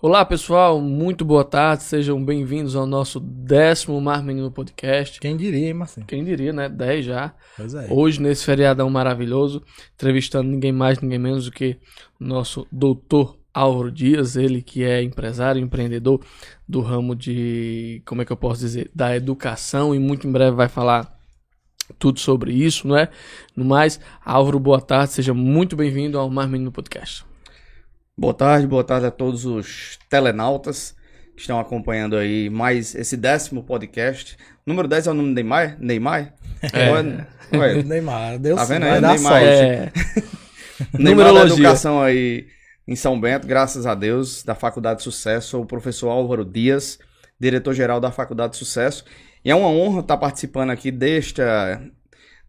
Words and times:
Olá 0.00 0.24
pessoal, 0.24 0.80
muito 0.80 1.24
boa 1.24 1.42
tarde, 1.42 1.82
sejam 1.82 2.24
bem-vindos 2.24 2.76
ao 2.76 2.86
nosso 2.86 3.18
décimo 3.18 4.00
Mar 4.00 4.22
Menino 4.22 4.48
Podcast. 4.48 5.18
Quem 5.18 5.36
diria, 5.36 5.66
hein, 5.66 5.74
Marcinho? 5.74 6.06
Quem 6.06 6.22
diria, 6.22 6.52
né? 6.52 6.68
10 6.68 7.04
já. 7.04 7.34
Pois 7.56 7.74
é. 7.74 7.88
Hoje, 7.90 8.22
nesse 8.22 8.44
feriadão 8.44 8.88
maravilhoso, 8.88 9.60
entrevistando 9.96 10.48
ninguém 10.48 10.70
mais, 10.70 11.00
ninguém 11.00 11.18
menos 11.18 11.46
do 11.46 11.50
que 11.50 11.78
o 12.20 12.24
nosso 12.24 12.64
doutor 12.70 13.36
Álvaro 13.52 13.90
Dias, 13.90 14.36
ele 14.36 14.62
que 14.62 14.84
é 14.84 15.02
empresário, 15.02 15.60
empreendedor 15.60 16.24
do 16.68 16.80
ramo 16.80 17.16
de, 17.16 18.00
como 18.06 18.22
é 18.22 18.24
que 18.24 18.30
eu 18.30 18.36
posso 18.36 18.60
dizer, 18.60 18.92
da 18.94 19.16
educação 19.16 19.92
e 19.92 19.98
muito 19.98 20.28
em 20.28 20.30
breve 20.30 20.54
vai 20.54 20.68
falar 20.68 21.12
tudo 21.98 22.20
sobre 22.20 22.52
isso, 22.52 22.86
não 22.86 22.96
é? 22.96 23.08
No 23.56 23.64
mais, 23.64 23.98
Álvaro, 24.24 24.60
boa 24.60 24.80
tarde, 24.80 25.14
seja 25.14 25.34
muito 25.34 25.74
bem-vindo 25.74 26.20
ao 26.20 26.30
Mar 26.30 26.46
Menino 26.48 26.70
Podcast. 26.70 27.26
Boa 28.18 28.34
tarde, 28.34 28.66
boa 28.66 28.82
tarde 28.82 29.06
a 29.06 29.12
todos 29.12 29.44
os 29.44 29.96
telenautas 30.10 30.92
que 31.36 31.40
estão 31.40 31.60
acompanhando 31.60 32.16
aí 32.16 32.50
mais 32.50 32.92
esse 32.96 33.16
décimo 33.16 33.62
podcast. 33.62 34.36
Número 34.66 34.88
10 34.88 35.06
é 35.06 35.10
o 35.12 35.14
nome 35.14 35.28
do 35.28 35.34
Neymar? 35.36 35.76
Neymar? 35.78 36.34
É. 36.72 36.90
Ou 36.90 37.60
Ué, 37.60 37.80
Neymar, 37.84 38.40
Deus 38.40 38.58
Tá 38.58 38.64
vendo 38.64 38.86
aí? 38.86 39.00
Neymar. 39.00 39.18
sorte. 39.18 39.46
É, 39.46 39.92
Neymar 40.98 41.32
da. 41.32 41.42
Educação 41.42 42.02
aí 42.02 42.48
em 42.88 42.96
São 42.96 43.20
Bento, 43.20 43.46
graças 43.46 43.86
a 43.86 43.94
Deus, 43.94 44.42
da 44.42 44.56
Faculdade 44.56 44.98
de 44.98 45.04
Sucesso, 45.04 45.50
sou 45.50 45.62
o 45.62 45.66
professor 45.66 46.08
Álvaro 46.08 46.44
Dias, 46.44 46.98
diretor-geral 47.38 48.00
da 48.00 48.10
Faculdade 48.10 48.54
de 48.54 48.58
Sucesso. 48.58 49.04
E 49.44 49.50
é 49.52 49.54
uma 49.54 49.68
honra 49.68 50.00
estar 50.00 50.16
participando 50.16 50.70
aqui 50.70 50.90
deste, 50.90 51.40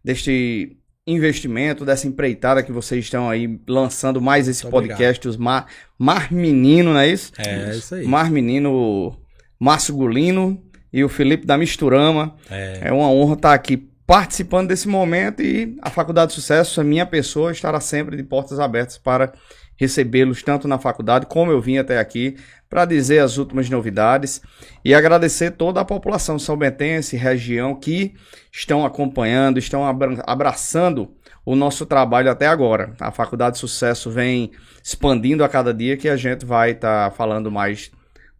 deste 0.02 0.79
investimento, 1.10 1.84
dessa 1.84 2.06
empreitada 2.06 2.62
que 2.62 2.72
vocês 2.72 3.04
estão 3.04 3.28
aí 3.28 3.60
lançando 3.68 4.20
mais 4.20 4.48
esse 4.48 4.64
Muito 4.64 4.74
obrigado. 4.76 4.98
podcast, 4.98 5.28
os 5.28 5.36
Mar, 5.36 5.66
Mar 5.98 6.32
Menino, 6.32 6.92
não 6.92 7.00
é 7.00 7.08
isso? 7.08 7.32
É, 7.38 7.70
isso 7.70 7.94
aí. 7.94 8.06
Mar 8.06 8.30
Menino, 8.30 9.16
Márcio 9.58 9.94
Gulino 9.94 10.62
e 10.92 11.04
o 11.04 11.08
Felipe 11.08 11.46
da 11.46 11.56
Misturama. 11.56 12.34
É, 12.50 12.80
É 12.84 12.92
uma 12.92 13.10
honra 13.10 13.34
estar 13.34 13.54
aqui 13.54 13.88
participando 14.06 14.68
desse 14.68 14.88
momento 14.88 15.40
e 15.40 15.76
a 15.80 15.88
Faculdade 15.88 16.30
de 16.30 16.34
Sucesso, 16.34 16.80
a 16.80 16.84
minha 16.84 17.06
pessoa, 17.06 17.52
estará 17.52 17.78
sempre 17.80 18.16
de 18.16 18.24
portas 18.24 18.58
abertas 18.58 18.98
para 18.98 19.32
recebê-los 19.80 20.42
tanto 20.42 20.68
na 20.68 20.78
faculdade 20.78 21.24
como 21.24 21.50
eu 21.50 21.58
vim 21.58 21.78
até 21.78 21.98
aqui 21.98 22.36
para 22.68 22.84
dizer 22.84 23.18
as 23.20 23.38
últimas 23.38 23.68
novidades 23.70 24.42
e 24.84 24.94
agradecer 24.94 25.52
toda 25.52 25.80
a 25.80 25.84
população 25.84 26.38
são 26.38 26.54
bentense, 26.56 27.16
região 27.16 27.74
que 27.74 28.12
estão 28.52 28.84
acompanhando, 28.84 29.58
estão 29.58 29.84
abra- 29.86 30.22
abraçando 30.26 31.10
o 31.44 31.56
nosso 31.56 31.86
trabalho 31.86 32.30
até 32.30 32.46
agora. 32.46 32.92
A 33.00 33.10
Faculdade 33.10 33.54
de 33.54 33.60
Sucesso 33.60 34.10
vem 34.10 34.50
expandindo 34.84 35.42
a 35.42 35.48
cada 35.48 35.72
dia 35.72 35.96
que 35.96 36.08
a 36.08 36.16
gente 36.16 36.44
vai 36.44 36.72
estar 36.72 37.10
falando 37.12 37.50
mais 37.50 37.90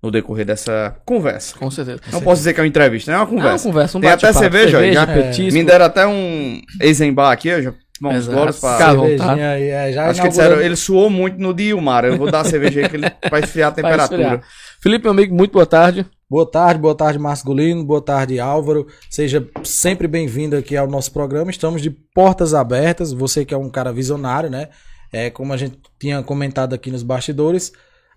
no 0.02 0.10
decorrer 0.10 0.44
dessa 0.47 0.94
conversa. 1.04 1.56
com 1.58 1.70
certeza. 1.70 2.00
Não 2.12 2.20
posso 2.20 2.41
dizer 2.41 2.52
que 2.54 2.60
é 2.60 2.62
uma 2.62 2.69
entrevista, 2.69 3.10
né? 3.10 3.16
É 3.16 3.20
uma 3.20 3.27
É 3.27 3.30
uma 3.30 3.42
conversa. 3.42 3.64
conversa, 3.69 3.98
um 3.98 4.00
Tem 4.02 4.10
até 4.10 4.32
cerveja, 4.32 4.92
já- 4.92 5.06
petisco. 5.06 5.52
Me 5.54 5.64
deram 5.64 5.86
até 5.86 6.06
um 6.06 6.60
Eisenbar 6.80 7.32
aqui, 7.32 7.48
eu 7.48 7.62
já 7.62 7.75
tomar 8.01 8.15
uns 8.15 8.17
Exato. 8.17 8.39
goles 8.39 8.65
à 8.65 8.77
pra... 8.77 8.95
vontade. 8.95 9.19
cervejinha 9.19 9.51
aí, 9.51 9.69
é, 9.69 9.93
já 9.93 10.06
Acho 10.06 10.23
que 10.23 10.29
disseram, 10.29 10.61
ele 10.61 10.77
suou 10.77 11.11
muito 11.11 11.39
no 11.39 11.53
Dilmar, 11.53 12.05
eu 12.05 12.17
vou 12.17 12.31
dar 12.31 12.41
a 12.41 12.45
cerveja 12.45 12.81
aí 12.81 12.89
que 12.89 12.97
ele 12.97 13.12
vai 13.31 13.41
esfriar 13.41 13.69
a 13.69 13.73
temperatura. 13.73 14.23
esfriar. 14.23 14.43
Felipe, 14.81 15.05
meu 15.05 15.12
amigo, 15.12 15.34
muito 15.34 15.53
boa 15.53 15.67
tarde. 15.67 16.06
Boa 16.28 16.48
tarde, 16.48 16.81
boa 16.81 16.95
tarde, 16.95 17.19
Márcio 17.19 17.45
Golino, 17.45 17.84
boa 17.84 18.01
tarde, 18.01 18.39
Álvaro. 18.39 18.87
Seja 19.11 19.47
sempre 19.65 20.06
bem-vindo 20.06 20.56
aqui 20.56 20.77
ao 20.77 20.87
nosso 20.87 21.12
programa. 21.12 21.51
Estamos 21.51 21.83
de 21.83 21.91
portas 21.91 22.55
abertas. 22.55 23.12
Você 23.12 23.45
que 23.45 23.53
é 23.53 23.56
um 23.56 23.69
cara 23.69 23.93
visionário, 23.93 24.48
né? 24.48 24.69
É 25.12 25.28
como 25.28 25.53
a 25.53 25.56
gente 25.56 25.77
tinha 25.98 26.23
comentado 26.23 26.73
aqui 26.73 26.89
nos 26.89 27.03
bastidores, 27.03 27.73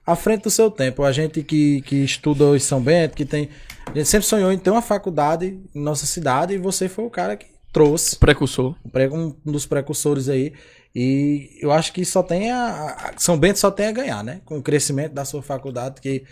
à 0.06 0.16
frente 0.16 0.44
do 0.44 0.52
seu 0.52 0.70
tempo. 0.70 1.04
A 1.04 1.12
gente 1.12 1.42
que, 1.42 1.82
que 1.82 2.04
estuda 2.04 2.56
em 2.56 2.60
São 2.60 2.80
Bento, 2.80 3.16
que 3.16 3.26
tem. 3.26 3.50
A 3.88 3.98
gente 3.98 4.08
sempre 4.08 4.28
sonhou 4.28 4.52
em 4.52 4.60
ter 4.60 4.70
uma 4.70 4.82
faculdade 4.82 5.60
em 5.74 5.82
nossa 5.82 6.06
cidade 6.06 6.54
e 6.54 6.58
você 6.60 6.88
foi 6.88 7.06
o 7.06 7.10
cara 7.10 7.36
que 7.36 7.48
trouxe. 7.74 8.18
Precursor. 8.18 8.76
um 9.12 9.36
dos 9.44 9.66
precursores 9.66 10.30
aí. 10.30 10.54
E 10.96 11.58
eu 11.60 11.72
acho 11.72 11.92
que 11.92 12.06
só 12.06 12.22
tem 12.22 12.52
a, 12.52 13.14
São 13.18 13.38
Bento 13.38 13.58
só 13.58 13.72
tem 13.72 13.88
a 13.88 13.92
ganhar, 13.92 14.24
né? 14.24 14.42
Com 14.46 14.60
o 14.60 14.64
crescimento 14.64 15.14
da 15.14 15.26
sua 15.26 15.42
faculdade, 15.42 16.00
que 16.00 16.24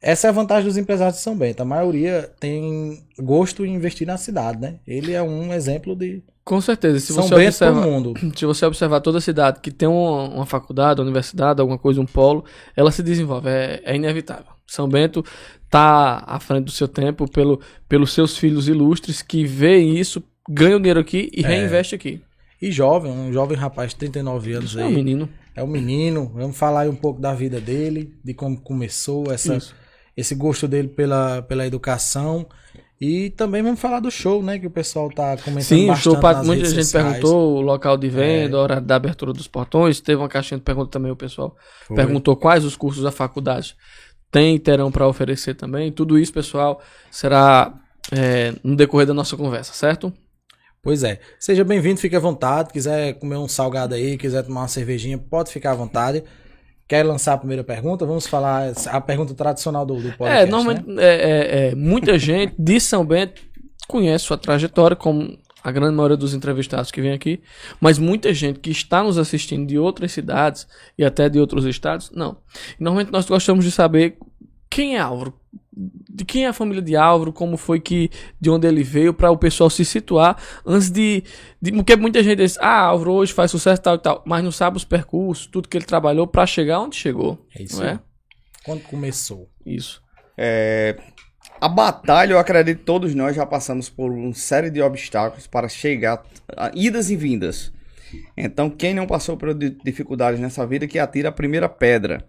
essa 0.00 0.28
é 0.28 0.30
a 0.30 0.32
vantagem 0.32 0.66
dos 0.66 0.78
empresários 0.78 1.16
de 1.16 1.22
São 1.22 1.36
Bento. 1.36 1.60
A 1.60 1.64
maioria 1.64 2.32
tem 2.40 3.04
gosto 3.18 3.66
em 3.66 3.74
investir 3.74 4.06
na 4.06 4.16
cidade, 4.16 4.60
né? 4.60 4.76
Ele 4.86 5.12
é 5.12 5.22
um 5.22 5.52
exemplo 5.52 5.94
de 5.94 6.22
Com 6.42 6.60
certeza. 6.60 7.00
Se 7.00 7.12
São 7.12 7.24
você 7.24 7.34
Bento 7.34 7.48
observa, 7.48 7.80
mundo. 7.82 8.14
se 8.34 8.46
você 8.46 8.64
observar 8.64 9.00
toda 9.00 9.18
a 9.18 9.20
cidade 9.20 9.60
que 9.60 9.70
tem 9.70 9.88
uma, 9.88 10.28
uma 10.28 10.46
faculdade, 10.46 11.00
uma 11.00 11.04
universidade, 11.06 11.60
alguma 11.60 11.78
coisa, 11.78 12.00
um 12.00 12.06
polo, 12.06 12.44
ela 12.74 12.90
se 12.90 13.02
desenvolve. 13.02 13.50
É, 13.50 13.82
é 13.84 13.94
inevitável. 13.94 14.52
São 14.66 14.88
Bento 14.88 15.22
tá 15.68 16.22
à 16.26 16.40
frente 16.40 16.64
do 16.64 16.70
seu 16.70 16.88
tempo 16.88 17.28
pelo, 17.28 17.60
pelos 17.88 18.12
seus 18.12 18.38
filhos 18.38 18.68
ilustres 18.68 19.20
que 19.20 19.44
veem 19.44 19.98
isso, 19.98 20.22
ganham 20.48 20.78
dinheiro 20.80 21.00
aqui 21.00 21.30
e 21.34 21.44
É. 21.44 21.46
reinvestem 21.48 21.96
aqui. 21.96 22.22
E 22.60 22.72
jovem, 22.72 23.10
um 23.12 23.32
jovem 23.32 23.56
rapaz 23.56 23.90
de 23.90 23.96
39 23.96 24.52
anos 24.52 24.76
É 24.76 24.84
um 24.84 24.88
aí. 24.88 24.94
menino. 24.94 25.28
É 25.54 25.62
um 25.62 25.66
menino. 25.66 26.30
Vamos 26.34 26.56
falar 26.56 26.80
aí 26.82 26.88
um 26.88 26.96
pouco 26.96 27.20
da 27.20 27.34
vida 27.34 27.60
dele, 27.60 28.14
de 28.24 28.34
como 28.34 28.60
começou, 28.60 29.30
essa, 29.32 29.56
Isso. 29.56 29.74
esse 30.16 30.34
gosto 30.34 30.66
dele 30.66 30.88
pela, 30.88 31.42
pela 31.42 31.66
educação. 31.66 32.46
E 33.00 33.30
também 33.30 33.62
vamos 33.62 33.78
falar 33.78 34.00
do 34.00 34.10
show, 34.10 34.42
né? 34.42 34.58
Que 34.58 34.66
o 34.66 34.70
pessoal 34.70 35.08
tá 35.08 35.36
comentando 35.36 35.62
Sim, 35.68 35.84
o 35.84 35.88
bastante 35.88 36.02
show, 36.02 36.20
nas 36.20 36.46
muita 36.46 36.64
gente 36.64 36.82
sociais. 36.84 37.06
perguntou 37.12 37.56
o 37.56 37.60
local 37.60 37.96
de 37.96 38.08
venda, 38.08 38.56
a 38.56 38.60
hora 38.60 38.80
da 38.80 38.96
abertura 38.96 39.32
dos 39.32 39.46
portões. 39.46 40.00
Teve 40.00 40.20
uma 40.20 40.28
caixinha 40.28 40.58
de 40.58 40.64
perguntas 40.64 40.90
também, 40.90 41.12
o 41.12 41.16
pessoal 41.16 41.56
Foi. 41.86 41.94
perguntou 41.94 42.34
quais 42.34 42.64
os 42.64 42.74
cursos 42.74 43.04
da 43.04 43.12
faculdade 43.12 43.76
tem 44.32 44.56
e 44.56 44.58
terão 44.58 44.90
para 44.90 45.06
oferecer 45.06 45.54
também. 45.54 45.92
Tudo 45.92 46.18
isso, 46.18 46.32
pessoal, 46.32 46.82
será 47.08 47.72
é, 48.10 48.52
no 48.64 48.74
decorrer 48.74 49.06
da 49.06 49.14
nossa 49.14 49.36
conversa, 49.36 49.72
certo? 49.72 50.12
Pois 50.82 51.02
é. 51.02 51.18
Seja 51.38 51.64
bem-vindo, 51.64 52.00
fique 52.00 52.16
à 52.16 52.20
vontade. 52.20 52.72
Quiser 52.72 53.14
comer 53.14 53.36
um 53.36 53.48
salgado 53.48 53.94
aí, 53.94 54.16
quiser 54.16 54.42
tomar 54.42 54.62
uma 54.62 54.68
cervejinha, 54.68 55.18
pode 55.18 55.50
ficar 55.50 55.72
à 55.72 55.74
vontade. 55.74 56.22
Quer 56.86 57.04
lançar 57.04 57.34
a 57.34 57.38
primeira 57.38 57.62
pergunta? 57.62 58.06
Vamos 58.06 58.26
falar 58.26 58.72
a 58.86 59.00
pergunta 59.00 59.34
tradicional 59.34 59.84
do, 59.84 59.96
do 59.96 60.12
podcast, 60.12 60.42
é, 60.42 60.46
normalmente 60.46 60.88
né? 60.88 61.04
é, 61.04 61.08
é, 61.08 61.68
é, 61.68 61.74
muita 61.74 62.18
gente 62.18 62.54
de 62.58 62.80
São 62.80 63.04
Bento 63.04 63.42
conhece 63.86 64.24
sua 64.24 64.38
trajetória, 64.38 64.96
como 64.96 65.38
a 65.62 65.70
grande 65.70 65.94
maioria 65.94 66.16
dos 66.16 66.32
entrevistados 66.32 66.90
que 66.90 67.00
vem 67.00 67.12
aqui, 67.12 67.42
mas 67.80 67.98
muita 67.98 68.32
gente 68.32 68.58
que 68.60 68.70
está 68.70 69.02
nos 69.02 69.18
assistindo 69.18 69.66
de 69.66 69.78
outras 69.78 70.12
cidades 70.12 70.66
e 70.96 71.04
até 71.04 71.28
de 71.28 71.38
outros 71.38 71.64
estados, 71.64 72.10
não. 72.14 72.38
Normalmente 72.78 73.12
nós 73.12 73.26
gostamos 73.26 73.64
de 73.64 73.70
saber 73.70 74.16
quem 74.70 74.96
é 74.96 75.00
Álvaro, 75.00 75.34
de 76.10 76.24
quem 76.24 76.44
é 76.44 76.48
a 76.48 76.52
família 76.52 76.82
de 76.82 76.96
Álvaro, 76.96 77.32
como 77.32 77.56
foi 77.56 77.78
que, 77.78 78.10
de 78.40 78.50
onde 78.50 78.66
ele 78.66 78.82
veio, 78.82 79.14
para 79.14 79.30
o 79.30 79.38
pessoal 79.38 79.70
se 79.70 79.84
situar 79.84 80.36
antes 80.66 80.90
de, 80.90 81.22
de. 81.62 81.70
Porque 81.72 81.94
muita 81.94 82.22
gente 82.22 82.38
diz, 82.38 82.58
ah, 82.58 82.80
Álvaro 82.80 83.12
hoje 83.12 83.32
faz 83.32 83.50
sucesso 83.50 83.80
tal 83.80 83.94
e 83.94 83.98
tal, 83.98 84.22
mas 84.26 84.42
não 84.42 84.50
sabe 84.50 84.76
os 84.76 84.84
percursos, 84.84 85.46
tudo 85.46 85.68
que 85.68 85.76
ele 85.76 85.84
trabalhou 85.84 86.26
para 86.26 86.44
chegar 86.46 86.80
onde 86.80 86.96
chegou. 86.96 87.38
É 87.56 87.62
isso 87.62 87.80
não 87.80 87.88
é? 87.88 88.00
Quando 88.64 88.82
começou? 88.82 89.48
Isso. 89.64 90.02
É, 90.36 90.96
a 91.60 91.68
batalha, 91.68 92.32
eu 92.32 92.38
acredito 92.38 92.78
que 92.78 92.84
todos 92.84 93.14
nós 93.14 93.36
já 93.36 93.46
passamos 93.46 93.88
por 93.88 94.10
uma 94.10 94.34
série 94.34 94.70
de 94.70 94.82
obstáculos 94.82 95.46
para 95.46 95.68
chegar, 95.68 96.22
a 96.56 96.70
idas 96.74 97.10
e 97.10 97.16
vindas. 97.16 97.72
Então, 98.36 98.70
quem 98.70 98.94
não 98.94 99.06
passou 99.06 99.36
por 99.36 99.52
di- 99.54 99.76
dificuldades 99.84 100.40
nessa 100.40 100.66
vida, 100.66 100.86
que 100.86 100.98
atira 100.98 101.28
a 101.28 101.32
primeira 101.32 101.68
pedra. 101.68 102.26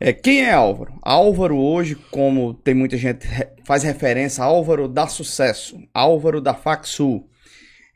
É, 0.00 0.12
quem 0.12 0.42
é 0.42 0.52
Álvaro? 0.52 0.98
Álvaro 1.02 1.56
hoje, 1.56 1.94
como 2.10 2.52
tem 2.52 2.74
muita 2.74 2.96
gente 2.96 3.26
faz 3.64 3.82
referência, 3.82 4.42
Álvaro 4.42 4.88
dá 4.88 5.06
sucesso, 5.06 5.78
Álvaro 5.92 6.40
da 6.40 6.54
Faxul. 6.54 7.28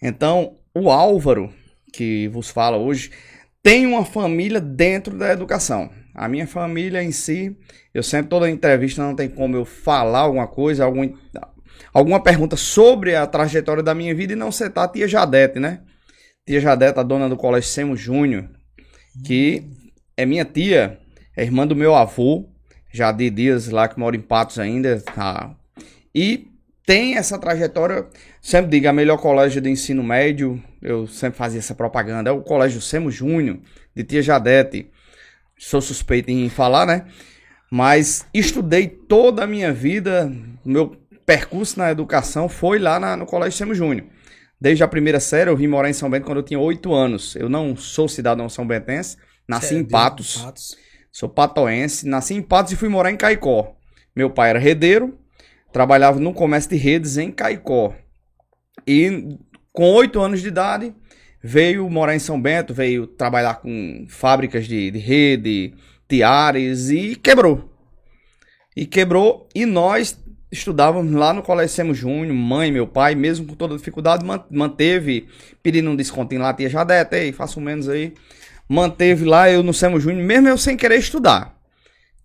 Então, 0.00 0.56
o 0.74 0.90
Álvaro, 0.90 1.52
que 1.92 2.28
vos 2.28 2.50
fala 2.50 2.76
hoje, 2.76 3.10
tem 3.62 3.84
uma 3.86 4.04
família 4.04 4.60
dentro 4.60 5.18
da 5.18 5.32
educação. 5.32 5.90
A 6.14 6.28
minha 6.28 6.46
família 6.46 7.02
em 7.02 7.12
si, 7.12 7.56
eu 7.92 8.02
sempre, 8.02 8.30
toda 8.30 8.48
entrevista, 8.48 9.02
não 9.02 9.14
tem 9.14 9.28
como 9.28 9.56
eu 9.56 9.64
falar 9.64 10.20
alguma 10.20 10.46
coisa, 10.46 10.84
algum, 10.84 11.12
alguma 11.92 12.22
pergunta 12.22 12.56
sobre 12.56 13.14
a 13.14 13.26
trajetória 13.26 13.82
da 13.82 13.94
minha 13.94 14.14
vida 14.14 14.32
e 14.32 14.36
não 14.36 14.50
citar 14.50 14.84
a 14.84 14.88
tia 14.88 15.06
Jadete, 15.06 15.58
né? 15.58 15.82
Tia 16.46 16.60
Jadete, 16.60 16.98
a 16.98 17.02
dona 17.02 17.28
do 17.28 17.36
Colégio 17.36 17.68
Semo 17.68 17.96
Júnior, 17.96 18.48
que 19.24 19.64
é 20.16 20.24
minha 20.24 20.44
tia, 20.44 20.98
é 21.38 21.42
irmã 21.44 21.66
do 21.66 21.76
meu 21.76 21.94
avô, 21.94 22.48
Jadir 22.92 23.30
Dias, 23.30 23.68
lá 23.68 23.86
que 23.86 23.98
mora 23.98 24.16
em 24.16 24.20
Patos 24.20 24.58
ainda, 24.58 25.00
tá? 25.00 25.54
E 26.14 26.48
tem 26.84 27.16
essa 27.16 27.38
trajetória, 27.38 28.06
sempre 28.40 28.70
digo, 28.70 28.88
a 28.88 28.92
melhor 28.92 29.18
colégio 29.18 29.60
de 29.60 29.70
ensino 29.70 30.02
médio, 30.02 30.62
eu 30.82 31.06
sempre 31.06 31.36
fazia 31.38 31.58
essa 31.58 31.74
propaganda, 31.74 32.30
é 32.30 32.32
o 32.32 32.40
Colégio 32.40 32.80
Semo 32.80 33.10
Júnior, 33.10 33.58
de 33.94 34.02
Tia 34.04 34.22
Jadete. 34.22 34.90
Sou 35.58 35.80
suspeito 35.80 36.30
em 36.30 36.48
falar, 36.48 36.86
né? 36.86 37.04
Mas 37.70 38.26
estudei 38.32 38.88
toda 38.88 39.44
a 39.44 39.46
minha 39.46 39.72
vida, 39.72 40.32
meu 40.64 40.96
percurso 41.26 41.78
na 41.78 41.90
educação 41.90 42.48
foi 42.48 42.78
lá 42.78 42.98
na- 42.98 43.16
no 43.16 43.26
Colégio 43.26 43.58
Semo 43.58 43.74
Júnior. 43.74 44.06
Desde 44.60 44.82
a 44.82 44.88
primeira 44.88 45.20
série, 45.20 45.50
eu 45.50 45.56
vim 45.56 45.68
morar 45.68 45.90
em 45.90 45.92
São 45.92 46.08
Bento 46.10 46.24
quando 46.24 46.38
eu 46.38 46.42
tinha 46.42 46.58
8 46.58 46.92
anos. 46.94 47.36
Eu 47.36 47.48
não 47.48 47.76
sou 47.76 48.08
cidadão 48.08 48.48
são 48.48 48.66
bentense, 48.66 49.16
nasci 49.46 49.74
em 49.74 49.82
de 49.84 49.90
Patos. 49.90 50.38
Patos. 50.38 50.76
Sou 51.10 51.28
patoense, 51.28 52.06
nasci 52.06 52.34
em 52.34 52.42
Patos 52.42 52.72
e 52.72 52.76
fui 52.76 52.88
morar 52.88 53.10
em 53.10 53.16
Caicó. 53.16 53.74
Meu 54.14 54.30
pai 54.30 54.50
era 54.50 54.58
redeiro, 54.58 55.18
trabalhava 55.72 56.18
no 56.20 56.32
comércio 56.32 56.70
de 56.70 56.76
redes 56.76 57.16
em 57.16 57.30
Caicó. 57.30 57.94
E 58.86 59.36
com 59.72 59.92
oito 59.92 60.20
anos 60.20 60.40
de 60.40 60.48
idade, 60.48 60.94
veio 61.42 61.88
morar 61.88 62.14
em 62.14 62.18
São 62.18 62.40
Bento, 62.40 62.74
veio 62.74 63.06
trabalhar 63.06 63.56
com 63.56 64.06
fábricas 64.08 64.66
de, 64.66 64.90
de 64.90 64.98
rede, 64.98 65.74
tiares 66.08 66.90
e 66.90 67.16
quebrou. 67.16 67.72
E 68.76 68.86
quebrou 68.86 69.48
e 69.54 69.66
nós 69.66 70.18
estudávamos 70.50 71.12
lá 71.12 71.32
no 71.32 71.42
Colégio 71.42 71.74
Semo 71.74 71.94
Júnior, 71.94 72.34
mãe, 72.34 72.72
meu 72.72 72.86
pai, 72.86 73.14
mesmo 73.14 73.46
com 73.46 73.54
toda 73.54 73.76
dificuldade, 73.76 74.24
man- 74.24 74.44
manteve, 74.50 75.28
pedindo 75.62 75.90
um 75.90 75.96
descontinho 75.96 76.40
lá, 76.40 76.54
tia 76.54 76.70
Jadete, 76.70 77.14
aí, 77.14 77.32
faço 77.32 77.60
menos 77.60 77.88
aí. 77.88 78.14
Manteve 78.68 79.24
lá 79.24 79.50
eu 79.50 79.62
no 79.62 79.72
Semo 79.72 79.98
Júnior, 79.98 80.22
mesmo 80.24 80.48
eu 80.48 80.58
sem 80.58 80.76
querer 80.76 80.98
estudar. 80.98 81.54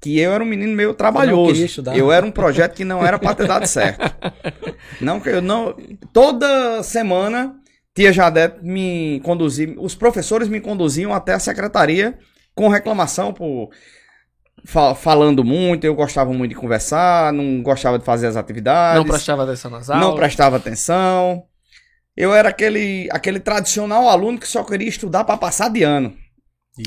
Que 0.01 0.19
eu 0.19 0.33
era 0.33 0.43
um 0.43 0.47
menino 0.47 0.75
meio 0.75 0.93
trabalhoso. 0.93 1.53
queria 1.53 1.65
estudar. 1.65 1.97
Eu 1.97 2.11
era 2.11 2.25
um 2.25 2.31
projeto 2.31 2.75
que 2.75 2.83
não 2.83 3.05
era 3.05 3.17
pra 3.17 3.33
ter 3.33 3.47
dado 3.47 3.65
certo. 3.65 4.01
Não 4.99 5.19
que 5.21 5.29
eu 5.29 5.41
não. 5.41 5.75
Toda 6.11 6.83
semana, 6.83 7.55
tia 7.95 8.11
Jadete 8.11 8.57
me 8.61 9.21
conduzia. 9.23 9.73
Os 9.79 9.95
professores 9.95 10.47
me 10.49 10.59
conduziam 10.59 11.13
até 11.13 11.33
a 11.33 11.39
secretaria 11.39 12.17
com 12.53 12.67
reclamação 12.67 13.33
por 13.33 13.69
fa- 14.65 14.93
falando 14.93 15.43
muito. 15.43 15.85
Eu 15.85 15.95
gostava 15.95 16.33
muito 16.33 16.49
de 16.51 16.55
conversar, 16.55 17.31
não 17.31 17.61
gostava 17.63 17.97
de 17.97 18.03
fazer 18.05 18.27
as 18.27 18.35
atividades. 18.35 18.97
Não 18.99 19.05
prestava 19.09 19.43
atenção 19.43 19.71
nas 19.71 19.89
aulas. 19.89 20.05
Não 20.05 20.15
prestava 20.15 20.57
atenção. 20.57 21.43
Eu 22.15 22.33
era 22.33 22.49
aquele, 22.49 23.07
aquele 23.11 23.39
tradicional 23.39 24.07
aluno 24.09 24.37
que 24.37 24.47
só 24.47 24.63
queria 24.63 24.89
estudar 24.89 25.23
para 25.23 25.37
passar 25.37 25.69
de 25.69 25.81
ano. 25.83 26.13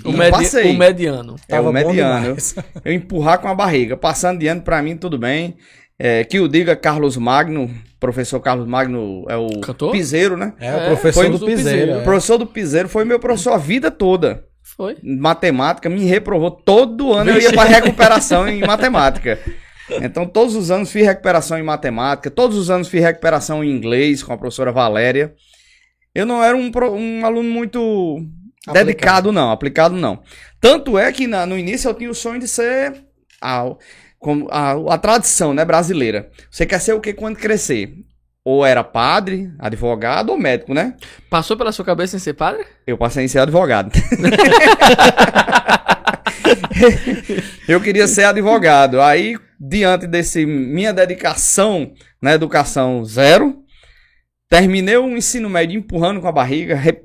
O, 0.05 0.11
Não 0.11 0.19
medi- 0.19 0.31
passei. 0.33 0.75
o 0.75 0.79
mediano. 0.79 1.37
É 1.49 1.55
o 1.55 1.57
Tava 1.57 1.69
bom 1.69 1.73
mediano. 1.73 2.21
demais. 2.23 2.55
Eu 2.85 2.93
empurrar 2.93 3.39
com 3.41 3.49
a 3.49 3.55
barriga. 3.55 3.97
Passando 3.97 4.41
de 4.41 4.49
ano, 4.49 4.63
pra 4.63 4.83
mim, 4.83 4.97
tudo 4.97 5.17
bem. 5.19 5.57
É, 5.99 6.25
que 6.25 6.39
o 6.41 6.49
diga 6.49 6.77
Carlos 6.77 7.17
Magno, 7.17 7.71
professor 7.99 8.39
Carlos 8.41 8.67
Magno 8.67 9.25
é 9.29 9.37
o 9.37 9.61
Cantor? 9.61 9.93
piseiro, 9.93 10.37
né? 10.37 10.53
É, 10.61 10.75
o 10.75 10.79
É, 10.79 10.87
professor 10.89 11.23
foi 11.23 11.31
do 11.31 11.39
do 11.39 11.47
Piseiro. 11.47 11.79
Piseiro. 11.79 11.93
O 11.99 12.01
é. 12.01 12.05
professor 12.05 12.37
do 12.39 12.47
piseiro 12.47 12.89
foi 12.89 13.05
meu 13.05 13.19
professor 13.19 13.53
a 13.53 13.59
vida 13.59 13.91
toda. 13.91 14.45
Foi. 14.77 14.97
Matemática, 15.03 15.89
me 15.89 16.05
reprovou 16.05 16.51
todo 16.51 17.13
ano. 17.15 17.31
Eu 17.31 17.41
ia 17.41 17.53
pra 17.53 17.65
recuperação 17.65 18.47
em 18.49 18.61
matemática. 18.61 19.39
Então, 20.03 20.27
todos 20.27 20.55
os 20.57 20.71
anos 20.71 20.91
fiz 20.91 21.07
recuperação 21.07 21.57
em 21.57 21.63
matemática, 21.63 22.29
todos 22.29 22.59
os 22.59 22.69
anos 22.71 22.89
fiz 22.89 23.01
recuperação 23.01 23.63
em 23.63 23.71
inglês 23.71 24.21
com 24.23 24.33
a 24.33 24.37
professora 24.37 24.73
Valéria. 24.73 25.33
Eu 26.15 26.27
não 26.27 26.43
era 26.43 26.57
um, 26.57 26.71
um 26.95 27.25
aluno 27.25 27.49
muito 27.49 28.19
Aplicado. 28.71 28.87
dedicado, 28.87 29.33
não, 29.33 29.51
aplicado 29.51 29.97
não. 29.97 30.23
Tanto 30.61 30.99
é 30.99 31.13
que 31.13 31.27
na- 31.27 31.47
no 31.47 31.59
início 31.59 31.89
eu 31.89 31.95
tinha 31.95 32.11
o 32.11 32.15
sonho 32.15 32.41
de 32.41 32.49
ser 32.49 32.95
a, 33.41 33.65
como 34.19 34.49
a, 34.51 34.95
a 34.95 34.99
tradição 34.99 35.55
né, 35.55 35.65
brasileira. 35.65 36.31
Você 36.51 36.67
quer 36.67 36.81
ser 36.81 36.93
o 36.95 37.01
que 37.01 37.13
quando 37.13 37.37
crescer? 37.37 37.93
Ou 38.45 38.65
era 38.65 38.85
padre, 38.85 39.51
advogado 39.59 40.31
ou 40.31 40.39
médico, 40.39 40.73
né? 40.73 40.95
Passou 41.29 41.57
pela 41.57 41.73
sua 41.73 41.85
cabeça 41.85 42.15
em 42.17 42.21
ser 42.21 42.35
padre? 42.35 42.65
Eu 42.87 42.97
passei 42.97 43.25
em 43.25 43.29
ser 43.29 43.41
advogado. 43.41 43.91
eu 47.69 47.81
queria 47.81 48.07
ser 48.07 48.25
advogado. 48.25 49.01
Aí, 49.01 49.37
diante 49.61 50.07
desse 50.07 50.47
minha 50.47 50.93
dedicação 50.93 51.93
na 52.23 52.33
educação 52.35 53.05
zero, 53.05 53.57
terminei 54.49 54.97
o 54.97 55.17
ensino 55.17 55.51
médio 55.51 55.77
empurrando 55.79 56.21
com 56.21 56.29
a 56.29 56.33
barriga, 56.33 56.77
re- 56.77 56.93
re- 56.93 57.01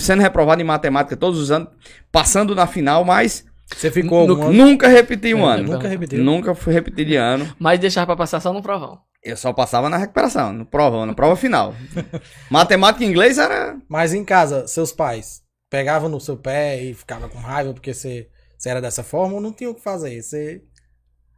sendo 0.00 0.20
reprovado 0.22 0.60
em 0.60 0.64
matemática 0.64 1.16
todos 1.16 1.38
os 1.38 1.50
anos, 1.50 1.68
passando 2.12 2.54
na 2.54 2.66
final, 2.66 3.04
mas 3.04 3.44
Você 3.76 3.88
ficou 3.90 4.26
No- 4.26 4.32
algum 4.32 4.44
ano? 4.48 4.52
nunca 4.52 4.88
repeti 4.88 5.32
um 5.32 5.48
É, 5.48 5.54
ano. 5.54 5.72
Nunca 5.74 5.86
repetiu. 5.86 6.24
Nunca 6.24 6.54
fui 6.56 6.72
repetir 6.72 7.06
de 7.06 7.14
ano. 7.14 7.48
Mas 7.56 7.78
deixava 7.78 8.04
pra 8.06 8.16
passar 8.16 8.40
só 8.40 8.52
no 8.52 8.60
provão. 8.60 8.98
Eu 9.22 9.36
só 9.36 9.52
passava 9.52 9.88
na 9.88 9.96
recuperação, 9.96 10.52
no 10.52 10.66
provão, 10.66 11.06
na 11.06 11.14
prova 11.14 11.36
final. 11.36 11.72
Matemática 12.50 13.04
e 13.04 13.06
inglês 13.06 13.38
era 13.38 13.76
Mas 13.88 14.12
em 14.12 14.24
casa, 14.24 14.66
seus 14.66 14.90
pais 14.92 15.42
pegavam 15.70 16.08
no 16.08 16.20
seu 16.20 16.36
pé 16.36 16.82
e 16.82 16.94
ficavam 16.94 17.28
com 17.28 17.38
raiva 17.38 17.72
porque 17.72 17.94
você, 17.94 18.26
você 18.58 18.68
era 18.70 18.80
dessa 18.80 19.04
forma 19.04 19.34
ou 19.36 19.40
não 19.40 19.52
tinha 19.52 19.70
o 19.70 19.74
que 19.74 19.80
fazer? 19.82 20.20
Você, 20.20 20.62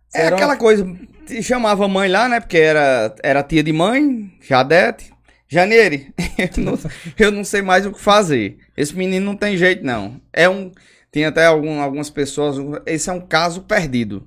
você 0.08 0.18
É 0.18 0.28
aquela 0.28 0.52
uma- 0.52 0.56
coisa, 0.56 0.86
te 1.26 1.42
chamava 1.42 1.84
a 1.84 1.88
mãe 1.88 2.08
lá, 2.08 2.30
né? 2.30 2.40
Porque 2.40 2.56
era, 2.56 3.14
era 3.22 3.42
tia 3.42 3.62
de 3.62 3.74
mãe, 3.74 4.32
Jadete. 4.40 5.12
Janeire, 5.52 6.14
eu 6.56 6.64
não, 6.64 6.78
eu 7.18 7.30
não 7.30 7.44
sei 7.44 7.60
mais 7.60 7.84
o 7.84 7.92
que 7.92 8.00
fazer. 8.00 8.56
Esse 8.74 8.96
menino 8.96 9.26
não 9.26 9.36
tem 9.36 9.54
jeito, 9.54 9.84
não. 9.84 10.18
É 10.32 10.48
um. 10.48 10.72
Tem 11.10 11.26
até 11.26 11.44
algum, 11.44 11.78
algumas 11.82 12.08
pessoas. 12.08 12.56
Esse 12.86 13.10
é 13.10 13.12
um 13.12 13.20
caso 13.20 13.60
perdido. 13.60 14.26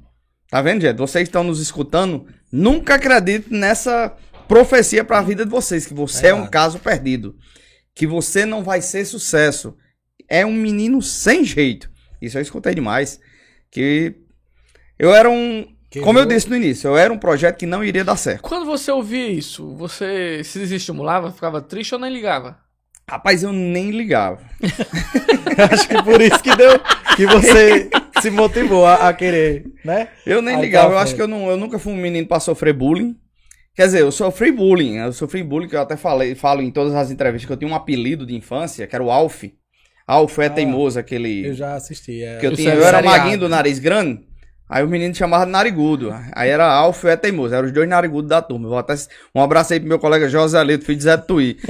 Tá 0.52 0.62
vendo, 0.62 0.82
gente? 0.82 0.98
Vocês 0.98 1.28
estão 1.28 1.44
nos 1.44 1.60
escutando. 1.60 2.28
Nunca 2.52 2.94
acredite 2.94 3.52
nessa 3.52 4.16
profecia 4.48 5.04
pra 5.04 5.24
vida 5.24 5.44
de 5.44 5.50
vocês, 5.50 5.88
que 5.88 5.96
você 5.96 6.28
é 6.28 6.34
um 6.34 6.44
Verdade. 6.44 6.52
caso 6.52 6.78
perdido. 6.78 7.36
Que 7.96 8.06
você 8.06 8.46
não 8.46 8.64
vai 8.64 8.80
ser 8.80 9.04
sucesso. 9.04 9.76
É 10.30 10.46
um 10.46 10.54
menino 10.54 11.02
sem 11.02 11.44
jeito. 11.44 11.90
Isso 12.22 12.38
eu 12.38 12.42
escutei 12.44 12.76
demais. 12.76 13.20
Que 13.72 14.14
eu 15.00 15.12
era 15.12 15.28
um. 15.28 15.75
Quebrou. 15.96 16.06
Como 16.14 16.20
eu 16.20 16.26
disse 16.26 16.50
no 16.50 16.56
início, 16.56 16.90
eu 16.90 16.98
era 16.98 17.12
um 17.14 17.18
projeto 17.18 17.58
que 17.58 17.66
não 17.66 17.84
iria 17.84 18.04
dar 18.04 18.18
certo. 18.18 18.42
Quando 18.42 18.66
você 18.66 18.92
ouvia 18.92 19.28
isso, 19.28 19.74
você 19.76 20.42
se 20.44 20.60
desestimulava, 20.60 21.32
ficava 21.32 21.62
triste 21.62 21.94
ou 21.94 22.00
nem 22.00 22.12
ligava? 22.12 22.58
Rapaz, 23.10 23.44
eu 23.44 23.54
nem 23.54 23.92
ligava. 23.92 24.40
Acho 25.72 25.88
que 25.88 26.04
por 26.04 26.20
isso 26.20 26.42
que 26.42 26.56
deu 26.56 26.80
que 27.16 27.26
você 27.28 27.90
se 28.20 28.30
motivou 28.30 28.86
a, 28.86 29.08
a 29.10 29.14
querer, 29.14 29.66
né? 29.86 30.10
Eu 30.26 30.42
nem 30.42 30.56
Aí 30.56 30.62
ligava. 30.62 30.90
tá 30.90 30.94
Eu 30.96 30.98
acho 30.98 31.16
que 31.16 31.22
eu, 31.22 31.28
não, 31.28 31.50
eu 31.50 31.56
nunca 31.56 31.80
fui 31.80 31.94
um 31.94 31.98
menino 31.98 32.28
pra 32.28 32.40
sofrer 32.40 32.74
bullying. 32.74 33.16
Quer 33.76 33.86
dizer, 33.86 34.02
eu 34.02 34.12
sofri 34.12 34.52
bullying. 34.52 34.98
Eu 34.98 35.14
sofri 35.14 35.44
bullying, 35.44 35.68
que 35.70 35.76
eu 35.76 35.82
até 35.82 35.96
falei, 35.96 36.34
falo 36.36 36.62
em 36.62 36.72
todas 36.72 36.94
as 36.96 37.12
entrevistas, 37.12 37.46
que 37.46 37.54
eu 37.54 37.58
tinha 37.58 37.70
um 37.72 37.76
apelido 37.76 38.26
de 38.26 38.36
infância, 38.36 38.88
que 38.88 38.96
era 38.96 39.04
o 39.04 39.12
Alf. 39.12 39.44
Alf 40.08 40.40
é 40.40 40.46
Ah, 40.48 40.50
teimoso, 40.50 41.00
aquele. 41.00 41.48
Eu 41.48 41.54
já 41.54 41.76
assisti. 41.76 42.24
É, 42.24 42.38
Que 42.38 42.48
eu, 42.48 42.56
tinha, 42.56 42.74
eu 42.74 42.86
era 42.86 43.02
maguinho 43.02 43.38
do 43.40 43.48
nariz 43.50 43.80
grande. 43.80 44.22
Aí 44.76 44.84
o 44.84 44.90
menino 44.90 45.16
chamava 45.16 45.46
de 45.46 45.52
narigudo. 45.54 46.14
Aí 46.34 46.50
era 46.50 46.68
Alf 46.70 47.06
e 47.06 47.08
é 47.08 47.16
teimoso. 47.16 47.56
Eram 47.56 47.66
os 47.68 47.72
dois 47.72 47.88
narigudos 47.88 48.28
da 48.28 48.42
turma. 48.42 48.68
Vou 48.68 48.78
até... 48.78 48.94
Um 49.34 49.42
abraço 49.42 49.72
aí 49.72 49.80
pro 49.80 49.88
meu 49.88 49.98
colega 49.98 50.28
José 50.28 50.62
Leto, 50.62 50.84
filho 50.84 50.98
de 50.98 51.04
Zé 51.06 51.16
Tuí. 51.16 51.58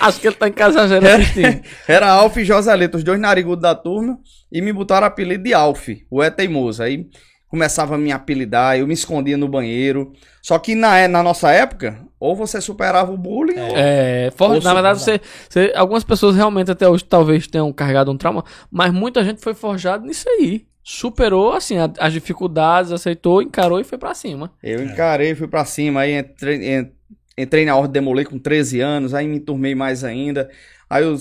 Acho 0.00 0.20
que 0.20 0.28
ele 0.28 0.36
tá 0.36 0.48
em 0.48 0.52
casa 0.52 0.86
já 0.86 0.96
É. 0.96 1.14
assistindo. 1.14 1.60
Era 1.88 2.08
Alf 2.10 2.36
e 2.36 2.44
Joselito, 2.44 2.96
os 2.96 3.02
dois 3.02 3.18
narigudos 3.18 3.62
da 3.62 3.74
turma, 3.74 4.18
e 4.52 4.60
me 4.60 4.72
botaram 4.72 5.04
o 5.04 5.08
apelido 5.08 5.42
de 5.42 5.52
Alf, 5.52 5.88
o 6.10 6.22
é 6.22 6.30
teimoso. 6.30 6.82
Aí 6.82 7.06
começava 7.48 7.96
a 7.96 7.98
me 7.98 8.12
apelidar, 8.12 8.78
eu 8.78 8.86
me 8.86 8.94
escondia 8.94 9.36
no 9.36 9.48
banheiro. 9.48 10.12
Só 10.42 10.58
que 10.60 10.74
na, 10.74 11.08
na 11.08 11.22
nossa 11.22 11.50
época, 11.50 11.98
ou 12.20 12.36
você 12.36 12.60
superava 12.60 13.10
o 13.12 13.16
bullying, 13.18 13.58
ou... 13.58 13.72
É, 13.76 14.30
for- 14.36 14.50
Ouço, 14.52 14.64
na 14.66 14.74
verdade, 14.74 15.00
você, 15.00 15.20
você- 15.48 15.72
algumas 15.74 16.04
pessoas 16.04 16.36
realmente 16.36 16.70
até 16.70 16.88
hoje 16.88 17.04
talvez 17.04 17.46
tenham 17.48 17.72
carregado 17.72 18.12
um 18.12 18.16
trauma, 18.16 18.44
mas 18.70 18.92
muita 18.92 19.24
gente 19.24 19.40
foi 19.40 19.54
forjado 19.54 20.06
nisso 20.06 20.28
aí. 20.28 20.66
Superou, 20.84 21.52
assim, 21.54 21.78
a- 21.78 21.90
as 21.98 22.12
dificuldades, 22.12 22.92
aceitou, 22.92 23.40
encarou 23.40 23.80
e 23.80 23.84
foi 23.84 23.96
pra 23.96 24.14
cima. 24.14 24.52
eu 24.62 24.84
encarei, 24.84 25.34
fui 25.34 25.48
pra 25.48 25.64
cima, 25.64 26.00
aí 26.00 26.12
entrei, 26.18 26.74
en- 26.78 26.92
entrei 27.38 27.64
na 27.64 27.74
Ordem 27.74 27.88
de 27.88 27.94
Demolei 27.94 28.24
com 28.26 28.38
13 28.38 28.80
anos, 28.80 29.14
aí 29.14 29.26
me 29.26 29.38
enturmei 29.38 29.74
mais 29.74 30.04
ainda. 30.04 30.50
Aí 30.88 31.02
eu 31.02 31.16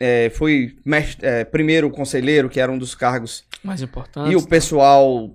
é, 0.00 0.30
fui 0.30 0.76
mestre- 0.84 1.24
é, 1.26 1.44
primeiro 1.44 1.88
conselheiro, 1.90 2.48
que 2.48 2.58
era 2.58 2.72
um 2.72 2.78
dos 2.78 2.94
cargos 2.94 3.44
Mais 3.62 3.80
importante. 3.82 4.32
E 4.32 4.34
o 4.36 4.44
pessoal, 4.44 5.30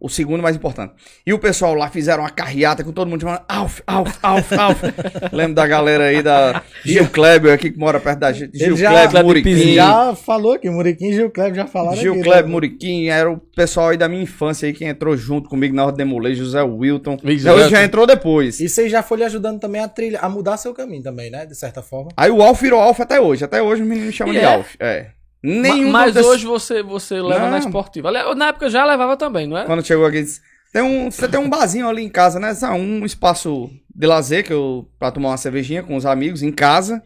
o 0.00 0.08
segundo 0.08 0.42
mais 0.42 0.56
importante. 0.56 0.94
E 1.26 1.32
o 1.32 1.38
pessoal 1.38 1.74
lá 1.74 1.88
fizeram 1.88 2.22
uma 2.22 2.30
carreata 2.30 2.82
com 2.84 2.92
todo 2.92 3.08
mundo 3.08 3.20
chamando 3.20 3.42
Alf, 3.48 3.80
Alf, 3.86 4.18
Alf, 4.22 4.52
Alf. 4.52 4.82
Lembro 5.32 5.54
da 5.54 5.66
galera 5.66 6.04
aí 6.04 6.22
da 6.22 6.62
Gil 6.84 7.08
Kleber 7.08 7.52
aqui 7.52 7.70
que 7.70 7.78
mora 7.78 7.98
perto 8.00 8.18
da 8.20 8.32
gente. 8.32 8.58
Gil 8.58 8.76
já- 8.76 8.90
Kleber, 8.90 9.10
Kleber 9.10 9.26
Muriquim. 9.26 9.74
Já 9.74 10.14
falou 10.14 10.58
que 10.58 10.68
Muriquim 10.70 11.06
e 11.08 11.12
Gil 11.14 11.30
Kleber 11.30 11.54
já 11.54 11.66
falaram 11.66 11.96
Gil 11.96 12.14
aqui, 12.14 12.22
Kleber, 12.22 12.44
né? 12.44 12.50
Muriquim, 12.50 13.08
era 13.08 13.30
o 13.30 13.38
pessoal 13.38 13.88
aí 13.90 13.96
da 13.96 14.08
minha 14.08 14.22
infância 14.22 14.66
aí 14.66 14.72
que 14.72 14.84
entrou 14.84 15.16
junto 15.16 15.48
comigo 15.48 15.74
na 15.74 15.82
hora 15.84 15.92
de 15.92 15.98
demoler, 15.98 16.34
José 16.34 16.62
Wilton. 16.62 17.16
Hoje 17.24 17.48
Wilton. 17.48 17.68
já 17.68 17.84
entrou 17.84 18.06
depois. 18.06 18.60
E 18.60 18.68
você 18.68 18.88
já 18.88 19.02
foi 19.02 19.18
lhe 19.18 19.24
ajudando 19.24 19.60
também 19.60 19.80
a 19.80 19.88
trilha, 19.88 20.18
a 20.20 20.28
mudar 20.28 20.56
seu 20.56 20.74
caminho 20.74 21.02
também, 21.02 21.30
né? 21.30 21.46
De 21.46 21.54
certa 21.54 21.82
forma. 21.82 22.10
Aí 22.16 22.30
o 22.30 22.42
Alf 22.42 22.60
virou 22.60 22.80
Alf 22.80 23.00
até 23.00 23.20
hoje. 23.20 23.44
Até 23.44 23.62
hoje 23.62 23.82
os 23.82 23.88
meninos 23.88 24.08
me 24.08 24.12
chamam 24.12 24.34
E 24.34 24.38
de 24.38 24.44
é? 24.44 24.54
Alf. 24.54 24.74
É. 24.80 25.06
Ma- 25.44 25.50
Nenhum 25.62 25.90
mas 25.90 26.14
desses- 26.14 26.30
hoje 26.30 26.46
você, 26.46 26.82
você 26.82 27.20
leva 27.20 27.44
Não. 27.44 27.50
na 27.50 27.58
esportiva. 27.58 28.10
Na 28.34 28.48
época 28.48 28.66
eu 28.66 28.70
já 28.70 28.84
levava 28.84 29.16
também, 29.16 29.46
não 29.46 29.58
é? 29.58 29.64
Quando 29.64 29.84
chegou 29.84 30.06
aqui, 30.06 30.22
disse, 30.22 30.40
tem 30.72 30.82
um, 30.82 31.10
você 31.10 31.26
tem 31.26 31.40
um 31.40 31.50
barzinho 31.50 31.88
ali 31.88 32.02
em 32.02 32.08
casa, 32.08 32.38
né? 32.38 32.54
Só 32.54 32.72
Um 32.74 33.04
espaço 33.04 33.68
de 33.94 34.06
lazer 34.06 34.44
que 34.44 34.52
eu, 34.52 34.88
pra 34.98 35.10
tomar 35.10 35.30
uma 35.30 35.36
cervejinha 35.36 35.82
com 35.82 35.96
os 35.96 36.06
amigos 36.06 36.42
em 36.42 36.52
casa. 36.52 37.02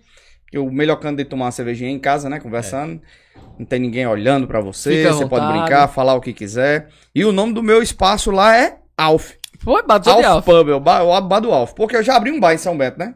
Que 0.49 0.59
o 0.59 0.71
melhor 0.71 0.97
canto 0.97 1.17
de 1.17 1.25
tomar 1.25 1.47
uma 1.47 1.51
cervejinha 1.51 1.91
é 1.91 1.93
em 1.93 1.99
casa, 1.99 2.29
né? 2.29 2.39
Conversando. 2.39 3.01
Não 3.59 3.67
tem 3.67 3.81
ninguém 3.81 4.07
olhando 4.07 4.47
pra 4.47 4.61
você. 4.61 4.99
Fica 4.99 5.13
você 5.13 5.27
pode 5.27 5.47
brincar, 5.49 5.89
falar 5.89 6.15
o 6.15 6.21
que 6.21 6.33
quiser. 6.33 6.89
E 7.15 7.25
o 7.25 7.33
nome 7.33 7.53
do 7.53 7.63
meu 7.63 7.83
espaço 7.83 8.31
lá 8.31 8.57
é 8.57 8.79
Alf. 8.97 9.33
Foi, 9.59 9.83
de 9.83 10.09
Alf 10.09 10.25
alfa. 10.25 10.43
Pub, 10.43 10.69
é 10.69 10.75
o 10.75 10.79
bar, 10.79 11.03
o 11.03 11.21
bar 11.23 11.41
do 11.41 11.51
Alf. 11.53 11.73
Porque 11.75 11.97
eu 11.97 12.03
já 12.03 12.15
abri 12.17 12.31
um 12.31 12.39
bar 12.39 12.55
em 12.55 12.59
São 12.59 12.77
Bento, 12.79 12.97
né? 12.99 13.15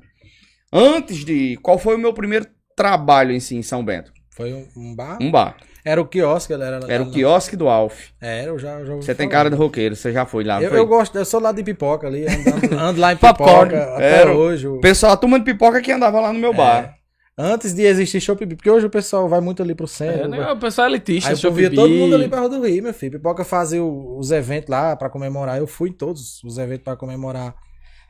Antes 0.73 1.25
de. 1.25 1.57
Qual 1.63 1.79
foi 1.79 1.95
o 1.95 1.99
meu 1.99 2.13
primeiro 2.13 2.47
trabalho 2.77 3.33
em 3.33 3.39
si 3.41 3.55
em 3.57 3.63
São 3.63 3.85
Bento? 3.85 4.13
Foi 4.41 4.53
um, 4.53 4.67
um 4.77 4.95
bar. 4.95 5.19
Um 5.21 5.31
bar. 5.31 5.57
Era 5.85 6.01
o 6.01 6.07
quiosque, 6.07 6.53
galera. 6.53 6.81
Era 6.89 7.03
o 7.03 7.11
quiosque 7.11 7.57
do 7.57 7.69
Alf. 7.69 8.09
Era, 8.21 8.49
eu 8.51 8.59
já, 8.59 8.85
já 8.85 8.95
Você 8.97 9.15
tem 9.15 9.27
falar. 9.27 9.39
cara 9.39 9.51
de 9.51 9.57
roqueiro, 9.57 9.97
você 9.97 10.13
já 10.13 10.27
foi 10.27 10.45
lá. 10.45 10.63
Eu, 10.63 10.69
foi? 10.71 10.79
eu 10.79 10.87
gosto, 10.87 11.17
eu 11.17 11.25
sou 11.25 11.41
lá 11.41 11.53
de 11.53 11.63
pipoca 11.63 12.07
ali, 12.07 12.27
andando, 12.27 12.73
ando 12.79 13.01
lá 13.01 13.13
em 13.13 13.17
Popcorn. 13.17 13.71
pipoca 13.71 13.95
até 13.95 14.21
Era 14.21 14.33
o- 14.35 14.37
hoje. 14.39 14.69
o- 14.69 14.81
pessoal, 14.81 15.13
a 15.13 15.17
turma 15.17 15.39
de 15.39 15.45
pipoca 15.47 15.81
que 15.81 15.91
andava 15.91 16.21
lá 16.21 16.33
no 16.33 16.39
meu 16.39 16.53
bar. 16.53 16.95
Antes 17.39 17.73
de 17.73 17.83
existir 17.85 18.21
show 18.21 18.37
pipi, 18.37 18.55
porque 18.55 18.69
hoje 18.71 18.85
o 18.85 18.91
pessoal 18.91 19.27
vai 19.27 19.41
muito 19.41 19.63
ali 19.63 19.75
pro 19.75 19.87
É, 19.87 19.89
centro. 19.89 20.29
né, 20.29 20.37
vai- 20.39 20.53
o 20.53 20.59
pessoal 20.59 20.87
é 20.87 20.91
elitista, 20.91 21.31
Aí 21.31 21.37
eu 21.43 21.51
via 21.53 21.65
Shopee. 21.71 21.77
todo 21.77 21.89
mundo 21.91 22.15
ali 22.15 22.29
pra 22.29 22.41
Rua 22.41 22.51
do 22.51 22.67
Rio, 22.67 22.83
meu 22.83 22.93
filho. 22.93 23.13
Pipoca 23.13 23.43
fazia 23.45 23.83
os 23.83 24.31
eventos 24.31 24.69
lá 24.69 24.95
pra 24.95 25.09
comemorar. 25.09 25.57
Eu 25.57 25.67
fui 25.67 25.89
em 25.89 25.93
todos 25.95 26.43
os 26.45 26.59
eventos 26.59 26.85
pra 26.85 26.97
comemorar. 26.97 27.55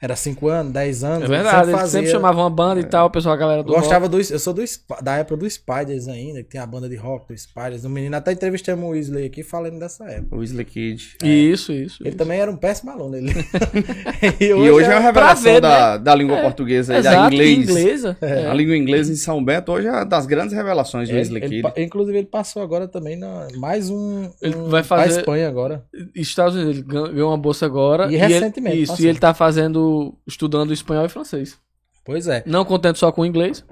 Era 0.03 0.17
5 0.17 0.49
anos, 0.49 0.73
10 0.73 1.05
anos. 1.05 1.25
É 1.25 1.29
verdade, 1.29 1.57
sempre 1.67 1.73
fazia. 1.73 1.89
sempre 2.01 2.11
chamavam 2.11 2.43
uma 2.45 2.51
banda 2.51 2.81
e 2.81 2.85
tal, 2.85 3.09
o 3.09 3.11
pessoal, 3.11 3.35
a 3.35 3.37
galera 3.37 3.63
do 3.63 3.73
Gostava 3.73 4.09
do. 4.09 4.19
Eu 4.19 4.39
sou 4.39 4.55
do, 4.55 4.63
da 5.03 5.17
época 5.17 5.37
do 5.37 5.51
Spiders 5.51 6.09
ainda, 6.09 6.43
que 6.43 6.49
tem 6.49 6.61
a 6.61 6.67
banda 6.67 6.89
de 6.89 6.97
rock 6.97 7.29
do 7.29 7.37
Spiders. 7.39 7.85
O 7.85 7.91
menino 7.91 8.17
até 8.17 8.33
entrevistamos 8.33 8.83
o 8.85 8.89
Weasley 8.93 9.27
aqui 9.27 9.43
falando 9.43 9.79
dessa 9.79 10.05
época. 10.05 10.35
O 10.37 10.39
Weasley 10.39 10.65
Kid. 10.65 11.17
rock. 11.23 11.27
Isso, 11.53 11.73
isso. 11.73 12.03
Ele 12.03 12.09
isso. 12.11 12.19
também 12.19 12.41
era 12.41 12.51
um 12.51 12.57
péssimo 12.57 12.91
aluno. 12.91 13.17
Ele... 13.17 13.31
E 14.41 14.53
hoje 14.55 14.89
é 14.89 14.95
uma 14.95 15.01
revelação 15.01 15.53
ver, 15.53 15.61
da, 15.61 15.97
da 15.97 16.15
língua 16.15 16.39
portuguesa 16.41 16.99
e 16.99 17.03
da 17.03 17.27
inglês. 17.27 17.69
inglesa. 17.69 18.17
É. 18.21 18.47
A 18.47 18.55
língua 18.55 18.77
inglesa 18.77 19.13
em 19.13 19.17
São 19.17 19.45
Bento 19.45 19.71
hoje 19.73 19.87
é 19.87 19.91
uma 19.91 20.05
das 20.05 20.25
grandes 20.27 20.55
revelações 20.55 21.09
do 21.09 21.15
É, 21.15 21.19
Weasley 21.19 21.43
ele 21.45 21.63
Kid. 21.63 21.73
inclusive, 21.83 22.17
ele 22.19 22.27
passou 22.27 22.63
agora 22.63 22.89
também 22.89 23.17
na 23.17 23.49
mais 23.57 23.91
um. 23.91 24.31
Ele 24.41 24.57
um 24.57 24.69
vai 24.69 24.83
fazer- 24.83 25.21
Espanha 25.21 25.49
agora. 25.49 25.85
Estados 26.15 26.55
Unidos, 26.55 26.77
ele 26.79 26.83
gan- 26.87 27.13
ganhou 27.13 27.31
uma 27.31 27.39
bolsa 27.39 27.67
agora. 27.67 28.05
E 28.11 28.15
ele- 28.15 28.27
recentemente, 28.27 28.83
isso, 28.83 28.93
passou. 28.93 29.05
e 29.05 29.09
ele 29.09 29.19
tá 29.19 29.35
fazendo, 29.35 29.90
estudando 30.27 30.73
espanhol 30.73 31.07
e 31.07 31.09
francês. 31.09 31.59
Pois 32.05 32.27
é. 32.27 32.43
Não 32.47 32.65
contente 32.65 32.99
só 32.99 33.13
com 33.13 33.23
o 33.23 33.27
inglês. 33.27 33.65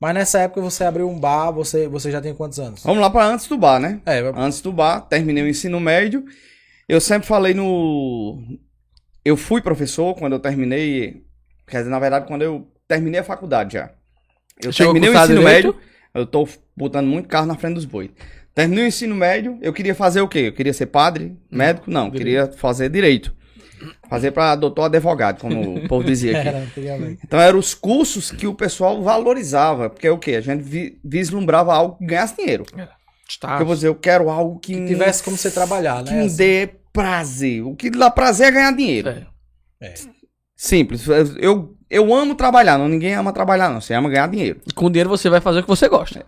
Mas 0.00 0.14
nessa 0.14 0.40
época 0.40 0.60
você 0.60 0.84
abriu 0.84 1.08
um 1.08 1.18
bar, 1.18 1.50
você, 1.50 1.88
você 1.88 2.10
já 2.10 2.20
tem 2.20 2.34
quantos 2.34 2.58
anos? 2.60 2.82
Vamos 2.82 3.00
lá 3.00 3.08
para 3.08 3.26
antes 3.26 3.46
do 3.48 3.56
bar, 3.56 3.80
né? 3.80 4.00
É, 4.04 4.18
Antes 4.36 4.60
do 4.60 4.70
bar, 4.72 5.00
terminei 5.00 5.42
o 5.42 5.48
ensino 5.48 5.80
médio. 5.80 6.24
Eu 6.88 7.00
sempre 7.00 7.26
falei 7.26 7.54
no. 7.54 8.38
Eu 9.24 9.36
fui 9.36 9.60
professor 9.62 10.14
quando 10.14 10.34
eu 10.34 10.38
terminei. 10.38 11.24
Quer 11.66 11.78
dizer, 11.78 11.90
na 11.90 11.98
verdade, 11.98 12.26
quando 12.26 12.42
eu 12.42 12.68
terminei 12.86 13.20
a 13.20 13.24
faculdade 13.24 13.74
já. 13.74 13.90
Eu 14.62 14.70
Chegou 14.72 14.92
terminei 14.92 15.14
o 15.14 15.18
ensino 15.18 15.38
direito? 15.40 15.68
médio. 15.68 15.76
Eu 16.14 16.26
tô 16.26 16.48
botando 16.76 17.06
muito 17.06 17.28
carro 17.28 17.46
na 17.46 17.56
frente 17.56 17.74
dos 17.74 17.84
bois. 17.84 18.10
Terminei 18.54 18.84
o 18.84 18.88
ensino 18.88 19.14
médio, 19.14 19.58
eu 19.60 19.72
queria 19.72 19.94
fazer 19.94 20.20
o 20.22 20.28
quê? 20.28 20.38
Eu 20.48 20.52
queria 20.52 20.72
ser 20.72 20.86
padre, 20.86 21.36
médico? 21.50 21.90
Não, 21.90 22.10
queria 22.10 22.46
fazer 22.46 22.88
direito. 22.88 23.34
Fazer 24.08 24.30
para 24.30 24.54
doutor 24.56 24.84
advogado, 24.84 25.40
como 25.40 25.76
o 25.76 25.88
povo 25.88 26.04
dizia 26.04 26.38
aqui. 26.38 26.48
era. 26.88 27.10
Então 27.24 27.40
eram 27.40 27.58
os 27.58 27.74
cursos 27.74 28.30
que 28.30 28.46
o 28.46 28.54
pessoal 28.54 29.02
valorizava, 29.02 29.90
porque 29.90 30.06
é 30.06 30.10
o 30.10 30.18
quê? 30.18 30.36
A 30.36 30.40
gente 30.40 30.62
vi- 30.62 30.98
vislumbrava 31.04 31.74
algo 31.74 31.96
que 31.98 32.06
ganhasse 32.06 32.36
dinheiro. 32.36 32.64
Está. 33.28 33.48
Porque 33.48 33.62
eu 33.62 33.66
vou 33.66 33.74
dizer, 33.74 33.88
eu 33.88 33.94
quero 33.94 34.30
algo 34.30 34.58
que, 34.58 34.74
me- 34.76 34.88
Tivesse 34.88 35.22
como 35.22 35.36
você 35.36 35.50
trabalhar, 35.50 36.04
que 36.04 36.10
né? 36.12 36.20
me 36.20 36.26
assim. 36.26 36.36
dê 36.36 36.70
prazer. 36.92 37.62
O 37.62 37.74
que 37.74 37.90
dá 37.90 38.10
prazer 38.10 38.48
é 38.48 38.50
ganhar 38.52 38.72
dinheiro. 38.76 39.26
É. 39.80 39.94
Simples. 40.56 41.06
Eu, 41.38 41.76
eu 41.90 42.14
amo 42.14 42.34
trabalhar, 42.34 42.78
não 42.78 42.88
ninguém 42.88 43.14
ama 43.14 43.32
trabalhar, 43.32 43.68
não. 43.68 43.80
Você 43.80 43.92
ama 43.94 44.08
ganhar 44.08 44.28
dinheiro. 44.28 44.60
E 44.66 44.72
com 44.72 44.90
dinheiro 44.90 45.10
você 45.10 45.28
vai 45.28 45.40
fazer 45.40 45.58
o 45.58 45.62
que 45.62 45.68
você 45.68 45.88
gosta. 45.88 46.24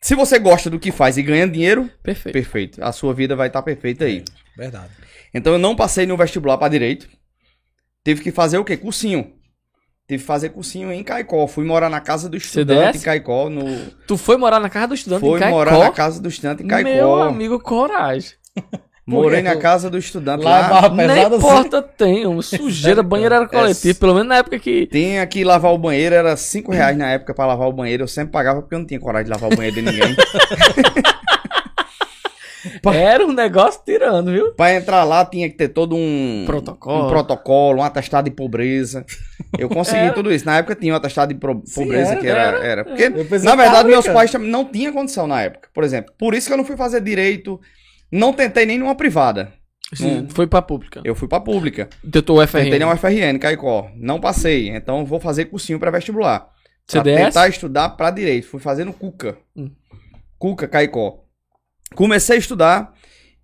Se 0.00 0.14
você 0.14 0.38
gosta 0.38 0.68
do 0.68 0.78
que 0.78 0.92
faz 0.92 1.16
e 1.16 1.22
ganha 1.22 1.48
dinheiro, 1.48 1.90
Perfeito. 2.02 2.34
perfeito. 2.34 2.84
A 2.84 2.92
sua 2.92 3.14
vida 3.14 3.34
vai 3.34 3.46
estar 3.48 3.62
perfeita 3.62 4.04
aí. 4.04 4.22
Verdade. 4.56 4.90
Então 5.34 5.52
eu 5.52 5.58
não 5.58 5.74
passei 5.74 6.06
no 6.06 6.16
vestibular 6.16 6.56
para 6.56 6.68
direito. 6.68 7.08
Tive 8.04 8.22
que 8.22 8.30
fazer 8.30 8.56
o 8.58 8.64
quê? 8.64 8.76
Cursinho. 8.76 9.32
Tive 10.06 10.20
que 10.20 10.26
fazer 10.26 10.50
cursinho 10.50 10.92
em 10.92 11.02
Caicó. 11.02 11.46
Fui 11.46 11.64
morar 11.64 11.88
na 11.88 12.00
casa 12.00 12.28
do 12.28 12.36
estudante 12.36 12.78
CDS? 12.78 13.02
em 13.02 13.04
Caicó. 13.04 13.48
No... 13.48 13.64
Tu 14.06 14.18
foi 14.18 14.36
morar 14.36 14.60
na 14.60 14.68
casa 14.68 14.88
do 14.88 14.94
estudante 14.94 15.20
Foi 15.20 15.38
em 15.38 15.40
Caicó? 15.40 15.56
morar 15.56 15.78
na 15.78 15.90
casa 15.90 16.20
do 16.20 16.28
estudante 16.28 16.62
em 16.62 16.68
Caicó. 16.68 16.90
Meu 16.90 17.22
amigo, 17.22 17.58
coragem. 17.58 18.32
Morei 19.06 19.42
na 19.42 19.56
casa 19.56 19.90
do 19.90 19.98
estudante 19.98 20.42
Lá 20.44 20.58
é 20.58 20.60
lá. 20.62 20.68
barra 20.68 20.88
Nem 20.88 21.06
pesada 21.08 21.36
assim. 21.36 21.46
porta 21.46 21.82
tem, 21.82 22.26
uma 22.26 22.40
sujeira, 22.40 23.02
banheiro 23.04 23.34
era 23.34 23.46
coletivo. 23.46 23.98
Pelo 23.98 24.14
menos 24.14 24.28
na 24.28 24.36
época 24.36 24.58
que 24.58 24.86
Tinha 24.86 25.26
que 25.26 25.44
lavar 25.44 25.72
o 25.74 25.78
banheiro, 25.78 26.14
era 26.14 26.34
5 26.34 26.72
reais 26.72 26.96
na 26.96 27.10
época 27.10 27.34
pra 27.34 27.44
lavar 27.46 27.68
o 27.68 27.72
banheiro. 27.72 28.04
Eu 28.04 28.08
sempre 28.08 28.32
pagava 28.32 28.62
porque 28.62 28.74
eu 28.74 28.78
não 28.78 28.86
tinha 28.86 28.98
coragem 29.00 29.26
de 29.26 29.30
lavar 29.30 29.52
o 29.52 29.56
banheiro 29.56 29.76
de 29.76 29.82
ninguém. 29.82 30.16
era 32.92 33.24
um 33.24 33.32
negócio 33.32 33.80
tirando, 33.84 34.32
viu? 34.32 34.52
pra 34.54 34.74
entrar 34.74 35.04
lá 35.04 35.24
tinha 35.24 35.48
que 35.48 35.56
ter 35.56 35.68
todo 35.68 35.94
um 35.96 36.44
Protocolo. 36.46 37.06
um, 37.06 37.08
protocolo, 37.08 37.80
um 37.80 37.84
atestado 37.84 38.28
de 38.28 38.34
pobreza. 38.36 39.04
Eu 39.58 39.68
consegui 39.68 39.98
Era. 40.06 40.12
tudo 40.12 40.32
isso. 40.32 40.44
Na 40.44 40.56
época 40.58 40.74
tinha 40.74 40.92
um 40.92 40.96
atestado 40.96 41.32
de 41.32 41.38
pro- 41.38 41.62
pobreza 41.74 42.12
era, 42.12 42.20
que 42.20 42.26
era. 42.26 42.40
era. 42.40 42.64
era. 42.64 42.84
Porque, 42.84 43.04
Eu 43.04 43.24
pensei 43.24 43.48
na 43.48 43.54
verdade, 43.56 43.88
meus 43.88 44.06
pais 44.08 44.32
não 44.34 44.64
tinham 44.64 44.92
condição 44.92 45.26
na 45.26 45.40
época. 45.42 45.68
Por 45.72 45.84
exemplo, 45.84 46.12
por 46.18 46.34
isso 46.34 46.46
que 46.48 46.52
eu 46.52 46.56
não 46.56 46.64
fui 46.64 46.76
fazer 46.76 47.00
direito. 47.00 47.60
Não 48.10 48.32
tentei 48.32 48.66
nem 48.66 48.78
numa 48.78 48.94
privada. 48.94 49.52
Sim, 49.94 50.26
Foi 50.30 50.46
pra 50.46 50.62
pública. 50.62 51.00
Eu 51.04 51.14
fui 51.14 51.28
pra 51.28 51.38
pública. 51.40 51.88
Tentou 52.10 52.38
o 52.38 52.46
FRN. 52.46 52.64
Tentei 52.64 52.78
na 52.78 52.92
UFRN, 52.92 53.38
Caicó. 53.38 53.88
Não 53.96 54.18
passei. 54.18 54.68
Então 54.70 55.04
vou 55.04 55.20
fazer 55.20 55.44
cursinho 55.46 55.78
pra 55.78 55.90
vestibular. 55.90 56.40
Pra 56.86 57.00
CDS? 57.00 57.24
tentar 57.26 57.48
estudar 57.48 57.90
pra 57.90 58.10
direito. 58.10 58.46
Fui 58.48 58.60
fazer 58.60 58.84
no 58.84 58.92
Cuca. 58.92 59.36
Hum. 59.56 59.70
Cuca, 60.38 60.66
Caicó. 60.66 61.20
Comecei 61.94 62.36
a 62.36 62.38
estudar 62.38 62.92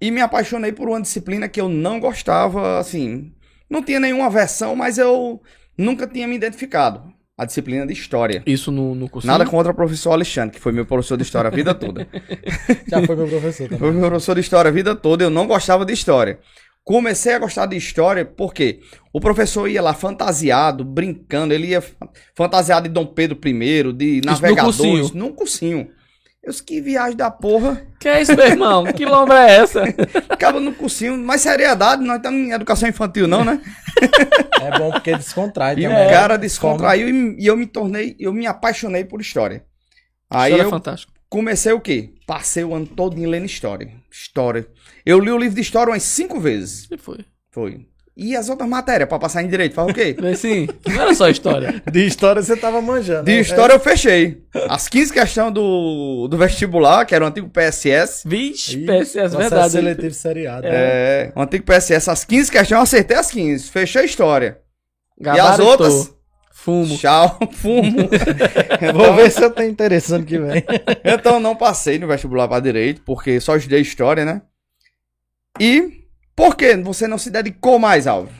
e 0.00 0.10
me 0.10 0.20
apaixonei 0.20 0.72
por 0.72 0.88
uma 0.88 1.00
disciplina 1.00 1.48
que 1.48 1.60
eu 1.60 1.68
não 1.68 2.00
gostava, 2.00 2.78
assim. 2.78 3.32
Não 3.68 3.82
tinha 3.82 4.00
nenhuma 4.00 4.28
versão, 4.30 4.74
mas 4.74 4.98
eu 4.98 5.40
nunca 5.76 6.06
tinha 6.06 6.26
me 6.26 6.36
identificado. 6.36 7.02
A 7.38 7.46
disciplina 7.46 7.86
de 7.86 7.92
história. 7.94 8.42
Isso 8.44 8.70
no, 8.70 8.94
no 8.94 9.08
cursinho? 9.08 9.32
Nada 9.32 9.46
contra 9.46 9.72
o 9.72 9.74
professor 9.74 10.10
Alexandre, 10.12 10.54
que 10.56 10.60
foi 10.60 10.72
meu 10.72 10.84
professor 10.84 11.16
de 11.16 11.22
história 11.22 11.48
a 11.48 11.50
vida 11.50 11.72
toda. 11.74 12.06
Já 12.86 13.02
foi 13.06 13.16
meu 13.16 13.26
professor 13.28 13.64
também. 13.64 13.78
Foi 13.78 13.90
meu 13.92 14.08
professor 14.08 14.34
de 14.34 14.40
história 14.42 14.68
a 14.68 14.72
vida 14.72 14.94
toda, 14.94 15.24
eu 15.24 15.30
não 15.30 15.46
gostava 15.46 15.86
de 15.86 15.92
história. 15.94 16.38
Comecei 16.84 17.32
a 17.34 17.38
gostar 17.38 17.64
de 17.66 17.76
história 17.76 18.24
porque 18.26 18.80
o 19.12 19.20
professor 19.20 19.68
ia 19.68 19.80
lá 19.80 19.94
fantasiado, 19.94 20.84
brincando, 20.84 21.54
ele 21.54 21.68
ia 21.68 21.80
fa- 21.80 22.08
fantasiado 22.34 22.88
de 22.88 22.92
Dom 22.94 23.06
Pedro 23.06 23.38
I, 23.42 23.92
de 23.94 24.20
no 24.24 24.32
navegadores, 24.32 24.76
cursinho. 24.76 25.10
num 25.14 25.32
cursinho. 25.32 25.88
Eu 26.50 26.52
disse, 26.52 26.64
que 26.64 26.80
viagem 26.80 27.16
da 27.16 27.30
porra. 27.30 27.86
Que 28.00 28.08
é 28.08 28.20
isso, 28.20 28.34
meu 28.34 28.46
irmão? 28.46 28.84
Que 28.84 29.06
lombra 29.06 29.48
é 29.48 29.56
essa? 29.58 29.84
Ficava 30.30 30.58
no 30.58 30.74
cursinho, 30.74 31.16
mais 31.16 31.40
seriedade, 31.40 32.02
nós 32.02 32.16
estamos 32.16 32.40
em 32.40 32.50
educação 32.50 32.88
infantil 32.88 33.28
não, 33.28 33.44
né? 33.44 33.60
É 34.60 34.78
bom 34.78 34.90
porque 34.90 35.14
descontrai 35.16 35.76
E 35.78 35.86
o 35.86 35.90
cara 35.90 36.36
descontraiu 36.36 37.08
e, 37.08 37.36
e 37.38 37.46
eu 37.46 37.56
me 37.56 37.66
tornei, 37.66 38.16
eu 38.18 38.32
me 38.32 38.46
apaixonei 38.46 39.04
por 39.04 39.20
história. 39.20 39.64
Aí 40.28 40.52
História 40.52 40.66
eu 40.66 40.70
fantástica. 40.70 41.12
comecei 41.28 41.72
o 41.72 41.80
quê? 41.80 42.14
Passei 42.26 42.64
o 42.64 42.74
ano 42.74 42.86
todo 42.86 43.20
lendo 43.20 43.46
história. 43.46 43.92
História. 44.10 44.66
Eu 45.06 45.20
li 45.20 45.30
o 45.30 45.38
livro 45.38 45.54
de 45.54 45.60
história 45.60 45.92
umas 45.92 46.02
cinco 46.02 46.40
vezes. 46.40 46.88
E 46.90 46.98
foi. 46.98 47.24
Foi. 47.50 47.86
E 48.16 48.36
as 48.36 48.48
outras 48.48 48.68
matérias 48.68 49.08
pra 49.08 49.18
passar 49.18 49.42
em 49.42 49.48
direito, 49.48 49.74
faz 49.74 49.88
o 49.88 49.94
quê? 49.94 50.14
Assim, 50.30 50.68
não 50.86 51.00
era 51.00 51.14
só 51.14 51.28
história. 51.28 51.82
De 51.90 52.04
história 52.06 52.42
você 52.42 52.56
tava 52.56 52.82
manjando. 52.82 53.24
De 53.24 53.34
né? 53.34 53.40
história 53.40 53.72
eu 53.72 53.80
fechei. 53.80 54.42
As 54.68 54.88
15 54.88 55.12
questões 55.12 55.54
do, 55.54 56.28
do 56.28 56.36
vestibular, 56.36 57.06
que 57.06 57.14
era 57.14 57.24
o 57.24 57.28
antigo 57.28 57.48
PSS. 57.48 58.28
Vixe, 58.28 58.78
Ih, 58.78 58.86
PSS, 58.86 59.36
verdade. 59.36 59.72
seletivo 59.72 60.14
seriado. 60.14 60.66
É, 60.66 61.32
o 61.34 61.40
antigo 61.40 61.64
PSS, 61.64 62.10
as 62.10 62.24
15 62.24 62.50
questões 62.50 62.70
eu 62.78 62.82
acertei 62.82 63.16
as 63.16 63.30
15. 63.30 63.70
Fechei 63.70 64.02
a 64.02 64.04
história. 64.04 64.58
E 65.18 65.28
as 65.28 65.36
Gabaritou. 65.36 65.66
outras? 65.70 66.14
Fumo. 66.52 66.98
Tchau, 66.98 67.38
fumo. 67.52 68.10
Vou 68.92 69.14
ver 69.14 69.30
se 69.30 69.42
eu 69.42 69.50
tenho 69.50 69.70
interesse 69.70 70.12
ano 70.14 70.26
que 70.26 70.38
vem. 70.38 70.62
Então 71.04 71.40
não 71.40 71.56
passei 71.56 71.98
no 71.98 72.06
vestibular 72.06 72.48
para 72.48 72.60
direito, 72.60 73.00
porque 73.02 73.40
só 73.40 73.56
estudei 73.56 73.80
história, 73.80 74.26
né? 74.26 74.42
E 75.58 75.99
por 76.40 76.56
que 76.56 76.74
você 76.76 77.06
não 77.06 77.18
se 77.18 77.30
dedicou 77.30 77.78
mais, 77.78 78.06
Alves? 78.06 78.32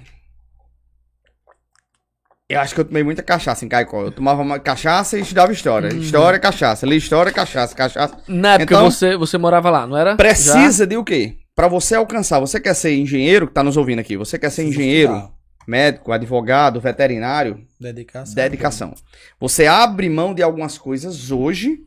Eu 2.49 2.59
acho 2.61 2.75
que 2.75 2.81
eu 2.81 2.85
tomei 2.85 3.05
muita 3.05 3.23
cachaça 3.23 3.65
em 3.65 3.69
Caicó. 3.69 4.03
Eu 4.03 4.11
tomava 4.11 4.43
uma 4.43 4.59
cachaça 4.59 5.17
e 5.19 5.21
estudava 5.21 5.53
história. 5.53 5.95
História, 5.95 6.39
cachaça. 6.39 6.85
Li 6.87 6.97
história, 6.97 7.31
cachaça, 7.31 7.75
cachaça. 7.77 8.17
Na 8.27 8.55
época 8.55 8.75
Então- 8.75 8.91
você, 8.91 9.17
você 9.17 9.39
morava 9.39 9.71
lá, 9.71 9.87
não 9.87 9.97
era? 9.97 10.17
Precisa 10.17 10.85
de 10.87 10.97
o 10.97 11.05
quê? 11.05 11.37
Para 11.55 11.69
você 11.69 11.95
alcançar, 11.95 12.41
você 12.41 12.59
quer 12.59 12.75
ser 12.75 12.97
engenheiro, 12.97 13.47
que 13.47 13.53
tá 13.55 13.63
nos 13.63 13.77
ouvindo 13.77 13.99
aqui, 14.01 14.17
você 14.17 14.39
quer 14.39 14.51
ser 14.51 14.65
engenheiro, 14.65 15.31
médico, 15.69 16.11
advogado, 16.11 16.81
veterinário, 16.81 17.65
Dedicação. 17.79 18.35
dedicação. 18.35 18.95
Você 19.39 19.67
abre 19.67 20.09
mão 20.09 20.33
de 20.35 20.43
algumas 20.43 20.77
coisas 20.79 21.31
hoje 21.31 21.79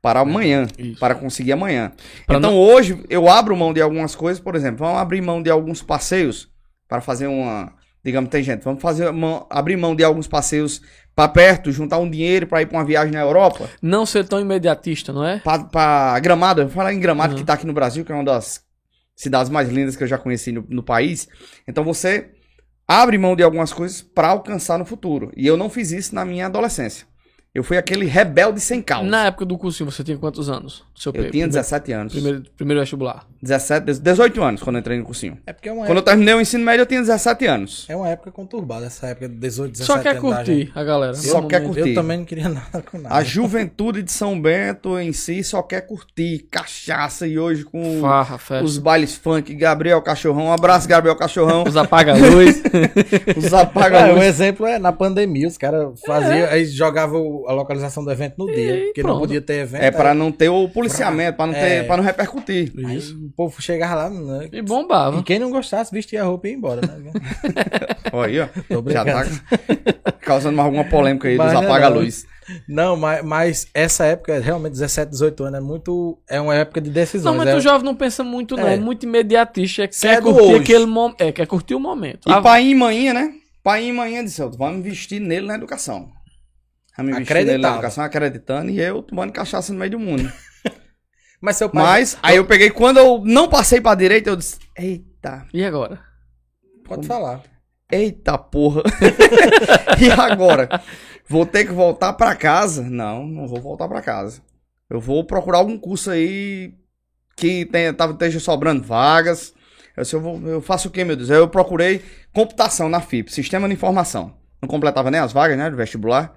para 0.00 0.20
amanhã, 0.20 0.66
Isso. 0.78 0.98
para 1.00 1.14
conseguir 1.14 1.52
amanhã. 1.52 1.92
Pra 2.26 2.38
então 2.38 2.54
hoje 2.56 3.02
eu 3.10 3.28
abro 3.28 3.56
mão 3.56 3.72
de 3.72 3.80
algumas 3.80 4.14
coisas, 4.14 4.40
por 4.40 4.54
exemplo, 4.54 4.78
vamos 4.86 5.00
abrir 5.00 5.20
mão 5.20 5.42
de 5.42 5.50
alguns 5.50 5.82
passeios 5.82 6.48
para 6.88 7.00
fazer 7.00 7.26
uma, 7.26 7.72
digamos, 8.04 8.30
tem 8.30 8.42
gente, 8.42 8.62
vamos 8.62 8.80
fazer 8.80 9.10
mão- 9.12 9.46
abrir 9.50 9.76
mão 9.76 9.94
de 9.96 10.04
alguns 10.04 10.26
passeios 10.28 10.80
para 11.14 11.28
perto, 11.28 11.72
juntar 11.72 11.98
um 11.98 12.08
dinheiro 12.08 12.46
para 12.46 12.62
ir 12.62 12.66
para 12.66 12.78
uma 12.78 12.84
viagem 12.84 13.12
na 13.12 13.20
Europa, 13.20 13.68
Não 13.82 14.06
ser 14.06 14.24
tão 14.26 14.40
imediatista, 14.40 15.12
não 15.12 15.24
é? 15.24 15.40
para 15.40 16.18
Gramado, 16.20 16.60
eu 16.60 16.66
vou 16.66 16.74
falar 16.76 16.92
em 16.94 17.00
Gramado 17.00 17.32
Uhum. 17.32 17.38
que 17.40 17.44
tá 17.44 17.54
aqui 17.54 17.66
no 17.66 17.72
Brasil, 17.72 18.04
que 18.04 18.12
é 18.12 18.14
uma 18.14 18.24
das 18.24 18.62
cidades 19.16 19.50
mais 19.50 19.68
lindas 19.68 19.96
que 19.96 20.04
eu 20.04 20.06
já 20.08 20.16
conheci 20.16 20.52
no, 20.52 20.64
no 20.68 20.82
país. 20.82 21.28
Então 21.66 21.82
você 21.82 22.30
abre 22.86 23.18
mão 23.18 23.34
de 23.34 23.42
algumas 23.42 23.72
coisas 23.72 24.00
para 24.00 24.28
alcançar 24.28 24.78
no 24.78 24.84
futuro. 24.84 25.32
E 25.36 25.44
eu 25.44 25.56
não 25.56 25.68
fiz 25.68 25.90
isso 25.90 26.14
na 26.14 26.24
minha 26.24 26.46
adolescência. 26.46 27.04
Eu 27.58 27.64
fui 27.64 27.76
aquele 27.76 28.06
rebelde 28.06 28.60
sem 28.60 28.80
causa. 28.80 29.04
Na 29.08 29.26
época 29.26 29.44
do 29.44 29.58
cursinho, 29.58 29.90
você 29.90 30.04
tinha 30.04 30.16
quantos 30.16 30.48
anos? 30.48 30.84
Seu 30.94 31.10
Eu 31.10 31.14
tinha 31.14 31.28
primeiro- 31.28 31.50
17 31.50 31.92
anos. 31.92 32.12
Primeiro, 32.12 32.42
primeiro 32.56 32.80
vestibular. 32.80 33.26
17, 33.42 33.98
18 34.00 34.42
anos 34.42 34.62
quando 34.62 34.76
eu 34.76 34.80
entrei 34.80 34.96
no 34.98 35.04
cursinho. 35.04 35.38
É 35.46 35.52
porque 35.52 35.68
é 35.68 35.72
uma, 35.72 35.80
Quando 35.82 35.90
eu 35.90 35.96
época, 35.98 36.10
terminei 36.12 36.34
o 36.34 36.40
ensino 36.40 36.64
médio, 36.64 36.82
eu 36.82 36.86
tinha 36.86 37.00
17 37.00 37.46
anos. 37.46 37.84
é 37.88 37.96
uma 37.96 38.08
época 38.08 38.30
conturbada, 38.30 38.86
essa 38.86 39.08
época 39.08 39.28
de 39.28 39.34
18, 39.36 39.72
17 39.72 39.86
Só 39.86 39.98
quer 40.02 40.20
curtir 40.20 40.70
a 40.74 40.84
galera. 40.84 41.14
Só 41.14 41.42
quer 41.42 41.64
curtir. 41.64 41.88
Eu 41.90 41.94
também 41.94 42.18
não 42.18 42.24
queria 42.24 42.46
nada 42.48 42.80
com 42.82 42.98
nada. 42.98 43.14
A 43.14 43.22
juventude 43.24 44.02
de 44.02 44.12
São 44.12 44.40
Bento 44.40 44.96
em 44.98 45.12
si 45.12 45.42
só 45.42 45.60
quer 45.62 45.80
curtir 45.82 46.46
cachaça 46.50 47.26
e 47.26 47.38
hoje 47.38 47.64
com 47.64 48.00
Farra, 48.00 48.38
festa. 48.38 48.64
os 48.64 48.78
bailes 48.78 49.14
funk, 49.16 49.52
Gabriel 49.54 50.00
Cachorrão, 50.02 50.46
um 50.46 50.52
abraço 50.52 50.86
Gabriel 50.88 51.16
Cachorrão, 51.16 51.64
Os 51.66 51.76
apaga-luz. 51.76 52.62
os 53.36 53.52
É, 53.52 53.56
o 53.56 53.58
apaga-luz. 53.58 54.24
exemplo 54.24 54.66
é 54.66 54.78
na 54.78 54.92
pandemia, 54.92 55.46
os 55.48 55.56
caras 55.56 55.88
faziam, 56.04 56.48
aí 56.48 56.64
jogavam 56.66 57.44
a 57.48 57.52
localização 57.54 58.04
do 58.04 58.10
evento 58.12 58.34
no 58.38 58.46
dia, 58.46 58.82
porque 58.86 59.02
não 59.02 59.10
pronto. 59.10 59.20
podia 59.20 59.40
ter 59.40 59.54
evento. 59.62 59.82
É 59.82 59.90
pra 59.90 60.12
aí- 60.12 60.16
não 60.18 60.30
ter 60.30 60.48
o 60.50 60.68
policiamento, 60.68 61.36
pra 61.36 61.46
não, 61.46 61.54
ter, 61.54 61.60
É. 61.60 61.82
pra 61.82 61.96
não 61.96 62.04
repercutir. 62.04 62.72
aí 62.86 62.98
o 62.98 63.30
povo 63.36 63.60
chegava 63.62 63.94
lá, 63.94 64.10
né? 64.10 64.48
e 64.52 64.60
bombava. 64.62 65.18
E 65.18 65.22
quem 65.22 65.38
não 65.38 65.50
gostasse, 65.50 65.90
vestia 65.92 66.22
a 66.22 66.26
roupa 66.26 66.46
e 66.46 66.50
ia 66.50 66.56
embora, 66.56 66.80
né? 66.82 67.10
Olha 68.12 68.44
aí, 68.44 68.50
ó. 68.78 68.90
Já 68.90 69.04
tá 69.04 69.24
causando 70.20 70.56
mais 70.56 70.66
alguma 70.66 70.84
polêmica 70.84 71.28
aí 71.28 71.36
Mas 71.36 71.46
dos 71.52 71.54
não 71.54 71.62
é 71.62 71.66
apaga-luz. 71.66 72.26
Não, 72.66 72.96
mas, 72.96 73.22
mas 73.24 73.66
essa 73.74 74.06
época, 74.06 74.38
realmente, 74.40 74.72
17, 74.72 75.10
18 75.10 75.44
anos, 75.44 75.58
é 75.58 75.62
muito. 75.62 76.18
É 76.28 76.40
uma 76.40 76.54
época 76.54 76.80
de 76.80 76.88
decisões. 76.90 77.24
Não, 77.24 77.36
mas 77.36 77.48
é, 77.48 77.56
o 77.56 77.60
jovem 77.60 77.84
não 77.84 77.94
pensa 77.94 78.24
muito, 78.24 78.56
não. 78.56 78.66
É. 78.66 78.74
É 78.74 78.76
muito 78.78 79.04
imediatista. 79.04 79.82
É, 79.82 79.84
é 79.84 79.88
quer 79.88 80.20
do 80.22 80.32
curtir 80.32 80.42
hoje. 80.44 80.54
aquele 80.62 80.86
momento. 80.86 81.20
É, 81.20 81.32
quer 81.32 81.46
curtir 81.46 81.74
o 81.74 81.80
momento. 81.80 82.28
E 82.28 82.32
Ah, 82.32 82.40
pai 82.40 82.68
e 82.68 82.74
manhã, 82.74 83.12
né? 83.12 83.32
Pai 83.62 83.84
e 83.84 83.92
manhã 83.92 84.24
disse, 84.24 84.40
"Eu, 84.40 84.50
vamos 84.50 84.78
investir 84.78 85.20
nele 85.20 85.46
na 85.46 85.56
educação. 85.56 86.08
Vamos 86.98 87.12
investir 87.12 87.34
nele 87.36 87.46
na 87.46 87.52
Acreditava. 87.52 87.74
educação, 87.76 88.04
acreditando, 88.04 88.70
e 88.70 88.80
eu 88.80 89.02
tomando 89.02 89.32
cachaça 89.32 89.72
no 89.72 89.78
meio 89.78 89.92
do 89.92 89.98
mundo. 89.98 90.30
Mas 91.40 91.56
seu 91.56 91.70
pai. 91.70 91.82
Mas, 91.82 92.18
aí 92.22 92.36
eu 92.36 92.44
peguei, 92.44 92.68
quando 92.70 92.98
eu 92.98 93.22
não 93.24 93.48
passei 93.48 93.80
pra 93.80 93.94
direita, 93.94 94.28
eu 94.30 94.36
disse, 94.36 94.58
eita, 94.76 95.46
E 95.54 95.64
agora? 95.64 96.00
Pode 96.84 97.06
falar. 97.06 97.42
eita 97.90 98.36
porra. 98.36 98.82
e 100.00 100.10
agora? 100.10 100.82
Vou 101.28 101.46
ter 101.46 101.64
que 101.66 101.72
voltar 101.72 102.12
pra 102.14 102.34
casa? 102.34 102.82
Não, 102.82 103.26
não 103.26 103.46
vou 103.46 103.60
voltar 103.60 103.86
pra 103.88 104.02
casa. 104.02 104.40
Eu 104.90 104.98
vou 105.00 105.22
procurar 105.24 105.58
algum 105.58 105.78
curso 105.78 106.10
aí 106.10 106.72
que 107.36 107.66
tenha, 107.66 107.92
tava, 107.92 108.12
esteja 108.14 108.40
sobrando 108.40 108.82
vagas. 108.82 109.54
Eu, 109.96 110.02
disse, 110.02 110.16
eu, 110.16 110.20
vou- 110.20 110.40
eu 110.48 110.60
faço 110.62 110.88
o 110.88 110.90
quê, 110.90 111.04
meu 111.04 111.14
Deus? 111.14 111.28
Eu 111.30 111.46
procurei 111.48 112.02
computação 112.32 112.88
na 112.88 113.00
FIP, 113.00 113.30
Sistema 113.32 113.68
de 113.68 113.74
Informação. 113.74 114.34
Não 114.62 114.68
completava 114.68 115.10
nem 115.10 115.20
as 115.20 115.32
vagas, 115.32 115.56
né, 115.58 115.70
do 115.70 115.76
vestibular. 115.76 116.34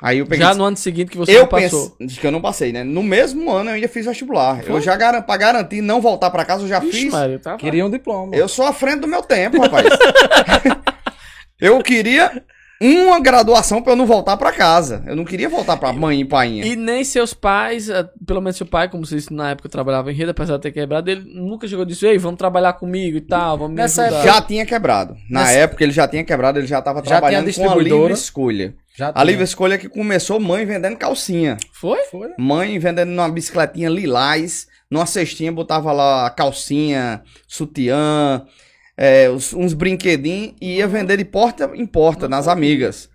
Aí 0.00 0.18
eu 0.18 0.26
peguei... 0.26 0.46
Já 0.46 0.54
no 0.54 0.64
ano 0.64 0.76
seguinte 0.76 1.10
que 1.10 1.16
você 1.16 1.36
eu 1.36 1.40
não 1.40 1.48
passou. 1.48 1.96
que 1.98 2.26
eu 2.26 2.30
não 2.30 2.40
passei, 2.40 2.72
né? 2.72 2.84
No 2.84 3.02
mesmo 3.02 3.50
ano 3.50 3.70
eu 3.70 3.74
ainda 3.74 3.88
fiz 3.88 4.06
vestibular. 4.06 4.62
Foi? 4.62 4.76
Eu 4.76 4.80
já 4.80 4.96
garan 4.96 5.22
pra 5.22 5.36
garantir 5.36 5.80
não 5.80 6.00
voltar 6.00 6.30
pra 6.30 6.44
casa, 6.44 6.62
eu 6.64 6.68
já 6.68 6.78
Vixe, 6.78 7.10
fiz. 7.10 7.42
Tá 7.42 7.56
Queria 7.56 7.84
um 7.84 7.90
diploma. 7.90 8.34
Eu 8.34 8.48
sou 8.48 8.64
à 8.64 8.72
frente 8.72 9.00
do 9.00 9.08
meu 9.08 9.22
tempo, 9.22 9.60
rapaz. 9.60 9.86
eu 11.60 11.82
queria 11.82 12.44
uma 12.80 13.18
graduação 13.18 13.82
pra 13.82 13.92
eu 13.92 13.96
não 13.96 14.06
voltar 14.06 14.36
pra 14.36 14.52
casa. 14.52 15.02
Eu 15.06 15.16
não 15.16 15.24
queria 15.24 15.48
voltar 15.48 15.76
pra 15.76 15.92
mãe 15.92 16.20
e 16.20 16.24
painha. 16.24 16.64
E 16.64 16.76
nem 16.76 17.02
seus 17.02 17.34
pais, 17.34 17.88
eh, 17.88 18.08
pelo 18.24 18.40
menos 18.40 18.56
seu 18.56 18.66
pai, 18.66 18.88
como 18.88 19.04
você 19.04 19.16
disse, 19.16 19.32
na 19.32 19.50
época 19.50 19.68
trabalhava 19.68 20.12
em 20.12 20.14
rede, 20.14 20.30
apesar 20.30 20.56
de 20.56 20.62
ter 20.62 20.72
quebrado, 20.72 21.10
ele 21.10 21.22
nunca 21.34 21.66
chegou 21.66 21.84
e 21.84 21.88
disse, 21.88 22.06
ei, 22.06 22.18
vamos 22.18 22.38
trabalhar 22.38 22.74
comigo 22.74 23.16
e 23.16 23.20
tal, 23.20 23.58
vamos 23.58 23.72
me 23.74 23.82
Nessa 23.82 24.04
ajudar. 24.04 24.22
Já 24.24 24.40
tinha 24.42 24.64
quebrado. 24.64 25.16
Na 25.28 25.40
Nessa- 25.40 25.52
época 25.52 25.82
ele 25.82 25.92
já 25.92 26.06
tinha 26.06 26.22
quebrado, 26.22 26.58
ele 26.60 26.66
já 26.68 26.80
tava 26.80 26.98
Já 27.00 27.02
tinha 27.04 27.16
trabalhando 27.18 27.52
com 27.54 27.70
a 27.70 27.74
livre 27.76 28.12
escolha. 28.12 28.74
Já 28.96 29.08
A 29.08 29.12
tinha. 29.12 29.24
livre 29.24 29.44
escolha 29.44 29.76
que 29.78 29.88
começou 29.88 30.38
mãe 30.38 30.64
vendendo 30.64 30.96
calcinha. 30.96 31.56
Foi? 31.72 31.98
Foi? 32.10 32.30
Mãe 32.38 32.78
vendendo 32.78 33.10
numa 33.10 33.28
bicicletinha 33.28 33.88
lilás, 33.88 34.66
numa 34.90 35.04
cestinha 35.06 35.50
botava 35.52 35.90
lá 35.92 36.26
a 36.26 36.30
calcinha, 36.30 37.22
sutiã, 37.46 38.42
é, 38.98 39.30
uns, 39.30 39.54
uns 39.54 39.72
brinquedinhos 39.72 40.54
e 40.60 40.76
ia 40.78 40.88
vender 40.88 41.16
de 41.16 41.24
porta 41.24 41.70
em 41.74 41.86
porta 41.86 42.28
nas 42.28 42.48
amigas. 42.48 43.08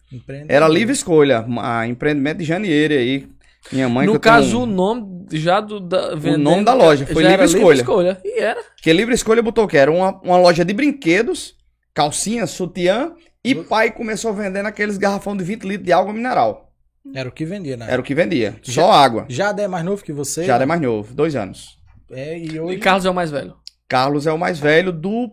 Era 0.48 0.68
livre 0.68 0.94
escolha, 0.94 1.46
a 1.60 1.86
empreendimento 1.88 2.38
de 2.38 2.46
Janeiro 2.46 2.94
aí. 2.94 3.28
Minha 3.72 3.88
mãe 3.90 4.06
no 4.06 4.14
tenho 4.14 4.20
caso, 4.22 4.60
um- 4.60 4.64
o 4.64 4.66
nome 4.66 5.26
já 5.34 5.60
do. 5.62 5.80
Da, 5.80 6.16
vendendo- 6.16 6.40
nome 6.44 6.64
da 6.66 6.74
loja 6.74 7.06
foi 7.06 7.24
já 7.24 7.30
Livre 7.32 7.46
Escolha. 7.46 7.76
escolha. 7.76 8.22
E 8.24 8.40
era. 8.40 8.62
Que 8.82 8.92
livre 8.94 9.14
escolha 9.16 9.42
botou 9.42 9.68
que 9.68 9.78
era 9.78 9.92
uma, 9.92 10.20
uma 10.22 10.38
loja 10.38 10.64
de 10.66 10.74
brinquedos, 10.74 11.56
calcinha, 11.94 12.46
sutiã 12.48 13.14
e 13.44 13.54
pai 13.56 13.92
começou 13.92 14.34
vendendo 14.34 14.66
aqueles 14.68 14.98
garrafão 14.98 15.36
de 15.36 15.44
20 15.44 15.64
litros 15.64 15.86
de 15.86 15.94
água 15.94 16.14
mineral. 16.14 16.72
Era 17.14 17.28
o 17.28 17.32
que 17.32 17.46
vendia, 17.46 17.76
né? 17.76 17.88
Era 17.90 18.02
o 18.02 18.04
que 18.04 18.14
vendia. 18.16 18.56
Só 18.64 18.90
água. 18.92 19.26
Já 19.30 19.50
é 19.58 19.68
mais 19.68 19.84
novo 19.84 20.04
que 20.04 20.14
você? 20.14 20.44
Já 20.46 20.58
é 20.58 20.66
mais 20.66 20.80
novo, 20.82 21.14
dois 21.14 21.36
anos. 21.36 21.78
É, 22.12 22.38
e 22.38 22.48
E 22.56 22.60
hoje. 22.60 22.78
Carlos 22.80 23.06
é 23.06 23.10
o 23.10 23.14
mais 23.14 23.32
velho. 23.32 23.56
Carlos 23.90 24.26
é 24.28 24.32
o 24.32 24.38
mais 24.38 24.60
velho 24.60 24.92
do 24.92 25.32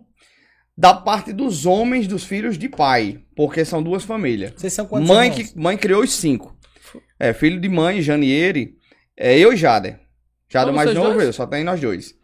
da 0.80 0.94
parte 0.94 1.30
dos 1.30 1.66
homens 1.66 2.06
dos 2.08 2.24
filhos 2.24 2.56
de 2.56 2.66
pai, 2.66 3.20
porque 3.36 3.66
são 3.66 3.82
duas 3.82 4.02
famílias. 4.02 4.54
Vocês 4.56 4.72
são 4.72 4.86
quantos 4.86 5.10
Mãe 5.10 5.28
irmãos? 5.30 5.50
que 5.52 5.58
mãe 5.58 5.76
criou 5.76 6.02
os 6.02 6.10
cinco. 6.14 6.56
É, 7.18 7.34
filho 7.34 7.60
de 7.60 7.68
mãe, 7.68 8.00
Janiere, 8.00 8.78
é 9.14 9.38
eu 9.38 9.52
e 9.52 9.56
Jader. 9.58 10.00
Jader 10.48 10.72
mais 10.72 10.94
novo, 10.94 11.12
dois? 11.12 11.24
eu, 11.26 11.32
só 11.34 11.46
tem 11.46 11.62
nós 11.62 11.78
dois. 11.78 12.14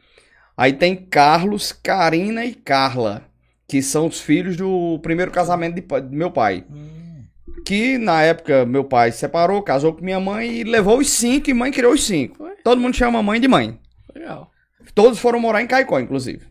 Aí 0.57 0.73
tem 0.73 0.97
Carlos, 0.97 1.71
Karina 1.71 2.47
e 2.47 2.55
Carla, 2.55 3.29
que 3.69 3.83
são 3.83 4.07
os 4.07 4.21
filhos 4.23 4.57
do 4.57 4.99
primeiro 5.03 5.31
casamento 5.31 5.75
de 5.75 5.83
do 5.83 6.16
meu 6.16 6.31
pai. 6.31 6.64
Hum, 6.71 7.25
Que 7.66 7.99
na 7.99 8.23
época 8.23 8.64
meu 8.64 8.85
pai 8.85 9.12
se 9.12 9.19
separou, 9.19 9.62
casou 9.62 9.92
com 9.92 10.03
minha 10.03 10.19
mãe 10.19 10.51
e 10.61 10.64
levou 10.64 10.99
os 10.99 11.11
cinco 11.11 11.51
e 11.51 11.55
mãe 11.55 11.71
criou 11.71 11.92
os 11.92 12.07
cinco. 12.07 12.38
Foi? 12.38 12.57
Todo 12.64 12.81
mundo 12.81 12.97
chama 12.97 13.23
mãe 13.23 13.38
de 13.38 13.49
mãe. 13.49 13.79
Legal. 14.14 14.51
Todos 14.95 15.19
foram 15.19 15.38
morar 15.38 15.61
em 15.61 15.66
Caicó, 15.66 16.01
inclusive. 16.01 16.47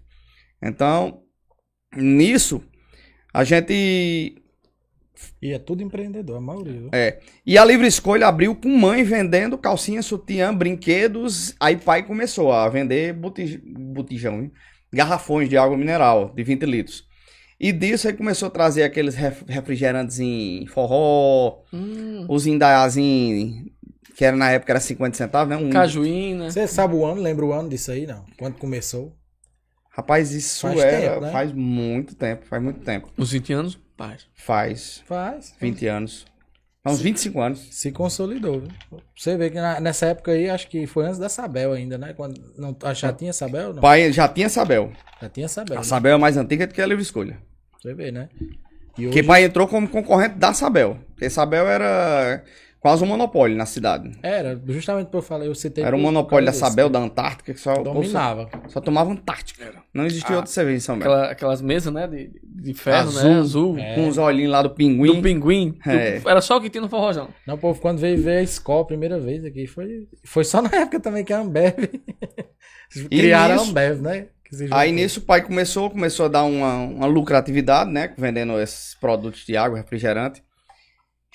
Então, 0.62 1.22
nisso, 1.96 2.62
a 3.34 3.44
gente. 3.44 4.42
E 5.42 5.54
é 5.54 5.60
tudo 5.60 5.82
empreendedor, 5.82 6.38
a 6.38 6.42
maioria. 6.42 6.74
viu? 6.74 6.90
É. 6.92 7.20
E 7.46 7.58
a 7.58 7.64
Livre 7.64 7.88
Escolha 7.88 8.28
abriu 8.28 8.54
com 8.56 8.68
mãe 8.70 9.04
vendendo 9.04 9.58
calcinha, 9.58 10.02
sutiã, 10.02 10.54
brinquedos. 10.54 11.56
Aí 11.60 11.78
pai 11.78 12.04
começou 12.04 12.52
a 12.52 12.68
vender 12.68 13.14
botij... 13.14 13.58
botijão, 13.66 14.42
hein? 14.42 14.52
garrafões 14.94 15.50
de 15.50 15.58
água 15.58 15.78
mineral 15.78 16.34
de 16.34 16.42
20 16.44 16.64
litros. 16.66 17.04
E 17.60 17.72
disso 17.74 18.08
aí 18.08 18.14
começou 18.14 18.48
a 18.48 18.52
trazer 18.52 18.84
aqueles 18.84 19.14
ref- 19.16 19.44
refrigerantes 19.48 20.20
em 20.20 20.66
forró, 20.68 21.64
Hum, 21.74 22.26
os 22.30 22.46
indaiazinhos, 22.48 23.66
que 24.16 24.24
era 24.24 24.36
na 24.38 24.52
época 24.52 24.72
era 24.74 24.80
50 24.80 25.18
centavos, 25.18 25.50
né? 25.50 25.58
Um... 25.62 25.70
cajuína. 25.70 26.50
Você 26.50 26.68
sabe 26.68 26.96
o 26.96 27.06
ano? 27.06 27.22
Lembra 27.22 27.46
o 27.46 27.52
ano 27.54 27.68
disso 27.70 27.92
aí, 27.92 28.06
não? 28.06 28.26
Quando 28.38 28.56
começou? 28.58 29.16
Rapaz, 29.96 30.32
isso 30.32 30.62
Faz 30.68 30.80
era 30.80 31.10
tempo, 31.10 31.22
né? 31.22 31.32
faz 31.32 31.52
muito 31.54 32.16
tempo, 32.16 32.46
faz 32.46 32.62
muito 32.62 32.80
tempo. 32.82 33.10
Uns 33.18 33.32
20 33.32 33.54
anos? 33.54 33.80
Paz. 33.96 34.28
Faz 34.36 35.02
Faz. 35.08 35.54
20 35.62 35.88
anos. 35.88 36.26
Faz 36.84 36.98
uns 36.98 37.02
25 37.02 37.42
anos. 37.42 37.68
Se 37.72 37.92
consolidou. 37.92 38.60
viu? 38.60 38.70
Você 39.18 39.38
vê 39.38 39.50
que 39.50 39.56
na- 39.60 39.80
nessa 39.80 40.08
época 40.08 40.32
aí, 40.34 40.50
acho 40.50 40.68
que 40.68 40.86
foi 40.86 41.06
antes 41.06 41.18
da 41.18 41.30
Sabel 41.30 41.72
ainda, 41.74 41.98
né? 41.98 42.14
Quando 42.14 42.40
não, 42.58 42.76
ah, 42.84 42.94
já 42.94 43.12
tinha 43.14 43.32
Sabel? 43.34 43.74
Não. 43.74 43.82
Pai 43.82 44.12
já 44.12 44.28
tinha 44.28 44.50
Sabel. 44.50 44.92
Já 45.22 45.30
tinha 45.30 45.48
Sabel. 45.48 45.78
A 45.78 45.80
né? 45.80 45.84
Sabel 45.86 46.16
é 46.16 46.18
mais 46.20 46.36
antiga 46.38 46.68
do 46.68 46.74
que 46.74 46.82
a 46.82 46.86
Livre 46.86 47.02
Escolha. 47.02 47.40
Você 47.82 47.94
vê, 47.94 48.12
né? 48.12 48.30
E 48.98 49.04
Porque 49.06 49.20
hoje 49.20 49.24
pai 49.24 49.44
entrou 49.46 49.68
como 49.68 49.88
concorrente 49.88 50.36
da 50.36 50.54
Sabel. 50.54 51.00
Porque 51.08 51.30
Sabel 51.30 51.68
era 51.68 52.44
quase 52.86 53.04
um 53.04 53.08
monopólio 53.08 53.58
na 53.58 53.66
cidade. 53.66 54.12
era, 54.22 54.62
justamente 54.68 55.08
por 55.08 55.18
eu 55.18 55.22
falei, 55.24 55.50
eu 55.50 55.56
citei. 55.56 55.84
Era 55.84 55.96
um 55.96 56.00
monopólio 56.00 56.46
da 56.46 56.54
Sabel, 56.54 56.88
da 56.88 57.00
Antártica, 57.00 57.52
que 57.52 57.60
só, 57.60 57.74
Dominava. 57.82 58.48
só 58.68 58.80
tomava 58.80 59.12
Antártica. 59.12 59.74
Não 59.92 60.06
existia 60.06 60.36
Ah, 60.36 60.38
outra 60.38 60.52
cerveja 60.52 60.78
em 60.78 60.80
São. 60.80 60.96
Aquela- 60.98 61.32
aquelas 61.32 61.62
mesas, 61.64 61.92
né? 61.92 62.06
De, 62.08 62.30
de 62.44 62.74
ferro, 62.76 63.08
Azul, 63.10 63.24
né? 63.24 63.40
Azul. 63.40 63.78
é. 63.80 63.96
Com 63.96 64.08
os 64.08 64.20
olhinhos 64.20 64.52
lá 64.52 64.62
do 64.62 64.70
pinguim. 64.70 65.16
Do 65.16 65.22
pinguim. 65.24 65.80
É. 65.84 66.20
Do- 66.20 66.30
Era 66.30 66.42
só 66.42 66.58
o 66.58 66.62
que 66.62 66.70
tinha 66.70 66.82
no 66.82 66.88
forrojão. 66.90 67.30
Não, 67.48 67.56
o 67.56 67.58
povo, 67.58 67.82
quando 67.82 67.98
veio 67.98 68.22
ver 68.22 68.38
a 68.38 68.44
escola 68.44 68.84
a 68.84 68.86
primeira 68.86 69.20
vez 69.20 69.44
aqui, 69.44 69.66
foi, 69.66 70.08
foi 70.24 70.44
só 70.44 70.62
na 70.62 70.70
época 70.78 71.00
também 71.00 71.24
que 71.26 71.34
a 71.34 71.40
Ambev. 71.40 71.74
Criaram 73.10 73.56
a 73.60 73.64
Ambev, 73.64 74.02
né? 74.02 74.28
Aí 74.72 74.92
nisso 74.92 75.20
o 75.20 75.24
pai 75.24 75.42
começou, 75.42 75.90
começou 75.90 76.28
a 76.28 76.30
dar 76.30 76.44
uma, 76.44 76.76
uma 76.78 77.06
lucratividade, 77.08 77.92
né? 77.92 78.14
Vendendo 78.16 78.60
esses 78.62 78.94
produtos 78.96 79.44
de 79.44 79.58
água, 79.58 79.78
refrigerante. 79.80 80.44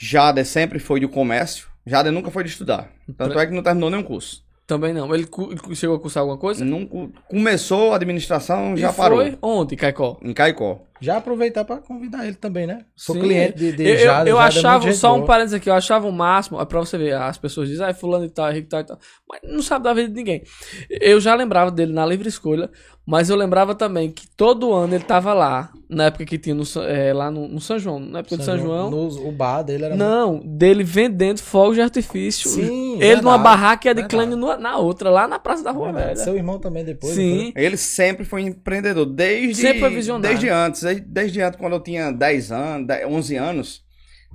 Jader 0.01 0.47
sempre 0.47 0.79
foi 0.79 0.99
do 1.01 1.09
comércio. 1.09 1.69
Jader 1.87 2.11
nunca 2.13 2.31
foi 2.31 2.43
de 2.45 2.51
estudar. 2.51 2.91
Tanto 3.17 3.39
é 3.39 3.47
que 3.47 3.53
não 3.55 3.63
terminou 3.63 3.91
nenhum 3.91 4.03
curso. 4.03 4.43
Também 4.67 4.95
não. 4.95 5.13
Ele 5.15 5.27
ele 5.67 5.75
chegou 5.75 5.97
a 5.97 6.01
cursar 6.01 6.21
alguma 6.21 6.39
coisa? 6.39 6.65
Nunca, 6.65 7.11
começou 7.29 7.93
a 7.93 7.97
administração, 7.97 8.77
já 8.77 8.91
E 8.91 8.93
parou. 8.95 9.19
Foi 9.19 9.37
onde, 9.43 9.75
Caicó? 9.77 10.17
Em 10.23 10.33
Caicó. 10.33 10.83
Já 11.03 11.17
aproveitar 11.17 11.65
pra 11.65 11.79
convidar 11.79 12.27
ele 12.27 12.37
também, 12.37 12.67
né? 12.67 12.85
Sou 12.95 13.15
Sim. 13.17 13.23
cliente 13.23 13.57
de, 13.59 13.73
de 13.73 13.83
Eu, 13.83 13.97
eu- 14.27 14.39
é 14.39 14.45
achava, 14.45 14.85
gente 14.85 14.97
só 14.99 15.17
um 15.17 15.25
parênteses 15.25 15.55
aqui, 15.55 15.69
eu 15.71 15.75
achava 15.75 16.07
o 16.07 16.13
máximo, 16.13 16.61
é 16.61 16.65
pra 16.67 16.79
você 16.79 16.99
ver, 16.99 17.15
as 17.15 17.39
pessoas 17.39 17.69
dizem, 17.71 17.87
ah, 17.87 17.95
fulano 17.95 18.27
e 18.27 18.29
tal, 18.29 18.51
Henrique 18.51 18.67
e 18.67 18.69
tal 18.69 18.81
e 18.81 18.85
tal, 18.85 18.99
mas 19.29 19.41
não 19.43 19.63
sabe 19.63 19.85
da 19.85 19.95
vida 19.95 20.09
de 20.09 20.15
ninguém. 20.15 20.43
Eu 20.91 21.19
já 21.19 21.35
lembrava 21.35 21.71
dele 21.71 21.93
na 21.93 22.05
livre 22.05 22.29
escolha, 22.29 22.71
mas 23.11 23.29
eu 23.29 23.35
lembrava 23.35 23.75
também 23.75 24.09
que 24.11 24.27
todo 24.37 24.73
ano 24.73 24.95
ele 24.95 25.03
tava 25.03 25.35
lá, 25.35 25.73
na 25.89 26.05
época 26.05 26.25
que 26.25 26.39
tinha 26.39 26.55
no, 26.55 26.63
é, 26.87 27.13
lá 27.13 27.29
no, 27.31 27.49
no 27.49 27.61
São 27.61 27.77
João, 27.79 27.99
na 27.99 28.21
época 28.21 28.37
do 28.37 28.45
São 28.45 28.57
João. 28.57 28.89
no- 28.91 29.29
o 29.29 29.33
bar 29.33 29.63
dele 29.63 29.87
era 29.87 29.97
Não, 29.97 30.39
dele 30.39 30.85
vendendo 30.85 31.41
fogos 31.41 31.75
de 31.75 31.81
artifício. 31.83 32.49
Sim, 32.49 33.03
ele 33.03 33.21
numa 33.21 33.37
barraca 33.37 33.89
e 33.89 33.91
a 33.91 33.93
de 33.95 34.27
numa- 34.37 34.57
na 34.57 34.79
outra, 34.79 35.11
lá 35.11 35.27
na 35.27 35.39
Praça 35.41 35.65
da 35.65 35.73
Rua 35.73 35.93
muito... 35.93 35.97
Velha. 36.05 36.17
Seu 36.17 36.37
irmão 36.37 36.61
também 36.61 36.85
depois. 36.85 37.13
Sim. 37.15 37.53
Ele 37.57 37.77
sempre 37.77 38.25
foi 38.25 38.43
empreendedor, 38.43 39.05
desde, 39.07 39.61
Sempre 39.61 39.81
foi 39.81 39.91
visionário. 39.91 40.29
desde 40.39 40.49
antes, 40.49 40.83
desde, 40.83 41.03
desde 41.03 41.41
antes, 41.43 41.59
quando 41.59 41.73
eu 41.73 41.81
tinha 41.81 42.13
10 42.13 42.53
anos, 42.53 42.87
10, 42.87 43.07
11 43.09 43.37
anos, 43.37 43.83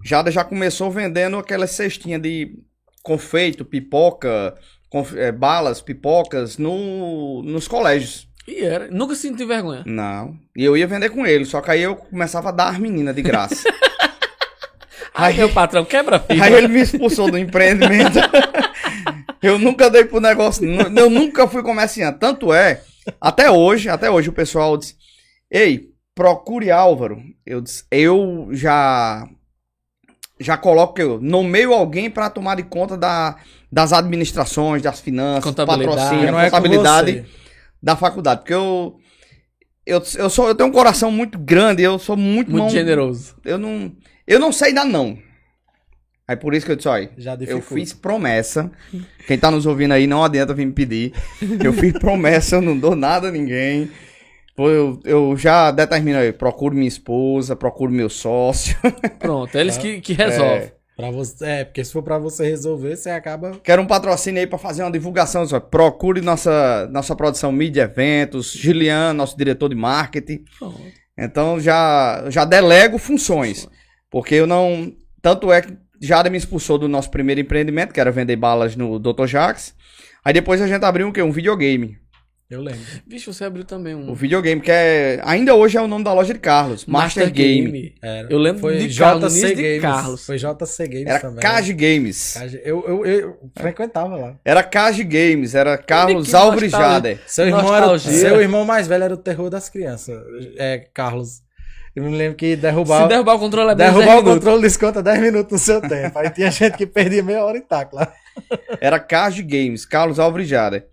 Jada 0.03 0.29
já 0.29 0.43
começou 0.43 0.91
vendendo 0.91 1.37
aquelas 1.37 1.71
cestinhas 1.71 2.21
de 2.21 2.59
confeito, 3.01 3.63
pipoca, 3.63 4.53
conf- 4.89 5.15
eh, 5.15 5.31
balas, 5.31 5.81
pipocas 5.81 6.57
no, 6.57 7.41
nos 7.43 7.67
colégios. 7.67 8.27
E 8.47 8.63
era. 8.63 8.87
Nunca 8.91 9.15
senti 9.15 9.43
vergonha. 9.45 9.83
Não. 9.85 10.37
E 10.55 10.63
eu 10.63 10.77
ia 10.77 10.87
vender 10.87 11.09
com 11.09 11.25
ele, 11.25 11.45
só 11.45 11.61
que 11.61 11.71
aí 11.71 11.81
eu 11.81 11.95
começava 11.95 12.49
a 12.49 12.51
dar 12.51 12.69
as 12.69 12.77
meninas 12.77 13.15
de 13.15 13.21
graça. 13.21 13.67
Aí, 15.17 15.37
meu 15.37 15.49
patrão, 15.49 15.85
quebra 15.85 16.19
filho. 16.19 16.43
Aí 16.43 16.53
ele 16.53 16.67
me 16.67 16.81
expulsou 16.81 17.31
do 17.31 17.37
empreendimento. 17.37 18.19
eu 19.41 19.57
nunca 19.57 19.89
dei 19.89 20.03
pro 20.03 20.19
negócio. 20.19 20.65
Eu 20.69 21.09
nunca 21.09 21.47
fui 21.47 21.63
comerciante. 21.63 22.19
Tanto 22.19 22.53
é, 22.53 22.81
até 23.21 23.49
hoje, 23.49 23.87
até 23.87 24.11
hoje 24.11 24.27
o 24.27 24.33
pessoal 24.33 24.75
diz: 24.75 24.93
Ei, 25.49 25.89
procure 26.13 26.69
Álvaro. 26.69 27.21
Eu 27.45 27.61
disse, 27.61 27.85
eu 27.89 28.49
já. 28.51 29.25
Já 30.37 30.57
coloco 30.57 30.99
eu 30.99 31.17
nomeio 31.21 31.73
alguém 31.73 32.09
para 32.09 32.29
tomar 32.29 32.55
de 32.55 32.63
conta 32.63 32.97
da, 32.97 33.37
das 33.71 33.93
administrações, 33.93 34.81
das 34.81 34.99
finanças, 34.99 35.45
Contabilidade. 35.45 35.95
patrocínio, 35.95 36.31
Não 36.33 36.39
é 36.39 36.49
com 36.49 36.57
contabilidade 36.57 37.11
você. 37.11 37.25
Da 37.85 37.95
faculdade. 37.95 38.41
Porque 38.41 38.53
eu. 38.53 38.97
Eu, 39.85 40.01
eu, 40.17 40.29
sou, 40.31 40.47
eu 40.47 40.55
tenho 40.55 40.67
um 40.67 40.71
coração 40.71 41.11
muito 41.11 41.37
grande, 41.37 41.83
eu 41.83 41.99
sou 41.99 42.17
muito, 42.17 42.49
Muito 42.49 42.63
mão- 42.63 42.69
generoso. 42.71 43.35
eu 43.45 43.55
não, 43.59 43.95
eu 44.25 44.39
não 44.39 44.51
sei 44.51 44.73
dar 44.73 44.83
não. 44.83 45.15
Aí 46.27 46.35
por 46.35 46.55
isso 46.55 46.65
que 46.65 46.71
eu 46.71 46.75
disse, 46.75 46.87
olha, 46.87 47.11
Já 47.15 47.37
eu 47.41 47.61
fiz 47.61 47.93
promessa. 47.93 48.71
Quem 49.27 49.37
tá 49.37 49.51
nos 49.51 49.67
ouvindo 49.67 49.93
aí 49.93 50.07
não 50.07 50.23
adianta 50.23 50.55
vir 50.55 50.65
me 50.65 50.71
pedir. 50.73 51.13
Eu 51.63 51.71
fiz 51.71 51.93
promessa, 51.99 52.55
eu 52.55 52.61
não 52.63 52.75
dou 52.79 52.95
nada 52.95 53.27
a 53.27 53.31
ninguém. 53.31 53.91
Eu, 54.57 54.99
eu 55.03 55.37
já 55.37 55.69
determino 55.69 56.17
aí, 56.17 56.33
procuro 56.33 56.73
minha 56.73 56.87
esposa, 56.87 57.55
procuro 57.55 57.91
meu 57.91 58.09
sócio. 58.09 58.75
Pronto, 59.19 59.55
é 59.55 59.61
eles 59.61 59.77
que, 59.77 60.01
que 60.01 60.13
resolvem. 60.17 60.71
Pra 60.95 61.11
você, 61.11 61.45
é, 61.45 61.65
porque 61.65 61.83
se 61.83 61.91
for 61.91 62.01
pra 62.01 62.17
você 62.17 62.47
resolver, 62.47 62.95
você 62.95 63.09
acaba. 63.09 63.59
Quero 63.61 63.81
um 63.81 63.87
patrocínio 63.87 64.39
aí 64.39 64.47
pra 64.47 64.57
fazer 64.57 64.81
uma 64.81 64.91
divulgação. 64.91 65.45
Só. 65.45 65.59
Procure 65.59 66.21
nossa, 66.21 66.87
nossa 66.91 67.15
produção 67.15 67.51
mídia 67.51 67.81
eventos, 67.83 68.53
Gilian, 68.53 69.13
nosso 69.13 69.37
diretor 69.37 69.67
de 69.69 69.75
marketing. 69.75 70.45
Então 71.17 71.59
já, 71.59 72.25
já 72.29 72.45
delego 72.45 72.97
funções. 72.97 73.67
Porque 74.09 74.35
eu 74.35 74.47
não. 74.47 74.93
Tanto 75.21 75.51
é 75.51 75.61
que 75.61 75.75
Jada 75.99 76.29
me 76.29 76.37
expulsou 76.37 76.77
do 76.77 76.87
nosso 76.87 77.09
primeiro 77.09 77.41
empreendimento, 77.41 77.93
que 77.93 77.99
era 77.99 78.11
vender 78.11 78.35
balas 78.35 78.75
no 78.75 78.99
Dr. 78.99 79.25
Jax. 79.25 79.75
Aí 80.23 80.33
depois 80.33 80.61
a 80.61 80.67
gente 80.67 80.83
abriu 80.83 81.09
o 81.09 81.13
quê? 81.13 81.21
Um 81.21 81.31
videogame. 81.31 81.97
Eu 82.47 82.61
lembro. 82.61 82.79
Vixe, 83.07 83.25
você 83.25 83.43
abriu 83.43 83.65
também 83.65 83.95
um. 83.95 84.11
O 84.11 84.13
videogame, 84.13 84.61
que 84.61 84.69
é. 84.71 85.19
Ainda 85.23 85.55
hoje 85.55 85.77
é 85.77 85.81
o 85.81 85.87
nome 85.87 86.03
da 86.03 86.13
loja 86.13 86.31
de 86.31 86.39
Carlos. 86.39 86.85
Master, 86.85 87.31
Game. 87.31 87.95
Era. 87.99 88.27
Eu 88.29 88.37
lembro 88.37 88.61
Foi 88.61 88.77
de 88.77 88.95
Carlos, 88.99 89.33
JC 89.33 89.55
Games. 89.55 89.81
Carlos. 89.81 90.25
Foi 90.27 90.37
JC 90.37 90.87
Games 90.87 91.07
Era 91.07 91.19
também. 91.19 91.39
Cage 91.39 91.73
Games. 91.73 92.35
Eu, 92.63 92.83
eu, 92.87 93.05
eu 93.05 93.39
frequentava 93.57 94.15
lá. 94.15 94.35
Era 94.45 94.61
Cage 94.61 95.03
Games. 95.03 95.55
Era 95.55 95.75
Carlos 95.75 96.31
nostalgia. 96.31 96.69
Jader. 96.69 97.19
Seu 97.25 97.45
irmão, 97.47 97.75
era, 97.75 97.97
seu 97.99 98.39
irmão 98.39 98.63
mais 98.63 98.87
velho 98.87 99.05
era 99.05 99.13
o 99.15 99.17
terror 99.17 99.49
das 99.49 99.67
crianças. 99.67 100.15
É, 100.57 100.87
Carlos. 100.93 101.43
Eu 101.95 102.03
me 102.03 102.15
lembro 102.15 102.35
que 102.37 102.51
Se 102.51 102.57
derrubava. 102.57 103.07
derrubar 103.07 103.35
o 103.35 103.39
controle 103.39 103.71
é 103.71 103.75
Derrubar 103.75 103.99
10 104.03 104.07
o 104.07 104.11
minutos. 104.17 104.33
controle 104.35 104.61
desconta 104.61 105.01
10 105.01 105.19
minutos 105.21 105.51
no 105.53 105.57
seu 105.57 105.81
tempo. 105.81 106.19
Aí 106.19 106.29
tinha 106.29 106.51
gente 106.51 106.77
que 106.77 106.85
perdia 106.85 107.23
meia 107.23 107.43
hora 107.43 107.57
e 107.57 107.61
taco 107.61 107.95
lá. 107.95 108.11
Era 108.81 108.99
Cage 108.99 109.41
Games, 109.41 109.85
Carlos 109.85 110.19
Álvares 110.19 110.47
Jader. 110.47 110.85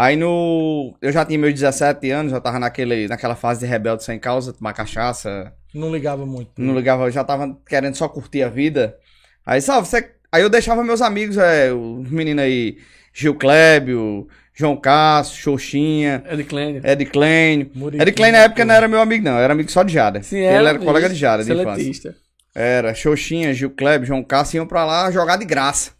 Aí 0.00 0.14
no. 0.14 0.96
Eu 1.02 1.10
já 1.10 1.24
tinha 1.24 1.36
meus 1.36 1.54
17 1.54 2.08
anos, 2.12 2.30
já 2.30 2.40
tava 2.40 2.60
naquele, 2.60 3.08
naquela 3.08 3.34
fase 3.34 3.58
de 3.58 3.66
rebelde 3.66 4.04
sem 4.04 4.16
causa, 4.16 4.52
tomar 4.52 4.72
cachaça, 4.72 5.52
Não 5.74 5.90
ligava 5.92 6.24
muito. 6.24 6.52
não 6.56 6.72
ligava, 6.76 7.06
eu 7.06 7.10
já 7.10 7.24
tava 7.24 7.58
querendo 7.66 7.96
só 7.96 8.08
curtir 8.08 8.44
a 8.44 8.48
vida. 8.48 8.96
Aí, 9.44 9.60
sabe, 9.60 9.88
você. 9.88 10.08
Aí 10.30 10.40
eu 10.42 10.48
deixava 10.48 10.84
meus 10.84 11.02
amigos, 11.02 11.36
é, 11.36 11.72
os 11.72 12.08
meninos 12.12 12.44
aí, 12.44 12.78
Gil 13.12 13.34
Clébio, 13.34 14.28
João 14.54 14.76
Cássio, 14.76 15.36
Xoxinha, 15.36 16.22
É 16.26 16.36
de 16.36 16.44
Clênio. 16.44 16.80
Ed. 16.84 17.70
Muriquinho, 17.74 18.02
Ed 18.02 18.12
Klein 18.12 18.30
na 18.30 18.38
época 18.38 18.64
não 18.64 18.74
era 18.76 18.86
meu 18.86 19.00
amigo, 19.00 19.24
não, 19.24 19.36
era 19.36 19.52
amigo 19.52 19.68
só 19.68 19.82
de 19.82 19.92
Jada. 19.92 20.22
Sim, 20.22 20.36
Ele 20.36 20.46
era, 20.46 20.68
era 20.68 20.78
colega 20.78 21.08
de 21.08 21.16
Jada, 21.16 21.42
de 21.42 21.52
infância. 21.52 22.14
Era, 22.54 22.94
Xoxinha, 22.94 23.52
Gil 23.52 23.70
Clébio, 23.70 24.06
João 24.06 24.22
Cássio 24.22 24.58
iam 24.58 24.66
pra 24.66 24.84
lá 24.84 25.10
jogar 25.10 25.38
de 25.38 25.44
graça. 25.44 25.97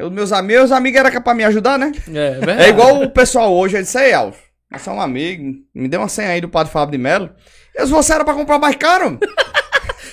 Eu, 0.00 0.10
meus, 0.10 0.30
meus 0.42 0.72
amigos 0.72 0.98
eram 1.00 1.22
pra 1.22 1.34
me 1.34 1.44
ajudar, 1.44 1.78
né? 1.78 1.92
É, 2.08 2.30
verdade. 2.32 2.62
É 2.62 2.68
igual 2.68 3.02
o 3.02 3.10
pessoal 3.10 3.52
hoje, 3.52 3.76
eu 3.76 3.82
disse, 3.82 3.98
ei, 3.98 4.12
Alvo, 4.12 4.36
nós 4.70 4.82
somos 4.82 4.98
um 5.00 5.02
amigo, 5.02 5.52
me 5.74 5.88
deu 5.88 6.00
uma 6.00 6.08
senha 6.08 6.28
aí 6.30 6.40
do 6.40 6.48
Padre 6.48 6.72
Fábio 6.72 6.92
de 6.92 6.98
Melo. 6.98 7.30
Eu 7.74 7.82
disse, 7.84 7.92
você 7.92 8.12
era 8.14 8.24
pra 8.24 8.34
comprar 8.34 8.58
mais 8.58 8.76
caro? 8.76 9.18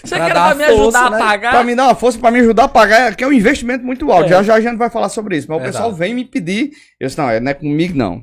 Você 0.04 0.16
Pra 0.16 0.28
quer 0.28 0.34
dar 0.36 0.56
pra 0.56 0.56
me 0.56 0.66
força, 0.78 1.00
ajudar 1.00 1.12
né? 1.12 1.18
a 1.18 1.20
pagar? 1.28 1.52
pra 1.52 1.64
me 1.64 1.76
dar 1.76 1.84
uma 1.86 1.96
força, 1.96 2.20
pra 2.20 2.32
me 2.32 2.40
ajudar 2.40 2.64
a 2.66 2.68
pagar, 2.70 3.16
que 3.16 3.24
é 3.24 3.28
um 3.28 3.34
investimento 3.34 3.84
muito 3.84 4.10
alto. 4.12 4.26
É. 4.28 4.30
Já 4.30 4.44
já 4.44 4.56
a 4.56 4.62
gente 4.62 4.78
vai 4.78 4.90
falar 4.90 5.10
sobre 5.10 5.36
isso. 5.36 5.48
Mas 5.50 5.58
Verdade. 5.58 5.76
o 5.76 5.80
pessoal 5.80 5.94
vem 5.98 6.14
me 6.14 6.24
pedir. 6.24 6.72
Eu 7.00 7.08
disse, 7.08 7.18
não, 7.18 7.30
é- 7.30 7.40
não 7.40 7.52
é 7.52 7.54
comigo 7.54 7.98
não. 7.98 8.22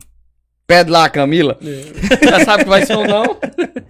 Pede 0.66 0.90
lá, 0.90 1.09
Camila. 1.11 1.59
É. 1.62 2.24
Já 2.31 2.44
sabe 2.44 2.62
que 2.64 2.70
vai 2.70 2.87
ser 2.87 2.94
ou 2.96 3.07
não. 3.07 3.37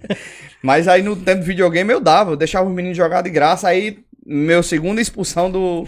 Mas 0.61 0.87
aí 0.87 1.01
no 1.03 1.15
tempo 1.15 1.41
do 1.41 1.45
videogame 1.45 1.93
eu 1.93 1.99
dava, 2.01 2.31
eu 2.31 2.35
deixava 2.35 2.67
os 2.67 2.73
meninos 2.75 2.97
jogar 2.97 3.21
de 3.21 3.29
graça. 3.29 3.67
Aí, 3.67 3.99
meu 4.25 4.63
segunda 4.63 4.99
expulsão 4.99 5.49
do, 5.49 5.87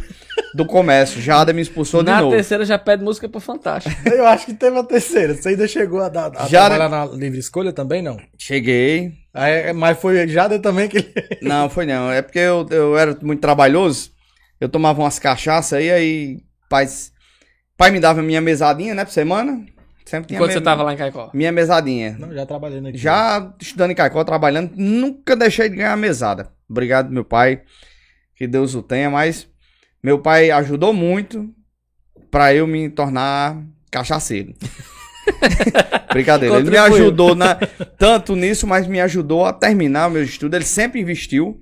do 0.57 0.65
comércio. 0.65 1.21
Jada 1.21 1.53
me 1.53 1.61
expulsou 1.61 2.01
de 2.03 2.09
Na 2.09 2.19
novo. 2.21 2.35
terceira 2.35 2.65
já 2.65 2.77
pede 2.77 3.03
música 3.03 3.29
pro 3.29 3.39
Fantástico. 3.39 3.95
Eu 4.09 4.25
acho 4.25 4.45
que 4.47 4.53
teve 4.53 4.77
a 4.77 4.83
terceira. 4.83 5.33
Você 5.35 5.49
ainda 5.49 5.67
chegou 5.67 6.01
a, 6.01 6.09
dar, 6.09 6.31
a 6.35 6.47
Já- 6.47 6.65
trabalhar 6.67 6.89
na 6.89 7.05
livre 7.15 7.39
escolha 7.39 7.71
também, 7.71 8.01
não? 8.01 8.17
Cheguei. 8.37 9.13
Aí, 9.33 9.71
mas 9.71 9.99
foi 9.99 10.27
Jada 10.27 10.59
também 10.59 10.89
que. 10.89 11.05
Não, 11.41 11.69
foi 11.69 11.85
não. 11.85 12.11
É 12.11 12.21
porque 12.23 12.39
eu, 12.39 12.65
eu 12.71 12.97
era 12.97 13.15
muito 13.21 13.39
trabalhoso. 13.39 14.11
Eu 14.59 14.67
tomava 14.67 14.99
umas 15.01 15.19
cachaças 15.19 15.73
aí, 15.73 15.91
aí 15.91 16.39
pai, 16.67 16.87
pai 17.77 17.91
me 17.91 17.99
dava 17.99 18.23
minha 18.23 18.41
mesadinha, 18.41 18.95
né, 18.95 19.05
por 19.05 19.11
semana. 19.11 19.63
Sempre 20.03 20.29
tinha 20.29 20.37
Enquanto 20.39 20.53
você 20.53 20.61
tava 20.61 20.81
lá 20.83 20.93
em 20.93 20.97
Caicó. 20.97 21.29
minha 21.33 21.51
mesadinha. 21.51 22.15
Não, 22.17 22.33
já 22.33 22.45
trabalhando 22.45 22.87
aqui. 22.87 22.97
Já 22.97 23.53
estudando 23.61 23.91
em 23.91 23.95
Caicó, 23.95 24.23
trabalhando, 24.23 24.71
nunca 24.75 25.35
deixei 25.35 25.69
de 25.69 25.75
ganhar 25.75 25.95
mesada. 25.97 26.49
Obrigado, 26.67 27.11
meu 27.11 27.23
pai. 27.25 27.61
Que 28.35 28.47
Deus 28.47 28.73
o 28.73 28.81
tenha, 28.81 29.09
mas 29.11 29.47
meu 30.03 30.19
pai 30.19 30.51
ajudou 30.51 30.93
muito 30.93 31.49
pra 32.31 32.53
eu 32.53 32.67
me 32.67 32.89
tornar 32.89 33.61
cachaceiro. 33.91 34.53
Brincadeira. 36.11 36.55
Ele 36.57 36.69
me 36.69 36.77
ajudou 36.77 37.35
na, 37.35 37.55
tanto 37.97 38.35
nisso, 38.35 38.65
mas 38.65 38.87
me 38.87 38.99
ajudou 39.01 39.45
a 39.45 39.53
terminar 39.53 40.07
o 40.07 40.11
meu 40.11 40.23
estudo. 40.23 40.55
Ele 40.55 40.65
sempre 40.65 40.99
investiu. 41.01 41.59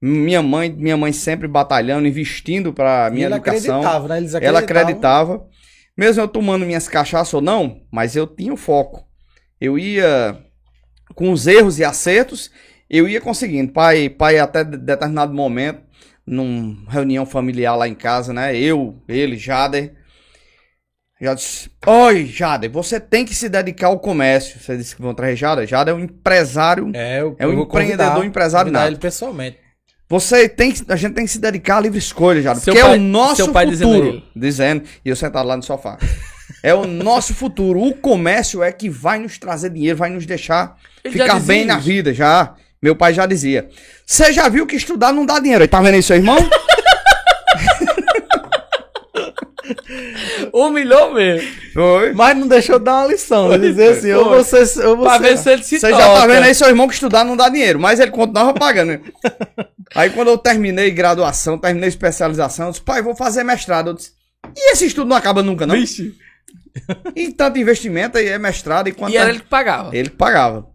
Minha 0.00 0.42
mãe, 0.42 0.70
minha 0.70 0.96
mãe 0.96 1.12
sempre 1.12 1.48
batalhando, 1.48 2.06
investindo 2.06 2.72
pra 2.72 3.08
E 3.10 3.14
minha 3.14 3.26
ele 3.26 3.34
educação. 3.34 3.78
acreditava, 3.80 4.08
né? 4.08 4.18
Eles 4.18 4.34
Ela 4.34 4.58
acreditavam. 4.60 5.34
acreditava. 5.34 5.46
Mesmo 5.96 6.22
eu 6.22 6.28
tomando 6.28 6.64
minhas 6.64 6.86
cachaças 6.86 7.34
ou 7.34 7.40
não, 7.40 7.80
mas 7.90 8.14
eu 8.14 8.24
tinha 8.26 8.52
o 8.52 8.56
foco. 8.56 9.04
Eu 9.60 9.76
ia 9.76 10.38
com 11.16 11.32
os 11.32 11.48
erros 11.48 11.80
e 11.80 11.84
acertos, 11.84 12.48
eu 12.88 13.08
ia 13.08 13.20
conseguindo. 13.20 13.72
Pai, 13.72 14.08
pai 14.08 14.38
até 14.38 14.62
de- 14.62 14.76
determinado 14.76 15.34
momento, 15.34 15.80
numa 16.28 16.90
reunião 16.90 17.24
familiar 17.26 17.74
lá 17.76 17.88
em 17.88 17.94
casa, 17.94 18.32
né? 18.32 18.56
Eu, 18.56 18.96
ele, 19.08 19.36
Jader. 19.36 19.94
Já 21.20 21.34
disse, 21.34 21.68
oi, 21.84 22.26
Jader, 22.26 22.70
você 22.70 23.00
tem 23.00 23.24
que 23.24 23.34
se 23.34 23.48
dedicar 23.48 23.88
ao 23.88 23.98
comércio. 23.98 24.60
Você 24.60 24.76
disse 24.76 24.94
que 24.94 25.02
vão 25.02 25.12
trazer 25.14 25.34
Jader. 25.34 25.66
Jader 25.66 25.92
é 25.92 25.96
um 25.96 26.00
empresário. 26.00 26.90
É, 26.94 27.20
eu, 27.20 27.34
É 27.38 27.46
um 27.46 27.60
empreendedor, 27.60 28.06
convidar- 28.06 28.26
empresário 28.26 28.70
nato. 28.70 28.86
ele 28.86 28.96
pessoalmente. 28.98 29.58
Você 30.08 30.48
tem 30.48 30.70
que, 30.72 30.84
a 30.90 30.96
gente 30.96 31.14
tem 31.14 31.24
que 31.26 31.30
se 31.30 31.40
dedicar 31.40 31.78
à 31.78 31.80
livre 31.80 31.98
escolha, 31.98 32.40
Jader. 32.40 32.62
Porque 32.62 32.78
é 32.78 32.82
pai- 32.82 32.96
o 32.98 33.00
nosso 33.00 33.52
dizendo 33.52 33.88
futuro. 33.92 34.08
ele. 34.08 34.24
Dizendo, 34.34 34.84
e 35.04 35.08
eu 35.10 35.16
sentado 35.16 35.46
lá 35.46 35.56
no 35.56 35.62
sofá. 35.62 35.98
É 36.62 36.72
o 36.72 36.86
nosso 36.86 37.34
futuro. 37.34 37.80
O 37.82 37.94
comércio 37.94 38.62
é 38.62 38.70
que 38.72 38.88
vai 38.88 39.18
nos 39.18 39.38
trazer 39.38 39.70
dinheiro, 39.70 39.98
vai 39.98 40.08
nos 40.10 40.24
deixar 40.24 40.76
Ele 41.04 41.12
ficar 41.12 41.40
bem 41.40 41.64
na 41.66 41.78
isso. 41.78 41.86
vida, 41.86 42.14
já. 42.14 42.54
Meu 42.80 42.94
pai 42.96 43.12
já 43.12 43.26
dizia. 43.26 43.68
Você 44.08 44.32
já 44.32 44.48
viu 44.48 44.66
que 44.66 44.74
estudar 44.74 45.12
não 45.12 45.26
dá 45.26 45.38
dinheiro. 45.38 45.62
Aí, 45.62 45.68
Tá 45.68 45.82
vendo 45.82 45.96
aí, 45.96 46.02
seu 46.02 46.16
irmão? 46.16 46.38
Humilhou 50.50 51.12
mesmo. 51.12 51.46
Foi. 51.74 52.14
Mas 52.14 52.34
não 52.38 52.48
deixou 52.48 52.78
dar 52.78 53.00
uma 53.02 53.06
lição. 53.08 53.52
Ele 53.52 53.68
dizer 53.68 53.98
assim, 53.98 54.12
ou 54.12 54.24
Foi. 54.24 54.38
você. 54.42 54.86
Ou 54.86 54.96
Pra 54.96 55.18
você... 55.18 55.22
ver 55.22 55.36
se 55.36 55.50
ele 55.50 55.62
se 55.62 55.78
Você 55.78 55.90
já 55.90 55.98
tá 55.98 56.26
vendo 56.26 56.42
aí 56.44 56.54
seu 56.54 56.68
irmão 56.68 56.88
que 56.88 56.94
estudar 56.94 57.22
não 57.22 57.36
dá 57.36 57.50
dinheiro, 57.50 57.78
mas 57.78 58.00
ele 58.00 58.10
continuava 58.10 58.54
pagando. 58.54 58.92
né? 58.92 59.00
aí 59.94 60.08
quando 60.08 60.28
eu 60.28 60.38
terminei 60.38 60.90
graduação, 60.90 61.58
terminei 61.58 61.90
especialização, 61.90 62.66
eu 62.66 62.72
disse, 62.72 62.82
pai, 62.82 63.02
vou 63.02 63.14
fazer 63.14 63.44
mestrado. 63.44 63.90
Eu 63.90 63.94
disse, 63.94 64.12
e 64.56 64.72
esse 64.72 64.86
estudo 64.86 65.06
não 65.06 65.16
acaba 65.16 65.42
nunca, 65.42 65.66
não? 65.66 65.74
Vixe. 65.74 66.14
E 67.14 67.30
tanto 67.30 67.58
investimento 67.58 68.16
aí 68.16 68.28
é 68.28 68.38
mestrado 68.38 68.88
e 68.88 68.92
quanto 68.92 69.12
E 69.12 69.18
era 69.18 69.28
ele 69.28 69.40
que 69.40 69.46
pagava. 69.48 69.94
Ele 69.94 70.08
que 70.08 70.16
pagava. 70.16 70.66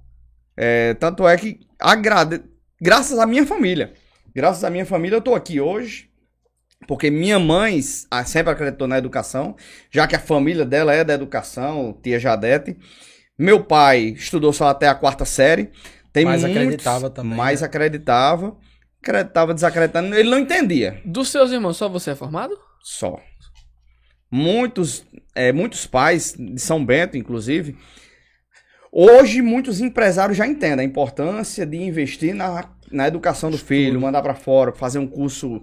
É, 0.56 0.94
tanto 0.94 1.28
é 1.28 1.36
que 1.36 1.62
agrade... 1.80 2.53
graças 2.84 3.18
à 3.18 3.26
minha 3.26 3.46
família. 3.48 3.94
Graças 4.36 4.64
à 4.64 4.70
minha 4.70 4.86
família 4.86 5.16
eu 5.18 5.22
tô 5.22 5.34
aqui 5.34 5.60
hoje. 5.62 6.10
Porque 6.86 7.10
minha 7.10 7.40
mãe 7.40 7.82
sempre 7.82 8.52
acreditou 8.52 8.90
na 8.90 8.98
educação, 8.98 9.56
já 9.90 10.06
que 10.06 10.18
a 10.18 10.20
família 10.20 10.66
dela 10.66 10.94
é 10.94 11.02
da 11.02 11.14
educação, 11.14 11.98
tia 12.04 12.20
Jadete. 12.20 12.76
Meu 13.40 13.64
pai 13.64 14.00
estudou 14.18 14.52
só 14.52 14.68
até 14.68 14.88
a 14.90 14.94
quarta 14.96 15.24
série. 15.24 15.72
Tem 16.12 16.26
Mas 16.26 16.42
muitos- 16.42 16.58
acreditava 16.62 17.10
também, 17.10 17.38
Mais 17.38 17.62
né? 17.62 17.68
acreditava. 17.68 18.58
Acreditava, 19.02 19.54
desacreditando. 19.54 20.14
Ele 20.14 20.30
não 20.30 20.40
entendia. 20.40 21.02
Dos 21.06 21.30
seus 21.30 21.52
irmãos, 21.52 21.78
só 21.78 21.88
você 21.88 22.12
é 22.12 22.16
formado? 22.16 22.54
Só. 22.82 23.18
Muitos, 24.30 25.06
é, 25.36 25.52
muitos 25.52 25.86
pais 25.88 26.34
de 26.38 26.60
São 26.60 26.84
Bento, 26.84 27.18
inclusive, 27.18 27.78
hoje 28.92 29.42
muitos 29.42 29.80
empresários 29.80 30.38
já 30.38 30.46
entendem 30.48 30.86
a 30.86 30.90
importância 30.90 31.66
de 31.66 31.78
investir 31.78 32.34
na, 32.34 32.73
na 32.94 33.08
educação 33.08 33.52
do 33.52 33.58
filho, 33.58 34.00
mandar 34.00 34.22
para 34.22 34.36
fora, 34.36 34.72
fazer 34.72 35.00
um 35.00 35.08
curso. 35.08 35.62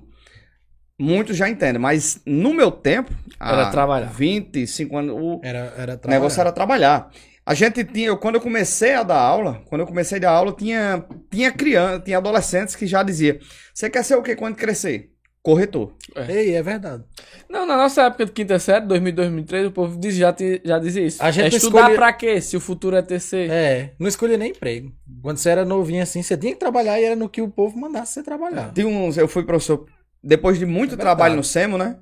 Muitos 0.99 1.37
já 1.37 1.49
entendem, 1.49 1.81
mas 1.81 2.21
no 2.27 2.53
meu 2.53 2.71
tempo, 2.71 3.11
Era 3.41 3.71
trabalhar. 3.71 4.13
25 4.13 4.97
anos, 4.99 5.17
o 5.17 5.41
Era, 5.43 5.73
era 5.79 6.01
negócio 6.07 6.41
era 6.41 6.53
trabalhar. 6.53 7.11
A 7.47 7.55
gente 7.55 7.83
tinha, 7.85 8.09
eu, 8.09 8.19
quando 8.19 8.35
eu 8.35 8.41
comecei 8.41 8.95
a 8.95 9.03
dar 9.03 9.19
aula, 9.19 9.63
quando 9.65 9.81
eu 9.81 9.87
comecei 9.87 10.19
a 10.19 10.21
dar 10.21 10.31
aula, 10.31 10.53
tinha, 10.53 11.05
tinha 11.31 11.51
criança, 11.51 12.01
tinha 12.01 12.19
adolescentes 12.19 12.77
que 12.77 12.87
já 12.87 13.03
dizia: 13.03 13.41
Você 13.73 13.89
quer 13.89 14.05
ser 14.05 14.17
o 14.17 14.23
que 14.23 14.37
quando 14.37 14.57
crescer? 14.57 15.11
Corretor. 15.43 15.95
Ei, 16.29 16.55
é 16.55 16.63
verdade. 16.63 17.03
Não, 17.49 17.65
na 17.65 17.75
nossa 17.77 18.03
época 18.03 18.27
de 18.27 18.33
quinta 18.33 18.59
série, 18.59 18.85
2000, 18.87 19.13
2003, 19.15 19.67
o 19.69 19.71
povo 19.73 19.99
diz- 19.99 20.15
já, 20.15 20.33
te- 20.35 20.61
já 20.63 20.79
dizia 20.79 21.03
isso. 21.07 21.23
A 21.23 21.31
gente 21.31 21.55
é 21.55 21.57
estudar 21.57 21.79
escolhe- 21.81 21.97
pra 21.97 22.13
quê? 22.13 22.41
Se 22.43 22.57
o 22.59 22.61
futuro 22.61 22.95
é 22.95 23.01
TC. 23.01 23.47
É, 23.51 23.95
não 23.99 24.07
escolhia 24.07 24.37
nem 24.37 24.51
emprego. 24.51 24.93
Quando 25.23 25.39
você 25.39 25.49
era 25.49 25.65
novinho 25.65 26.03
assim, 26.03 26.23
você 26.23 26.37
tinha 26.37 26.53
que 26.53 26.59
trabalhar 26.59 27.01
e 27.01 27.05
era 27.05 27.17
no 27.17 27.27
que 27.29 27.41
o 27.41 27.49
povo 27.49 27.79
mandasse 27.79 28.13
você 28.15 28.23
trabalhar. 28.23 28.71
Tinha 28.75 28.87
uns, 28.87 29.17
eu 29.17 29.27
fui 29.27 29.43
professor, 29.45 29.87
depois 30.23 30.59
de 30.59 30.67
muito 30.67 30.95
É 30.95 30.99
trabalho 30.99 31.37
no 31.37 31.45
SEMO, 31.45 31.79
né? 31.79 31.99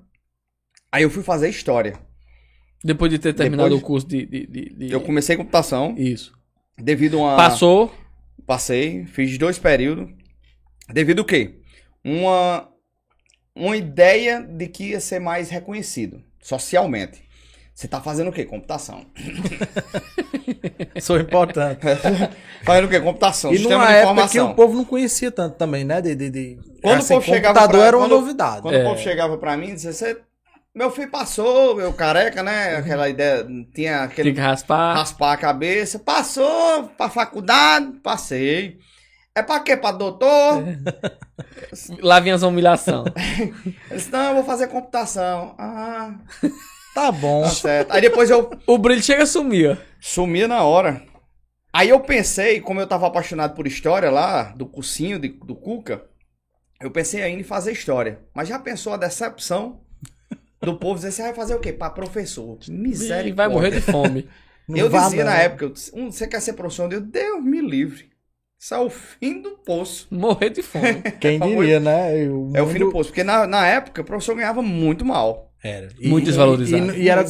Aí 0.91 1.05
eu 1.05 1.11
fui 1.11 1.23
fazer 1.23 1.49
história. 1.49 1.97
Depois 2.83 3.11
de 3.11 3.19
ter 3.21 3.35
terminado 3.35 3.69
Depois- 3.69 3.83
o 3.83 3.87
curso 3.87 4.07
de. 4.09 4.27
de, 4.27 4.47
de- 4.47 4.75
de- 4.75 4.93
Eu 4.93 5.01
comecei 5.01 5.37
computação, 5.37 5.95
Isso. 5.97 6.33
devido 6.77 7.19
a 7.19 7.23
uma... 7.23 7.37
Passou. 7.37 7.93
Passei, 8.47 9.05
fiz 9.07 9.37
dois 9.39 9.59
períodos. 9.59 10.09
Devido 10.93 11.21
o 11.21 11.25
quê? 11.25 11.61
Uma, 12.05 12.69
uma 13.59 13.77
ideia 13.77 14.41
de 14.43 14.67
que 14.69 14.91
ia 14.91 15.01
ser 15.01 15.19
mais 15.21 15.51
reconhecido 15.51 16.23
socialmente. 16.41 17.27
Você 17.75 17.87
tá 17.87 18.01
fazendo 18.01 18.29
o 18.29 18.33
quê? 18.33 18.45
Computação. 18.45 19.07
Sou 21.01 21.19
importante. 21.19 21.81
fazendo 22.65 22.87
o 22.87 22.89
quê? 22.89 23.01
Computação, 23.01 23.53
e 23.53 23.59
sistema 23.59 23.85
numa 23.85 23.93
de 23.93 23.99
época 23.99 24.29
que 24.29 24.41
o 24.41 24.55
povo 24.55 24.75
não 24.75 24.85
conhecia 24.85 25.31
tanto 25.31 25.57
também, 25.57 25.85
né? 25.85 26.01
De, 26.01 26.15
de, 26.15 26.31
de... 26.31 26.59
Quando 26.83 26.99
assim, 26.99 27.15
o 27.15 27.17
povo 27.21 27.27
chegava 27.33 27.55
computador 27.55 27.79
pra- 27.81 27.87
era 27.87 27.97
uma 27.97 28.07
quando- 28.09 28.21
novidade. 28.21 28.63
Quando 28.63 28.75
É. 28.75 28.83
o 28.85 28.89
povo 28.89 29.01
chegava 29.01 29.39
pra 29.39 29.57
mim 29.57 29.69
e 29.71 29.75
dizia, 29.75 29.93
você... 29.93 30.19
Meu 30.75 30.91
filho 30.91 31.11
passou, 31.11 31.81
eu 31.81 31.93
careca, 31.93 32.43
né? 32.43 32.77
Aquela 32.77 33.09
ideia, 33.09 33.45
tinha 33.75 34.03
aquele 34.03 34.29
Tem 34.29 34.35
que 34.35 34.41
raspar. 34.41 34.95
raspar 34.95 35.33
a 35.33 35.37
cabeça. 35.37 35.99
Passou 35.99 36.85
pra 36.97 37.09
faculdade, 37.09 37.93
passei. 38.03 38.79
É 39.39 39.43
pra 39.43 39.61
quê? 39.61 39.77
Pra 39.77 39.93
doutor? 39.93 40.63
Lá 42.03 42.21
vinha 42.21 42.35
as 42.35 42.43
humilhação. 42.43 43.05
Eu 43.91 43.97
disse, 43.97 44.11
não, 44.11 44.29
eu 44.31 44.35
vou 44.37 44.45
fazer 44.45 44.69
computação. 44.69 45.55
Ah, 45.59 46.15
Tá 46.95 47.13
bom. 47.13 47.43
tá 47.43 47.51
certo. 47.51 47.93
Aí 47.93 48.01
depois 48.01 48.29
eu 48.31 48.51
o 48.67 48.77
brilho 48.79 49.03
chega 49.03 49.23
a 49.23 49.27
sumir. 49.27 49.71
ó. 49.71 49.77
sumia 50.01 50.49
na 50.49 50.63
hora. 50.65 51.03
Aí 51.73 51.91
eu 51.91 52.01
pensei, 52.01 52.61
como 52.61 52.81
eu 52.81 52.87
tava 52.87 53.07
apaixonado 53.07 53.55
por 53.55 53.67
história 53.67 54.11
lá, 54.11 54.45
do 54.57 54.67
cursinho 54.67 55.19
de- 55.19 55.29
do 55.29 55.55
Cuca, 55.55 56.03
eu 56.81 56.91
pensei 56.91 57.23
ainda 57.23 57.41
em 57.41 57.45
fazer 57.45 57.73
história. 57.73 58.21
Mas 58.35 58.49
já 58.49 58.59
pensou 58.59 58.93
a 58.95 58.97
decepção 58.97 59.81
do 60.61 60.77
povo 60.77 60.97
dizer, 60.97 61.13
você 61.13 61.23
vai 61.23 61.35
fazer 61.35 61.55
o 61.55 61.61
quê? 61.61 61.73
Pra 61.73 61.91
professor. 61.91 62.57
Que 62.59 62.71
E 62.71 62.75
miséria. 62.75 63.33
vai 63.35 63.49
morrer 63.49 63.71
de 63.71 63.81
fome. 63.81 64.29
Não 64.69 64.77
Eu 64.77 64.89
dizia 64.89 65.25
não. 65.25 65.31
na 65.33 65.39
época, 65.39 65.73
"Hum, 65.95 66.11
você 66.11 66.27
quer 66.27 66.41
ser 66.41 66.55
professor? 66.55 66.93
Eu, 66.93 67.01
Deus 67.01 67.45
me 67.45 67.61
livre. 67.61 68.08
Isso 68.61 68.75
é 68.75 68.79
o 68.79 68.91
fim 68.91 69.41
do 69.41 69.51
poço. 69.65 70.07
Morrer 70.11 70.51
de 70.51 70.63
fome. 70.63 71.01
Quem 71.21 71.39
diria, 71.39 71.79
né? 71.79 72.27
O 72.29 72.51
É 72.55 72.63
o 72.63 72.67
fim 72.67 72.79
do 72.79 72.87
mundo- 72.87 72.93
poço. 72.93 73.11
Porque 73.11 73.23
na, 73.23 73.47
na 73.47 73.67
época 73.67 74.03
o 74.03 74.05
professor 74.05 74.35
ganhava 74.35 74.61
muito 74.63 75.05
mal. 75.05 75.53
Era. 75.63 75.89
Muito 76.01 76.25
desvalorizado. 76.27 76.93
E, 76.93 76.99
e- 76.99 77.03
e 77.05 77.09
era 77.09 77.23
desvalorizado 77.23 77.27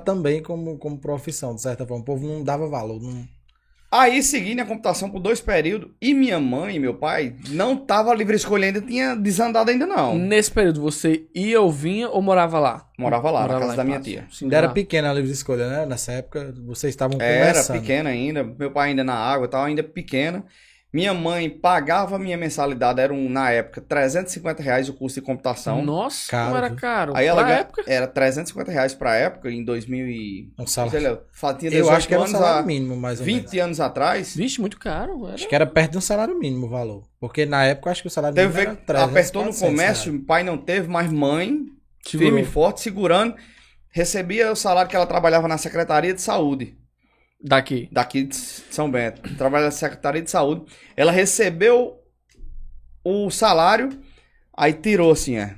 desvalorizado. 0.00 0.04
também 0.04 0.42
como, 0.42 0.76
como 0.78 0.98
profissão, 0.98 1.54
de 1.54 1.62
certa 1.62 1.86
forma. 1.86 2.02
O 2.02 2.04
povo 2.04 2.26
não 2.26 2.42
dava 2.42 2.66
valor. 2.68 3.00
Não... 3.00 3.24
Aí 3.90 4.22
segui 4.22 4.54
na 4.54 4.64
computação 4.64 5.08
por 5.08 5.20
dois 5.20 5.40
períodos. 5.40 5.90
E 6.02 6.12
minha 6.12 6.40
mãe 6.40 6.76
e 6.76 6.78
meu 6.80 6.94
pai 6.94 7.34
não 7.50 7.76
tava 7.76 8.12
livre 8.14 8.34
escolha 8.36 8.66
ainda, 8.66 8.80
tinha 8.80 9.14
desandado 9.14 9.70
ainda 9.70 9.86
não. 9.86 10.18
Nesse 10.18 10.50
período, 10.50 10.80
você 10.80 11.26
ia 11.34 11.60
ou 11.60 11.70
vinha 11.70 12.08
ou 12.08 12.20
morava 12.20 12.58
lá? 12.58 12.88
Morava 12.98 13.30
lá, 13.30 13.46
na 13.46 13.60
casa 13.60 13.72
em 13.74 13.76
da 13.76 13.84
minha 13.84 14.00
tia. 14.00 14.26
Sim, 14.30 14.46
Ainda 14.46 14.56
era 14.56 14.66
lá. 14.66 14.72
pequena 14.72 15.10
a 15.10 15.14
livre 15.14 15.30
escolha, 15.30 15.68
né? 15.68 15.86
Nessa 15.86 16.12
época, 16.12 16.52
vocês 16.66 16.92
estavam 16.92 17.20
Era 17.20 17.52
começando. 17.52 17.80
pequena 17.80 18.10
ainda, 18.10 18.42
meu 18.42 18.70
pai 18.70 18.88
ainda 18.90 19.04
na 19.04 19.14
água 19.14 19.46
e 19.46 19.50
tal, 19.50 19.64
ainda 19.64 19.82
pequena. 19.82 20.44
Minha 20.92 21.12
mãe 21.12 21.50
pagava 21.50 22.16
a 22.16 22.18
minha 22.18 22.36
mensalidade, 22.38 23.00
era 23.00 23.12
um, 23.12 23.28
na 23.28 23.50
época 23.50 23.80
350 23.82 24.62
reais 24.62 24.88
o 24.88 24.94
curso 24.94 25.16
de 25.20 25.26
computação. 25.26 25.84
Nossa, 25.84 26.30
Caro, 26.30 26.46
como 26.46 26.56
era 26.56 26.70
caro. 26.74 27.12
Aí 27.16 27.26
ela 27.26 27.42
ganha- 27.42 27.58
época. 27.58 27.82
era 27.86 28.06
350 28.06 28.70
reais 28.72 28.94
pra 28.94 29.14
época, 29.16 29.50
em 29.50 29.62
2000 29.64 30.08
e... 30.08 30.52
Um 30.58 30.66
salário. 30.66 30.98
sei 30.98 31.08
lá, 31.10 31.10
Eu 31.10 31.70
18 31.70 31.90
acho 31.90 32.08
que 32.08 32.14
era 32.14 32.22
um 32.22 32.26
salário 32.26 32.60
há 32.60 32.66
mínimo, 32.66 32.96
mais 32.96 33.20
ou 33.20 33.26
menos. 33.26 33.42
20 33.42 33.58
anos 33.58 33.80
atrás. 33.80 34.34
Vixe, 34.34 34.60
muito 34.60 34.78
caro. 34.78 35.26
Era. 35.26 35.34
Acho 35.34 35.48
que 35.48 35.54
era 35.54 35.66
perto 35.66 35.92
de 35.92 35.98
um 35.98 36.00
salário 36.00 36.38
mínimo 36.38 36.66
o 36.66 36.70
valor. 36.70 37.04
Porque 37.20 37.44
na 37.44 37.64
época, 37.64 37.88
eu 37.88 37.92
acho 37.92 38.02
que 38.02 38.08
o 38.08 38.10
salário 38.10 38.34
Teve, 38.34 38.54
mínimo 38.60 38.70
era 38.72 38.86
300, 38.86 39.10
apertou 39.10 39.42
no 39.44 39.48
400 39.50 39.68
comércio, 39.70 40.24
pai 40.24 40.42
não 40.44 40.56
teve, 40.56 40.88
mas 40.88 41.12
mãe 41.12 41.66
Segurou. 42.04 42.28
firme 42.30 42.42
e 42.42 42.50
forte, 42.50 42.80
segurando, 42.80 43.34
recebia 43.90 44.50
o 44.52 44.56
salário 44.56 44.88
que 44.88 44.96
ela 44.96 45.06
trabalhava 45.06 45.48
na 45.48 45.58
Secretaria 45.58 46.14
de 46.14 46.22
Saúde, 46.22 46.76
Daqui. 47.40 47.88
daqui 47.92 48.24
de 48.24 48.34
São 48.36 48.90
Bento. 48.90 49.22
Trabalha 49.36 49.66
na 49.66 49.70
Secretaria 49.70 50.22
de 50.22 50.30
Saúde. 50.30 50.64
Ela 50.96 51.12
recebeu 51.12 52.02
o 53.04 53.30
salário, 53.30 53.90
aí 54.56 54.72
tirou 54.72 55.12
assim, 55.12 55.36
é, 55.36 55.56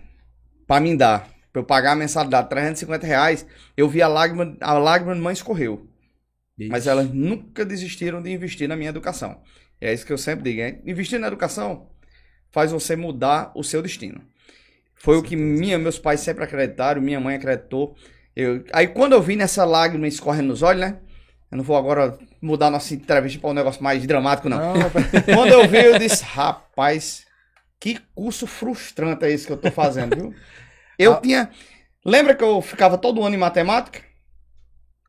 pra 0.67 0.81
mim 0.81 0.97
dar. 0.97 1.29
Pra 1.53 1.63
eu 1.63 1.65
pagar 1.65 1.93
a 1.93 1.97
mensalidade, 1.97 2.51
350 2.51 3.07
reais, 3.07 3.47
eu 3.77 3.89
vi 3.89 4.03
a 4.03 4.09
lágrima, 4.09 4.57
a 4.61 4.75
lágrima 4.75 5.15
de 5.15 5.21
mãe 5.21 5.33
escorreu. 5.33 5.89
Mas 6.69 6.87
elas 6.87 7.09
nunca 7.09 7.65
desistiram 7.65 8.21
de 8.21 8.31
investir 8.31 8.69
na 8.69 8.77
minha 8.77 8.91
educação. 8.91 9.41
É 9.81 9.93
isso 9.93 10.05
que 10.05 10.13
eu 10.13 10.19
sempre 10.19 10.51
digo, 10.51 10.61
hein? 10.61 10.83
Investir 10.85 11.19
na 11.21 11.29
educação 11.29 11.89
faz 12.51 12.73
você 12.73 12.97
mudar 12.97 13.53
o 13.55 13.63
seu 13.63 13.81
destino. 13.81 14.21
Foi 14.95 15.17
o 15.17 15.23
que 15.23 15.37
minha, 15.37 15.79
meus 15.79 15.99
pais 15.99 16.21
sempre 16.21 16.43
acreditaram, 16.43 17.01
minha 17.01 17.21
mãe 17.21 17.37
acreditou. 17.37 17.95
Eu, 18.35 18.65
aí 18.73 18.89
quando 18.89 19.13
eu 19.13 19.23
vi 19.23 19.37
nessa 19.37 19.65
lágrima 19.65 20.09
escorrendo 20.09 20.49
nos 20.49 20.63
olhos, 20.63 20.81
né? 20.81 20.99
Eu 21.51 21.57
não 21.57 21.65
vou 21.65 21.77
agora 21.77 22.19
mudar 22.43 22.71
nossa 22.71 22.93
entrevista 22.95 23.41
para 23.41 23.51
um 23.51 23.55
negócio 23.55 23.83
mais 23.83 24.07
dramático, 24.07 24.49
não. 24.49 24.75
Não, 24.75 24.91
Quando 25.35 25.51
eu 25.53 25.67
vi, 25.67 25.79
eu 25.79 25.99
disse, 25.99 26.23
rapaz, 26.23 27.25
que 27.81 27.99
curso 28.15 28.47
frustrante 28.47 29.25
é 29.25 29.31
esse 29.31 29.47
que 29.47 29.53
eu 29.53 29.57
tô 29.57 29.71
fazendo, 29.71 30.15
viu? 30.15 30.35
Eu 30.99 31.15
Ah. 31.15 31.21
tinha. 31.21 31.51
Lembra 32.05 32.35
que 32.35 32.45
eu 32.45 32.61
ficava 32.61 32.99
todo 32.99 33.23
ano 33.25 33.35
em 33.35 33.39
matemática? 33.39 34.01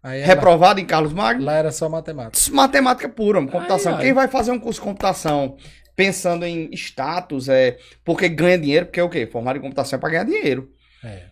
aí 0.01 0.21
Reprovado 0.21 0.79
em 0.79 0.85
Carlos 0.85 1.11
Magno? 1.13 1.43
lá 1.43 1.55
era 1.55 1.71
só 1.71 1.89
matemática. 1.89 2.55
Matemática 2.55 3.09
pura, 3.09 3.45
computação. 3.45 3.95
Ai. 3.95 4.03
Quem 4.03 4.13
vai 4.13 4.27
fazer 4.27 4.51
um 4.51 4.59
curso 4.59 4.79
de 4.79 4.85
computação 4.85 5.57
pensando 5.95 6.45
em 6.45 6.69
status, 6.73 7.49
é 7.49 7.77
porque 8.05 8.29
ganha 8.29 8.57
dinheiro, 8.57 8.85
porque 8.85 9.01
é 9.01 9.03
o 9.03 9.09
quê? 9.09 9.27
Formado 9.27 9.57
em 9.57 9.61
computação 9.61 9.97
é 9.97 9.99
para 9.99 10.09
ganhar 10.11 10.23
dinheiro. 10.23 10.71
É. 11.03 11.23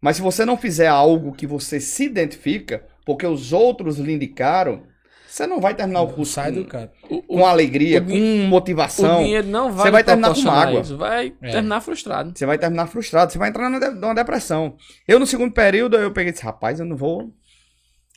Mas 0.00 0.16
se 0.16 0.22
você 0.22 0.44
não 0.44 0.56
fizer 0.56 0.86
algo 0.86 1.32
que 1.32 1.46
você 1.46 1.80
se 1.80 2.04
identifica, 2.04 2.84
porque 3.04 3.26
os 3.26 3.52
outros 3.52 3.98
lhe 3.98 4.12
indicaram, 4.12 4.82
você 5.28 5.46
não 5.46 5.60
vai 5.60 5.74
terminar 5.74 6.02
o 6.02 6.08
curso 6.08 6.32
Sai 6.34 6.52
do 6.52 6.64
com. 6.66 6.88
O, 7.08 7.22
com 7.22 7.46
alegria, 7.46 8.00
o 8.02 8.04
com 8.06 8.48
motivação. 8.48 9.20
o 9.20 9.24
dinheiro 9.24 9.48
não 9.48 9.72
vai 9.72 9.86
Você 9.86 9.90
vai 9.90 10.04
terminar 10.04 10.34
com 10.34 10.40
mágoa. 10.42 10.80
Isso. 10.82 10.96
Vai 10.98 11.32
É. 11.40 11.50
terminar 11.52 11.80
frustrado. 11.80 12.32
Você 12.36 12.44
vai 12.44 12.58
terminar 12.58 12.86
frustrado, 12.86 13.32
você 13.32 13.38
vai 13.38 13.48
entrar 13.48 13.70
numa, 13.70 13.80
de- 13.80 13.98
numa 13.98 14.14
depressão. 14.14 14.76
Eu, 15.08 15.18
no 15.18 15.26
segundo 15.26 15.52
período, 15.52 15.96
eu 15.96 16.10
peguei 16.12 16.30
e 16.30 16.32
disse, 16.32 16.44
rapaz, 16.44 16.80
eu 16.80 16.84
não 16.86 16.96
vou 16.96 17.32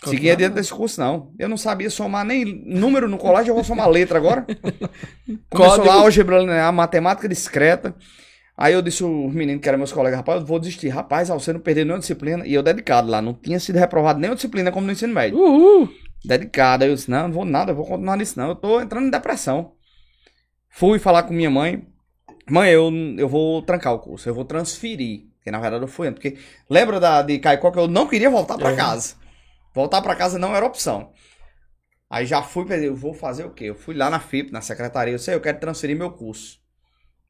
seguir 0.03 0.31
adiante 0.31 0.53
desse 0.55 0.73
curso, 0.73 0.99
não. 0.99 1.31
Eu 1.39 1.47
não 1.47 1.55
sabia 1.57 1.89
somar 1.89 2.25
nem 2.25 2.43
número 2.65 3.07
no 3.07 3.17
colégio, 3.17 3.51
eu 3.51 3.55
vou 3.55 3.63
somar 3.63 3.89
letra 3.89 4.17
agora. 4.17 4.45
Começou 5.49 5.77
Código. 5.77 5.87
lá 5.87 5.93
a 5.93 6.01
álgebra, 6.01 6.67
a 6.67 6.71
matemática 6.71 7.29
discreta. 7.29 7.95
Aí 8.57 8.73
eu 8.73 8.81
disse 8.81 9.03
os 9.03 9.33
meninos 9.33 9.61
que 9.61 9.67
eram 9.67 9.77
meus 9.77 9.91
colegas, 9.91 10.17
rapaz, 10.17 10.39
eu 10.39 10.45
vou 10.47 10.59
desistir. 10.59 10.87
Rapaz, 10.87 11.27
você 11.27 11.51
não 11.51 11.59
perdeu 11.59 11.83
nenhuma 11.83 11.99
disciplina. 11.99 12.47
E 12.47 12.53
eu 12.53 12.63
dedicado 12.63 13.09
lá, 13.09 13.21
não 13.21 13.33
tinha 13.33 13.59
sido 13.59 13.77
reprovado 13.77 14.19
nenhuma 14.19 14.35
disciplina 14.35 14.71
como 14.71 14.85
no 14.85 14.93
ensino 14.93 15.13
médio. 15.13 15.37
Uhul! 15.37 15.89
Dedicado. 16.23 16.83
Aí 16.83 16.89
eu 16.89 16.95
disse, 16.95 17.11
não, 17.11 17.27
não 17.27 17.33
vou 17.33 17.43
nada, 17.45 17.71
eu 17.71 17.75
vou 17.75 17.85
continuar 17.85 18.15
nisso 18.15 18.39
não. 18.39 18.49
Eu 18.49 18.55
tô 18.55 18.79
entrando 18.79 19.07
em 19.07 19.11
depressão. 19.11 19.73
Fui 20.69 20.99
falar 20.99 21.23
com 21.23 21.33
minha 21.33 21.49
mãe. 21.49 21.85
Mãe, 22.49 22.71
eu, 22.71 22.91
eu 23.17 23.27
vou 23.27 23.61
trancar 23.61 23.93
o 23.93 23.99
curso, 23.99 24.29
eu 24.29 24.33
vou 24.33 24.45
transferir. 24.45 25.23
Porque 25.37 25.51
na 25.51 25.59
verdade 25.59 25.83
eu 25.83 25.87
fui. 25.87 26.09
Porque 26.11 26.37
lembra 26.69 26.99
da, 26.99 27.21
de 27.21 27.37
Caicó 27.39 27.71
que 27.71 27.79
eu 27.79 27.87
não 27.87 28.07
queria 28.07 28.29
voltar 28.29 28.57
pra 28.57 28.71
É. 28.71 28.75
casa. 28.75 29.15
Voltar 29.73 30.01
pra 30.01 30.15
casa 30.15 30.39
não 30.39 30.55
era 30.55 30.65
opção. 30.65 31.11
Aí 32.09 32.25
já 32.25 32.41
fui, 32.41 32.65
eu 32.85 32.95
vou 32.95 33.13
fazer 33.13 33.43
o 33.43 33.49
quê? 33.49 33.65
Eu 33.65 33.75
fui 33.75 33.93
lá 33.95 34.09
na 34.09 34.19
FIP, 34.19 34.51
na 34.51 34.61
secretaria, 34.61 35.13
eu 35.13 35.19
sei, 35.19 35.33
eu 35.35 35.41
quero 35.41 35.59
transferir 35.59 35.97
meu 35.97 36.11
curso 36.11 36.63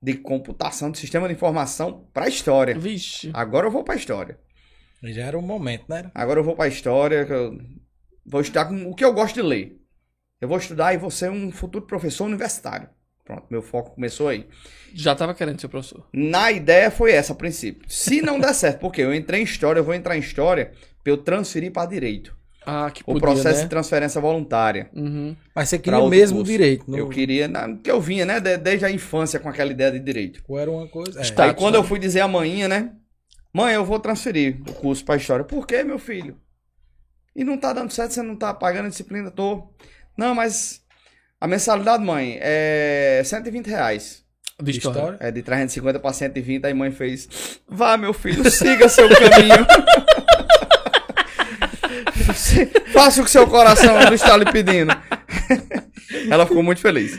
de 0.05 0.13
computação 0.13 0.91
de 0.91 0.99
sistema 0.99 1.27
de 1.27 1.33
informação 1.33 2.07
pra 2.13 2.27
história. 2.27 2.77
Vixe. 2.77 3.31
Agora 3.33 3.65
eu 3.65 3.71
vou 3.71 3.83
pra 3.83 3.95
história. 3.95 4.37
Já 5.01 5.23
era 5.23 5.37
o 5.37 5.41
momento, 5.41 5.85
né? 5.89 6.11
Agora 6.13 6.39
eu 6.39 6.43
vou 6.43 6.55
pra 6.55 6.67
história, 6.67 7.25
que 7.25 7.33
eu 7.33 7.57
vou 8.23 8.39
estudar 8.39 8.65
com 8.65 8.87
o 8.87 8.93
que 8.93 9.03
eu 9.03 9.11
gosto 9.11 9.33
de 9.33 9.41
ler. 9.41 9.81
Eu 10.39 10.47
vou 10.47 10.59
estudar 10.59 10.93
e 10.93 10.97
vou 10.97 11.09
ser 11.09 11.31
um 11.31 11.51
futuro 11.51 11.87
professor 11.87 12.25
universitário. 12.25 12.87
Pronto, 13.23 13.47
meu 13.49 13.63
foco 13.63 13.95
começou 13.95 14.27
aí. 14.27 14.47
Já 14.93 15.15
tava 15.15 15.33
querendo 15.33 15.59
ser 15.59 15.69
professor. 15.69 16.07
Na 16.13 16.51
ideia 16.51 16.91
foi 16.91 17.11
essa 17.11 17.33
a 17.33 17.35
princípio. 17.35 17.89
Se 17.89 18.21
não 18.21 18.39
der 18.39 18.53
certo, 18.53 18.81
porque 18.81 19.01
eu 19.01 19.13
entrei 19.13 19.41
em 19.41 19.43
história, 19.43 19.79
eu 19.79 19.83
vou 19.83 19.95
entrar 19.95 20.15
em 20.15 20.19
história 20.19 20.71
pra 21.03 21.11
eu 21.11 21.17
transferir 21.17 21.71
pra 21.71 21.87
direito. 21.87 22.37
Ah, 22.65 22.89
que 22.91 23.01
O 23.03 23.05
podia, 23.05 23.21
processo 23.21 23.57
né? 23.57 23.63
de 23.63 23.69
transferência 23.69 24.19
voluntária. 24.19 24.89
Uhum. 24.93 25.35
Mas 25.55 25.69
você 25.69 25.77
queria 25.79 25.99
o 25.99 26.09
mesmo 26.09 26.37
curso. 26.37 26.51
direito. 26.51 26.89
Não... 26.89 26.97
Eu 26.97 27.07
queria, 27.09 27.47
na, 27.47 27.75
que 27.77 27.89
eu 27.91 28.01
vinha, 28.01 28.25
né, 28.25 28.39
de- 28.39 28.57
desde 28.57 28.85
a 28.85 28.91
infância 28.91 29.39
com 29.39 29.47
aquela 29.49 29.71
ideia 29.71 29.91
de 29.91 29.99
direito. 29.99 30.41
Ou 30.47 30.59
era 30.59 30.71
uma 30.71 30.87
coisa. 30.87 31.19
É. 31.19 31.21
Está- 31.21 31.45
Aí 31.45 31.53
quando 31.53 31.73
né? 31.75 31.79
eu 31.79 31.83
fui 31.83 31.99
dizer 31.99 32.21
a 32.21 32.27
manhã, 32.27 32.67
né? 32.67 32.91
Mãe, 33.53 33.73
eu 33.75 33.85
vou 33.85 33.99
transferir 33.99 34.59
o 34.67 34.73
curso 34.73 35.05
pra 35.05 35.15
história. 35.15 35.45
Por 35.45 35.65
quê, 35.67 35.83
meu 35.83 35.99
filho? 35.99 36.37
E 37.35 37.43
não 37.43 37.57
tá 37.57 37.71
dando 37.73 37.91
certo, 37.91 38.11
você 38.13 38.21
não 38.21 38.35
tá 38.35 38.53
pagando 38.53 38.85
a 38.87 38.89
disciplina? 38.89 39.29
Tô. 39.31 39.69
Não, 40.17 40.33
mas 40.33 40.81
a 41.39 41.47
mensalidade, 41.47 42.03
mãe, 42.03 42.37
é 42.41 43.21
120 43.23 43.67
reais. 43.67 44.23
De 44.61 44.71
história. 44.71 44.97
História. 44.99 45.17
É 45.19 45.31
de 45.31 45.41
350 45.41 45.99
pra 45.99 46.13
120, 46.13 46.65
aí 46.65 46.73
mãe 46.73 46.89
fez. 46.91 47.59
Vá, 47.67 47.97
meu 47.97 48.13
filho, 48.13 48.49
siga 48.49 48.87
seu 48.87 49.07
caminho. 49.09 49.65
Faça 52.91 53.21
o 53.21 53.23
que 53.23 53.31
seu 53.31 53.47
coração 53.47 53.99
está 54.13 54.37
lhe 54.37 54.45
pedindo. 54.51 54.95
Ela 56.29 56.45
ficou 56.45 56.63
muito 56.63 56.81
feliz. 56.81 57.17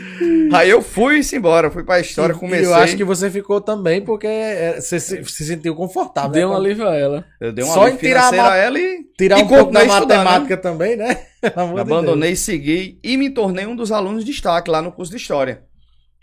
Aí 0.51 0.69
eu 0.69 0.81
fui 0.81 1.21
embora, 1.33 1.69
fui 1.69 1.83
pra 1.83 1.99
história, 1.99 2.33
E- 2.33 2.37
comecei. 2.37 2.65
E 2.65 2.67
eu 2.67 2.75
acho 2.75 2.95
que 2.95 3.03
você 3.03 3.29
ficou 3.29 3.59
também 3.59 4.01
porque 4.01 4.27
é, 4.27 4.79
você 4.79 4.99
se, 4.99 5.23
se 5.25 5.45
sentiu 5.45 5.75
confortável. 5.75 6.31
Deu 6.31 6.49
um 6.49 6.51
né? 6.51 6.57
alívio 6.57 6.87
a 6.87 6.95
ela. 6.95 7.25
Eu 7.39 7.51
dei 7.51 7.63
uma 7.65 7.73
Só 7.73 7.87
em 7.87 7.95
tirar 7.97 8.33
a 8.33 8.53
a 8.53 8.55
ela 8.55 8.79
e 8.79 9.03
Tirar 9.17 9.39
e 9.39 9.43
um 9.43 9.47
pouco 9.47 9.71
da 9.71 9.81
né? 9.81 9.85
matemática 9.87 10.57
também, 10.57 10.95
né? 10.95 11.17
Amor 11.55 11.75
de 11.75 11.81
Abandonei, 11.81 12.35
segui 12.35 12.99
e 13.03 13.17
me 13.17 13.29
tornei 13.29 13.65
um 13.65 13.75
dos 13.75 13.91
alunos 13.91 14.23
de 14.23 14.31
destaque 14.31 14.69
lá 14.69 14.81
no 14.81 14.91
curso 14.91 15.11
de 15.11 15.17
História. 15.17 15.63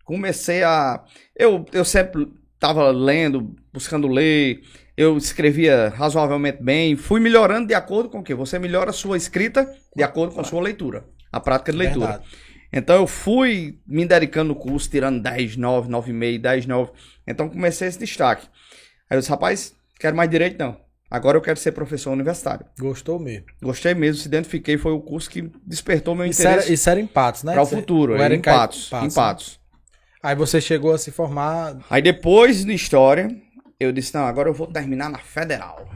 Comecei 0.05 0.63
a. 0.63 1.03
Eu, 1.37 1.65
eu 1.73 1.85
sempre 1.85 2.29
estava 2.55 2.91
lendo, 2.91 3.55
buscando 3.73 4.07
ler, 4.07 4.61
eu 4.97 5.17
escrevia 5.17 5.89
razoavelmente 5.97 6.63
bem, 6.63 6.97
fui 6.97 7.21
melhorando 7.21 7.67
de 7.67 7.75
acordo 7.75 8.09
com 8.09 8.21
o 8.21 8.23
quê? 8.23 8.35
Você 8.35 8.59
melhora 8.59 8.91
a 8.91 8.93
sua 8.93 9.17
escrita 9.17 9.69
de 9.95 10.03
acordo 10.03 10.35
com 10.35 10.41
a 10.41 10.45
sua 10.45 10.63
leitura, 10.63 11.05
a 11.33 11.41
prática 11.41 11.73
de 11.73 11.79
leitura. 11.79 12.07
Verdade. 12.07 12.25
Então 12.73 12.97
eu 12.97 13.07
fui 13.07 13.79
me 13.87 14.05
dedicando 14.05 14.49
no 14.49 14.57
curso, 14.57 14.91
tirando 14.91 15.23
10, 15.23 15.57
9, 15.57 15.89
9,5, 15.89 16.41
10, 16.41 16.67
9. 16.67 16.91
Então 17.27 17.49
comecei 17.49 17.87
esse 17.89 17.99
destaque. 17.99 18.47
Aí 19.09 19.17
eu 19.17 19.21
disse, 19.21 19.31
rapaz, 19.31 19.75
quero 19.99 20.17
mais 20.17 20.29
direito 20.31 20.59
não. 20.59 20.77
Agora 21.11 21.37
eu 21.37 21.43
quero 21.43 21.59
ser 21.59 21.71
professor 21.71 22.11
universitário. 22.11 22.67
Gostou 22.81 23.21
mesmo. 23.21 23.45
Gostei 23.63 23.95
mesmo, 23.95 24.21
se 24.21 24.27
identifiquei, 24.27 24.77
foi 24.77 24.91
o 24.93 25.01
curso 25.01 25.31
que 25.31 25.49
despertou 25.65 26.15
meu 26.17 26.27
Isso 26.27 26.41
interesse 26.43 26.67
era, 26.67 26.75
isso 26.75 26.91
era 26.91 27.01
em 27.01 27.07
Patos, 27.07 27.45
né? 27.45 27.53
para 27.53 27.63
o 27.63 27.67
Você- 27.67 27.77
futuro. 27.77 28.15
Era 28.15 28.25
era 28.25 28.35
em 28.35 28.41
Cai- 28.41 28.55
Patos. 28.57 28.91
Em 28.93 29.03
né? 29.05 29.09
Patos. 29.15 29.61
Aí 30.21 30.35
você 30.35 30.61
chegou 30.61 30.93
a 30.93 30.99
se 30.99 31.13
formar. 31.13 31.77
Aí 31.89 32.03
depois 32.03 32.65
de 32.65 32.75
história, 32.75 33.29
eu 33.79 33.93
disse, 33.93 34.15
não, 34.15 34.27
agora 34.27 34.49
eu 34.49 34.55
vou 34.55 34.67
terminar 34.67 35.11
na 35.11 35.19
federal. 35.19 35.89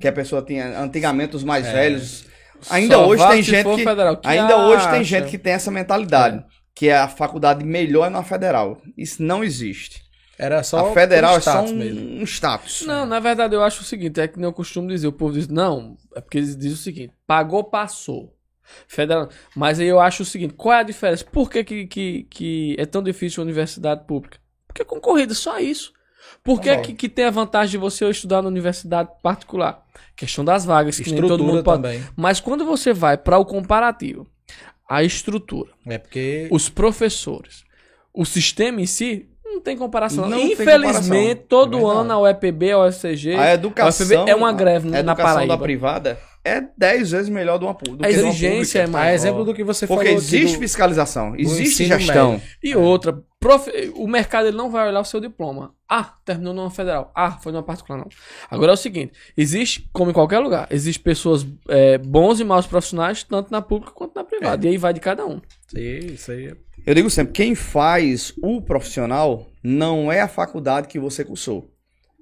Que 0.00 0.08
a 0.08 0.12
pessoa 0.12 0.42
tinha, 0.42 0.80
antigamente 0.80 1.36
os 1.36 1.44
mais 1.44 1.66
velhos. 1.66 2.26
Ainda 2.70 2.96
Só 2.96 3.06
hoje 3.06 3.28
tem 3.28 3.42
gente 3.42 3.74
que. 3.76 3.84
federal. 3.84 4.16
Que 4.16 4.28
Ainda 4.28 4.56
hoje 4.66 4.84
tem 4.84 5.00
acha? 5.00 5.04
gente 5.04 5.30
que 5.30 5.38
tem 5.38 5.52
essa 5.52 5.70
mentalidade. 5.70 6.44
Que 6.74 6.88
é 6.88 6.96
a 6.96 7.08
faculdade 7.08 7.64
melhor 7.64 8.06
é 8.06 8.10
na 8.10 8.22
federal. 8.22 8.80
Isso 8.96 9.22
não 9.22 9.44
existe. 9.44 10.04
Era 10.38 10.62
só. 10.62 10.90
a 10.90 10.92
federal 10.92 11.36
é 11.36 11.40
só 11.40 11.50
status 11.50 11.72
um, 11.72 11.76
mesmo. 11.76 12.20
um 12.20 12.22
status. 12.24 12.82
Não, 12.86 13.06
na 13.06 13.18
verdade 13.18 13.54
eu 13.54 13.62
acho 13.62 13.80
o 13.80 13.84
seguinte, 13.84 14.20
é 14.20 14.28
que 14.28 14.36
nem 14.36 14.44
eu 14.44 14.52
costumo 14.52 14.86
dizer, 14.88 15.06
o 15.06 15.12
povo 15.12 15.32
diz, 15.32 15.48
não, 15.48 15.96
é 16.14 16.20
porque 16.20 16.36
eles 16.36 16.54
dizem 16.54 16.74
o 16.74 16.76
seguinte, 16.76 17.14
pagou, 17.26 17.64
passou. 17.64 18.34
Federal. 18.86 19.30
Mas 19.54 19.80
aí 19.80 19.86
eu 19.86 20.00
acho 20.00 20.24
o 20.24 20.26
seguinte, 20.26 20.52
qual 20.54 20.74
é 20.74 20.80
a 20.80 20.82
diferença? 20.82 21.24
Por 21.24 21.48
que, 21.48 21.64
que, 21.64 21.86
que, 21.86 22.22
que 22.24 22.76
é 22.78 22.84
tão 22.84 23.02
difícil 23.02 23.40
a 23.40 23.44
universidade 23.44 24.04
pública? 24.04 24.38
Porque 24.66 24.82
é 24.82 24.84
concorrida, 24.84 25.32
só 25.32 25.58
isso. 25.58 25.92
Por 26.46 26.60
que, 26.60 26.70
Tá 26.70 26.76
bom. 26.76 26.82
que, 26.82 26.92
que 26.94 27.08
tem 27.08 27.24
a 27.26 27.30
vantagem 27.30 27.72
de 27.72 27.76
você 27.78 28.08
estudar 28.08 28.40
na 28.40 28.48
universidade 28.48 29.10
particular? 29.22 29.84
Questão 30.16 30.44
das 30.44 30.64
vagas, 30.64 30.98
que 30.98 31.10
nem 31.10 31.20
todo 31.20 31.24
Estrutura 31.32 31.52
mundo 31.52 31.64
pode. 31.64 31.82
também. 31.82 32.02
Mas 32.16 32.40
quando 32.40 32.64
você 32.64 32.92
vai 32.94 33.18
para 33.18 33.36
o 33.38 33.44
comparativo, 33.44 34.26
a 34.88 35.02
estrutura, 35.02 35.70
É 35.86 35.98
porque. 35.98 36.48
os 36.50 36.68
professores, 36.70 37.64
o 38.14 38.24
sistema 38.24 38.80
em 38.80 38.86
si, 38.86 39.28
não 39.44 39.60
tem 39.60 39.76
comparação. 39.76 40.28
Não 40.28 40.38
tem 40.38 40.52
Infelizmente, 40.52 41.40
comparação. 41.40 41.46
todo 41.48 41.78
É 41.78 41.94
ano 42.00 42.12
a 42.12 42.18
UEPB, 42.20 42.70
a 42.72 42.78
UFCG, 42.86 43.34
A 43.34 43.54
educação. 43.54 44.06
UFB 44.06 44.30
é 44.30 44.34
uma 44.34 44.52
greve 44.52 44.94
a 44.96 45.02
na 45.02 45.14
Paraíba. 45.14 45.56
da 45.56 45.62
privada 45.62 46.18
é 46.44 46.62
10 46.78 47.10
vezes 47.10 47.28
melhor 47.28 47.58
do 47.58 47.66
uma 47.66 47.74
do 47.74 48.04
a 48.04 48.06
que 48.08 48.14
de 48.14 48.20
uma 48.20 48.28
exigência 48.30 48.78
é. 48.80 48.84
A 48.84 48.88
maior. 48.88 49.12
exemplo 49.14 49.44
do 49.44 49.52
que 49.52 49.64
você 49.64 49.86
Porque 49.86 50.04
falou. 50.04 50.18
aqui 50.18 50.26
existe 50.36 50.56
do- 50.56 50.60
fiscalização, 50.60 51.34
existe 51.36 51.84
gestão. 51.86 52.32
médio. 52.32 52.46
E 52.62 52.76
outra, 52.76 53.18
profe- 53.46 53.92
o 53.94 54.06
mercado 54.08 54.48
ele 54.48 54.56
não 54.56 54.70
vai 54.70 54.88
olhar 54.88 55.00
o 55.00 55.04
seu 55.04 55.20
diploma. 55.20 55.74
Ah, 55.88 56.14
terminou 56.24 56.52
numa 56.52 56.70
federal. 56.70 57.12
Ah, 57.14 57.32
foi 57.38 57.52
numa 57.52 57.62
particular, 57.62 57.98
não. 57.98 58.08
Agora 58.50 58.72
é 58.72 58.74
o 58.74 58.76
seguinte: 58.76 59.12
existe, 59.36 59.88
como 59.92 60.10
em 60.10 60.14
qualquer 60.14 60.38
lugar, 60.40 60.66
existe 60.70 61.00
pessoas 61.00 61.46
é, 61.68 61.98
bons 61.98 62.40
e 62.40 62.44
maus 62.44 62.66
profissionais, 62.66 63.22
tanto 63.22 63.50
na 63.50 63.62
pública 63.62 63.92
quanto 63.92 64.14
na 64.14 64.24
privada. 64.24 64.66
E 64.66 64.70
aí 64.70 64.76
vai 64.78 64.92
de 64.92 65.00
cada 65.00 65.24
um. 65.24 65.40
Isso 65.68 65.76
aí, 65.76 66.06
isso 66.14 66.32
aí. 66.32 66.54
Eu 66.84 66.94
digo 66.94 67.10
sempre, 67.10 67.32
quem 67.32 67.54
faz 67.54 68.32
o 68.42 68.60
profissional 68.62 69.46
não 69.62 70.10
é 70.12 70.20
a 70.20 70.28
faculdade 70.28 70.86
que 70.88 70.98
você 70.98 71.24
cursou, 71.24 71.70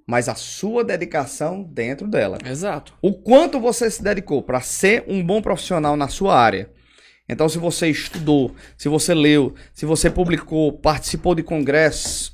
mas 0.07 0.29
a 0.29 0.35
sua 0.35 0.83
dedicação 0.85 1.63
dentro 1.63 2.07
dela. 2.09 2.39
Exato. 2.45 2.95
O 3.03 3.13
quanto 3.13 3.61
você 3.61 3.91
se 3.91 4.03
dedicou 4.03 4.43
para 4.43 4.61
ser 4.61 5.05
um 5.07 5.23
bom 5.25 5.43
profissional 5.43 5.97
na 5.97 6.09
sua 6.09 6.35
área. 6.39 6.71
Então, 7.29 7.49
se 7.49 7.59
você 7.59 7.89
estudou, 7.89 8.55
se 8.77 8.89
você 8.89 9.15
leu, 9.15 9.55
se 9.73 9.87
você 9.87 10.11
publicou, 10.11 10.73
participou 10.73 11.35
de 11.35 11.43
congressos, 11.43 12.33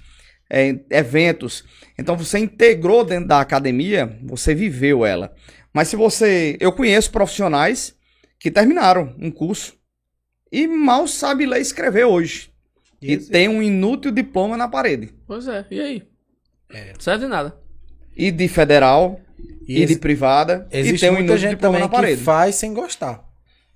é, 0.50 0.80
eventos, 0.90 1.64
então 1.96 2.16
você 2.16 2.38
integrou 2.40 3.04
dentro 3.04 3.28
da 3.28 3.40
academia, 3.40 4.18
você 4.24 4.52
viveu 4.54 5.06
ela. 5.06 5.32
Mas 5.72 5.86
se 5.88 5.94
você. 5.94 6.56
Eu 6.58 6.72
conheço 6.72 7.12
profissionais 7.12 7.94
que 8.38 8.50
terminaram 8.50 9.14
um 9.20 9.30
curso 9.30 9.74
e 10.50 10.66
mal 10.66 11.06
sabe 11.06 11.46
ler 11.46 11.58
e 11.58 11.62
escrever 11.62 12.04
hoje. 12.04 12.50
E 13.00 13.12
Esse- 13.12 13.30
tem 13.30 13.48
um 13.48 13.62
inútil 13.62 14.10
diploma 14.10 14.56
na 14.56 14.66
parede. 14.66 15.14
Pois 15.26 15.46
é, 15.46 15.64
e 15.70 15.80
aí? 15.80 16.02
É. 16.72 16.94
Serve 16.98 17.24
de 17.26 17.30
nada. 17.30 17.56
E 18.16 18.32
de 18.32 18.48
federal, 18.48 19.20
e, 19.68 19.82
E 19.82 19.86
de 19.86 19.96
privada, 19.96 20.66
e 20.72 20.78
Existe 20.80 21.00
tem 21.00 21.10
um 21.10 21.12
muita 21.12 21.26
inútil 21.26 21.38
gente 21.38 21.50
diploma 21.50 21.74
também 21.78 21.88
na 21.88 21.88
que 21.88 21.94
parede. 22.02 22.22
faz 22.22 22.56
sem 22.56 22.74
gostar 22.74 23.24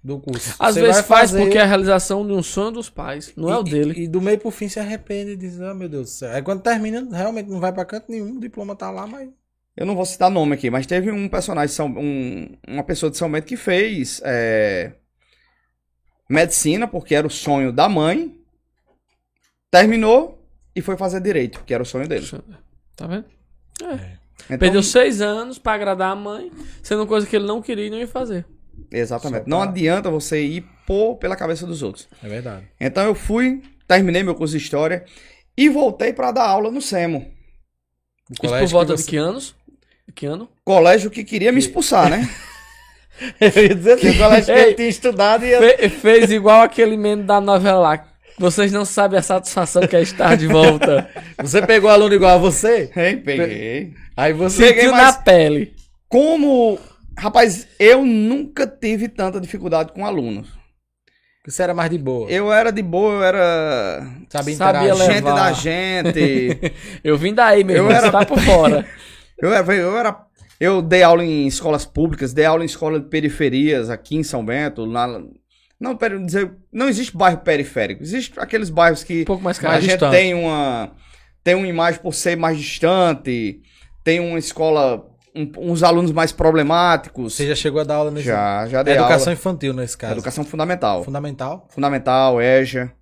do 0.04 0.20
curso. 0.20 0.54
Às 0.58 0.74
Você 0.74 0.80
vezes 0.82 0.96
vai 0.96 1.02
faz 1.04 1.30
fazer 1.30 1.42
porque 1.42 1.56
é 1.56 1.62
a 1.62 1.66
realização 1.66 2.26
de 2.26 2.32
um 2.34 2.42
sonho 2.42 2.72
dos 2.72 2.90
pais, 2.90 3.32
não 3.36 3.50
é 3.50 3.54
e- 3.56 3.58
o 3.58 3.62
dele. 3.62 3.94
E, 4.00 4.04
e 4.04 4.08
do 4.08 4.20
meio 4.20 4.38
pro 4.38 4.50
fim 4.50 4.68
se 4.68 4.78
arrepende 4.78 5.30
e 5.30 5.36
diz, 5.36 5.58
ah, 5.62 5.72
meu 5.72 5.88
Deus 5.88 6.10
do 6.10 6.12
céu. 6.12 6.30
Aí 6.32 6.42
quando 6.42 6.60
termina, 6.62 7.08
realmente 7.10 7.48
não 7.48 7.58
vai 7.58 7.72
pra 7.72 7.86
canto 7.86 8.10
nenhum, 8.10 8.36
o 8.36 8.40
diploma 8.40 8.76
tá 8.76 8.90
lá, 8.90 9.06
mas. 9.06 9.30
Eu 9.76 9.86
não 9.86 9.96
vou 9.96 10.04
citar 10.04 10.30
nome 10.30 10.54
aqui, 10.54 10.68
mas 10.70 10.86
teve 10.86 11.10
um 11.10 11.26
personagem, 11.28 11.74
um- 11.96 12.54
uma 12.68 12.84
pessoa 12.84 13.10
de 13.10 13.16
São 13.16 13.32
Bento 13.32 13.46
que 13.46 13.56
fez 13.56 14.20
é, 14.24 14.92
medicina, 16.28 16.86
porque 16.86 17.14
era 17.14 17.26
o 17.26 17.30
sonho 17.30 17.72
da 17.72 17.88
mãe, 17.88 18.36
terminou 19.70 20.46
e 20.76 20.80
foi 20.82 20.96
fazer 20.96 21.20
direito, 21.20 21.64
que 21.64 21.72
era 21.74 21.82
o 21.82 21.86
sonho 21.86 22.06
dele. 22.08 22.26
Tá 22.94 23.06
vendo? 23.06 23.24
Então, 24.46 24.58
Perdeu 24.58 24.82
seis 24.82 25.20
anos 25.20 25.58
pra 25.58 25.72
agradar 25.72 26.12
a 26.12 26.16
mãe, 26.16 26.52
sendo 26.82 27.06
coisa 27.06 27.26
que 27.26 27.34
ele 27.34 27.46
não 27.46 27.62
queria 27.62 27.86
e 27.86 27.90
não 27.90 27.98
ia 27.98 28.06
fazer. 28.06 28.44
Exatamente. 28.90 29.44
Só 29.44 29.50
Não 29.50 29.60
pra- 29.62 29.70
adianta 29.70 30.10
você 30.10 30.42
ir 30.42 30.64
pôr 30.86 31.16
pela 31.16 31.36
cabeça 31.36 31.66
dos 31.66 31.82
outros. 31.82 32.08
É 32.22 32.28
verdade. 32.28 32.66
Então 32.80 33.04
eu 33.04 33.14
fui, 33.14 33.62
terminei 33.88 34.22
meu 34.22 34.34
curso 34.34 34.56
de 34.56 34.62
História 34.62 35.04
e 35.56 35.68
voltei 35.68 36.12
para 36.12 36.30
dar 36.32 36.46
aula 36.48 36.70
no 36.70 36.80
SEMO. 36.82 37.18
O 37.18 38.32
Isso 38.32 38.40
por 38.40 38.48
colégio 38.48 38.68
volta 38.68 38.94
que 38.94 39.02
de 39.02 39.08
que 39.08 39.16
anos? 39.16 39.54
De 40.06 40.12
que 40.12 40.26
ano? 40.26 40.48
Colégio 40.64 41.10
que 41.10 41.24
queria 41.24 41.52
me 41.52 41.58
expulsar, 41.58 42.08
né? 42.10 42.28
Eu 43.40 43.62
ia 43.62 43.74
dizer 43.74 43.92
assim, 43.92 44.10
o 44.10 44.18
colégio 44.18 44.54
que 44.54 44.60
ele 44.60 44.74
tinha 44.74 44.88
estudado 44.88 45.44
e 45.44 45.50
ia... 45.50 45.58
Fe- 45.60 45.88
fez 45.88 46.30
igual 46.32 46.62
aquele 46.62 46.96
meme 46.96 47.22
da 47.22 47.40
novela 47.40 47.78
lá. 47.78 48.08
Vocês 48.36 48.72
não 48.72 48.84
sabem 48.84 49.16
a 49.18 49.22
satisfação 49.22 49.86
que 49.86 49.94
é 49.94 50.02
estar 50.02 50.36
de 50.36 50.48
volta. 50.48 51.08
Você 51.40 51.64
pegou 51.64 51.88
aluno 51.88 52.12
igual 52.12 52.34
a 52.34 52.38
você? 52.38 52.90
Hein, 52.96 53.18
peguei. 53.18 53.94
Aí 54.16 54.32
você. 54.32 54.58
Peguei 54.66 54.82
Sentiu 54.82 54.90
mais- 54.96 55.14
na 55.16 55.22
pele. 55.22 55.72
Como. 56.08 56.76
Rapaz, 57.18 57.66
eu 57.78 58.04
nunca 58.04 58.66
tive 58.66 59.08
tanta 59.08 59.40
dificuldade 59.40 59.92
com 59.92 60.04
alunos. 60.04 60.48
Você 61.46 61.62
era 61.62 61.74
mais 61.74 61.90
de 61.90 61.98
boa. 61.98 62.28
Eu 62.30 62.50
era 62.52 62.72
de 62.72 62.82
boa, 62.82 63.12
eu 63.14 63.22
era. 63.22 64.06
Sabia 64.30 64.56
sabia 64.56 64.94
levar. 64.94 65.12
Gente 65.12 65.24
da 65.24 65.52
gente. 65.52 66.72
Eu 67.04 67.18
vim 67.18 67.34
daí, 67.34 67.62
meu 67.62 67.76
Eu 67.76 67.82
irmão. 67.84 67.96
era- 67.96 68.06
Você 68.06 68.12
tá 68.12 68.24
por 68.24 68.38
fora. 68.40 68.86
Eu 69.38 69.52
era, 69.52 69.74
eu 69.74 69.98
era. 69.98 70.16
Eu 70.60 70.80
dei 70.80 71.02
aula 71.02 71.22
em 71.24 71.46
escolas 71.46 71.84
públicas, 71.84 72.32
dei 72.32 72.44
aula 72.46 72.62
em 72.62 72.66
escola 72.66 72.98
de 73.00 73.08
periferias 73.10 73.90
aqui 73.90 74.16
em 74.16 74.22
São 74.22 74.44
Bento. 74.44 74.84
Lá, 74.86 75.20
não, 75.78 75.96
pera, 75.96 76.18
dizer, 76.18 76.52
não 76.72 76.88
existe 76.88 77.14
bairro 77.14 77.38
periférico. 77.38 78.02
Existem 78.02 78.42
aqueles 78.42 78.70
bairros 78.70 79.02
que 79.04 79.22
Um 79.22 79.24
pouco 79.24 79.42
mais 79.42 79.58
a 79.58 79.62
caro. 79.62 79.80
gente 79.82 79.90
distante. 79.90 80.12
tem 80.12 80.32
uma, 80.32 80.92
tem 81.42 81.54
uma 81.56 81.66
imagem 81.66 82.00
por 82.00 82.14
ser 82.14 82.36
mais 82.36 82.56
distante, 82.56 83.60
tem 84.04 84.20
uma 84.20 84.38
escola, 84.38 85.04
um- 85.34 85.72
uns 85.72 85.82
alunos 85.82 86.12
mais 86.12 86.32
problemáticos. 86.32 87.34
Você 87.34 87.46
já 87.48 87.54
chegou 87.54 87.80
a 87.80 87.84
dar 87.84 87.96
aula 87.96 88.10
nesse. 88.10 88.26
já, 88.26 88.66
já 88.68 88.80
É 88.80 88.84
dei 88.84 88.94
educação 88.94 89.30
aula. 89.30 89.32
infantil 89.32 89.72
nesse 89.72 89.96
caso. 89.96 90.14
Educação 90.14 90.44
fundamental. 90.44 91.02
Fundamental. 91.04 91.66
Fundamental, 91.70 92.40
EJA. 92.40 92.92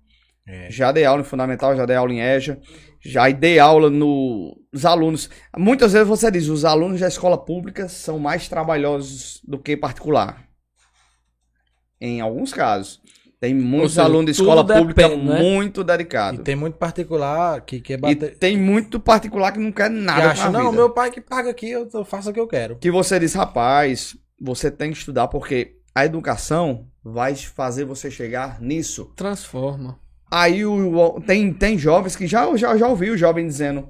É. 0.47 0.69
Já 0.69 0.91
dei 0.91 1.05
aula 1.05 1.21
em 1.21 1.25
fundamental, 1.25 1.75
já 1.75 1.85
dei 1.85 1.95
aula 1.95 2.11
em 2.13 2.19
EJA. 2.21 2.59
Já 3.05 3.29
dei 3.29 3.59
aula 3.59 3.89
no- 3.89 4.55
nos 4.71 4.85
alunos. 4.85 5.29
Muitas 5.57 5.91
vezes 5.93 6.07
você 6.07 6.31
diz, 6.31 6.47
os 6.47 6.63
alunos 6.65 6.99
da 7.01 7.07
escola 7.07 7.37
pública 7.37 7.87
são 7.89 8.17
mais 8.17 8.47
trabalhosos 8.47 9.41
do 9.45 9.59
que 9.59 9.75
particular. 9.75 10.41
Em 11.99 12.19
alguns 12.21 12.53
casos. 12.53 13.01
Tem 13.43 13.53
muitos 13.53 13.91
seja, 13.91 14.03
alunos 14.03 14.25
de 14.27 14.31
escola 14.31 14.65
pública 14.65 15.09
depende, 15.09 15.25
né? 15.27 15.41
muito 15.41 15.81
E 15.81 15.83
dedicados. 15.83 16.39
tem 16.45 16.55
muito 16.55 16.77
particular 16.77 17.59
que 17.59 17.81
quer 17.81 17.95
E 17.95 17.97
bater. 17.97 18.37
tem 18.37 18.55
muito 18.55 19.01
particular 19.01 19.51
que 19.51 19.59
não 19.59 19.69
quer 19.69 19.89
que 19.89 19.97
nada 19.97 20.31
acha, 20.31 20.43
com 20.43 20.47
a 20.47 20.51
não, 20.51 20.59
vida. 20.71 20.75
meu 20.77 20.89
pai 20.91 21.11
que 21.11 21.19
paga 21.19 21.49
aqui, 21.49 21.69
eu, 21.69 21.89
faço 22.05 22.29
o 22.29 22.33
que 22.33 22.39
eu 22.39 22.47
quero. 22.47 22.77
Que 22.77 22.89
você 22.89 23.19
diz, 23.19 23.33
rapaz, 23.33 24.15
você 24.39 24.71
tem 24.71 24.91
que 24.91 24.97
estudar 24.97 25.27
porque 25.27 25.73
a 25.93 26.05
educação 26.05 26.87
vai 27.03 27.35
fazer 27.35 27.83
você 27.83 28.09
chegar 28.09 28.61
nisso. 28.61 29.11
Transforma. 29.13 29.99
Aí 30.31 30.65
o- 30.65 31.19
tem, 31.27 31.51
tem 31.53 31.77
jovens 31.77 32.15
que 32.15 32.25
já, 32.25 32.55
já, 32.55 32.77
já 32.77 32.87
ouvi 32.87 33.11
o 33.11 33.17
jovem 33.17 33.45
dizendo: 33.45 33.89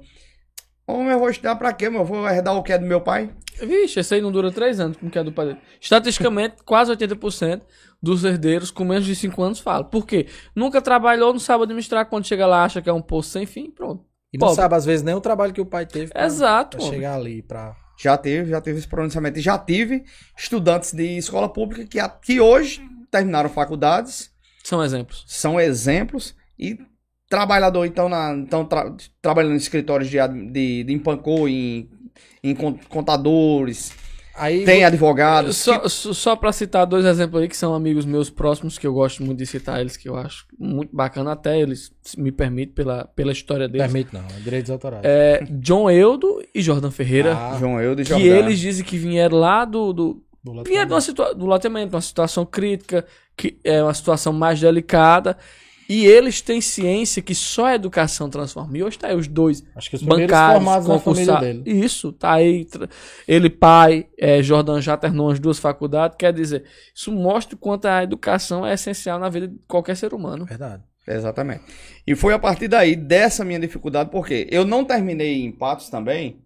Homem, 0.84 1.12
eu 1.12 1.18
vou 1.20 1.30
estudar 1.30 1.54
pra 1.54 1.72
quê? 1.72 1.88
meu? 1.88 2.00
Eu 2.00 2.04
vou 2.04 2.28
herdar 2.28 2.56
o 2.56 2.62
que 2.64 2.72
é 2.72 2.78
do 2.78 2.84
meu 2.86 3.00
pai? 3.00 3.30
Vixe, 3.62 4.00
esse 4.00 4.14
aí 4.16 4.20
não 4.20 4.32
dura 4.32 4.50
três 4.50 4.80
anos, 4.80 4.96
como 4.96 5.12
que 5.12 5.18
é 5.18 5.22
do 5.22 5.30
pai 5.30 5.46
dele. 5.46 5.58
Estatisticamente, 5.80 6.56
quase 6.64 6.90
80% 6.90 7.62
dos 8.04 8.22
herdeiros 8.24 8.70
com 8.70 8.84
menos 8.84 9.04
de 9.06 9.16
5 9.16 9.42
anos 9.42 9.58
falam. 9.58 9.84
Por 9.88 10.06
quê? 10.06 10.26
Nunca 10.54 10.80
trabalhou, 10.82 11.32
não 11.32 11.40
sabe 11.40 11.64
administrar, 11.64 12.06
quando 12.06 12.26
chega 12.26 12.46
lá 12.46 12.64
acha 12.64 12.80
que 12.82 12.88
é 12.88 12.92
um 12.92 13.02
poço 13.02 13.30
sem 13.30 13.46
fim, 13.46 13.70
pronto. 13.70 14.04
E 14.32 14.38
não 14.38 14.46
Pobre. 14.48 14.56
sabe, 14.62 14.74
às 14.74 14.84
vezes, 14.84 15.02
nem 15.04 15.14
o 15.14 15.20
trabalho 15.20 15.52
que 15.52 15.60
o 15.60 15.66
pai 15.66 15.86
teve 15.86 16.12
pra, 16.12 16.26
Exato, 16.26 16.76
pra 16.76 16.86
homem. 16.86 16.98
chegar 16.98 17.14
ali. 17.16 17.42
Pra... 17.42 17.74
Já 17.98 18.16
teve, 18.16 18.50
já 18.50 18.60
teve 18.60 18.78
esse 18.78 18.88
pronunciamento. 18.88 19.38
E 19.38 19.42
já 19.42 19.56
tive 19.58 20.04
estudantes 20.36 20.92
de 20.92 21.16
escola 21.16 21.48
pública 21.48 21.86
que, 21.86 21.98
a- 22.00 22.08
que 22.08 22.40
hoje 22.40 22.82
terminaram 23.10 23.48
faculdades, 23.48 24.30
São 24.64 24.82
exemplos. 24.82 25.24
são 25.28 25.60
exemplos 25.60 26.34
e 26.58 26.76
trabalhador, 27.28 27.84
então, 27.86 28.08
na, 28.08 28.32
então 28.34 28.64
tra- 28.64 28.92
trabalhando 29.22 29.54
em 29.54 29.56
escritórios 29.56 30.10
de, 30.10 30.18
ad- 30.18 30.50
de, 30.50 30.84
de 30.84 30.92
empancou, 30.92 31.48
em, 31.48 31.88
em 32.42 32.54
con- 32.54 32.78
contadores, 32.88 33.92
Aí 34.36 34.64
tem 34.64 34.84
advogados. 34.84 35.56
Só, 35.56 35.88
só 35.88 36.12
só 36.12 36.36
pra 36.36 36.52
citar 36.52 36.86
dois 36.86 37.04
exemplos 37.04 37.40
aí 37.40 37.48
que 37.48 37.56
são 37.56 37.74
amigos 37.74 38.04
meus 38.04 38.28
próximos, 38.30 38.76
que 38.76 38.86
eu 38.86 38.92
gosto 38.92 39.22
muito 39.22 39.38
de 39.38 39.46
citar 39.46 39.80
eles, 39.80 39.96
que 39.96 40.08
eu 40.08 40.16
acho 40.16 40.46
muito 40.58 40.94
bacana, 40.94 41.32
até 41.32 41.60
eles 41.60 41.92
me 42.18 42.32
permitem 42.32 42.74
pela, 42.74 43.04
pela 43.04 43.30
história 43.32 43.66
que... 43.66 43.72
deles. 43.72 43.86
Permite 43.86 44.12
não, 44.12 44.20
é 44.36 44.40
direitos 44.40 44.70
autorais. 44.70 45.04
É, 45.04 45.44
John 45.50 45.88
Eudo 45.90 46.42
e 46.54 46.60
Jordan 46.60 46.90
Ferreira, 46.90 47.36
Ah, 47.36 47.56
João 47.58 47.80
Eudo 47.80 48.02
e 48.02 48.04
que 48.04 48.10
Jordão. 48.10 48.26
eles 48.28 48.58
dizem 48.58 48.84
que 48.84 48.96
vieram 48.98 49.38
lá 49.38 49.64
do, 49.64 49.92
do, 49.92 50.22
do. 50.42 50.62
Vieram 50.64 50.86
de 50.88 50.92
uma 50.94 51.00
situa 51.00 51.34
do 51.34 51.46
loteamento, 51.46 51.94
uma 51.94 52.02
situação 52.02 52.44
crítica, 52.44 53.04
que 53.36 53.58
é 53.62 53.82
uma 53.82 53.94
situação 53.94 54.32
mais 54.32 54.60
delicada. 54.60 55.36
E 55.88 56.06
eles 56.06 56.40
têm 56.40 56.60
ciência 56.60 57.20
que 57.20 57.34
só 57.34 57.66
a 57.66 57.74
educação 57.74 58.30
transforma. 58.30 58.76
E 58.76 58.82
hoje 58.82 58.98
tá 58.98 59.08
aí 59.08 59.16
os 59.16 59.28
dois 59.28 59.64
Acho 59.76 59.90
que 59.90 59.96
os 59.96 60.02
primeiros 60.02 60.26
bancários, 60.26 60.54
formados 60.64 60.88
na 60.88 60.98
família 60.98 61.26
concursados. 61.34 61.64
dele. 61.64 61.84
Isso, 61.84 62.12
tá 62.12 62.32
aí. 62.32 62.66
Ele, 63.28 63.50
pai, 63.50 64.06
é, 64.18 64.42
Jordan 64.42 64.80
já 64.80 64.96
terminou 64.96 65.30
as 65.30 65.38
duas 65.38 65.58
faculdades. 65.58 66.16
Quer 66.18 66.32
dizer, 66.32 66.64
isso 66.94 67.12
mostra 67.12 67.54
o 67.54 67.58
quanto 67.58 67.86
a 67.86 68.02
educação 68.02 68.66
é 68.66 68.74
essencial 68.74 69.18
na 69.18 69.28
vida 69.28 69.48
de 69.48 69.58
qualquer 69.68 69.96
ser 69.96 70.14
humano. 70.14 70.44
Verdade. 70.44 70.82
Exatamente. 71.06 71.64
E 72.06 72.14
foi 72.14 72.32
a 72.32 72.38
partir 72.38 72.66
daí, 72.66 72.96
dessa 72.96 73.44
minha 73.44 73.60
dificuldade, 73.60 74.10
porque 74.10 74.48
eu 74.50 74.64
não 74.64 74.84
terminei 74.84 75.44
em 75.44 75.52
Patos 75.52 75.90
também. 75.90 76.43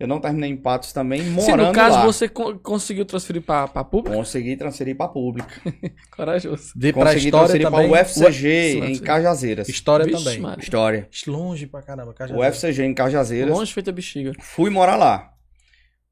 Eu 0.00 0.08
não 0.08 0.18
terminei 0.18 0.48
em 0.50 0.56
Patos 0.56 0.94
também, 0.94 1.22
morando 1.24 1.44
Se 1.44 1.56
no 1.56 1.72
caso 1.72 1.96
lá. 1.96 2.04
você 2.06 2.26
con- 2.26 2.58
conseguiu 2.58 3.04
transferir 3.04 3.42
pra, 3.42 3.68
pra 3.68 3.84
pública, 3.84 4.16
Consegui 4.16 4.56
transferir 4.56 4.96
para 4.96 5.08
pública. 5.08 5.54
corajoso. 6.16 6.72
De 6.74 6.90
pra 6.90 7.02
Consegui 7.04 7.26
história 7.26 7.46
transferir 7.48 7.70
também. 7.70 7.90
para 7.90 7.98
o 7.98 8.02
UFCG 8.02 8.80
em 8.82 8.98
Cajazeiras. 8.98 9.68
História 9.68 10.06
Vixe, 10.06 10.24
também. 10.24 10.40
Maria. 10.40 10.62
História. 10.64 11.08
Longe 11.26 11.66
pra 11.66 11.82
caramba. 11.82 12.14
Cajazeiras. 12.14 12.46
O 12.46 12.50
UFCG 12.66 12.82
em 12.82 12.94
Cajazeiras. 12.94 13.54
Longe 13.54 13.72
feita 13.74 13.92
bexiga. 13.92 14.32
Fui 14.40 14.70
morar 14.70 14.96
lá. 14.96 15.32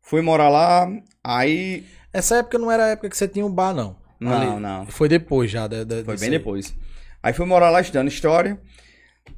Fui 0.02 0.20
morar 0.20 0.50
lá, 0.50 0.86
aí... 1.24 1.84
Essa 2.12 2.36
época 2.36 2.58
não 2.58 2.70
era 2.70 2.84
a 2.84 2.88
época 2.88 3.08
que 3.10 3.16
você 3.16 3.26
tinha 3.28 3.44
um 3.44 3.50
bar, 3.50 3.72
não. 3.74 3.96
Não, 4.20 4.52
Ali. 4.52 4.60
não. 4.60 4.86
Foi 4.86 5.08
depois 5.08 5.50
já. 5.50 5.66
da- 5.66 5.84
da- 5.84 6.04
Foi 6.04 6.16
bem 6.16 6.24
aí. 6.30 6.38
depois. 6.38 6.74
Aí 7.22 7.32
fui 7.32 7.46
morar 7.46 7.70
lá 7.70 7.80
estudando 7.80 8.08
história. 8.08 8.60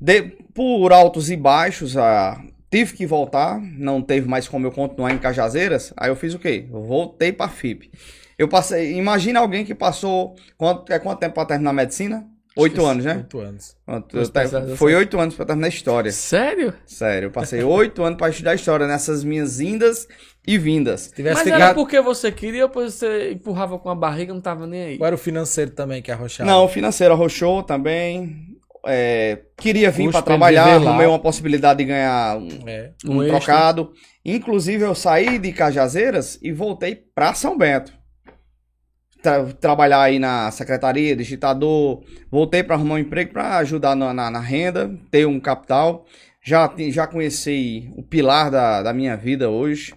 De- 0.01 0.23
por 0.55 0.93
altos 0.93 1.31
e 1.31 1.37
baixos, 1.37 1.97
ah, 1.97 2.41
tive 2.71 2.95
que 2.95 3.07
voltar. 3.07 3.61
Não 3.61 4.01
teve 4.01 4.29
mais 4.29 4.47
como 4.49 4.67
eu 4.67 4.71
continuar 4.73 5.13
em 5.13 5.19
Cajazeiras. 5.19 5.93
Aí 5.97 6.11
eu 6.11 6.17
fiz 6.17 6.35
o 6.35 6.39
quê? 6.39 6.67
Eu 6.73 6.83
voltei 6.83 7.33
pra 7.33 7.49
FIP. 7.49 7.91
Eu 8.39 8.49
passei. 8.49 8.97
Imagina 8.97 9.41
alguém 9.41 9.65
que 9.65 9.75
passou. 9.75 10.35
Quanto, 10.57 10.91
é 10.93 10.99
quanto 10.99 11.19
tempo 11.19 11.35
pra 11.35 11.45
terminar 11.45 11.71
a 11.71 11.75
medicina? 11.75 12.27
Oito 12.57 12.85
anos, 12.85 13.05
né? 13.05 13.17
Oito 13.17 13.39
anos. 13.39 13.77
Te- 14.09 14.77
foi 14.77 14.95
oito 14.95 15.19
anos 15.21 15.35
pra 15.35 15.45
terminar 15.45 15.67
a 15.67 15.69
história. 15.69 16.11
Sério? 16.11 16.75
Sério, 16.85 17.27
eu 17.27 17.31
passei 17.31 17.63
oito 17.63 18.03
anos 18.03 18.19
pra 18.19 18.29
estudar 18.29 18.55
história 18.55 18.87
nessas 18.89 19.23
minhas 19.23 19.61
indas 19.61 20.09
e 20.47 20.59
vindas. 20.59 21.13
Mas 21.17 21.43
ficado... 21.43 21.63
era 21.63 21.75
porque 21.75 22.01
você 22.01 22.33
queria 22.33 22.65
ou 22.65 22.69
porque 22.69 22.91
você 22.91 23.33
empurrava 23.33 23.79
com 23.79 23.89
a 23.89 23.95
barriga 23.95 24.33
e 24.33 24.35
não 24.35 24.41
tava 24.41 24.67
nem 24.67 24.83
aí? 24.83 24.99
Ou 24.99 25.07
era 25.07 25.15
o 25.15 25.19
financeiro 25.19 25.71
também 25.71 26.03
que 26.03 26.11
arrochava? 26.11 26.51
Não, 26.51 26.65
o 26.65 26.69
financeiro 26.69 27.15
arrochou 27.15 27.63
também. 27.63 28.50
É, 28.87 29.41
queria 29.57 29.91
vir 29.91 30.11
para 30.11 30.23
trabalhar, 30.23 30.67
arrumei 30.77 31.07
uma 31.07 31.19
possibilidade 31.19 31.79
de 31.79 31.85
ganhar 31.85 32.39
um, 32.39 32.49
É. 32.67 32.93
um 33.07 33.21
Um 33.21 33.27
trocado. 33.29 33.93
Inclusive, 34.25 34.85
eu 34.85 34.95
saí 34.95 35.39
de 35.39 35.53
Cajazeiras 35.53 36.39
e 36.43 36.51
voltei 36.53 36.95
para 37.15 37.35
São 37.35 37.57
Bento. 37.59 37.93
Tra- 39.23 39.45
trabalhar 39.61 40.01
aí 40.03 40.19
na 40.19 40.51
secretaria, 40.51 41.15
digitador. 41.15 42.03
Voltei 42.31 42.63
para 42.63 42.75
arrumar 42.77 42.95
um 42.95 42.99
emprego 42.99 43.33
para 43.33 43.59
ajudar 43.59 43.95
na, 43.95 44.15
na- 44.15 44.31
na 44.31 44.41
renda, 44.41 44.91
ter 45.11 45.27
um 45.27 45.39
capital. 45.39 46.07
Já, 46.43 46.73
já 46.91 47.07
conheci 47.07 47.91
o 47.97 48.03
pilar 48.03 48.51
da, 48.51 48.83
da 48.83 48.95
minha 48.95 49.15
vida 49.15 49.51
hoje, 49.51 49.95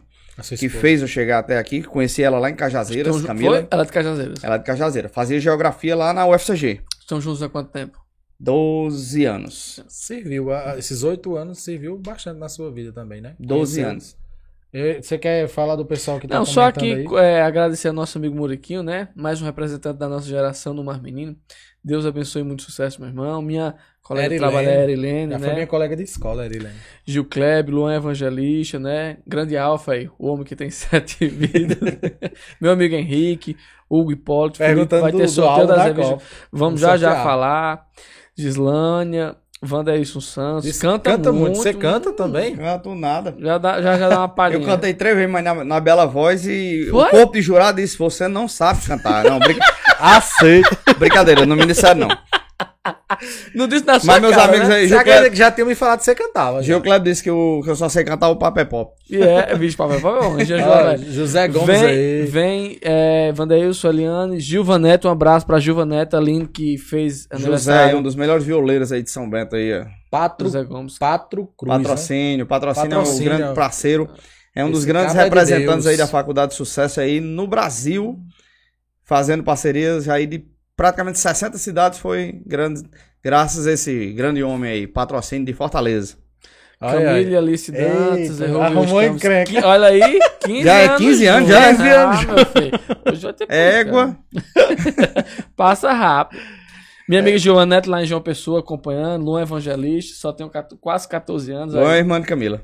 que 0.59 0.67
fez 0.67 1.01
eu 1.01 1.07
chegar 1.07 1.39
até 1.39 1.57
aqui. 1.57 1.81
Conheci 1.83 2.21
ela 2.21 2.37
lá 2.37 2.49
em 2.49 2.55
Cajazeiras, 2.55 3.15
Então, 3.15 3.27
Camila. 3.27 3.59
Foi? 3.59 3.67
Ela 3.71 3.83
é 3.83 3.85
de 3.85 3.91
Cajazeiras. 3.93 4.43
Ela 4.43 4.55
é 4.55 4.57
de 4.57 4.63
Cajazeira. 4.65 5.07
Fazia 5.07 5.39
geografia 5.39 5.95
lá 5.95 6.11
na 6.11 6.25
UFCG. 6.27 6.81
Estão 6.99 7.21
juntos 7.21 7.41
há 7.41 7.47
quanto 7.47 7.71
tempo? 7.71 7.97
12 8.39 9.25
anos. 9.25 9.83
Serviu. 9.87 10.47
Esses 10.77 11.03
oito 11.03 11.35
anos 11.35 11.59
serviu 11.59 11.97
bastante 11.97 12.39
na 12.39 12.49
sua 12.49 12.71
vida 12.71 12.91
também, 12.91 13.21
né? 13.21 13.35
12 13.39 13.75
Conheceu- 13.75 13.91
anos. 13.91 14.23
Você 15.03 15.19
quer 15.19 15.47
falar 15.47 15.75
do 15.75 15.85
pessoal 15.85 16.19
que 16.19 16.27
tá 16.27 16.33
Não, 16.35 16.45
só 16.45 16.71
comentando 16.71 17.05
aqui 17.05 17.15
aí? 17.15 17.25
é, 17.25 17.43
agradecer 17.43 17.89
ao 17.89 17.93
nosso 17.93 18.17
amigo 18.17 18.35
Muriquinho, 18.35 18.81
né? 18.81 19.07
Mais 19.15 19.39
um 19.39 19.45
representante 19.45 19.99
da 19.99 20.09
nossa 20.09 20.25
geração 20.25 20.75
do 20.75 20.83
Mar 20.83 20.99
Menino. 20.99 21.35
Deus 21.83 22.07
abençoe 22.07 22.41
muito 22.41 22.63
sucesso, 22.63 22.99
meu 22.99 23.07
irmão. 23.07 23.39
Minha 23.39 23.75
colega 24.01 24.29
de 24.29 24.35
Erilene. 24.35 24.51
trabalho 24.51 24.69
é 24.69 24.83
Erilene, 24.83 25.31
Já 25.33 25.37
foi 25.39 25.47
né? 25.49 25.53
minha 25.53 25.67
colega 25.67 25.95
de 25.95 26.01
escola, 26.01 26.43
Erilene. 26.45 26.73
Gil 27.05 27.23
Kleb, 27.25 27.69
Luan 27.69 27.95
Evangelista, 27.95 28.79
né? 28.79 29.17
Grande 29.27 29.55
Alfa 29.55 29.91
aí, 29.91 30.09
o 30.17 30.27
homem 30.27 30.43
que 30.43 30.55
tem 30.55 30.71
sete 30.71 31.27
vidas. 31.27 31.77
meu 32.59 32.71
amigo 32.71 32.95
Henrique, 32.95 33.55
Hugo 33.87 34.11
Hipólito, 34.11 34.57
Felipe, 34.57 34.73
Perguntando 34.75 35.01
vai 35.03 35.11
do, 35.11 35.17
ter 35.19 35.25
do 35.25 35.29
sorteio 35.29 35.67
das 35.67 35.77
da. 35.77 35.91
Vamos 35.93 36.23
Vamos 36.51 36.81
já 36.81 36.97
já 36.97 37.23
falar. 37.23 37.85
Gislânia, 38.37 39.35
Wanderson 39.69 40.19
Santos. 40.19 40.63
Diz- 40.63 40.79
canta, 40.79 41.11
canta 41.11 41.31
muito. 41.31 41.55
muito. 41.55 41.57
Você 41.63 41.73
canta 41.73 42.11
também? 42.11 42.55
Canto 42.55 42.93
nada. 42.95 43.35
Já 43.39 43.57
dá, 43.57 43.81
já, 43.81 43.97
já 43.97 44.09
dá 44.09 44.19
uma 44.19 44.29
palhinha. 44.29 44.61
Eu 44.61 44.65
cantei 44.65 44.93
três 44.93 45.15
vezes, 45.15 45.31
mas 45.31 45.43
na, 45.43 45.63
na 45.63 45.79
bela 45.79 46.05
voz 46.05 46.45
e 46.45 46.87
Foi? 46.89 47.07
o 47.07 47.09
corpo 47.11 47.33
de 47.33 47.41
jurado 47.41 47.79
disse: 47.81 47.97
Você 47.97 48.27
não 48.27 48.47
sabe 48.47 48.81
cantar. 48.85 49.23
Não, 49.23 49.39
brinca... 49.39 49.63
Aceito. 49.99 50.77
brincadeira, 50.97 51.45
não 51.45 51.55
me 51.55 51.65
disseram 51.65 52.07
não. 52.07 52.17
Não 53.55 53.67
disse 53.67 53.85
na 53.85 53.97
sua 53.99 54.13
Mas 54.13 54.21
meus 54.21 54.35
cara, 54.35 54.49
amigos 54.49 54.67
né? 54.67 54.75
aí, 54.75 54.87
Gil 54.89 55.01
Kleber, 55.03 55.31
que 55.31 55.37
já 55.37 55.49
tinha 55.51 55.65
me 55.65 55.73
falado 55.75 55.99
que 55.99 56.05
você 56.05 56.13
cantava. 56.15 56.61
Gil 56.61 56.81
Kleber 56.81 57.01
disse 57.03 57.23
que 57.23 57.29
eu, 57.29 57.61
que 57.63 57.69
eu 57.69 57.75
só 57.75 57.87
sei 57.87 58.03
cantar 58.03 58.27
o 58.29 58.35
Papo 58.35 58.59
é 58.59 58.65
Pop. 58.65 58.93
E 59.09 59.21
é, 59.21 59.55
bicho, 59.55 59.77
papai, 59.77 60.01
papai, 60.01 60.43
já 60.45 60.57
Ah, 60.57 60.95
joga. 60.97 61.11
José 61.11 61.47
Gomes 61.47 61.67
Vem, 61.67 61.85
aí. 61.85 62.25
vem 62.25 62.77
é, 62.81 63.31
Vandeilson, 63.31 63.87
Eliane, 63.89 64.39
Gilva 64.39 64.77
Neto, 64.77 65.07
um 65.07 65.11
abraço 65.11 65.45
pra 65.45 65.59
Gilva 65.59 65.85
Neto, 65.85 66.17
Aline, 66.17 66.45
que 66.45 66.77
fez 66.77 67.21
José, 67.31 67.35
aniversário. 67.35 67.97
um 67.99 68.03
dos 68.03 68.15
melhores 68.15 68.43
violeiros 68.43 68.91
aí 68.91 69.01
de 69.01 69.09
São 69.11 69.29
Bento 69.29 69.55
aí, 69.55 69.79
ó. 69.79 69.85
Patro, 70.11 70.45
José 70.47 70.63
Gomes. 70.63 70.97
Patro 70.99 71.47
Cruz. 71.57 71.77
né? 71.77 71.83
Patrocínio, 71.83 72.45
patrocínio, 72.45 72.93
é 72.93 72.97
um 72.97 72.99
Patrocínio. 72.99 73.37
grande 73.37 73.55
parceiro. 73.55 74.09
É 74.55 74.63
um 74.63 74.69
dos 74.69 74.83
grandes 74.85 75.15
é 75.15 75.17
de 75.19 75.23
representantes 75.23 75.85
Deus. 75.85 75.87
aí 75.87 75.97
da 75.97 76.05
Faculdade 76.05 76.51
de 76.51 76.57
Sucesso 76.57 76.99
aí 76.99 77.19
no 77.19 77.47
Brasil, 77.47 78.19
fazendo 79.03 79.43
parcerias 79.43 80.07
aí 80.07 80.27
de 80.27 80.45
praticamente 80.75 81.19
60 81.19 81.57
cidades, 81.57 81.99
foi 81.99 82.41
grande, 82.45 82.83
graças 83.23 83.67
a 83.67 83.71
esse 83.73 84.11
grande 84.13 84.43
homem 84.43 84.71
aí, 84.71 84.87
patrocínio 84.87 85.45
de 85.45 85.53
Fortaleza. 85.53 86.17
Camille 86.79 87.37
Alice 87.37 87.71
Dantas, 87.71 88.41
Eita, 88.41 88.61
arrumou 88.61 88.83
Estamos- 89.01 89.15
encrenca. 89.23 89.65
Olha 89.67 89.87
aí, 89.87 90.19
15 90.43 90.63
Já 90.63 90.73
é 90.79 90.85
anos. 90.87 90.97
15 90.97 91.25
anos, 91.27 91.49
já 91.49 91.59
é 91.59 91.69
Ah, 91.69 91.71
15 91.71 91.87
anos. 91.89 92.25
meu 92.25 92.45
filho. 92.45 92.79
Hoje 93.09 93.21
vai 93.21 93.33
ter 93.33 93.47
Égua. 93.49 94.17
Passa 95.55 95.93
rápido. 95.93 96.41
Minha 97.07 97.21
amiga 97.21 97.37
Joana 97.37 97.75
Neto 97.75 97.89
lá 97.89 98.01
em 98.01 98.05
João 98.05 98.21
Pessoa 98.21 98.59
acompanhando, 98.59 99.23
Luan 99.23 99.41
Evangelista, 99.43 100.15
só 100.19 100.33
tem 100.33 100.49
quase 100.81 101.07
14 101.07 101.51
anos. 101.53 101.73
Boa, 101.73 101.91
aí. 101.93 101.99
irmã 101.99 102.19
de 102.19 102.27
Camila. 102.27 102.61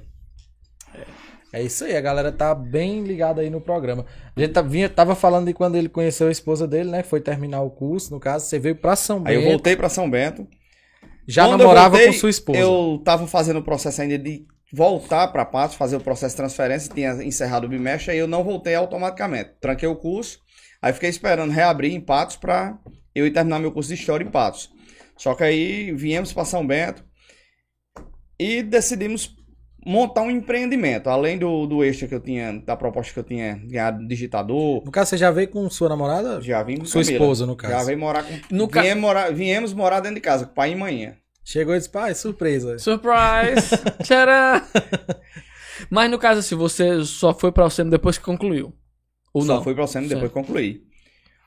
É 0.93 1.05
isso 1.53 1.83
aí, 1.83 1.97
a 1.97 2.01
galera 2.01 2.31
tá 2.31 2.53
bem 2.53 3.03
ligada 3.03 3.41
aí 3.41 3.49
no 3.49 3.59
programa. 3.59 4.05
A 4.35 4.39
gente 4.39 4.53
tá, 4.53 4.61
vinha, 4.61 4.87
tava 4.87 5.15
falando 5.15 5.47
de 5.47 5.53
quando 5.53 5.75
ele 5.75 5.89
conheceu 5.89 6.27
a 6.27 6.31
esposa 6.31 6.67
dele, 6.67 6.91
né? 6.91 7.01
Foi 7.01 7.19
terminar 7.19 7.61
o 7.61 7.71
curso, 7.71 8.11
no 8.13 8.19
caso, 8.19 8.45
você 8.45 8.59
veio 8.59 8.75
pra 8.75 8.95
São 8.95 9.23
Aí 9.25 9.35
eu 9.35 9.41
Bento. 9.41 9.51
voltei 9.51 9.75
pra 9.75 9.89
São 9.89 10.09
Bento. 10.09 10.47
Já 11.27 11.45
Quando 11.45 11.59
namorava 11.61 11.89
voltei, 11.89 12.07
com 12.07 12.13
sua 12.13 12.29
esposa. 12.29 12.59
Eu 12.59 13.01
tava 13.03 13.25
fazendo 13.27 13.59
o 13.59 13.63
processo 13.63 14.01
ainda 14.01 14.17
de 14.17 14.45
voltar 14.71 15.27
pra 15.29 15.43
Patos, 15.45 15.75
fazer 15.75 15.95
o 15.95 16.01
processo 16.01 16.33
de 16.33 16.37
transferência, 16.37 16.93
tinha 16.93 17.13
encerrado 17.23 17.65
o 17.65 17.69
bimestre, 17.69 18.11
aí 18.11 18.17
eu 18.19 18.27
não 18.27 18.43
voltei 18.43 18.75
automaticamente. 18.75 19.51
Tranquei 19.59 19.89
o 19.89 19.95
curso, 19.95 20.39
aí 20.81 20.93
fiquei 20.93 21.09
esperando 21.09 21.51
reabrir 21.51 21.93
em 21.93 22.01
Patos 22.01 22.35
pra 22.35 22.77
eu 23.15 23.25
ir 23.25 23.31
terminar 23.31 23.59
meu 23.59 23.71
curso 23.71 23.89
de 23.89 23.95
História 23.99 24.23
em 24.23 24.29
Patos. 24.29 24.69
Só 25.17 25.33
que 25.33 25.43
aí 25.43 25.91
viemos 25.93 26.31
pra 26.31 26.45
São 26.45 26.65
Bento 26.65 27.03
e 28.39 28.61
decidimos 28.61 29.35
montar 29.85 30.21
um 30.21 30.29
empreendimento, 30.31 31.09
além 31.09 31.37
do, 31.37 31.65
do 31.67 31.83
extra 31.83 32.07
que 32.07 32.15
eu 32.15 32.19
tinha, 32.19 32.61
da 32.65 32.75
proposta 32.75 33.13
que 33.13 33.19
eu 33.19 33.23
tinha 33.23 33.55
ganhado 33.65 33.99
do 33.99 34.07
digitador, 34.07 34.83
No 34.85 34.91
caso, 34.91 35.09
você 35.11 35.17
já 35.17 35.31
veio 35.31 35.47
com 35.49 35.69
sua 35.69 35.89
namorada? 35.89 36.41
já 36.41 36.61
vim 36.63 36.77
com 36.77 36.85
Sua 36.85 37.01
Camila. 37.01 37.19
esposa, 37.21 37.45
no 37.45 37.55
caso. 37.55 37.73
Já 37.73 37.83
veio 37.83 37.97
morar 37.99 38.23
com... 38.23 38.33
No 38.55 38.67
ca- 38.67 38.81
viemos, 38.81 39.01
morar, 39.01 39.33
viemos 39.33 39.73
morar 39.73 39.99
dentro 39.99 40.15
de 40.15 40.21
casa, 40.21 40.45
com 40.45 40.53
pai 40.53 40.71
e 40.71 40.75
manhã. 40.75 41.15
Chegou 41.43 41.73
e 41.73 41.77
disse, 41.77 41.89
pai, 41.89 42.13
surpresa. 42.13 42.77
Surprise! 42.77 43.69
Tcharam! 44.03 44.61
Mas 45.89 46.11
no 46.11 46.19
caso 46.19 46.39
assim, 46.41 46.55
você 46.55 47.03
só 47.03 47.33
foi 47.33 47.51
pra 47.51 47.63
você 47.63 47.83
depois 47.83 48.17
que 48.17 48.23
concluiu. 48.23 48.73
Ou 49.33 49.41
Só 49.43 49.55
não? 49.55 49.63
fui 49.63 49.73
pra 49.73 49.83
Alcântara 49.83 50.03
Sim. 50.07 50.13
depois 50.15 50.31
que 50.31 50.33
concluí. 50.39 50.83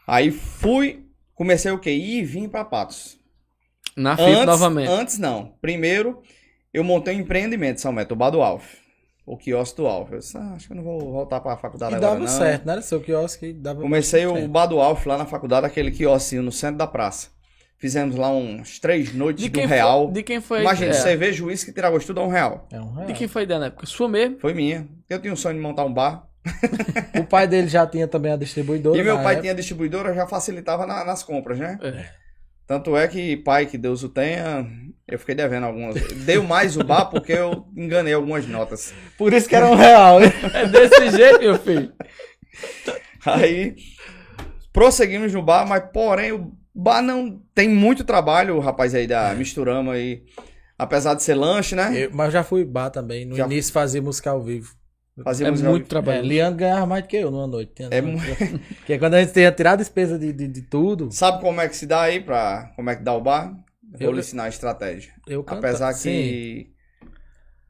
Aí 0.07 0.31
fui, 0.31 1.07
comecei 1.35 1.71
o 1.71 1.79
quê? 1.79 1.91
E 1.91 2.23
vim 2.25 2.49
pra 2.49 2.65
Patos. 2.65 3.19
Na 3.97 4.17
FIP 4.17 4.47
novamente. 4.47 4.89
Antes 4.91 5.19
não. 5.19 5.53
Primeiro, 5.61 6.23
eu 6.73 6.83
montei 6.85 7.17
um 7.17 7.21
empreendimento 7.21 7.77
em 7.79 7.81
São 7.81 7.95
do 7.95 8.43
Alf. 8.43 8.65
O 9.25 9.37
quiosque 9.37 9.77
do 9.77 9.87
Alf. 9.87 10.11
Eu 10.13 10.19
disse, 10.19 10.37
ah, 10.37 10.55
acho 10.57 10.67
que 10.67 10.73
eu 10.73 10.77
não 10.77 10.83
vou 10.83 10.99
voltar 11.13 11.41
pra 11.41 11.57
faculdade 11.57 11.93
E 11.93 11.97
agora, 11.97 12.13
dava 12.15 12.21
não. 12.25 12.29
certo, 12.29 12.67
né? 12.67 12.81
Seu 12.81 13.01
quiosque 13.01 13.53
dava 13.53 13.81
Comecei 13.81 14.27
o 14.27 14.35
certo. 14.35 14.49
Bar 14.49 14.67
do 14.67 14.81
Alf 14.81 15.07
lá 15.07 15.17
na 15.17 15.27
faculdade, 15.27 15.65
aquele 15.67 15.91
quiosquinho 15.93 16.43
no 16.43 16.51
centro 16.51 16.79
da 16.79 16.87
praça. 16.89 17.29
Fizemos 17.79 18.17
lá 18.17 18.31
uns 18.33 18.79
três 18.81 19.13
noites 19.13 19.43
De 19.45 19.51
do 19.51 19.55
quem, 19.59 19.67
real. 19.67 20.05
foi, 20.07 20.13
de 20.15 20.23
quem 20.23 20.41
foi? 20.41 20.61
Imagina, 20.61 20.91
é, 20.91 20.95
cerveja, 20.95 21.45
uísque 21.45 21.71
e 21.71 21.75
tiragosto 21.75 22.09
tudo 22.09 22.21
a 22.21 22.25
um 22.25 22.29
real. 22.29 22.67
É 22.73 22.81
um 22.81 22.93
real. 22.93 23.07
De 23.07 23.13
quem 23.13 23.27
foi 23.29 23.43
a 23.43 23.45
ideia 23.45 23.61
na 23.61 23.67
época? 23.67 23.87
Sua 23.87 24.09
mesmo? 24.09 24.39
Foi 24.41 24.55
minha. 24.55 24.89
Eu 25.09 25.21
tinha 25.21 25.33
um 25.33 25.37
sonho 25.37 25.57
de 25.57 25.61
montar 25.61 25.85
um 25.85 25.93
bar. 25.93 26.29
O 27.21 27.25
pai 27.25 27.47
dele 27.47 27.69
já 27.69 27.87
tinha 27.87 28.09
também 28.09 28.33
a 28.33 28.37
distribuidora. 28.37 28.99
E 28.99 29.03
meu 29.05 29.17
pai 29.17 29.27
época. 29.35 29.41
tinha 29.43 29.55
distribuidora, 29.55 30.13
já 30.15 30.27
facilitava 30.27 30.87
na- 30.87 31.05
nas 31.05 31.23
compras, 31.23 31.59
né? 31.59 31.79
É. 31.83 32.07
Tanto 32.67 32.97
é 32.97 33.07
que, 33.07 33.37
pai, 33.37 33.67
que 33.67 33.77
Deus 33.79 34.03
o 34.03 34.09
tenha, 34.09 34.67
eu 35.09 35.19
fiquei 35.19 35.35
devendo 35.35 35.65
algumas. 35.67 35.95
Deu 36.25 36.43
mais 36.45 36.77
o 36.77 36.85
bar 36.85 37.07
porque 37.07 37.33
eu 37.33 37.67
enganei 37.77 38.13
algumas 38.15 38.47
notas. 38.47 38.93
Por 39.19 39.33
isso 39.33 39.49
que 39.49 39.57
era 39.57 39.67
um 39.69 39.75
real. 39.75 40.23
hein? 40.23 40.33
É 40.55 40.67
desse 40.67 41.11
jeito, 41.11 41.41
meu 41.41 41.59
filho. 41.59 41.93
Aí, 43.25 43.75
prosseguimos 44.73 45.33
no 45.33 45.43
bar, 45.43 45.67
mas 45.67 45.85
porém 45.93 46.33
o 46.33 46.53
bar 46.75 47.03
não 47.03 47.41
tem 47.55 47.69
muito 47.69 48.05
trabalho, 48.05 48.57
o 48.57 48.61
rapaz 48.61 48.95
aí 48.95 49.07
da 49.07 49.35
Misturama 49.35 49.93
aí. 49.93 50.23
Apesar 50.79 51.15
de 51.15 51.23
ser 51.23 51.35
lanche, 51.35 51.77
né? 51.77 51.93
Eu- 51.95 52.11
mas 52.13 52.27
eu 52.27 52.33
já 52.33 52.43
fui 52.43 52.65
bar 52.65 52.91
também. 52.91 53.25
No 53.25 53.37
Já- 53.37 53.47
início 53.47 53.73
fazia 53.73 54.03
música 54.03 54.31
ao 54.31 54.43
vivo. 54.43 54.75
É 55.19 55.23
Fazíamos 55.23 55.61
muito 55.61 55.85
É, 55.85 55.89
trabalho. 55.89 56.23
Leandro 56.25 56.59
ganhava 56.59 56.87
mais 56.87 57.03
do 57.05 57.09
que 57.09 57.19
eu 57.19 57.31
numa 57.31 57.47
noite. 57.47 57.73
É 57.91 58.01
mu- 58.01 58.19
Porque 58.79 58.97
quando 58.99 59.15
a 59.15 59.21
gente 59.23 59.33
tinha 59.35 59.53
tirado 59.53 59.79
despesa 59.79 60.19
de, 60.19 60.33
de, 60.33 60.49
de 60.49 60.63
tudo, 60.63 61.13
Sabe 61.13 61.41
como 61.43 61.61
é 61.61 61.69
que 61.69 61.77
se 61.77 61.87
dá 61.87 62.01
aí 62.03 62.19
pra. 62.21 62.73
Como 62.75 62.89
é 62.89 62.97
que 62.97 63.03
dá 63.03 63.13
o 63.15 63.21
bar? 63.21 63.55
Vou 63.93 64.09
Eu- 64.09 64.13
lhe 64.13 64.21
ensinar 64.21 64.45
a 64.45 64.49
estratégia. 64.49 65.13
eu 65.27 65.43
cantava. 65.45 65.67
Apesar 65.69 65.93
Sim, 65.93 66.11
que. 66.11 66.73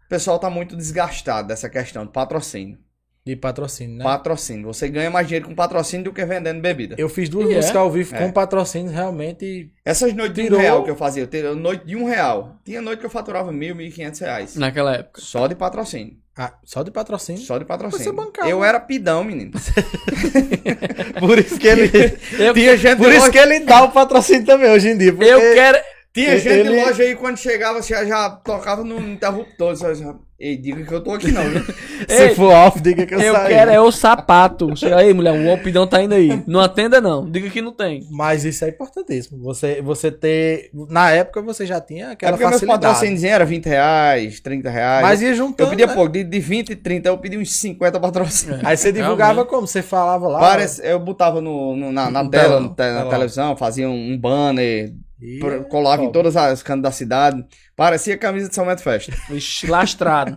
O 0.06 0.08
pessoal 0.08 0.38
tá 0.38 0.48
muito 0.50 0.76
desgastado 0.76 1.48
dessa 1.48 1.68
questão 1.70 2.04
de 2.06 2.12
patrocínio. 2.12 2.78
de 3.24 3.36
patrocínio, 3.36 3.98
né? 3.98 4.02
Patrocínio. 4.04 4.66
Você 4.66 4.88
ganha 4.88 5.08
mais 5.08 5.28
dinheiro 5.28 5.46
com 5.46 5.54
patrocínio 5.54 6.06
do 6.06 6.12
que 6.12 6.24
vendendo 6.24 6.60
bebida. 6.60 6.96
Eu 6.98 7.08
fiz 7.08 7.28
duas 7.28 7.48
E 7.48 7.52
é? 7.52 7.56
músicas 7.56 7.76
ao 7.76 7.88
vivo 7.88 8.14
É. 8.16 8.18
com 8.18 8.32
patrocínio 8.32 8.90
realmente. 8.90 9.72
Essas 9.84 10.12
noites 10.12 10.34
de 10.34 10.42
Tirou- 10.42 10.58
um 10.58 10.60
real 10.60 10.82
que 10.82 10.90
eu 10.90 10.96
fazia, 10.96 11.28
eu 11.32 11.54
noite 11.54 11.86
de 11.86 11.94
um 11.94 12.04
real. 12.04 12.56
Tinha 12.64 12.82
noite 12.82 12.98
que 12.98 13.06
eu 13.06 13.10
faturava 13.10 13.52
mil, 13.52 13.76
mil 13.76 13.86
e 13.86 13.92
quinhentos 13.92 14.18
reais. 14.18 14.56
Naquela 14.56 14.96
época. 14.96 15.20
Só 15.20 15.46
de 15.46 15.54
patrocínio. 15.54 16.16
Ah, 16.36 16.52
só 16.64 16.82
de 16.82 16.90
patrocínio. 16.90 17.40
Só 17.42 17.58
de 17.58 17.64
patrocínio. 17.64 18.04
Você 18.04 18.10
bancava. 18.12 18.48
Eu 18.48 18.64
era 18.64 18.80
pidão, 18.80 19.22
menino. 19.22 19.52
Por 21.20 21.38
isso 21.38 21.58
que 21.58 21.68
ele. 21.68 21.90
Eu, 22.38 22.54
Tinha 22.54 22.76
gente 22.76 22.98
Por 22.98 23.10
de 23.10 23.16
isso 23.18 23.30
que 23.30 23.38
ele 23.38 23.60
dá 23.60 23.84
o 23.84 23.92
patrocínio 23.92 24.44
também 24.44 24.70
hoje 24.70 24.88
em 24.88 24.98
dia. 24.98 25.12
porque- 25.12 25.30
eu 25.30 25.40
quero. 25.54 25.78
Tinha 26.12 26.36
gente 26.38 26.48
ele- 26.48 26.70
de 26.70 26.84
loja 26.84 27.02
aí 27.02 27.14
quando 27.16 27.36
chegava, 27.38 27.80
já, 27.82 28.04
já 28.04 28.30
tocava 28.30 28.84
no 28.84 28.98
interruptor. 29.00 29.76
Só, 29.76 29.92
já, 29.94 30.14
Ei, 30.38 30.56
diga 30.56 30.82
que 30.84 30.92
eu 30.92 31.00
tô 31.00 31.12
aqui 31.12 31.30
não, 31.30 31.42
viu? 31.44 31.62
Se 32.08 32.22
Ei, 32.24 32.34
for 32.34 32.52
off, 32.52 32.80
diga 32.80 33.06
que 33.06 33.14
eu, 33.14 33.20
Eu 33.20 33.32
saí. 33.32 33.46
quero 33.54 33.70
é 33.70 33.80
o 33.80 33.92
sapato. 33.92 34.74
Chega 34.76 34.96
aí, 34.96 35.14
mulher, 35.14 35.32
o 35.32 35.52
opidão 35.54 35.86
tá 35.86 36.02
indo 36.02 36.14
aí. 36.16 36.42
Não 36.48 36.58
atenda, 36.58 37.00
não. 37.00 37.30
Diga 37.30 37.48
que 37.48 37.62
não 37.62 37.70
tem. 37.72 38.04
Mas 38.10 38.44
isso 38.44 38.64
é 38.64 38.68
importantíssimo. 38.70 39.40
Você, 39.44 39.80
você 39.80 40.10
ter. 40.10 40.68
Na 40.90 41.12
época 41.12 41.40
você 41.42 41.64
já 41.64 41.80
tinha 41.80 42.06
É 42.06 42.10
aquela 42.10 42.32
porque 42.32 42.42
meus 42.44 42.54
facilidade. 42.54 42.82
patrocínios 42.82 43.22
eram 43.22 43.46
20 43.46 43.66
reais, 43.66 44.40
30 44.40 44.68
reais. 44.68 45.02
Mas 45.02 45.22
ia 45.22 45.28
eu 45.28 45.34
juntando. 45.36 45.70
pedia 45.70 45.86
né? 45.86 45.94
pouco, 45.94 46.10
de, 46.12 46.24
de 46.24 46.40
20 46.40 46.70
e 46.70 46.76
30, 46.76 47.08
eu 47.08 47.18
pedi 47.18 47.38
uns 47.38 47.52
50 47.54 48.00
patrocínios. 48.00 48.60
Aí 48.64 48.76
você 48.76 48.90
divulgava 48.92 49.32
Realmente. 49.34 49.48
como? 49.50 49.66
Você 49.68 49.80
falava 49.80 50.26
lá. 50.26 50.40
Parece, 50.40 50.84
eu 50.84 50.98
botava 50.98 51.40
no, 51.40 51.76
no- 51.76 51.92
na, 51.92 52.10
na 52.10 52.24
No 52.24 52.30
tela, 52.30 52.44
telão, 52.44 52.60
no 52.62 52.68
te- 52.70 52.82
na 52.82 52.96
telão. 52.96 53.10
televisão, 53.10 53.56
fazia 53.56 53.88
um, 53.88 54.12
um 54.12 54.18
banner, 54.18 54.92
E- 55.22 55.38
pro- 55.38 55.64
colava 55.64 56.02
em 56.02 56.06
top. 56.06 56.14
todas 56.14 56.36
as 56.36 56.62
cantos 56.62 56.82
da 56.82 56.90
cidade. 56.90 57.44
Parecia 57.76 58.18
camisa 58.18 58.48
de 58.48 58.54
São 58.54 58.66
Bento 58.66 58.82
Festa. 58.82 59.12
Vixe, 59.30 59.66
Lastrado. 59.68 60.36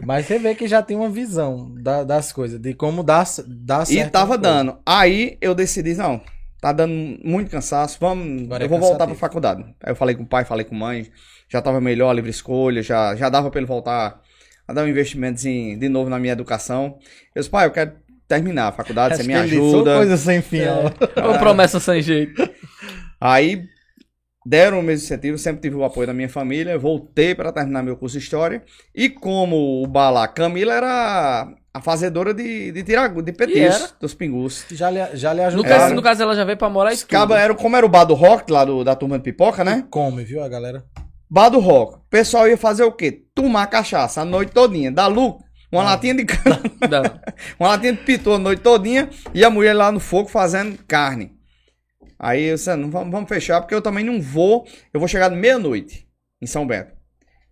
Mas 0.00 0.26
você 0.26 0.38
vê 0.38 0.54
que 0.54 0.68
já 0.68 0.80
tem 0.82 0.96
uma 0.96 1.08
visão 1.10 1.74
da- 1.82 2.04
das 2.04 2.32
coisas, 2.32 2.60
de 2.60 2.72
como 2.74 3.02
dá, 3.02 3.24
dá 3.46 3.84
certo. 3.84 4.08
E 4.08 4.10
tava 4.10 4.38
dando. 4.38 4.78
Aí 4.86 5.36
eu 5.40 5.54
decidi, 5.54 5.94
não, 5.94 6.20
tá 6.60 6.72
dando 6.72 7.18
muito 7.24 7.50
cansaço, 7.50 7.98
vamos, 8.00 8.44
Agora 8.44 8.62
é 8.62 8.66
eu 8.66 8.68
vou 8.68 8.78
voltar 8.78 8.98
pra 8.98 9.06
cansativo. 9.06 9.20
faculdade. 9.20 9.62
Aí 9.82 9.90
eu 9.92 9.96
falei 9.96 10.14
com 10.14 10.22
o 10.22 10.26
pai, 10.26 10.44
falei 10.44 10.64
com 10.64 10.74
a 10.76 10.78
mãe, 10.78 11.06
já 11.48 11.60
tava 11.60 11.80
melhor, 11.80 12.12
livre 12.14 12.30
escolha, 12.30 12.82
já, 12.82 13.16
já 13.16 13.28
dava 13.28 13.50
pra 13.50 13.58
ele 13.58 13.66
voltar 13.66 14.20
a 14.66 14.72
dar 14.72 14.84
um 14.84 14.88
investimento 14.88 15.40
de 15.42 15.88
novo 15.88 16.08
na 16.10 16.18
minha 16.18 16.32
educação. 16.32 16.98
Eu 17.34 17.40
disse, 17.40 17.50
pai, 17.50 17.66
eu 17.66 17.70
quero 17.70 17.92
terminar 18.28 18.68
a 18.68 18.72
faculdade, 18.72 19.14
Acho 19.14 19.22
você 19.24 19.28
me 19.28 19.34
que 19.34 19.38
ele 19.40 19.48
disse, 19.48 19.58
"Sou 19.60 19.74
ajuda. 19.76 19.96
coisa 19.96 20.16
sem 20.16 20.40
fim, 20.42 20.60
ó. 20.66 21.28
Ou 21.28 21.38
promessa 21.38 21.80
sem 21.80 22.00
jeito. 22.02 22.48
Aí 23.20 23.64
deram 24.46 24.80
o 24.80 24.82
meu 24.82 24.94
incentivo, 24.94 25.36
sempre 25.38 25.62
tive 25.62 25.76
o 25.76 25.84
apoio 25.84 26.06
da 26.06 26.14
minha 26.14 26.28
família, 26.28 26.78
voltei 26.78 27.34
para 27.34 27.52
terminar 27.52 27.82
meu 27.82 27.96
curso 27.96 28.18
de 28.18 28.24
História. 28.24 28.62
E 28.94 29.08
como 29.08 29.82
o 29.82 29.86
Balá 29.86 30.26
Camila 30.28 30.74
era 30.74 31.48
a 31.72 31.80
fazedora 31.80 32.32
de, 32.34 32.72
de, 32.72 32.82
tirago, 32.82 33.22
de 33.22 33.30
E 33.30 33.34
petis 33.34 33.56
era. 33.56 33.90
dos 34.00 34.14
pingus. 34.14 34.64
Já 34.70 34.90
lhe, 34.90 35.16
já 35.16 35.32
lhe 35.32 35.40
No 35.42 35.46
ajudou. 35.48 35.64
caso, 35.66 35.94
no 35.94 36.02
caso, 36.02 36.22
ela 36.22 36.34
já 36.34 36.44
veio 36.44 36.58
pra 36.58 36.68
morar 36.68 36.92
e 36.92 36.98
caba 36.98 37.38
era, 37.38 37.54
como 37.54 37.76
era 37.76 37.86
o 37.86 37.88
bar 37.88 38.04
do 38.04 38.14
rock 38.14 38.50
lá 38.50 38.64
do, 38.64 38.82
da 38.82 38.94
turma 38.96 39.18
de 39.18 39.24
pipoca, 39.24 39.62
né? 39.62 39.84
Come, 39.90 40.24
viu, 40.24 40.42
a 40.42 40.48
galera? 40.48 40.84
Bar 41.30 41.50
do 41.50 41.60
rock. 41.60 41.96
O 41.96 42.00
pessoal 42.10 42.48
ia 42.48 42.56
fazer 42.56 42.84
o 42.84 42.92
quê? 42.92 43.24
Tomar 43.34 43.66
cachaça 43.66 44.22
a 44.22 44.24
noite 44.24 44.52
todinha. 44.52 44.90
Dar 44.90 45.08
lucro. 45.08 45.44
Uma 45.70 45.82
latinha 45.82 46.14
de 46.14 46.24
cana. 46.24 46.62
Uma 47.60 47.68
latinha 47.68 47.92
de 47.92 47.98
pitu 47.98 48.32
a 48.32 48.38
noite 48.38 48.62
todinha 48.62 49.10
e 49.34 49.44
a 49.44 49.50
mulher 49.50 49.74
lá 49.74 49.92
no 49.92 50.00
fogo 50.00 50.26
fazendo 50.28 50.78
carne. 50.88 51.32
Aí 52.18 52.44
eu 52.44 52.56
disse, 52.56 52.74
não, 52.76 52.90
vamos, 52.90 53.10
vamos 53.12 53.28
fechar, 53.28 53.60
porque 53.60 53.74
eu 53.74 53.82
também 53.82 54.04
não 54.04 54.20
vou. 54.20 54.66
Eu 54.92 54.98
vou 55.00 55.08
chegar 55.08 55.30
meia-noite 55.30 56.06
em 56.42 56.46
São 56.46 56.66
Bento. 56.66 56.92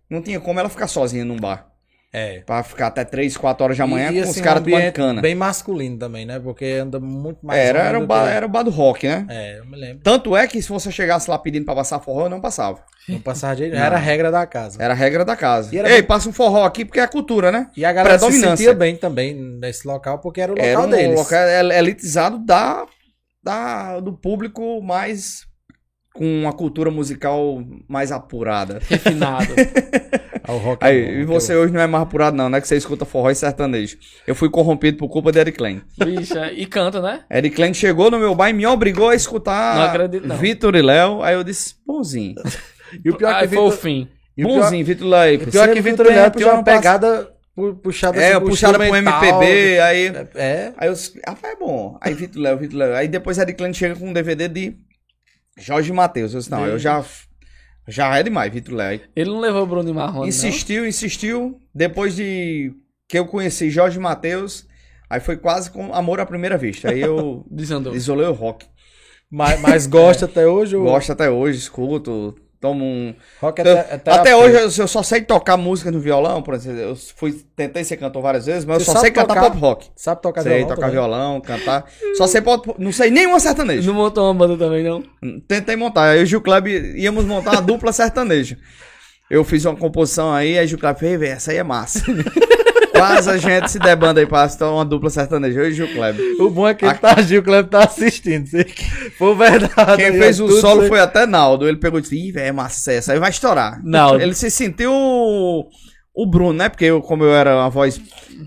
Não 0.09 0.21
tinha 0.21 0.39
como 0.39 0.59
ela 0.59 0.69
ficar 0.69 0.87
sozinha 0.87 1.23
num 1.25 1.37
bar. 1.37 1.67
É. 2.13 2.39
Pra 2.39 2.63
ficar 2.63 2.87
até 2.87 3.03
3, 3.03 3.35
4 3.35 3.63
horas 3.65 3.77
da 3.77 3.85
manhã 3.85 4.05
E- 4.07 4.13
com 4.13 4.17
e, 4.19 4.21
os 4.21 4.29
assim, 4.29 4.41
caras 4.41 4.61
um 4.61 4.65
tomando 4.65 4.91
cana. 4.93 5.21
Bem 5.21 5.35
masculino 5.35 5.97
também, 5.97 6.25
né? 6.25 6.39
Porque 6.39 6.65
anda 6.65 6.99
muito 7.01 7.45
mais. 7.45 7.59
Era, 7.59 7.79
era, 7.79 7.99
o 7.99 8.07
bar, 8.07 8.23
que- 8.27 8.33
era 8.33 8.45
o 8.45 8.49
bar 8.49 8.63
do 8.63 8.71
rock, 8.71 9.05
né? 9.05 9.25
É, 9.29 9.59
eu 9.59 9.65
me 9.65 9.75
lembro. 9.77 10.01
Tanto 10.03 10.35
é 10.35 10.47
que 10.47 10.61
se 10.61 10.69
você 10.69 10.89
chegasse 10.89 11.29
lá 11.29 11.37
pedindo 11.37 11.65
pra 11.65 11.75
passar 11.75 11.99
forró, 11.99 12.23
eu 12.25 12.29
não 12.29 12.39
passava. 12.39 12.81
Não 13.09 13.19
passava 13.19 13.57
de... 13.57 13.65
Era 13.71 13.97
a 13.97 13.99
regra 13.99 14.31
da 14.31 14.45
casa. 14.47 14.81
Era 14.81 14.93
a 14.93 14.95
regra 14.95 15.25
da 15.25 15.35
casa. 15.35 15.75
E 15.75 15.77
era 15.79 15.89
Ei, 15.91 16.01
passa 16.01 16.29
um 16.29 16.33
forró 16.33 16.63
aqui 16.65 16.85
porque 16.85 16.99
é 16.99 17.03
a 17.03 17.07
cultura, 17.09 17.51
né? 17.51 17.69
E 17.75 17.83
a 17.83 17.91
galera 17.91 18.17
se 18.17 18.31
sentia 18.31 18.73
bem 18.73 18.95
também 18.95 19.33
nesse 19.35 19.85
local, 19.85 20.19
porque 20.19 20.39
era 20.41 20.51
o 20.51 20.55
local 20.55 20.65
Era 20.69 20.79
um 20.81 20.89
deles. 20.89 21.19
local 21.19 21.39
el- 21.47 21.71
elitizado 21.73 22.39
da, 22.39 22.85
da, 23.47 23.99
do 24.01 24.11
público 24.13 24.81
mais. 24.81 25.45
com 26.13 26.41
uma 26.41 26.51
cultura 26.51 26.91
musical 26.91 27.63
mais 27.87 28.11
apurada. 28.11 28.79
Refinado. 28.87 29.47
Ao 30.43 30.57
rock 30.57 30.85
Aí, 30.85 31.21
e 31.21 31.25
você 31.25 31.53
hoje 31.55 31.73
não 31.73 31.81
é 31.81 31.87
mais 31.87 32.03
apurado, 32.03 32.35
não, 32.37 32.49
né? 32.49 32.61
Que 32.61 32.67
você 32.67 32.77
escuta 32.77 33.03
forró 33.05 33.29
e 33.29 33.35
sertanejo. 33.35 33.97
Eu 34.25 34.33
fui 34.33 34.49
corrompido 34.49 34.97
por 34.97 35.09
culpa 35.09 35.29
de 35.31 35.39
Eric 35.39 35.57
Klein. 35.57 35.81
Bicho, 36.03 36.37
é- 36.37 36.53
e 36.53 36.65
canta, 36.65 37.01
né? 37.01 37.23
Eric 37.29 37.55
Klein 37.55 37.73
chegou 37.73 38.09
no 38.09 38.17
meu 38.17 38.33
bar 38.33 38.49
e 38.49 38.53
me 38.53 38.65
obrigou 38.65 39.09
a 39.09 39.15
escutar 39.15 39.75
Não 39.75 39.83
acredito, 39.83 40.25
não. 40.27 40.37
Vitor 40.37 40.73
e 40.75 40.81
Léo. 40.81 41.21
Aí 41.21 41.35
eu 41.35 41.43
disse, 41.43 41.75
bonzinho. 41.85 42.33
eu- 42.37 42.51
E 43.03 43.09
o 43.09 43.17
pior 43.17 43.33
Aí 43.35 43.47
que 43.47 43.55
foi 43.55 43.63
o 43.63 43.69
Vitor- 43.69 43.81
fim. 43.81 44.07
e 44.37 44.43
o 44.43 44.47
pior- 44.47 44.61
bonzinho, 44.61 44.85
Vitor 44.85 45.07
Léo. 45.07 45.35
o 45.43 45.51
pior 45.51 45.69
que 45.73 45.81
Vitor 45.81 46.05
Léo 46.07 46.31
puxou 46.31 46.51
uma 46.53 46.63
pegada 46.63 47.29
puxada 47.81 48.21
É, 48.21 48.39
puxada 48.39 48.77
pro. 48.77 48.95
MPB, 48.95 49.79
aí... 49.79 50.07
É, 50.35 50.73
Aí 50.77 50.87
eu 50.87 50.93
ah, 51.25 51.35
é 51.43 51.55
bom. 51.55 51.97
Aí 51.99 52.13
Vitor 52.13 52.41
Léo, 52.41 52.57
Vitor 52.57 52.77
Léo. 52.79 52.95
Aí 52.95 53.07
depois 53.07 53.37
Eric 53.37 53.57
Klein 53.57 53.73
chega 53.73 53.95
com 53.95 54.09
um 54.09 54.13
DVD 54.13 54.47
de 54.47 54.77
Jorge 55.57 55.91
Matheus. 55.91 56.33
Eu 56.33 56.39
disse, 56.39 56.51
não, 56.51 56.65
eu 56.65 56.77
já... 56.77 57.03
Já 57.87 58.17
é 58.17 58.23
demais, 58.23 58.51
Vitor 58.51 58.75
Léo. 58.75 58.99
Ele 59.15 59.29
não 59.29 59.39
levou 59.39 59.63
o 59.63 59.65
Bruno 59.65 59.93
Marrone, 59.93 60.27
Insistiu, 60.27 60.85
insistiu. 60.85 61.59
Depois 61.73 62.15
de 62.15 62.73
que 63.07 63.17
eu 63.17 63.25
conheci 63.25 63.69
Jorge 63.69 63.97
Matheus, 63.97 64.67
aí 65.09 65.21
foi 65.21 65.37
quase 65.37 65.71
com 65.71 65.93
amor 65.93 66.19
à 66.19 66.25
primeira 66.25 66.57
vista. 66.57 66.91
Aí 66.91 66.99
eu 66.99 67.15
não. 67.15 67.45
Desandou. 67.49 67.95
isolei 67.95 68.27
o 68.27 68.33
rock. 68.33 68.65
mas, 69.31 69.61
mas 69.61 69.87
gosta 69.87 70.25
até 70.27 70.45
hoje. 70.45 70.75
o 70.75 70.83
Gosto 70.83 71.13
até 71.13 71.29
hoje, 71.29 71.59
escuto, 71.59 72.35
tomo 72.59 72.83
um. 72.83 73.13
Rock 73.41 73.61
é 73.61 73.67
Eu- 73.67 73.75
te- 73.75 74.09
é 74.09 74.13
até 74.13 74.35
hoje 74.35 74.55
eu, 74.55 74.83
eu 74.83 74.87
só 74.87 75.03
sei 75.03 75.21
tocar 75.21 75.57
música 75.57 75.91
no 75.91 75.99
violão, 75.99 76.41
por 76.41 76.53
exemplo. 76.53 76.79
Eu 76.79 76.95
fui, 77.15 77.33
tentei 77.55 77.83
ser 77.83 77.97
cantor 77.97 78.21
várias 78.21 78.45
vezes, 78.45 78.65
mas 78.65 78.83
Você 78.83 78.89
eu 78.89 78.93
só 78.93 78.99
sei 78.99 79.09
sabe 79.09 79.15
cantar 79.21 79.35
tocar? 79.35 79.49
pop 79.51 79.57
rock. 79.61 79.87
Sabe 79.95 80.21
tocar 80.21 80.41
sei 80.41 80.51
violão 80.53 80.67
tocar 80.67 80.81
também? 80.81 80.91
violão, 80.91 81.41
cantar. 81.41 81.85
Só 82.17 82.27
sei 82.27 82.41
pop, 82.41 82.73
não 82.79 82.91
sei 82.91 83.09
nenhuma 83.11 83.39
sertaneja. 83.39 83.87
Não 83.87 83.93
montou 83.95 84.25
uma 84.25 84.33
banda 84.33 84.57
também, 84.57 84.83
não? 84.83 85.03
Tentei 85.47 85.75
montar. 85.75 86.09
Aí 86.11 86.23
o 86.23 86.25
Gil 86.25 86.41
Kleber 86.41 86.95
íamos 86.97 87.25
montar 87.25 87.51
uma 87.51 87.61
dupla 87.61 87.91
sertaneja. 87.91 88.57
Eu 89.29 89.43
fiz 89.43 89.65
uma 89.65 89.75
composição 89.75 90.33
aí, 90.33 90.57
aí 90.57 90.65
o 90.65 90.67
Gil 90.69 90.77
Kleber 90.79 90.99
fez, 90.99 91.19
"Véi, 91.19 91.29
essa 91.31 91.51
aí 91.51 91.57
é 91.57 91.63
massa. 91.63 92.01
Quase 92.91 93.29
a 93.29 93.37
gente 93.37 93.71
se 93.71 93.79
debanda 93.79 94.19
aí 94.19 94.25
pra 94.25 94.47
se 94.47 94.63
uma 94.63 94.85
dupla 94.85 95.09
sertaneja. 95.09 95.59
Eu 95.59 95.67
e 95.67 95.71
o 95.71 95.73
Gil 95.73 95.93
Kleber. 95.93 96.41
O 96.41 96.49
bom 96.49 96.67
é 96.67 96.73
que 96.73 96.85
ele 96.85 96.93
tá, 96.95 97.21
Gil 97.21 97.43
Cleber 97.43 97.69
tá 97.69 97.83
assistindo. 97.85 98.47
For 99.17 99.35
verdade. 99.35 99.97
Quem 99.97 100.13
fez 100.13 100.39
é 100.39 100.43
o 100.43 100.49
solo 100.59 100.87
foi 100.87 100.99
até 100.99 101.25
Naldo. 101.25 101.67
Ele 101.67 101.77
pegou 101.77 101.99
e 101.99 102.01
disse, 102.01 102.15
ih, 102.15 102.31
velho, 102.31 102.47
é 102.47 102.51
massa 102.51 102.91
essa 102.91 103.13
aí 103.13 103.19
vai 103.19 103.29
estourar. 103.29 103.81
Naldo. 103.83 104.21
Ele 104.21 104.33
se 104.33 104.49
sentiu 104.49 104.91
o, 104.93 106.25
Bruno, 106.25 106.53
né? 106.53 106.69
Porque 106.69 106.85
eu, 106.85 107.01
como 107.01 107.23
eu 107.23 107.33
era 107.33 107.55
uma 107.55 107.69
voz... 107.69 107.99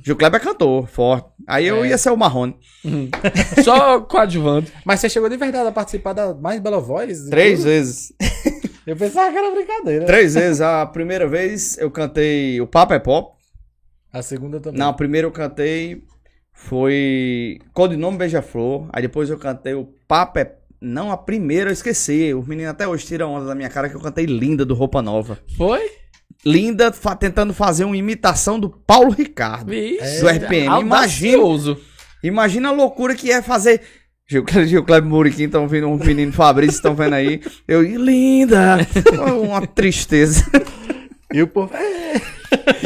Gil 0.04 0.16
Kleber 0.16 0.40
é 0.40 0.44
cantor, 0.44 0.86
forte. 0.86 1.28
Aí 1.46 1.66
eu 1.66 1.84
ia 1.84 1.98
ser 1.98 2.10
o 2.10 2.16
Marrone. 2.16 2.56
Só 3.64 4.00
coadjuvante. 4.00 4.72
aí. 4.74 4.82
Mas 4.84 5.00
você 5.00 5.08
chegou 5.08 5.28
de 5.28 5.36
verdade 5.36 5.68
a 5.68 5.72
participar 5.72 6.12
da 6.12 6.32
mais 6.34 6.60
bela 6.60 6.80
voz? 6.80 7.28
Três 7.28 7.58
tudo? 7.58 7.68
vezes. 7.68 8.12
Eu 8.86 8.96
pensava 8.96 9.30
que 9.30 9.38
era 9.38 9.50
brincadeira. 9.50 10.04
Três 10.06 10.34
vezes. 10.34 10.60
A 10.60 10.84
primeira 10.86 11.28
vez 11.28 11.78
eu 11.78 11.90
cantei 11.90 12.60
o 12.60 12.66
Papa 12.66 12.94
é 12.94 12.98
Pop. 12.98 13.39
A 14.12 14.22
segunda 14.22 14.58
também. 14.60 14.78
Não, 14.78 14.88
a 14.88 14.92
primeira 14.92 15.26
eu 15.26 15.30
cantei 15.32 16.02
foi 16.52 17.58
Codinome 17.72 18.18
Beija-Flor. 18.18 18.88
Aí 18.92 19.02
depois 19.02 19.30
eu 19.30 19.38
cantei 19.38 19.74
o 19.74 19.88
Papa 20.06 20.40
é... 20.40 20.56
Não, 20.80 21.10
a 21.12 21.16
primeira 21.16 21.70
eu 21.70 21.74
esqueci. 21.74 22.32
Os 22.32 22.46
meninos 22.46 22.70
até 22.72 22.88
hoje 22.88 23.04
tiram 23.06 23.34
onda 23.34 23.46
da 23.46 23.54
minha 23.54 23.68
cara 23.68 23.88
que 23.88 23.94
eu 23.96 24.00
cantei 24.00 24.24
Linda 24.24 24.64
do 24.64 24.74
Roupa 24.74 25.02
Nova. 25.02 25.38
Foi? 25.56 25.80
Linda 26.44 26.90
fa- 26.90 27.14
tentando 27.14 27.52
fazer 27.52 27.84
uma 27.84 27.96
imitação 27.96 28.58
do 28.58 28.70
Paulo 28.70 29.10
Ricardo. 29.10 29.68
Vixe. 29.70 30.20
Do 30.20 30.28
RPM. 30.28 30.80
Imagina, 30.80 31.36
Audacioso. 31.42 31.78
imagina 32.24 32.68
a 32.70 32.72
loucura 32.72 33.14
que 33.14 33.30
é 33.30 33.42
fazer. 33.42 33.82
Gil, 34.26 34.44
Gil 34.66 34.82
Kleber 34.84 35.10
Muriquim 35.10 35.44
estão 35.44 35.68
vendo 35.68 35.88
um 35.88 35.96
menino 35.98 36.32
Fabrício, 36.32 36.76
estão 36.76 36.94
vendo 36.94 37.14
aí. 37.14 37.42
Eu, 37.68 37.84
"Ih, 37.84 37.96
linda! 37.96 38.78
Uma 39.44 39.66
tristeza. 39.66 40.46
E 41.32 41.42
o 41.42 41.46
povo. 41.46 41.72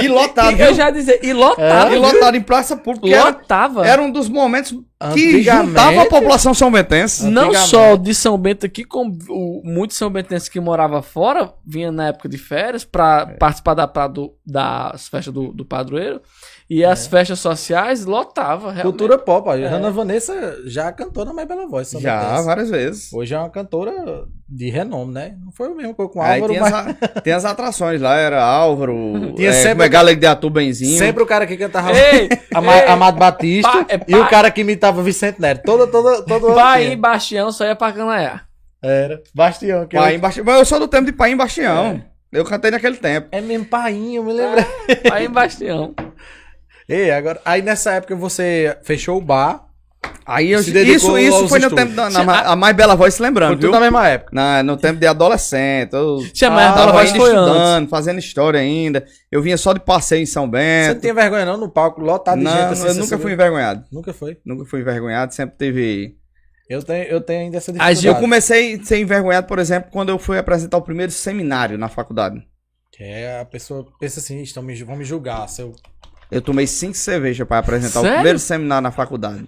E 0.03 0.09
lotado, 0.09 0.51
eu 0.61 0.67
viu? 0.67 0.75
já 0.75 0.91
dizia, 0.91 1.19
e 1.27 1.33
lotava. 1.33 1.95
E 1.95 1.99
lotado 1.99 2.37
em 2.37 2.41
praça 2.43 2.77
pública. 2.77 3.01
porque 3.01 3.15
Era, 3.15 3.25
Lotava. 3.31 3.87
era 3.87 4.03
um 4.03 4.11
dos 4.11 4.29
momentos 4.29 4.75
que 5.15 5.43
juntava 5.43 6.03
a 6.03 6.07
população 6.07 6.53
são 6.53 6.71
bentense. 6.71 7.25
Não 7.27 7.53
só 7.55 7.97
de 7.97 8.15
São 8.15 8.37
Bento 8.37 8.67
aqui, 8.67 8.85
como 8.85 9.17
o, 9.29 9.63
muitos 9.65 9.97
são 9.97 10.11
bentenses 10.11 10.49
que 10.49 10.61
moravam 10.61 11.01
fora, 11.03 11.53
vinha 11.67 11.91
na 11.91 12.09
época 12.09 12.29
de 12.29 12.37
férias 12.37 12.85
pra 12.85 13.27
É. 13.31 13.35
participar 13.37 13.75
da, 13.75 13.89
pra 13.89 14.07
do- 14.07 14.35
das 14.47 15.09
festas 15.09 15.33
do, 15.33 15.53
do 15.53 15.65
padroeiro. 15.65 16.21
E 16.69 16.83
as 16.83 17.07
festas 17.07 17.39
sociais 17.41 18.07
lotava, 18.07 18.73
realmente. 18.73 18.83
Cultura 18.83 19.19
pop. 19.19 19.51
A 19.51 19.53
Ana 19.53 19.91
Vanessa 19.91 20.63
já 20.65 20.91
cantou 20.93 21.23
na 21.25 21.33
mais 21.35 21.47
bela 21.47 21.67
voz. 21.67 21.91
Já, 21.99 22.41
várias 22.41 22.71
vezes. 22.71 23.13
Hoje 23.13 23.35
é 23.35 23.39
uma 23.39 23.51
cantora 23.51 24.25
de 24.49 24.71
renome, 24.71 25.13
né? 25.13 25.37
Não 25.45 25.53
foi 25.53 25.69
o 25.69 25.75
mesmo 25.77 25.95
que 25.95 26.01
eu 26.01 26.09
com 26.09 26.21
o 26.21 26.23
Álvaro, 26.23 26.53
tem, 26.53 26.61
mas 26.61 26.73
as, 26.73 26.87
a- 26.87 27.21
tem 27.21 27.33
as 27.35 27.45
atrações 27.45 28.01
lá, 28.01 28.17
era 28.17 28.43
Álvaro, 28.43 29.35
Tinha 29.37 29.51
é, 29.51 29.53
sempre 29.53 29.71
como 29.73 29.83
é 29.83 29.87
o- 29.87 29.91
Galego 29.91 30.21
de 30.21 30.27
Atu 30.27 30.49
Benzinho. 30.49 30.99
sempre 30.99 31.23
o 31.23 31.27
cara 31.27 31.47
que 31.47 31.57
cantava 31.57 31.93
Ei, 31.93 32.29
Ama- 32.55 32.77
ei, 32.79 32.87
Amado 32.89 33.19
Batista 33.19 33.71
Pa- 33.71 33.87
é 33.91 34.01
e 34.09 34.15
o 34.17 34.21
pa- 34.21 34.29
cara 34.29 34.51
que 34.51 34.63
imitava 34.63 35.03
Vicente 35.03 35.41
Neto. 35.41 35.63
Toda, 35.67 35.87
toda, 35.87 36.23
todo 36.23 36.55
Pai 36.55 36.93
e. 36.93 36.97
Bastião 36.97 37.53
só 37.53 37.65
ia 37.67 37.77
pra 37.77 37.93
Canaiá. 37.93 38.41
Era. 38.83 39.23
Bastião. 39.35 39.87
Que 39.87 39.97
Pai 39.97 40.13
eu... 40.15 40.17
em 40.17 40.21
Bastião. 40.21 40.45
Mas 40.47 40.59
eu 40.59 40.65
sou 40.65 40.79
do 40.81 40.89
tempo 40.89 41.05
de 41.05 41.13
Pai 41.13 41.31
em 41.33 41.37
Bastião. 41.37 42.03
Eu 42.33 42.45
cantei 42.45 42.71
naquele 42.71 42.97
tempo. 42.97 43.29
É 43.33 43.41
mesmo 43.41 43.65
painho, 43.67 44.17
eu 44.21 44.25
me 44.25 44.33
lembrei. 44.33 44.65
Pai 45.09 45.25
e 45.25 45.29
Bastião. 45.29 45.95
Ei, 46.89 47.11
agora, 47.11 47.41
aí 47.45 47.63
nessa 47.63 47.93
época 47.93 48.15
você 48.17 48.77
fechou 48.83 49.17
o 49.19 49.21
bar. 49.21 49.65
Aí 50.27 50.53
eu, 50.53 50.61
isso, 50.61 51.19
isso 51.19 51.37
aos 51.37 51.49
foi 51.49 51.59
no 51.59 51.67
estudos. 51.67 51.75
tempo 51.75 51.95
da 51.95 52.09
na, 52.11 52.41
a 52.53 52.57
mais 52.57 52.75
bela 52.77 52.95
voz, 52.95 53.15
se 53.15 53.23
lembrando, 53.23 53.49
Foi 53.53 53.57
viu? 53.57 53.69
tudo 53.69 53.75
na 53.75 53.81
mesma 53.81 54.09
época. 54.09 54.31
Na, 54.35 54.63
no 54.63 54.77
tempo 54.77 54.99
de 54.99 55.07
adolescente. 55.07 55.93
Eu 55.93 56.19
Tinha 56.33 56.51
mais 56.51 56.75
Bela 56.75 56.93
Voz 56.93 57.11
foi 57.11 57.19
estudando, 57.21 57.57
antes. 57.59 57.91
fazendo 57.91 58.19
história 58.19 58.61
ainda. 58.61 59.05
Eu 59.31 59.43
vinha 59.43 59.57
só 59.59 59.73
de 59.73 59.81
passeio 59.81 60.23
em 60.23 60.27
São 60.27 60.45
Você 60.47 60.51
Bento. 60.53 60.95
não 60.95 61.01
tinha 61.01 61.15
vergonha 61.15 61.45
não 61.45 61.57
no 61.59 61.71
palco 61.71 62.01
lotado 62.01 62.39
de 62.39 62.45
não, 62.45 62.53
gente 62.53 62.63
assim. 62.73 62.87
eu 62.87 62.95
você 62.95 63.01
nunca 63.01 63.19
fui 63.19 63.33
envergonhado. 63.33 63.85
Nunca 63.93 64.13
foi. 64.15 64.39
Nunca 64.45 64.65
fui 64.65 64.81
envergonhado, 64.81 65.35
sempre 65.35 65.57
teve. 65.57 66.17
Eu 66.69 66.83
tenho, 66.83 67.05
eu 67.05 67.21
tenho 67.21 67.41
ainda 67.43 67.57
essa 67.59 67.73
dificuldade. 67.73 68.07
Eu 68.07 68.15
comecei 68.15 68.75
a 68.77 68.85
ser 68.85 68.99
envergonhado, 69.01 69.47
por 69.47 69.59
exemplo, 69.59 69.91
quando 69.91 70.09
eu 70.09 70.19
fui 70.19 70.39
apresentar 70.39 70.79
o 70.79 70.83
primeiro 70.83 71.13
seminário 71.13 71.77
na 71.77 71.89
faculdade. 71.89 72.43
Que 72.93 73.03
é 73.05 73.41
a 73.41 73.45
pessoa 73.45 73.87
pensa 74.01 74.21
assim, 74.21 74.41
estão 74.43 74.63
me, 74.63 74.75
vão 74.83 74.97
me 74.97 75.05
julgar. 75.05 75.47
Se 75.49 75.61
eu... 75.63 75.75
Eu 76.35 76.43
tomei 76.43 76.67
cinco 76.67 76.95
cervejas 76.97 77.47
para 77.47 77.59
apresentar 77.59 78.01
Sério? 78.01 78.11
o 78.11 78.15
primeiro 78.15 78.39
seminário 78.39 78.83
na 78.83 78.91
faculdade. 78.91 79.45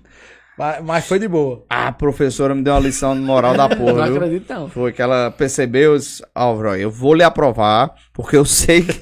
mas, 0.59 0.83
mas 0.85 1.07
foi 1.07 1.19
de 1.19 1.29
boa. 1.29 1.65
A 1.69 1.91
professora 1.93 2.55
me 2.55 2.63
deu 2.63 2.73
uma 2.75 2.81
lição 2.81 3.15
moral 3.17 3.55
da 3.57 3.69
Não 3.69 3.77
porra, 3.77 4.07
viu? 4.07 4.17
acredito, 4.17 4.49
não. 4.53 4.69
Foi 4.69 4.93
que 4.93 5.03
ela 5.03 5.31
percebeu, 5.31 5.97
disse, 5.97 6.23
Álvaro, 6.35 6.77
eu 6.77 6.91
vou 6.91 7.15
lhe 7.15 7.23
aprovar, 7.23 7.95
porque 8.13 8.37
eu 8.37 8.45
sei 8.45 8.83
que 8.83 9.01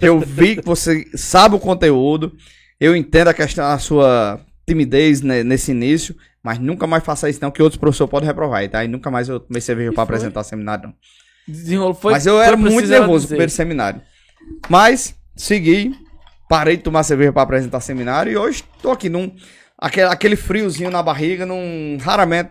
eu 0.00 0.18
vi 0.20 0.56
que 0.56 0.64
você 0.64 1.04
sabe 1.14 1.54
o 1.54 1.60
conteúdo, 1.60 2.32
eu 2.80 2.96
entendo 2.96 3.28
a 3.28 3.34
questão 3.34 3.64
da 3.68 3.78
sua 3.78 4.40
timidez 4.66 5.20
ne- 5.20 5.44
nesse 5.44 5.70
início, 5.70 6.14
mas 6.42 6.58
nunca 6.58 6.86
mais 6.86 7.04
faça 7.04 7.28
isso 7.30 7.38
não, 7.42 7.50
que 7.50 7.62
outros 7.62 7.78
professores 7.78 8.10
podem 8.10 8.26
reprovar, 8.26 8.68
tá? 8.68 8.84
E 8.84 8.88
nunca 8.88 9.10
mais 9.10 9.28
eu 9.28 9.38
tomei 9.40 9.60
cerveja 9.60 9.90
pra 9.92 9.96
foi? 9.96 10.02
apresentar 10.16 10.42
seminário, 10.44 10.88
não. 10.88 10.94
Desenrolo 11.48 11.94
foi. 11.94 12.12
mas 12.12 12.26
eu 12.26 12.34
foi 12.36 12.44
era 12.46 12.56
muito 12.56 12.88
nervoso 12.88 13.24
no 13.24 13.28
primeiro 13.28 13.52
seminário. 13.52 14.00
Mas, 14.68 15.14
segui, 15.36 15.92
parei 16.48 16.76
de 16.76 16.82
tomar 16.82 17.02
cerveja 17.02 17.32
pra 17.32 17.42
apresentar 17.42 17.80
seminário 17.80 18.32
e 18.32 18.36
hoje 18.36 18.64
tô 18.80 18.90
aqui 18.90 19.08
num... 19.08 19.34
Aquele, 19.78 20.06
aquele 20.06 20.36
friozinho 20.36 20.90
na 20.90 21.02
barriga, 21.02 21.44
num... 21.44 21.98
Raramente, 22.00 22.50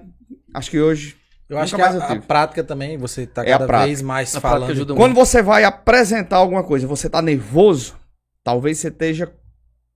acho 0.53 0.69
que 0.69 0.79
hoje... 0.79 1.15
Eu 1.47 1.59
acho 1.59 1.75
que 1.75 1.81
a, 1.81 1.91
eu 1.91 2.01
a 2.01 2.21
prática 2.21 2.63
também, 2.63 2.97
você 2.97 3.27
tá 3.27 3.43
É 3.45 3.53
a 3.53 3.59
cada 3.59 3.85
vez 3.85 4.01
mais 4.01 4.35
A 4.35 4.41
falando. 4.41 4.71
ajuda 4.71 4.95
Quando 4.95 5.13
você 5.13 5.43
vai 5.43 5.63
apresentar 5.63 6.37
alguma 6.37 6.63
coisa, 6.63 6.87
você 6.87 7.07
tá 7.07 7.21
nervoso, 7.21 7.95
talvez 8.43 8.79
você 8.79 8.87
esteja 8.87 9.31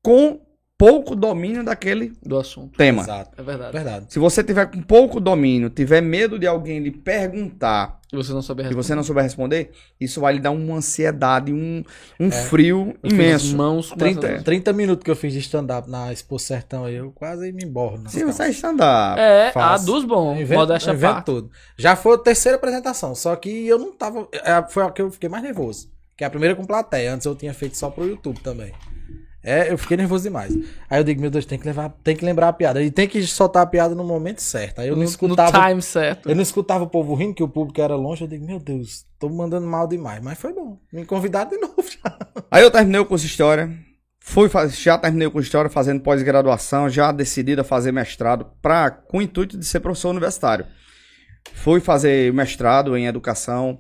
com 0.04 0.40
pouco 0.80 1.14
domínio 1.14 1.62
daquele 1.62 2.14
Do 2.26 2.40
assunto. 2.40 2.78
tema. 2.78 3.02
Exato. 3.04 3.32
É 3.38 3.44
verdade. 3.44 3.72
Verdade. 3.74 4.06
Se 4.08 4.18
você 4.18 4.42
tiver 4.42 4.66
com 4.72 4.82
pouco 4.82 5.20
domínio, 5.20 5.70
tiver 5.70 6.00
medo 6.02 6.40
de 6.40 6.48
alguém 6.48 6.80
lhe 6.80 6.90
perguntar 6.90 8.00
E 8.12 8.16
você 8.16 8.32
não 8.32 8.42
souber 8.42 8.64
e 8.66 8.70
responder. 8.70 8.84
você 8.84 8.96
não 8.96 9.04
souber 9.04 9.24
responder, 9.26 9.72
isso 10.00 10.22
vai 10.22 10.34
lhe 10.36 10.40
dar 10.40 10.52
uma 10.52 10.76
ansiedade, 10.78 11.52
um, 11.52 11.84
um 12.18 12.28
É. 12.30 12.32
frio 12.32 12.96
Eu 13.04 13.10
imenso. 13.12 13.58
Mãos 13.58 13.92
com 13.92 13.98
30, 13.98 14.26
essa- 14.28 14.44
30 14.44 14.72
minutos 14.72 15.04
que 15.04 15.12
eu 15.12 15.16
fiz 15.18 15.34
de 15.34 15.40
stand-up 15.40 15.90
na 15.90 16.14
Expo 16.14 16.40
Sertão 16.40 16.86
aí, 16.86 16.96
eu 16.96 17.12
quase 17.12 17.52
me 17.52 17.64
Se 17.64 17.70
calças. 17.74 18.24
você 18.24 18.44
é 18.44 18.50
stand-up, 18.52 19.20
É, 19.20 19.52
Faço. 19.52 19.84
a 19.84 19.86
dos 19.86 20.06
bons. 20.06 20.50
Modéstia 20.50 20.94
invento 20.94 21.22
tudo. 21.26 21.52
Já 21.78 21.98
foi 21.98 22.16
a 22.16 22.20
terceira 22.20 22.56
apresentação, 22.56 23.14
só 23.14 23.36
que 23.36 23.68
eu 23.68 23.78
não 23.78 23.92
tava. 23.92 24.28
é, 24.32 24.66
Foi 24.70 24.82
a 24.84 24.90
que 24.92 25.02
eu 25.02 25.12
fiquei 25.12 25.28
mais 25.28 25.44
nervoso. 25.44 25.92
Que 26.18 26.24
é 26.24 26.28
a 26.28 26.30
primeira 26.30 26.56
com 26.56 26.64
plateia. 26.66 27.14
Antes 27.14 27.26
eu 27.26 27.36
tinha 27.36 27.54
feito 27.54 27.76
só 27.78 27.90
pro 27.90 28.08
YouTube 28.08 28.40
também. 28.42 28.72
É, 29.42 29.72
eu 29.72 29.78
fiquei 29.78 29.96
nervoso 29.96 30.26
demais. 30.26 30.54
Aí 30.90 31.00
eu 31.00 31.04
digo, 31.04 31.22
meu 31.22 31.30
Deus, 31.30 31.46
tem 31.46 31.58
que, 31.58 31.66
levar, 31.66 31.90
tem 32.04 32.16
que 32.16 32.26
lembrar 32.26 32.50
a 32.50 32.54
piada. 32.54 32.82
E 32.82 32.92
tem 32.92 33.08
que 33.08 33.26
soltar 33.26 33.64
a 33.64 33.66
piada 33.66 33.96
no 33.96 34.04
momento 34.04 34.42
certo. 34.42 34.80
Aí 34.80 34.88
eu 34.88 34.96
não 34.96 35.00
no, 35.00 35.04
no 35.04 35.10
escutava. 35.10 35.70
time 35.70 35.82
certo. 35.82 36.30
Eu 36.30 36.36
não 36.36 36.42
escutava 36.42 36.84
o 36.84 36.90
povo 36.90 37.16
rindo, 37.16 37.34
que 37.34 37.44
o 37.44 37.48
público 37.48 37.82
era 37.82 37.96
longe. 37.96 38.24
Eu 38.24 38.28
digo, 38.28 38.46
meu 38.46 38.60
Deus, 38.60 39.06
tô 39.18 39.30
mandando 39.30 39.66
mal 39.66 39.88
demais. 39.88 40.22
Mas 40.22 40.38
foi 40.38 40.54
bom. 40.54 40.78
Me 40.92 41.06
convidaram 41.06 41.50
de 41.50 41.58
novo 41.58 41.84
já. 41.84 42.18
Aí 42.52 42.64
eu 42.64 42.72
terminei 42.72 43.00
o 43.00 43.06
curso 43.06 43.26
de 43.26 43.32
História. 43.32 43.70
Fui, 44.20 44.50
já 44.70 44.98
terminei 44.98 45.28
o 45.28 45.32
curso 45.32 45.46
de 45.46 45.48
História 45.48 45.70
fazendo 45.70 46.02
pós-graduação, 46.02 46.90
já 46.90 47.12
decidido 47.12 47.62
a 47.62 47.64
fazer 47.64 47.94
mestrado 47.94 48.46
pra, 48.62 48.92
com 48.92 49.20
o 49.20 49.22
intuito 49.22 49.58
de 49.58 49.66
ser 49.66 49.80
professor 49.80 50.10
universitário. 50.10 50.66
Fui 51.54 51.80
fazer 51.80 52.34
mestrado 52.34 52.96
em 52.98 53.08
Educação 53.08 53.80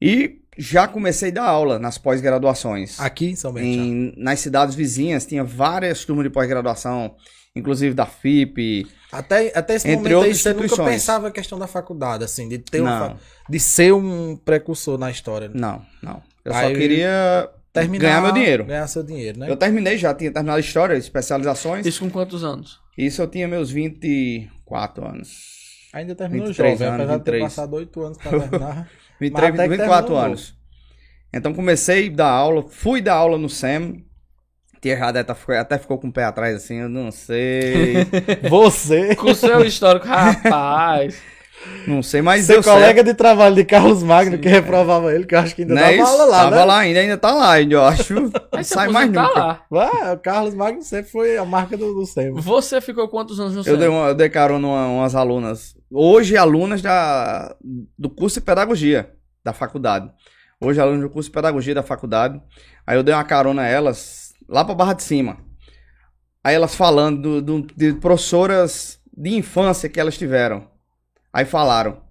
e 0.00 0.42
já 0.56 0.88
comecei 0.88 1.30
a 1.30 1.34
dar 1.34 1.44
aula 1.44 1.78
nas 1.78 1.98
pós-graduações. 1.98 2.98
Aqui 3.00 3.30
em 3.30 3.36
São 3.36 3.52
Bento. 3.52 3.66
Em, 3.66 4.12
nas 4.16 4.40
cidades 4.40 4.74
vizinhas 4.74 5.26
tinha 5.26 5.44
várias 5.44 6.04
turmas 6.04 6.24
de 6.24 6.30
pós-graduação, 6.30 7.14
inclusive 7.54 7.94
da 7.94 8.06
FIP. 8.06 8.86
Até, 9.12 9.52
até 9.54 9.74
esse 9.74 9.88
Entre 9.88 10.14
momento 10.14 10.28
aí, 10.28 10.34
você 10.34 10.52
nunca 10.52 10.84
pensava 10.84 11.28
a 11.28 11.30
questão 11.30 11.58
da 11.58 11.66
faculdade, 11.66 12.24
assim, 12.24 12.48
de 12.48 12.58
ter 12.58 12.82
um 12.82 13.16
de 13.48 13.60
ser 13.60 13.92
um 13.94 14.36
precursor 14.36 14.98
na 14.98 15.10
história. 15.10 15.48
né? 15.48 15.54
Não, 15.54 15.82
não. 16.02 16.22
Eu 16.44 16.54
Aí 16.54 16.68
só 16.68 16.78
queria 16.78 17.50
Terminar, 17.72 18.02
ganhar 18.02 18.22
meu 18.22 18.32
dinheiro. 18.32 18.64
Ganhar 18.64 18.86
seu 18.86 19.02
dinheiro, 19.02 19.38
né? 19.38 19.50
Eu 19.50 19.56
terminei 19.56 19.98
já, 19.98 20.14
tinha 20.14 20.32
terminado 20.32 20.58
História, 20.60 20.94
especializações. 20.96 21.84
Isso 21.84 22.00
com 22.00 22.10
quantos 22.10 22.42
anos? 22.42 22.80
Isso 22.96 23.20
eu 23.20 23.26
tinha 23.26 23.46
meus 23.46 23.70
24 23.70 25.06
anos. 25.06 25.28
Ainda 25.92 26.14
terminou 26.14 26.46
23 26.48 26.78
jovem, 26.78 26.88
anos, 26.88 27.00
apesar 27.00 27.18
de 27.18 27.24
ter 27.24 27.30
23. 27.32 27.42
passado 27.54 27.74
oito 27.74 28.02
anos 28.02 28.18
pra 28.18 28.30
terminar. 28.40 28.90
23, 29.20 29.54
até 29.54 29.62
que 29.64 29.68
24 29.70 30.02
terminou 30.06 30.24
anos. 30.26 30.54
Então 31.32 31.52
comecei 31.54 32.08
a 32.08 32.12
dar 32.12 32.30
aula, 32.30 32.64
fui 32.68 33.00
dar 33.00 33.14
aula 33.14 33.36
no 33.38 33.48
SEM. 33.48 34.04
Tia 34.80 34.96
Radeta 34.98 35.36
até 35.58 35.78
ficou 35.78 35.98
com 35.98 36.08
o 36.08 36.12
pé 36.12 36.24
atrás 36.24 36.54
assim, 36.56 36.76
eu 36.80 36.88
não 36.88 37.10
sei. 37.10 37.94
Você, 38.48 39.14
Com 39.16 39.30
o 39.30 39.34
seu 39.34 39.64
histórico, 39.64 40.06
rapaz. 40.06 41.18
não 41.86 42.02
sei, 42.02 42.20
mas 42.22 42.44
seu 42.44 42.62
colega 42.62 42.96
certo. 42.96 43.06
de 43.06 43.14
trabalho 43.14 43.54
de 43.56 43.64
Carlos 43.64 44.02
Magno, 44.02 44.36
Sim, 44.36 44.42
que 44.42 44.48
é. 44.48 44.52
reprovava 44.52 45.12
ele, 45.12 45.24
que 45.26 45.34
eu 45.34 45.38
acho 45.40 45.54
que 45.56 45.62
ainda 45.62 45.74
Não 45.74 45.82
é 45.82 45.96
dava 45.96 46.02
isso? 46.02 46.06
aula 46.12 46.24
lá, 46.26 46.38
Tava 46.44 46.56
né? 46.56 46.64
lá 46.64 46.78
ainda, 46.78 47.00
ainda 47.00 47.16
tá 47.16 47.34
lá, 47.34 47.52
ainda, 47.52 47.74
eu 47.74 47.82
acho. 47.84 48.14
Não 48.14 48.30
sai 48.62 48.88
mais 48.88 49.10
tá 49.10 49.22
nunca. 49.22 49.38
lá. 49.40 49.62
Vai, 49.70 50.14
o 50.14 50.18
Carlos 50.18 50.54
Magno 50.54 50.82
sempre 50.82 51.10
foi 51.10 51.36
a 51.36 51.44
marca 51.44 51.76
do, 51.76 51.94
do 51.94 52.06
SEM. 52.06 52.32
Você 52.32 52.80
ficou 52.80 53.08
quantos 53.08 53.40
anos 53.40 53.54
no 53.54 53.60
Eu 53.60 53.64
centro? 53.64 53.80
dei, 53.80 53.88
uma, 53.88 54.08
eu 54.08 54.14
dei 54.14 54.28
carona 54.28 54.66
uma, 54.68 54.86
umas 54.88 55.14
alunas. 55.14 55.75
Hoje, 55.90 56.36
alunas 56.36 56.82
da, 56.82 57.54
do 57.98 58.10
curso 58.10 58.40
de 58.40 58.46
pedagogia 58.46 59.14
da 59.44 59.52
faculdade. 59.52 60.10
Hoje, 60.60 60.80
alunas 60.80 61.02
do 61.02 61.10
curso 61.10 61.28
de 61.28 61.34
pedagogia 61.34 61.74
da 61.74 61.82
faculdade. 61.82 62.40
Aí 62.86 62.96
eu 62.96 63.02
dei 63.02 63.14
uma 63.14 63.24
carona 63.24 63.62
a 63.62 63.66
elas 63.66 64.32
lá 64.48 64.64
pra 64.64 64.74
Barra 64.74 64.94
de 64.94 65.02
Cima. 65.02 65.38
Aí 66.42 66.54
elas 66.54 66.74
falando 66.74 67.40
do, 67.42 67.62
do- 67.62 67.74
de 67.76 67.92
professoras 67.94 69.00
de 69.16 69.30
infância 69.36 69.88
que 69.88 70.00
elas 70.00 70.16
tiveram. 70.18 70.70
Aí 71.32 71.44
falaram, 71.44 72.02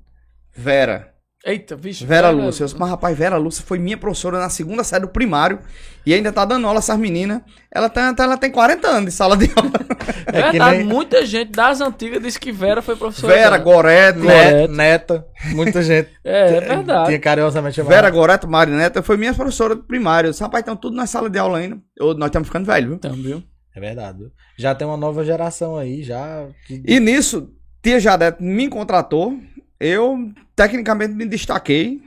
Vera, 0.53 1.14
Eita, 1.45 1.75
vixe. 1.75 2.03
Vera 2.05 2.29
cara, 2.29 2.35
Lúcia. 2.35 2.63
Eu 2.63 2.65
disse, 2.65 2.79
mas 2.79 2.89
rapaz, 2.89 3.15
Vera 3.15 3.37
Lúcia 3.37 3.63
foi 3.63 3.77
minha 3.77 3.95
professora 3.97 4.39
na 4.39 4.49
segunda 4.49 4.83
série 4.83 5.03
do 5.03 5.09
primário 5.09 5.59
e 6.03 6.11
ainda 6.11 6.31
tá 6.31 6.43
dando 6.43 6.65
aula 6.65 6.79
essas 6.79 6.97
meninas. 6.97 7.41
Ela, 7.71 7.87
tá, 7.87 8.15
ela 8.17 8.35
tem 8.35 8.49
40 8.49 8.87
anos 8.87 9.05
de 9.05 9.11
sala 9.11 9.37
de 9.37 9.51
aula. 9.55 9.71
É 10.27 10.41
que 10.41 10.51
Verdade, 10.53 10.77
nem- 10.79 10.87
muita 10.87 11.23
gente 11.23 11.51
das 11.51 11.79
antigas 11.81 12.21
disse 12.21 12.39
que 12.39 12.51
Vera 12.51 12.81
foi 12.81 12.95
professora. 12.95 13.31
Vera 13.31 13.51
dela. 13.51 13.63
Goreto. 13.63 14.19
Correto. 14.21 14.73
Neta, 14.73 15.25
muita 15.53 15.83
gente. 15.83 16.09
É, 16.25 16.57
é 16.57 16.61
verdade. 16.61 17.05
Tinha 17.09 17.19
carinhosamente 17.19 17.75
chamado. 17.75 17.93
Vera 17.93 18.09
Goreto 18.09 18.47
Marineta 18.47 19.03
foi 19.03 19.15
minha 19.17 19.33
professora 19.35 19.75
do 19.75 19.83
primário. 19.83 20.31
Disse, 20.31 20.41
rapaz, 20.41 20.61
estão 20.63 20.75
tudo 20.75 20.95
na 20.95 21.05
sala 21.05 21.29
de 21.29 21.37
aula 21.37 21.59
ainda. 21.59 21.77
Eu- 21.95 22.15
nós 22.15 22.27
estamos 22.29 22.47
ficando 22.47 22.65
velhos, 22.65 22.87
viu? 22.87 22.95
Então, 22.95 23.13
viu? 23.13 23.43
É 23.75 23.79
verdade. 23.79 24.17
viu? 24.17 24.31
Já 24.57 24.73
tem 24.73 24.87
uma 24.87 24.97
nova 24.97 25.23
geração 25.23 25.77
aí, 25.77 26.01
já. 26.01 26.47
E 26.69 26.99
nisso, 26.99 27.49
Tia 27.83 27.99
Jadete 27.99 28.41
me 28.43 28.67
contratou. 28.67 29.37
Eu, 29.79 30.17
tecnicamente, 30.55 31.13
me 31.13 31.25
destaquei. 31.25 32.01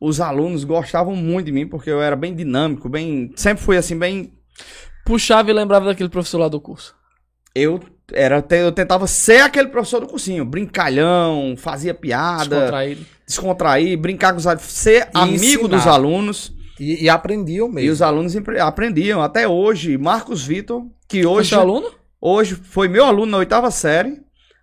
Os 0.00 0.20
alunos 0.20 0.64
gostavam 0.64 1.14
muito 1.14 1.46
de 1.46 1.52
mim, 1.52 1.66
porque 1.66 1.90
eu 1.90 2.00
era 2.00 2.16
bem 2.16 2.34
dinâmico, 2.34 2.88
bem. 2.88 3.30
Sempre 3.36 3.62
fui 3.62 3.76
assim, 3.76 3.98
bem. 3.98 4.32
Puxava 5.04 5.50
e 5.50 5.54
lembrava 5.54 5.86
daquele 5.86 6.08
professor 6.08 6.38
lá 6.38 6.48
do 6.48 6.60
curso. 6.60 6.94
Eu 7.54 7.80
era, 8.12 8.44
eu 8.50 8.72
tentava 8.72 9.06
ser 9.06 9.40
aquele 9.42 9.68
professor 9.68 10.00
do 10.00 10.06
cursinho, 10.06 10.44
brincalhão, 10.44 11.54
fazia 11.56 11.92
piada, 11.94 12.56
Descontraído. 12.56 13.06
descontrair, 13.26 13.98
brincar 13.98 14.32
com 14.32 14.38
os 14.38 14.46
alunos, 14.46 14.64
ser 14.64 15.08
amigo 15.14 15.42
ensinar. 15.64 15.68
dos 15.68 15.86
alunos. 15.86 16.52
E, 16.78 17.04
e 17.04 17.08
aprendiam 17.10 17.68
mesmo. 17.68 17.80
E 17.88 17.90
os 17.90 18.00
alunos 18.00 18.34
aprendiam. 18.60 19.20
Até 19.20 19.46
hoje, 19.46 19.98
Marcos 19.98 20.42
Vitor, 20.46 20.86
que 21.06 21.22
Foi 21.22 21.32
hoje, 21.32 21.48
seu 21.50 21.60
aluno? 21.60 21.90
hoje 22.20 22.54
foi 22.54 22.88
meu 22.88 23.04
aluno 23.04 23.32
na 23.32 23.38
oitava 23.38 23.70
série. 23.70 24.18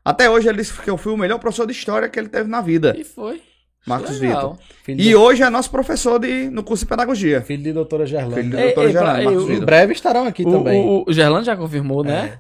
Até 0.10 0.30
hoje 0.30 0.48
ele 0.48 0.58
disse 0.60 0.74
que 0.74 0.90
eu 0.90 0.98
fui 0.98 1.12
o 1.12 1.18
melhor 1.18 1.38
professor 1.40 1.66
de 1.66 1.74
história 1.74 2.08
que 2.10 2.18
ele 2.20 2.30
teve 2.30 2.50
na 2.50 2.62
vida, 2.62 2.96
E 2.98 3.04
foi. 3.04 3.42
Marcos 3.86 4.20
Legal. 4.20 4.54
Vitor. 4.54 4.66
Filho, 4.84 5.00
E 5.00 5.04
de, 5.04 5.16
hoje 5.16 5.44
é 5.44 5.50
nosso 5.50 5.70
professor 5.72 6.20
de, 6.20 6.50
no 6.50 6.62
curso 6.64 6.84
de 6.84 6.90
pedagogia. 6.90 7.42
filho 7.42 7.64
de 7.64 7.72
doutora 7.74 8.06
Gerlanda. 8.06 8.36
Filho 8.36 8.50
de 8.50 8.56
doutora 8.64 8.88
ei, 8.88 8.94
pra- 8.94 9.02
Geraldo, 9.02 9.20
ei, 9.20 9.26
Marcos 9.26 9.44
o- 9.46 9.52
Em 9.54 9.60
breve 9.62 9.94
estarão 9.94 10.26
aqui 10.26 10.44
O, 10.46 10.52
também. 10.52 10.84
o, 10.84 11.06
o 11.08 11.14
Gerlando 11.14 11.46
já 11.46 11.56
confirmou, 11.56 12.04
né? 12.04 12.40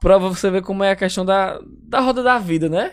Pra 0.00 0.18
você 0.18 0.50
ver 0.50 0.62
como 0.62 0.82
é 0.84 0.90
a 0.92 0.96
questão 0.96 1.24
da, 1.24 1.58
da 1.88 2.00
roda 2.00 2.22
da 2.22 2.38
vida, 2.38 2.68
né? 2.68 2.90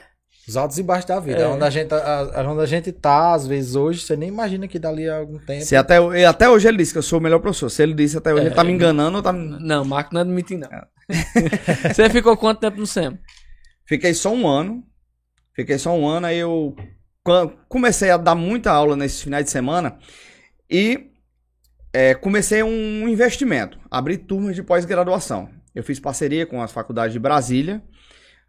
Os 0.47 0.55
altos 0.55 0.78
e 0.78 0.84
baixos 0.84 1.05
da 1.07 1.19
vida. 1.19 1.39
É. 1.39 1.47
Onde, 1.47 1.63
a 1.63 1.69
gente, 1.71 1.91
a- 1.93 2.30
a- 2.36 2.43
onde 2.51 2.61
a 2.61 2.65
gente 2.67 2.91
tá, 2.91 3.34
às 3.34 3.47
vezes, 3.47 3.76
hoje, 3.76 4.01
você 4.01 4.15
nem 4.15 4.30
imagina 4.30 4.67
que 4.67 4.78
dali 4.78 5.09
a 5.09 5.17
algum 5.17 5.39
tempo. 5.39 5.65
Se 5.65 5.76
até, 5.76 5.97
até 6.28 6.47
hoje 6.47 6.67
ele 6.67 6.78
disse 6.78 6.91
que 6.93 6.99
eu 6.99 7.03
sou 7.03 7.17
o 7.17 7.21
melhor 7.21 7.39
professor. 7.39 7.69
Se 7.69 7.82
ele 7.82 7.95
disse 7.95 8.17
até 8.17 8.32
hoje, 8.32 8.43
É, 8.43 8.45
ele 8.47 8.55
tá 8.55 8.63
me 8.63 8.71
enganando 8.71 9.17
ou 9.17 9.23
tá... 9.23 9.34
Não, 9.34 9.84
Marco 9.84 10.13
não 10.13 10.21
admite, 10.21 10.55
não. 10.55 10.67
É. 10.71 10.84
você 11.93 12.07
ficou 12.11 12.38
quanto 12.38 12.59
tempo 12.59 12.78
no 12.80 12.86
SEM? 12.86 13.17
Fiquei 13.86 14.13
só 14.13 14.33
um 14.33 14.47
ano. 14.47 14.83
Fiquei 15.53 15.77
só 15.77 15.95
um 15.95 16.05
ano, 16.07 16.27
aí 16.27 16.38
eu 16.38 16.75
comecei 17.69 18.09
a 18.11 18.17
dar 18.17 18.36
muita 18.36 18.71
aula 18.71 18.95
nesses 18.95 19.21
finais 19.21 19.45
de 19.45 19.51
semana 19.51 19.97
e 20.69 21.07
é, 21.93 22.13
comecei 22.13 22.61
um 22.61 23.07
investimento. 23.07 23.79
Abri 23.89 24.17
turmas 24.17 24.55
de 24.55 24.61
pós-graduação. 24.61 25.49
Eu 25.73 25.83
fiz 25.83 25.99
parceria 25.99 26.45
com 26.45 26.61
as 26.61 26.71
faculdades 26.71 27.13
de 27.13 27.19
Brasília. 27.19 27.81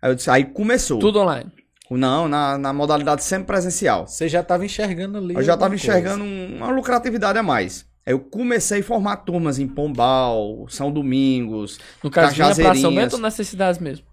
Aí, 0.03 0.15
disse, 0.15 0.29
aí 0.31 0.45
começou. 0.45 0.99
Tudo 0.99 1.21
online. 1.21 1.51
Não, 1.91 2.27
na, 2.29 2.59
na 2.59 2.73
modalidade 2.73 3.23
sempre 3.23 3.47
presencial. 3.47 4.07
Você 4.09 4.29
já 4.29 4.41
estava 4.41 4.65
enxergando 4.65 5.19
ali. 5.19 5.35
Eu 5.37 5.43
já 5.43 5.55
estava 5.55 5.75
enxergando 5.75 6.25
um- 6.25 6.57
uma 6.57 6.69
lucratividade 6.71 7.39
a 7.39 7.43
mais. 7.43 7.87
Aí 8.05 8.13
eu 8.13 8.19
comecei 8.21 8.81
a 8.81 8.85
formar 8.85 9.19
turmas 9.19 9.59
em 9.61 9.67
Pombal, 9.69 10.67
São 10.69 10.91
Domingos. 10.93 11.79
No 12.03 12.11
caso, 12.11 12.35
pra 12.35 12.47
São 12.55 12.65
Cajazeirinhas. 12.65 13.05
Bento 13.05 13.15
ou 13.17 13.23
necessidades 13.23 13.81
mesmo? 13.81 14.05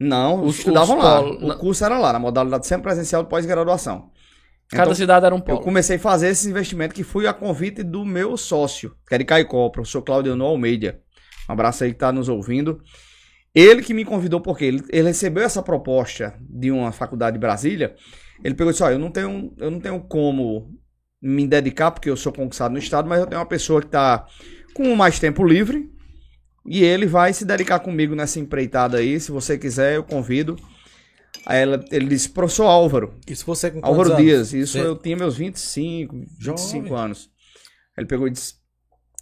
Não, 0.00 0.42
Os- 0.44 0.58
estudavam 0.58 0.98
os 0.98 1.04
lá. 1.04 1.22
polo- 1.22 1.50
O 1.52 1.58
curso 1.58 1.84
era 1.84 1.98
lá, 1.98 2.12
na 2.12 2.18
modalidade 2.18 2.66
sempre 2.66 2.84
presencial 2.84 3.22
de 3.22 3.28
pós-graduação. 3.28 4.10
Cada 4.70 4.84
Então, 4.84 4.94
cidade 4.94 5.26
era 5.26 5.34
um 5.34 5.38
eu 5.38 5.44
polo. 5.44 5.60
comecei 5.60 5.96
a 5.96 6.00
fazer 6.00 6.28
esse 6.28 6.48
investimento 6.48 6.94
que 6.94 7.04
fui 7.04 7.26
a 7.26 7.32
convite 7.34 7.82
do 7.82 8.04
meu 8.04 8.36
sócio, 8.36 8.94
que 9.06 9.14
é 9.14 9.18
de 9.18 9.24
Caicó, 9.24 9.66
o 9.66 9.70
professor 9.70 10.02
Claudio 10.02 10.32
Almeida. 10.42 11.00
Um 11.48 11.52
abraço 11.52 11.84
aí 11.84 11.90
que 11.90 11.96
está 11.96 12.10
nos 12.10 12.28
ouvindo. 12.28 12.80
Ele 13.54 13.82
que 13.82 13.94
me 13.94 14.04
convidou, 14.04 14.40
porque 14.40 14.64
ele, 14.64 14.82
ele 14.90 15.08
recebeu 15.08 15.44
essa 15.44 15.62
proposta 15.62 16.34
de 16.40 16.70
uma 16.72 16.90
faculdade 16.90 17.34
de 17.34 17.40
Brasília. 17.40 17.94
Ele 18.42 18.54
pegou 18.54 18.70
e 18.70 18.72
disse: 18.72 18.82
Ó, 18.82 18.90
eu 18.90 18.98
não 18.98 19.10
tenho, 19.10 19.52
eu 19.58 19.70
não 19.70 19.78
tenho 19.78 20.00
como 20.00 20.74
me 21.22 21.46
dedicar, 21.46 21.90
porque 21.92 22.10
eu 22.10 22.16
sou 22.16 22.32
concursado 22.32 22.72
no 22.72 22.78
Estado, 22.80 23.08
mas 23.08 23.20
eu 23.20 23.26
tenho 23.26 23.40
uma 23.40 23.46
pessoa 23.46 23.80
que 23.80 23.86
está 23.86 24.26
com 24.74 24.96
mais 24.96 25.20
tempo 25.20 25.44
livre. 25.44 25.88
E 26.66 26.82
ele 26.82 27.06
vai 27.06 27.32
se 27.32 27.44
dedicar 27.44 27.78
comigo 27.80 28.14
nessa 28.14 28.40
empreitada 28.40 28.98
aí. 28.98 29.20
Se 29.20 29.30
você 29.30 29.58
quiser, 29.58 29.96
eu 29.96 30.04
convido. 30.04 30.56
Aí 31.46 31.60
ela, 31.60 31.84
ele 31.90 32.06
disse: 32.06 32.28
Professor 32.30 32.64
Álvaro, 32.66 33.14
Isso 33.28 33.44
você 33.44 33.70
com 33.70 33.80
Álvaro 33.84 34.10
anos? 34.12 34.22
Dias, 34.22 34.52
isso 34.54 34.72
Você- 34.72 34.80
eu 34.86 34.96
tinha 34.96 35.16
meus 35.16 35.36
25, 35.36 36.16
25 36.38 36.86
Jovem. 36.88 37.04
anos. 37.04 37.30
Ele 37.98 38.06
pegou 38.06 38.26
e 38.26 38.30
disse. 38.30 38.54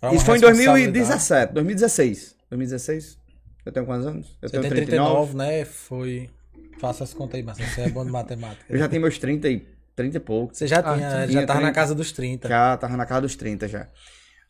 Uma 0.01 0.15
Isso 0.15 0.25
foi 0.25 0.37
em 0.37 0.41
responsabilidade. 0.41 0.93
2017, 0.93 1.53
2016. 1.55 2.37
2016? 2.51 3.19
Eu 3.65 3.73
tenho 3.73 3.87
quantos 3.87 4.07
anos? 4.07 4.27
Eu 4.43 4.49
Você 4.49 4.53
tenho 4.61 4.63
tem 4.63 4.71
39. 4.87 5.33
39, 5.33 5.37
né? 5.37 5.65
Foi. 5.65 6.31
Faça 6.81 7.05
as 7.05 7.15
contas 7.15 7.37
aí, 7.37 7.43
mas 7.45 7.59
você 7.59 7.83
é 7.83 7.89
bom 7.89 8.05
de 8.05 8.11
matemática. 8.11 8.65
Eu 8.69 8.79
já 8.79 8.89
tenho 8.89 9.03
meus 9.03 9.19
30 9.19 9.49
e, 9.49 9.67
30 9.95 10.17
e 10.17 10.21
poucos. 10.21 10.59
Você 10.59 10.67
já 10.67 10.79
Ah, 10.79 10.83
tinha, 10.95 11.09
tinha 11.27 11.29
já 11.29 11.47
tava 11.47 11.61
na 11.61 11.67
30. 11.69 11.73
casa 11.75 11.95
dos 11.95 12.11
30. 12.13 12.49
Já 12.49 12.77
tava 12.77 12.97
na 12.97 13.07
casa 13.07 13.21
dos 13.23 13.37
30 13.37 13.69
já. 13.69 13.89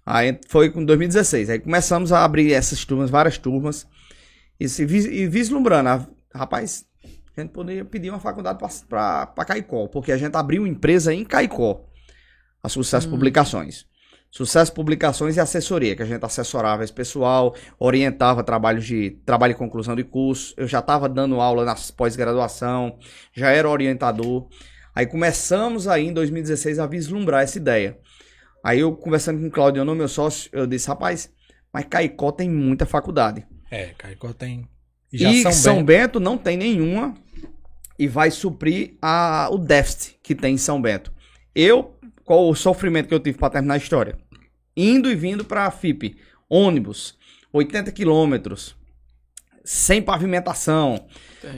Aí 0.05 0.39
foi 0.49 0.71
com 0.71 0.85
2016. 0.85 1.51
Aí 1.51 1.59
começamos 1.59 2.13
a 2.13 2.25
abrir 2.25 2.53
essas 2.53 2.85
turmas, 2.85 3.11
várias 3.11 3.39
turmas. 3.39 3.87
E, 4.59 4.69
se 4.69 4.83
e 4.85 5.27
vislumbrando. 5.29 5.89
a- 5.89 6.07
rapaz, 6.35 6.85
a 7.37 7.41
gente 7.41 7.51
poderia 7.51 7.85
pedir 7.85 8.11
uma 8.11 8.21
faculdade 8.21 8.59
pra 8.89 9.27
Caicó. 9.47 9.87
Porque 9.89 10.13
a 10.13 10.17
gente 10.17 10.35
abriu 10.37 10.67
empresa 10.67 11.13
em 11.15 11.25
Caicó. 11.25 11.85
A 12.63 12.69
Sucesso 12.69 13.09
Publicações. 13.09 13.87
Sucesso 14.31 14.73
Publicações 14.73 15.37
e 15.37 15.41
assessoria, 15.41 15.95
que 15.95 16.03
a 16.03 16.07
gente 16.07 16.25
assessorava 16.25 16.83
esse 16.83 16.93
pessoal, 16.93 17.55
orientava 17.79 18.43
trabalhos 18.43 18.87
de 18.87 19.11
trabalho 19.27 19.51
e 19.51 19.55
conclusão 19.55 19.95
de 19.95 20.05
curso. 20.05 20.55
Eu 20.57 20.67
já 20.67 20.79
estava 20.79 21.07
dando 21.09 21.39
aula 21.41 21.65
na 21.67 21.75
pós-graduação, 21.95 22.99
já 23.35 23.51
era 23.51 23.69
orientador. 23.69 24.49
Aí 24.95 25.07
começamos 25.07 25.87
aí 25.87 26.07
em 26.07 26.13
2016 26.15 26.79
a 26.79 26.87
vislumbrar 26.87 27.43
essa 27.43 27.59
ideia. 27.59 27.99
Aí 28.63 28.81
eu 28.81 28.95
conversando 28.95 29.41
com 29.41 29.47
o 29.47 29.51
Claudio, 29.51 29.85
meu 29.95 30.09
sócio, 30.09 30.49
eu 30.53 30.67
disse, 30.67 30.89
rapaz, 30.89 31.31
Mas 31.73 31.87
Caicó 31.87 32.31
tem 32.31 32.49
muita 32.49 32.87
faculdade. 32.87 33.45
É, 33.71 33.95
Caicó 33.99 34.33
tem. 34.33 34.69
E 35.13 35.53
São, 35.53 35.85
Bento. 35.85 36.21
não 36.21 36.39
tem 36.39 36.57
nenhuma 36.57 37.15
e 37.99 38.07
vai 38.07 38.31
suprir 38.31 38.95
a, 39.03 39.49
o 39.51 39.59
déficit 39.59 40.19
que 40.23 40.35
tem 40.35 40.55
em 40.55 40.59
São 40.59 40.81
Bento. 40.81 41.13
Eu, 41.55 41.97
qual 42.25 42.49
o 42.49 42.55
sofrimento 42.55 43.09
que 43.09 43.15
eu 43.15 43.21
tive 43.21 43.37
para 43.37 43.51
terminar 43.51 43.75
a 43.75 43.79
história? 43.79 44.17
Indo 44.77 45.11
e 45.11 45.15
vindo 45.15 45.45
para 45.45 45.67
a 45.67 45.71
FIP, 45.71 46.17
ônibus, 46.49 47.19
80 47.53 47.93
quilômetros, 47.93 48.75
sem 49.65 50.01
pavimentação. 50.01 51.07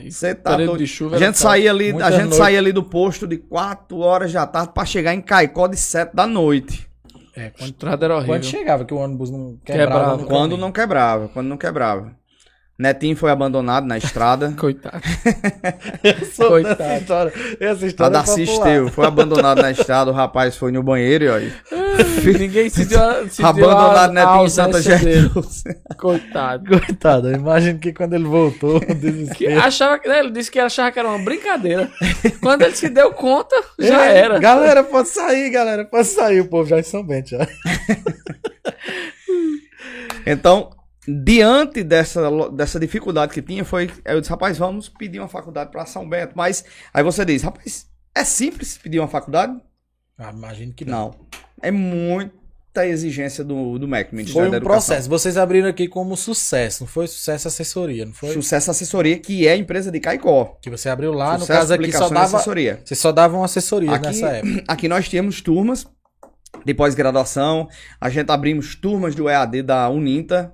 Você 0.09 0.35
tá 0.35 0.57
de 0.57 0.87
chuva 0.87 1.15
A 1.15 1.19
gente 1.19 1.37
saía 1.37 1.71
ali, 1.71 1.91
a 2.01 2.11
gente 2.11 2.35
saía 2.35 2.59
ali 2.59 2.71
do 2.71 2.83
posto 2.83 3.27
de 3.27 3.37
4 3.37 3.97
horas 3.97 4.33
da 4.33 4.45
tarde 4.45 4.73
para 4.73 4.85
chegar 4.85 5.13
em 5.13 5.21
Caicó 5.21 5.67
de 5.67 5.77
7 5.77 6.13
da 6.13 6.27
noite. 6.27 6.87
É, 7.35 7.49
quando, 7.49 7.69
entrada 7.69 8.05
era 8.05 8.15
horrível. 8.15 8.33
quando 8.33 8.45
chegava, 8.45 8.85
que 8.85 8.93
o 8.93 8.97
ônibus 8.97 9.29
não 9.29 9.57
quebrava. 9.63 9.91
Quebrava. 9.91 10.25
Quando 10.25 10.57
não 10.57 10.71
quebrava, 10.71 11.27
quando 11.29 11.47
não 11.47 11.57
quebrava. 11.57 12.15
Netinho 12.77 13.15
foi 13.15 13.31
abandonado 13.31 13.87
na 13.87 13.97
estrada. 13.97 14.53
Coitado. 14.59 15.01
Essa 16.03 16.45
Coitado. 16.45 16.93
história, 17.01 17.33
essa 17.59 17.85
A 17.85 17.87
história 17.87 18.09
é 18.09 18.13
Darcy 18.17 18.45
popular. 18.45 18.67
Esteu 18.67 18.87
foi 18.89 19.05
abandonado 19.05 19.61
na 19.61 19.71
estrada, 19.71 20.11
o 20.11 20.13
rapaz 20.13 20.57
foi 20.57 20.71
no 20.73 20.83
banheiro 20.83 21.23
e 21.23 21.27
olha. 21.29 21.53
Ninguém 22.37 22.69
se 22.69 22.83
deu, 22.85 23.01
a- 23.01 23.27
se 23.29 23.37
deu 23.41 23.47
Abandonado 23.47 23.97
a- 23.97 24.13
Netinho 24.13 24.41
a 24.41 24.45
em 24.45 24.49
Santa. 24.49 24.81
Gertrudes. 24.81 25.63
Coitado. 25.97 26.65
Coitado, 26.85 27.29
eu 27.29 27.35
imagino 27.35 27.79
que 27.79 27.93
quando 27.93 28.13
ele 28.13 28.25
voltou, 28.25 28.81
Que 28.81 28.93
desespero. 28.93 29.59
achava, 29.61 29.97
que- 29.97 30.09
né, 30.09 30.19
ele 30.19 30.31
disse 30.31 30.51
que 30.51 30.59
achava 30.59 30.91
que 30.91 30.99
era 30.99 31.07
uma 31.07 31.23
brincadeira. 31.23 31.89
Quando 32.41 32.63
ele 32.63 32.75
se 32.75 32.89
deu 32.89 33.11
conta, 33.13 33.55
já 33.79 34.05
Ei, 34.11 34.17
era. 34.17 34.37
Galera, 34.39 34.83
pode 34.83 35.07
sair, 35.07 35.49
galera, 35.49 35.85
pode 35.85 36.07
sair. 36.07 36.41
O 36.41 36.49
povo 36.49 36.67
já 36.67 36.77
em 36.79 36.83
São 36.83 37.03
Bento 37.05 37.29
já. 37.29 37.47
Então, 40.25 40.71
diante 41.07 41.83
dessa, 41.83 42.21
dessa 42.51 42.79
dificuldade 42.79 43.33
que 43.33 43.41
tinha, 43.41 43.63
foi. 43.65 43.89
Eu 44.03 44.19
disse, 44.19 44.29
rapaz, 44.31 44.57
vamos 44.57 44.89
pedir 44.89 45.19
uma 45.19 45.27
faculdade 45.27 45.71
para 45.71 45.85
São 45.85 46.07
Bento. 46.07 46.33
Mas 46.35 46.63
aí 46.93 47.03
você 47.03 47.23
diz, 47.25 47.43
rapaz, 47.43 47.87
é 48.13 48.23
simples 48.23 48.77
pedir 48.77 48.99
uma 48.99 49.07
faculdade? 49.07 49.53
Ah, 50.17 50.31
imagino 50.31 50.73
que 50.73 50.85
não. 50.85 50.91
Não. 51.09 51.15
É 51.61 51.71
muita 51.71 52.85
exigência 52.87 53.43
do, 53.43 53.77
do 53.77 53.87
MEC, 53.87 54.09
Foi 54.09 54.17
Ministério 54.17 54.49
da 54.51 54.55
um 54.55 54.57
Educação. 54.57 54.87
processo. 54.87 55.09
Vocês 55.09 55.37
abriram 55.37 55.67
aqui 55.69 55.87
como 55.87 56.15
sucesso, 56.17 56.83
não 56.83 56.87
foi 56.87 57.07
sucesso 57.07 57.47
assessoria, 57.47 58.05
não 58.05 58.13
foi? 58.13 58.33
Sucesso 58.33 58.71
Assessoria, 58.71 59.17
que 59.19 59.47
é 59.47 59.51
a 59.51 59.57
empresa 59.57 59.91
de 59.91 59.99
Caicó. 59.99 60.57
Que 60.61 60.69
você 60.69 60.89
abriu 60.89 61.11
lá, 61.13 61.33
no 61.33 61.39
Sucesso 61.41 61.59
caso 61.59 61.73
aqui 61.73 61.91
só 61.91 62.09
dava. 62.09 62.37
Assessoria. 62.37 62.81
Vocês 62.83 62.99
só 62.99 63.11
davam 63.11 63.43
assessoria 63.43 63.91
Aqui- 63.91 64.07
nessa 64.07 64.27
época. 64.27 64.63
Aqui 64.67 64.87
nós 64.87 65.07
tínhamos 65.09 65.41
turmas 65.41 65.85
de 66.65 66.73
pós-graduação. 66.73 67.67
A 67.99 68.09
gente 68.09 68.31
abrimos 68.31 68.75
turmas 68.75 69.13
do 69.15 69.29
EAD 69.29 69.61
da 69.63 69.89
Uninta 69.89 70.53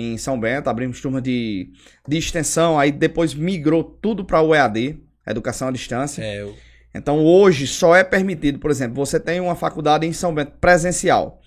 em 0.00 0.16
São 0.18 0.38
Bento, 0.38 0.68
abrimos 0.68 1.00
turma 1.00 1.20
de, 1.20 1.70
de 2.06 2.16
extensão, 2.18 2.78
aí 2.78 2.92
depois 2.92 3.34
migrou 3.34 3.82
tudo 3.82 4.24
para 4.24 4.40
o 4.42 4.54
EAD, 4.54 4.98
Educação 5.26 5.68
à 5.68 5.70
Distância. 5.70 6.22
É, 6.22 6.40
eu- 6.42 6.54
Então 6.94 7.18
hoje 7.24 7.66
só 7.66 7.94
é 7.96 8.02
permitido, 8.04 8.58
por 8.58 8.70
exemplo, 8.70 8.94
você 9.04 9.18
tem 9.20 9.40
uma 9.40 9.54
faculdade 9.56 10.06
em 10.06 10.12
São 10.12 10.34
Bento 10.34 10.52
presencial. 10.60 11.40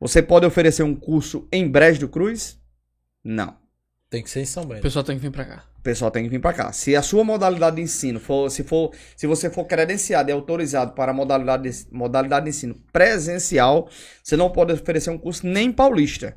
Você 0.00 0.22
pode 0.22 0.44
oferecer 0.46 0.82
um 0.82 0.94
curso 0.94 1.48
em 1.52 1.66
Brejo 1.68 2.00
do 2.00 2.08
Cruz? 2.08 2.58
Não. 3.24 3.54
tem 4.08 4.22
que 4.22 4.30
ser 4.30 4.40
em 4.40 4.44
São 4.46 4.62
O 4.62 4.66
Bento. 4.66 4.82
pessoal 4.82 5.04
tem 5.04 5.16
que 5.16 5.22
vir 5.22 5.32
pra 5.32 5.44
cá. 5.44 5.64
O 5.78 5.82
pessoal 5.82 6.10
tem 6.12 6.22
que 6.24 6.30
vir 6.30 6.40
para 6.40 6.52
cá. 6.52 6.72
Se 6.72 6.94
a 6.94 7.02
sua 7.02 7.24
modalidade 7.24 7.76
de 7.76 7.82
ensino 7.82 8.18
for, 8.20 8.48
se 8.50 8.62
for, 8.62 8.92
se 9.16 9.26
você 9.26 9.50
for 9.50 9.64
credenciado 9.64 10.30
e 10.30 10.32
autorizado 10.32 10.92
para 10.92 11.10
a 11.10 11.14
modalidade 11.14 11.68
de, 11.68 11.86
modalidade 11.92 12.44
de 12.44 12.50
ensino 12.50 12.74
presencial, 12.92 13.88
você 14.22 14.36
não 14.36 14.50
pode 14.50 14.72
oferecer 14.72 15.10
um 15.10 15.18
curso 15.18 15.46
nem 15.46 15.72
paulista 15.72 16.36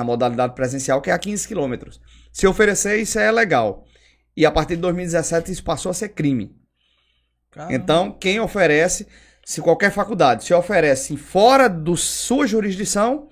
na 0.00 0.04
modalidade 0.04 0.54
presencial, 0.54 1.00
que 1.02 1.10
é 1.10 1.12
a 1.12 1.18
15 1.18 1.46
quilômetros. 1.46 2.00
Se 2.32 2.46
oferecer, 2.46 2.96
isso 2.98 3.18
é 3.18 3.30
legal. 3.30 3.84
E 4.34 4.46
a 4.46 4.50
partir 4.50 4.76
de 4.76 4.80
2017 4.82 5.52
isso 5.52 5.62
passou 5.62 5.90
a 5.90 5.94
ser 5.94 6.08
crime. 6.10 6.50
Caramba. 7.50 7.74
Então, 7.74 8.10
quem 8.12 8.40
oferece, 8.40 9.06
se 9.44 9.60
qualquer 9.60 9.90
faculdade 9.92 10.44
se 10.44 10.54
oferece 10.54 11.16
fora 11.18 11.68
da 11.68 11.96
sua 11.96 12.46
jurisdição, 12.46 13.28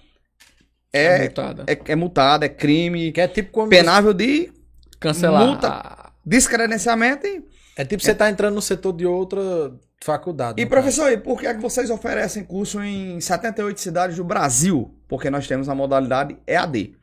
é, 0.93 1.21
multada. 1.23 1.65
é, 1.67 1.79
é 1.93 1.97
multada, 1.97 2.45
é 2.47 2.49
crime, 2.51 3.13
Que 3.13 3.21
é 3.23 3.29
tipo 3.29 3.67
penável 3.69 4.13
de 4.13 4.53
Cancelar. 5.01 5.47
multa. 5.47 6.13
descredenciamento 6.25 7.27
e 7.27 7.43
É 7.77 7.85
tipo 7.85 8.03
você 8.03 8.15
tá 8.15 8.29
entrando 8.29 8.55
no 8.55 8.63
setor 8.63 8.93
de 8.93 9.07
outra 9.07 9.73
faculdade. 10.03 10.61
E 10.61 10.67
professor, 10.67 11.11
e 11.13 11.17
por 11.17 11.39
que, 11.41 11.47
é 11.47 11.55
que 11.55 11.61
vocês 11.61 11.89
oferecem 11.89 12.45
curso 12.45 12.83
em 12.83 13.21
78 13.21 13.81
cidades 13.81 14.17
do 14.17 14.25
Brasil? 14.25 14.98
Porque 15.09 15.31
nós 15.31 15.47
temos 15.47 15.69
a 15.69 15.75
modalidade 15.75 16.37
EAD. 16.47 16.95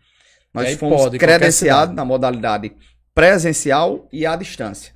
Nós 0.53 0.74
fomos 0.76 1.01
pode, 1.01 1.18
credenciados 1.18 1.95
na 1.95 2.06
modalidade 2.06 2.72
presencial 3.14 4.08
e 4.12 4.26
à 4.26 4.36
distância. 4.36 4.93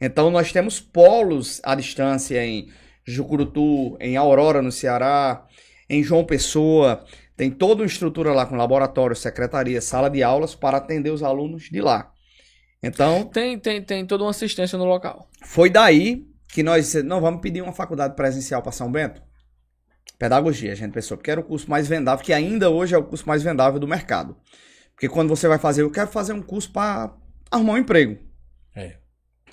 Então 0.00 0.30
nós 0.30 0.52
temos 0.52 0.80
polos 0.80 1.60
à 1.64 1.74
distância 1.74 2.44
em 2.44 2.68
Jucurutu, 3.04 3.96
em 4.00 4.16
Aurora, 4.16 4.62
no 4.62 4.70
Ceará, 4.70 5.44
em 5.88 6.02
João 6.02 6.24
Pessoa. 6.24 7.04
Tem 7.36 7.50
toda 7.50 7.82
uma 7.82 7.86
estrutura 7.86 8.32
lá 8.32 8.46
com 8.46 8.56
laboratório, 8.56 9.16
secretaria, 9.16 9.80
sala 9.80 10.08
de 10.08 10.22
aulas 10.22 10.54
para 10.54 10.76
atender 10.76 11.10
os 11.10 11.22
alunos 11.22 11.64
de 11.64 11.80
lá. 11.80 12.12
Então, 12.82 13.24
Tem, 13.24 13.58
tem, 13.58 13.82
tem 13.82 14.06
toda 14.06 14.24
uma 14.24 14.30
assistência 14.30 14.78
no 14.78 14.84
local. 14.84 15.28
foi 15.44 15.68
daí 15.68 16.24
que 16.48 16.62
nós 16.62 16.94
não 17.04 17.20
vamos 17.20 17.40
pedir 17.40 17.62
uma 17.62 17.72
faculdade 17.72 18.14
presencial 18.16 18.62
para 18.62 18.72
São 18.72 18.90
Bento. 18.90 19.22
Pedagogia, 20.20 20.72
a 20.72 20.74
gente 20.74 20.92
pensou, 20.92 21.16
porque 21.16 21.30
era 21.30 21.40
o 21.40 21.42
curso 21.42 21.70
mais 21.70 21.88
vendável, 21.88 22.22
que 22.22 22.30
ainda 22.30 22.68
hoje 22.68 22.94
é 22.94 22.98
o 22.98 23.02
curso 23.02 23.26
mais 23.26 23.42
vendável 23.42 23.80
do 23.80 23.88
mercado. 23.88 24.36
Porque 24.92 25.08
quando 25.08 25.30
você 25.30 25.48
vai 25.48 25.56
fazer, 25.58 25.80
eu 25.80 25.90
quero 25.90 26.08
fazer 26.08 26.34
um 26.34 26.42
curso 26.42 26.70
para 26.70 27.16
arrumar 27.50 27.72
um 27.72 27.78
emprego. 27.78 28.18
É. 28.76 28.96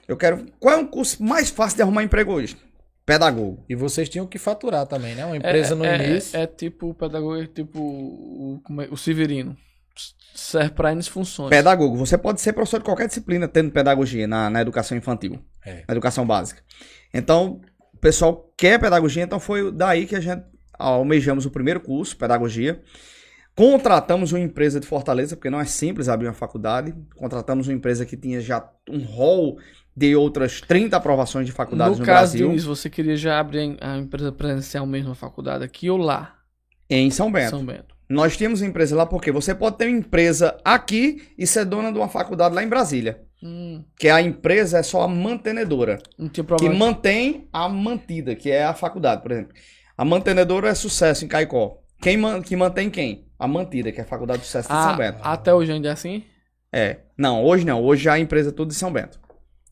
Eu 0.06 0.18
quero. 0.18 0.46
Qual 0.60 0.76
é 0.76 0.78
o 0.78 0.86
curso 0.86 1.24
mais 1.24 1.50
fácil 1.50 1.78
de 1.78 1.84
arrumar 1.84 2.04
emprego 2.04 2.34
hoje? 2.34 2.58
Pedagogo. 3.06 3.64
E 3.70 3.76
vocês 3.76 4.10
tinham 4.10 4.28
que 4.28 4.38
faturar 4.38 4.86
também, 4.86 5.16
né? 5.16 5.26
Uma 5.26 5.38
empresa 5.38 5.74
no 5.74 5.86
é, 5.86 6.10
início. 6.12 6.38
É, 6.38 6.44
é 6.44 6.48
tipo 6.48 6.90
o 6.90 6.94
pedagogo, 6.94 7.42
é 7.42 7.48
tipo 7.48 7.80
o, 7.80 8.60
como 8.66 8.82
é- 8.82 8.90
o 8.92 8.98
Severino. 8.98 9.56
Serve 10.36 10.72
pra 10.72 10.92
N 10.92 11.02
funções. 11.04 11.50
Pedagogo. 11.50 11.96
Você 11.96 12.18
pode 12.18 12.42
ser 12.42 12.52
professor 12.52 12.80
de 12.80 12.84
qualquer 12.84 13.08
disciplina 13.08 13.48
tendo 13.48 13.72
pedagogia 13.72 14.28
na, 14.28 14.50
na 14.50 14.60
educação 14.62 14.98
infantil, 14.98 15.40
É. 15.66 15.86
na 15.88 15.94
educação 15.94 16.28
básica. 16.28 16.62
Então, 17.14 17.62
o 17.94 17.98
pessoal 17.98 18.54
quer 18.58 18.78
pedagogia, 18.82 19.24
então 19.24 19.40
foi 19.40 19.72
daí 19.72 20.06
que 20.06 20.16
a 20.18 20.20
gente 20.20 20.44
almejamos 20.78 21.46
o 21.46 21.52
primeiro 21.52 21.80
curso, 21.80 22.16
pedagogia. 22.18 22.82
Contratamos 23.56 24.32
uma 24.32 24.40
empresa 24.40 24.80
de 24.80 24.86
Fortaleza, 24.86 25.36
porque 25.36 25.50
não 25.50 25.60
é 25.60 25.66
simples 25.66 26.08
abrir 26.10 26.28
uma 26.28 26.34
faculdade. 26.34 26.94
Contratamos 27.16 27.68
uma 27.68 27.74
empresa 27.74 28.06
que 28.06 28.16
tinha 28.16 28.40
já 28.40 28.68
um 28.88 29.00
rol 29.04 29.58
de 29.96 30.16
outras 30.16 30.62
30 30.62 30.96
aprovações 30.96 31.48
de 31.48 31.52
faculdades 31.52 31.94
no 31.98 32.02
no, 32.02 32.06
caso, 32.06 32.34
Brasil, 32.34 32.46
Dionísio, 32.48 32.76
você 32.76 32.88
queria 32.88 33.18
já 33.18 33.40
abrir 33.40 33.76
a 33.82 33.98
empresa 33.98 34.32
presencial 34.32 34.86
mesmo, 34.86 35.12
a 35.12 35.16
faculdade 35.16 35.64
aqui 35.64 35.90
ou 35.90 35.98
lá? 35.98 36.36
em 36.90 37.10
São 37.12 37.32
Bento. 37.32 37.50
São 37.50 37.66
Bento. 37.66 37.96
Nós 38.10 38.38
tínhamos 38.38 38.62
uma 38.62 38.68
empresa 38.70 38.96
lá 38.96 39.06
porque 39.06 39.32
você 39.32 39.54
pode 39.54 39.78
ter 39.78 39.88
uma 39.88 39.98
empresa 39.98 40.56
aqui 40.64 41.28
e 41.38 41.46
ser 41.46 41.66
dona 41.66 41.92
de 41.92 41.98
uma 41.98 42.08
faculdade 42.08 42.56
lá 42.56 42.64
em 42.64 42.68
Brasília. 42.70 43.22
Hum, 43.44 43.84
Que 44.00 44.08
a 44.08 44.22
empresa 44.22 44.78
é 44.78 44.84
só 44.84 45.02
a 45.02 45.08
mantenedora. 45.08 45.98
não 46.18 46.30
tinha 46.30 46.44
Que 46.44 46.48
problema. 46.48 46.74
mantém 46.76 47.50
a 47.52 47.68
mantida, 47.68 48.36
que 48.36 48.50
é 48.50 48.64
a 48.64 48.74
faculdade, 48.74 49.22
por 49.22 49.32
exemplo. 49.34 49.54
A 49.98 50.06
mantenedora 50.06 50.70
é 50.70 50.76
sucesso 50.76 51.26
em 51.26 51.28
Caicó. 51.28 51.78
Quem 52.02 52.18
man- 52.18 52.42
que 52.42 52.56
mantém 52.56 52.90
quem? 52.90 53.26
A 53.40 53.48
mantida, 53.48 53.92
que 53.92 54.00
é 54.00 54.04
a 54.04 54.08
Faculdade 54.08 54.40
de 54.42 54.46
Sucesso 54.46 54.68
de 54.70 54.74
Ah, 54.76 54.84
São 54.90 54.98
Bento. 54.98 55.20
até 55.24 55.54
hoje 55.54 55.72
ainda 55.72 55.90
é 55.90 55.92
assim? 55.92 56.24
É. 56.72 56.98
Não, 57.18 57.44
hoje 57.44 57.66
não. 57.66 57.84
Hoje 57.84 58.04
já 58.04 58.14
a 58.14 58.20
empresa 58.20 58.50
é 58.50 58.52
tudo 58.52 58.70
de 58.70 58.76
São 58.76 58.92
Bento. 58.92 59.20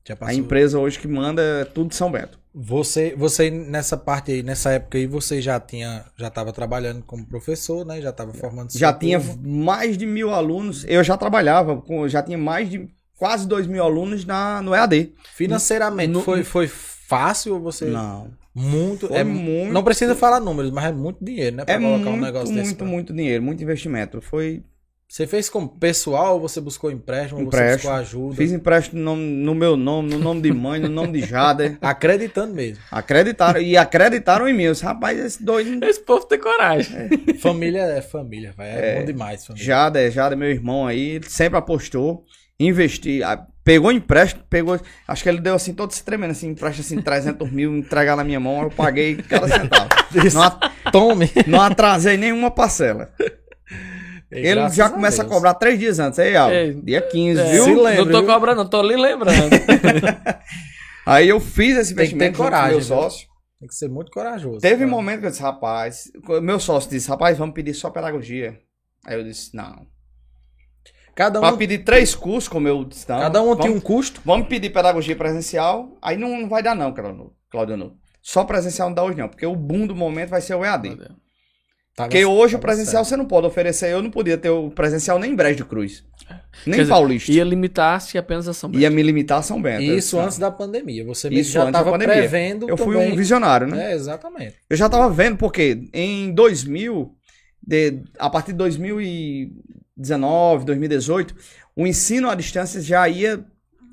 Já 0.07 0.15
A 0.21 0.33
empresa 0.33 0.79
hoje 0.79 0.99
que 0.99 1.07
manda 1.07 1.41
é 1.41 1.65
tudo 1.65 1.89
de 1.89 1.95
São 1.95 2.11
Bento. 2.11 2.39
Você, 2.53 3.13
você 3.17 3.49
nessa 3.51 3.97
parte 3.97 4.31
aí, 4.31 4.41
nessa 4.43 4.71
época 4.71 4.97
aí, 4.97 5.05
você 5.05 5.41
já 5.41 5.59
tinha, 5.59 6.05
já 6.15 6.27
estava 6.27 6.53
trabalhando 6.53 7.03
como 7.03 7.25
professor, 7.25 7.85
né? 7.85 7.99
Já 8.01 8.11
estava 8.11 8.33
formando 8.33 8.71
Já 8.77 8.93
tinha 8.93 9.19
turma. 9.19 9.41
mais 9.65 9.97
de 9.97 10.05
mil 10.05 10.29
alunos. 10.31 10.85
Eu 10.87 11.03
já 11.03 11.17
trabalhava, 11.17 11.81
com, 11.81 12.07
já 12.07 12.21
tinha 12.23 12.37
mais 12.37 12.69
de 12.69 12.87
quase 13.17 13.47
dois 13.47 13.67
mil 13.67 13.83
alunos 13.83 14.25
na, 14.25 14.61
no 14.61 14.73
EAD. 14.73 15.13
Financeiramente, 15.33 16.11
No- 16.13 16.21
foi, 16.21 16.43
foi 16.43 16.67
fácil 16.67 17.55
ou 17.55 17.59
você... 17.59 17.85
Não. 17.85 18.31
Muito, 18.55 19.07
Foi 19.09 19.17
é 19.17 19.23
muito- 19.23 19.73
Não 19.73 19.83
precisa 19.83 20.15
falar 20.15 20.39
números, 20.39 20.71
mas 20.71 20.85
é 20.85 20.91
muito 20.93 21.17
dinheiro, 21.23 21.57
né? 21.57 21.65
Pra 21.65 21.73
É 21.75 21.77
colocar 21.77 21.97
muito, 22.05 22.09
um 22.17 22.21
negócio 22.21 22.47
desse. 22.55 22.65
muito, 22.67 22.77
pra- 22.77 22.87
muito 22.87 23.13
dinheiro, 23.13 23.43
muito 23.43 23.61
investimento. 23.61 24.21
Foi. 24.21 24.63
Você 25.07 25.27
fez 25.27 25.49
como 25.49 25.69
pessoal 25.69 26.33
ou 26.35 26.39
você 26.39 26.59
buscou 26.59 26.89
empréstimo? 26.89 27.39
ou 27.41 27.45
Você 27.45 27.57
Empréstimo. 27.57 27.91
buscou 27.91 27.91
ajuda? 27.93 28.35
Fiz 28.37 28.51
empréstimo 28.51 28.99
no, 29.01 29.15
no 29.15 29.53
meu 29.53 29.77
nome, 29.77 30.09
no 30.09 30.17
nome 30.17 30.41
de 30.41 30.51
mãe, 30.51 30.79
no 30.79 30.89
nome 30.89 31.19
de 31.21 31.27
Jader. 31.27 31.77
Acreditando 31.81 32.53
mesmo. 32.55 32.81
Acreditaram. 32.89 33.61
E 33.61 33.77
acreditaram 33.77 34.47
em 34.49 34.53
mim. 34.53 34.63
Eu 34.63 34.71
disse, 34.71 34.83
rapaz, 34.83 35.19
esse 35.19 35.43
doido. 35.43 35.83
Esse 35.85 35.99
povo 35.99 36.25
tem 36.25 36.39
coragem. 36.39 37.07
família 37.39 37.81
é 37.83 38.01
família, 38.01 38.51
vai. 38.57 38.67
É, 38.69 38.99
bom 38.99 39.05
demais, 39.05 39.45
família. 39.45 39.65
Jader, 39.67 40.11
Jader, 40.11 40.37
meu 40.37 40.49
irmão 40.49 40.87
aí, 40.87 41.11
ele 41.17 41.29
sempre 41.29 41.59
apostou, 41.59 42.23
investi, 42.59 43.21
ah, 43.21 43.45
pegou 43.65 43.91
empréstimo, 43.91 44.43
pegou, 44.49 44.79
acho 45.07 45.23
que 45.23 45.27
ele 45.27 45.41
deu 45.41 45.55
assim, 45.55 45.73
todo 45.73 45.91
se 45.91 46.03
tremendo, 46.05 46.31
assim, 46.31 46.49
empréstimo 46.49 46.85
assim, 46.85 47.01
300 47.01 47.51
mil, 47.51 47.75
entregar 47.75 48.15
na 48.15 48.23
minha 48.23 48.39
mão, 48.39 48.61
eu 48.63 48.69
paguei 48.71 49.15
cada 49.17 49.47
centavo. 49.47 49.89
não, 50.33 50.41
a- 50.43 50.71
Tome! 50.91 51.29
não 51.47 51.59
atrasei 51.61 52.15
nenhuma 52.15 52.49
parcela. 52.51 53.09
Ele 54.31 54.49
Graças 54.55 54.75
já 54.77 54.85
a 54.87 54.89
começa 54.89 55.21
a 55.21 55.25
Deus. 55.25 55.33
cobrar 55.35 55.53
três 55.55 55.79
dias 55.79 55.97
antes. 55.99 56.19
Aí, 56.19 56.35
ó, 56.35 56.49
É. 56.49 56.71
dia 56.71 57.01
15, 57.01 57.39
É, 57.39 57.51
viu? 57.51 57.63
Se 57.63 57.71
não 57.73 57.83
lembra, 57.83 58.11
tô 58.11 58.19
viu? 58.21 58.27
cobrando, 58.33 58.57
não, 58.63 58.69
tô 58.69 58.79
ali 58.79 58.95
lembrando. 58.95 59.49
Aí 61.05 61.29
eu 61.29 61.39
fiz 61.39 61.77
esse 61.77 61.93
Tem 61.95 62.05
que 62.05 62.11
ter 62.11 62.15
investimento 62.15 62.37
coragem, 62.37 62.69
meu 62.71 62.79
viu? 62.79 62.87
sócio. 62.87 63.27
Tem 63.59 63.67
que 63.69 63.75
ser 63.75 63.87
muito 63.89 64.11
corajoso. 64.11 64.59
Teve 64.59 64.83
um 64.83 64.89
cara. 64.89 64.91
momento 64.91 65.19
que 65.21 65.25
eu 65.27 65.29
disse, 65.29 65.41
rapaz, 65.41 66.11
meu 66.41 66.59
sócio 66.59 66.89
disse, 66.89 67.07
rapaz, 67.09 67.37
vamos 67.37 67.53
pedir 67.55 67.73
só 67.73 67.89
pedagogia. 67.89 68.59
Aí 69.05 69.15
eu 69.17 69.23
disse, 69.23 69.55
não. 69.55 69.85
Cada 71.15 71.39
Pra 71.39 71.53
um, 71.53 71.57
pedir 71.57 71.79
três 71.85 72.13
cursos, 72.13 72.49
como 72.49 72.67
eu 72.67 72.83
disse, 72.83 73.07
não. 73.07 73.17
cada 73.19 73.41
um 73.41 73.45
vamos, 73.47 73.65
tem 73.65 73.73
um 73.73 73.79
custo. 73.79 74.21
Vamos 74.25 74.47
pedir 74.47 74.69
pedagogia 74.71 75.15
presencial, 75.15 75.97
aí 76.01 76.17
não, 76.17 76.41
não 76.41 76.49
vai 76.49 76.61
dar 76.61 76.75
não, 76.75 76.93
Claudio. 76.93 77.31
Claudio 77.49 77.77
não. 77.77 77.93
Só 78.21 78.43
presencial 78.43 78.89
não 78.89 78.95
dá 78.95 79.03
hoje 79.03 79.17
não, 79.17 79.29
porque 79.29 79.45
o 79.45 79.55
boom 79.55 79.87
do 79.87 79.95
momento 79.95 80.29
vai 80.29 80.41
ser 80.41 80.55
o 80.55 80.65
EAD. 80.65 80.97
Tava- 81.95 82.09
Porque 82.09 82.25
hoje 82.25 82.55
o 82.55 82.59
tava 82.59 82.67
presencial 82.67 83.05
certo. 83.05 83.09
você 83.09 83.15
não 83.17 83.25
pode 83.25 83.47
oferecer, 83.47 83.93
eu 83.93 84.01
não 84.01 84.11
podia 84.11 84.37
ter 84.37 84.49
o 84.49 84.69
presencial 84.69 85.17
nem 85.17 85.31
em 85.31 85.35
Brejo 85.35 85.55
de 85.55 85.63
Cruz. 85.63 86.03
Nem 86.65 86.75
Quer 86.75 86.81
dizer, 86.81 86.89
Paulista. 86.91 87.31
Ia 87.31 87.43
limitar-se 87.45 88.17
apenas 88.17 88.49
a 88.49 88.53
São 88.53 88.69
Bento. 88.69 88.81
Ia 88.81 88.89
me 88.89 89.01
limitar 89.01 89.39
a 89.39 89.41
São 89.41 89.61
Bento. 89.61 89.83
Isso 89.83 90.19
antes 90.19 90.37
da 90.37 90.51
pandemia. 90.51 91.05
Você 91.05 91.29
Isso 91.29 91.51
já 91.53 91.61
antes 91.61 91.71
da 91.71 91.79
estava 91.79 91.91
pandemia. 91.91 92.15
prevendo 92.15 92.67
Eu 92.67 92.75
fui 92.75 92.95
também. 92.97 93.13
um 93.13 93.15
visionário, 93.15 93.67
né? 93.67 93.91
É, 93.91 93.95
exatamente. 93.95 94.55
Eu 94.69 94.75
já 94.75 94.89
tava 94.89 95.09
vendo, 95.09 95.37
porque 95.37 95.87
em 95.93 96.33
2000, 96.33 97.15
de- 97.65 98.01
a 98.19 98.29
partir 98.29 98.51
de 98.51 98.57
2019, 99.97 100.65
2018, 100.65 101.35
o 101.75 101.87
ensino 101.87 102.29
à 102.29 102.35
distância 102.35 102.81
já 102.81 103.07
ia 103.07 103.45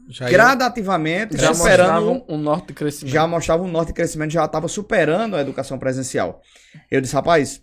Já 0.09 0.27
ia- 0.27 0.31
gradativamente 0.33 1.37
Já 1.37 1.55
superando... 1.55 2.05
mostrava 2.07 2.25
um 2.29 2.39
norte 2.39 2.67
de 2.69 2.75
crescimento. 2.75 3.13
já 3.13 3.27
mostrava 3.27 3.63
um 3.63 3.69
norte 3.71 3.89
de 3.89 3.95
crescimento, 3.95 4.31
já 4.33 4.45
estava 4.45 4.69
superando 4.69 5.37
a 5.37 5.41
educação 5.41 5.79
presencial. 5.79 6.41
Eu 6.91 7.01
disse, 7.01 7.15
rapaz, 7.15 7.63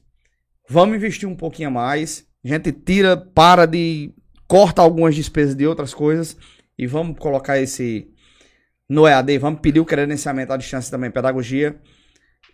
vamos 0.67 0.95
investir 0.95 1.27
um 1.27 1.35
pouquinho 1.35 1.71
mais. 1.71 2.25
A 2.43 2.47
gente 2.47 2.71
tira, 2.71 3.17
para 3.17 3.65
de. 3.65 4.13
corta 4.47 4.81
algumas 4.81 5.13
despesas 5.15 5.53
de 5.55 5.67
outras 5.67 5.93
coisas 5.93 6.37
e 6.77 6.87
vamos 6.87 7.17
colocar 7.19 7.59
esse 7.59 8.07
no 8.87 9.05
EAD. 9.05 9.37
Vamos 9.37 9.59
pedir 9.59 9.81
o 9.81 9.85
credenciamento 9.85 10.53
à 10.53 10.57
distância 10.57 10.89
também, 10.89 11.11
pedagogia. 11.11 11.77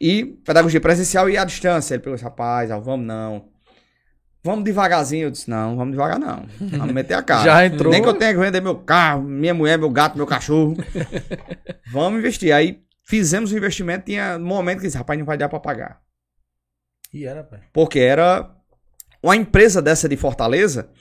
E 0.02 0.26
pedagogia 0.44 0.82
presencial 0.82 1.30
e 1.30 1.38
à 1.38 1.46
distância. 1.46 1.94
Ele 1.94 2.02
pegou 2.02 2.16
esse 2.16 2.24
rapaz, 2.24 2.72
ah, 2.72 2.80
vamos 2.80 3.06
não. 3.06 3.48
Vamos 4.46 4.64
devagarzinho. 4.64 5.24
Eu 5.24 5.32
disse, 5.32 5.50
não, 5.50 5.76
vamos 5.76 5.93
devagar 5.93 6.20
não. 6.20 6.46
Vamos 6.60 6.93
meter 6.93 7.16
a 7.16 7.24
cara. 7.24 7.41
Já 7.50 7.66
entrou. 7.66 7.91
Nem 7.91 8.00
que 8.00 8.08
eu 8.08 8.14
tenha 8.14 8.32
que 8.32 8.39
vender 8.39 8.62
meu 8.62 8.76
carro, 8.76 9.24
minha 9.24 9.56
mulher, 9.56 9.76
meu 9.80 9.89
gato, 9.89 10.16
meu 10.16 10.28
cachorro. 10.28 10.78
Vamos 11.91 12.20
investir. 12.20 12.54
Aí 12.54 12.84
fizemos 13.04 13.52
o 13.52 13.58
investimento, 13.58 14.06
tinha 14.06 14.38
um 14.38 14.46
momento 14.46 14.78
que 14.78 14.86
disse, 14.86 15.00
rapaz, 15.00 15.18
não 15.18 15.26
vai 15.26 15.36
dar 15.36 15.50
pra 15.50 15.60
pagar. 15.60 16.00
E 17.12 17.26
era, 17.26 17.43
pai. 17.43 17.62
Porque 17.74 17.98
era 17.98 18.52
uma 19.24 19.36
empresa 19.36 19.82
dessa 19.82 20.08
de 20.08 20.16
Fortaleza, 20.16 20.91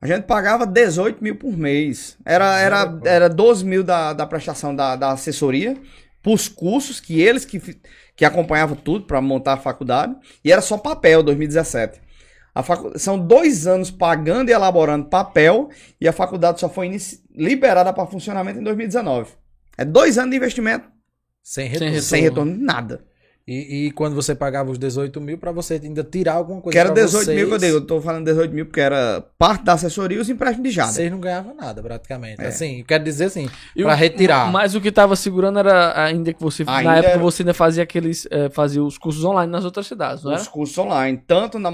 a 0.00 0.06
gente 0.06 0.24
pagava 0.24 0.66
18 0.66 1.22
mil 1.22 1.36
por 1.36 1.54
mês. 1.54 2.16
Era, 2.24 2.58
era, 2.58 2.98
era 3.04 3.28
12 3.28 3.62
mil 3.62 3.84
da, 3.84 4.14
da 4.14 4.26
prestação 4.26 4.74
da, 4.74 4.96
da 4.96 5.12
assessoria, 5.12 5.76
pros 6.22 6.48
cursos, 6.48 6.98
que 6.98 7.20
eles 7.20 7.44
que, 7.44 7.60
que 8.16 8.24
acompanhavam 8.24 8.74
tudo 8.74 9.04
para 9.04 9.20
montar 9.20 9.52
a 9.52 9.58
faculdade, 9.58 10.16
e 10.42 10.50
era 10.50 10.62
só 10.62 10.78
papel 10.78 11.22
2017. 11.22 12.00
A 12.60 12.62
facu... 12.62 12.98
São 12.98 13.18
dois 13.18 13.66
anos 13.66 13.90
pagando 13.90 14.48
e 14.50 14.52
elaborando 14.52 15.06
papel, 15.08 15.68
e 16.00 16.06
a 16.06 16.12
faculdade 16.12 16.60
só 16.60 16.68
foi 16.68 16.86
inici- 16.86 17.22
liberada 17.34 17.92
para 17.92 18.06
funcionamento 18.06 18.60
em 18.60 18.62
2019. 18.64 19.30
É 19.76 19.84
dois 19.84 20.18
anos 20.18 20.30
de 20.30 20.36
investimento 20.36 20.88
Sem 21.42 21.64
Sem 21.68 21.72
retorno. 21.72 22.00
sem 22.02 22.22
retorno 22.22 22.52
de 22.52 22.62
nada. 22.62 23.04
E, 23.48 23.86
e 23.86 23.90
quando 23.92 24.14
você 24.14 24.32
pagava 24.32 24.70
os 24.70 24.78
18 24.78 25.20
mil, 25.20 25.36
pra 25.36 25.50
você 25.50 25.80
ainda 25.82 26.04
tirar 26.04 26.34
alguma 26.34 26.60
coisa 26.60 26.72
Que 26.72 26.78
era 26.78 26.92
pra 26.92 27.02
18 27.02 27.26
mil 27.30 27.36
que 27.36 27.42
eu 27.42 27.48
vocês, 27.58 27.72
digo. 27.72 27.82
Eu 27.82 27.86
tô 27.86 28.00
falando 28.00 28.24
18 28.24 28.54
mil 28.54 28.66
porque 28.66 28.80
era 28.80 29.24
parte 29.36 29.64
da 29.64 29.72
assessoria 29.72 30.18
e 30.18 30.20
os 30.20 30.28
empréstimos 30.28 30.68
de 30.68 30.74
Jada. 30.74 30.92
Vocês 30.92 31.10
não 31.10 31.18
ganhavam 31.18 31.54
nada, 31.56 31.82
praticamente. 31.82 32.40
É. 32.40 32.46
Assim, 32.46 32.80
eu 32.80 32.84
quero 32.84 33.02
dizer 33.02 33.24
assim, 33.24 33.48
pra 33.74 33.92
o- 33.92 33.96
retirar. 33.96 34.52
Mas 34.52 34.76
o 34.76 34.80
que 34.80 34.92
tava 34.92 35.16
segurando 35.16 35.58
era 35.58 36.00
ainda 36.04 36.32
que 36.32 36.40
você. 36.40 36.62
Ainda 36.64 36.82
na 36.84 36.96
época 36.98 37.10
era- 37.14 37.18
você 37.18 37.42
ainda 37.42 37.54
fazia 37.54 37.82
aqueles. 37.82 38.28
eh, 38.30 38.50
fazia 38.50 38.84
os 38.84 38.96
cursos 38.98 39.24
online 39.24 39.50
nas 39.50 39.64
outras 39.64 39.86
cidades, 39.86 40.22
não 40.22 40.30
era? 40.32 40.40
os 40.40 40.46
cursos 40.46 40.76
online, 40.78 41.20
tanto 41.26 41.58
na 41.58 41.72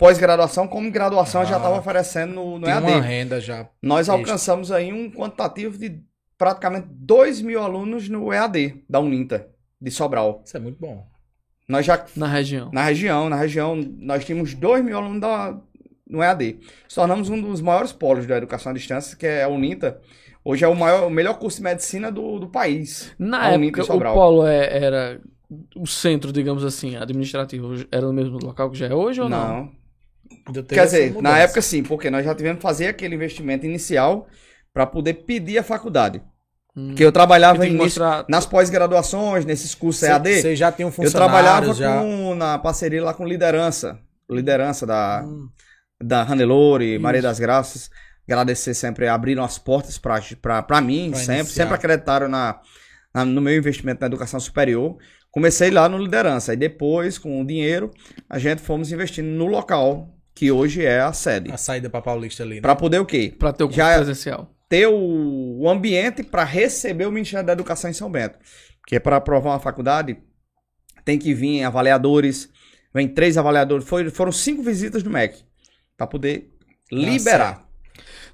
pós-graduação 0.00 0.66
como 0.66 0.88
em 0.88 0.90
graduação, 0.90 1.42
eu 1.42 1.46
já 1.46 1.56
Ah. 1.56 1.58
estava 1.58 1.78
oferecendo 1.78 2.34
no, 2.34 2.58
no 2.58 2.64
Tem 2.64 2.72
EAD. 2.74 2.86
uma 2.90 3.00
renda 3.00 3.40
já. 3.40 3.68
Nós 3.82 4.08
alcançamos 4.08 4.72
aí 4.72 4.92
um 4.92 5.10
quantitativo 5.10 5.78
de 5.78 6.00
praticamente 6.38 6.88
2 6.90 7.42
mil 7.42 7.62
alunos 7.62 8.08
no 8.08 8.32
EAD 8.32 8.82
da 8.88 8.98
Uninter, 8.98 9.46
de 9.80 9.90
Sobral. 9.90 10.42
Isso 10.44 10.56
é 10.56 10.60
muito 10.60 10.78
bom. 10.80 11.06
Nós 11.68 11.84
já, 11.86 12.04
Na 12.16 12.26
região. 12.26 12.70
na 12.72 12.82
região, 12.82 13.28
na 13.28 13.36
região, 13.36 13.76
nós 13.76 14.24
tínhamos 14.24 14.54
2 14.54 14.82
mil 14.84 14.96
alunos 14.96 15.20
da, 15.20 15.56
no 16.08 16.22
EAD. 16.22 16.58
Nos 16.84 16.94
tornamos 16.94 17.28
um 17.28 17.40
dos 17.40 17.60
maiores 17.60 17.92
polos 17.92 18.26
da 18.26 18.38
educação 18.38 18.72
à 18.72 18.74
distância, 18.74 19.16
que 19.16 19.26
é 19.26 19.44
a 19.44 19.48
Uninter. 19.48 19.98
Hoje 20.42 20.64
é 20.64 20.68
o, 20.68 20.74
maior, 20.74 21.06
o 21.06 21.10
melhor 21.10 21.38
curso 21.38 21.58
de 21.58 21.62
medicina 21.64 22.10
do, 22.10 22.38
do 22.40 22.48
país. 22.48 23.12
Na 23.18 23.48
A 23.50 23.52
Uninter 23.52 23.66
época, 23.66 23.80
em 23.80 23.82
o 23.82 23.86
Sobral. 23.86 24.14
polo 24.14 24.46
é- 24.46 24.82
era 24.84 25.20
o 25.76 25.86
centro, 25.86 26.32
digamos 26.32 26.64
assim, 26.64 26.96
administrativo. 26.96 27.74
Era 27.92 28.06
no 28.06 28.12
mesmo 28.14 28.38
local 28.38 28.70
que 28.70 28.78
já 28.78 28.86
é 28.86 28.94
hoje 28.94 29.20
ou 29.20 29.28
não? 29.28 29.56
Não, 29.58 29.72
Quer 30.68 30.84
dizer, 30.84 31.14
na 31.22 31.38
época 31.38 31.62
sim, 31.62 31.82
porque 31.82 32.10
nós 32.10 32.24
já 32.24 32.34
tivemos 32.34 32.56
que 32.58 32.62
fazer 32.62 32.88
aquele 32.88 33.14
investimento 33.14 33.66
inicial 33.66 34.26
para 34.72 34.86
poder 34.86 35.14
pedir 35.14 35.58
a 35.58 35.62
faculdade. 35.62 36.22
Hum. 36.76 36.88
Porque 36.88 37.04
eu 37.04 37.10
trabalhava 37.12 37.58
Tem 37.58 37.70
que 37.70 37.74
início, 37.76 38.00
mostrar. 38.02 38.24
nas 38.28 38.46
pós-graduações, 38.46 39.44
nesses 39.44 39.74
cursos 39.74 40.02
EAD, 40.04 40.40
Vocês 40.40 40.58
já 40.58 40.70
tinham 40.70 40.88
eu 40.88 40.92
funcionários 40.92 41.32
trabalhava 41.32 41.74
já. 41.74 41.98
com, 42.00 42.34
na 42.34 42.58
parceria 42.58 43.02
lá 43.04 43.12
com 43.12 43.24
liderança. 43.26 43.98
Liderança 44.30 44.86
da, 44.86 45.24
Hum, 45.26 45.48
da 46.00 46.22
Hannelore, 46.22 46.94
Isso. 46.94 47.02
Maria 47.02 47.20
das 47.22 47.38
Graças. 47.40 47.90
Agradecer 48.28 48.74
sempre, 48.74 49.08
abriram 49.08 49.42
as 49.42 49.58
portas 49.58 49.98
para 49.98 50.20
mim, 50.80 51.10
Pra 51.10 51.18
sempre. 51.18 51.34
iniciar. 51.40 51.44
Sempre 51.44 51.74
acreditaram 51.74 52.28
na, 52.28 52.60
na- 53.12 53.24
no 53.24 53.40
meu 53.40 53.56
investimento 53.56 54.00
na 54.00 54.06
educação 54.06 54.38
superior. 54.38 54.96
Comecei 55.32 55.70
lá 55.72 55.88
no 55.88 55.98
liderança. 55.98 56.52
E 56.54 56.56
depois, 56.56 57.18
com 57.18 57.40
o 57.40 57.44
dinheiro, 57.44 57.90
a 58.28 58.38
gente 58.38 58.62
fomos 58.62 58.92
investindo 58.92 59.26
no 59.26 59.46
local, 59.46 60.08
que 60.40 60.50
hoje 60.50 60.82
é 60.82 61.00
a 61.02 61.12
sede. 61.12 61.52
a 61.52 61.58
saída 61.58 61.90
pra 61.90 62.00
Paulista 62.00 62.42
ali, 62.42 62.54
né? 62.54 62.60
Para 62.62 62.74
poder 62.74 62.98
o 62.98 63.04
quê? 63.04 63.30
Pra 63.38 63.52
ter 63.52 63.62
o 63.62 63.66
curso 63.66 63.76
Já- 63.76 63.96
presencial. 63.96 64.50
Ter 64.70 64.86
o, 64.86 65.68
ambiente 65.68 66.22
para 66.22 66.44
receber 66.44 67.04
o 67.04 67.12
Ministério 67.12 67.46
da 67.46 67.52
Educação 67.52 67.90
em 67.90 67.92
São 67.92 68.10
Bento. 68.10 68.38
Porque 68.80 68.98
para 68.98 69.16
aprovar 69.16 69.50
uma 69.50 69.60
faculdade, 69.60 70.16
tem 71.04 71.18
que 71.18 71.34
vir 71.34 71.62
avaliadores, 71.62 72.48
vem 72.94 73.06
três 73.06 73.36
avaliadores. 73.36 73.86
Foi, 73.86 74.08
foram 74.08 74.32
cinco 74.32 74.62
visitas 74.62 75.02
do 75.02 75.10
MEC 75.10 75.44
para 75.94 76.06
poder 76.06 76.50
liberar. 76.90 77.68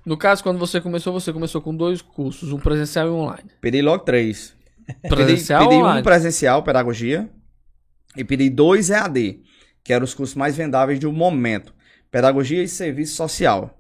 No 0.05 0.17
caso, 0.17 0.45
quando 0.45 0.61
você 0.61 0.81
começou, 0.81 1.13
você 1.13 1.33
começou 1.33 1.61
com 1.61 1.75
dois 1.75 2.01
cursos, 2.01 2.53
um 2.53 2.61
presencial 2.61 3.09
e 3.09 3.11
um 3.11 3.17
online. 3.17 3.51
Pedi 3.61 3.83
logo 3.83 4.05
três. 4.05 4.55
Presencial 5.09 5.59
pedi, 5.59 5.71
pedi 5.71 5.83
um 5.83 5.87
online? 5.87 6.05
presencial, 6.05 6.63
pedagogia, 6.63 7.29
e 8.17 8.23
pedi 8.23 8.49
dois 8.49 8.91
EAD, 8.91 9.43
que 9.83 9.93
eram 9.93 10.05
os 10.05 10.15
cursos 10.15 10.37
mais 10.37 10.57
vendáveis 10.57 11.01
do 11.01 11.11
momento. 11.13 11.75
Pedagogia 12.11 12.63
e 12.63 12.69
serviço 12.69 13.15
social. 13.17 13.71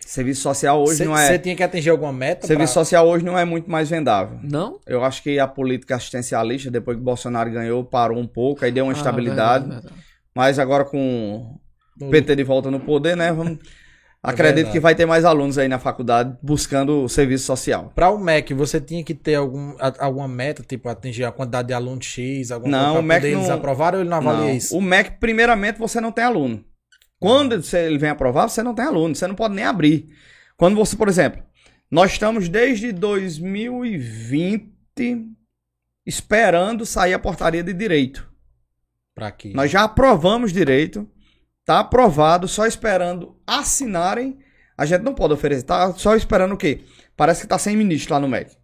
Serviço 0.00 0.40
social 0.40 0.80
hoje 0.82 1.04
não 1.04 1.12
Você 1.14 1.34
é. 1.34 1.38
tinha 1.38 1.54
que 1.54 1.62
atingir 1.62 1.90
alguma 1.90 2.12
meta 2.12 2.46
Serviço 2.46 2.72
pra... 2.72 2.82
social 2.84 3.06
hoje 3.06 3.24
não 3.24 3.38
é 3.38 3.44
muito 3.44 3.70
mais 3.70 3.90
vendável. 3.90 4.38
Não? 4.42 4.78
Eu 4.86 5.04
acho 5.04 5.22
que 5.22 5.38
a 5.38 5.46
política 5.46 5.96
assistencialista, 5.96 6.70
depois 6.70 6.96
que 6.96 7.02
o 7.02 7.04
Bolsonaro 7.04 7.50
ganhou, 7.50 7.84
parou 7.84 8.18
um 8.18 8.26
pouco, 8.26 8.64
aí 8.64 8.72
deu 8.72 8.84
uma 8.86 8.92
Ah, 8.92 8.96
estabilidade. 8.96 9.64
verdade, 9.66 9.82
verdade. 9.86 10.04
Mas 10.34 10.58
agora 10.58 10.84
com 10.84 11.58
o 12.00 12.08
PT 12.10 12.36
de 12.36 12.44
volta 12.44 12.70
no 12.70 12.80
poder, 12.80 13.16
né? 13.16 13.32
Vamos... 13.32 13.58
Acredito 14.22 14.54
verdade. 14.56 14.72
que 14.72 14.80
vai 14.80 14.94
ter 14.96 15.06
mais 15.06 15.24
alunos 15.24 15.58
aí 15.58 15.68
na 15.68 15.78
faculdade 15.78 16.36
buscando 16.42 17.04
o 17.04 17.08
serviço 17.08 17.44
social. 17.44 17.92
Pra 17.94 18.10
o 18.10 18.18
MEC, 18.18 18.52
você 18.52 18.80
tinha 18.80 19.04
que 19.04 19.14
ter 19.14 19.36
algum, 19.36 19.74
alguma 19.98 20.26
meta, 20.26 20.62
tipo, 20.66 20.88
atingir 20.88 21.24
a 21.24 21.30
quantidade 21.30 21.68
de 21.68 21.74
alunos 21.74 22.04
X, 22.04 22.50
alguma 22.50 22.76
Não, 22.76 22.92
coisa 22.94 23.02
MEC 23.06 23.20
poder 23.20 23.32
eles 23.34 23.48
não- 23.48 23.54
aprovaram 23.54 23.98
ou 23.98 24.02
ele 24.02 24.10
não 24.10 24.16
avalia 24.16 24.40
Não. 24.48 24.56
isso? 24.56 24.76
O 24.76 24.80
MEC, 24.82 25.18
primeiramente, 25.20 25.78
você 25.78 26.00
não 26.00 26.10
tem 26.10 26.24
aluno. 26.24 26.64
Quando 27.18 27.54
ele 27.54 27.98
vem 27.98 28.10
aprovar, 28.10 28.48
você 28.48 28.62
não 28.62 28.74
tem 28.74 28.84
aluno, 28.84 29.14
você 29.14 29.26
não 29.26 29.34
pode 29.34 29.54
nem 29.54 29.64
abrir. 29.64 30.08
Quando 30.56 30.76
você, 30.76 30.96
por 30.96 31.08
exemplo, 31.08 31.42
nós 31.90 32.12
estamos 32.12 32.48
desde 32.48 32.92
2020 32.92 34.68
esperando 36.06 36.86
sair 36.86 37.14
a 37.14 37.18
portaria 37.18 37.62
de 37.62 37.72
direito. 37.72 38.28
Pra 39.14 39.28
aqui. 39.28 39.52
Nós 39.52 39.70
já 39.70 39.84
aprovamos 39.84 40.52
direito, 40.52 41.08
tá 41.64 41.80
aprovado, 41.80 42.46
só 42.46 42.66
esperando 42.66 43.36
assinarem. 43.46 44.38
A 44.76 44.86
gente 44.86 45.02
não 45.02 45.14
pode 45.14 45.34
oferecer, 45.34 45.64
tá 45.64 45.92
só 45.94 46.14
esperando 46.14 46.52
o 46.54 46.56
quê? 46.56 46.84
Parece 47.16 47.42
que 47.42 47.48
tá 47.48 47.58
sem 47.58 47.76
ministro 47.76 48.14
lá 48.14 48.20
no 48.20 48.28
MEC. 48.28 48.56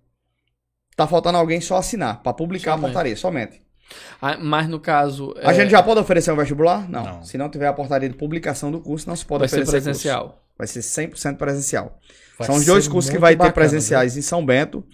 Tá 0.96 1.08
faltando 1.08 1.38
alguém 1.38 1.60
só 1.60 1.76
assinar, 1.76 2.22
para 2.22 2.32
publicar 2.32 2.72
Somente. 2.72 2.84
a 2.84 2.88
portaria, 2.88 3.16
somente. 3.16 3.63
Ah, 4.20 4.36
mas 4.38 4.68
no 4.68 4.80
caso. 4.80 5.34
A 5.42 5.52
é, 5.52 5.54
gente 5.54 5.70
já 5.70 5.82
pode 5.82 6.00
oferecer 6.00 6.32
um 6.32 6.36
vestibular? 6.36 6.88
Não. 6.88 7.04
Não. 7.04 7.22
Se 7.22 7.36
não 7.36 7.48
tiver 7.48 7.66
a 7.66 7.72
portaria 7.72 8.08
de 8.08 8.16
publicação 8.16 8.70
do 8.70 8.80
curso, 8.80 9.08
não 9.08 9.16
se 9.16 9.24
pode 9.24 9.40
vai 9.40 9.48
ser 9.48 9.56
oferecer 9.56 9.82
presencial. 9.82 10.28
curso. 10.28 10.44
Vai 10.56 10.66
ser 10.66 10.80
100% 10.80 11.36
presencial. 11.36 11.98
Vai 12.38 12.46
São 12.46 12.56
os 12.56 12.64
ser 12.64 12.70
dois 12.70 12.88
cursos 12.88 13.10
que 13.10 13.18
vai 13.18 13.32
ter 13.32 13.38
bacana, 13.38 13.52
presenciais 13.52 14.16
em 14.16 14.22
São 14.22 14.44
Bento. 14.44 14.84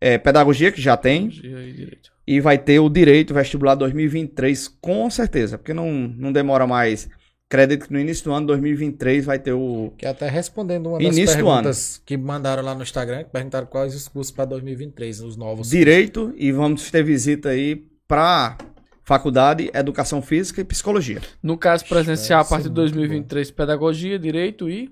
É, 0.00 0.18
pedagogia, 0.18 0.72
que 0.72 0.80
já 0.80 0.96
tem. 0.96 1.28
E 1.28 1.72
direito. 1.72 2.10
E 2.26 2.40
vai 2.40 2.58
ter 2.58 2.78
o 2.78 2.88
direito 2.88 3.34
vestibular 3.34 3.74
2023, 3.74 4.68
com 4.80 5.10
certeza. 5.10 5.58
Porque 5.58 5.74
não, 5.74 5.90
não 5.90 6.32
demora 6.32 6.66
mais 6.66 7.08
Acredito 7.52 7.88
que 7.88 7.92
no 7.92 7.98
início 7.98 8.22
do 8.26 8.32
ano 8.32 8.46
2023 8.46 9.24
vai 9.24 9.36
ter 9.36 9.52
o. 9.52 9.92
Que 9.98 10.06
até 10.06 10.28
respondendo 10.28 10.86
uma 10.86 10.98
das 10.98 11.08
Início 11.08 11.36
do 11.36 11.44
perguntas 11.44 12.00
que 12.06 12.16
mandaram 12.16 12.62
lá 12.62 12.76
no 12.76 12.84
Instagram, 12.84 13.24
que 13.24 13.30
perguntaram 13.30 13.66
quais 13.66 13.92
os 13.92 14.06
cursos 14.06 14.30
para 14.30 14.44
2023, 14.44 15.20
os 15.20 15.36
novos. 15.36 15.68
Direito 15.68 16.32
e 16.36 16.52
vamos 16.52 16.88
ter 16.92 17.02
visita 17.02 17.48
aí 17.48 17.84
para 18.10 18.58
faculdade, 19.04 19.70
Educação 19.72 20.20
Física 20.20 20.60
e 20.60 20.64
Psicologia. 20.64 21.20
No 21.40 21.56
caso 21.56 21.84
presencial, 21.86 22.40
a 22.40 22.44
partir 22.44 22.64
de 22.64 22.68
muito 22.70 22.92
2023, 22.92 23.52
pedagogia, 23.52 24.18
direito 24.18 24.68
e 24.68 24.90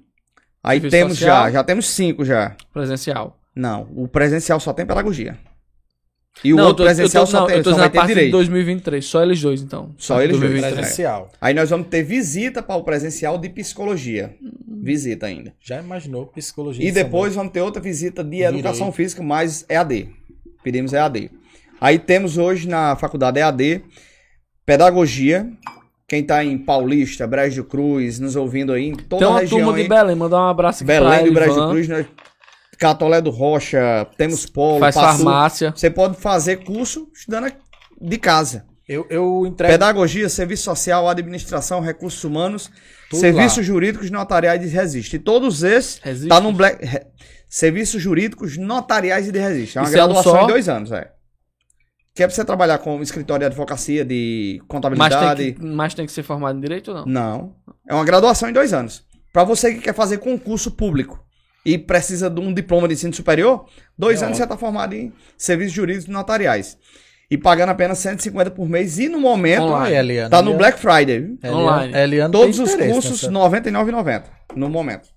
Aí 0.62 0.78
Serviço 0.80 0.90
temos 0.96 1.12
social? 1.18 1.44
já, 1.46 1.50
já 1.50 1.64
temos 1.64 1.86
cinco 1.88 2.24
já. 2.24 2.56
presencial. 2.72 3.36
Não, 3.56 3.88
o 3.96 4.06
presencial 4.06 4.60
só 4.60 4.72
tem 4.72 4.86
pedagogia. 4.86 5.36
E 6.44 6.52
o 6.52 6.56
não, 6.56 6.62
eu 6.64 6.68
outro 6.68 6.84
tô- 6.84 6.88
presencial 6.88 7.24
tô, 7.24 7.30
só, 7.32 7.40
não, 7.40 7.46
tem, 7.48 7.64
só 7.64 7.74
vai 7.74 7.86
a 7.86 7.90
ter 7.90 7.96
partir 7.98 8.08
de 8.10 8.14
direito. 8.14 8.32
2023, 8.32 9.04
só 9.04 9.22
eles 9.24 9.40
dois, 9.42 9.60
então. 9.62 9.92
Só 9.98 10.22
eles 10.22 10.38
dois, 10.38 10.42
2023. 10.52 10.74
Presencial. 10.80 11.32
Aí 11.40 11.54
nós 11.54 11.70
vamos 11.70 11.88
ter 11.88 12.04
visita 12.04 12.62
para 12.62 12.76
o 12.76 12.84
presencial 12.84 13.36
de 13.36 13.48
psicologia. 13.48 14.36
Visita 14.80 15.26
ainda. 15.26 15.52
Já 15.60 15.80
imaginou 15.80 16.26
psicologia 16.26 16.86
E 16.88 16.92
depois 16.92 17.34
vamos 17.34 17.52
ter 17.52 17.62
outra 17.62 17.82
visita 17.82 18.22
de 18.22 18.30
Direito. 18.30 18.54
educação 18.54 18.92
física, 18.92 19.20
mais 19.24 19.64
EAD. 19.68 20.08
Pedimos 20.62 20.92
EAD. 20.92 21.30
Aí 21.81 21.99
temos 21.99 22.37
hoje 22.39 22.68
na 22.68 22.97
faculdade 22.97 23.39
EAD 23.39 23.83
pedagogia. 24.66 25.49
Quem 26.07 26.24
tá 26.24 26.43
em 26.43 26.57
Paulista, 26.57 27.26
Brejo 27.26 27.64
Cruz, 27.64 28.18
nos 28.18 28.35
ouvindo 28.35 28.72
aí, 28.72 28.89
em 28.89 28.95
toda 28.97 29.18
Tem 29.20 29.29
a 29.29 29.31
uma 29.31 29.41
região 29.41 29.61
turma 29.61 29.83
de 29.83 29.89
Belém, 29.89 30.16
mandar 30.16 30.39
um 30.39 30.49
abraço 30.49 30.79
aqui 30.83 30.87
Belém 30.87 31.24
do 31.26 31.33
Brejo. 31.33 31.68
Cruz, 31.68 31.87
nós, 31.89 32.07
Catolé 32.79 33.20
do 33.20 33.31
Rocha, 33.31 34.07
temos 34.16 34.47
polo, 34.47 34.79
Faz 34.81 34.95
Passu. 34.95 35.16
farmácia. 35.24 35.72
Você 35.76 35.91
pode 35.91 36.16
fazer 36.16 36.64
curso 36.64 37.09
estudando 37.14 37.53
de 38.01 38.16
casa. 38.18 38.64
Eu, 38.89 39.07
eu 39.11 39.45
entrego. 39.47 39.70
Pedagogia, 39.70 40.31
serviço 40.31 40.62
social, 40.62 41.07
administração, 41.11 41.81
recursos 41.83 42.24
humanos, 42.24 42.70
Tudo 43.11 43.20
serviços 43.20 43.59
lá. 43.59 43.64
jurídicos, 43.64 44.11
notariais 44.11 44.62
e 44.64 44.66
de 44.66 44.74
resiste. 44.74 45.16
E 45.16 45.18
todos 45.18 45.62
esses 45.62 45.99
Resiste? 45.99 46.29
tá 46.31 46.41
no 46.41 46.53
Black 46.53 46.83
re- 46.87 47.05
serviços 47.51 48.01
jurídicos, 48.01 48.57
notariais 48.57 49.29
e 49.29 49.33
de 49.33 49.39
resiste. 49.39 49.76
É 49.76 49.83
uma 49.83 49.89
Isso 49.89 49.99
é 49.99 50.03
um 50.03 50.07
graduação 50.07 50.33
só? 50.33 50.45
em 50.45 50.47
dois 50.47 50.68
anos, 50.70 50.91
é. 50.91 51.11
Que 52.18 52.24
é 52.24 52.26
pra 52.26 52.34
você 52.34 52.44
trabalhar 52.44 52.78
com 52.78 53.00
escritório 53.00 53.42
de 53.42 53.46
advocacia, 53.46 54.04
de 54.04 54.56
Mas 54.58 54.66
contabilidade. 54.66 55.40
tem, 55.44 55.54
que, 55.54 55.64
mas 55.64 55.94
tem 55.94 56.04
que 56.04 56.10
ser 56.10 56.24
formado 56.24 56.58
em 56.58 56.60
direito 56.60 56.88
ou 56.90 56.96
não? 56.96 57.06
Não. 57.06 57.54
É 57.88 57.94
uma 57.94 58.04
graduação 58.04 58.48
em 58.48 58.52
dois 58.52 58.72
anos. 58.72 59.04
Pra 59.32 59.44
você 59.44 59.72
que 59.72 59.80
quer 59.82 59.94
fazer 59.94 60.18
concurso 60.18 60.72
público 60.72 61.24
e 61.64 61.78
precisa 61.78 62.28
de 62.28 62.40
um 62.40 62.52
diploma 62.52 62.88
de 62.88 62.94
ensino 62.94 63.14
superior, 63.14 63.66
dois 63.96 64.20
É 64.20 64.24
anos 64.24 64.36
ótimo. 64.36 64.48
você 64.48 64.48
tá 64.48 64.58
formado 64.58 64.94
em 64.96 65.12
serviços 65.36 65.72
jurídicos 65.74 66.08
notariais. 66.08 66.76
E 67.30 67.38
pagando 67.38 67.70
apenas 67.70 67.98
150 67.98 68.50
por 68.50 68.68
mês. 68.68 68.98
E 68.98 69.08
no 69.08 69.20
momento, 69.20 69.62
Online. 69.62 69.94
Eliana, 69.96 70.28
tá 70.30 70.42
no 70.42 70.48
Eliana- 70.50 70.58
Black 70.58 70.80
Friday. 70.80 71.20
viu? 71.20 71.38
Online. 71.54 71.96
Eliana 71.96 72.32
Todos 72.32 72.58
os 72.58 72.74
cursos, 72.74 73.22
R$ 73.22 73.28
99,90 73.30 74.24
no 74.56 74.68
momento. 74.68 75.08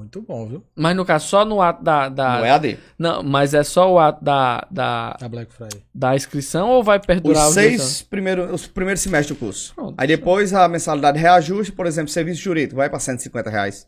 Muito 0.00 0.22
bom, 0.22 0.46
viu? 0.46 0.64
Mas 0.74 0.96
no 0.96 1.04
caso, 1.04 1.28
só 1.28 1.44
no 1.44 1.60
ato 1.60 1.84
da. 1.84 2.08
da 2.08 2.38
No 2.38 2.46
EAD. 2.46 2.78
Não, 2.98 3.22
mas 3.22 3.52
é 3.52 3.62
só 3.62 3.92
o 3.92 3.98
ato 3.98 4.24
da, 4.24 4.66
da, 4.70 5.14
A 5.20 5.28
Black 5.28 5.52
Friday. 5.52 5.82
da 5.94 6.16
inscrição 6.16 6.70
ou 6.70 6.82
vai 6.82 6.98
perdurar 6.98 7.48
os 7.48 7.52
seis 7.52 8.00
primeiros, 8.00 8.50
os 8.50 8.66
primeiros 8.66 9.02
semestres 9.02 9.36
do 9.36 9.38
curso. 9.38 9.74
Pronto. 9.74 9.94
Aí 9.98 10.08
depois 10.08 10.54
a 10.54 10.66
mensalidade 10.68 11.18
reajuste, 11.18 11.70
por 11.70 11.84
exemplo, 11.84 12.10
serviço 12.10 12.40
jurídico, 12.40 12.76
vai 12.76 12.88
para 12.88 12.98
150 12.98 13.50
reais. 13.50 13.86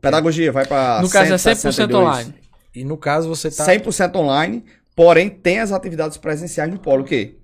Pedagogia 0.00 0.52
vai 0.52 0.64
para 0.64 1.02
No 1.02 1.10
caso, 1.10 1.32
é 1.32 1.36
100% 1.36 1.92
online. 1.92 2.34
E 2.72 2.84
no 2.84 2.96
caso 2.96 3.28
você 3.28 3.50
tá. 3.50 3.66
100% 3.66 4.14
online, 4.14 4.64
porém 4.94 5.28
tem 5.28 5.58
as 5.58 5.72
atividades 5.72 6.18
presenciais 6.18 6.70
no 6.70 6.78
polo, 6.78 7.02
o 7.02 7.04
quê? 7.04 7.40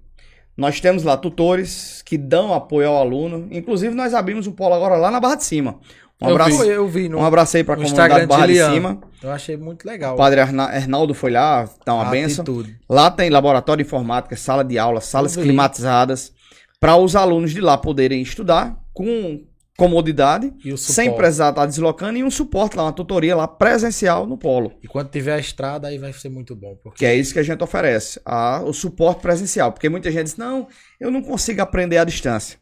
Nós 0.56 0.80
temos 0.80 1.02
lá 1.02 1.16
tutores 1.18 2.00
que 2.02 2.16
dão 2.16 2.54
apoio 2.54 2.88
ao 2.88 2.96
aluno. 2.96 3.46
Inclusive, 3.50 3.94
nós 3.94 4.14
abrimos 4.14 4.46
um 4.46 4.52
polo 4.52 4.74
agora 4.74 4.96
lá 4.96 5.10
na 5.10 5.20
Barra 5.20 5.34
de 5.34 5.44
Cima. 5.44 5.78
Um 6.20 6.28
Eu 6.28 6.32
abraço, 6.34 6.62
Eu, 6.64 6.70
eu 6.72 6.88
vi 6.88 7.08
no, 7.08 7.18
um 7.18 7.24
abraço 7.24 7.56
aí 7.58 7.64
para 7.64 7.74
a 7.74 7.76
no 7.76 7.82
comunidade 7.82 8.20
de 8.22 8.26
Barra 8.26 8.46
de 8.46 8.52
Liana. 8.54 8.74
Cima. 8.74 9.00
eu 9.22 9.30
achei 9.30 9.56
muito 9.56 9.84
legal. 9.84 10.14
O 10.14 10.16
padre 10.16 10.40
Arna- 10.40 10.64
Arnaldo 10.64 11.12
foi 11.12 11.30
lá, 11.30 11.68
dá 11.84 11.92
uma 11.94 12.06
a 12.06 12.10
benção. 12.10 12.44
Lá 12.88 13.10
tem 13.10 13.28
laboratório 13.28 13.82
de 13.84 13.86
informática, 13.88 14.34
sala 14.36 14.64
de 14.64 14.78
aula, 14.78 15.00
salas 15.02 15.36
vi. 15.36 15.42
climatizadas, 15.42 16.32
para 16.80 16.96
os 16.96 17.14
alunos 17.14 17.52
de 17.52 17.60
lá 17.60 17.76
poderem 17.76 18.22
estudar 18.22 18.76
com 18.94 19.44
comodidade, 19.76 20.54
sem 20.78 21.14
precisar 21.14 21.50
estar 21.50 21.66
deslocando, 21.66 22.16
e 22.18 22.24
um 22.24 22.30
suporte 22.30 22.78
lá, 22.78 22.84
uma 22.84 22.92
tutoria 22.94 23.36
lá 23.36 23.46
presencial 23.46 24.26
no 24.26 24.38
polo. 24.38 24.72
E 24.82 24.88
quando 24.88 25.10
tiver 25.10 25.34
a 25.34 25.38
estrada, 25.38 25.88
aí 25.88 25.98
vai 25.98 26.14
ser 26.14 26.30
muito 26.30 26.56
bom. 26.56 26.76
Porque 26.82 27.00
Que 27.00 27.04
é 27.06 27.14
isso 27.14 27.34
que 27.34 27.38
a 27.38 27.42
gente 27.42 27.62
oferece, 27.62 28.18
a- 28.24 28.62
o 28.64 28.72
suporte 28.72 29.20
presencial. 29.20 29.70
Porque 29.72 29.90
muita 29.90 30.10
gente 30.10 30.24
diz, 30.24 30.36
não, 30.38 30.66
eu 30.98 31.10
não 31.10 31.20
consigo 31.20 31.60
aprender 31.60 31.98
à 31.98 32.04
distância. 32.04 32.58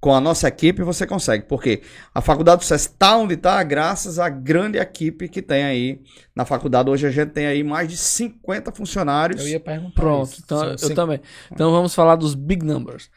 Com 0.00 0.14
a 0.14 0.20
nossa 0.20 0.46
equipe 0.46 0.82
você 0.82 1.06
consegue. 1.06 1.44
Porque 1.46 1.82
a 2.14 2.20
Faculdade 2.20 2.60
do 2.60 2.64
SESC 2.64 2.92
está 2.92 3.16
onde 3.16 3.34
está, 3.34 3.60
graças 3.64 4.18
à 4.20 4.28
grande 4.28 4.78
equipe 4.78 5.28
que 5.28 5.42
tem 5.42 5.64
aí 5.64 6.00
na 6.36 6.44
faculdade. 6.44 6.88
Hoje 6.88 7.06
a 7.06 7.10
gente 7.10 7.30
tem 7.30 7.46
aí 7.46 7.64
mais 7.64 7.88
de 7.88 7.96
50 7.96 8.70
funcionários. 8.72 9.42
eu 9.42 9.48
ia 9.48 9.60
perguntar. 9.60 10.00
Pronto, 10.00 10.30
isso. 10.30 10.42
então 10.44 10.58
São 10.58 10.68
eu 10.70 10.78
cinco- 10.78 10.94
também. 10.94 11.20
Então 11.52 11.72
vamos 11.72 11.94
falar 11.94 12.14
dos 12.14 12.34
big 12.36 12.64
numbers. 12.64 13.10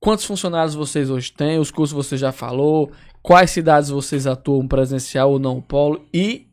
Quantos 0.00 0.24
funcionários 0.24 0.76
vocês 0.76 1.10
hoje 1.10 1.32
têm? 1.32 1.58
Os 1.58 1.72
cursos 1.72 1.92
você 1.96 2.16
já 2.16 2.30
falou. 2.30 2.92
Quais 3.20 3.50
cidades 3.50 3.90
vocês 3.90 4.24
atuam 4.28 4.68
presencial 4.68 5.32
ou 5.32 5.40
não 5.40 5.60
polo? 5.60 6.06
E 6.14 6.46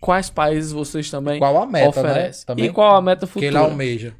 quais 0.00 0.30
países 0.30 0.70
vocês 0.70 1.10
também 1.10 1.40
Qual 1.40 1.60
a 1.60 1.66
meta, 1.66 2.00
né? 2.00 2.08
oferecem? 2.10 2.46
Também 2.46 2.64
E 2.66 2.72
qual 2.72 2.94
a 2.94 3.02
meta 3.02 3.26
que 3.26 3.38
ele 3.40 3.46
futura? 3.48 3.70
almeja. 3.70 4.14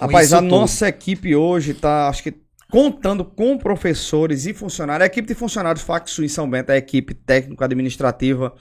Rapaz, 0.00 0.32
a 0.32 0.38
tudo. 0.38 0.48
nossa 0.50 0.88
equipe 0.88 1.36
hoje 1.36 1.70
está, 1.70 2.08
acho 2.08 2.24
que, 2.24 2.34
contando 2.74 3.24
com 3.24 3.56
professores 3.56 4.46
e 4.46 4.52
funcionários. 4.52 5.04
A 5.04 5.06
equipe 5.06 5.28
de 5.28 5.34
funcionários 5.36 5.84
Facsu 5.84 6.24
em 6.24 6.28
São 6.28 6.50
Bento 6.50 6.70
é 6.70 6.74
a 6.74 6.78
equipe 6.78 7.14
técnico-administrativa 7.14 8.52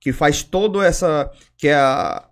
que 0.00 0.12
faz 0.12 0.42
toda 0.42 0.84
essa. 0.84 1.30
que 1.56 1.68
é 1.68 1.74
a. 1.76 2.26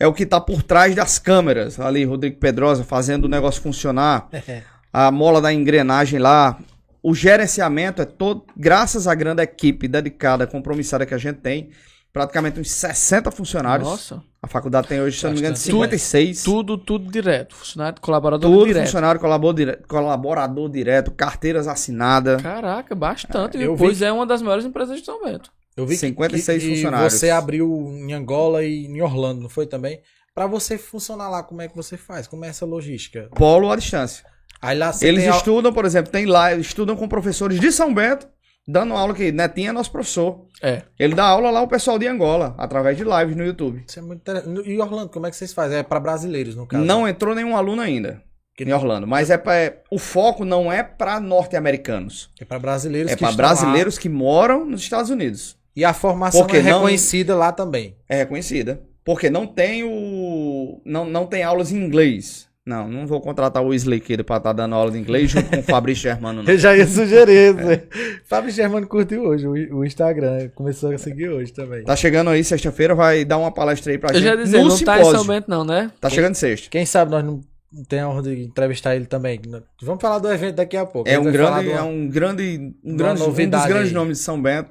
É 0.00 0.06
o 0.06 0.14
que 0.14 0.22
está 0.22 0.40
por 0.40 0.62
trás 0.62 0.94
das 0.94 1.18
câmeras. 1.18 1.78
Ali, 1.78 2.02
Rodrigo 2.04 2.38
Pedrosa 2.38 2.82
fazendo 2.82 3.26
o 3.26 3.28
negócio 3.28 3.60
funcionar. 3.60 4.30
a 4.90 5.10
mola 5.10 5.42
da 5.42 5.52
engrenagem 5.52 6.18
lá. 6.18 6.58
O 7.02 7.14
gerenciamento 7.14 8.00
é 8.00 8.06
todo. 8.06 8.46
Graças 8.56 9.06
à 9.06 9.14
grande 9.14 9.42
equipe 9.42 9.86
dedicada, 9.86 10.46
compromissada 10.46 11.04
que 11.04 11.12
a 11.12 11.18
gente 11.18 11.40
tem. 11.40 11.72
Praticamente 12.14 12.60
uns 12.60 12.70
60 12.70 13.30
funcionários. 13.32 13.88
Nossa, 13.88 14.22
A 14.40 14.46
faculdade 14.46 14.86
tem 14.86 15.00
hoje, 15.00 15.18
se 15.18 15.24
não 15.24 15.32
me 15.32 15.38
engano, 15.40 15.54
Bastante. 15.54 15.72
56. 15.72 16.44
tudo, 16.44 16.78
tudo 16.78 17.10
direto. 17.10 17.56
Funcionário, 17.56 18.00
colaborador 18.00 18.48
Tudo 18.50 18.66
direto. 18.66 18.84
funcionário 18.84 19.20
colaborador 19.20 19.54
direto, 19.56 19.88
colaborador 19.88 20.68
direto, 20.70 21.10
carteiras 21.10 21.66
assinadas. 21.66 22.40
Caraca, 22.40 22.94
bastante. 22.94 23.56
É, 23.58 23.66
eu 23.66 23.74
pois 23.74 23.98
vi- 23.98 24.04
é 24.04 24.12
uma 24.12 24.24
das 24.24 24.40
maiores 24.42 24.64
empresas 24.64 25.00
de 25.00 25.04
São 25.04 25.24
Bento. 25.24 25.50
Eu 25.76 25.84
vi 25.86 25.94
que- 25.94 26.00
56 26.02 26.62
que, 26.62 26.70
funcionários. 26.76 27.14
E 27.14 27.18
você 27.18 27.30
abriu 27.30 27.68
em 27.96 28.12
Angola 28.12 28.62
e 28.62 28.86
em 28.86 29.02
Orlando, 29.02 29.40
não 29.40 29.48
foi 29.48 29.66
também? 29.66 29.98
Pra 30.32 30.46
você 30.46 30.78
funcionar 30.78 31.28
lá, 31.28 31.42
como 31.42 31.62
é 31.62 31.68
que 31.68 31.74
você 31.74 31.96
faz? 31.96 32.28
Como 32.28 32.44
é 32.44 32.48
essa 32.48 32.64
logística? 32.64 33.28
Polo 33.34 33.72
à 33.72 33.76
distância. 33.76 34.24
Aí 34.62 34.78
lá 34.78 34.92
Eles 35.02 35.26
a- 35.26 35.36
estudam, 35.36 35.72
por 35.72 35.84
exemplo, 35.84 36.12
tem 36.12 36.26
lá, 36.26 36.54
estudam 36.54 36.94
com 36.94 37.08
professores 37.08 37.58
de 37.58 37.72
São 37.72 37.92
Bento, 37.92 38.28
dando 38.66 38.94
aula 38.94 39.14
que 39.14 39.30
Netinho 39.32 39.70
é 39.70 39.72
nosso 39.72 39.90
professor. 39.92 40.46
É. 40.62 40.82
Ele 40.98 41.14
dá 41.14 41.24
aula 41.24 41.50
lá 41.50 41.60
o 41.62 41.68
pessoal 41.68 41.98
de 41.98 42.06
Angola, 42.06 42.54
através 42.58 42.96
de 42.96 43.04
lives 43.04 43.36
no 43.36 43.44
YouTube. 43.44 43.84
Isso 43.86 43.98
é 43.98 44.02
muito 44.02 44.20
interessante. 44.20 44.68
E 44.70 44.80
Orlando, 44.80 45.08
como 45.10 45.26
é 45.26 45.30
que 45.30 45.36
vocês 45.36 45.52
fazem? 45.52 45.78
É 45.78 45.82
pra 45.82 46.00
brasileiros, 46.00 46.54
no 46.56 46.66
caso? 46.66 46.84
Não 46.84 47.06
entrou 47.06 47.34
nenhum 47.34 47.56
aluno 47.56 47.82
ainda 47.82 48.22
Que 48.56 48.64
em 48.64 48.72
Orlando, 48.72 49.06
mas 49.06 49.30
é 49.30 49.36
pra, 49.36 49.54
é- 49.56 49.82
o 49.90 49.98
foco 49.98 50.44
não 50.44 50.72
é 50.72 50.82
para 50.82 51.18
norte-americanos. 51.20 52.30
É 52.40 52.44
pra 52.44 52.58
brasileiros 52.58 53.12
É 53.12 53.14
que 53.16 53.20
para 53.20 53.30
estão 53.30 53.44
lá. 53.44 53.50
brasileiros 53.50 53.98
que 53.98 54.08
moram 54.08 54.64
nos 54.64 54.80
Estados 54.82 55.10
Unidos. 55.10 55.56
E 55.76 55.84
a 55.84 55.92
formação 55.92 56.40
Porque 56.42 56.58
é 56.58 56.62
não- 56.62 56.78
reconhecida 56.78 57.34
lá 57.34 57.50
também. 57.52 57.96
É 58.08 58.16
reconhecida. 58.18 58.80
Porque 59.04 59.28
não 59.28 59.46
tem 59.46 59.82
o. 59.84 60.80
Não, 60.84 61.04
não 61.04 61.26
tem 61.26 61.42
aulas 61.42 61.70
em 61.72 61.76
inglês. 61.76 62.48
Não, 62.66 62.88
não 62.88 63.06
vou 63.06 63.20
contratar 63.20 63.62
o 63.62 63.68
Wesley 63.68 64.00
Kid 64.00 64.22
pra 64.24 64.38
estar 64.38 64.54
dando 64.54 64.74
aula 64.74 64.90
de 64.90 64.96
inglês 64.98 65.30
junto 65.30 65.50
com 65.50 65.58
o 65.58 65.62
Fabrício 65.62 66.04
Germano, 66.04 66.42
não. 66.42 66.48
Eu 66.50 66.56
já 66.58 66.74
ia 66.74 66.86
sugerir 66.86 67.54
isso. 67.54 68.22
Fábio 68.24 68.50
Germano 68.50 68.86
curtiu 68.86 69.22
hoje 69.24 69.46
o, 69.46 69.84
Instagram. 69.84 70.48
Começou 70.54 70.90
a 70.90 70.96
seguir 70.96 71.28
hoje 71.28 71.52
também. 71.52 71.84
Tá 71.84 71.94
chegando 71.94 72.30
aí, 72.30 72.42
sexta-feira, 72.42 72.94
vai 72.94 73.22
dar 73.22 73.36
uma 73.36 73.52
palestra 73.52 73.92
aí 73.92 73.98
pra 73.98 74.10
Eu 74.10 74.14
gente. 74.14 74.24
já 74.24 74.30
ia 74.30 74.36
dizer, 74.42 74.58
no 74.62 74.68
não 74.68 74.70
tá 74.70 74.74
em 74.76 74.78
simpósio. 75.04 75.18
São 75.18 75.26
Bento 75.26 75.50
não, 75.50 75.62
né? 75.62 75.90
Tá 76.00 76.08
chegando 76.08 76.34
sexta. 76.36 76.70
Quem 76.70 76.86
sabe 76.86 77.10
nós 77.10 77.22
não 77.22 77.40
tem 77.86 78.00
a 78.00 78.08
honra 78.08 78.22
de 78.22 78.44
entrevistar 78.44 78.96
ele 78.96 79.04
também. 79.04 79.38
Vamos 79.82 80.00
falar 80.00 80.18
do 80.18 80.32
evento 80.32 80.54
daqui 80.54 80.78
a 80.78 80.86
pouco. 80.86 81.06
É 81.06 81.18
um 81.18 81.24
grande, 81.24 81.64
de 81.64 81.70
é 81.70 81.82
uma- 81.82 81.84
um 81.84 82.08
grande, 82.08 82.74
um, 82.82 82.88
uma 82.92 82.96
grande 82.96 83.12
um 83.12 83.14
dos 83.16 83.26
novidade 83.26 83.68
grandes 83.68 83.88
aí. 83.88 83.94
nomes 83.94 84.16
de 84.18 84.24
São 84.24 84.40
Bento 84.40 84.70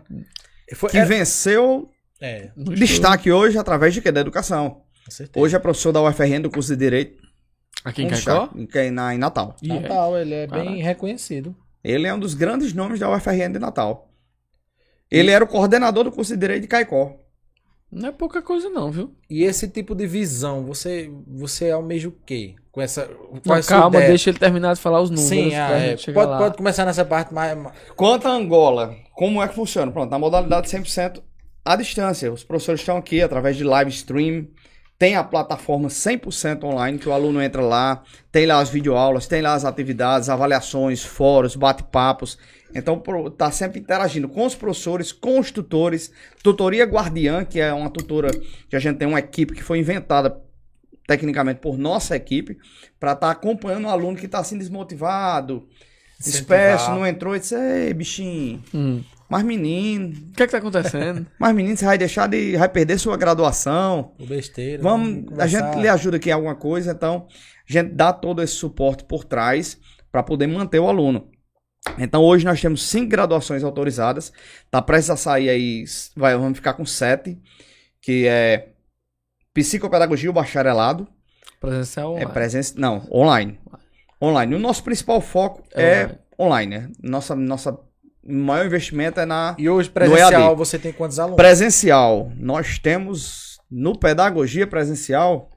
Foi- 0.74 0.90
que 0.90 0.98
é- 0.98 1.06
venceu 1.06 1.88
É, 2.20 2.50
destaque 2.58 3.32
hoje 3.32 3.56
através 3.56 3.94
de 3.94 4.02
quê? 4.02 4.12
Da 4.12 4.22
educação. 4.22 4.82
com 5.06 5.12
certeza. 5.12 5.46
Hoje 5.46 5.56
é 5.56 5.60
professor 5.60 5.92
da 5.92 6.02
UFRN 6.02 6.40
do 6.42 6.50
curso 6.50 6.70
de 6.76 6.80
Direito. 6.80 7.22
Aqui 7.84 8.04
em 8.04 8.08
Caicó? 8.08 8.50
em, 8.56 8.92
na, 8.92 9.14
em 9.14 9.18
Natal. 9.18 9.56
É. 9.64 9.68
Natal, 9.68 10.18
ele 10.18 10.34
é 10.34 10.48
bem 10.48 10.66
Caraca. 10.66 10.84
reconhecido. 10.84 11.56
Ele 11.84 12.08
é 12.08 12.14
um 12.14 12.20
dos 12.20 12.34
grandes 12.34 12.74
nomes 12.74 13.00
da 13.00 13.14
UFRN 13.14 13.52
de 13.52 13.60
Natal. 13.60 14.10
Ele 15.12 15.32
era 15.32 15.44
o 15.44 15.48
coordenador 15.48 16.06
do 16.06 16.12
curso 16.12 16.34
de 16.34 16.40
Direito 16.40 16.64
de 16.64 16.68
Caicó. 16.68 17.18
Não 17.92 18.10
é 18.10 18.12
pouca 18.12 18.42
coisa 18.42 18.70
não, 18.70 18.90
viu? 18.90 19.14
E 19.30 19.44
esse 19.44 19.68
tipo 19.68 19.94
de 19.94 20.08
visão, 20.08 20.64
você, 20.64 21.12
você 21.28 21.70
almeja 21.70 22.08
o 22.10 22.12
quê? 22.26 22.56
Com 22.72 22.82
essa. 22.82 23.06
Não, 23.06 23.40
qual 23.40 23.58
é 23.58 23.60
a 23.60 23.64
sua 23.64 23.78
calma, 23.78 23.98
ideia? 23.98 24.10
deixa 24.10 24.32
ele 24.32 24.40
terminar 24.40 24.74
de 24.74 24.82
falar 24.82 25.00
os 25.00 25.12
números. 25.12 25.30
Sim, 25.30 25.50
pra 25.52 25.68
ah, 25.68 25.78
é. 25.78 25.96
pode, 25.96 26.30
lá. 26.32 26.38
pode 26.40 26.58
começar 26.58 26.86
nessa 26.86 27.06
parte 27.06 27.32
mais. 27.32 27.56
Quanto 27.96 28.28
a 28.28 28.32
Angola, 28.32 28.96
como 29.14 29.44
é 29.44 29.48
que 29.48 29.54
funciona? 29.54 29.92
Pronto, 29.92 30.10
na 30.10 30.18
modalidade 30.18 30.68
100% 30.68 31.22
à 31.64 31.76
distância. 31.76 32.34
Os 32.34 32.44
professores 32.44 32.82
estão 32.82 32.98
aqui 32.98 33.22
através 33.22 33.56
de 33.56 33.64
live 33.64 33.92
stream. 33.92 34.48
Tem 34.98 35.16
a 35.16 35.24
plataforma 35.24 35.90
100% 35.90 36.64
online, 36.64 36.98
que 36.98 37.10
o 37.10 37.14
aluno 37.14 37.42
entra 37.42 37.62
lá, 37.62 38.04
tem 38.32 38.46
lá 38.46 38.60
as 38.60 38.70
videoaulas, 38.70 39.28
tem 39.28 39.42
lá 39.42 39.54
as 39.54 39.66
atividades, 39.66 40.30
avaliações, 40.30 41.04
fóruns, 41.04 41.56
bate-papos. 41.56 42.38
Então, 42.76 42.98
pro- 43.00 43.30
tá 43.30 43.52
sempre 43.52 43.80
interagindo 43.80 44.30
com 44.30 44.46
os 44.46 44.56
professores, 44.56 45.12
com 45.12 45.40
os 45.40 45.52
tutores. 45.52 46.12
Tutoria 46.42 46.86
Guardiã, 46.86 47.44
que 47.44 47.60
é 47.60 47.74
uma 47.74 47.90
tutora 47.90 48.30
que 48.70 48.76
a 48.76 48.80
gente 48.80 48.98
tem 48.98 49.08
uma 49.08 49.20
equipe 49.20 49.54
que 49.54 49.64
foi 49.64 49.80
inventada 49.80 50.40
tecnicamente 51.06 51.60
por 51.60 51.78
nossa 51.78 52.16
equipe, 52.16 52.58
para 53.00 53.12
estar 53.12 53.30
acompanhando 53.30 53.86
o 53.86 53.90
aluno 53.90 54.16
que 54.18 54.26
está 54.26 54.40
assim 54.40 54.58
desmotivado, 54.58 55.68
disperso, 56.18 56.92
não 56.92 57.06
entrou 57.06 57.36
e 57.36 57.40
disse, 57.40 57.56
ei, 57.56 57.94
bichinho, 57.94 58.64
Hum. 58.74 59.04
Mas 59.34 59.44
menino, 59.44 60.14
O 60.30 60.32
que 60.34 60.44
é 60.44 60.46
que 60.46 60.52
tá 60.52 60.58
acontecendo? 60.60 61.26
mas 61.40 61.56
menino, 61.56 61.76
você 61.78 61.86
vai 61.86 61.98
deixar 61.98 62.28
de. 62.28 62.56
vai 62.58 62.70
perder 62.70 62.98
sua 63.00 63.18
graduação. 63.18 64.14
O 64.20 64.26
besteira. 64.26 64.82
Vamos. 64.82 65.26
A 65.26 65.30
conversar. 65.30 65.48
gente 65.48 65.82
lhe 65.82 65.88
ajuda 65.88 66.18
aqui 66.18 66.30
em 66.30 66.34
alguma 66.34 66.56
coisa, 66.56 66.92
então 66.92 67.28
a 67.70 67.72
gente 67.74 67.92
dá 67.94 68.12
todo 68.14 68.42
esse 68.42 68.54
suporte 68.54 69.04
por 69.06 69.24
trás 69.24 69.78
para 70.12 70.24
poder 70.24 70.48
manter 70.48 70.80
o 70.80 70.88
aluno. 70.88 71.30
Então 71.98 72.22
hoje 72.24 72.46
nós 72.46 72.62
temos 72.62 72.84
cinco 72.84 73.10
graduações 73.10 73.64
autorizadas. 73.64 74.32
Tá 74.72 74.82
prestes 74.82 75.10
a 75.10 75.18
sair 75.18 75.50
aí. 75.50 75.84
Vai, 76.16 76.36
vamos 76.38 76.58
ficar 76.58 76.74
com 76.74 76.86
sete. 76.86 77.38
Que 78.02 78.28
é 78.28 78.70
psicopedagogia, 79.54 80.30
o 80.30 80.34
bacharelado. 80.34 81.08
Presencial 81.60 82.12
É 82.14 82.20
online. 82.20 82.34
presença. 82.34 82.74
Não, 82.78 83.08
online. 83.12 83.60
Online. 84.22 84.56
O 84.56 84.60
nosso 84.60 84.84
principal 84.84 85.20
foco 85.22 85.64
É 85.74 85.84
é 85.84 86.20
online, 86.40 86.78
né? 86.78 86.92
Nossa, 87.02 87.36
nossa 87.36 87.78
maior 88.26 88.66
investimento 88.66 89.20
é 89.20 89.26
na 89.26 89.56
E 89.58 89.70
hoje, 89.70 89.90
presencial, 89.90 90.56
você 90.56 90.78
tem 90.80 90.92
quantos 90.94 91.20
alunos? 91.20 91.38
Presencial, 91.38 92.32
nós 92.38 92.80
temos 92.80 93.58
no 93.70 93.98
pedagogia 93.98 94.68
presencial, 94.68 95.50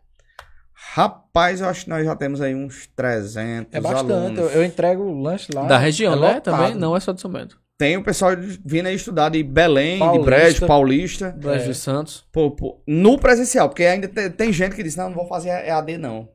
rapaz, 0.75 1.61
eu 1.61 1.69
acho 1.69 1.85
que 1.85 1.91
nós 1.91 2.05
já 2.05 2.17
temos 2.17 2.41
aí 2.41 2.55
uns 2.55 2.87
300 2.97 3.75
É 3.75 3.81
bastante. 3.81 4.13
alunos. 4.13 4.39
Eu, 4.39 4.49
eu 4.49 4.65
entrego 4.65 5.03
o 5.03 5.21
lanche 5.21 5.53
lá. 5.53 5.63
Da 5.65 5.79
região, 5.79 6.13
é 6.15 6.17
né? 6.17 6.35
lotado. 6.35 6.43
Também 6.57 6.75
não 6.75 6.97
é 6.97 7.01
só 7.01 7.13
de 7.13 7.21
São 7.21 7.31
Bento. 7.31 7.59
Tem 7.79 7.97
o 7.99 8.03
pessoal 8.03 8.33
vindo 8.65 8.87
aí 8.87 8.95
estudar 8.95 9.29
de 9.29 9.43
Belém, 9.43 9.99
Paulista. 9.99 10.19
de 10.19 10.25
Brejo, 10.25 10.67
Paulista. 10.67 11.31
Brejo 11.39 11.65
É. 11.65 11.69
de 11.69 11.75
Santos. 11.75 12.25
Pô, 12.33 12.51
pô, 12.51 12.83
no 12.89 13.19
presencial, 13.19 13.69
porque 13.69 13.85
ainda 13.85 14.09
tem, 14.09 14.31
tem 14.31 14.51
gente 14.53 14.75
que 14.75 14.83
diz, 14.83 14.97
não, 14.97 15.09
não 15.11 15.15
vou 15.17 15.27
fazer 15.29 15.51
EAD 15.51 15.99
não. 15.99 16.27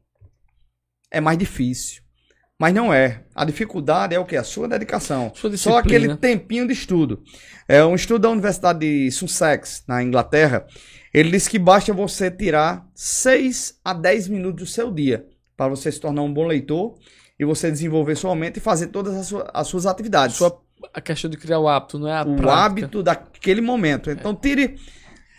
É 1.10 1.20
mais 1.20 1.38
difícil. 1.40 2.04
Mas 2.62 2.76
não 2.76 2.94
é. 2.94 3.24
A 3.34 3.44
dificuldade 3.44 4.14
é 4.14 4.20
o 4.20 4.24
quê? 4.26 4.38
A 4.38 4.44
sua 4.44 4.68
dedicação. 4.68 5.32
Sua 5.34 5.58
Só 5.58 5.80
aquele 5.80 6.16
tempinho 6.16 6.68
de 6.68 6.74
estudo. 6.74 7.24
É 7.68 7.84
um 7.84 7.96
estudo 7.96 8.20
da 8.22 8.30
Universidade 8.30 8.80
de 8.80 9.10
Sussex, 9.10 9.84
na 9.88 10.04
Inglaterra. 10.04 10.68
Ele 11.12 11.32
diz 11.32 11.48
que 11.48 11.58
basta 11.58 11.92
você 11.92 12.30
tirar 12.30 12.86
6 12.94 13.80
a 13.84 13.96
10 13.96 14.28
minutos 14.28 14.64
do 14.64 14.70
seu 14.72 14.92
dia 14.92 15.26
para 15.58 15.70
você 15.70 15.92
se 15.92 16.00
tornar 16.00 16.22
um 16.22 16.32
bom 16.32 16.46
leitor 16.46 16.94
e 17.40 17.44
você 17.44 17.72
desenvolver 17.72 18.16
sua 18.16 18.36
mente 18.36 18.58
e 18.58 18.60
fazer 18.60 18.88
todas 18.90 19.16
as, 19.16 19.26
sua- 19.26 19.50
as 19.52 19.66
suas 19.68 19.88
atividades. 19.88 20.36
Sua, 20.36 20.62
a 20.94 21.02
questão 21.02 21.32
de 21.32 21.38
criar 21.38 21.58
o 21.58 21.68
hábito, 21.68 21.98
não 21.98 22.08
é 22.08 22.14
a 22.16 22.22
o 22.22 22.36
prática. 22.36 22.54
hábito 22.54 23.02
daquele 23.02 23.62
momento. 23.62 24.12
Então, 24.12 24.36
tire. 24.36 24.76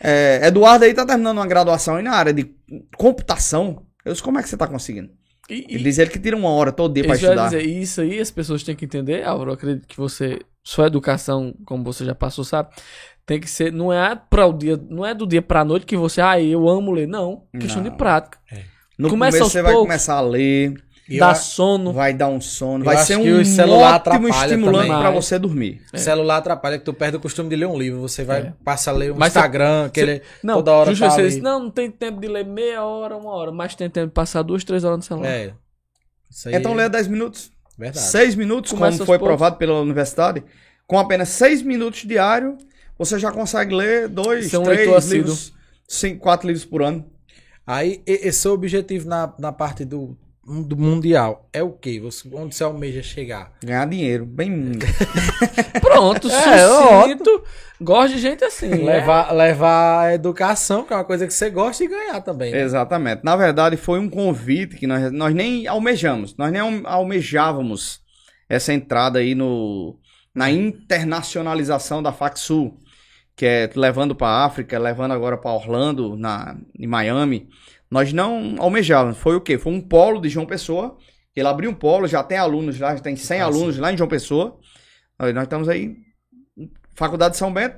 é, 0.00 0.40
Eduardo 0.48 0.84
aí 0.84 0.92
tá 0.92 1.06
terminando 1.06 1.38
uma 1.38 1.46
graduação 1.46 1.94
aí 1.94 2.02
na 2.02 2.14
área 2.16 2.32
de 2.32 2.52
computação. 2.96 3.86
Eu 4.04 4.10
disse, 4.12 4.24
como 4.24 4.40
é 4.40 4.42
que 4.42 4.48
você 4.48 4.56
tá 4.56 4.66
conseguindo? 4.66 5.21
E, 5.52 5.66
Ele 5.74 5.84
diz 5.84 5.98
ele 5.98 6.10
que 6.10 6.18
tira 6.18 6.36
uma 6.36 6.50
hora 6.50 6.72
todo 6.72 6.94
dia 6.94 7.04
para 7.04 7.14
estudar. 7.16 7.44
dizer, 7.46 7.62
isso 7.66 8.00
aí 8.00 8.18
as 8.20 8.30
pessoas 8.30 8.62
têm 8.62 8.74
que 8.76 8.84
entender, 8.84 9.22
Álvaro. 9.24 9.50
Eu 9.50 9.54
acredito 9.54 9.86
que 9.86 9.96
você, 9.96 10.38
sua 10.64 10.86
educação, 10.86 11.54
como 11.66 11.84
você 11.84 12.04
já 12.04 12.14
passou, 12.14 12.44
sabe, 12.44 12.70
tem 13.26 13.38
que 13.40 13.48
ser, 13.48 13.72
não 13.72 13.92
é 13.92 14.14
para 14.16 14.46
o 14.46 14.52
dia, 14.52 14.80
não 14.88 15.04
é 15.04 15.14
do 15.14 15.26
dia 15.26 15.42
pra 15.42 15.64
noite 15.64 15.86
que 15.86 15.96
você, 15.96 16.20
ah, 16.20 16.40
eu 16.40 16.68
amo 16.68 16.90
ler, 16.92 17.06
não, 17.06 17.42
questão 17.60 17.82
Não. 17.82 17.90
de 17.90 17.96
prática. 17.96 18.38
No 18.98 19.08
começa 19.08 19.38
começo 19.38 19.50
você 19.52 19.62
vai 19.62 19.72
poucos. 19.72 19.88
começar 19.88 20.14
a 20.16 20.20
ler, 20.20 20.74
E 20.74 20.91
Dá 21.18 21.34
sono. 21.34 21.92
vai 21.92 22.14
dar 22.14 22.28
um 22.28 22.40
sono, 22.40 22.84
vai 22.84 22.96
ser 22.98 23.16
um 23.16 23.40
o 23.40 23.44
celular 23.44 23.96
ótimo 24.06 24.28
estimulante 24.28 24.88
para 24.88 25.10
você 25.10 25.38
dormir. 25.38 25.82
O 25.92 25.98
celular 25.98 26.36
atrapalha 26.38 26.78
que 26.78 26.84
tu 26.84 26.94
perde 26.94 27.16
o 27.16 27.20
costume 27.20 27.50
de 27.50 27.56
ler 27.56 27.66
um 27.66 27.76
livro. 27.76 28.00
Você 28.00 28.24
vai 28.24 28.40
É. 28.42 28.52
passa 28.64 28.90
a 28.90 28.94
ler 28.94 29.12
um 29.12 29.16
Mas 29.16 29.28
Instagram, 29.34 29.90
que 29.90 30.00
ele 30.00 30.22
Não, 30.42 30.54
toda 30.54 30.72
hora 30.72 30.96
tá 30.96 31.10
você 31.10 31.40
não, 31.40 31.64
não 31.64 31.70
tem 31.70 31.90
tempo 31.90 32.20
de 32.20 32.28
ler 32.28 32.44
meia 32.46 32.84
hora, 32.84 33.16
uma 33.16 33.30
hora, 33.32 33.50
mas 33.50 33.74
tem 33.74 33.90
tempo 33.90 34.06
de 34.08 34.12
passar 34.12 34.42
duas, 34.42 34.62
três 34.64 34.84
horas 34.84 34.98
no 34.98 35.02
celular. 35.02 35.28
É. 35.28 35.54
Então 36.46 36.72
é 36.72 36.76
lê 36.84 36.88
10 36.88 37.08
minutos. 37.08 37.50
verdade. 37.76 38.06
6 38.06 38.34
minutos, 38.36 38.72
Começa 38.72 38.98
como 38.98 39.06
foi 39.06 39.18
poucos. 39.18 39.28
provado 39.30 39.56
pela 39.56 39.80
universidade. 39.80 40.42
Com 40.86 40.98
apenas 40.98 41.28
6 41.30 41.62
minutos 41.62 42.04
diário, 42.06 42.56
você 42.96 43.18
já 43.18 43.30
consegue 43.32 43.74
ler 43.74 44.08
dois, 44.08 44.52
leitor 44.52 44.64
três 44.64 45.06
livros, 45.10 45.52
cinco, 45.88 46.20
quatro 46.20 46.46
livros 46.46 46.64
por 46.64 46.82
ano. 46.82 47.04
Aí, 47.66 48.02
esse 48.06 48.40
seu 48.40 48.52
objetivo 48.52 49.08
na, 49.08 49.32
na 49.38 49.52
parte 49.52 49.84
do, 49.84 50.16
do 50.44 50.76
mundial 50.76 51.48
é 51.52 51.62
o 51.62 51.70
quê? 51.70 52.00
Você, 52.00 52.28
onde 52.32 52.54
você 52.54 52.64
almeja 52.64 53.02
chegar? 53.02 53.52
Ganhar 53.64 53.86
dinheiro, 53.86 54.26
bem... 54.26 54.72
Pronto, 55.80 56.28
É, 56.28 56.66
sucinto. 57.02 57.44
Gosto 57.80 58.14
de 58.14 58.20
gente 58.20 58.44
assim. 58.44 58.68
né? 58.68 58.76
Levar, 58.98 59.32
levar 59.32 60.00
a 60.06 60.14
educação, 60.14 60.84
que 60.84 60.92
é 60.92 60.96
uma 60.96 61.04
coisa 61.04 61.26
que 61.26 61.32
você 61.34 61.50
gosta, 61.50 61.82
e 61.84 61.88
ganhar 61.88 62.20
também. 62.20 62.52
né? 62.52 62.60
Exatamente. 62.60 63.22
Na 63.24 63.36
verdade, 63.36 63.76
foi 63.76 63.98
um 63.98 64.08
convite 64.08 64.76
que 64.76 64.86
nós, 64.86 65.10
nós 65.12 65.34
nem 65.34 65.66
almejamos. 65.66 66.36
Nós 66.36 66.50
nem 66.52 66.60
alme- 66.60 66.82
almejávamos 66.84 68.00
essa 68.48 68.72
entrada 68.72 69.18
aí 69.20 69.34
no, 69.34 69.98
na 70.34 70.50
internacionalização 70.50 72.02
da 72.02 72.12
FacSul, 72.12 72.76
que 73.36 73.46
é 73.46 73.70
levando 73.74 74.14
para 74.14 74.44
África, 74.44 74.78
levando 74.78 75.12
agora 75.12 75.36
para 75.38 75.52
Orlando, 75.52 76.16
na, 76.16 76.56
em 76.78 76.86
Miami. 76.86 77.48
Nós 77.92 78.10
não 78.10 78.54
almejávamos. 78.58 79.18
Foi 79.18 79.36
o 79.36 79.40
quê? 79.40 79.58
Foi 79.58 79.70
um 79.70 79.80
polo 79.80 80.18
de 80.18 80.30
João 80.30 80.46
Pessoa. 80.46 80.96
Ele 81.36 81.46
abriu 81.46 81.70
um 81.70 81.74
polo, 81.74 82.06
já 82.08 82.22
tem 82.22 82.38
alunos 82.38 82.80
lá, 82.80 82.96
já 82.96 83.02
tem 83.02 83.14
100 83.16 83.40
Ah, 83.42 83.44
alunos 83.44 83.76
lá 83.76 83.92
em 83.92 83.96
João 83.98 84.08
Pessoa. 84.08 84.58
Aí 85.18 85.30
Nós 85.34 85.42
estamos 85.44 85.68
aí, 85.68 85.94
Faculdade 86.94 87.32
de 87.32 87.38
São 87.38 87.52
Bento, 87.52 87.76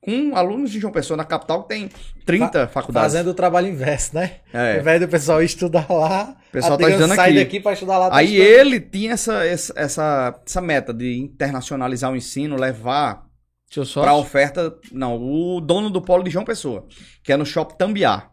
com 0.00 0.36
alunos 0.36 0.70
de 0.70 0.78
João 0.78 0.92
Pessoa, 0.92 1.16
na 1.16 1.24
capital, 1.24 1.62
que 1.62 1.68
tem 1.70 1.88
30 2.26 2.68
faculdades. 2.68 3.12
Fazendo 3.12 3.30
o 3.30 3.34
trabalho 3.34 3.68
inverso, 3.68 4.14
né? 4.14 4.40
Ao 4.52 4.60
É. 4.60 4.78
invés 4.80 5.00
do 5.00 5.08
pessoal 5.08 5.42
estudar 5.42 5.86
lá, 5.90 6.36
O 6.48 6.52
pessoal 6.52 6.76
tá 6.78 6.88
estudando 6.88 7.14
sai 7.14 7.30
aqui. 7.30 7.38
daqui 7.38 7.60
pra 7.60 7.72
estudar 7.72 7.96
lá. 7.98 8.10
tá 8.10 8.16
Aí 8.16 8.36
estudando. 8.36 8.48
ele 8.66 8.80
tinha 8.80 9.12
essa, 9.12 9.44
essa, 9.46 9.72
essa, 9.76 10.40
essa 10.46 10.60
meta 10.60 10.92
de 10.92 11.18
internacionalizar 11.18 12.10
o 12.12 12.16
ensino, 12.16 12.56
levar 12.56 13.24
Seu 13.70 13.84
para 14.02 14.14
oferta. 14.14 14.74
Não, 14.92 15.16
o 15.16 15.60
dono 15.62 15.88
do 15.90 16.00
polo 16.02 16.22
de 16.24 16.30
João 16.30 16.44
Pessoa, 16.44 16.86
que 17.22 17.32
é 17.32 17.36
no 17.38 17.44
Shopping 17.46 17.76
Tambiá. 17.76 18.28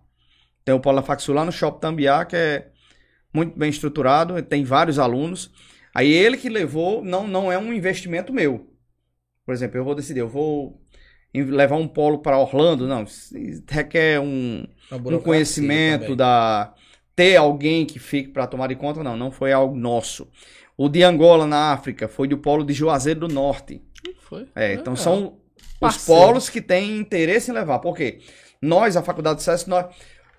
Tem 0.67 0.73
o 0.73 0.81
polo 0.81 0.97
da 0.97 1.01
Faxul 1.01 1.33
lá 1.33 1.45
no 1.45 1.51
Shopping 1.53 1.79
Tambiá, 1.79 2.25
que 2.25 2.35
é 2.35 2.67
muito 3.33 3.57
bem 3.57 3.69
estruturado, 3.69 4.41
tem 4.41 4.65
vários 4.65 4.99
alunos. 4.99 5.49
Aí 5.95 6.11
ele 6.11 6.35
que 6.35 6.49
levou, 6.49 7.01
não, 7.01 7.25
não 7.25 7.49
é 7.49 7.57
um 7.57 7.71
investimento 7.71 8.33
meu. 8.33 8.67
Por 9.45 9.53
exemplo, 9.53 9.77
eu 9.77 9.85
vou 9.85 9.95
decidir, 9.95 10.19
eu 10.19 10.27
vou 10.27 10.77
levar 11.33 11.77
um 11.77 11.87
polo 11.87 12.19
para 12.19 12.37
Orlando, 12.37 12.85
não, 12.85 13.05
requer 13.69 14.19
um, 14.19 14.67
um 14.91 15.19
conhecimento 15.19 16.01
também. 16.01 16.17
da 16.17 16.73
ter 17.15 17.37
alguém 17.37 17.85
que 17.85 17.97
fique 17.97 18.27
para 18.27 18.45
tomar 18.45 18.67
de 18.67 18.75
conta, 18.75 19.01
não, 19.01 19.15
não 19.15 19.31
foi 19.31 19.53
algo 19.53 19.73
nosso. 19.73 20.29
O 20.75 20.89
de 20.89 21.01
Angola 21.01 21.47
na 21.47 21.71
África 21.71 22.09
foi 22.09 22.27
do 22.27 22.39
polo 22.39 22.65
de 22.65 22.73
Juazeiro 22.73 23.21
do 23.21 23.29
Norte. 23.29 23.81
Foi. 24.19 24.45
É, 24.53 24.73
então 24.73 24.95
Legal. 24.95 24.97
são 24.97 25.37
os 25.55 25.79
Parceiro. 25.79 26.21
polos 26.21 26.49
que 26.49 26.59
têm 26.61 26.97
interesse 26.97 27.51
em 27.51 27.53
levar. 27.53 27.79
Por 27.79 27.95
quê? 27.95 28.19
Nós, 28.61 28.97
a 28.97 29.03
Faculdade 29.03 29.37
de 29.37 29.43
Sucesso, 29.43 29.69
nós 29.69 29.85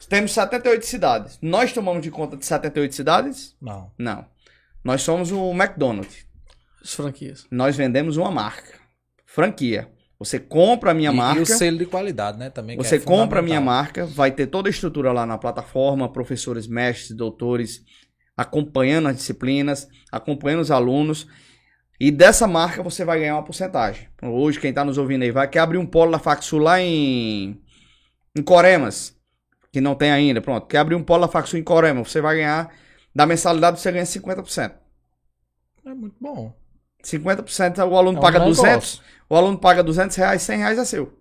temos 0.07 0.33
78 0.33 0.87
cidades. 0.87 1.39
Nós 1.43 1.73
tomamos 1.73 2.03
de 2.03 2.11
conta 2.11 2.37
de 2.37 2.45
78 2.45 2.95
cidades? 2.95 3.57
Não. 3.61 3.91
Não. 3.99 4.27
Nós 4.85 5.03
somos 5.03 5.33
o 5.33 5.51
McDonald's. 5.53 6.27
As 6.83 6.95
franquias. 6.95 7.47
Nós 7.51 7.77
vendemos 7.77 8.17
uma 8.17 8.31
marca. 8.31 8.75
Franquia. 9.27 9.91
Você 10.19 10.39
compra 10.41 10.91
a 10.91 10.95
minha 10.95 11.11
e, 11.11 11.15
marca. 11.15 11.39
e 11.39 11.43
o 11.43 11.47
selo 11.47 11.79
de 11.79 11.87
qualidade, 11.87 12.39
né? 12.39 12.51
Também. 12.51 12.77
que 12.77 12.85
Você 12.85 12.97
é 12.97 13.01
compra 13.01 13.39
a 13.39 13.43
minha 13.43 13.61
marca, 13.61 14.05
vai 14.05 14.33
ter 14.33 14.49
toda 14.49 14.69
a 14.69 14.71
estrutura 14.71 15.13
lá 15.13 15.25
na 15.25 15.39
plataforma, 15.39 16.13
professores, 16.13 16.67
mestres, 16.67 17.17
doutores, 17.17 17.85
acompanhando 18.37 19.09
as 19.09 19.17
disciplinas, 19.17 19.89
acompanhando 20.11 20.61
os 20.61 20.71
alunos. 20.71 21.27
E 22.01 22.11
dessa 22.11 22.47
marca 22.47 22.83
você 22.83 23.05
vai 23.05 23.21
ganhar 23.21 23.35
uma 23.35 23.45
porcentagem. 23.45 24.09
Hoje, 24.23 24.61
quem 24.61 24.71
está 24.71 24.85
nos 24.85 24.99
ouvindo 24.99 25.23
aí, 25.23 25.31
vai 25.31 25.49
quer 25.49 25.61
abrir 25.61 25.79
um 25.79 25.87
polo 25.87 26.13
da 26.13 26.19
Faxul 26.19 26.61
lá 26.61 26.81
em, 26.81 27.61
em 28.37 28.43
Coremas, 28.43 29.18
que 29.79 29.81
não 29.81 29.95
tem 29.95 30.11
ainda. 30.11 30.41
Pronto, 30.41 30.67
quer 30.67 30.79
abrir 30.79 30.97
um 30.97 31.03
polo 31.03 31.23
da 31.23 31.29
Faxul 31.29 31.59
em 31.59 31.63
Coremas, 31.63 32.11
você 32.11 32.21
vai 32.21 32.37
ganhar, 32.37 32.75
da 33.15 33.25
mensalidade 33.25 33.81
você 33.81 33.91
ganha 33.93 34.05
50%. 34.05 34.73
É 35.87 35.95
muito 35.95 36.17
bom. 36.21 36.53
50% 37.03 37.79
o 37.89 37.97
aluno 37.97 38.17
É 38.17 38.21
um 38.21 38.23
paga 38.23 38.41
negócio. 38.41 38.63
200, 38.63 39.03
o 39.31 39.37
aluno 39.37 39.57
paga 39.57 39.83
200 39.83 40.17
reais, 40.17 40.43
100 40.43 40.59
reais 40.59 40.79
é 40.79 40.85
seu. 40.85 41.17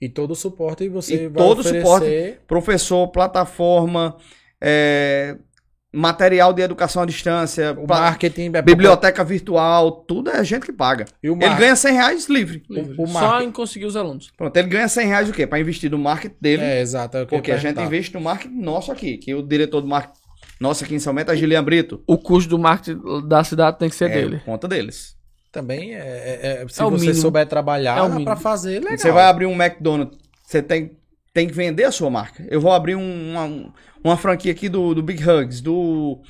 E 0.00 0.08
todo 0.08 0.32
o 0.32 0.34
suporte 0.34 0.88
você 0.88 1.14
E 1.14 1.28
vai 1.28 1.42
todo 1.42 1.60
oferecer... 1.60 1.80
suporte. 1.80 2.38
Professor, 2.48 3.08
plataforma, 3.08 4.16
é, 4.60 5.36
material 5.92 6.52
de 6.52 6.62
educação 6.62 7.02
à 7.02 7.06
distância, 7.06 7.72
O 7.72 7.86
pla- 7.86 8.00
marketing... 8.00 8.52
é 8.54 8.62
biblioteca 8.62 9.24
virtual, 9.24 9.90
tudo 9.90 10.30
é 10.30 10.36
a 10.38 10.42
gente 10.42 10.64
que 10.66 10.72
paga. 10.72 11.04
E 11.22 11.28
o 11.28 11.34
Ele 11.40 11.54
ganha 11.56 11.74
100 11.74 11.92
reais 11.94 12.28
livre. 12.28 12.62
Livre. 12.70 12.94
o 12.96 13.06
Só 13.08 13.40
em 13.42 13.50
conseguir 13.50 13.86
os 13.86 13.96
alunos. 13.96 14.30
Pronto, 14.36 14.56
ele 14.56 14.68
ganha 14.68 14.88
100 14.88 15.06
reais 15.06 15.28
o 15.28 15.32
quê? 15.32 15.46
Para 15.46 15.58
investir 15.58 15.90
no 15.90 15.98
marketing 15.98 16.36
dele. 16.40 16.62
É, 16.62 16.80
exato. 16.80 17.16
é 17.16 17.22
o 17.22 17.26
que 17.26 17.34
eu 17.34 17.36
ia 17.36 17.40
porque 17.42 17.52
a 17.52 17.56
gente 17.56 17.80
investe 17.80 18.14
no 18.14 18.20
marketing 18.20 18.60
nosso 18.60 18.92
aqui, 18.92 19.16
que 19.18 19.34
o 19.34 19.42
diretor 19.42 19.80
do 19.80 19.88
marketing 19.88 20.18
nosso 20.60 20.84
aqui 20.84 20.94
em 20.94 20.98
São 20.98 21.14
Bento 21.14 21.30
é 21.32 21.36
Gilian 21.36 21.64
Brito. 21.64 22.02
O 22.06 22.18
custo 22.18 22.50
do 22.50 22.58
marketing 22.58 23.26
da 23.26 23.42
cidade 23.42 23.78
tem 23.78 23.88
que 23.88 23.94
ser 23.96 24.10
É 24.10 24.14
dele. 24.14 24.40
conta 24.44 24.68
deles. 24.68 25.16
Também, 25.50 25.94
é, 25.94 25.98
é- 25.98 26.62
é- 26.62 26.68
se 26.68 26.80
É 26.80 26.84
o 26.84 26.90
você 26.90 27.06
mínimo. 27.06 27.20
souber 27.22 27.44
trabalhar, 27.46 27.98
É 27.98 28.02
o 28.02 28.22
pra 28.24 28.36
fazer, 28.36 28.78
legal. 28.78 28.96
Você 28.96 29.10
vai 29.10 29.24
abrir 29.24 29.46
um 29.46 29.60
McDonald's, 29.60 30.16
você 30.46 30.62
tem, 30.62 30.92
tem 31.32 31.46
que 31.46 31.54
vender 31.54 31.84
a 31.84 31.92
sua 31.92 32.10
marca. 32.10 32.44
Eu 32.48 32.60
vou 32.60 32.72
abrir 32.72 32.96
um- 32.96 33.30
uma, 33.32 33.72
uma 34.02 34.16
franquia 34.16 34.52
aqui 34.52 34.68
do, 34.68 34.94
do 34.94 35.02
Big 35.02 35.22
Hugs, 35.28 35.60
do, 35.60 36.20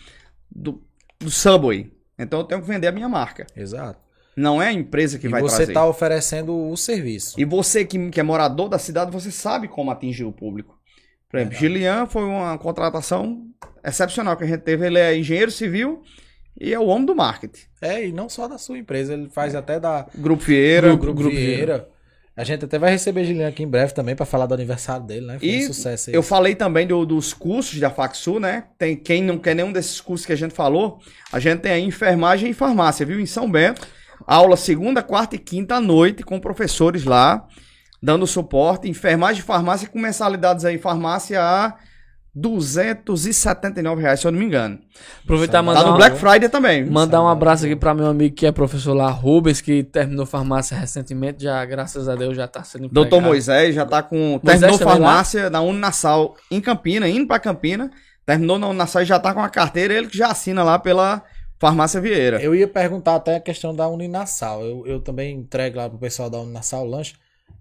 do, 0.51 0.83
do 1.19 1.31
Subway. 1.31 1.91
Então 2.19 2.41
eu 2.41 2.45
tenho 2.45 2.61
que 2.61 2.67
vender 2.69 2.87
a 2.89 2.93
minha 2.93 3.09
marca. 3.09 3.47
Exato. 3.57 3.99
Não 4.37 4.61
é 4.63 4.69
a 4.69 4.73
empresa 4.73 5.19
que 5.19 5.27
e 5.27 5.31
vai 5.31 5.41
você 5.43 5.57
trazer. 5.57 5.73
tá 5.73 5.87
oferecendo 5.87 6.55
o 6.71 6.77
serviço. 6.77 7.39
E 7.41 7.45
você 7.45 7.85
que, 7.85 8.11
que 8.11 8.21
é 8.21 8.23
morador 8.23 8.69
da 8.69 8.79
cidade, 8.79 9.11
você 9.11 9.31
sabe 9.31 9.69
como 9.69 9.91
atingir 9.91 10.25
o 10.25 10.33
público. 10.33 10.79
Por 11.29 11.39
exemplo, 11.39 11.57
Gilian 11.59 12.07
foi 12.07 12.25
uma 12.25 12.57
contratação 12.59 13.47
excepcional 13.85 14.37
que 14.37 14.45
a 14.45 14.47
gente 14.47 14.61
teve. 14.61 14.87
Ele 14.87 14.99
é 14.99 15.17
engenheiro 15.17 15.51
civil 15.51 16.03
e 16.61 16.73
é 16.75 16.79
o 16.79 16.87
homem 16.87 17.07
do 17.07 17.15
marketing. 17.15 17.63
É, 17.81 18.07
e 18.07 18.13
não 18.13 18.29
só 18.29 18.47
da 18.49 18.59
sua 18.59 18.79
empresa, 18.79 19.15
ele 19.15 19.29
faz 19.29 19.55
até 19.55 19.79
da 19.81 20.07
Grupo 20.15 20.43
Vieira. 20.43 20.91
do 20.91 20.97
Grupo, 20.99 21.31
Vieira. 21.31 21.89
A 22.37 22.45
gente 22.45 22.65
até 22.65 22.79
vai 22.79 22.91
receber 22.91 23.25
Gilian 23.25 23.49
aqui 23.49 23.63
em 23.63 23.69
breve 23.69 23.93
também 23.93 24.15
pra 24.17 24.25
falar 24.25 24.47
do 24.47 24.55
aniversário 24.55 25.05
dele, 25.05 25.27
né? 25.27 25.39
Foi 25.39 25.49
E 25.49 25.65
um 25.65 25.67
sucesso 25.67 26.11
aí. 26.11 26.17
Eu 26.17 26.23
falei 26.23 26.55
também 26.55 26.87
do- 26.87 27.05
dos 27.05 27.35
cursos 27.35 27.79
da 27.79 27.91
Facsul, 27.91 28.41
né? 28.41 28.65
Tem 28.79 28.97
quem 28.97 29.23
não 29.23 29.37
quer 29.39 29.55
nenhum 29.55 29.73
desses 29.73 30.01
cursos 30.01 30.25
que 30.25 30.33
a 30.33 30.37
gente 30.37 30.55
falou, 30.55 30.99
a 31.33 31.39
gente 31.39 31.61
tem 31.61 31.73
aí 31.73 31.83
enfermagem 31.85 32.51
e 32.51 32.55
farmácia, 32.55 33.05
viu? 33.05 33.21
Em 33.21 33.27
São 33.27 33.51
Bento. 33.51 33.87
Aula 34.27 34.57
segunda, 34.57 35.03
quarta 35.03 35.37
e 35.37 35.39
quinta 35.39 35.77
à 35.77 35.81
noite 35.81 36.23
com 36.23 36.39
professores 36.39 37.05
lá, 37.05 37.47
dando 38.03 38.27
suporte. 38.27 38.89
Enfermagem 38.89 39.41
e 39.43 39.45
farmácia 39.45 39.89
com 39.89 39.99
mensalidades 39.99 40.65
aí, 40.65 40.79
farmácia 40.79 41.43
a 41.43 41.75
279 42.35 44.03
reais, 44.03 44.21
se 44.21 44.27
eu 44.27 44.33
não 44.33 44.39
me 44.39 44.45
engano. 44.45 44.79
Aproveitar 45.25 45.59
e 45.59 45.61
Tá 45.61 45.63
mandar, 45.63 45.83
no 45.83 45.89
uma- 45.89 45.97
Black 45.97 46.17
Friday 46.17 46.49
também. 46.49 46.85
mandar 46.85 47.23
um 47.23 47.29
abraço 47.29 47.65
aqui 47.67 47.77
para 47.77 47.95
meu 47.95 48.07
amigo 48.07 48.35
que 48.35 48.47
é 48.47 48.53
professor 48.53 48.95
lá, 48.95 49.11
Rubens, 49.11 49.61
que 49.61 49.83
terminou 49.83 50.27
farmácia 50.27 50.77
recentemente, 50.77 51.43
já, 51.43 51.65
graças 51.65 52.09
a 52.09 52.15
Deus, 52.15 52.37
já 52.37 52.47
tá 52.47 52.63
sendo 52.63 52.87
empregado. 52.87 53.11
Doutor 53.11 53.21
Moisés 53.21 53.75
já 53.75 53.85
tá 53.85 54.03
com. 54.03 54.41
Moisés 54.43 54.61
terminou 54.61 54.79
também 54.79 54.95
lá? 55.01 55.07
farmácia 55.09 55.51
na 55.51 55.61
Uninasal 55.61 56.37
em 56.51 56.61
Campina, 56.61 57.09
indo 57.09 57.27
pra 57.27 57.39
Campina. 57.39 57.91
Terminou 58.25 58.59
na 58.59 58.69
Uninasal 58.69 59.03
e 59.03 59.07
já 59.07 59.19
tá 59.19 59.35
com 59.35 59.41
a 59.41 59.49
carteira, 59.49 59.93
ele 59.95 60.07
que 60.07 60.17
já 60.17 60.29
assina 60.29 60.63
lá 60.63 60.79
pela 60.79 61.23
Farmácia 61.59 62.01
Vieira. 62.01 62.41
Eu 62.41 62.55
ia 62.55 62.69
perguntar 62.69 63.17
até 63.17 63.37
a 63.37 63.41
questão 63.41 63.75
da 63.75 63.89
Uninasal. 63.89 64.63
Eu, 64.65 64.87
eu 64.87 65.01
também 65.01 65.37
entrego 65.37 65.77
lá 65.79 65.89
pro 65.89 65.99
pessoal 65.99 66.31
da 66.31 66.39
Uninasal 66.39 66.87
o 66.87 66.89
lanche. 66.91 67.15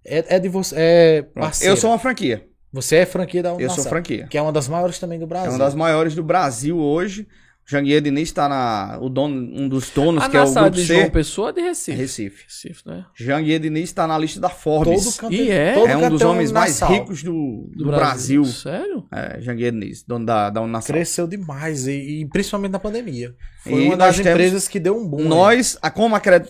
É, 0.05 0.35
é 0.35 0.39
de 0.39 0.47
você. 0.47 0.75
É 0.77 1.21
parceiro. 1.33 1.73
Eu 1.73 1.77
sou 1.77 1.89
uma 1.89 1.97
franquia. 1.99 2.45
Você 2.71 2.97
é 2.97 3.05
franquia 3.05 3.41
da 3.43 3.49
Eu 3.49 3.55
Uninasal. 3.55 3.77
sou 3.79 3.85
franquia. 3.89 4.27
Que 4.29 4.37
é 4.37 4.41
uma 4.41 4.51
das 4.51 4.67
maiores 4.67 4.99
também 4.99 5.17
do 5.19 5.25
Brasil. 5.27 5.47
É 5.49 5.51
uma 5.51 5.59
das 5.59 5.73
maiores 5.75 6.13
do 6.15 6.23
Brasil 6.23 6.77
hoje. 6.77 7.27
Janguier 7.71 8.01
Diniz 8.01 8.31
tá 8.31 8.49
na. 8.49 8.97
O 8.99 9.09
dono, 9.09 9.35
um 9.35 9.69
dos 9.69 9.91
donos, 9.91 10.23
A 10.23 10.27
que 10.29 10.35
é 10.35 10.39
o 10.39 10.43
nossa 10.43 10.61
Grupo 10.61 10.75
de 10.75 10.85
C. 10.87 10.95
João 10.95 11.09
Pessoa 11.11 11.49
é 11.49 11.53
de 11.53 11.61
Recife. 11.61 11.97
Recife. 11.99 12.43
Recife, 12.45 12.81
né? 12.87 13.05
Janguier 13.15 13.59
Diniz 13.59 13.91
tá 13.91 14.07
na 14.07 14.17
lista 14.17 14.39
da 14.39 14.49
Forbes. 14.49 15.03
Todo 15.03 15.17
canto, 15.17 15.33
E 15.35 15.51
é? 15.51 15.73
todo 15.75 15.87
é 15.87 15.95
um 15.95 16.09
dos 16.09 16.21
homens 16.23 16.51
mais 16.51 16.79
ricos 16.81 17.21
do, 17.21 17.69
do 17.75 17.85
Brasil. 17.85 18.43
Sério? 18.45 19.05
É, 19.13 19.39
Janguier 19.39 19.71
Diniz, 19.71 20.01
dono 20.01 20.25
da, 20.25 20.49
da 20.49 20.61
Uninasal. 20.61 20.87
Cresceu 20.95 21.27
demais, 21.27 21.85
e, 21.85 22.21
e 22.21 22.25
principalmente 22.25 22.71
na 22.71 22.79
pandemia. 22.79 23.35
Foi 23.63 23.73
E 23.83 23.85
uma 23.85 23.97
das 23.97 24.17
empresas 24.19 24.67
que 24.67 24.79
deu 24.79 24.97
um 24.97 25.07
boom. 25.07 25.21
né? 25.23 25.29
Nós, 25.29 25.77
a 25.79 25.91
como 25.91 26.15
acre- 26.15 26.45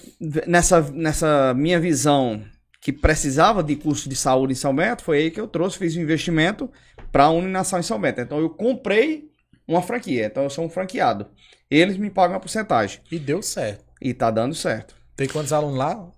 nessa, 0.48 0.82
nessa 0.94 1.54
minha 1.54 1.82
visão 1.82 2.42
que 2.82 2.94
precisava 2.94 3.62
de 3.64 3.76
curso 3.76 4.08
de 4.08 4.16
saúde 4.16 4.54
em 4.54 4.56
São 4.56 4.74
Bento, 4.76 5.04
foi 5.04 5.18
aí 5.20 5.32
que 5.32 5.40
eu 5.40 5.48
trouxe, 5.48 5.78
fiz 5.78 5.96
um 5.98 6.02
investimento 6.02 6.70
para 7.12 7.26
a 7.26 7.30
Uninação 7.30 7.80
em 7.80 7.84
São 7.84 8.00
Bento. 8.00 8.22
Então 8.22 8.40
eu 8.40 8.50
comprei 8.50 9.30
uma 9.68 9.82
franquia, 9.82 10.26
então 10.26 10.44
eu 10.44 10.50
sou 10.50 10.66
um 10.66 10.70
franqueado. 10.70 11.28
Eles 11.70 11.98
me 11.98 12.10
pagam 12.10 12.34
uma 12.34 12.40
porcentagem 12.40 13.02
E 13.12 13.20
deu 13.20 13.42
certo. 13.42 13.84
e 14.02 14.14
tá 14.14 14.32
dando 14.32 14.56
certo. 14.56 14.96
Tem 15.16 15.28
quantos 15.28 15.52
alunos 15.54 15.78
lá? 15.78 16.10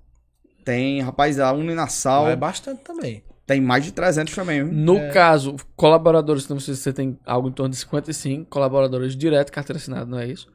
Tem, 0.63 1.01
rapaz, 1.01 1.39
a 1.39 1.51
Uninassal 1.51 2.23
Lá 2.25 2.29
é 2.31 2.35
bastante 2.35 2.81
também. 2.83 3.23
tem 3.47 3.59
mais 3.59 3.83
de 3.83 3.91
300 3.91 4.33
também. 4.35 4.63
viu? 4.63 4.71
No 4.71 5.11
caso, 5.11 5.55
colaboradores, 5.75 6.47
não 6.47 6.59
sei 6.59 6.75
se 6.75 6.81
você 6.81 6.93
tem 6.93 7.17
algo 7.25 7.49
em 7.49 7.51
torno 7.51 7.71
de 7.71 7.77
55 7.77 8.45
colaboradores 8.49 9.15
direto, 9.17 9.51
carteira 9.51 9.79
assinada, 9.79 10.05
não 10.05 10.19
é 10.19 10.27
isso? 10.27 10.47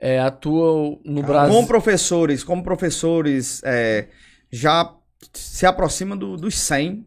É, 0.00 0.18
atuam 0.18 0.98
no 1.04 1.22
Brasil. 1.22 1.54
Com 1.54 1.66
professores, 1.66 2.42
como 2.42 2.64
professores, 2.64 3.60
é, 3.64 4.08
já 4.50 4.90
se 5.32 5.66
aproxima 5.66 6.16
do- 6.16 6.36
dos 6.36 6.58
100. 6.58 7.04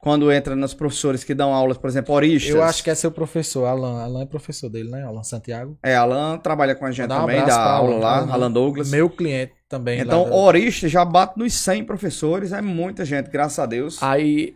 Quando 0.00 0.30
entra 0.30 0.54
nos 0.54 0.74
professores 0.74 1.24
que 1.24 1.32
dão 1.32 1.54
aulas, 1.54 1.78
por 1.78 1.88
exemplo, 1.88 2.14
oristas. 2.14 2.54
Eu 2.54 2.62
acho 2.62 2.84
que 2.84 2.90
é 2.90 2.94
seu 2.94 3.10
professor, 3.10 3.64
Alan. 3.64 4.02
Alan 4.02 4.22
é 4.22 4.26
professor 4.26 4.68
dele, 4.68 4.90
né? 4.90 5.02
Alan 5.02 5.22
Santiago. 5.22 5.78
É, 5.82 5.96
Alan 5.96 6.36
trabalha 6.36 6.74
com 6.74 6.84
a 6.84 6.90
gente 6.90 7.08
Dá 7.08 7.16
um 7.16 7.20
também, 7.22 7.42
dá 7.42 7.58
aula 7.58 7.92
Alan, 7.94 7.98
lá, 8.00 8.18
Alan. 8.18 8.32
Alan 8.34 8.52
Douglas. 8.52 8.90
Meu 8.90 9.08
cliente 9.08 9.54
também. 9.66 9.98
Então, 10.00 10.28
lá 10.28 10.36
Orista 10.36 10.86
já 10.90 11.06
bate 11.06 11.38
nos 11.38 11.54
100 11.54 11.84
professores, 11.84 12.52
é 12.52 12.60
muita 12.60 13.02
gente, 13.02 13.30
graças 13.30 13.58
a 13.58 13.64
Deus. 13.64 13.96
Aí. 14.02 14.54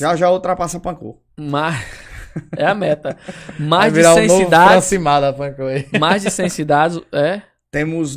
Já 0.00 0.16
já 0.16 0.32
ultrapassa 0.32 0.80
Pancô. 0.80 1.22
Mais, 1.38 1.78
é 2.58 2.66
a 2.66 2.74
meta. 2.74 3.16
Vai 3.56 3.68
Mais 3.68 3.92
de 3.92 4.00
virar 4.00 4.14
100 4.14 4.24
o 4.24 4.26
novo 4.26 4.44
cidades. 4.46 4.74
Mais 6.00 6.22
de 6.22 6.30
100 6.32 6.48
cidades. 6.48 7.00
É. 7.12 7.42
Temos 7.70 8.16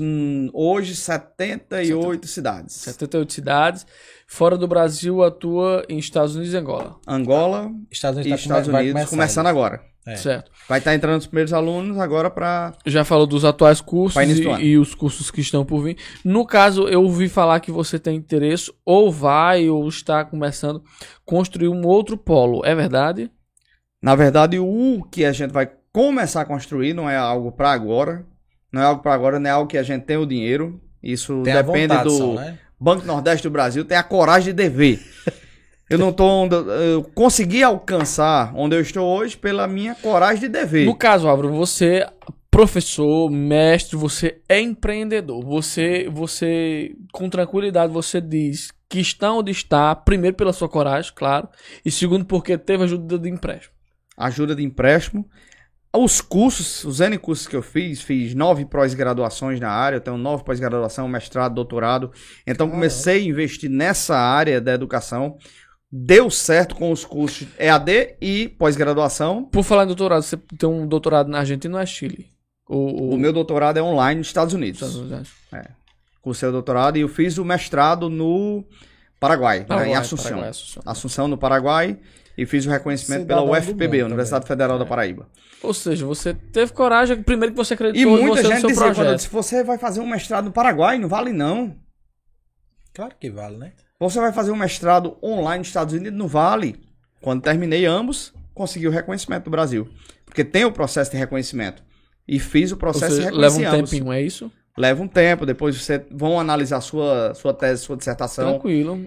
hoje 0.54 0.96
78 0.96 2.26
cidades. 2.26 2.76
78 2.76 3.34
cidades. 3.34 3.86
Fora 4.26 4.58
do 4.58 4.66
Brasil, 4.66 5.22
atua 5.22 5.86
em 5.90 5.98
Estados 5.98 6.36
Unidos 6.36 6.54
e 6.54 6.58
Angola. 6.58 6.96
Angola 7.06 7.70
Estados 7.92 8.20
e 8.20 8.22
Unidos, 8.22 8.40
tá 8.40 8.44
Estados 8.44 8.68
Unidos, 8.70 8.94
começar 8.94 9.10
começando 9.10 9.48
agora. 9.48 9.92
É. 10.06 10.16
Certo. 10.16 10.50
Vai 10.68 10.80
estar 10.80 10.96
entrando 10.96 11.20
os 11.20 11.28
primeiros 11.28 11.54
alunos 11.54 12.00
agora 12.00 12.30
para 12.30 12.74
Já 12.86 13.04
falou 13.04 13.28
dos 13.28 13.46
atuais 13.46 13.82
cursos 13.82 14.20
e, 14.22 14.44
e 14.64 14.78
os 14.78 14.96
cursos 14.96 15.30
que 15.30 15.42
estão 15.42 15.64
por 15.64 15.84
vir. 15.84 15.98
No 16.24 16.46
caso, 16.46 16.88
eu 16.88 17.04
ouvi 17.04 17.30
falar 17.30 17.60
que 17.60 17.72
você 17.72 18.00
tem 18.00 18.16
interesse, 18.16 18.74
ou 18.84 19.12
vai, 19.12 19.70
ou 19.70 19.88
está 19.88 20.26
começando 20.26 20.78
a 20.78 21.20
construir 21.24 21.68
um 21.68 21.86
outro 21.86 22.18
polo. 22.18 22.66
É 22.66 22.74
verdade? 22.74 23.30
Na 24.02 24.16
verdade, 24.16 24.58
o 24.58 25.04
que 25.12 25.24
a 25.24 25.32
gente 25.32 25.52
vai 25.52 25.70
começar 25.92 26.42
a 26.42 26.46
construir 26.46 26.94
não 26.94 27.10
é 27.10 27.18
algo 27.18 27.52
para 27.52 27.72
agora. 27.72 28.26
Não 28.72 28.82
é 28.82 28.86
algo 28.86 29.02
para 29.02 29.14
agora, 29.14 29.40
não 29.40 29.50
é 29.50 29.54
algo 29.54 29.70
que 29.70 29.78
a 29.78 29.84
gente 29.84 30.04
tem 30.04 30.18
o 30.18 30.26
dinheiro. 30.26 30.82
Isso 31.02 31.42
Tem 31.44 31.54
depende 31.54 31.88
vontade 31.88 32.04
do 32.04 32.18
só, 32.18 32.34
né? 32.34 32.60
Banco 32.80 33.06
Nordeste 33.06 33.44
do 33.44 33.52
Brasil, 33.52 33.86
tem 33.86 33.98
a 33.98 34.04
coragem 34.04 34.54
de 34.54 34.54
dever. 34.54 35.00
Eu 35.90 35.98
não 35.98 36.14
tô 36.14 36.26
onde 36.26 36.56
eu 36.56 37.04
consegui 37.14 37.62
alcançar 37.62 38.54
onde 38.56 38.76
eu 38.76 38.82
estou 38.82 39.06
hoje 39.06 39.36
pela 39.36 39.68
minha 39.68 39.94
coragem 39.94 40.42
de 40.42 40.48
dever. 40.48 40.86
No 40.86 40.96
caso, 40.96 41.28
Álvaro, 41.28 41.52
você 41.52 42.08
professor, 42.52 43.30
mestre, 43.30 43.96
você 43.96 44.42
é 44.48 44.60
empreendedor. 44.60 45.44
Você, 45.46 46.10
você 46.12 46.94
com 47.14 47.30
tranquilidade, 47.30 47.94
você 47.94 48.20
diz 48.20 48.72
que 48.90 49.00
está 49.00 49.32
onde 49.32 49.52
está, 49.52 49.96
primeiro 49.96 50.36
pela 50.36 50.52
sua 50.52 50.68
coragem, 50.68 51.14
claro, 51.16 51.48
e 51.84 51.90
segundo 51.90 52.26
porque 52.26 52.58
teve 52.58 52.84
ajuda 52.84 53.18
de 53.18 53.30
empréstimo. 53.30 53.74
Ajuda 54.18 54.54
de 54.54 54.64
empréstimo. 54.64 55.26
Os 55.94 56.22
cursos, 56.22 56.86
os 56.86 57.02
N 57.02 57.18
cursos 57.18 57.48
que 57.48 57.56
eu 57.56 57.62
fiz, 57.62 58.02
fiz 58.02 58.34
nove 58.34 58.66
pós-graduações 58.66 59.60
na 59.60 59.70
área, 59.70 59.98
eu 59.98 60.02
tenho 60.02 60.18
nove 60.18 60.44
pós-graduação, 60.44 61.08
mestrado, 61.08 61.54
doutorado. 61.54 62.12
Então 62.48 62.70
comecei 62.70 63.24
a 63.24 63.26
investir 63.26 63.70
nessa 63.70 64.18
área 64.18 64.62
da 64.62 64.74
educação. 64.74 65.38
Deu 65.92 66.30
certo 66.30 66.76
com 66.76 66.90
os 66.92 67.04
cursos 67.04 67.46
EAD 67.60 68.16
e 68.22 68.48
pós-graduação. 68.48 69.44
Por 69.44 69.64
falar 69.64 69.84
em 69.84 69.88
doutorado, 69.88 70.22
você 70.22 70.38
tem 70.58 70.70
um 70.70 70.88
doutorado 70.88 71.28
na 71.28 71.40
Argentina 71.40 71.76
ou 71.76 71.82
é 71.82 71.86
Chile? 71.86 72.30
O, 72.70 73.14
O 73.14 73.18
meu 73.18 73.34
doutorado 73.34 73.78
é 73.78 73.84
online 73.84 74.20
nos 74.20 74.28
Estados 74.28 74.54
Unidos. 74.54 74.82
Estados 74.82 75.12
Unidos. 75.12 75.30
Cursei 76.22 76.48
o 76.48 76.52
doutorado 76.54 76.98
e 76.98 77.02
eu 77.02 77.10
fiz 77.10 77.38
o 77.38 77.44
mestrado 77.44 78.10
no 78.10 78.64
Paraguai, 79.20 79.60
né, 79.60 79.66
Paraguai, 79.66 79.90
em 79.90 79.96
Assunção. 79.96 80.24
Paraguai, 80.24 80.50
Assunção. 80.50 80.84
Assunção, 80.86 81.28
no 81.28 81.38
Paraguai, 81.38 82.00
e 82.38 82.46
fiz 82.46 82.66
o 82.66 82.70
reconhecimento 82.70 83.22
Cidadão 83.22 83.46
pela 83.46 83.58
UFPB, 83.60 83.98
mundo 83.98 84.06
Universidade 84.08 84.48
Federal 84.48 84.80
da 84.80 84.86
Paraíba. 84.86 85.28
Ou 85.62 85.74
seja, 85.74 86.06
você 86.06 86.34
teve 86.34 86.74
coragem, 86.74 87.22
primeiro 87.22 87.54
que 87.54 87.58
você 87.58 87.74
acreditou 87.74 88.18
E 88.18 88.22
muita 88.22 88.42
no 88.42 88.50
gente 88.50 88.62
seu 88.62 88.70
dizia, 88.70 88.84
quando 88.84 88.90
eu 88.90 88.96
projeto. 88.96 89.16
disse, 89.18 89.30
você 89.30 89.64
vai 89.64 89.78
fazer 89.78 90.00
um 90.00 90.08
mestrado 90.08 90.46
no 90.46 90.52
Paraguai, 90.52 90.98
não 90.98 91.08
vale 91.08 91.32
não. 91.32 91.76
Claro 92.94 93.14
que 93.20 93.30
vale, 93.30 93.58
né? 93.58 93.74
Você 94.00 94.20
vai 94.20 94.34
fazer 94.34 94.52
um 94.52 94.56
mestrado 94.56 95.18
online 95.24 95.60
nos 95.60 95.68
Estados 95.68 95.94
Unidos, 95.94 96.18
não 96.18 96.28
vale. 96.28 96.76
Quando 97.22 97.44
terminei 97.44 97.86
ambos, 97.86 98.34
consegui 98.54 98.88
o 98.88 98.92
reconhecimento 98.92 99.46
do 99.46 99.52
Brasil. 99.52 99.88
Porque 100.26 100.44
tem 100.44 100.66
o 100.66 100.72
processo 100.72 101.12
de 101.12 101.18
reconhecimento. 101.18 101.84
E 102.28 102.40
fiz 102.40 102.72
o 102.72 102.78
processo 102.78 103.16
seja, 103.16 103.32
de 103.32 103.38
leva 103.38 103.56
um 103.56 103.60
reconhecimento. 103.60 103.90
tempinho, 103.92 104.12
é 104.12 104.22
isso? 104.22 104.52
Leva 104.78 105.04
um 105.04 105.08
tempo, 105.08 105.46
depois 105.46 105.76
você 105.76 106.04
vão 106.10 106.40
analisar 106.40 106.82
sua, 106.82 107.34
sua 107.36 107.54
tese, 107.54 107.84
sua 107.84 107.98
dissertação. 107.98 108.54
Tranquilo. 108.54 109.06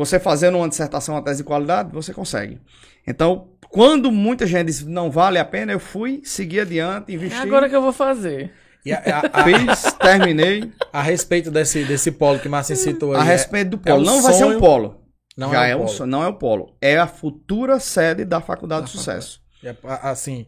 Você 0.00 0.18
fazendo 0.18 0.56
uma 0.56 0.68
dissertação, 0.68 1.14
uma 1.14 1.22
tese 1.22 1.38
de 1.38 1.44
qualidade, 1.44 1.90
você 1.92 2.12
consegue. 2.14 2.58
Então, 3.06 3.48
quando 3.68 4.10
muita 4.10 4.46
gente 4.46 4.66
diz 4.66 4.82
não 4.84 5.10
vale 5.10 5.38
a 5.38 5.44
pena, 5.44 5.72
eu 5.72 5.78
fui, 5.80 6.22
segui 6.24 6.58
adiante, 6.58 7.12
É 7.12 7.14
investi. 7.16 7.38
agora 7.38 7.68
que 7.68 7.76
eu 7.76 7.82
vou 7.82 7.92
fazer. 7.92 8.50
E 8.84 8.92
a, 8.94 8.96
a- 8.98 9.40
a- 9.40 9.44
Fiz, 9.44 9.92
terminei. 10.00 10.72
a 10.90 11.02
respeito 11.02 11.50
desse, 11.50 11.84
desse 11.84 12.10
polo 12.12 12.38
que 12.38 12.48
Marcinho 12.48 12.78
citou 12.78 13.12
aí. 13.14 13.20
A 13.20 13.24
é- 13.24 13.28
respeito 13.28 13.76
do 13.76 13.80
é 13.84 13.90
polo. 13.92 14.02
um 14.02 14.06
não 14.06 14.22
vai 14.22 14.32
ser 14.32 14.44
um 14.44 14.58
polo. 14.58 15.02
Não 15.36 15.50
Já 15.52 15.66
é 15.66 15.70
é, 15.72 15.76
um 15.76 15.80
um 15.80 15.84
polo. 15.84 15.96
sonho, 15.96 16.10
não 16.10 16.22
é 16.24 16.28
o 16.28 16.34
polo. 16.34 16.74
É 16.80 16.98
a 16.98 17.06
futura 17.06 17.78
sede 17.78 18.24
da 18.24 18.40
Faculdade 18.40 18.86
de 18.86 18.92
Sucesso. 18.92 19.40
é, 19.62 19.74
a- 19.84 20.10
assim, 20.10 20.46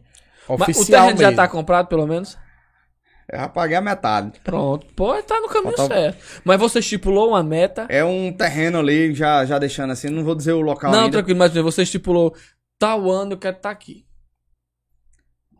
Mas 0.49 0.61
oficial 0.61 1.03
o 1.03 1.05
terreno 1.09 1.21
já 1.21 1.27
mesmo. 1.27 1.35
tá 1.43 1.47
comprado, 1.47 1.87
pelo 1.87 2.07
menos? 2.07 2.37
Eu 3.31 3.39
já 3.39 3.47
paguei 3.49 3.75
a 3.77 3.81
metade. 3.81 4.39
Pronto. 4.43 4.85
Pô, 4.95 5.21
tá 5.23 5.39
no 5.39 5.47
caminho 5.47 5.75
Faltava- 5.77 5.99
certo. 6.01 6.41
Mas 6.43 6.59
você 6.59 6.79
estipulou 6.79 7.29
uma 7.29 7.41
meta. 7.43 7.85
É 7.89 8.03
um 8.03 8.31
terreno 8.33 8.79
ali, 8.79 9.13
já, 9.13 9.45
já 9.45 9.57
deixando 9.57 9.91
assim, 9.91 10.09
não 10.09 10.23
vou 10.23 10.35
dizer 10.35 10.51
o 10.53 10.61
local 10.61 10.91
não, 10.91 11.05
ainda. 11.05 11.11
tranquilo, 11.17 11.39
mas 11.39 11.53
você 11.53 11.83
estipulou 11.83 12.35
tal 12.77 13.09
ano 13.09 13.33
eu 13.33 13.37
quero 13.37 13.55
estar 13.57 13.69
aqui. 13.71 14.05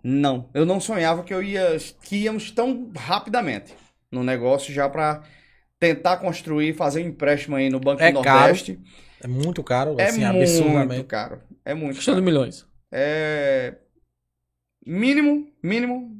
Não, 0.04 0.50
eu 0.54 0.66
não 0.66 0.80
sonhava 0.82 1.24
que 1.24 1.34
eu 1.34 1.42
ia 1.42 1.78
que 2.02 2.18
íamos 2.18 2.52
tão 2.52 2.92
rapidamente 2.96 3.74
no 4.12 4.22
negócio 4.24 4.74
já 4.74 4.90
pra 4.90 5.24
tentar 5.80 6.18
construir, 6.18 6.74
fazer 6.74 7.02
um 7.04 7.08
empréstimo 7.08 7.56
aí 7.56 7.70
no 7.70 7.80
Banco 7.80 8.02
É 8.04 8.12
do 8.12 8.22
caro, 8.22 8.40
Nordeste. 8.40 8.80
É 9.22 9.28
muito 9.28 9.64
caro, 9.64 9.96
É 9.98 10.06
assim, 10.08 10.26
muito 10.26 10.38
absurdamente. 10.42 11.04
caro. 11.06 11.42
É 11.64 11.74
muito 11.74 12.04
caro. 12.06 12.22
milhões. 12.22 12.66
É 12.92 13.76
mínimo, 14.86 15.48
mínimo 15.64 16.13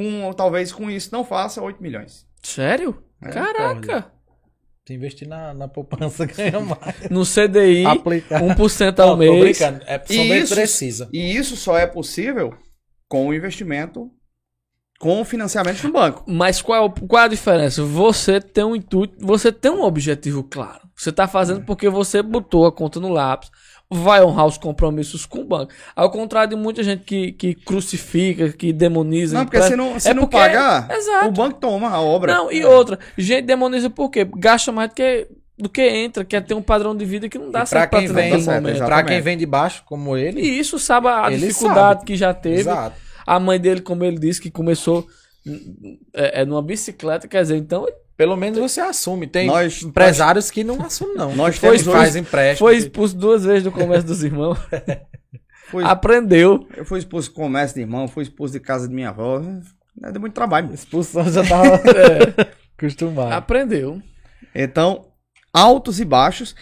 com 0.00 0.32
talvez 0.32 0.72
com 0.72 0.90
isso 0.90 1.10
não 1.12 1.24
faça 1.24 1.60
8 1.62 1.82
milhões. 1.82 2.26
Sério? 2.42 3.02
É, 3.22 3.28
Caraca. 3.30 4.10
Se 4.86 4.94
investir 4.94 5.28
na, 5.28 5.52
na 5.54 5.68
poupança, 5.68 6.24
ganha 6.26 6.58
mais. 6.60 7.08
No 7.10 7.22
CDI, 7.24 7.84
Aplicar. 7.86 8.40
1% 8.42 8.98
ao 8.98 9.08
Não, 9.08 9.12
tô 9.14 9.16
mês. 9.18 9.58
brincando. 9.58 9.84
É, 9.86 10.02
E 10.08 10.38
isso- 10.38 10.54
precisa. 10.54 11.08
E 11.12 11.36
isso 11.36 11.54
só 11.56 11.76
é 11.78 11.86
possível 11.86 12.54
com 13.08 13.28
o 13.28 13.34
investimento 13.34 14.10
com 14.98 15.20
o 15.20 15.24
financiamento 15.24 15.82
no 15.84 15.92
banco. 15.92 16.24
Mas 16.26 16.60
qual, 16.60 16.90
qual 16.92 17.24
a 17.24 17.28
diferença? 17.28 17.82
Você 17.82 18.38
tem 18.40 18.62
um 18.64 18.76
intuito, 18.76 19.16
você 19.24 19.50
tem 19.50 19.70
um 19.70 19.82
objetivo 19.82 20.42
claro. 20.44 20.80
Você 20.94 21.10
tá 21.10 21.26
fazendo 21.26 21.64
porque 21.64 21.88
você 21.88 22.22
botou 22.22 22.66
a 22.66 22.72
conta 22.72 23.00
no 23.00 23.08
lápis, 23.08 23.50
vai 23.92 24.22
honrar 24.22 24.46
os 24.46 24.56
compromissos 24.56 25.26
com 25.26 25.40
o 25.40 25.44
banco. 25.44 25.72
Ao 25.96 26.08
contrário 26.10 26.50
de 26.50 26.56
muita 26.56 26.82
gente 26.82 27.02
que, 27.02 27.32
que 27.32 27.54
crucifica, 27.54 28.52
que 28.52 28.72
demoniza. 28.72 29.36
Não, 29.36 29.44
que 29.44 29.50
porque 29.50 29.66
se 29.66 29.74
não, 29.76 29.98
se 29.98 30.08
É 30.08 30.14
não 30.14 30.22
porque- 30.22 30.36
pagar, 30.36 30.88
Exato. 30.90 31.26
o 31.28 31.32
banco 31.32 31.58
toma 31.58 31.88
a 31.90 32.00
obra. 32.00 32.32
Não, 32.34 32.52
e 32.52 32.64
outra, 32.64 32.98
gente 33.18 33.46
demoniza 33.46 33.90
por 33.90 34.08
quê? 34.10 34.24
Gasta 34.36 34.70
mais 34.70 34.90
do 34.90 34.94
que, 34.94 35.28
do 35.58 35.68
que 35.68 35.82
entra, 35.82 36.24
quer 36.24 36.40
ter 36.44 36.54
um 36.54 36.62
padrão 36.62 36.96
de 36.96 37.04
vida 37.04 37.28
que 37.28 37.36
não 37.36 37.50
dá 37.50 37.60
E 37.60 37.62
pra 37.62 37.66
certo 37.66 37.90
quem 37.90 38.06
ter 38.06 38.12
vem, 38.12 38.44
pra 38.76 39.02
quem 39.02 39.20
vem 39.20 39.36
de 39.36 39.44
baixo, 39.46 39.82
como 39.84 40.16
ele, 40.16 40.40
E 40.40 40.58
isso 40.60 40.78
sabe 40.78 41.08
a 41.08 41.26
Ele 41.32 41.48
dificuldade 41.48 42.00
sabe. 42.00 42.04
que 42.06 42.16
já 42.16 42.32
teve. 42.32 42.60
exato. 42.60 42.96
A 43.26 43.38
mãe 43.40 43.58
dele, 43.60 43.80
como 43.80 44.04
ele 44.04 44.18
disse, 44.18 44.40
que 44.40 44.50
começou 44.52 45.04
é, 46.14 46.42
é 46.42 46.44
numa 46.44 46.62
bicicleta, 46.62 47.26
quer 47.26 47.42
dizer, 47.42 47.56
então 47.56 47.86
Pelo 48.20 48.36
menos 48.36 48.58
você 48.58 48.82
assume. 48.82 49.26
Tem 49.26 49.46
Nós- 49.46 49.80
empresários 49.82 50.50
que 50.50 50.62
não 50.62 50.82
assumem, 50.84 51.14
não. 51.16 51.34
Nós 51.34 51.56
Foi, 51.56 51.78
temos 51.78 51.90
faz 51.90 52.10
hoje- 52.10 52.18
empréstimo. 52.18 52.68
foi 52.68 52.76
expulso 52.76 53.16
duas 53.16 53.44
vezes 53.46 53.62
do 53.64 53.72
comércio 53.72 54.06
dos 54.08 54.22
irmãos. 54.22 54.58
Fui, 55.70 55.82
Aprendeu. 55.82 56.66
eu 56.76 56.84
fui 56.84 56.98
expulso 56.98 57.30
de 57.30 57.34
comércio 57.34 57.76
de 57.76 57.80
irmão, 57.80 58.06
fui 58.06 58.24
expulso 58.24 58.52
de 58.52 58.60
casa 58.60 58.86
de 58.86 58.94
minha 58.94 59.08
avó. 59.08 59.40
É, 60.04 60.12
Deu 60.12 60.20
muito 60.20 60.34
trabalho. 60.34 60.70
Expulsão 60.74 61.24
já 61.32 61.42
tava 61.42 61.76
É, 61.96 62.46
acostumado. 62.76 63.32
aprendeu. 63.32 64.02
Então, 64.54 65.06
altos 65.50 65.98
e 65.98 66.04
baixos. 66.04 66.54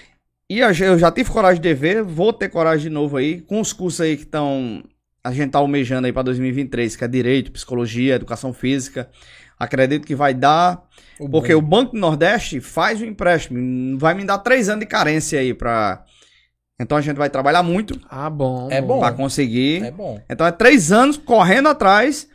E 0.48 0.60
eu 0.60 0.96
já 0.96 1.10
tive 1.10 1.28
coragem 1.28 1.60
de 1.60 1.74
ver, 1.74 2.04
vou 2.04 2.32
ter 2.32 2.48
coragem 2.50 2.84
de 2.84 2.94
novo 2.94 3.16
aí, 3.16 3.40
com 3.40 3.60
os 3.60 3.72
cursos 3.72 4.00
aí 4.00 4.16
que 4.16 4.22
estão. 4.22 4.84
A 5.24 5.32
gente 5.32 5.50
tá 5.50 5.58
almejando 5.58 6.06
aí 6.06 6.12
para 6.12 6.22
2023, 6.22 6.94
que 6.94 7.02
é 7.02 7.08
Direito, 7.08 7.50
Psicologia, 7.50 8.14
Educação 8.14 8.52
Física. 8.52 9.10
Acredito 9.58 10.06
que 10.06 10.14
vai 10.14 10.32
dar. 10.34 10.82
O 11.18 11.28
Porque 11.28 11.52
bom. 11.52 11.58
o 11.58 11.62
Banco 11.62 11.92
do 11.92 11.98
Nordeste 11.98 12.60
faz 12.60 13.00
o 13.00 13.04
empréstimo. 13.04 13.98
Vai 13.98 14.14
me 14.14 14.24
dar 14.24 14.38
três 14.38 14.68
anos 14.68 14.80
de 14.80 14.86
carência 14.86 15.40
aí 15.40 15.52
pra. 15.52 16.04
Então 16.80 16.96
a 16.96 17.00
gente 17.00 17.16
vai 17.16 17.28
trabalhar 17.28 17.62
muito 17.64 17.98
Ah, 18.08 18.30
bom. 18.30 18.68
É 18.70 18.80
bom. 18.80 19.00
pra 19.00 19.10
conseguir. 19.12 19.84
É 19.84 19.90
bom. 19.90 20.20
Então 20.30 20.46
é 20.46 20.52
três 20.52 20.92
anos 20.92 21.16
correndo 21.16 21.68
atrás. 21.68 22.28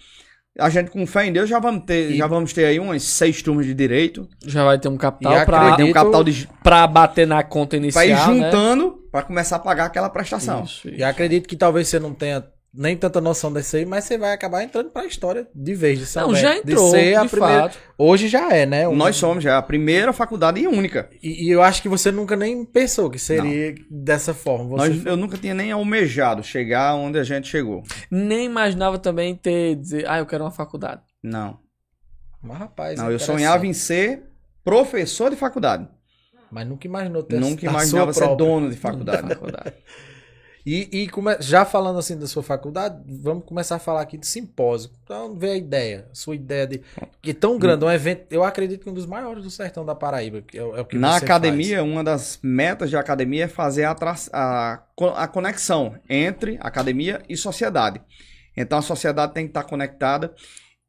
A 0.59 0.69
gente, 0.69 0.91
com 0.91 1.07
fé 1.07 1.25
em 1.25 1.31
Deus, 1.33 1.49
já 1.49 1.57
vamos 1.59 1.83
ter, 1.85 2.11
E- 2.11 2.17
já 2.17 2.27
vamos 2.27 2.53
ter 2.53 2.65
aí 2.65 2.79
umas 2.79 3.01
seis 3.03 3.41
turmas 3.41 3.65
de 3.65 3.73
direito. 3.73 4.27
Já 4.45 4.63
vai 4.63 4.77
ter 4.77 4.87
um 4.87 4.97
capital 4.97 5.33
acredito- 5.33 5.49
pra, 5.67 5.75
Tem 5.77 5.85
um 5.89 5.91
capital 5.93 6.23
de, 6.23 6.47
pra 6.61 6.85
bater 6.85 7.25
na 7.25 7.41
conta 7.41 7.69
pra 7.69 7.77
inicial, 7.77 8.05
ir 8.05 8.11
né? 8.39 8.45
juntando 8.51 8.99
pra 9.11 9.23
começar 9.23 9.55
a 9.55 9.59
pagar 9.59 9.85
aquela 9.85 10.09
prestação. 10.09 10.63
Isso, 10.63 10.89
E 10.89 11.03
acredito 11.03 11.47
que 11.49 11.55
talvez 11.55 11.87
você 11.87 11.97
não 11.99 12.13
tenha 12.13 12.43
nem 12.75 12.97
tanta 12.97 13.21
noção 13.21 13.53
desse 13.53 13.77
aí, 13.77 13.85
mas 13.85 14.03
você 14.05 14.17
vai 14.17 14.33
acabar 14.33 14.63
entrando 14.63 14.89
pra 14.89 15.05
história 15.05 15.47
de 15.53 15.75
vez 15.75 15.99
de 15.99 16.05
São 16.07 16.29
Não, 16.29 16.35
já 16.35 16.57
entrou, 16.57 16.85
de 16.85 16.91
ser 16.91 17.15
a 17.15 17.23
de 17.23 17.29
primeira... 17.29 17.61
fato. 17.63 17.77
Hoje 17.97 18.27
já 18.27 18.51
é, 18.51 18.65
né? 18.65 18.87
Um- 18.87 18.95
Nós 18.95 19.15
somos 19.15 19.43
já 19.43 19.57
a 19.57 19.61
primeira 19.61 20.11
faculdade 20.11 20.59
e 20.59 20.67
única. 20.67 21.07
E, 21.21 21.45
e 21.47 21.49
eu 21.51 21.61
acho 21.61 21.81
que 21.83 21.87
você 21.89 22.11
nunca 22.11 22.35
nem 22.35 22.65
pensou 22.65 23.09
que 23.11 23.19
seria 23.19 23.75
dessa 23.91 24.33
forma. 24.33 24.65
Você 24.69 24.89
Nós, 24.89 25.05
eu 25.05 25.15
nunca 25.15 25.37
tinha 25.37 25.53
nem 25.53 25.71
almejado 25.71 26.41
chegar 26.41 26.95
onde 26.95 27.19
a 27.19 27.23
gente 27.23 27.47
chegou. 27.47 27.83
Nem 28.09 28.45
imaginava 28.45 28.97
também 28.97 29.35
ter, 29.35 29.75
dizer, 29.75 30.09
ah, 30.09 30.17
eu 30.17 30.25
quero 30.25 30.43
uma 30.43 30.51
faculdade. 30.51 31.01
Não. 31.21 31.59
Mas, 32.41 32.57
rapaz, 32.57 32.99
Não, 32.99 33.09
é 33.09 33.13
eu 33.13 33.19
sonhava 33.19 33.67
em 33.67 33.73
ser 33.73 34.23
professor 34.63 35.29
de 35.29 35.35
faculdade. 35.35 35.87
Mas 36.51 36.67
nunca 36.67 36.85
imaginou 36.87 37.23
ter 37.23 37.39
Nunca 37.39 37.65
imaginava 37.65 38.13
ser 38.13 38.19
própria. 38.25 38.37
dono 38.47 38.69
de 38.69 38.75
faculdade. 38.77 39.27
faculdade. 39.27 39.73
E, 40.65 40.87
e 41.03 41.09
come- 41.09 41.35
já 41.41 41.65
falando 41.65 41.99
assim 41.99 42.17
da 42.17 42.25
sua 42.25 42.41
faculdade, 42.41 43.01
vamos 43.05 43.43
começar 43.45 43.75
a 43.75 43.79
falar 43.79 44.01
aqui 44.01 44.17
de 44.17 44.25
simpósio. 44.25 44.91
Então, 45.03 45.35
ver 45.35 45.49
a 45.51 45.55
ideia, 45.57 46.07
a 46.09 46.15
sua 46.15 46.35
ideia 46.35 46.65
de. 46.65 46.81
Que 47.21 47.31
é 47.31 47.33
tão 47.33 47.59
grande, 47.59 47.83
é 47.83 47.87
um 47.87 47.91
evento, 47.91 48.25
eu 48.31 48.43
acredito 48.45 48.81
que 48.83 48.89
um 48.89 48.93
dos 48.93 49.05
maiores 49.05 49.43
do 49.43 49.49
sertão 49.49 49.85
da 49.85 49.93
Paraíba. 49.93 50.41
Que 50.41 50.57
é, 50.57 50.61
é 50.61 50.65
o 50.65 50.85
que 50.85 50.97
Na 50.97 51.17
academia, 51.17 51.83
uma 51.83 52.01
das 52.01 52.39
metas 52.41 52.89
da 52.89 52.99
academia 52.99 53.43
é 53.43 53.47
fazer 53.49 53.83
a, 53.83 53.93
tra- 53.93 54.15
a, 54.31 54.79
a 55.17 55.27
conexão 55.27 55.95
entre 56.09 56.57
academia 56.61 57.21
e 57.27 57.35
sociedade. 57.35 58.01
Então 58.55 58.77
a 58.77 58.81
sociedade 58.81 59.33
tem 59.33 59.45
que 59.45 59.49
estar 59.49 59.63
conectada. 59.63 60.33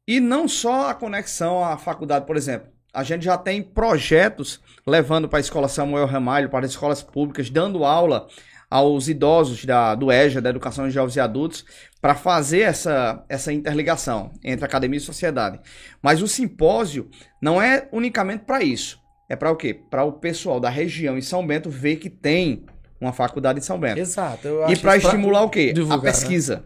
E 0.07 0.19
não 0.21 0.47
só 0.47 0.89
a 0.89 0.93
conexão 0.93 1.63
à 1.65 1.77
faculdade, 1.77 2.25
por 2.25 2.37
exemplo. 2.37 2.69
A 2.93 3.03
gente 3.03 3.25
já 3.25 3.37
tem 3.37 3.61
projetos 3.61 4.61
levando 4.87 5.27
para 5.27 5.39
a 5.39 5.41
escola 5.41 5.67
Samuel 5.67 6.05
Ramalho, 6.05 6.49
para 6.49 6.63
as 6.65 6.71
escolas 6.71 7.01
públicas, 7.03 7.49
dando 7.49 7.83
aula 7.83 8.27
aos 8.69 9.07
idosos 9.07 9.65
da, 9.65 9.95
do 9.95 10.11
EJA, 10.11 10.41
da 10.41 10.49
Educação 10.49 10.87
de 10.87 10.93
Jovens 10.93 11.15
e 11.15 11.19
Adultos, 11.19 11.65
para 12.01 12.15
fazer 12.15 12.61
essa, 12.61 13.23
essa 13.29 13.51
interligação 13.51 14.31
entre 14.43 14.65
academia 14.65 14.97
e 14.97 15.01
sociedade. 15.01 15.59
Mas 16.01 16.21
o 16.21 16.27
simpósio 16.27 17.09
não 17.41 17.61
é 17.61 17.87
unicamente 17.91 18.43
para 18.45 18.63
isso. 18.63 18.99
É 19.27 19.35
para 19.35 19.51
o 19.51 19.55
quê? 19.55 19.73
Para 19.73 20.03
o 20.03 20.13
pessoal 20.13 20.59
da 20.59 20.69
região 20.69 21.17
em 21.17 21.21
São 21.21 21.45
Bento 21.45 21.69
ver 21.69 21.95
que 21.95 22.09
tem 22.09 22.65
uma 22.99 23.11
faculdade 23.11 23.59
em 23.59 23.61
São. 23.61 23.79
Bento. 23.79 23.99
Exato. 23.99 24.47
E 24.69 24.75
para 24.75 24.97
estimular 24.97 25.43
o 25.43 25.49
quê? 25.49 25.73
divulgar, 25.73 25.99
a 25.99 26.01
pesquisa. 26.01 26.63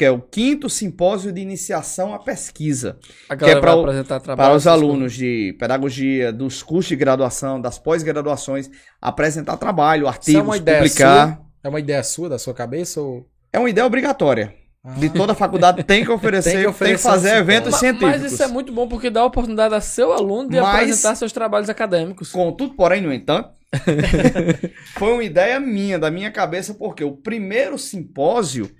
Que 0.00 0.06
é 0.06 0.10
o 0.10 0.18
quinto 0.18 0.70
simpósio 0.70 1.30
de 1.30 1.42
iniciação 1.42 2.14
à 2.14 2.18
pesquisa. 2.18 2.98
A 3.28 3.36
Que 3.36 3.44
é 3.44 3.54
o- 3.58 3.60
trabalho. 3.60 4.02
Para 4.34 4.54
os 4.54 4.66
alunos 4.66 5.12
de 5.12 5.54
pedagogia, 5.58 6.32
dos 6.32 6.62
cursos 6.62 6.88
de 6.88 6.96
graduação, 6.96 7.60
das 7.60 7.78
pós-graduações, 7.78 8.70
apresentar 8.98 9.58
trabalho, 9.58 10.04
Isso 10.04 10.06
é 10.06 10.08
artigos, 10.16 10.42
uma 10.42 10.56
ideia 10.56 10.78
publicar. 10.78 11.26
sua? 11.26 11.38
É 11.62 11.68
uma 11.68 11.80
ideia 11.80 12.02
sua, 12.02 12.30
da 12.30 12.38
sua 12.38 12.54
cabeça? 12.54 12.98
Ou... 12.98 13.28
É 13.52 13.58
uma 13.58 13.68
ideia 13.68 13.86
obrigatória. 13.86 14.54
Ah, 14.82 14.94
De 14.94 15.10
toda 15.10 15.34
faculdade 15.34 15.84
tem 15.84 16.02
que 16.02 16.08
oferecer, 16.10 16.44
Tem 16.44 16.52
tem 16.52 16.60
que 16.64 16.70
que, 16.70 16.74
oferecer 16.82 17.02
fazer 17.06 17.32
um 17.34 17.36
eventos 17.36 17.72
Ma- 17.72 17.78
científicos. 17.78 18.22
Mas 18.22 18.32
isso 18.32 18.42
é 18.42 18.46
muito 18.46 18.72
bom 18.72 18.88
porque 18.88 19.10
dá 19.10 19.20
a 19.20 19.26
oportunidade 19.26 19.74
a 19.74 19.82
seu 19.82 20.14
aluno 20.14 20.48
de 20.48 20.58
Mas- 20.58 20.74
apresentar 20.76 21.14
seus 21.14 21.30
trabalhos 21.30 21.68
acadêmicos. 21.68 22.32
Contudo, 22.32 22.72
porém, 22.72 23.02
no 23.02 23.12
entanto, 23.12 23.50
foi 24.96 25.12
uma 25.12 25.22
ideia 25.22 25.60
minha, 25.60 25.98
da 25.98 26.10
minha 26.10 26.30
cabeça, 26.30 26.72
porque 26.74 27.04
o 27.04 27.12
primeiro 27.12 27.78
simpósio 27.78 28.70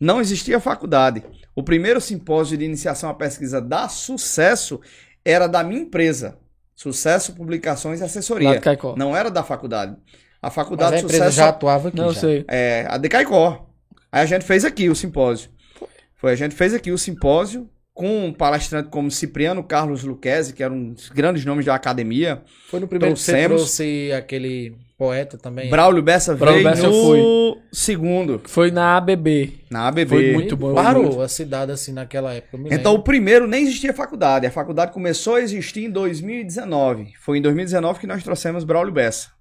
não 0.00 0.20
existia 0.20 0.60
faculdade. 0.60 1.22
O 1.54 1.62
primeiro 1.62 2.00
simpósio 2.00 2.56
de 2.56 2.64
iniciação 2.64 3.08
à 3.08 3.14
pesquisa 3.14 3.60
da 3.60 3.88
Sucesso 3.88 4.80
era 5.24 5.46
da 5.46 5.64
minha 5.64 5.80
empresa. 5.80 6.38
Sucesso 6.74 7.34
Publicações 7.34 8.00
e 8.00 8.04
Assessoria. 8.04 8.52
de 8.52 8.60
Caicó. 8.60 8.94
Não 8.96 9.16
era 9.16 9.30
da 9.30 9.42
faculdade. 9.42 9.96
A 10.42 10.48
Mas 10.48 10.54
faculdade 10.54 10.94
a 10.94 10.98
de 10.98 11.04
empresa 11.04 11.24
Sucesso 11.24 11.36
já 11.38 11.48
atuava 11.48 11.88
aqui. 11.88 11.96
Não, 11.96 12.12
já. 12.12 12.20
sei. 12.20 12.44
é 12.48 12.86
a 12.88 12.98
de 12.98 13.08
Caicó. 13.08 13.66
Aí 14.12 14.22
a 14.22 14.26
gente 14.26 14.44
fez 14.44 14.64
aqui 14.64 14.88
o 14.88 14.94
simpósio. 14.94 15.50
Foi, 16.16 16.32
a 16.32 16.36
gente 16.36 16.54
fez 16.54 16.74
aqui 16.74 16.90
o 16.90 16.98
simpósio 16.98 17.68
com 17.96 18.26
um 18.26 18.30
palestrante 18.32 18.90
como 18.90 19.10
Cipriano 19.10 19.64
Carlos 19.64 20.04
Luquezzi, 20.04 20.52
que 20.52 20.62
era 20.62 20.72
um 20.72 20.92
dos 20.92 21.08
grandes 21.08 21.46
nomes 21.46 21.64
da 21.64 21.74
academia. 21.74 22.42
Foi 22.68 22.78
no 22.78 22.86
primeiro 22.86 23.14
que 23.16 23.24
Trouxemos. 23.24 23.56
trouxe 23.62 24.12
aquele 24.12 24.76
poeta 24.98 25.38
também. 25.38 25.70
Braulio 25.70 26.02
Bessa 26.02 26.34
Braulio 26.34 26.62
veio 26.62 26.74
Bessa 26.74 26.86
no 26.88 27.56
segundo, 27.72 28.42
Foi 28.44 28.70
na 28.70 28.98
ABB. 28.98 29.60
na 29.70 29.88
ABB. 29.88 30.08
Foi 30.08 30.32
muito 30.34 30.54
bom. 30.58 30.74
Parou 30.74 31.22
a 31.22 31.28
cidade 31.28 31.72
assim 31.72 31.92
naquela 31.92 32.34
época. 32.34 32.58
Então, 32.70 32.92
o 32.92 32.96
lembro. 32.96 33.04
primeiro 33.04 33.46
nem 33.46 33.62
existia 33.62 33.94
faculdade. 33.94 34.46
A 34.46 34.50
faculdade 34.50 34.92
começou 34.92 35.36
a 35.36 35.40
existir 35.40 35.84
em 35.84 35.90
2019. 35.90 37.14
Foi 37.18 37.38
em 37.38 37.40
2019 37.40 37.98
que 37.98 38.06
nós 38.06 38.22
trouxemos 38.22 38.62
Braulio 38.62 38.92
Bessa. 38.92 39.35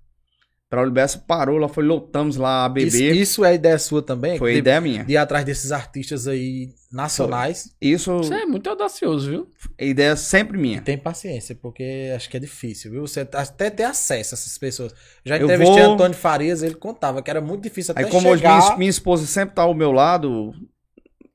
Braulio 0.70 0.92
Bessa 0.92 1.20
parou 1.20 1.58
lá, 1.60 1.70
foi, 1.70 1.84
lotamos 1.86 2.38
lá 2.38 2.66
a 2.66 2.70
beber. 2.70 2.88
Isso, 2.88 3.22
isso 3.22 3.46
é 3.46 3.54
ideia 3.54 3.78
sua 3.78 4.02
também? 4.02 4.38
foi 4.38 4.54
de, 4.54 4.58
ideia 4.60 4.82
minha. 4.82 5.04
de 5.06 5.14
ir 5.14 5.18
atrás 5.18 5.46
desses 5.46 5.72
artistas 5.72 6.28
aí 6.28 6.70
nacionais. 6.92 7.76
Isso 7.80 8.12
Você 8.18 8.34
é 8.34 8.46
muito 8.48 8.68
audacioso, 8.70 9.30
viu? 9.30 9.48
é 9.78 9.88
ideia 9.88 10.16
sempre 10.16 10.58
minha. 10.58 10.82
Tem 10.82 10.98
paciência, 10.98 11.56
porque 11.56 12.12
acho 12.16 12.28
que 12.30 12.36
é 12.36 12.40
difícil, 12.40 12.92
viu? 12.92 13.02
Você 13.08 13.22
até 13.32 13.70
ter 13.70 13.84
acesso 13.84 14.34
a 14.34 14.38
essas 14.38 14.58
pessoas. 14.58 14.94
Já 15.24 15.38
Eu 15.38 15.44
entrevistei 15.46 15.84
vou- 15.84 15.94
Antônio 15.94 16.18
Farias, 16.18 16.64
ele 16.64 16.76
contava 16.76 17.22
que 17.22 17.30
era 17.30 17.40
muito 17.42 17.62
difícil 17.62 17.92
até 17.92 18.04
Aí 18.04 18.10
como 18.10 18.28
hoje 18.30 18.42
chegar... 18.42 18.58
minha, 18.60 18.78
minha 18.78 18.90
esposa 18.90 19.26
sempre 19.28 19.54
tá 19.56 19.62
ao 19.62 19.74
meu 19.76 19.92
lado, 19.92 20.52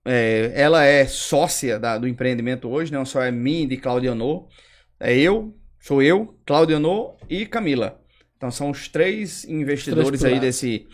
é, 0.04 0.52
ela 0.56 0.84
é 0.84 1.06
sócia 1.06 1.78
da- 1.78 1.98
do 1.98 2.08
empreendimento 2.08 2.68
hoje, 2.68 2.92
não 2.92 3.04
só 3.04 3.22
é 3.22 3.30
mim 3.30 3.62
e 3.62 3.66
de 3.68 3.76
Claudianor. 3.76 4.48
É 4.98 5.16
eu, 5.16 5.54
sou 5.78 6.02
eu, 6.02 6.34
Claudianor 6.44 7.16
e 7.28 7.46
Camila. 7.46 7.99
Então 8.40 8.50
são 8.50 8.70
os 8.70 8.88
três 8.88 9.44
investidores 9.44 10.24
aí 10.24 10.30
pilares. 10.30 10.40
desse, 10.40 10.88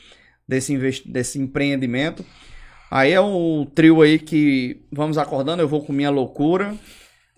desse, 0.49 0.73
investi- 0.73 1.09
desse 1.09 1.39
empreendimento. 1.39 2.27
Aí 2.91 3.13
é 3.13 3.21
um 3.21 3.65
trio 3.73 4.03
aí 4.03 4.19
que 4.19 4.83
vamos 4.91 5.17
acordando, 5.17 5.63
eu 5.63 5.69
vou 5.69 5.85
com 5.85 5.93
minha 5.93 6.11
loucura. 6.11 6.75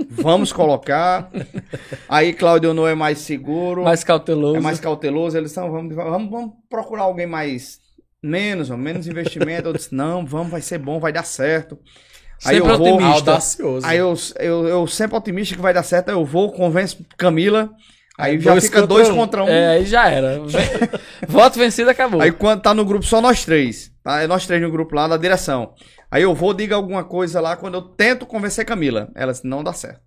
Vamos 0.09 0.51
colocar. 0.51 1.29
Aí 2.09 2.33
Claudianor 2.33 2.89
é 2.89 2.95
mais 2.95 3.19
seguro. 3.19 3.83
Mais 3.83 4.05
cauteloso. 4.05 4.57
É 4.57 4.61
mais 4.61 4.79
cauteloso, 4.79 5.37
eles 5.37 5.51
estão, 5.51 5.71
vamos, 5.73 5.95
vamos, 5.95 6.31
vamos 6.31 6.53
procurar 6.71 7.03
alguém 7.03 7.27
mais, 7.27 7.81
menos, 8.23 8.71
menos 8.71 9.09
investimento. 9.09 9.69
Eu 9.69 9.73
disse, 9.73 9.93
não, 9.93 10.25
vamos, 10.25 10.51
vai 10.53 10.63
ser 10.63 10.79
bom, 10.79 11.01
vai 11.01 11.13
dar 11.13 11.25
certo. 11.25 11.77
Aí 12.45 12.57
Sempre 12.59 12.71
eu 12.73 12.79
vou, 12.79 12.95
otimista. 12.95 13.31
Audacioso. 13.33 13.87
aí 13.87 13.99
eu, 13.99 14.15
eu, 14.39 14.69
eu 14.69 14.87
sempre 14.87 15.17
otimista 15.17 15.57
que 15.57 15.61
vai 15.61 15.75
dar 15.75 15.83
certo, 15.83 16.11
aí 16.11 16.15
eu 16.15 16.25
vou, 16.25 16.53
convenço 16.53 17.05
Camila, 17.17 17.69
aí 18.19 18.39
já 18.41 18.51
dois 18.51 18.65
fica 18.65 18.81
contra 18.83 18.95
dois 18.95 19.09
um. 19.09 19.15
contra 19.17 19.45
um. 19.45 19.49
É, 19.49 19.69
aí 19.69 19.87
já 19.87 20.09
era. 20.11 20.41
Voto 21.27 21.59
vencido, 21.59 21.89
acabou. 21.91 22.21
Aí 22.21 22.33
quando 22.33 22.61
tá 22.61 22.75
no 22.75 22.85
grupo 22.85 23.05
só 23.05 23.21
nós 23.21 23.45
três, 23.45 23.91
tá? 24.03 24.21
É 24.23 24.27
nós 24.27 24.47
três 24.47 24.61
no 24.61 24.71
grupo 24.71 24.95
lá 24.95 25.07
da 25.09 25.17
direção. 25.17 25.73
Aí 26.11 26.23
eu 26.23 26.35
vou, 26.35 26.53
diga 26.53 26.75
alguma 26.75 27.05
coisa 27.05 27.41
lá, 27.41 27.57
quando 27.57 27.75
eu 27.75 27.83
tento 27.83 28.27
convencer 28.27 28.65
Camila, 28.65 29.09
ela 29.15 29.33
disse, 29.33 29.47
não 29.47 29.63
dá 29.63 29.73
certo. 29.73 30.01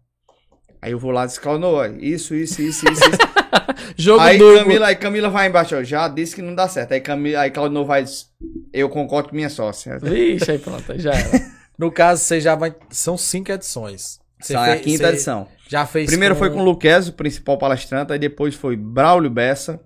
Aí 0.81 0.91
eu 0.93 0.99
vou 0.99 1.11
lá 1.11 1.23
e 1.23 1.27
disse, 1.27 1.39
Claudio, 1.39 1.67
ó, 1.67 1.85
isso, 1.85 2.33
isso, 2.33 2.59
isso, 2.61 2.89
isso, 2.89 3.03
isso. 3.05 3.17
Jogo 3.95 4.19
aí 4.21 4.38
duplo. 4.38 4.57
Camila, 4.57 4.88
aí 4.88 4.95
Camila 4.95 5.29
vai 5.29 5.47
embaixo, 5.47 5.75
ó, 5.75 5.83
já 5.83 6.07
disse 6.07 6.35
que 6.35 6.41
não 6.41 6.55
dá 6.55 6.67
certo. 6.67 6.93
Aí, 6.93 7.01
Camila, 7.01 7.41
aí 7.41 7.51
Claudio 7.51 7.85
vai 7.85 8.03
diz, 8.03 8.25
eu 8.73 8.89
concordo 8.89 9.29
com 9.29 9.35
minha 9.35 9.49
sócia. 9.49 9.99
Vixe, 9.99 10.49
aí 10.49 10.57
pronto, 10.57 10.91
aí 10.91 10.99
já 10.99 11.11
era. 11.13 11.29
No 11.77 11.91
caso, 11.91 12.21
você 12.21 12.39
já 12.39 12.53
vai... 12.53 12.75
São 12.91 13.17
cinco 13.17 13.51
edições. 13.51 14.19
Você 14.39 14.53
Essa 14.55 14.67
é 14.67 14.69
a 14.69 14.73
fez- 14.73 14.85
quinta 14.85 15.07
você 15.07 15.13
edição. 15.13 15.47
Já 15.72 15.85
fez 15.85 16.10
Primeiro 16.10 16.35
foi 16.35 16.49
com 16.49 16.60
o 16.60 16.64
Luquez, 16.65 17.07
o 17.07 17.14
principal 17.14 17.57
palestrante, 17.57 18.11
aí 18.11 18.19
depois 18.19 18.53
foi 18.56 18.76
Braulio 18.76 19.30
Bessa, 19.30 19.80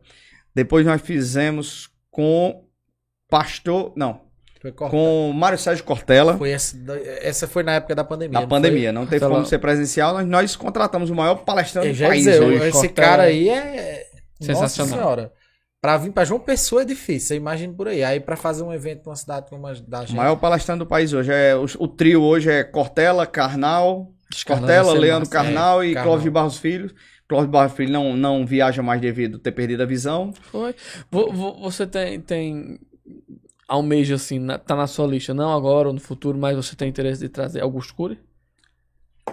depois 0.56 0.84
nós 0.84 0.99
fizemos 0.99 1.90
com 2.10 2.64
Pastor, 3.30 3.94
não, 3.95 4.22
Foi 4.60 4.72
com 4.72 5.32
Mário 5.32 5.60
Sérgio 5.60 5.84
Cortella, 5.84 6.38
Foi 6.38 6.49
essa, 6.49 6.76
essa 7.22 7.48
foi 7.48 7.62
na 7.62 7.74
época 7.74 7.94
da 7.94 8.03
pandemia. 8.03 8.34
na 8.34 8.41
não 8.41 8.48
pandemia, 8.48 8.91
não 8.91 9.06
teve 9.06 9.24
como 9.28 9.45
ser 9.45 9.60
presencial, 9.60 10.14
nós, 10.16 10.26
nós 10.28 10.56
contratamos 10.56 11.12
o 11.12 11.16
maior 11.16 11.36
palestrante 11.36 11.91
do 11.91 12.07
país 12.07 12.24
dizer, 12.24 12.41
hoje. 12.41 12.56
esse 12.64 12.72
Cortella. 12.72 12.94
cara 13.07 13.24
aí 13.24 13.49
é. 13.49 14.07
Sensacional. 14.41 14.90
Nossa 14.90 15.02
senhora. 15.03 15.34
Pra 15.80 15.98
vir 15.98 16.12
pra 16.12 16.26
João 16.26 16.40
Pessoa 16.40 16.82
é 16.82 16.86
difícil, 16.86 17.28
você 17.28 17.36
imagina 17.36 17.72
por 17.74 17.88
aí. 17.88 18.03
Aí 18.03 18.20
pra 18.20 18.36
fazer 18.36 18.64
um 18.64 18.74
evento 18.74 19.06
numa 19.06 19.16
cidade 19.16 19.48
como 19.52 19.68
a 19.68 19.74
da 19.88 19.99
O 19.99 20.06
gente. 20.07 20.16
maior 20.16 20.36
palestrante 20.36 20.80
do 20.80 20.86
país 20.88 21.14
hoje. 21.14 21.32
É, 21.32 21.56
o, 21.56 21.66
o 21.78 21.88
trio 21.88 22.24
hoje 22.24 22.49
é 22.49 22.64
Cortella, 22.64 23.28
Carnal, 23.28 24.12
Cortella, 24.44 24.94
Leandro. 24.94 25.30
Carnal 25.30 25.82
É, 25.84 25.88
e 25.88 25.94
Carnal. 25.94 26.14
Clóvis 26.14 26.32
Barros 26.34 26.57
Filho. 26.57 26.91
Clóvis 27.28 27.49
Barros 27.49 27.74
Filho 27.74 27.91
não, 27.91 28.16
não 28.16 28.45
viaja 28.45 28.82
mais 28.84 28.99
devido 29.02 29.38
a 29.38 29.40
ter 29.40 29.52
perdido 29.52 29.82
a 29.84 29.86
visão. 29.86 30.34
Foi. 30.52 30.76
Vo- 31.10 31.32
vo- 31.32 31.60
Você 31.62 31.88
tem, 31.88 32.20
tem 32.22 32.80
almeja 33.68 34.16
assim, 34.16 34.38
na- 34.40 34.57
tá 34.60 34.76
na 34.76 34.86
sua 34.88 35.07
lista, 35.07 35.34
não 35.34 35.52
agora 35.53 35.88
ou 35.88 35.94
no 35.94 35.99
futuro, 35.99 36.38
mas 36.38 36.56
você 36.56 36.76
tem 36.76 36.90
interesse 36.90 37.22
de 37.22 37.30
trazer 37.30 37.62
Augusto 37.62 37.95
Cury? 37.95 38.20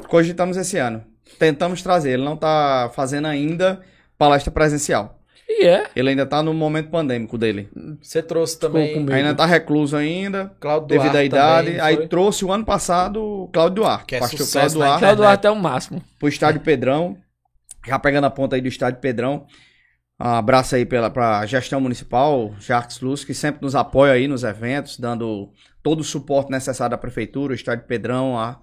Cogitamos 0.09 0.57
esse 0.57 0.79
ano. 0.79 1.05
Tentamos 1.39 1.83
trazer. 1.83 2.12
Ele 2.12 2.24
não 2.24 2.37
tá 2.37 2.91
fazendo 2.95 3.27
ainda 3.27 3.81
palestra 4.19 4.51
presencial. 4.51 5.19
E 5.61 5.66
é. 5.66 5.87
Ele 5.95 6.11
ainda 6.11 6.24
tá 6.24 6.43
no 6.43 6.55
momento 6.55 6.89
pandêmico 6.91 7.37
dele. 7.37 7.69
Você 8.01 8.23
trouxe 8.23 8.59
também. 8.59 8.97
Ainda 9.12 9.35
tá 9.35 9.45
recluso 9.45 9.97
ainda, 9.97 10.53
Cláudio 10.61 10.89
devido 10.89 11.09
à 11.09 11.12
Duarte 11.12 11.27
idade. 11.27 11.66
também, 11.69 11.81
Aí 11.81 11.97
foi? 11.97 12.09
trouxe 12.09 12.45
o 12.45 12.53
ano 12.53 12.65
passado 12.65 13.23
o 13.23 13.49
Cláudio 13.53 13.77
Duarte. 13.83 14.05
Que 14.07 14.16
é 14.16 14.19
pastor 14.20 14.39
sucesso 14.39 14.77
Cláudio 14.77 14.79
na 14.79 14.87
Duarte. 14.87 15.01
Claudio 15.01 15.16
Duarte 15.24 15.47
é 15.47 15.51
o 15.51 15.57
máximo. 15.57 16.03
pro 16.19 16.29
estádio 16.29 16.61
Pedrão. 16.62 17.16
Já 17.87 17.99
pegando 17.99 18.24
a 18.27 18.31
ponta 18.31 18.57
aí 18.57 18.62
do 18.62 18.69
estádio 18.69 19.01
Pedrão. 19.01 19.47
Um 20.20 20.24
abraço 20.29 20.77
aí 20.77 20.87
pela, 20.87 21.11
pra 21.11 21.45
gestão 21.47 21.81
municipal, 21.81 22.55
Jacques 22.61 23.01
Luz, 23.01 23.24
que 23.24 23.35
sempre 23.35 23.61
nos 23.62 23.74
apoia 23.74 24.12
aí 24.12 24.29
nos 24.29 24.45
eventos, 24.45 24.97
dando 24.99 25.51
todo 25.83 26.01
o 26.01 26.05
suporte 26.05 26.51
necessário 26.51 26.95
à 26.95 26.99
prefeitura, 26.99 27.53
o 27.53 27.57
estádio 27.57 27.87
Pedrão, 27.87 28.39
a- 28.39 28.61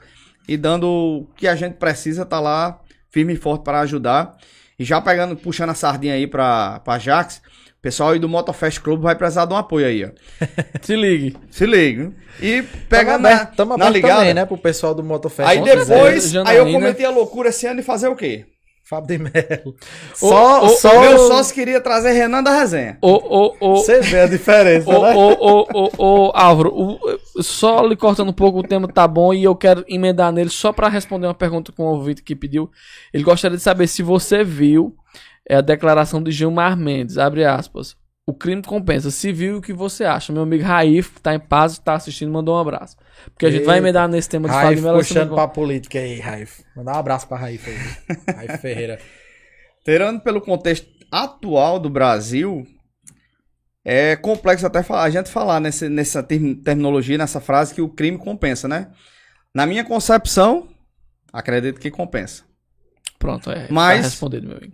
e 0.48 0.56
dando 0.56 0.88
o 0.88 1.28
que 1.36 1.48
a 1.48 1.56
gente 1.56 1.74
precisa, 1.74 2.26
tá 2.26 2.40
lá 2.40 2.80
firme 3.12 3.34
e 3.34 3.36
forte 3.36 3.64
para 3.64 3.82
ajudar. 3.82 4.38
E 4.80 4.84
já 4.86 5.02
pegando, 5.02 5.36
puxando 5.36 5.70
a 5.72 5.74
sardinha 5.76 6.14
aí 6.14 6.26
pra, 6.26 6.80
pra 6.80 6.98
Jacques, 6.98 7.38
o 7.38 7.82
pessoal 7.82 8.12
aí 8.12 8.20
do 8.20 8.30
Motofest 8.30 8.80
Clube 8.80 9.04
vai 9.04 9.16
precisar 9.16 9.46
de 9.46 9.54
um 9.54 9.58
apoio 9.58 9.86
aí, 9.86 10.06
ó. 10.06 10.10
Se 10.82 10.96
ligue. 10.96 11.36
Se 11.52 11.66
liga. 11.66 12.04
hein? 12.04 12.16
E 12.42 12.62
Tamo 12.62 12.86
pegando 12.90 13.22
na, 13.22 13.30
aberto, 13.30 13.56
tamo 13.56 13.78
na 13.78 13.90
ligada. 13.90 14.16
também, 14.16 14.34
né? 14.34 14.46
Pro 14.46 14.58
pessoal 14.58 14.96
do 14.96 15.04
Motofest. 15.04 15.50
Aí 15.50 15.62
depois, 15.62 16.36
aí 16.36 16.58
eu 16.58 16.72
cometi 16.72 17.04
a 17.04 17.10
loucura 17.10 17.50
esse 17.50 17.68
ano 17.68 17.82
de 17.82 17.86
fazer 17.86 18.08
o 18.08 18.16
quê? 18.16 18.46
Fábio 18.90 19.08
de 19.08 19.18
Melo. 19.24 19.76
Ô, 19.76 19.76
Só, 20.16 20.66
ô, 20.66 20.70
só. 20.70 21.00
Meu 21.02 21.18
sócio 21.28 21.54
queria 21.54 21.80
trazer 21.80 22.12
Renan 22.14 22.42
da 22.42 22.52
resenha. 22.58 22.98
Você 23.62 24.02
vê 24.02 24.22
a 24.22 24.28
diferença, 24.28 24.90
Ô, 24.90 25.02
né? 25.04 25.14
ô, 25.16 26.32
Álvaro, 26.34 26.74
o- 26.74 27.00
só 27.44 27.86
lhe 27.86 27.96
cortando 27.96 28.30
um 28.30 28.34
pouco, 28.34 28.60
o 28.60 28.64
tema 28.68 28.88
tá 28.88 29.08
bom 29.08 29.34
e 29.34 29.44
eu 29.44 29.56
quero 29.56 29.86
emendar 29.88 30.32
nele 30.32 30.50
só 30.50 30.74
pra 30.74 30.90
responder 30.90 31.28
uma 31.28 31.34
pergunta 31.36 31.72
que 31.72 31.82
um 31.82 31.86
ouvinte 31.86 32.24
que 32.24 32.36
pediu. 32.36 32.70
Ele 33.14 33.24
gostaria 33.24 33.58
de 33.58 33.64
saber 33.64 33.86
se 33.88 34.02
você 34.02 34.44
viu 34.44 34.96
é, 35.48 35.56
a 35.58 35.62
declaração 35.62 36.22
de 36.24 36.32
Gilmar 36.32 36.76
Mendes, 36.76 37.18
abre 37.18 37.46
aspas. 37.46 37.96
O 38.30 38.34
crime 38.34 38.62
compensa. 38.62 39.10
Se 39.10 39.32
viu, 39.34 39.58
o 39.58 39.62
que 39.62 39.74
você 39.74 40.04
acha? 40.06 40.32
Meu 40.32 40.44
amigo 40.44 40.64
Raif, 40.64 41.12
que 41.16 41.22
tá 41.22 41.34
em 41.34 41.40
paz, 41.40 41.80
tá 41.80 41.96
assistindo, 41.96 42.32
mandou 42.32 42.56
um 42.56 42.60
abraço. 42.60 42.96
Porque 43.26 43.46
a 43.46 43.52
gente 43.52 43.66
vai 43.66 43.78
Eita. 43.78 43.88
emendar 43.88 44.08
nesse 44.08 44.30
tema 44.30 44.48
de 44.48 44.54
Raif 44.54 44.68
Fábio 44.68 44.84
Melo. 44.84 44.98
puxando 45.00 45.34
pra 45.34 45.48
política 45.48 45.98
aí, 46.00 46.20
Raif. 46.20 46.64
Mandar 46.76 46.96
um 46.96 47.00
abraço 47.00 47.28
pra 47.28 47.38
Raif 47.38 47.68
aí. 47.70 47.78
Raif 48.36 48.58
Ferreira. 48.62 49.00
Tirando 49.84 50.22
pelo 50.22 50.42
contexto 50.42 50.88
atual 51.12 51.80
do 51.80 51.90
Brasil, 51.90 52.68
é 53.84 54.16
complexo 54.16 54.66
até 54.68 54.84
falar- 54.84 55.04
a 55.04 55.10
gente 55.10 55.30
falar 55.30 55.60
nesse, 55.60 55.90
nessa 55.90 56.22
term- 56.22 56.54
terminologia, 56.62 57.18
nessa 57.18 57.40
frase 57.40 57.74
que 57.74 57.82
o 57.82 57.90
crime 57.90 58.18
compensa, 58.18 58.68
né? 58.68 58.92
Na 59.56 59.66
minha 59.66 59.84
concepção, 59.84 60.68
acredito 61.34 61.80
que 61.80 61.90
compensa. 61.90 62.44
Pronto, 63.18 63.50
é. 63.50 63.68
Mas- 63.72 64.02
Tá 64.02 64.04
respondido, 64.10 64.48
meu 64.48 64.58
amigo. 64.58 64.74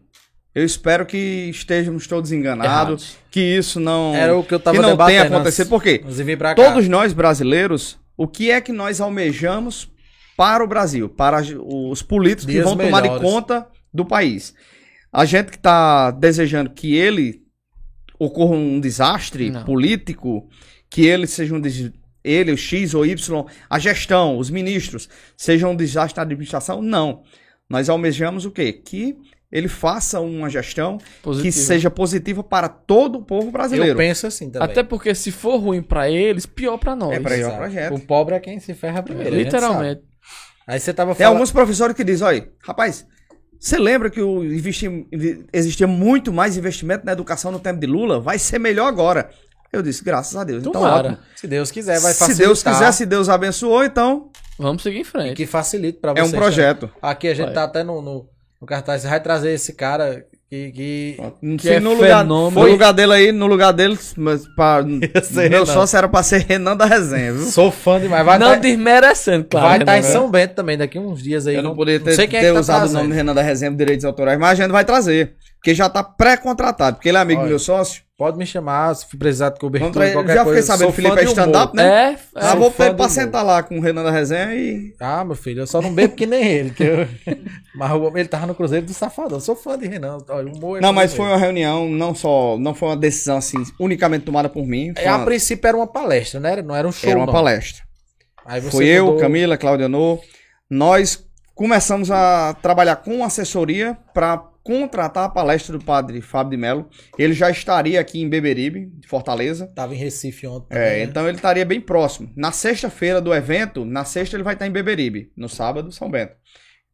Eu 0.55 0.63
espero 0.63 1.05
que 1.05 1.17
estejamos 1.49 2.07
todos 2.07 2.31
enganados, 2.31 2.71
Errados. 2.71 3.17
que 3.29 3.41
isso 3.41 3.77
não, 3.77 4.15
Era 4.15 4.35
o 4.37 4.41
que 4.43 4.53
eu 4.53 4.59
tava 4.59 4.77
que 4.77 4.81
não 4.81 4.95
tenha 4.95 5.23
acontecido. 5.23 5.63
antes. 5.63 5.69
Por 5.69 5.83
quê? 5.83 6.01
Nós 6.03 6.17
vir 6.17 6.37
pra 6.37 6.55
cá. 6.55 6.63
Todos 6.63 6.87
nós 6.87 7.11
brasileiros, 7.11 7.99
o 8.15 8.25
que 8.25 8.49
é 8.49 8.61
que 8.61 8.71
nós 8.71 9.01
almejamos 9.01 9.89
para 10.37 10.63
o 10.63 10.67
Brasil, 10.67 11.09
para 11.09 11.41
os 11.41 12.01
políticos 12.01 12.45
que 12.45 12.53
Dias 12.53 12.63
vão 12.63 12.77
tomar 12.77 13.01
de 13.01 13.09
melhores. 13.09 13.29
conta 13.29 13.67
do 13.93 14.05
país? 14.05 14.53
A 15.11 15.25
gente 15.25 15.51
que 15.51 15.57
está 15.57 16.09
desejando 16.11 16.69
que 16.69 16.95
ele 16.95 17.41
ocorra 18.17 18.55
um 18.55 18.79
desastre 18.79 19.49
Não. 19.49 19.65
político, 19.65 20.47
que 20.89 21.05
ele 21.05 21.27
seja 21.27 21.53
um 21.53 21.59
des... 21.59 21.91
ele, 22.23 22.53
o 22.53 22.57
X 22.57 22.93
ou 22.93 23.05
Y, 23.05 23.45
a 23.69 23.77
gestão, 23.79 24.37
os 24.37 24.49
ministros, 24.49 25.09
sejam 25.35 25.71
um 25.71 25.75
desastre 25.75 26.15
na 26.17 26.23
administração? 26.23 26.81
Não. 26.81 27.23
Nós 27.69 27.89
almejamos 27.89 28.45
o 28.45 28.51
quê? 28.51 28.71
Que 28.71 29.17
ele 29.57 29.67
faça 29.69 30.19
uma 30.19 30.49
gestão 30.49 30.97
que 31.41 31.51
seja 31.51 31.89
positiva 31.89 32.43
para 32.43 32.67
todo 32.67 33.19
o 33.19 33.21
povo 33.23 33.47
Eu 33.47 33.51
brasileiro. 33.51 33.95
penso 33.97 34.27
assim 34.27 34.49
também. 34.49 34.67
Até 34.69 34.83
porque 34.83 35.15
se 35.15 35.31
for 35.31 35.57
ruim 35.57 35.81
pra 35.81 36.09
eles, 36.09 36.45
pior 36.45 36.77
pra 36.77 36.95
nós. 36.95 37.13
É 37.15 37.19
pra 37.21 37.37
Exato. 37.37 37.55
o 37.55 37.57
projeto. 37.57 37.95
O 37.95 37.99
pobre 38.01 38.35
é 38.35 38.39
quem 38.39 38.59
se 38.59 38.73
ferra 38.73 39.01
primeiro. 39.01 39.33
Literalmente. 39.35 40.01
Aí 40.67 40.79
você 40.79 40.93
tava 40.93 41.15
Tem 41.15 41.23
falando. 41.23 41.35
alguns 41.37 41.51
professores 41.51 41.95
que 41.95 42.03
dizem, 42.03 42.27
olha, 42.27 42.49
rapaz, 42.67 43.05
você 43.59 43.77
lembra 43.77 44.09
que 44.09 44.21
o 44.21 44.43
investi- 44.43 45.07
existia 45.53 45.87
muito 45.87 46.33
mais 46.33 46.57
investimento 46.57 47.05
na 47.05 47.13
educação 47.13 47.51
no 47.51 47.59
tempo 47.59 47.79
de 47.79 47.87
Lula? 47.87 48.19
Vai 48.19 48.37
ser 48.37 48.59
melhor 48.59 48.87
agora. 48.87 49.29
Eu 49.71 49.81
disse, 49.81 50.03
graças 50.03 50.35
a 50.35 50.43
Deus. 50.43 50.61
Então, 50.61 50.73
Tomara. 50.73 51.09
ótimo. 51.09 51.17
Se 51.35 51.47
Deus 51.47 51.71
quiser, 51.71 51.99
vai 51.99 52.13
se 52.13 52.19
facilitar. 52.19 52.45
Deus 52.47 52.63
quiser, 52.63 52.91
se 52.91 53.05
Deus 53.05 53.29
abençoou, 53.29 53.83
então 53.85 54.31
Vamos 54.57 54.83
seguir 54.83 54.99
em 54.99 55.03
frente. 55.03 55.35
Que 55.35 55.45
facilite 55.45 55.99
pra 55.99 56.11
é 56.11 56.15
vocês. 56.15 56.33
um 56.33 56.35
projeto. 56.37 56.89
Aqui 57.01 57.27
a 57.27 57.33
gente 57.33 57.45
Vai. 57.47 57.53
tá 57.55 57.63
até 57.65 57.83
no, 57.83 58.01
no, 58.01 58.29
no 58.59 58.67
cartaz. 58.67 59.01
Você 59.01 59.07
vai 59.07 59.19
trazer 59.19 59.51
esse 59.51 59.73
cara 59.73 60.25
que. 60.49 60.71
que... 60.71 61.17
Se 61.59 61.69
é 61.69 61.79
no, 61.79 61.93
lugar, 61.93 62.21
fenômeno. 62.21 62.61
no 62.63 62.71
lugar 62.71 62.93
dele 62.93 63.13
aí, 63.13 63.31
no 63.31 63.47
lugar 63.47 63.71
dele, 63.73 63.97
mas 64.17 64.47
pra, 64.55 64.83
ser 65.23 65.49
meu 65.49 65.65
sócio 65.65 65.97
era 65.97 66.07
pra 66.07 66.23
ser 66.23 66.45
Renan 66.47 66.77
da 66.77 66.85
resenha, 66.85 67.33
viu? 67.33 67.45
Sou 67.45 67.71
fã 67.71 67.99
demais. 67.99 68.25
Vai 68.25 68.37
não 68.37 68.51
tá, 68.51 68.55
desmerecendo, 68.55 69.45
claro. 69.45 69.67
vai 69.67 69.79
tá 69.83 69.97
em 69.97 70.01
né? 70.01 70.07
São 70.07 70.29
Bento 70.29 70.53
também, 70.53 70.77
daqui 70.77 70.99
uns 70.99 71.21
dias 71.21 71.47
aí. 71.47 71.55
Eu 71.55 71.63
não 71.63 71.75
poderia 71.75 71.99
ter, 71.99 72.13
sei 72.13 72.27
quem 72.27 72.39
é 72.39 72.41
ter 72.43 72.47
que 72.49 72.53
tá 72.53 72.59
usado 72.59 72.75
o 72.75 72.79
trazendo. 72.81 72.97
nome 72.97 73.09
do 73.09 73.15
Renan 73.15 73.33
da 73.33 73.41
resenha 73.41 73.71
por 73.71 73.77
direitos 73.77 74.05
autorais, 74.05 74.39
mas 74.39 74.51
a 74.51 74.63
gente 74.63 74.71
vai 74.71 74.85
trazer. 74.85 75.33
Porque 75.65 75.73
já 75.73 75.89
tá 75.89 76.03
pré-contratado, 76.03 76.97
porque 76.97 77.09
ele 77.09 77.17
é 77.17 77.21
amigo 77.21 77.39
Olha. 77.41 77.47
do 77.47 77.49
meu 77.49 77.57
sócio. 77.57 78.03
Pode 78.15 78.37
me 78.37 78.45
chamar, 78.45 78.93
se 78.95 79.17
precisar 79.17 79.49
de 79.49 79.59
cobertura, 79.59 79.91
Vamos 79.91 79.97
tra- 79.97 80.13
qualquer 80.13 80.35
já 80.35 80.43
coisa. 80.43 80.61
fiquei 80.61 80.61
sabendo 80.61 80.85
que 80.85 80.91
o 80.93 80.95
Felipe 81.03 81.19
é 81.19 81.23
stand-up, 81.23 81.73
humor. 81.73 81.83
É, 81.83 82.11
né? 82.11 82.13
é. 82.13 82.17
Ah, 82.35 82.55
vou 82.55 82.69
pra 82.69 83.09
sentar 83.09 83.43
lá 83.43 83.63
com 83.63 83.79
o 83.79 83.81
Renan 83.81 84.03
da 84.03 84.11
Resenha 84.11 84.53
e. 84.53 84.93
Ah, 84.99 85.25
meu 85.25 85.35
filho, 85.35 85.61
eu 85.63 85.67
só 85.67 85.81
não 85.81 85.91
bebo 85.91 86.13
que 86.15 86.27
nem 86.27 86.43
ele. 86.47 86.69
Que 86.69 86.83
eu... 86.83 87.07
mas 87.75 87.91
ele 88.15 88.27
tava 88.29 88.45
no 88.45 88.53
Cruzeiro 88.53 88.85
do 88.85 88.93
Safadão. 88.93 89.37
Eu 89.37 89.41
sou 89.41 89.55
fã 89.55 89.75
de 89.75 89.87
Renan. 89.87 90.19
Olha, 90.29 90.53
humor 90.53 90.77
é 90.77 90.81
Não, 90.81 90.93
mas 90.93 91.15
foi 91.15 91.25
uma 91.25 91.35
reunião, 91.37 91.89
não 91.89 92.13
só. 92.13 92.57
Não 92.59 92.75
foi 92.75 92.89
uma 92.89 92.95
decisão 92.97 93.37
assim, 93.37 93.57
unicamente 93.79 94.23
tomada 94.23 94.47
por 94.47 94.67
mim. 94.67 94.93
É, 94.95 95.07
a 95.09 95.15
uma- 95.17 95.25
princípio 95.25 95.67
era 95.67 95.75
uma 95.75 95.87
palestra, 95.87 96.39
né? 96.39 96.61
Não 96.61 96.75
era 96.75 96.87
um 96.87 96.91
show, 96.91 97.09
era 97.09 97.17
uma 97.19 97.25
não. 97.25 97.33
palestra. 97.33 97.83
Aí 98.45 98.61
você 98.61 98.69
Foi 98.69 98.85
eu, 98.85 99.05
mudou- 99.07 99.19
Camila, 99.19 99.57
Cláudia 99.57 99.89
No. 99.89 100.19
Nós 100.69 101.25
começamos 101.55 102.11
a 102.11 102.55
trabalhar 102.61 102.97
com 102.97 103.23
assessoria 103.25 103.97
para 104.13 104.43
contratar 104.65 105.25
a 105.25 105.29
palestra 105.29 105.77
do 105.77 105.85
padre 105.85 106.19
Fábio 106.21 106.49
de 106.49 106.57
Mello. 106.57 106.89
Ele 107.19 107.33
já 107.33 107.51
estaria 107.51 108.01
aqui 108.01 108.19
em 108.19 108.27
Beberibe, 108.27 108.91
Fortaleza. 109.07 109.71
Tava 109.75 109.93
em 109.93 109.97
Recife 109.97 110.47
ontem. 110.47 110.75
É, 110.75 110.97
né? 110.97 111.03
então 111.03 111.27
ele 111.27 111.37
estaria 111.37 111.63
bem 111.63 111.79
próximo. 111.79 112.33
Na 112.35 112.51
sexta-feira 112.51 113.21
do 113.21 113.33
evento, 113.33 113.85
na 113.85 114.03
sexta 114.03 114.35
ele 114.35 114.43
vai 114.43 114.55
estar 114.55 114.65
em 114.65 114.71
Beberibe, 114.71 115.31
no 115.37 115.47
sábado, 115.47 115.91
São 115.91 116.09
Bento. 116.09 116.33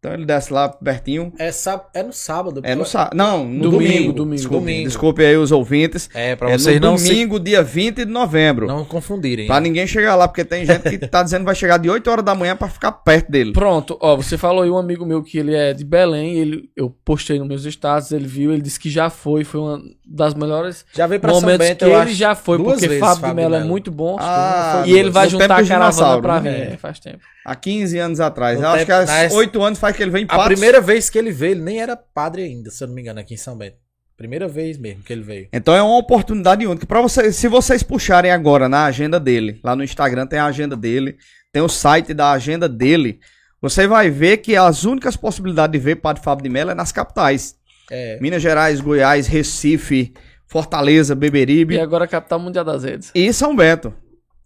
Então 0.03 0.15
ele 0.15 0.25
desce 0.25 0.51
lá 0.51 0.67
pertinho. 0.67 1.31
É, 1.37 1.51
sá- 1.51 1.85
é 1.93 2.01
no 2.01 2.11
sábado. 2.11 2.59
É 2.63 2.73
no 2.73 2.83
sábado. 2.83 3.15
Não, 3.15 3.45
no 3.45 3.69
Domingo, 3.69 4.11
domingo. 4.11 4.13
domingo. 4.13 4.35
Desculpe, 4.35 4.57
Domingo. 4.65 4.87
desculpe 4.87 5.23
aí 5.23 5.37
os 5.37 5.51
ouvintes. 5.51 6.09
É, 6.15 6.35
pra 6.35 6.49
é 6.49 6.57
vocês 6.57 6.81
no 6.81 6.87
não 6.87 6.97
se- 6.97 7.07
domingo, 7.09 7.39
dia 7.39 7.61
20 7.61 7.97
de 7.97 8.05
novembro. 8.11 8.65
não 8.65 8.83
confundirem. 8.83 9.45
Pra 9.45 9.59
ninguém 9.59 9.85
chegar 9.85 10.15
lá, 10.15 10.27
porque 10.27 10.43
tem 10.43 10.65
gente 10.65 10.89
que 10.89 10.97
tá 11.07 11.21
dizendo 11.21 11.41
que 11.41 11.45
vai 11.45 11.53
chegar 11.53 11.77
de 11.77 11.87
8 11.87 12.09
horas 12.09 12.25
da 12.25 12.33
manhã 12.33 12.55
pra 12.55 12.67
ficar 12.67 12.91
perto 12.93 13.31
dele. 13.31 13.53
Pronto, 13.53 13.95
ó, 14.01 14.15
você 14.15 14.39
falou 14.39 14.63
aí 14.63 14.71
um 14.71 14.77
amigo 14.79 15.05
meu 15.05 15.21
que 15.21 15.37
ele 15.37 15.53
é 15.53 15.71
de 15.71 15.85
Belém, 15.85 16.33
ele, 16.35 16.67
eu 16.75 16.89
postei 17.05 17.37
nos 17.37 17.47
meus 17.47 17.63
status, 17.65 18.11
ele 18.11 18.25
viu, 18.25 18.51
ele 18.51 18.63
disse 18.63 18.79
que 18.79 18.89
já 18.89 19.07
foi, 19.11 19.43
foi 19.43 19.61
uma 19.61 19.79
das 20.03 20.33
melhores 20.33 20.83
Já 20.93 21.05
veio 21.05 21.21
pra 21.21 21.31
São 21.31 21.41
momentos 21.41 21.67
Bento, 21.67 21.77
que 21.77 21.85
eu 21.85 21.89
ele 21.89 21.95
acho, 21.97 22.13
já 22.15 22.33
foi, 22.33 22.57
duas 22.57 22.73
porque 22.73 22.87
vezes, 22.87 22.99
Fábio 23.01 23.15
de 23.17 23.21
Fábio 23.21 23.35
Mello 23.35 23.53
é 23.55 23.57
Melo. 23.59 23.69
muito 23.69 23.91
bom. 23.91 24.17
Ah, 24.19 24.81
e 24.87 24.93
ele 24.93 25.11
vai 25.11 25.25
no 25.25 25.29
juntar 25.31 25.59
a 25.59 25.63
caravana 25.67 26.19
pra 26.21 26.39
né? 26.41 26.51
vir, 26.51 26.73
é, 26.73 26.77
faz 26.77 26.99
tempo. 26.99 27.19
Há 27.45 27.55
15 27.55 27.97
anos 27.97 28.19
atrás. 28.19 28.57
No 28.59 28.65
Eu 28.65 28.69
acho 28.69 28.85
que 28.85 28.91
há 28.91 29.05
nas- 29.05 29.33
8 29.33 29.61
anos 29.63 29.79
faz 29.79 29.95
que 29.95 30.03
ele 30.03 30.11
vem 30.11 30.23
em 30.23 30.25
A 30.25 30.29
Patos. 30.29 30.47
primeira 30.47 30.79
vez 30.79 31.09
que 31.09 31.17
ele 31.17 31.31
veio, 31.31 31.53
ele 31.53 31.61
nem 31.61 31.81
era 31.81 31.95
padre 31.97 32.43
ainda, 32.43 32.69
se 32.69 32.83
eu 32.83 32.87
não 32.87 32.95
me 32.95 33.01
engano, 33.01 33.19
aqui 33.19 33.33
em 33.33 33.37
São 33.37 33.57
Bento. 33.57 33.77
Primeira 34.15 34.47
vez 34.47 34.77
mesmo 34.77 35.01
que 35.01 35.11
ele 35.11 35.23
veio. 35.23 35.47
Então 35.51 35.73
é 35.73 35.81
uma 35.81 35.97
oportunidade 35.97 36.67
única. 36.67 36.85
Pra 36.85 37.01
vocês, 37.01 37.35
se 37.35 37.47
vocês 37.47 37.81
puxarem 37.81 38.29
agora 38.31 38.69
na 38.69 38.85
agenda 38.85 39.19
dele, 39.19 39.59
lá 39.63 39.75
no 39.75 39.83
Instagram 39.83 40.27
tem 40.27 40.37
a 40.37 40.45
agenda 40.45 40.75
dele, 40.77 41.17
tem 41.51 41.61
o 41.63 41.67
site 41.67 42.13
da 42.13 42.31
agenda 42.31 42.69
dele, 42.69 43.19
você 43.59 43.87
vai 43.87 44.11
ver 44.11 44.37
que 44.37 44.55
as 44.55 44.83
únicas 44.83 45.15
possibilidades 45.17 45.71
de 45.71 45.83
ver 45.83 45.95
Padre 45.95 46.21
Fábio 46.23 46.43
de 46.43 46.49
Mello 46.49 46.69
é 46.69 46.75
nas 46.75 46.91
capitais. 46.91 47.55
É. 47.89 48.19
Minas 48.21 48.41
Gerais, 48.43 48.79
Goiás, 48.79 49.25
Recife, 49.27 50.13
Fortaleza, 50.47 51.15
Beberibe 51.15 51.75
E 51.75 51.79
agora 51.79 52.05
a 52.05 52.07
capital 52.07 52.39
mundial 52.39 52.63
das 52.63 52.83
redes. 52.83 53.09
e 53.15 53.33
São 53.33 53.55
Bento. 53.55 53.91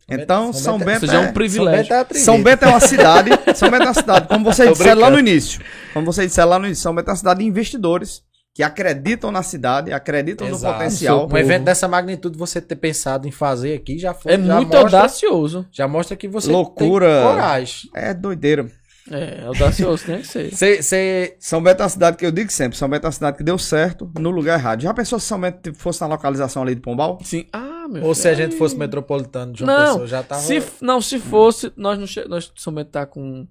Então, 0.07 0.53
São 0.53 0.77
São 0.77 0.79
Bento 0.79 0.89
é- 0.89 0.93
Bento 0.99 1.07
já 1.07 1.13
é 1.13 1.17
um 1.17 1.21
é- 1.21 1.25
São 1.25 1.33
privilégio. 1.33 1.89
Bento 1.95 2.11
é 2.11 2.17
São 2.19 2.43
Bento 2.43 2.63
é 2.63 2.67
uma 2.67 2.79
cidade. 2.79 3.29
São 3.55 3.69
Bento 3.71 3.81
é 3.83 3.85
uma 3.87 3.93
cidade. 3.93 4.27
Como 4.29 4.45
vocês 4.45 4.71
disseram 4.77 5.01
lá 5.01 5.09
no 5.09 5.19
início. 5.19 5.61
Como 5.93 6.05
vocês 6.05 6.27
disseram 6.27 6.49
lá 6.49 6.59
no 6.59 6.65
início, 6.67 6.83
São 6.83 6.93
Bento 6.93 7.07
é 7.07 7.11
uma 7.11 7.17
cidade 7.17 7.39
de 7.39 7.45
investidores 7.45 8.21
que 8.53 8.63
acreditam 8.63 9.31
na 9.31 9.43
cidade, 9.43 9.91
acreditam 9.91 10.47
no 10.47 10.55
Exato. 10.55 10.73
potencial. 10.77 11.27
Um 11.29 11.37
evento 11.37 11.63
dessa 11.65 11.87
magnitude, 11.87 12.37
você 12.37 12.61
ter 12.61 12.75
pensado 12.77 13.27
em 13.27 13.31
fazer 13.31 13.73
aqui, 13.73 13.97
já 13.99 14.13
foi. 14.13 14.33
É 14.33 14.37
já 14.37 14.55
muito 14.55 14.69
mostra, 14.69 14.79
audacioso. 14.99 15.65
Já 15.71 15.87
mostra 15.87 16.15
que 16.15 16.27
você 16.27 16.49
Loucura. 16.51 17.07
tem 17.21 17.27
coragem. 17.31 17.89
É 17.93 18.13
doideira. 18.13 18.65
É, 19.11 19.43
audacioso, 19.45 20.03
tem 20.05 20.21
que 20.21 20.27
ser. 20.27 20.49
Você, 20.55 20.81
você 20.81 21.35
São 21.39 21.61
Bento 21.61 21.79
é 21.81 21.83
uma 21.83 21.89
cidade 21.89 22.17
que 22.17 22.25
eu 22.25 22.31
digo 22.31 22.51
sempre. 22.51 22.75
São 22.75 22.89
Bento 22.89 23.03
é 23.03 23.07
uma 23.07 23.11
cidade 23.11 23.37
que 23.37 23.43
deu 23.43 23.55
certo 23.57 24.09
no 24.17 24.31
lugar 24.31 24.57
errado. 24.57 24.81
Já 24.81 24.93
pensou 24.95 25.19
se 25.19 25.27
São 25.27 25.39
Bento 25.39 25.71
fosse 25.75 26.01
na 26.01 26.07
localização 26.07 26.63
ali 26.63 26.73
de 26.73 26.81
Pombal? 26.81 27.19
Sim. 27.23 27.45
Ah, 27.53 27.74
meu 27.87 28.03
ou 28.03 28.13
se 28.15 28.27
a 28.27 28.35
filho. 28.35 28.43
gente 28.49 28.57
fosse 28.57 28.75
metropolitano 28.75 29.53
de 29.53 29.59
João 29.59 29.67
Não, 29.77 29.85
Pessoa, 29.93 30.07
já 30.07 30.23
tava... 30.23 30.41
Se, 30.41 30.63
não, 30.81 31.01
se 31.01 31.19
fosse, 31.19 31.71
nós 31.75 31.97
não 31.99 32.07
che... 32.07 32.25
nós 32.27 32.51
São 32.55 32.73
Bento 32.73 32.89
tá 32.91 33.05
com 33.05 33.47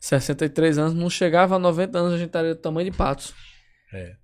63 0.00 0.78
anos, 0.78 0.94
não 0.94 1.08
chegava 1.10 1.56
a 1.56 1.58
90 1.58 1.98
anos, 1.98 2.12
a 2.14 2.16
gente 2.16 2.26
estaria 2.28 2.54
do 2.54 2.60
tamanho 2.60 2.90
de 2.90 2.96
patos. 2.96 3.34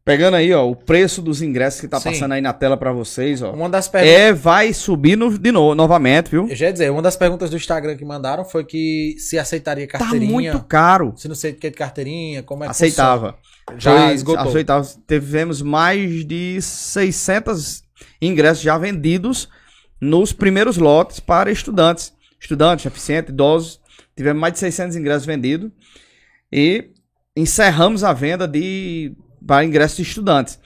Pegando 0.05 0.35
aí, 0.35 0.53
ó, 0.53 0.69
o 0.69 0.77
preço 0.77 1.23
dos 1.23 1.41
ingressos 1.41 1.81
que 1.81 1.89
tá 1.89 1.99
Sim. 1.99 2.11
passando 2.11 2.33
aí 2.33 2.41
na 2.43 2.53
tela 2.53 2.77
pra 2.77 2.93
vocês, 2.93 3.41
ó. 3.41 3.51
Uma 3.53 3.71
das 3.71 3.89
perguntas... 3.89 4.15
É, 4.15 4.31
vai 4.31 4.75
subir 4.75 5.17
no- 5.17 5.39
de 5.39 5.51
novo, 5.51 5.75
novamente, 5.75 6.31
viu? 6.31 6.47
Eu 6.51 6.55
já 6.55 6.67
ia 6.67 6.73
dizer, 6.73 6.91
uma 6.91 7.01
das 7.01 7.17
perguntas 7.17 7.49
do 7.49 7.57
Instagram 7.57 7.97
que 7.97 8.05
mandaram 8.05 8.45
foi 8.45 8.63
que 8.63 9.15
se 9.19 9.39
aceitaria 9.39 9.89
Tá 9.89 9.99
carteirinha. 10.01 10.31
muito 10.31 10.61
caro. 10.67 11.15
Se 11.17 11.29
não 11.29 11.35
sei 11.35 11.53
o 11.53 11.55
que 11.55 11.71
de 11.71 11.77
carteirinha, 11.79 12.43
como 12.43 12.63
é 12.63 12.67
que 12.67 12.73
Aceitava. 12.73 13.39
funciona. 13.67 13.81
Já 13.81 14.05
Foi- 14.07 14.15
esgotou. 14.15 14.49
aceitava. 14.51 14.87
Tivemos 15.09 15.63
mais 15.63 16.27
de 16.27 16.61
600 16.61 17.84
ingressos 18.21 18.63
já 18.63 18.77
vendidos 18.79 19.49
nos 20.01 20.33
primeiros 20.33 20.77
lotes 20.77 21.21
para 21.21 21.51
estudantes. 21.51 22.13
Estudantes, 22.41 22.85
eficientes, 22.87 23.33
idosos. 23.33 23.81
Tivemos 24.17 24.41
mais 24.41 24.53
de 24.55 24.59
600 24.61 24.97
ingressos 24.97 25.27
vendidos. 25.27 25.71
E 26.53 26.91
encerramos 27.37 28.05
a 28.05 28.13
venda 28.13 28.47
de 28.47 29.13
para 29.47 29.65
ingressos 29.65 29.97
de 29.97 30.03
estudantes. 30.03 30.59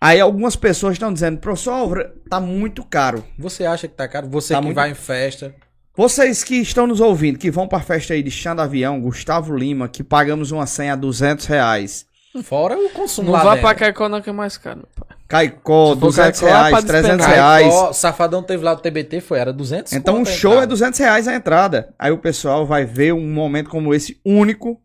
Aí 0.00 0.18
algumas 0.18 0.56
pessoas 0.56 0.94
estão 0.94 1.12
dizendo, 1.12 1.38
professor, 1.38 2.12
tá 2.28 2.40
muito 2.40 2.82
caro. 2.84 3.24
Você 3.38 3.64
acha 3.66 3.86
que 3.86 3.94
tá 3.94 4.08
caro? 4.08 4.28
Você 4.30 4.54
Tá 4.54 4.58
que 4.60 4.64
muito- 4.64 4.76
vai 4.76 4.90
em 4.90 4.94
festa. 4.94 5.54
Vocês 5.94 6.42
que 6.42 6.54
estão 6.54 6.86
nos 6.86 7.00
ouvindo, 7.00 7.38
que 7.38 7.50
vão 7.50 7.68
para 7.68 7.80
festa 7.80 8.14
aí 8.14 8.22
de 8.22 8.30
Chão 8.30 8.58
Avião, 8.58 9.00
Gustavo 9.00 9.54
Lima, 9.54 9.88
que 9.88 10.02
pagamos 10.02 10.50
uma 10.52 10.66
senha 10.66 10.94
a 10.94 10.96
200 10.96 11.44
reais. 11.46 12.06
Fora 12.44 12.78
o 12.78 12.90
consumo 12.90 13.26
Não 13.26 13.32
lá 13.34 13.42
vá 13.42 13.50
dentro. 13.54 13.66
pra 13.68 13.74
Caicó 13.74 14.08
não 14.08 14.20
que 14.22 14.30
é 14.30 14.32
mais 14.32 14.56
caro, 14.56 14.86
pai. 14.94 15.16
Caicó, 15.26 15.94
Se 15.94 16.00
for 16.00 16.06
200 16.06 16.40
Caicó, 16.40 16.54
reais, 16.56 16.70
pra 16.70 16.82
300 16.82 17.16
despencar. 17.16 17.34
reais. 17.34 17.74
Ó, 17.74 17.92
Safadão 17.92 18.42
teve 18.42 18.64
lá 18.64 18.72
o 18.72 18.76
TBT, 18.76 19.20
foi, 19.20 19.38
era 19.38 19.52
200 19.52 19.92
Então 19.92 20.22
a 20.22 20.24
show 20.24 20.52
é 20.52 20.54
entrada. 20.54 20.66
200 20.68 21.00
reais 21.00 21.28
a 21.28 21.34
entrada. 21.34 21.94
Aí 21.98 22.10
o 22.12 22.18
pessoal 22.18 22.64
vai 22.66 22.84
ver 22.84 23.12
um 23.14 23.32
momento 23.32 23.68
como 23.70 23.94
esse 23.94 24.20
único. 24.24 24.80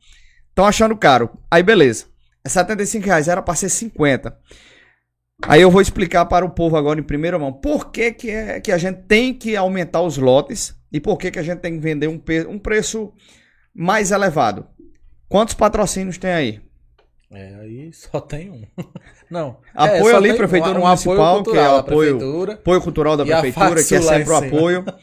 Estão 0.50 0.66
achando 0.66 0.96
caro. 0.98 1.30
Aí 1.50 1.62
beleza. 1.64 2.06
É 2.44 2.50
75 2.50 3.06
reais, 3.06 3.28
era 3.28 3.42
para 3.42 3.56
ser 3.56 3.70
50. 3.70 4.36
Aí 5.44 5.62
eu 5.62 5.70
vou 5.70 5.82
explicar 5.82 6.26
para 6.26 6.46
o 6.46 6.50
povo 6.50 6.78
agora 6.78 7.00
em 7.00 7.04
primeira 7.04 7.38
mão 7.38 7.52
por 7.52 7.92
que, 7.92 8.12
que, 8.12 8.30
é, 8.32 8.60
que 8.62 8.72
a 8.72 8.78
gente 8.78 9.02
tem 9.04 9.34
que 9.34 9.56
aumentar 9.56 10.02
os 10.02 10.18
lotes 10.18 10.74
e 10.92 11.00
por 11.00 11.18
que, 11.18 11.30
que 11.30 11.40
a 11.40 11.44
gente 11.44 11.60
tem 11.60 11.74
que 11.74 11.80
vender 11.80 12.08
um, 12.08 12.22
um 12.48 12.58
preço 12.58 13.12
mais 13.76 14.12
elevado. 14.12 14.66
Quantos 15.28 15.54
patrocínios 15.54 16.18
tem 16.18 16.32
aí? 16.32 16.62
É, 17.32 17.56
aí 17.62 17.92
só 17.94 18.20
tem 18.20 18.50
um. 18.52 18.62
Não. 19.30 19.58
Apoio 19.74 20.10
É, 20.10 20.16
ali, 20.16 20.34
Prefeitura 20.36 20.80
um, 20.80 20.84
Municipal, 20.84 21.40
apoio 21.40 21.44
que 21.44 21.58
é 21.60 21.70
o 21.70 21.76
apoio- 21.78 22.18
prefeitura, 22.18 22.54
Apoio 22.54 22.82
cultural 22.82 23.18
da 23.18 23.26
prefeitura, 23.26 23.84
que 23.84 23.96
é 23.96 24.02
sempre 24.02 24.30
o 24.32 24.36
apoio. 24.36 24.86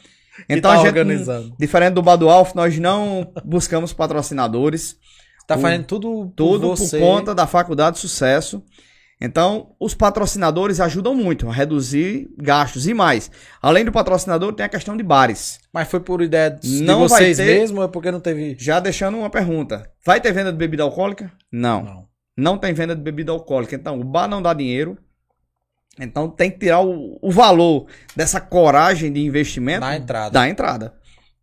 Então 0.48 0.70
tá 0.70 0.72
a 0.72 0.76
gente, 0.78 0.86
organizando. 0.86 1.54
diferente 1.58 1.92
do 1.92 2.02
Badualf, 2.02 2.54
nós 2.54 2.78
não 2.78 3.30
buscamos 3.44 3.92
patrocinadores. 3.92 4.96
Tá 5.46 5.56
o- 5.56 5.60
fazendo 5.60 5.84
tudo, 5.84 6.32
Tudo 6.34 6.68
por, 6.74 6.78
por 6.90 6.98
conta 6.98 7.34
da 7.34 7.46
Faculdade 7.46 7.96
de 7.96 8.00
Sucesso. 8.00 8.62
Então, 9.20 9.74
os 9.78 9.94
patrocinadores 9.94 10.80
ajudam 10.80 11.14
muito 11.14 11.48
a 11.48 11.52
reduzir 11.52 12.28
gastos 12.38 12.88
e 12.88 12.94
mais. 12.94 13.30
Além 13.60 13.84
do 13.84 13.92
patrocinador, 13.92 14.54
tem 14.54 14.64
a 14.64 14.68
questão 14.70 14.96
de 14.96 15.02
bares. 15.02 15.60
Mas 15.72 15.86
foi 15.88 16.00
por 16.00 16.22
ideia 16.22 16.48
de 16.50 16.82
Não 16.82 17.00
vocês 17.00 17.36
ter- 17.36 17.44
mesmo 17.60 17.78
ou 17.80 17.84
é 17.84 17.88
porque 17.88 18.10
não 18.10 18.18
teve... 18.18 18.56
Já 18.58 18.80
deixando 18.80 19.18
uma 19.18 19.28
pergunta: 19.30 19.88
vai 20.04 20.18
ter 20.18 20.32
venda 20.32 20.50
de 20.50 20.58
bebida 20.58 20.82
alcoólica? 20.82 21.30
Não. 21.52 21.82
Não, 21.84 22.04
Não. 22.36 22.58
tem 22.58 22.72
venda 22.74 22.94
de 22.96 23.02
bebida 23.02 23.32
alcoólica. 23.32 23.74
Então, 23.74 24.00
o 24.00 24.04
bar 24.04 24.28
não 24.28 24.40
dá 24.42 24.52
dinheiro. 24.54 24.96
Então, 26.00 26.28
tem 26.28 26.50
que 26.50 26.58
tirar 26.58 26.80
o, 26.80 27.18
o 27.20 27.30
valor 27.30 27.86
dessa 28.16 28.40
coragem 28.40 29.12
de 29.12 29.20
investimento 29.20 29.80
Na 29.80 29.96
entrada. 29.96 30.30
da 30.30 30.48
entrada. 30.48 30.94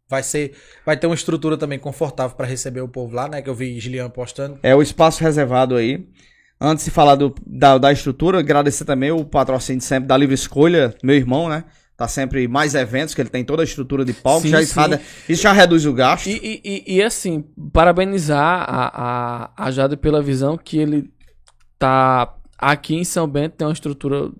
Vai 0.10 0.24
ser... 0.24 0.56
Vai 0.86 0.98
ter 0.98 1.06
uma 1.06 1.14
estrutura 1.16 1.56
também 1.56 1.78
confortável 1.78 2.36
pra 2.36 2.48
receber 2.48 2.82
o 2.82 2.88
povo 2.88 3.14
lá, 3.14 3.28
né? 3.28 3.42
Que 3.44 3.50
eu 3.50 3.54
vi 3.54 3.80
Gilian 3.80 4.10
postando. 4.10 4.58
É 4.64 4.76
o 4.76 4.82
espaço 4.82 5.24
reservado 5.24 5.76
aí. 5.76 6.08
Antes 6.60 6.84
de 6.86 6.92
falar 6.92 7.16
do- 7.16 7.36
da, 7.46 7.78
da 7.78 7.92
estrutura, 7.92 8.40
agradecer 8.40 8.86
também 8.86 9.12
o 9.12 9.24
patrocínio 9.24 9.82
sempre 9.82 10.08
da 10.08 10.18
Livre 10.18 10.34
Escolha, 10.36 10.96
meu 11.04 11.16
irmão, 11.16 11.48
né? 11.48 11.64
Tá 12.00 12.08
sempre 12.08 12.48
mais 12.48 12.76
eventos, 12.76 13.14
que 13.14 13.20
ele 13.22 13.30
tem 13.30 13.44
toda 13.44 13.62
a 13.62 13.66
estrutura 13.66 14.06
de 14.06 14.14
palco. 14.14 14.44
Sim, 14.44 14.48
já 14.48 14.64
sim. 14.64 14.80
isso, 15.28 15.42
já 15.44 15.52
reduz 15.52 15.86
o 15.86 15.92
gasto. 15.92 16.28
E, 16.28 16.32
e, 16.32 16.62
e, 16.64 16.96
e, 16.96 17.04
assim, 17.04 17.44
parabenizar 17.74 18.64
a, 18.70 19.52
a, 19.58 19.66
a 19.68 19.72
Jade 19.72 19.98
pela 19.98 20.22
visão 20.22 20.58
que 20.58 20.78
ele 20.78 21.12
tá 21.78 22.34
aqui 22.58 22.96
em 22.96 23.04
São 23.04 23.28
Bento, 23.28 23.58
tem 23.58 23.68
uma 23.68 23.74
estrutura 23.74 24.32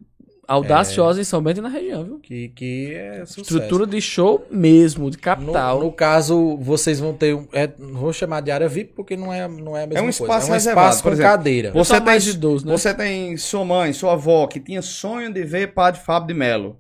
audaciosa 0.48 1.20
em 1.20 1.26
São 1.26 1.44
Bento 1.44 1.60
e 1.60 1.62
na 1.62 1.68
região, 1.68 2.06
viu? 2.06 2.20
Que, 2.20 2.48
que 2.48 2.94
é 2.94 3.26
sucesso. 3.26 3.42
Estrutura 3.42 3.86
de 3.86 4.00
show 4.00 4.48
mesmo, 4.50 5.12
de 5.12 5.18
No, 5.18 5.22
capital. 5.22 5.80
no 5.82 5.92
caso, 5.92 6.56
vocês 6.62 6.98
vão 7.00 7.14
ter 7.14 7.36
um. 7.36 7.46
É, 7.52 7.68
vou 7.78 8.14
chamar 8.14 8.40
de 8.40 8.52
área 8.52 8.70
VIP 8.70 8.94
porque 8.96 9.18
não 9.18 9.34
é, 9.34 9.48
não 9.50 9.76
é 9.76 9.84
a 9.84 9.88
mesma 9.88 10.00
É 10.00 10.02
um 10.02 10.06
coisa. 10.06 10.24
espaço 10.24 10.48
é 10.48 10.50
um 10.50 10.54
reservado, 10.54 10.88
espaço 10.88 11.04
por 11.04 11.10
com 11.10 11.14
exemplo. 11.16 11.32
cadeira. 11.32 11.72
Você 11.72 12.00
tem, 12.00 12.18
idoso, 12.30 12.66
né? 12.66 12.72
você 12.72 12.94
tem 12.94 13.36
sua 13.36 13.66
mãe, 13.66 13.92
sua 13.92 14.14
avó, 14.14 14.48
que 14.48 14.62
tinha 14.62 14.82
sonho 14.82 15.32
de 15.34 15.44
ver 15.44 15.74
Padre 15.74 16.00
Fábio 16.00 16.30
de 16.30 16.34
Melo. 16.34 16.80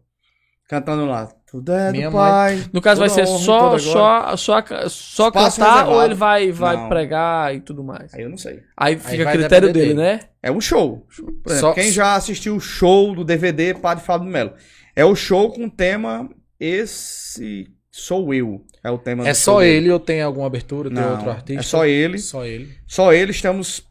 Cantando 0.70 1.06
lá. 1.08 1.28
Tudo 1.50 1.72
é 1.72 1.92
Minha 1.92 2.12
do 2.12 2.16
mãe- 2.16 2.30
pai. 2.30 2.70
No 2.72 2.80
caso, 2.80 3.00
vai 3.00 3.10
ser 3.10 3.26
honra 3.28 3.40
só, 3.40 3.78
só, 3.80 4.38
só, 4.38 4.54
a- 4.60 4.88
só 4.88 5.32
cantar 5.32 5.46
reservado. 5.46 5.92
ou 5.92 6.04
ele 6.06 6.14
vai, 6.14 6.52
vai 6.52 6.76
Não. 6.78 6.88
pregar 6.88 7.56
e 7.56 7.60
tudo 7.60 7.84
mais? 7.84 8.14
Aí 8.14 8.22
eu 8.22 8.30
não 8.30 8.38
sei. 8.38 8.62
Aí 8.78 8.96
fica 8.96 9.24
a 9.24 9.26
vai 9.26 9.34
critério 9.38 9.74
dele, 9.74 9.88
dele. 9.96 10.00
né? 10.00 10.20
É 10.44 10.52
um 10.52 10.62
show. 10.62 11.08
Exemplo, 11.12 11.60
Só- 11.60 11.74
quem 11.74 11.92
já 11.92 12.14
assistiu 12.14 12.56
o 12.56 12.60
show 12.60 13.16
do 13.16 13.26
DVD 13.26 13.74
Padre 13.74 14.04
Fábio 14.06 14.30
Melo? 14.30 14.54
É 14.96 15.04
o 15.04 15.16
show 15.16 15.52
com 15.52 15.66
o 15.66 15.70
tema 15.72 16.30
Esse 16.60 17.68
Sou 17.92 18.32
Eu. 18.32 18.64
É 18.84 18.92
o 18.92 18.98
tema 19.00 19.28
É 19.28 19.32
do 19.32 19.36
só 19.36 19.54
show 19.54 19.60
dele. 19.62 19.76
ele 19.78 19.92
ou 19.92 20.00
tem 20.00 20.22
alguma 20.22 20.46
abertura? 20.46 20.90
Tem 20.90 21.02
Não, 21.02 21.14
outro 21.14 21.32
artista? 21.32 21.60
É 21.60 21.64
só 21.64 21.86
ele. 21.86 22.20
Só 22.20 22.46
ele. 22.46 22.70
Só 22.88 23.12
ele. 23.12 23.32
Estamos, 23.32 23.82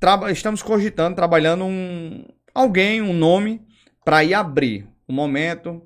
traba- 0.00 0.32
estamos 0.32 0.62
cogitando, 0.62 1.14
trabalhando 1.14 1.64
um 1.64 2.24
alguém, 2.52 3.00
um 3.00 3.12
nome, 3.12 3.62
para 4.04 4.24
ir 4.24 4.34
abrir 4.34 4.86
o 5.06 5.12
momento, 5.12 5.80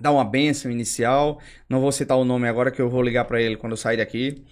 dar 0.00 0.10
uma 0.12 0.24
bênção 0.24 0.70
inicial. 0.70 1.38
Não 1.68 1.80
vou 1.80 1.92
citar 1.92 2.16
o 2.18 2.24
nome 2.24 2.48
agora 2.48 2.70
que 2.70 2.80
eu 2.82 2.88
vou 2.90 3.02
ligar 3.02 3.24
para 3.24 3.40
ele 3.40 3.56
quando 3.56 3.72
eu 3.72 3.76
sair 3.76 3.96
daqui. 3.96 4.44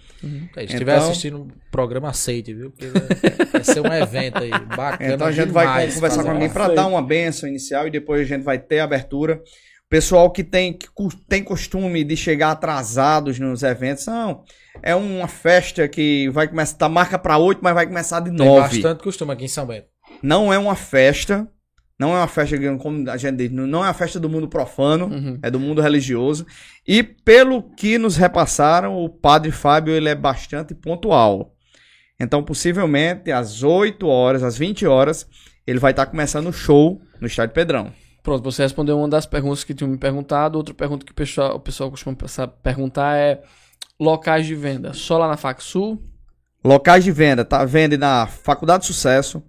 É, 0.55 0.61
se 0.61 0.73
estiver 0.73 0.95
Então- 0.95 1.09
assistindo 1.09 1.41
o 1.41 1.47
programa, 1.71 2.09
aceite, 2.09 2.53
viu? 2.53 2.71
Porque 2.71 2.87
vai, 2.87 3.45
vai 3.51 3.63
ser 3.63 3.79
um 3.81 3.93
evento 3.93 4.37
aí 4.41 4.49
bacana. 4.75 5.13
Então 5.13 5.27
a 5.27 5.31
gente 5.31 5.51
vai 5.51 5.91
conversar 5.93 6.23
com 6.23 6.31
alguém 6.31 6.49
para 6.49 6.69
dar 6.69 6.87
uma 6.87 7.01
benção 7.01 7.47
inicial 7.49 7.87
e 7.87 7.91
depois 7.91 8.21
a 8.21 8.25
gente 8.25 8.43
vai 8.43 8.57
ter 8.57 8.79
a 8.79 8.85
abertura. 8.85 9.41
Pessoal 9.89 10.31
que 10.31 10.43
tem, 10.43 10.73
que 10.73 10.87
tem 11.29 11.43
costume 11.43 12.03
de 12.03 12.17
chegar 12.17 12.49
atrasados 12.51 13.37
nos 13.37 13.61
eventos, 13.61 14.07
não. 14.07 14.43
É 14.81 14.95
uma 14.95 15.27
festa 15.27 15.87
que 15.87 16.29
vai 16.29 16.47
começar, 16.47 16.77
tá 16.77 16.89
marca 16.89 17.19
para 17.19 17.37
8, 17.37 17.59
mas 17.61 17.75
vai 17.75 17.85
começar 17.85 18.19
de 18.21 18.29
Tem 18.35 18.47
9. 18.47 18.61
bastante 18.81 19.03
costume 19.03 19.33
aqui 19.33 19.45
em 19.45 19.49
São 19.49 19.67
Bento. 19.67 19.85
Não 20.23 20.51
é 20.51 20.57
uma 20.57 20.75
festa, 20.75 21.47
não 21.99 22.13
é 22.15 22.19
uma 22.19 22.27
festa, 22.27 22.57
como 22.77 23.09
a 23.09 23.17
gente 23.17 23.35
diz, 23.37 23.51
não 23.51 23.83
é 23.83 23.87
uma 23.87 23.93
festa 23.93 24.19
do 24.19 24.29
mundo 24.29 24.47
profano, 24.47 25.05
Uhum. 25.07 25.39
é 25.41 25.49
do 25.49 25.59
mundo 25.59 25.81
religioso. 25.81 26.45
E 26.87 27.03
pelo 27.03 27.63
que 27.75 27.97
nos 27.97 28.15
repassaram, 28.17 28.95
o 28.97 29.07
Padre 29.09 29.51
Fábio 29.51 29.93
ele 29.93 30.09
é 30.09 30.15
bastante 30.15 30.73
pontual. 30.73 31.53
Então, 32.19 32.43
possivelmente, 32.43 33.31
às 33.31 33.63
8 33.63 34.07
horas, 34.07 34.43
às 34.43 34.57
20 34.57 34.85
horas, 34.85 35.27
ele 35.65 35.79
vai 35.79 35.91
estar 35.91 36.05
começando 36.05 36.47
o 36.47 36.53
show 36.53 37.01
no 37.19 37.27
Estádio 37.27 37.53
Pedrão. 37.53 37.91
Pronto, 38.21 38.43
você 38.43 38.63
respondeu 38.63 38.97
uma 38.97 39.09
das 39.09 39.25
perguntas 39.25 39.63
que 39.63 39.73
tinham 39.73 39.89
me 39.91 39.97
perguntado. 39.97 40.57
Outra 40.57 40.73
pergunta 40.73 41.05
que 41.05 41.11
o 41.11 41.15
pessoal, 41.15 41.55
o 41.55 41.59
pessoal 41.59 41.89
costuma 41.91 42.15
perguntar 42.61 43.17
é 43.17 43.41
locais 43.99 44.45
de 44.45 44.55
venda. 44.55 44.93
Só 44.93 45.17
lá 45.17 45.27
na 45.27 45.35
FacSul? 45.35 46.01
Locais 46.63 47.03
de 47.03 47.11
venda, 47.11 47.43
tá? 47.43 47.65
Vende 47.65 47.97
na 47.97 48.25
Faculdade 48.27 48.81
de 48.81 48.87
Sucesso, 48.87 49.43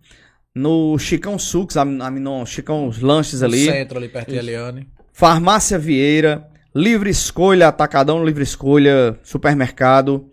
no 0.55 0.99
Chicão 0.99 1.39
Sucos, 1.39 1.77
Am- 1.77 2.01
Aminon, 2.03 2.47
Chicão 2.47 2.91
Lanches 3.01 3.41
No 3.41 3.47
ali, 3.47 3.65
centro 3.65 3.99
ali 3.99 4.09
perto 4.09 4.31
de 4.31 4.37
Eliane. 4.37 4.89
Farmácia 5.13 5.79
Vieira, 5.79 6.47
Livre 6.75 7.11
Escolha, 7.11 7.69
Atacadão 7.69 8.25
Livre 8.25 8.43
Escolha, 8.43 9.19
Supermercado, 9.23 10.29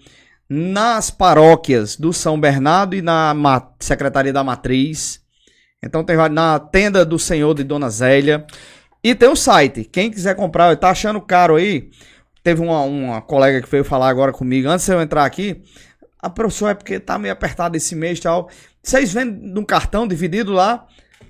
nas 0.49 1.09
paróquias 1.09 1.95
do 1.95 2.11
São 2.11 2.39
Bernardo 2.39 2.95
e 2.95 3.01
na 3.01 3.33
Secretaria 3.79 4.33
da 4.33 4.43
Matriz. 4.43 5.21
Então 5.83 6.03
tem 6.03 6.15
na 6.29 6.59
tenda 6.59 7.03
do 7.05 7.17
Senhor 7.17 7.53
de 7.55 7.63
Dona 7.63 7.89
Zélia. 7.89 8.45
E 9.03 9.15
tem 9.15 9.29
o 9.29 9.35
site. 9.35 9.83
Quem 9.83 10.11
quiser 10.11 10.35
comprar, 10.35 10.75
tá 10.77 10.89
achando 10.91 11.19
caro 11.19 11.55
aí? 11.55 11.89
Teve 12.43 12.61
uma, 12.61 12.81
uma 12.81 13.21
colega 13.21 13.61
que 13.61 13.69
veio 13.69 13.83
falar 13.83 14.09
agora 14.09 14.31
comigo 14.31 14.67
antes 14.69 14.85
de 14.85 14.91
eu 14.91 15.01
entrar 15.01 15.25
aqui. 15.25 15.61
A 16.21 16.29
professor 16.29 16.69
é 16.69 16.73
porque 16.73 16.99
tá 16.99 17.17
meio 17.17 17.33
apertado 17.33 17.75
esse 17.75 17.95
mês 17.95 18.19
e 18.19 18.21
tal. 18.21 18.49
Vocês 18.83 19.11
vendem 19.13 19.49
num 19.51 19.63
cartão 19.65 20.07
dividido 20.07 20.51
lá 20.53 20.85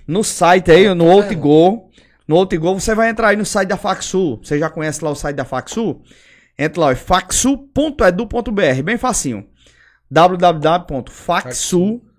no 0.08 0.24
site 0.24 0.72
aí, 0.72 0.94
no 0.94 1.06
Outgo. 1.06 1.90
No 2.28 2.36
Outgo, 2.36 2.74
você 2.80 2.94
vai 2.96 3.10
entrar 3.10 3.30
aí 3.30 3.38
no 3.38 3.46
site 3.46 3.70
da 3.70 3.78
Facsul. 3.78 4.40
Você 4.44 4.60
já 4.60 4.70
conhece 4.70 5.04
lá 5.04 5.12
o 5.12 5.16
site 5.16 5.36
da 5.36 5.46
Facsul? 5.46 6.02
Entra 6.60 6.82
lá, 6.82 6.92
é 6.92 6.96
facsul.edu.br, 6.96 8.84
bem 8.84 8.98
facinho. 8.98 9.48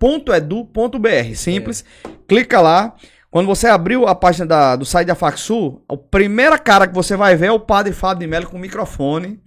www.facsul.edu.br, 0.03 1.35
simples. 1.35 1.85
Clica 2.29 2.61
lá. 2.61 2.95
Quando 3.31 3.47
você 3.47 3.67
abriu 3.67 4.07
a 4.07 4.15
página 4.15 4.45
da- 4.47 4.77
do 4.77 4.85
site 4.85 5.07
da 5.07 5.15
Facsul, 5.15 5.83
a 5.89 5.97
primeira 5.97 6.59
cara 6.59 6.87
que 6.87 6.95
você 6.95 7.17
vai 7.17 7.35
ver 7.35 7.47
é 7.47 7.53
o 7.53 7.61
Padre 7.61 7.93
Fábio 7.93 8.21
de 8.21 8.27
Mello 8.27 8.47
com 8.47 8.57
o 8.59 8.61
microfone. 8.61 9.41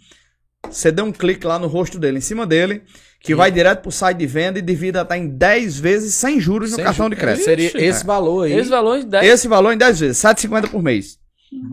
Você 0.69 0.91
dá 0.91 1.03
um 1.03 1.11
clique 1.11 1.45
lá 1.45 1.59
no 1.59 1.67
rosto 1.67 1.99
dele, 1.99 2.17
em 2.17 2.21
cima 2.21 2.47
dele, 2.47 2.81
que 3.25 3.35
vai 3.35 3.51
direto 3.51 3.81
pro 3.81 3.91
site 3.91 4.17
de 4.17 4.27
venda 4.27 4.59
e 4.59 4.61
divida 4.61 5.01
até 5.01 5.17
em 5.17 5.27
10 5.27 5.79
vezes 5.79 6.13
sem 6.13 6.39
juros 6.39 6.69
no 6.71 6.75
Sem 6.77 6.85
cartão 6.85 7.05
ju- 7.07 7.09
de 7.09 7.15
crédito. 7.15 7.43
Seria 7.43 7.71
esse 7.75 8.05
valor 8.05 8.43
aí. 8.45 8.53
Esse 8.53 8.69
valor 8.69 8.99
de 8.99 9.05
10 9.05 9.25
Esse 9.27 9.47
valor 9.47 9.71
em 9.73 9.77
10 9.77 9.99
vezes, 9.99 10.17
7,50 10.17 10.69
por 10.69 10.81
mês. 10.81 11.17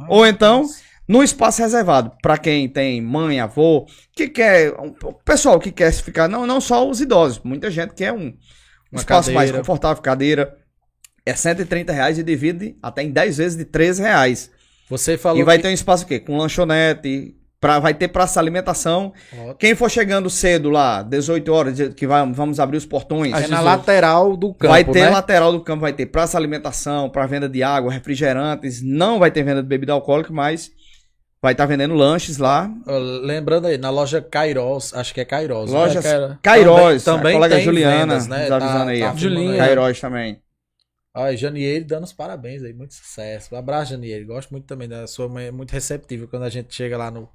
Ou 0.08 0.26
então, 0.26 0.64
no 1.08 1.22
espaço 1.22 1.60
reservado, 1.62 2.12
para 2.22 2.38
quem 2.38 2.68
tem 2.68 3.00
mãe, 3.00 3.38
avô, 3.40 3.86
que 4.14 4.28
quer, 4.28 4.72
um- 4.80 4.94
o 5.04 5.12
pessoal 5.12 5.58
que 5.60 5.70
quer 5.70 5.92
ficar, 5.92 6.28
não, 6.28 6.46
não 6.46 6.60
só 6.60 6.88
os 6.88 7.00
idosos, 7.00 7.40
muita 7.44 7.70
gente 7.70 7.94
quer 7.94 8.12
um, 8.12 8.32
um 8.92 8.96
espaço 8.96 9.30
mais 9.32 9.48
cadeira. 9.50 9.58
confortável, 9.58 10.02
cadeira. 10.02 10.56
É 11.24 11.34
130 11.34 11.92
reais 11.92 12.18
e 12.18 12.22
divide 12.24 12.76
até 12.82 13.02
em 13.02 13.10
10 13.10 13.36
vezes 13.36 13.56
de 13.56 13.64
13 13.64 14.02
reais. 14.02 14.50
Você 14.90 15.16
falou 15.16 15.38
E 15.40 15.44
vai 15.44 15.56
que... 15.56 15.62
ter 15.62 15.68
um 15.68 15.72
espaço 15.72 16.04
o 16.04 16.06
quê? 16.08 16.18
Com 16.18 16.36
lanchonete, 16.36 17.34
pra, 17.62 17.78
vai 17.78 17.94
ter 17.94 18.08
praça 18.08 18.34
de 18.34 18.38
alimentação. 18.40 19.12
Ótimo. 19.32 19.54
Quem 19.54 19.72
for 19.76 19.88
chegando 19.88 20.28
cedo 20.28 20.68
lá, 20.68 21.00
18 21.00 21.52
horas, 21.52 21.78
que 21.94 22.08
vai, 22.08 22.28
vamos 22.32 22.58
abrir 22.58 22.76
os 22.76 22.84
portões. 22.84 23.32
É 23.32 23.46
na 23.46 23.60
lateral 23.60 24.36
do 24.36 24.52
campo, 24.52 24.72
vai 24.72 24.84
ter 24.84 25.04
né? 25.04 25.10
lateral 25.10 25.52
do 25.52 25.60
campo, 25.60 25.82
vai 25.82 25.92
ter 25.92 26.06
praça 26.06 26.32
de 26.32 26.38
alimentação, 26.38 27.08
para 27.08 27.24
venda 27.24 27.48
de 27.48 27.62
água, 27.62 27.92
refrigerantes. 27.92 28.82
Não 28.82 29.20
vai 29.20 29.30
ter 29.30 29.44
venda 29.44 29.62
de 29.62 29.68
bebida 29.68 29.92
alcoólica, 29.92 30.32
mas 30.32 30.72
vai 31.40 31.52
estar 31.52 31.64
vendendo 31.66 31.94
lanches 31.94 32.36
lá. 32.36 32.68
Lembrando 33.22 33.68
aí, 33.68 33.78
na 33.78 33.90
loja 33.90 34.20
Kairos, 34.20 34.92
acho 34.92 35.14
que 35.14 35.20
é 35.20 35.24
Kairos. 35.24 35.70
né? 35.70 35.78
Loja 35.78 36.02
cara. 36.02 36.38
Cairós, 36.42 37.04
Também- 37.04 37.20
também 37.20 37.32
a 37.32 37.36
colega 37.36 37.54
tem 37.54 37.64
Juliana, 37.64 38.14
vendas, 38.14 38.26
né? 38.26 38.46
Tá- 38.48 38.56
avisando 38.56 38.90
aí. 38.90 39.00
tá 39.00 39.14
Julinha. 39.14 39.56
Cairós 39.58 40.00
também. 40.00 40.42
Ó, 41.14 41.30
Janiele 41.32 41.84
dando 41.84 42.04
os 42.04 42.12
parabéns 42.12 42.60
aí, 42.64 42.72
muito 42.72 42.94
sucesso. 42.94 43.54
Um 43.54 43.58
abraço, 43.58 43.92
Janiele. 43.92 44.24
Gosto 44.24 44.50
muito 44.50 44.64
também 44.66 44.88
da 44.88 45.06
sua 45.06 45.28
mãe, 45.28 45.46
é 45.46 45.52
muito 45.52 45.70
receptiva 45.70 46.26
quando 46.26 46.42
a 46.42 46.48
gente 46.50 46.74
chega 46.74 46.96
lá 46.98 47.08
no. 47.08 47.28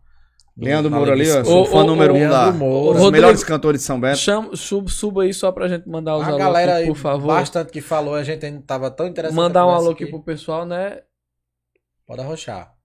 Leandro 0.57 0.89
Moura 0.89 1.13
ali, 1.13 1.29
ó. 1.29 1.43
Sou 1.43 1.65
fã 1.65 1.83
número 1.83 2.15
um 2.15 2.29
da. 2.29 2.51
Moura. 2.51 2.97
Um 2.97 3.01
dos 3.03 3.11
melhores 3.11 3.43
cantores 3.43 3.81
de 3.81 3.85
São 3.85 3.99
Bento. 3.99 4.17
Chama, 4.17 4.55
sub, 4.55 4.91
suba 4.91 5.23
aí 5.23 5.33
só 5.33 5.51
pra 5.51 5.67
gente 5.67 5.87
mandar 5.87 6.17
os 6.17 6.23
A 6.23 6.29
alô 6.29 6.37
galera 6.37 6.73
aqui, 6.73 6.81
aí, 6.83 6.87
por 6.87 6.95
favor. 6.95 7.27
bastante 7.27 7.71
que 7.71 7.81
falou, 7.81 8.15
a 8.15 8.23
gente 8.23 8.45
ainda 8.45 8.63
tava 8.65 8.89
tão 8.89 9.05
interessado. 9.05 9.35
Mandar 9.35 9.67
um 9.67 9.69
alô 9.69 9.91
aqui 9.91 10.05
pro 10.05 10.21
pessoal, 10.21 10.65
né? 10.65 11.01
Pode 12.07 12.21
arrochar. 12.21 12.76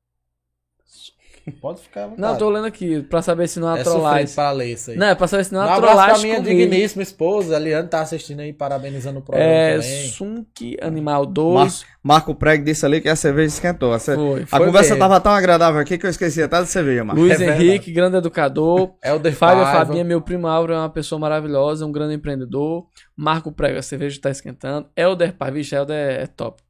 Pode 1.60 1.80
ficar 1.80 2.04
à 2.04 2.06
vontade. 2.08 2.20
Não, 2.22 2.36
tô 2.38 2.46
olhando 2.48 2.66
aqui 2.66 3.02
pra 3.02 3.20
saber 3.20 3.48
se 3.48 3.58
não 3.58 3.68
é 3.74 3.78
sofrido 3.82 3.92
trollagem. 4.02 4.34
pra 4.34 4.50
ler 4.52 4.72
isso 4.72 4.90
aí. 4.92 4.96
Não, 4.96 5.06
é 5.08 5.14
pra 5.14 5.26
saber 5.26 5.44
se 5.44 5.52
não 5.52 5.60
um 5.60 5.62
há 5.64 5.74
abraço 5.74 5.80
pra 5.82 6.04
trollagem 6.04 6.24
minha 6.30 6.36
comigo. 6.42 6.56
digníssima 6.70 7.02
esposa, 7.02 7.56
a 7.56 7.58
Liane 7.58 7.88
tá 7.88 8.00
assistindo 8.00 8.40
aí, 8.40 8.52
parabenizando 8.52 9.18
o 9.18 9.22
programa 9.22 9.50
É, 9.50 9.74
também. 9.78 10.08
Sunk 10.08 10.76
Animal 10.80 11.26
2. 11.26 11.84
Marco 12.02 12.34
Prego 12.34 12.64
disse 12.64 12.84
ali 12.86 13.00
que 13.00 13.08
a 13.08 13.16
cerveja 13.16 13.48
esquentou. 13.48 13.92
A, 13.92 13.98
ce- 13.98 14.14
Foi. 14.14 14.42
a 14.42 14.46
Foi 14.46 14.66
conversa 14.66 14.90
mesmo. 14.90 14.98
tava 14.98 15.20
tão 15.20 15.32
agradável 15.32 15.80
aqui 15.80 15.96
que 15.98 16.06
eu 16.06 16.10
esqueci 16.10 16.42
até 16.42 16.58
da 16.58 16.66
cerveja, 16.66 17.04
Marco. 17.04 17.20
Luiz 17.20 17.34
É 17.34 17.38
verdade. 17.38 17.64
Henrique, 17.66 17.92
grande 17.92 18.16
educador. 18.16 18.94
É 19.02 19.12
o 19.12 19.20
The 19.20 19.32
Fábio. 19.32 19.64
Fabinha, 19.64 20.04
meu 20.04 20.20
primo 20.20 20.46
Álvaro, 20.46 20.72
é 20.74 20.78
uma 20.78 20.90
pessoa 20.90 21.18
maravilhosa, 21.18 21.86
um 21.86 21.92
grande 21.92 22.14
empreendedor. 22.14 22.86
Marco 23.16 23.52
Prego, 23.52 23.78
a 23.78 23.82
cerveja 23.82 24.20
tá 24.20 24.30
esquentando. 24.30 24.86
Helder 24.96 25.32
Pai, 25.34 25.50
vixe, 25.50 25.74
Helder 25.74 25.96
é 26.22 26.26
top. 26.26 26.60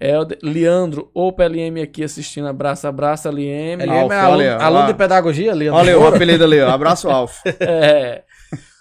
Helder, 0.00 0.38
Leandro, 0.42 1.10
ou 1.14 1.32
PLM 1.32 1.80
aqui 1.82 2.04
assistindo. 2.04 2.46
Abraço, 2.48 2.86
abraço, 2.86 3.28
LM. 3.30 3.82
LM 3.82 3.90
Alfa, 3.90 4.14
é 4.14 4.18
aluno, 4.20 4.36
olha, 4.38 4.56
aluno 4.58 4.84
ó. 4.84 4.86
de 4.88 4.94
pedagogia, 4.94 5.54
Leandro. 5.54 5.80
Olha 5.80 5.92
aí 5.92 5.96
o 5.98 6.06
apelido 6.06 6.44
ali, 6.44 6.60
ó. 6.60 6.68
Abraço, 6.70 7.08
Alf. 7.08 7.38
É, 7.60 8.22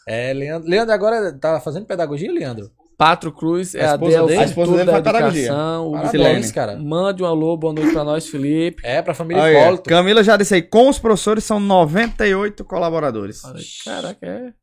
É, 0.07 0.33
Leandro. 0.33 0.69
Leandro 0.69 0.93
agora 0.93 1.33
tá 1.39 1.59
fazendo 1.61 1.85
pedagogia, 1.85 2.31
Leandro? 2.31 2.69
Patro 2.97 3.29
Cruz, 3.31 3.75
é 3.75 3.83
A 3.85 3.91
a 3.91 3.95
esposa 3.95 4.11
D, 4.21 4.25
dele? 4.27 4.37
o 4.37 4.41
A 4.41 4.45
esposa 4.45 4.71
dele 4.77 4.91
faz 4.91 5.03
pedagogia. 5.03 5.53
o 5.81 5.91
Parabéns, 5.91 6.51
cara. 6.51 6.77
Mande 6.77 7.23
um 7.23 7.25
alô, 7.25 7.57
boa 7.57 7.73
noite 7.73 7.91
pra 7.91 8.03
nós, 8.05 8.27
Felipe. 8.27 8.81
É, 8.85 9.01
pra 9.01 9.13
família 9.13 9.43
Olha, 9.43 9.51
Hipólito. 9.59 9.89
Camila 9.89 10.23
já 10.23 10.37
disse 10.37 10.55
aí, 10.55 10.61
com 10.61 10.87
os 10.87 10.97
professores 10.97 11.43
são 11.43 11.59
98 11.59 12.63
colaboradores. 12.63 13.43
Aí, 13.43 13.61
Caraca, 13.83 14.17
é. 14.25 14.53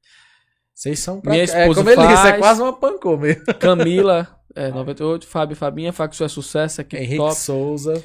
Vocês 0.75 0.99
são 0.99 1.21
pra... 1.21 1.33
Minha 1.33 1.43
É, 1.43 1.45
esposa 1.45 1.81
como 1.85 1.91
ele 1.91 2.07
disse, 2.09 2.27
é 2.27 2.33
quase 2.39 2.63
uma 2.63 2.73
pancô 2.73 3.17
mesmo. 3.19 3.45
Camila, 3.61 4.27
é, 4.55 4.71
98. 4.71 5.27
Fábio 5.27 5.57
Fabinha, 5.57 5.93
Facção 5.93 6.25
é 6.25 6.29
sucesso, 6.29 6.81
aqui 6.81 6.97
Henrique 6.97 7.17
top. 7.17 7.35
Souza. 7.35 8.03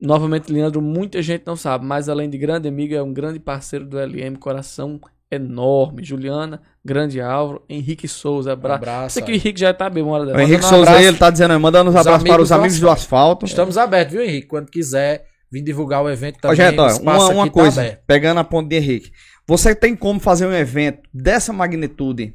Novamente, 0.00 0.52
Leandro, 0.52 0.82
muita 0.82 1.22
gente 1.22 1.44
não 1.46 1.54
sabe, 1.54 1.84
mas 1.84 2.08
além 2.08 2.28
de 2.28 2.36
grande 2.36 2.68
amigo, 2.68 2.94
é 2.94 3.02
um 3.02 3.12
grande 3.12 3.38
parceiro 3.38 3.86
do 3.86 3.98
LM, 3.98 4.36
coração 4.36 5.00
enorme. 5.30 6.04
Juliana, 6.04 6.60
grande 6.84 7.20
Álvaro, 7.20 7.62
Henrique 7.68 8.08
Souza, 8.08 8.52
abraço. 8.52 8.82
Abraço. 8.82 9.06
Isso 9.08 9.18
aqui 9.20 9.32
o 9.32 9.34
Henrique 9.34 9.60
já 9.60 9.72
tá 9.72 9.88
bem, 9.88 10.02
uma 10.02 10.14
hora 10.14 10.24
O 10.24 10.26
dessa. 10.26 10.42
Henrique 10.42 10.64
um 10.64 10.68
Souza 10.68 10.90
aí, 10.90 11.04
ele 11.06 11.16
tá 11.16 11.30
dizendo, 11.30 11.52
aí, 11.52 11.58
mandando 11.58 11.90
uns 11.90 11.94
Os 11.94 12.00
abraços 12.00 12.28
para 12.28 12.42
os 12.42 12.48
do 12.48 12.54
amigos 12.54 12.80
do 12.80 12.90
asfalto. 12.90 13.46
Estamos 13.46 13.78
abertos, 13.78 14.12
viu, 14.12 14.22
Henrique? 14.24 14.48
Quando 14.48 14.70
quiser 14.70 15.26
vir 15.50 15.62
divulgar 15.62 16.02
o 16.02 16.10
evento 16.10 16.38
também, 16.40 16.58
o 16.58 16.80
ó, 16.80 16.86
espaço 16.88 17.00
uma, 17.02 17.28
uma 17.28 17.46
tá 17.46 17.52
coisa, 17.52 17.80
aberto. 17.82 18.02
pegando 18.06 18.40
a 18.40 18.44
ponta 18.44 18.68
de 18.68 18.76
Henrique. 18.76 19.12
Você 19.46 19.74
tem 19.74 19.94
como 19.94 20.18
fazer 20.18 20.46
um 20.46 20.52
evento 20.52 21.02
dessa 21.12 21.52
magnitude 21.52 22.34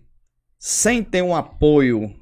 sem 0.60 1.04
ter 1.04 1.22
um 1.22 1.36
apoio 1.36 2.14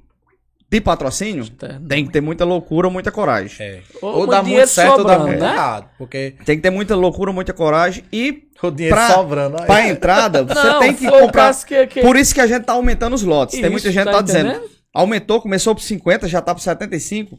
de 0.69 0.81
patrocínio, 0.81 1.43
Externo. 1.43 1.87
tem 1.87 2.05
que 2.05 2.11
ter 2.11 2.21
muita 2.21 2.43
loucura 2.43 2.87
ou 2.87 2.93
muita 2.93 3.11
coragem. 3.11 3.55
É. 3.65 3.81
Ou 4.01 4.09
Ou, 4.09 4.17
muito 4.19 4.31
dá 4.31 4.41
dinheiro 4.41 4.61
muito 4.63 4.73
certo 4.73 4.91
ou 4.91 4.97
dá 4.97 5.13
sobrando, 5.13 5.27
muito 5.27 5.39
né? 5.43 5.53
errado. 5.53 5.89
Porque 5.97 6.35
Tem 6.43 6.55
que 6.57 6.61
ter 6.63 6.69
muita 6.69 6.95
loucura, 6.95 7.31
muita 7.31 7.53
coragem 7.53 8.03
e 8.11 8.43
o 8.61 8.71
dinheiro 8.71 8.95
Pra- 8.95 9.11
sobrando. 9.11 9.57
aí. 9.59 9.65
pra 9.65 9.87
entrada 9.87 10.43
você 10.43 10.53
Não, 10.67 10.79
tem 10.79 10.93
que 10.93 11.09
comprar. 11.09 11.55
que- 11.65 11.87
que- 11.87 12.01
Por 12.01 12.15
isso 12.17 12.33
que 12.33 12.41
a 12.41 12.47
gente 12.47 12.63
tá 12.63 12.73
aumentando 12.73 13.13
os 13.13 13.23
lotes. 13.23 13.53
tem 13.53 13.61
Isso, 13.63 13.71
muita 13.71 13.91
gente 13.91 14.05
que 14.05 14.11
tá 14.11 14.17
tá 14.17 14.21
dizendo, 14.21 14.61
aumentou, 14.93 15.39
começou 15.41 15.73
por 15.75 15.81
50, 15.81 16.27
já 16.27 16.41
tá 16.41 16.53
por 16.53 16.61
75. 16.61 17.37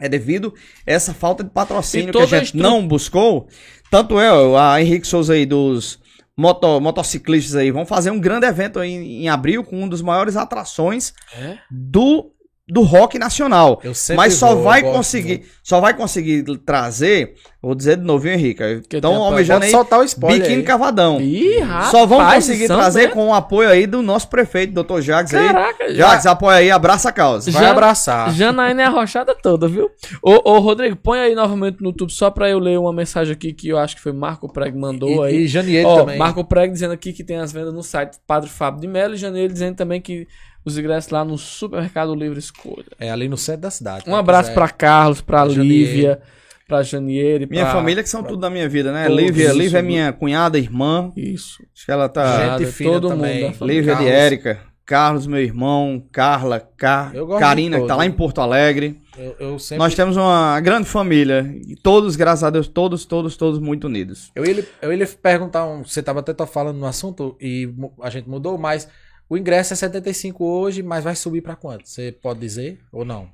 É 0.00 0.08
devido 0.08 0.52
a 0.86 0.90
essa 0.92 1.12
falta 1.14 1.44
de 1.44 1.50
patrocínio 1.50 2.10
E 2.10 2.12
que 2.12 2.18
a 2.18 2.22
a 2.22 2.26
gente 2.26 2.44
estru- 2.46 2.60
não 2.62 2.86
buscou. 2.86 3.46
Tanto 3.90 4.18
eu, 4.20 4.56
a 4.56 4.80
Henrique 4.80 5.06
Souza 5.06 5.34
aí 5.34 5.46
dos 5.46 5.98
moto, 6.36 6.80
motociclistas 6.80 7.54
aí, 7.54 7.70
vão 7.70 7.86
fazer 7.86 8.10
um 8.10 8.18
grande 8.18 8.44
evento 8.46 8.80
aí 8.80 8.92
em 9.24 9.28
abril 9.28 9.62
com 9.62 9.82
um 9.84 9.88
dos 9.88 10.02
maiores 10.02 10.36
atrações 10.36 11.12
É? 11.36 11.58
do, 11.70 12.32
do 12.66 12.80
rock 12.82 13.18
nacional. 13.18 13.80
Mas 14.16 14.34
só 14.34 14.54
vou, 14.54 14.64
vai 14.64 14.82
conseguir, 14.82 15.44
só 15.62 15.80
vai 15.82 15.92
conseguir 15.92 16.42
trazer, 16.64 17.34
vou 17.60 17.74
dizer 17.74 17.98
de 17.98 18.02
novo, 18.04 18.20
viu, 18.24 18.32
Henrique? 18.32 18.62
A- 18.62 19.06
almejando 19.06 19.64
aí 19.66 19.70
soltar 19.70 20.00
o 20.00 20.02
spoiler 20.04 20.40
biquíni 20.40 20.60
aí. 20.60 20.62
cavadão. 20.62 21.20
Ih, 21.20 21.58
rapaz, 21.58 21.90
Só 21.90 22.06
vão 22.06 22.24
conseguir 22.24 22.66
São 22.66 22.76
trazer 22.78 23.02
Bento. 23.02 23.12
com 23.14 23.28
o 23.28 23.34
apoio 23.34 23.68
aí 23.68 23.86
do 23.86 24.00
nosso 24.00 24.28
prefeito, 24.28 24.72
Dr. 24.82 25.00
Jacques 25.02 25.34
aí. 25.34 25.46
Caraca, 25.46 25.92
Jacques, 25.94 26.24
apoia 26.26 26.56
aí, 26.56 26.70
abraça 26.70 27.10
a 27.10 27.12
causa. 27.12 27.50
Vai 27.50 27.62
Já- 27.64 27.70
abraçar. 27.70 28.32
Janaína 28.32 28.82
é 28.82 28.86
a 28.86 28.90
rochada 28.90 29.34
toda, 29.34 29.68
viu? 29.68 29.90
Ô, 30.22 30.52
ô, 30.52 30.58
Rodrigo, 30.58 30.96
põe 30.96 31.18
aí 31.20 31.34
novamente 31.34 31.82
no 31.82 31.88
YouTube 31.90 32.12
só 32.12 32.30
pra 32.30 32.48
eu 32.48 32.58
ler 32.58 32.78
uma 32.78 32.94
mensagem 32.94 33.34
aqui 33.34 33.52
que 33.52 33.68
eu 33.68 33.76
acho 33.78 33.94
que 33.96 34.00
foi 34.02 34.12
Marco 34.12 34.50
Preg 34.50 34.74
mandou 34.74 35.22
E, 35.26 35.28
aí. 35.28 35.36
e 35.42 35.46
Janieiro 35.46 35.86
Ó, 35.88 35.96
também. 36.00 36.16
Marco 36.16 36.42
Preg 36.44 36.72
dizendo 36.72 36.94
aqui 36.94 37.12
que 37.12 37.22
tem 37.22 37.36
as 37.36 37.52
vendas 37.52 37.74
no 37.74 37.82
site 37.82 38.16
Padre 38.26 38.48
Fábio 38.48 38.80
de 38.80 38.86
Melo 38.88 39.12
e 39.12 39.18
Janeiro 39.18 39.52
dizendo 39.52 39.76
também 39.76 40.00
que 40.00 40.26
os 40.64 40.78
ingressos 40.78 41.10
lá 41.10 41.24
no 41.24 41.36
Supermercado 41.36 42.14
Livre 42.14 42.38
Escolha. 42.38 42.86
É 42.98 43.10
ali 43.10 43.28
no 43.28 43.36
centro 43.36 43.62
da 43.62 43.70
cidade. 43.70 44.02
Um 44.02 44.04
quem 44.12 44.14
abraço 44.14 44.50
quiser. 44.50 44.54
pra 44.54 44.68
Carlos, 44.68 45.20
pra 45.20 45.48
Janiele. 45.48 45.68
Lívia, 45.84 46.20
pra 46.66 46.82
Janiere, 46.82 47.46
Minha 47.46 47.64
pra... 47.64 47.72
família 47.74 48.02
que 48.02 48.08
são 48.08 48.22
tudo 48.22 48.40
da 48.40 48.50
minha 48.50 48.68
vida, 48.68 48.92
né? 48.92 49.08
Lívia, 49.08 49.48
isso, 49.48 49.58
Lívia 49.58 49.78
é 49.78 49.82
minha 49.82 50.12
cunhada, 50.12 50.58
irmã. 50.58 51.12
Isso. 51.16 51.62
Acho 51.74 51.84
que 51.84 51.92
ela 51.92 52.08
tá. 52.08 52.58
Gente 52.58 52.70
fina 52.72 52.92
todo 52.92 53.08
também. 53.08 53.44
mundo. 53.44 53.66
Lívia 53.66 53.94
de. 53.96 54.06
Érica. 54.08 54.60
Carlos, 54.86 55.26
meu 55.26 55.40
irmão. 55.40 56.04
Carla, 56.12 56.60
Car... 56.76 57.10
Eu 57.14 57.26
gosto 57.26 57.40
Karina, 57.40 57.80
que 57.80 57.86
tá 57.86 57.96
lá 57.96 58.04
em 58.04 58.10
Porto 58.12 58.42
Alegre. 58.42 59.00
Eu, 59.16 59.34
eu 59.40 59.58
sempre. 59.58 59.78
Nós 59.78 59.94
temos 59.94 60.14
uma 60.14 60.60
grande 60.60 60.86
família. 60.86 61.50
E 61.66 61.74
todos, 61.74 62.16
graças 62.16 62.44
a 62.44 62.50
Deus, 62.50 62.68
todos, 62.68 63.06
todos, 63.06 63.34
todos 63.34 63.58
muito 63.58 63.86
unidos. 63.86 64.30
Eu 64.34 64.44
ia, 64.44 64.52
lhe- 64.52 64.68
eu 64.82 64.92
ia 64.92 65.06
perguntar, 65.22 65.64
um, 65.64 65.82
você 65.84 66.02
tava 66.02 66.20
até 66.20 66.34
falando 66.46 66.76
no 66.76 66.84
assunto 66.84 67.34
e 67.40 67.66
a 68.02 68.10
gente 68.10 68.28
mudou, 68.28 68.58
mas 68.58 68.86
o 69.28 69.36
ingresso 69.36 69.72
é 69.72 69.76
75 69.76 70.44
hoje, 70.44 70.82
mas 70.82 71.04
vai 71.04 71.16
subir 71.16 71.40
pra 71.40 71.56
quanto? 71.56 71.88
Você 71.88 72.12
pode 72.12 72.40
dizer 72.40 72.80
ou 72.92 73.04
não? 73.04 73.28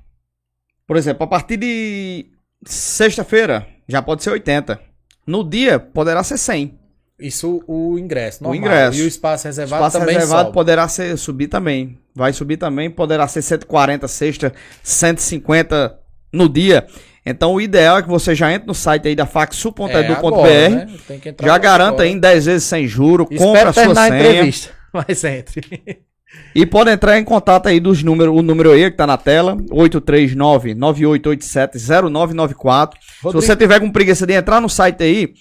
Por 0.87 0.97
exemplo, 0.97 1.23
a 1.23 1.27
partir 1.27 1.57
de 1.57 2.25
sexta-feira 2.65 3.67
já 3.87 4.01
pode 4.01 4.23
ser 4.23 4.31
80. 4.31 4.79
No 5.25 5.43
dia 5.43 5.79
poderá 5.79 6.23
ser 6.23 6.37
100. 6.37 6.79
Isso 7.19 7.63
o 7.67 7.99
ingresso, 7.99 8.43
normal. 8.43 8.57
ingresso. 8.57 8.99
E 8.99 9.03
o 9.03 9.07
espaço 9.07 9.45
reservado 9.45 9.85
Espaço 9.85 9.99
também 9.99 10.15
reservado 10.15 10.41
sobe. 10.45 10.53
poderá 10.53 10.87
ser, 10.87 11.17
subir 11.17 11.47
também. 11.47 11.99
Vai 12.15 12.33
subir 12.33 12.57
também, 12.57 12.89
poderá 12.89 13.27
ser 13.27 13.43
140 13.43 14.07
sexta, 14.07 14.51
150 14.81 15.99
no 16.33 16.49
dia. 16.49 16.87
Então 17.23 17.53
o 17.53 17.61
ideal 17.61 17.99
é 17.99 18.01
que 18.01 18.09
você 18.09 18.33
já 18.33 18.51
entre 18.51 18.67
no 18.67 18.73
site 18.73 19.07
aí 19.07 19.15
da 19.15 19.23
É, 19.23 19.27
faxu.edu.br, 19.27 20.25
agora, 20.25 20.69
né? 20.69 20.87
Já 21.39 21.53
agora. 21.53 21.59
garanta 21.59 22.03
aí 22.03 22.11
em 22.11 22.19
10 22.19 22.45
vezes 22.47 22.63
sem 22.63 22.87
juro, 22.87 23.25
compra 23.27 23.69
Espero 23.69 23.69
a 23.69 23.73
sua 23.73 23.95
senha 23.95 24.07
entrevista. 24.07 24.80
Mas 25.07 25.23
entre. 25.23 26.03
e 26.55 26.65
pode 26.65 26.91
entrar 26.91 27.17
em 27.17 27.23
contato 27.23 27.67
aí 27.67 27.79
dos 27.79 28.03
números, 28.03 28.35
o 28.35 28.41
número 28.41 28.71
aí 28.71 28.89
que 28.89 28.97
tá 28.97 29.07
na 29.07 29.17
tela, 29.17 29.57
839 29.71 30.75
9887 30.75 31.77
0994. 32.09 32.99
Se 33.01 33.21
você 33.21 33.55
tiver 33.55 33.79
com 33.79 33.91
preguiça 33.91 34.25
de 34.25 34.33
entrar 34.33 34.61
no 34.61 34.69
site 34.69 35.03
aí, 35.03 35.33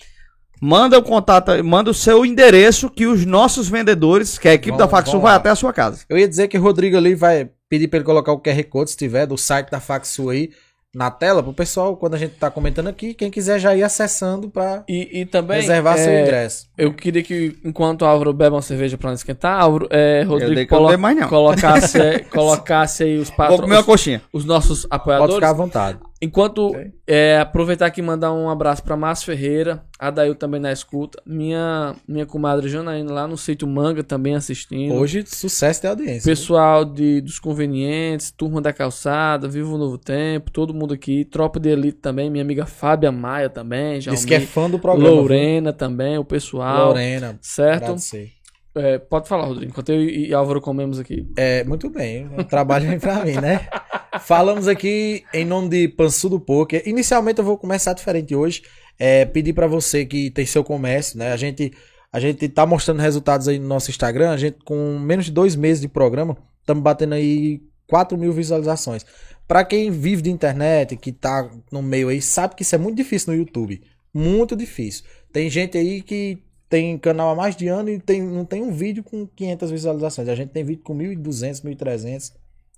manda 0.60 0.98
o 0.98 1.02
contato, 1.02 1.52
manda 1.64 1.90
o 1.90 1.94
seu 1.94 2.24
endereço 2.24 2.90
que 2.90 3.06
os 3.06 3.24
nossos 3.24 3.68
vendedores, 3.68 4.38
que 4.38 4.48
a 4.48 4.54
equipe 4.54 4.76
da 4.76 4.88
Faxu 4.88 5.18
vai 5.18 5.34
até 5.34 5.50
a 5.50 5.56
sua 5.56 5.72
casa. 5.72 6.04
Eu 6.08 6.18
ia 6.18 6.28
dizer 6.28 6.48
que 6.48 6.58
o 6.58 6.62
Rodrigo 6.62 6.96
ali 6.96 7.14
vai 7.14 7.50
pedir 7.68 7.88
pra 7.88 7.98
ele 7.98 8.04
colocar 8.04 8.32
o 8.32 8.40
QR 8.40 8.62
Code, 8.64 8.90
se 8.90 8.96
tiver, 8.96 9.26
do 9.26 9.38
site 9.38 9.70
da 9.70 9.80
Faxu 9.80 10.28
aí 10.28 10.50
na 10.94 11.10
tela, 11.10 11.42
pro 11.42 11.52
pessoal, 11.52 11.96
quando 11.96 12.14
a 12.14 12.18
gente 12.18 12.34
tá 12.34 12.50
comentando 12.50 12.88
aqui, 12.88 13.14
quem 13.14 13.30
quiser 13.30 13.58
já 13.60 13.74
ir 13.76 13.82
acessando 13.82 14.50
pra 14.50 14.82
E, 14.88 15.20
e 15.20 15.24
também... 15.26 15.60
reservar 15.60 15.96
seu 15.96 16.10
é, 16.12 16.22
ingresso. 16.22 16.66
Eu 16.76 16.92
queria 16.92 17.22
que, 17.22 17.56
enquanto 17.64 18.02
o 18.02 18.04
Álvaro 18.06 18.32
bebe 18.32 18.54
uma 18.56 18.62
cerveja 18.62 18.98
pra 18.98 19.10
não 19.10 19.14
esquentar, 19.14 19.60
Álvaro, 19.60 19.86
é, 19.90 20.22
Rodrigo 20.24 20.68
colo- 20.68 20.98
mais 20.98 21.24
colocasse, 21.26 21.98
colocasse 22.30 23.04
aí 23.04 23.18
os 23.22 23.28
Vou 23.28 23.36
patrões, 23.36 23.60
comer 23.60 23.74
uma 23.76 23.84
coxinha. 23.84 24.20
os 24.32 24.44
nossos 24.44 24.82
Pode 24.82 24.94
apoiadores. 25.00 25.34
ficar 25.36 25.50
à 25.50 25.52
vontade. 25.52 25.98
Enquanto 26.22 26.66
Ok. 26.68 26.92
é, 27.06 27.38
aproveitar 27.38 27.86
aqui 27.86 28.00
e 28.00 28.04
mandar 28.04 28.30
um 28.34 28.50
abraço 28.50 28.82
para 28.82 28.94
Márcio 28.94 29.24
Ferreira, 29.26 29.82
a 29.98 30.10
Dail 30.10 30.34
também 30.34 30.60
na 30.60 30.70
escuta, 30.70 31.22
minha 31.24 31.96
minha 32.06 32.26
comadre 32.26 32.68
Janaína 32.68 33.10
lá 33.10 33.26
no 33.26 33.38
sítio 33.38 33.66
Manga 33.66 34.04
também 34.04 34.34
assistindo. 34.34 34.92
Hoje, 34.94 35.24
sucesso 35.26 35.80
de 35.80 35.86
audiência. 35.86 36.30
Pessoal 36.30 36.84
de, 36.84 37.22
dos 37.22 37.38
convenientes, 37.38 38.30
turma 38.30 38.60
da 38.60 38.70
calçada, 38.70 39.48
Viva 39.48 39.72
o 39.74 39.78
Novo 39.78 39.96
Tempo, 39.96 40.50
todo 40.50 40.74
mundo 40.74 40.92
aqui, 40.92 41.24
tropa 41.24 41.58
de 41.58 41.70
elite 41.70 41.98
também, 41.98 42.28
minha 42.28 42.44
amiga 42.44 42.66
Fábia 42.66 43.10
Maia 43.10 43.48
também, 43.48 43.98
já 43.98 44.10
Diz 44.10 44.24
que 44.26 44.34
é 44.34 44.40
fã 44.40 44.68
do 44.68 44.78
programa. 44.78 45.08
Lorena 45.08 45.72
também, 45.72 46.12
o 46.18 46.20
viu? 46.20 46.24
pessoal, 46.26 46.88
Lorena. 46.88 47.38
certo? 47.40 47.84
Agradecer. 47.84 48.30
É, 48.74 48.98
pode 48.98 49.26
falar, 49.26 49.46
Rodrigo, 49.46 49.70
enquanto 49.72 49.88
eu 49.90 50.00
e 50.02 50.32
Álvaro 50.34 50.60
comemos 50.60 50.98
aqui. 51.00 51.26
É, 51.36 51.64
muito 51.64 51.88
bem. 51.90 52.28
O 52.38 52.44
trabalho 52.44 52.86
vem 52.88 53.00
pra 53.00 53.24
mim, 53.24 53.32
né? 53.32 53.66
Falamos 54.18 54.66
aqui 54.66 55.24
em 55.32 55.44
nome 55.44 55.68
de 55.68 55.88
Pansudo 55.88 56.40
Poker. 56.40 56.82
Inicialmente 56.84 57.38
eu 57.38 57.44
vou 57.44 57.56
começar 57.56 57.92
diferente 57.92 58.34
hoje. 58.34 58.62
É, 58.98 59.24
pedir 59.24 59.52
pra 59.52 59.68
você 59.68 60.04
que 60.04 60.30
tem 60.30 60.44
seu 60.44 60.64
comércio, 60.64 61.16
né? 61.16 61.32
A 61.32 61.36
gente, 61.36 61.72
a 62.12 62.18
gente 62.18 62.48
tá 62.48 62.66
mostrando 62.66 63.00
resultados 63.00 63.46
aí 63.46 63.58
no 63.58 63.68
nosso 63.68 63.88
Instagram. 63.88 64.30
A 64.30 64.36
gente, 64.36 64.58
com 64.64 64.98
menos 64.98 65.26
de 65.26 65.30
dois 65.30 65.54
meses 65.54 65.80
de 65.80 65.86
programa, 65.86 66.36
estamos 66.60 66.82
batendo 66.82 67.14
aí 67.14 67.62
4 67.86 68.18
mil 68.18 68.32
visualizações. 68.32 69.06
Pra 69.46 69.64
quem 69.64 69.90
vive 69.92 70.22
de 70.22 70.30
internet, 70.30 70.96
que 70.96 71.12
tá 71.12 71.48
no 71.70 71.80
meio 71.80 72.08
aí, 72.08 72.20
sabe 72.20 72.56
que 72.56 72.62
isso 72.62 72.74
é 72.74 72.78
muito 72.78 72.96
difícil 72.96 73.32
no 73.32 73.38
YouTube. 73.38 73.80
Muito 74.12 74.56
difícil. 74.56 75.04
Tem 75.32 75.48
gente 75.48 75.78
aí 75.78 76.02
que 76.02 76.42
tem 76.68 76.98
canal 76.98 77.30
há 77.30 77.34
mais 77.34 77.54
de 77.54 77.68
ano 77.68 77.88
e 77.88 78.00
tem, 78.00 78.20
não 78.22 78.44
tem 78.44 78.60
um 78.60 78.72
vídeo 78.72 79.04
com 79.04 79.24
500 79.24 79.70
visualizações. 79.70 80.28
A 80.28 80.34
gente 80.34 80.50
tem 80.50 80.64
vídeo 80.64 80.82
com 80.82 80.96
1.200, 80.96 81.62
1.300. 81.62 82.32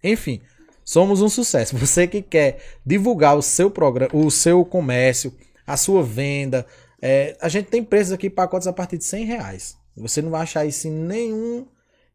Enfim, 0.04 0.40
somos 0.84 1.22
um 1.22 1.28
sucesso. 1.28 1.76
Você 1.78 2.06
que 2.06 2.22
quer 2.22 2.58
divulgar 2.84 3.36
o 3.36 3.42
seu 3.42 3.70
programa, 3.70 4.10
o 4.14 4.30
seu 4.30 4.64
comércio, 4.64 5.34
a 5.66 5.76
sua 5.76 6.02
venda, 6.02 6.66
é, 7.00 7.36
a 7.40 7.48
gente 7.48 7.66
tem 7.66 7.82
preços 7.82 8.12
aqui, 8.12 8.30
pacotes 8.30 8.68
a 8.68 8.72
partir 8.72 8.98
de 8.98 9.04
100 9.04 9.24
reais. 9.24 9.76
Você 9.96 10.22
não 10.22 10.30
vai 10.30 10.42
achar 10.42 10.64
isso 10.64 10.88
em 10.88 10.90
nenhum, 10.90 11.66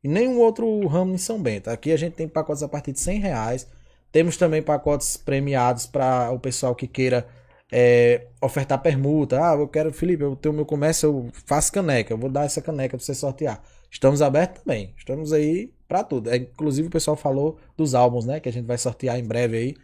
em 0.03 0.07
nenhum 0.07 0.39
outro 0.39 0.85
ramo 0.87 1.13
em 1.13 1.17
São 1.17 1.41
Bento. 1.41 1.69
Aqui 1.69 1.91
a 1.91 1.97
gente 1.97 2.13
tem 2.13 2.27
pacotes 2.27 2.63
a 2.63 2.67
partir 2.67 2.93
de 2.93 2.99
100 2.99 3.19
reais. 3.19 3.67
Temos 4.11 4.37
também 4.37 4.61
pacotes 4.61 5.17
premiados 5.17 5.85
para 5.85 6.31
o 6.31 6.39
pessoal 6.39 6.73
que 6.73 6.87
queira 6.87 7.27
é, 7.71 8.27
ofertar 8.41 8.81
permuta. 8.81 9.39
Ah, 9.39 9.55
eu 9.55 9.67
quero, 9.67 9.91
Felipe, 9.91 10.23
eu 10.23 10.35
tenho 10.35 10.55
meu 10.55 10.65
comércio, 10.65 11.07
eu 11.07 11.29
faço 11.45 11.71
caneca, 11.71 12.13
eu 12.13 12.17
vou 12.17 12.29
dar 12.29 12.45
essa 12.45 12.61
caneca 12.61 12.97
para 12.97 13.05
você 13.05 13.13
sortear. 13.13 13.61
Estamos 13.91 14.21
abertos 14.21 14.63
também. 14.63 14.93
Estamos 14.97 15.33
aí 15.33 15.71
para 15.87 16.03
tudo. 16.03 16.29
É, 16.29 16.37
inclusive 16.37 16.87
o 16.87 16.91
pessoal 16.91 17.15
falou 17.15 17.57
dos 17.75 17.95
álbuns, 17.95 18.25
né, 18.25 18.39
que 18.39 18.49
a 18.49 18.51
gente 18.51 18.65
vai 18.65 18.77
sortear 18.77 19.17
em 19.17 19.23
breve 19.23 19.57
aí. 19.57 19.75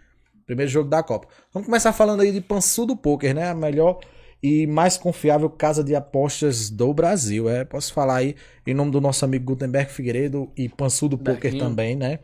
Primeiro 0.46 0.70
jogo 0.70 0.90
da 0.90 1.02
Copa. 1.02 1.28
Vamos 1.54 1.68
começar 1.68 1.94
falando 1.94 2.22
aí 2.22 2.32
de 2.32 2.42
Pansudo 2.42 2.98
Poker, 2.98 3.34
né? 3.34 3.50
A 3.50 3.56
melhor 3.56 4.00
e 4.42 4.68
mais 4.68 4.98
confiável 4.98 5.50
casa 5.50 5.82
de 5.82 5.96
apostas 5.96 6.70
do 6.70 6.94
Brasil. 6.94 7.50
É, 7.50 7.64
posso 7.64 7.94
falar 7.94 8.18
aí 8.18 8.36
em 8.68 8.74
nome 8.74 8.92
do 8.92 9.00
nosso 9.00 9.24
amigo 9.24 9.46
Gutenberg 9.46 9.90
Figueiredo 9.90 10.52
e 10.58 10.68
Pansudo 10.68 11.18
Poker 11.18 11.40
Berguinho. 11.40 11.64
também, 11.64 11.96
né? 11.96 12.20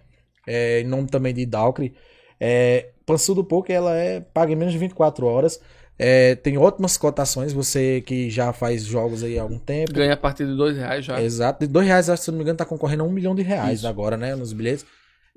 É, 0.46 0.82
em 0.82 0.88
nome 0.88 1.08
também 1.08 1.34
de 1.34 1.46
Dalcre. 1.46 1.94
É, 2.38 2.90
Pansudo 3.06 3.44
Poker, 3.44 3.74
ela 3.74 3.96
é 3.96 4.20
paga 4.20 4.52
em 4.52 4.56
menos 4.56 4.74
de 4.74 4.80
24 4.80 5.26
horas. 5.26 5.62
É, 6.02 6.36
tem 6.36 6.58
ótimas 6.58 6.96
cotações. 6.96 7.52
Você 7.52 8.02
que 8.02 8.30
já 8.30 8.54
faz 8.54 8.86
jogos 8.86 9.22
aí 9.22 9.38
há 9.38 9.42
algum 9.42 9.60
tempo. 9.60 9.92
Ganha 9.92 10.14
a 10.14 10.18
partir 10.18 10.46
de 10.46 10.56
dois 10.56 10.78
reais 10.78 11.04
já. 11.04 11.22
Exato. 11.22 11.60
De 11.60 11.68
dois 11.68 11.86
reais, 11.86 12.06
se 12.06 12.32
não 12.32 12.38
me 12.38 12.44
engano, 12.44 12.58
tá 12.58 12.66
concorrendo 12.66 13.04
a 13.04 13.06
um 13.06 13.12
milhão 13.12 13.36
de 13.36 13.42
reais 13.42 13.80
Isso. 13.80 13.88
agora, 13.88 14.16
né? 14.16 14.34
Nos 14.34 14.54
bilhetes. 14.54 14.86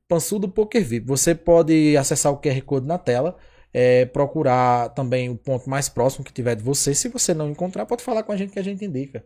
Pansudo 0.08 0.48
Poker 0.48 0.84
VIP. 0.84 1.06
Você 1.06 1.34
pode 1.34 1.96
acessar 1.96 2.32
o 2.32 2.40
QR 2.40 2.62
Code 2.62 2.86
na 2.86 2.96
tela. 2.96 3.36
é, 3.74 4.04
procurar 4.04 4.90
também 4.90 5.30
o 5.30 5.36
ponto 5.36 5.68
mais 5.68 5.88
próximo 5.88 6.24
que 6.24 6.32
tiver 6.32 6.54
de 6.54 6.62
você. 6.62 6.94
Se 6.94 7.08
você 7.08 7.32
não 7.32 7.50
encontrar, 7.50 7.86
pode 7.86 8.02
falar 8.02 8.22
com 8.22 8.32
a 8.32 8.36
gente 8.36 8.52
que 8.52 8.58
a 8.58 8.64
gente 8.64 8.84
indica. 8.84 9.24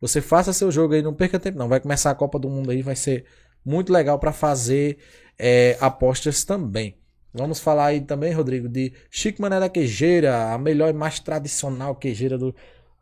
Você 0.00 0.20
faça 0.20 0.52
seu 0.52 0.70
jogo 0.70 0.94
aí, 0.94 1.02
não 1.02 1.14
perca 1.14 1.38
tempo 1.38 1.58
não. 1.58 1.68
Vai 1.68 1.80
começar 1.80 2.10
a 2.10 2.14
Copa 2.14 2.38
do 2.38 2.50
Mundo 2.50 2.70
aí, 2.70 2.82
vai 2.82 2.94
ser 2.94 3.24
muito 3.64 3.92
legal 3.92 4.18
para 4.18 4.32
fazer 4.32 4.98
é, 5.38 5.76
apostas 5.80 6.44
também. 6.44 6.98
Vamos 7.32 7.60
falar 7.60 7.86
aí 7.86 8.00
também, 8.00 8.32
Rodrigo, 8.32 8.68
de 8.68 8.92
Chico 9.10 9.42
Mané 9.42 9.60
da 9.60 9.68
Quejeira, 9.68 10.52
a 10.52 10.58
melhor 10.58 10.88
e 10.90 10.92
mais 10.94 11.20
tradicional 11.20 11.94
quejeira 11.94 12.38
do. 12.38 12.54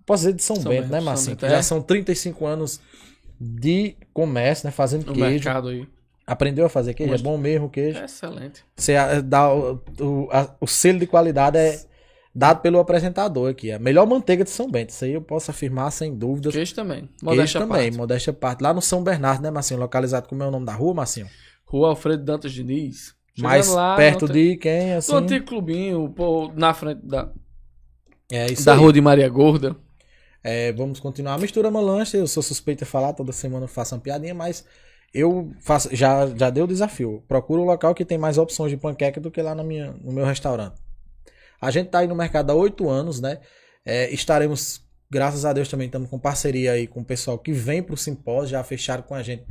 Posso 0.05 0.22
dizer 0.24 0.32
de 0.34 0.42
São, 0.42 0.56
São 0.56 0.64
Bento, 0.70 0.82
Bento, 0.82 0.90
né, 0.92 0.98
São 0.98 1.05
Marcinho? 1.05 1.30
Bento, 1.36 1.40
Que 1.40 1.48
Já 1.51 1.59
é. 1.59 1.62
são 1.62 1.80
35 1.80 2.44
anos 2.46 2.80
de 3.40 3.96
comércio, 4.12 4.66
né? 4.66 4.70
Fazendo 4.72 5.06
No 5.06 5.12
queijo. 5.12 5.28
mercado 5.30 5.68
aí. 5.68 5.86
Aprendeu 6.26 6.64
a 6.64 6.68
fazer 6.68 6.94
queijo? 6.94 7.14
É 7.14 7.18
bom 7.18 7.36
mesmo 7.38 7.66
o 7.66 7.70
queijo. 7.70 7.98
É 7.98 8.05
excelente. 8.06 8.64
Você 8.76 8.96
ah, 8.96 9.20
dá 9.20 9.52
o, 9.52 9.80
o, 10.01 10.28
a- 10.32 10.55
o 10.60 10.66
selo 10.66 10.98
de 10.98 11.06
qualidade 11.06 11.59
é 11.59 11.78
dado 12.34 12.60
pelo 12.60 12.78
apresentador 12.78 13.51
aqui. 13.51 13.70
A 13.70 13.78
melhor 13.78 14.06
manteiga 14.06 14.42
de 14.42 14.51
São 14.51 14.70
Bento. 14.70 14.90
Isso 14.90 15.05
aí 15.05 15.12
eu 15.12 15.20
posso 15.22 15.51
afirmar 15.51 15.90
sem 15.92 16.14
dúvidas. 16.16 16.55
Queijo 16.55 16.74
também. 16.74 17.01
Queijo 17.02 17.16
Modéstia 17.22 17.60
à 17.60 17.62
também, 17.66 17.82
parte. 17.84 17.96
modéstia 17.96 18.32
parte. 18.32 18.62
Lá 18.62 18.72
no 18.74 18.80
São 18.82 19.02
Bernardo, 19.02 19.42
né, 19.42 19.51
Marcinho? 19.51 19.78
Localizado 19.80 20.28
como 20.28 20.42
é 20.42 20.46
o 20.46 20.51
nome 20.51 20.64
da 20.66 20.72
rua, 20.72 20.94
Marcinho? 20.94 21.28
Rua 21.66 21.88
Alfredo 21.90 22.24
Dantas 22.24 22.52
Diniz. 22.52 23.14
Chegando 23.35 23.51
Mais 23.51 23.69
lá, 23.69 23.97
perto 23.97 24.28
de 24.28 24.56
quem, 24.56 24.94
assim? 24.94 25.11
No 25.12 25.19
antigo 25.19 25.44
clubinho, 25.47 26.09
pô, 26.11 26.52
na 26.55 26.73
frente 26.73 27.05
da, 27.05 27.32
É 28.31 28.47
isso 28.52 28.65
da 28.65 28.73
aí. 28.74 28.78
rua 28.78 28.93
de 28.93 29.01
Maria 29.01 29.28
Gorda. 29.28 29.77
É, 30.43 30.73
vamos 30.73 31.01
continuar. 31.01 31.39
Mistura 31.39 31.70
Malanche, 31.70 32.16
eu 32.16 32.27
sou 32.27 32.43
suspeito 32.43 32.85
de 32.85 32.90
falar, 32.90 33.12
toda 33.15 33.32
semana 33.32 33.65
eu 33.65 33.69
faço 33.69 33.94
uma 33.94 34.01
piadinha, 34.01 34.35
mas 34.35 34.65
eu 35.12 35.52
faço, 35.61 35.89
já, 35.94 36.27
já 36.36 36.51
dei 36.51 36.62
o 36.62 36.66
desafio. 36.66 37.24
Procura 37.27 37.61
um 37.61 37.65
local 37.65 37.94
que 37.94 38.05
tem 38.05 38.19
mais 38.19 38.39
opções 38.39 38.70
de 38.70 38.77
panqueca 38.77 39.20
do 39.20 39.31
que 39.31 39.40
lá 39.43 39.55
na 39.55 39.65
minha, 39.65 39.93
no 39.93 40.12
meu 40.12 40.24
restaurante. 40.24 40.77
A 41.61 41.70
gente 41.70 41.89
tá 41.89 42.01
aí 42.01 42.06
no 42.06 42.15
mercado 42.15 42.51
há 42.51 42.55
oito 42.55 42.89
anos, 42.90 43.20
né? 43.20 43.40
É, 43.85 44.12
estaremos, 44.12 44.82
graças 45.11 45.44
a 45.44 45.52
Deus, 45.52 45.69
também 45.69 45.86
estamos 45.86 46.09
com 46.11 46.19
parceria 46.19 46.73
aí 46.73 46.86
com 46.86 47.01
o 47.01 47.05
pessoal 47.05 47.39
que 47.39 47.52
vem 47.52 47.82
pro 47.82 47.97
simpósio, 47.97 48.51
já 48.51 48.62
fecharam 48.62 49.02
com 49.02 49.15
a 49.15 49.23
gente. 49.23 49.44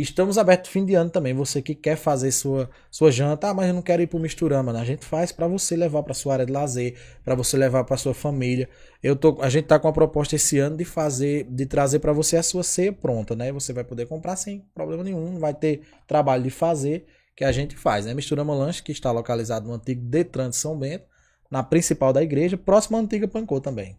Estamos 0.00 0.38
abertos 0.38 0.70
fim 0.70 0.84
de 0.84 0.94
ano 0.94 1.10
também. 1.10 1.34
Você 1.34 1.60
que 1.60 1.74
quer 1.74 1.96
fazer 1.96 2.32
sua, 2.32 2.70
sua 2.90 3.10
janta, 3.10 3.48
ah, 3.48 3.54
mas 3.54 3.68
eu 3.68 3.74
não 3.74 3.82
quero 3.82 4.00
ir 4.00 4.06
pro 4.06 4.18
Misturama. 4.18 4.72
né? 4.72 4.80
A 4.80 4.84
gente 4.84 5.04
faz 5.04 5.30
para 5.30 5.46
você 5.46 5.76
levar 5.76 6.02
para 6.02 6.14
sua 6.14 6.34
área 6.34 6.46
de 6.46 6.52
lazer, 6.52 6.96
para 7.24 7.34
você 7.34 7.56
levar 7.56 7.84
para 7.84 7.96
sua 7.96 8.14
família. 8.14 8.68
Eu 9.02 9.14
tô, 9.14 9.36
a 9.40 9.50
gente 9.50 9.66
tá 9.66 9.78
com 9.78 9.88
a 9.88 9.92
proposta 9.92 10.36
esse 10.36 10.58
ano 10.58 10.76
de 10.76 10.84
fazer, 10.84 11.44
de 11.50 11.66
trazer 11.66 11.98
para 11.98 12.12
você 12.12 12.36
a 12.36 12.42
sua 12.42 12.62
ceia 12.62 12.92
pronta, 12.92 13.36
né? 13.36 13.52
Você 13.52 13.72
vai 13.72 13.84
poder 13.84 14.06
comprar 14.06 14.36
sem 14.36 14.64
problema 14.74 15.04
nenhum, 15.04 15.32
não 15.32 15.40
vai 15.40 15.52
ter 15.52 15.82
trabalho 16.06 16.42
de 16.42 16.50
fazer, 16.50 17.06
que 17.36 17.44
a 17.44 17.52
gente 17.52 17.76
faz, 17.76 18.06
né? 18.06 18.14
Misturama 18.14 18.54
Lanche, 18.54 18.82
que 18.82 18.92
está 18.92 19.10
localizado 19.12 19.66
no 19.66 19.74
antigo 19.74 20.02
Detran 20.02 20.50
de 20.50 20.56
São 20.56 20.78
Bento, 20.78 21.04
na 21.50 21.62
principal 21.62 22.12
da 22.12 22.22
igreja, 22.22 22.56
próxima 22.56 22.98
à 22.98 23.00
antiga 23.00 23.28
Pancô 23.28 23.60
também. 23.60 23.96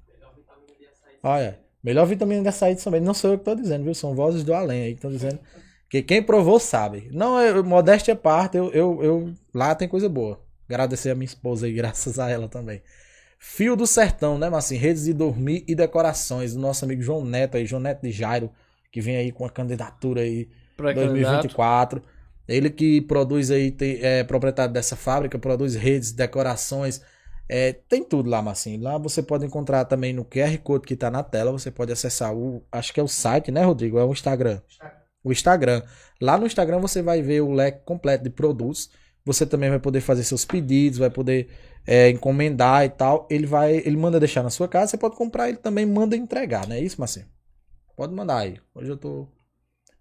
Olha, 1.23 1.59
melhor 1.83 2.05
vitamina 2.05 2.41
de 2.41 2.47
açaí 2.47 2.75
de 2.75 2.81
São 2.81 2.91
Bento. 2.91 3.05
Não 3.05 3.13
sou 3.13 3.31
eu 3.31 3.37
que 3.37 3.45
tô 3.45 3.53
dizendo, 3.53 3.83
viu? 3.83 3.93
São 3.93 4.15
vozes 4.15 4.43
do 4.43 4.53
além 4.53 4.83
aí 4.83 4.91
que 4.91 4.97
estão 4.97 5.11
dizendo. 5.11 5.39
Que 5.91 6.01
quem 6.01 6.23
provou 6.23 6.57
sabe. 6.57 7.09
Não, 7.11 7.37
eu, 7.41 7.61
modéstia 7.65 8.13
à 8.13 8.17
parte, 8.17 8.55
eu, 8.55 8.71
eu, 8.71 9.03
eu- 9.03 9.33
lá 9.53 9.75
tem 9.75 9.89
coisa 9.89 10.07
boa. 10.07 10.41
Agradecer 10.69 11.09
a 11.09 11.15
minha 11.15 11.25
esposa 11.25 11.65
aí, 11.65 11.73
graças 11.75 12.17
a 12.17 12.29
ela 12.29 12.47
também. 12.47 12.81
Fio 13.37 13.75
do 13.75 13.85
Sertão, 13.85 14.37
né, 14.37 14.49
mas 14.49 14.65
assim, 14.65 14.77
redes 14.77 15.03
de 15.03 15.13
dormir 15.13 15.65
e 15.67 15.75
decorações 15.75 16.53
do 16.53 16.61
nosso 16.61 16.85
amigo 16.85 17.01
João 17.01 17.25
Neto 17.25 17.57
aí, 17.57 17.65
João 17.65 17.81
Neto 17.81 18.03
de 18.03 18.11
Jairo, 18.11 18.49
que 18.89 19.01
vem 19.01 19.17
aí 19.17 19.33
com 19.33 19.43
a 19.45 19.49
candidatura 19.49 20.21
aí 20.21 20.47
Pré-candidato. 20.77 21.11
2024. 21.11 22.01
Ele 22.47 22.69
que 22.69 23.01
produz 23.01 23.51
aí, 23.51 23.69
tem, 23.69 23.99
é 24.01 24.23
proprietário 24.23 24.73
dessa 24.73 24.95
fábrica, 24.95 25.37
produz 25.37 25.75
redes, 25.75 26.13
decorações, 26.13 27.01
é, 27.49 27.73
tem 27.73 28.01
tudo 28.01 28.29
lá, 28.29 28.41
Marcinho. 28.41 28.81
Lá 28.81 28.97
você 28.97 29.21
pode 29.21 29.45
encontrar 29.45 29.83
também 29.83 30.13
no 30.13 30.23
QR 30.23 30.57
Code 30.63 30.87
que 30.87 30.95
tá 30.95 31.11
na 31.11 31.21
tela, 31.21 31.51
você 31.51 31.69
pode 31.69 31.91
acessar 31.91 32.33
o, 32.33 32.63
acho 32.71 32.93
que 32.93 32.99
é 32.99 33.03
o 33.03 33.07
site, 33.09 33.51
né, 33.51 33.61
Rodrigo? 33.63 33.99
É 33.99 34.05
o 34.05 34.11
Instagram. 34.13 34.61
O 35.23 35.31
Instagram. 35.31 35.81
Lá 36.21 36.37
no 36.37 36.45
Instagram 36.45 36.79
você 36.79 37.01
vai 37.01 37.21
ver 37.21 37.41
o 37.41 37.51
leque 37.51 37.83
completo 37.85 38.23
de 38.23 38.29
produtos. 38.29 38.89
Você 39.25 39.45
também 39.45 39.69
vai 39.69 39.79
poder 39.79 40.01
fazer 40.01 40.23
seus 40.23 40.43
pedidos, 40.45 40.97
vai 40.97 41.09
poder 41.09 41.49
é, 41.85 42.09
encomendar 42.09 42.83
e 42.85 42.89
tal. 42.89 43.27
Ele 43.29 43.45
vai, 43.45 43.75
ele 43.77 43.95
manda 43.97 44.19
deixar 44.19 44.41
na 44.43 44.49
sua 44.49 44.67
casa, 44.67 44.91
você 44.91 44.97
pode 44.97 45.15
comprar, 45.15 45.47
ele 45.49 45.57
também 45.59 45.85
manda 45.85 46.15
entregar, 46.15 46.67
não 46.67 46.75
é 46.75 46.79
isso, 46.79 46.99
Marcinho? 46.99 47.27
Pode 47.95 48.13
mandar 48.13 48.39
aí. 48.39 48.57
Hoje 48.73 48.89
eu 48.91 48.97
tô 48.97 49.27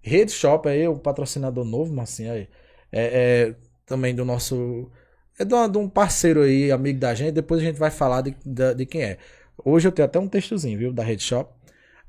Rede 0.03 0.33
Shop 0.33 0.69
aí, 0.69 0.87
o 0.89 0.97
patrocinador 0.99 1.65
novo, 1.65 1.93
Marcinho 1.95 2.33
aí. 2.33 2.49
É, 2.91 3.51
é 3.51 3.57
também 3.87 4.15
do 4.15 4.25
nosso. 4.25 4.91
É 5.39 5.45
de, 5.45 5.55
uma- 5.55 5.69
de 5.69 5.79
um 5.79 5.89
parceiro 5.89 6.43
aí, 6.43 6.71
amigo 6.73 6.99
da 6.99 7.15
gente. 7.15 7.33
Depois 7.33 7.61
a 7.61 7.65
gente 7.65 7.79
vai 7.79 7.91
falar 7.91 8.23
de, 8.23 8.35
da- 8.45 8.73
de 8.73 8.87
quem 8.87 9.03
é. 9.03 9.19
Hoje 9.65 9.87
eu 9.89 9.93
tenho 9.93 10.07
até 10.07 10.19
um 10.19 10.29
textozinho, 10.29 10.79
viu? 10.79 10.93
Da 10.93 11.03
Rede 11.05 11.23
Shop. 11.23 11.53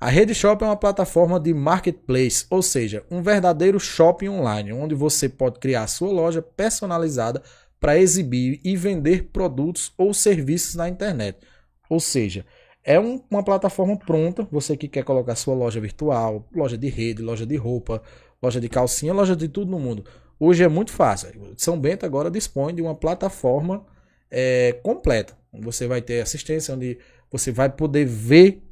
A 0.01 0.09
Rede 0.09 0.33
Shop 0.33 0.63
é 0.63 0.67
uma 0.67 0.75
plataforma 0.75 1.39
de 1.39 1.53
marketplace, 1.53 2.47
ou 2.49 2.63
seja, 2.63 3.05
um 3.11 3.21
verdadeiro 3.21 3.79
shopping 3.79 4.29
online, 4.29 4.73
onde 4.73 4.95
você 4.95 5.29
pode 5.29 5.59
criar 5.59 5.85
sua 5.85 6.11
loja 6.11 6.41
personalizada 6.41 7.43
para 7.79 7.99
exibir 7.99 8.59
e 8.63 8.75
vender 8.75 9.29
produtos 9.31 9.93
ou 9.95 10.11
serviços 10.11 10.73
na 10.73 10.89
internet. 10.89 11.37
Ou 11.87 11.99
seja, 11.99 12.43
é 12.83 12.99
um- 12.99 13.21
uma 13.29 13.43
plataforma 13.43 13.95
pronta, 13.95 14.47
você 14.51 14.75
que 14.75 14.87
quer 14.87 15.03
colocar 15.03 15.35
sua 15.35 15.53
loja 15.53 15.79
virtual, 15.79 16.49
loja 16.51 16.79
de 16.79 16.89
rede, 16.89 17.21
loja 17.21 17.45
de 17.45 17.55
roupa, 17.55 18.01
loja 18.41 18.59
de 18.59 18.69
calcinha, 18.69 19.13
loja 19.13 19.35
de 19.35 19.47
tudo 19.47 19.69
no 19.69 19.77
mundo. 19.77 20.03
Hoje 20.39 20.63
é 20.63 20.67
muito 20.67 20.91
fácil. 20.91 21.29
São 21.57 21.79
Bento 21.79 22.07
agora 22.07 22.31
dispõe 22.31 22.73
de 22.73 22.81
uma 22.81 22.95
plataforma 22.95 23.85
é, 24.31 24.79
completa. 24.81 25.37
Você 25.53 25.85
vai 25.85 26.01
ter 26.01 26.21
assistência, 26.21 26.73
onde 26.73 26.97
você 27.31 27.51
vai 27.51 27.69
poder 27.69 28.05
ver 28.05 28.63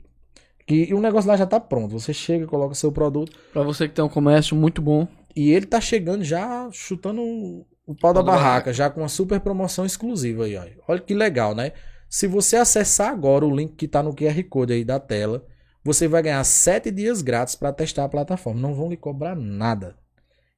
que 0.70 0.94
o 0.94 1.02
negócio 1.02 1.28
lá 1.30 1.36
já 1.36 1.44
está 1.46 1.60
pronto. 1.60 1.98
Você 2.00 2.14
chega, 2.14 2.46
coloca 2.46 2.76
seu 2.76 2.92
produto 2.92 3.36
Pra 3.52 3.64
você 3.64 3.88
que 3.88 3.96
tem 3.96 4.06
um 4.06 4.10
comércio 4.10 4.56
muito 4.56 4.82
bom. 4.82 5.08
e 5.36 5.52
ele 5.52 5.66
tá 5.66 5.82
chegando 5.82 6.24
já 6.24 6.70
chutando 6.72 7.22
o- 7.22 7.66
pau 8.00 8.14
da 8.14 8.22
da 8.22 8.32
barraca, 8.32 8.72
já 8.72 8.90
com 8.90 9.02
uma 9.02 9.10
super 9.10 9.40
promoção 9.40 9.86
exclusiva 9.86 10.46
aí, 10.46 10.56
ó. 10.56 10.64
Olha 10.88 11.00
que 11.02 11.14
legal, 11.16 11.56
né? 11.56 11.72
Se 12.08 12.28
você 12.28 12.56
acessar 12.56 13.12
agora 13.12 13.46
o 13.46 13.56
link 13.56 13.76
que 13.76 13.88
tá 13.88 14.02
no 14.04 14.14
QR 14.16 14.44
Code 14.44 14.74
aí 14.74 14.84
da 14.86 15.00
tela, 15.00 15.44
você 15.84 16.08
vai 16.08 16.22
ganhar 16.22 16.44
7 16.44 16.92
dias 16.92 17.22
grátis 17.22 17.56
para 17.56 17.72
testar 17.74 18.04
a 18.06 18.10
plataforma. 18.10 18.60
Não 18.62 18.74
vão 18.76 18.90
lhe 18.90 18.98
cobrar 18.98 19.36
nada. 19.36 19.96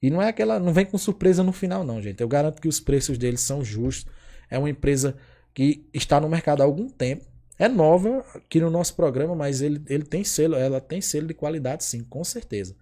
E 0.01 0.09
não 0.09 0.21
é 0.21 0.27
aquela, 0.29 0.59
não 0.59 0.73
vem 0.73 0.85
com 0.85 0.97
surpresa 0.97 1.43
no 1.43 1.51
final 1.53 1.83
não, 1.85 2.01
gente. 2.01 2.19
Eu 2.21 2.27
garanto 2.27 2.59
que 2.61 2.67
os 2.67 2.79
preços 2.79 3.17
deles 3.17 3.41
são 3.41 3.63
justos. 3.63 4.11
É 4.49 4.57
uma 4.57 4.69
empresa 4.69 5.15
que 5.53 5.87
está 5.93 6.19
no 6.19 6.27
mercado 6.27 6.61
há 6.61 6.65
algum 6.65 6.89
tempo. 6.89 7.23
É 7.61 7.67
nova 7.67 8.25
aqui 8.33 8.59
no 8.59 8.71
nosso 8.71 8.95
programa, 8.95 9.35
mas 9.35 9.61
ele, 9.61 9.83
ele 9.87 10.03
tem 10.03 10.23
selo, 10.23 10.55
ela 10.55 10.81
tem 10.81 10.99
selo 10.99 11.27
de 11.27 11.35
qualidade 11.35 11.83
sim, 11.83 12.03
com 12.03 12.23
certeza. 12.23 12.75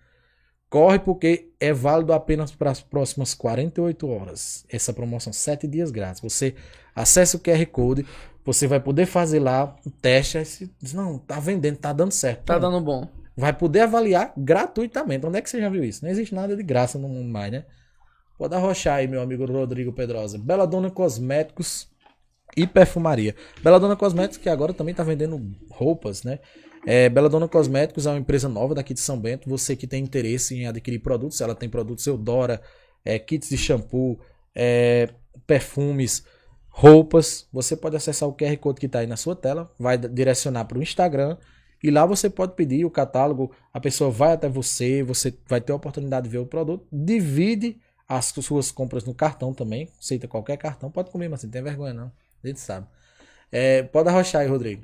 Corre 0.70 1.00
porque 1.00 1.52
é 1.60 1.74
válido 1.74 2.14
apenas 2.14 2.50
para 2.54 2.72
as 2.72 2.80
próximas 2.80 3.34
48 3.34 4.08
horas. 4.08 4.66
Essa 4.70 4.94
promoção, 4.94 5.34
7 5.34 5.68
dias 5.68 5.92
grátis. 5.92 6.22
Você 6.22 6.56
acessa 6.96 7.36
o 7.36 7.42
QR 7.42 7.66
Code, 7.66 8.06
você 8.46 8.68
vai 8.68 8.80
poder 8.80 9.06
fazer 9.06 9.42
lá 9.42 9.76
o 9.86 9.92
teste. 9.92 10.38
Aí 10.38 10.46
você 10.46 10.70
diz, 10.82 10.94
não, 10.94 11.18
tá 11.18 11.42
vendendo, 11.42 11.76
tá 11.76 11.92
dando 11.92 12.14
certo. 12.14 12.46
Tá 12.46 12.58
dando 12.58 12.80
bom. 12.80 13.06
Vai 13.36 13.52
poder 13.52 13.82
avaliar 13.82 14.32
gratuitamente. 14.38 15.26
Onde 15.26 15.40
é 15.40 15.42
que 15.42 15.50
você 15.50 15.60
já 15.60 15.68
viu 15.68 15.84
isso? 15.84 16.06
Não 16.06 16.10
existe 16.10 16.34
nada 16.34 16.56
de 16.56 16.64
graça 16.64 16.98
no 16.98 17.10
mundo 17.10 17.28
mais, 17.28 17.52
né? 17.52 17.66
Pode 18.38 18.56
arrochar 18.56 19.00
aí, 19.00 19.10
meu 19.10 19.22
amigo 19.22 19.46
Rodrigo 19.46 19.92
Pedrosa. 19.92 20.38
Bela 20.38 20.66
Dona 20.66 20.90
Cosméticos 20.90 21.90
e 22.56 22.68
Perfumaria. 22.68 23.36
Bela 23.64 23.80
Dona 23.80 23.96
Cosméticos, 23.96 24.38
que 24.38 24.50
agora 24.50 24.74
também 24.74 24.94
tá 24.94 25.04
vendendo 25.04 25.42
roupas, 25.70 26.24
né? 26.24 26.40
É, 26.86 27.10
Bela 27.10 27.30
Dona 27.30 27.48
Cosméticos 27.48 28.06
é 28.06 28.10
uma 28.10 28.20
empresa 28.20 28.48
nova 28.48 28.74
daqui 28.74 28.94
de 28.94 29.00
São 29.00 29.20
Bento. 29.20 29.50
Você 29.50 29.76
que 29.76 29.88
tem 29.88 30.04
interesse 30.04 30.56
em 30.56 30.68
adquirir 30.68 31.00
produtos, 31.00 31.42
ela 31.42 31.54
tem 31.54 31.70
produtos 31.70 32.06
Eudora, 32.08 32.62
é, 33.04 33.20
kits 33.20 33.50
de 33.50 33.58
shampoo, 33.58 34.20
é, 34.56 35.10
perfumes, 35.46 36.24
roupas. 36.70 37.48
Você 37.52 37.76
pode 37.76 37.96
acessar 37.96 38.28
o 38.28 38.34
QR 38.34 38.56
Code 38.58 38.80
que 38.80 38.86
está 38.86 39.00
aí 39.00 39.08
na 39.08 39.18
sua 39.18 39.36
tela, 39.36 39.72
vai 39.78 39.98
direcionar 39.98 40.66
para 40.66 40.78
o 40.78 40.82
Instagram 40.82 41.38
e 41.84 41.90
lá 41.90 42.06
você 42.06 42.30
pode 42.30 42.56
pedir 42.56 42.86
o 42.86 42.92
catálogo. 42.92 43.52
A 43.74 43.80
pessoa 43.80 44.10
vai 44.10 44.34
até 44.34 44.48
você, 44.50 45.04
você 45.04 45.38
vai 45.48 45.62
ter 45.62 45.72
a 45.72 45.76
oportunidade 45.76 46.26
de 46.26 46.30
ver 46.30 46.40
o 46.40 46.46
produto, 46.46 46.88
divide 46.92 47.80
as 48.08 48.26
suas 48.26 48.72
compras 48.72 49.04
no 49.06 49.14
cartão 49.14 49.54
também. 49.54 49.90
Aceita 50.00 50.28
qualquer 50.28 50.58
cartão, 50.58 50.90
pode 50.90 51.12
comer, 51.12 51.30
mas 51.30 51.44
não 51.44 51.50
tem 51.50 51.62
vergonha 51.62 51.94
não. 51.94 52.12
A 52.44 52.48
gente 52.48 52.60
sabe. 52.60 52.88
É, 53.52 53.84
pode 53.84 54.10
arrochar 54.10 54.42
aí, 54.42 54.48
Rodrigo. 54.48 54.84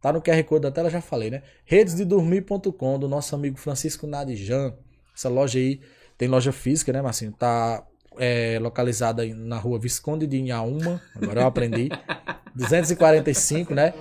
Tá 0.00 0.12
no 0.12 0.22
QR 0.22 0.42
Code 0.44 0.62
da 0.62 0.70
tela, 0.70 0.88
já 0.88 1.00
falei, 1.00 1.28
né? 1.30 1.42
Redesdedormir.com, 1.64 2.98
do 2.98 3.08
nosso 3.08 3.34
amigo 3.34 3.56
Francisco 3.58 4.06
Nadijan. 4.06 4.74
Essa 5.14 5.28
loja 5.28 5.58
aí 5.58 5.80
tem 6.16 6.28
loja 6.28 6.52
física, 6.52 6.92
né, 6.92 7.02
Marcinho? 7.02 7.32
Tá 7.32 7.84
é, 8.16 8.58
localizada 8.60 9.22
aí 9.22 9.34
na 9.34 9.58
rua 9.58 9.78
Visconde 9.78 10.26
de 10.26 10.38
Inhaúma, 10.38 11.02
agora 11.14 11.40
eu 11.42 11.46
aprendi. 11.46 11.88
245, 12.54 13.74
né? 13.74 13.92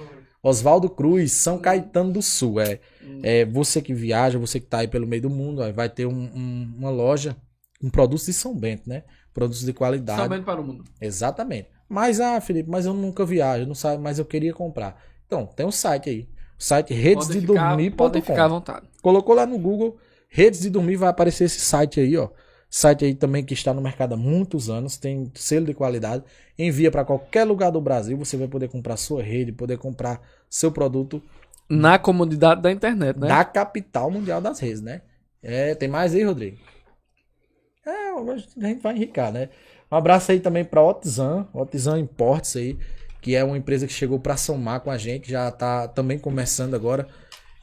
Oswaldo 0.41 0.89
Cruz, 0.89 1.31
São 1.33 1.57
Caetano 1.59 2.11
do 2.11 2.21
Sul. 2.21 2.59
É, 2.61 2.79
é 3.23 3.45
você 3.45 3.81
que 3.81 3.93
viaja, 3.93 4.37
você 4.39 4.59
que 4.59 4.67
tá 4.67 4.79
aí 4.79 4.87
pelo 4.87 5.07
meio 5.07 5.21
do 5.23 5.29
mundo, 5.29 5.61
vai 5.73 5.89
ter 5.89 6.05
um- 6.05 6.11
um- 6.33 6.75
uma 6.77 6.89
loja 6.89 7.35
com 7.81 7.89
produtos 7.89 8.25
de 8.27 8.33
São 8.33 8.55
Bento, 8.55 8.87
né? 8.87 9.03
Produtos 9.33 9.63
de 9.63 9.73
qualidade. 9.73 10.21
Sabendo 10.21 10.45
para 10.45 10.61
o 10.61 10.63
mundo. 10.63 10.83
Exatamente. 11.01 11.69
Mas, 11.89 12.19
ah, 12.19 12.39
Felipe, 12.41 12.69
mas 12.69 12.85
eu 12.85 12.93
nunca 12.93 13.25
viajo, 13.25 13.65
não 13.65 13.75
sabe, 13.75 14.01
mas 14.01 14.19
eu 14.19 14.25
queria 14.25 14.53
comprar. 14.53 15.01
Então, 15.25 15.45
tem 15.45 15.65
um 15.65 15.71
site 15.71 16.09
aí. 16.09 16.27
O 16.59 16.63
site 16.63 16.93
redesdedormir.com. 16.93 18.47
vontade. 18.47 18.87
Colocou 19.01 19.35
lá 19.35 19.45
no 19.45 19.57
Google, 19.57 19.97
Redes 20.27 20.61
de 20.61 20.69
Dormir, 20.69 20.95
vai 20.95 21.09
aparecer 21.09 21.45
esse 21.45 21.59
site 21.59 21.99
aí, 21.99 22.17
ó. 22.17 22.29
Site 22.69 23.05
aí 23.05 23.15
também 23.15 23.45
que 23.45 23.53
está 23.53 23.73
no 23.73 23.81
mercado 23.81 24.13
há 24.13 24.17
muitos 24.17 24.69
anos, 24.69 24.97
tem 24.97 25.31
selo 25.35 25.65
de 25.65 25.73
qualidade. 25.73 26.23
Envia 26.59 26.91
para 26.91 27.05
qualquer 27.05 27.45
lugar 27.45 27.71
do 27.71 27.79
Brasil, 27.79 28.17
você 28.17 28.35
vai 28.35 28.47
poder 28.47 28.67
comprar 28.67 28.97
sua 28.97 29.23
rede, 29.23 29.51
poder 29.53 29.77
comprar 29.77 30.21
seu 30.49 30.71
produto 30.71 31.21
Na 31.69 31.97
comodidade 31.97 32.61
da 32.61 32.71
internet, 32.71 33.17
né? 33.17 33.27
da 33.27 33.45
capital 33.45 34.11
mundial 34.11 34.41
das 34.41 34.59
redes, 34.59 34.81
né? 34.81 35.01
É, 35.41 35.75
tem 35.75 35.87
mais 35.87 36.13
aí, 36.13 36.23
Rodrigo? 36.23 36.57
É, 37.85 38.09
a 38.09 38.67
gente 38.67 38.81
vai 38.81 38.95
enricar, 38.95 39.31
né? 39.31 39.49
Um 39.91 39.95
abraço 39.95 40.31
aí 40.31 40.39
também 40.39 40.65
pra 40.65 40.81
Otizan, 40.81 41.47
Otizan 41.53 41.99
Imports 41.99 42.55
aí, 42.55 42.77
que 43.21 43.35
é 43.35 43.43
uma 43.43 43.57
empresa 43.57 43.87
que 43.87 43.93
chegou 43.93 44.19
pra 44.19 44.37
somar 44.37 44.81
com 44.81 44.91
a 44.91 44.97
gente, 44.97 45.29
já 45.31 45.49
tá 45.51 45.87
também 45.87 46.19
começando 46.19 46.75
agora. 46.75 47.07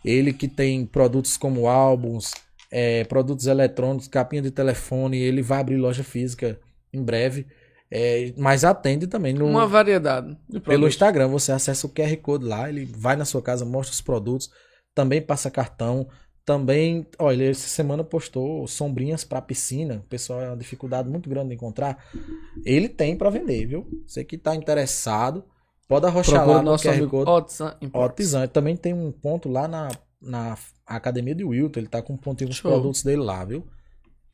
Ele 0.04 0.32
que 0.32 0.48
tem 0.48 0.84
produtos 0.84 1.36
como 1.36 1.66
álbuns, 1.66 2.32
é, 2.70 3.04
produtos 3.04 3.46
eletrônicos, 3.46 4.08
capinha 4.08 4.42
de 4.42 4.50
telefone, 4.50 5.18
ele 5.18 5.42
vai 5.42 5.60
abrir 5.60 5.76
loja 5.76 6.02
física 6.02 6.58
em 6.92 7.02
breve. 7.02 7.46
É, 7.90 8.32
mas 8.36 8.64
atende 8.64 9.06
também 9.06 9.32
no, 9.32 9.46
Uma 9.46 9.66
variedade 9.66 10.36
de 10.48 10.58
pelo. 10.58 10.88
Instagram. 10.88 11.28
Você 11.28 11.52
acessa 11.52 11.86
o 11.86 11.90
QR 11.90 12.16
Code 12.16 12.44
lá, 12.44 12.68
ele 12.68 12.84
vai 12.84 13.14
na 13.14 13.24
sua 13.24 13.40
casa, 13.40 13.64
mostra 13.64 13.92
os 13.92 14.00
produtos, 14.00 14.50
também 14.94 15.22
passa 15.22 15.50
cartão. 15.50 16.08
Também, 16.44 17.06
olha, 17.18 17.42
ele 17.42 17.50
essa 17.52 17.68
semana 17.68 18.04
postou 18.04 18.66
sombrinhas 18.66 19.24
para 19.24 19.40
piscina. 19.40 20.02
O 20.04 20.08
pessoal 20.08 20.42
é 20.42 20.48
uma 20.48 20.56
dificuldade 20.56 21.08
muito 21.08 21.28
grande 21.28 21.48
de 21.48 21.54
encontrar. 21.54 22.04
Ele 22.66 22.88
tem 22.88 23.16
para 23.16 23.30
vender, 23.30 23.66
viu? 23.66 23.86
Você 24.06 24.22
que 24.24 24.36
tá 24.36 24.54
interessado, 24.54 25.42
pode 25.88 26.06
arrochar 26.06 26.34
Procura 26.34 26.56
lá 26.56 26.62
no 26.62 26.70
nosso 26.70 26.84
QR 26.84 26.94
amigo 26.94 27.10
Code. 27.10 27.30
Também 28.52 28.76
tem 28.76 28.92
um 28.92 29.10
ponto 29.10 29.48
lá 29.48 29.66
na, 29.66 29.88
na 30.20 30.58
academia 30.86 31.34
de 31.34 31.44
Wilton. 31.44 31.80
Ele 31.80 31.88
tá 31.88 32.02
com 32.02 32.12
um 32.12 32.18
pontinho 32.18 32.50
dos 32.50 32.60
produtos 32.60 33.02
dele 33.02 33.22
lá, 33.22 33.42
viu? 33.44 33.66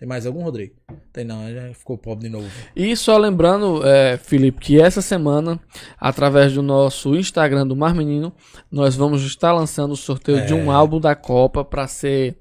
Tem 0.00 0.08
mais 0.08 0.24
algum, 0.24 0.42
Rodrigo? 0.42 0.72
Tem 1.12 1.26
não, 1.26 1.52
já 1.52 1.74
ficou 1.74 1.98
pobre 1.98 2.24
de 2.24 2.30
novo. 2.32 2.48
E 2.74 2.96
só 2.96 3.18
lembrando, 3.18 3.86
é, 3.86 4.16
Felipe, 4.16 4.58
que 4.58 4.80
essa 4.80 5.02
semana, 5.02 5.60
através 6.00 6.54
do 6.54 6.62
nosso 6.62 7.14
Instagram 7.14 7.66
do 7.66 7.76
Mar 7.76 7.94
Menino, 7.94 8.32
nós 8.72 8.96
vamos 8.96 9.22
estar 9.22 9.52
lançando 9.52 9.92
o 9.92 9.96
sorteio 9.96 10.46
de 10.46 10.54
um 10.54 10.70
álbum 10.70 10.98
da 10.98 11.14
Copa 11.14 11.62
para 11.62 11.86
ser 11.86 12.38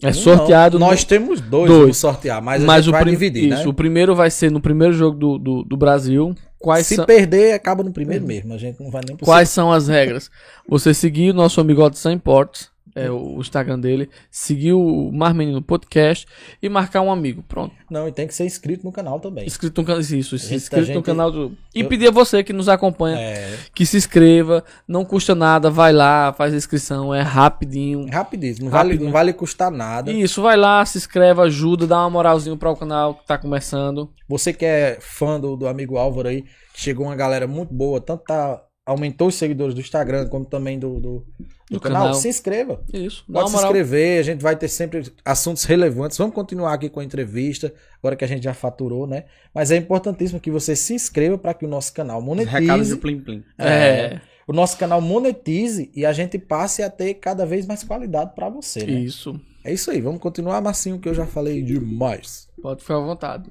é, 0.00 0.12
sorteado. 0.12 0.78
Não, 0.78 0.86
no- 0.86 0.92
nós 0.92 1.02
temos 1.02 1.40
dois, 1.40 1.68
Dois. 1.68 1.96
sortear, 1.96 2.40
mas, 2.40 2.62
mas 2.62 2.86
o 2.86 2.92
vai 2.92 3.04
dividir, 3.04 3.52
isso, 3.52 3.64
né? 3.64 3.68
o 3.68 3.74
primeiro 3.74 4.14
vai 4.14 4.30
ser 4.30 4.52
no 4.52 4.60
primeiro 4.60 4.94
jogo 4.94 5.18
do, 5.18 5.38
do, 5.38 5.62
do 5.64 5.76
Brasil. 5.76 6.32
Quais 6.56 6.86
Se 6.86 6.94
são, 6.94 7.04
perder, 7.04 7.54
acaba 7.54 7.82
no 7.82 7.92
primeiro 7.92 8.24
mesmo. 8.24 8.54
A 8.54 8.58
gente 8.58 8.80
não 8.80 8.92
vai 8.92 9.02
nem 9.04 9.16
quais 9.16 9.48
são 9.48 9.72
as 9.72 9.88
regras? 9.88 10.30
Você 10.68 10.94
seguir 10.94 11.30
o 11.32 11.34
nosso 11.34 11.60
amigo 11.60 11.82
Odson 11.82 12.12
Imports, 12.12 12.70
é 12.94 13.10
o 13.10 13.38
Instagram 13.40 13.78
dele, 13.78 14.08
seguir 14.30 14.72
o 14.72 15.10
Mar 15.12 15.34
Menino 15.34 15.62
Podcast 15.62 16.26
e 16.62 16.68
marcar 16.68 17.00
um 17.02 17.10
amigo. 17.10 17.42
Pronto. 17.42 17.74
Não, 17.90 18.06
e 18.08 18.12
tem 18.12 18.26
que 18.26 18.34
ser 18.34 18.44
inscrito 18.44 18.84
no 18.84 18.92
canal 18.92 19.18
também. 19.20 19.46
Inscrito 19.46 19.80
no 19.80 19.86
canal. 19.86 20.00
Isso, 20.00 20.14
isso, 20.16 20.36
gente- 20.36 20.54
inscrito 20.56 20.76
a 20.76 20.80
no 20.88 20.94
gente- 20.96 21.04
canal 21.04 21.30
do. 21.30 21.56
E 21.74 21.80
eu- 21.80 21.88
pedir 21.88 22.08
a 22.08 22.10
você 22.10 22.42
que 22.42 22.52
nos 22.52 22.68
acompanha 22.68 23.18
É, 23.18 23.56
que 23.74 23.84
se 23.86 23.96
inscreva, 23.96 24.64
não 24.86 25.04
custa 25.04 25.34
nada, 25.34 25.70
vai 25.70 25.92
lá, 25.92 26.32
faz 26.32 26.52
a 26.52 26.56
inscrição, 26.56 27.14
é 27.14 27.22
rapidinho. 27.22 28.06
rapidíssimo, 28.10 28.66
não 28.66 28.72
vale, 28.72 28.88
Rapidinho. 28.90 29.04
não 29.06 29.12
vale 29.12 29.32
custar 29.32 29.70
nada. 29.70 30.10
Isso, 30.12 30.42
vai 30.42 30.56
lá, 30.56 30.84
se 30.84 30.98
inscreve, 30.98 31.40
ajuda, 31.40 31.86
dá 31.86 31.98
uma 32.00 32.10
moralzinha 32.10 32.56
para 32.56 32.70
o 32.70 32.76
canal 32.76 33.14
que 33.14 33.26
tá 33.26 33.36
começando. 33.38 34.10
Você 34.28 34.52
que 34.52 34.64
é 34.64 34.98
fã 35.00 35.38
do, 35.40 35.56
do 35.56 35.66
amigo 35.66 35.96
Álvaro 35.96 36.28
aí, 36.28 36.44
chegou 36.74 37.06
uma 37.06 37.16
galera 37.16 37.46
muito 37.46 37.72
boa, 37.74 38.00
tanto 38.00 38.24
tá, 38.24 38.62
aumentou 38.84 39.28
os 39.28 39.36
seguidores 39.36 39.74
do 39.74 39.80
Instagram, 39.80 40.28
como 40.28 40.44
também 40.44 40.78
do, 40.78 40.98
do, 40.98 41.26
do 41.70 41.80
canal. 41.80 42.02
canal. 42.02 42.14
Se 42.14 42.28
inscreva. 42.28 42.82
Isso, 42.92 43.24
Pode 43.30 43.48
se 43.48 43.56
moral. 43.56 43.70
inscrever, 43.70 44.20
a 44.20 44.22
gente 44.22 44.42
vai 44.42 44.56
ter 44.56 44.68
sempre 44.68 45.12
assuntos 45.24 45.64
relevantes. 45.64 46.18
Vamos 46.18 46.34
continuar 46.34 46.74
aqui 46.74 46.88
com 46.88 47.00
a 47.00 47.04
entrevista, 47.04 47.72
agora 47.98 48.16
que 48.16 48.24
a 48.24 48.28
gente 48.28 48.42
já 48.42 48.54
faturou, 48.54 49.06
né? 49.06 49.24
Mas 49.54 49.70
é 49.70 49.76
importantíssimo 49.76 50.40
que 50.40 50.50
você 50.50 50.74
se 50.74 50.94
inscreva 50.94 51.38
para 51.38 51.54
que 51.54 51.64
o 51.64 51.68
nosso 51.68 51.92
canal 51.92 52.20
monetize. 52.20 52.60
Recado 52.60 52.84
de 52.84 52.96
Plim 52.96 53.20
Plim. 53.20 53.44
É, 53.58 54.20
o 54.46 54.52
nosso 54.52 54.76
canal 54.76 55.00
monetize 55.00 55.90
e 55.94 56.04
a 56.04 56.12
gente 56.12 56.38
passe 56.38 56.82
a 56.82 56.90
ter 56.90 57.14
cada 57.14 57.46
vez 57.46 57.66
mais 57.66 57.84
qualidade 57.84 58.34
para 58.34 58.48
você, 58.48 58.84
né? 58.84 58.92
isso. 58.92 59.40
É 59.64 59.72
isso 59.72 59.92
aí, 59.92 60.00
vamos 60.00 60.20
continuar, 60.20 60.60
Marcinho, 60.60 60.98
que 60.98 61.08
eu 61.08 61.14
já 61.14 61.24
falei 61.24 61.62
demais. 61.62 62.48
Pode 62.60 62.82
ficar 62.82 62.96
à 62.96 63.00
vontade. 63.00 63.48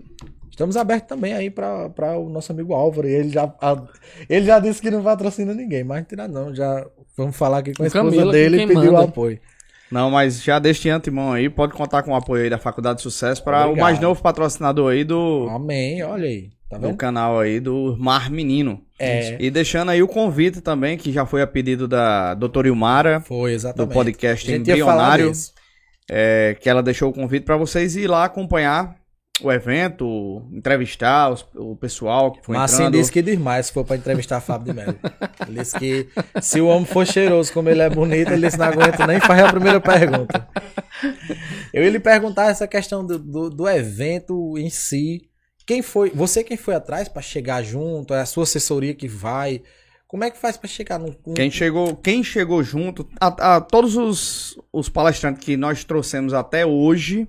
Estamos 0.61 0.77
abertos 0.77 1.07
também 1.09 1.33
aí 1.33 1.49
para 1.49 2.17
o 2.19 2.29
nosso 2.29 2.51
amigo 2.51 2.73
Álvaro. 2.75 3.07
Ele 3.07 3.29
já, 3.29 3.51
a- 3.59 3.81
ele 4.29 4.45
já 4.45 4.59
disse 4.59 4.79
que 4.79 4.91
não 4.91 5.01
patrocina 5.01 5.55
ninguém, 5.55 5.83
mas 5.83 5.97
não 6.01 6.05
tira 6.05 6.27
não. 6.27 6.53
Já 6.53 6.85
vamos 7.17 7.35
falar 7.35 7.57
aqui 7.57 7.73
com 7.73 7.81
a 7.81 7.87
esposa 7.87 8.05
Camila, 8.11 8.31
dele 8.31 8.55
e 8.57 8.59
quem 8.59 8.67
pedir 8.67 8.89
o 8.89 8.93
manda. 8.93 9.05
apoio. 9.05 9.39
Não, 9.91 10.11
mas 10.11 10.41
já 10.43 10.59
deste 10.59 10.87
antemão 10.87 11.33
aí, 11.33 11.49
pode 11.49 11.73
contar 11.73 12.03
com 12.03 12.11
o 12.11 12.15
apoio 12.15 12.43
aí 12.43 12.49
da 12.49 12.59
Faculdade 12.59 12.97
de 12.97 13.01
Sucesso 13.01 13.43
para 13.43 13.65
o 13.67 13.75
mais 13.75 13.99
novo 13.99 14.21
patrocinador 14.21 14.91
aí 14.91 15.03
do, 15.03 15.47
Amém, 15.49 16.03
olha 16.03 16.27
aí. 16.27 16.49
Tá 16.69 16.77
do 16.77 16.87
vendo? 16.87 16.97
canal 16.97 17.39
aí 17.39 17.59
do 17.59 17.97
Mar 17.99 18.29
Menino. 18.29 18.81
É. 18.99 19.35
E 19.39 19.49
deixando 19.49 19.89
aí 19.89 20.01
o 20.03 20.07
convite 20.07 20.61
também, 20.61 20.95
que 20.95 21.11
já 21.11 21.25
foi 21.25 21.41
a 21.41 21.47
pedido 21.47 21.87
da 21.87 22.33
doutora 22.35 22.67
Ilmara, 22.67 23.19
Foi, 23.19 23.49
do 23.51 23.55
exatamente. 23.55 23.93
podcast 23.93 24.47
ia 24.49 24.55
falar 24.57 24.61
Embrionário, 24.61 25.31
é, 26.09 26.55
que 26.61 26.69
ela 26.69 26.83
deixou 26.83 27.09
o 27.09 27.13
convite 27.13 27.43
para 27.43 27.57
vocês 27.57 27.95
ir 27.95 28.07
lá 28.07 28.23
acompanhar 28.25 28.95
o 29.43 29.51
evento, 29.51 30.47
entrevistar 30.51 31.29
os- 31.31 31.45
o 31.55 31.75
pessoal 31.75 32.31
que 32.31 32.43
foi 32.45 32.55
Marcinho 32.55 32.81
entrando. 32.87 32.93
disse 32.99 33.11
que 33.11 33.21
diz 33.21 33.37
mais 33.37 33.67
se 33.67 33.71
for 33.73 33.83
pra 33.85 33.95
entrevistar 33.95 34.39
Fábio 34.41 34.73
de 34.73 34.79
Mello. 34.79 34.97
Ele 35.47 35.59
disse 35.59 35.77
que 35.79 36.07
se 36.41 36.59
o 36.61 36.67
homem 36.67 36.85
for 36.85 37.05
cheiroso 37.05 37.51
como 37.53 37.69
ele 37.69 37.81
é 37.81 37.89
bonito, 37.89 38.31
ele 38.31 38.45
disse 38.45 38.57
não 38.57 38.65
aguenta 38.67 39.05
nem 39.07 39.19
fazer 39.19 39.43
a 39.45 39.51
primeira 39.51 39.79
pergunta. 39.81 40.47
Eu 41.73 41.83
ia 41.83 41.89
lhe 41.89 41.99
perguntar 41.99 42.49
essa 42.49 42.67
questão 42.67 43.05
do, 43.05 43.17
do, 43.17 43.49
do 43.49 43.67
evento 43.69 44.57
em 44.57 44.69
si. 44.69 45.21
Quem 45.65 45.81
foi? 45.81 46.09
Você 46.11 46.43
quem 46.43 46.57
foi 46.57 46.75
atrás 46.75 47.07
pra 47.07 47.21
chegar 47.21 47.63
junto? 47.63 48.13
É 48.13 48.21
a 48.21 48.25
sua 48.25 48.43
assessoria 48.43 48.93
que 48.93 49.07
vai? 49.07 49.61
Como 50.07 50.23
é 50.25 50.29
que 50.29 50.37
faz 50.37 50.57
pra 50.57 50.67
chegar 50.67 50.99
no. 50.99 51.15
no- 51.25 51.33
Quem 51.35 51.49
chegou, 51.49 51.95
quem 51.95 52.21
chegou 52.23 52.61
junto, 52.63 53.07
a, 53.19 53.55
a 53.55 53.61
todos 53.61 53.95
os, 53.95 54.59
os 54.73 54.89
palestrantes 54.89 55.41
que 55.43 55.55
nós 55.55 55.85
trouxemos 55.85 56.33
até 56.33 56.65
hoje, 56.65 57.27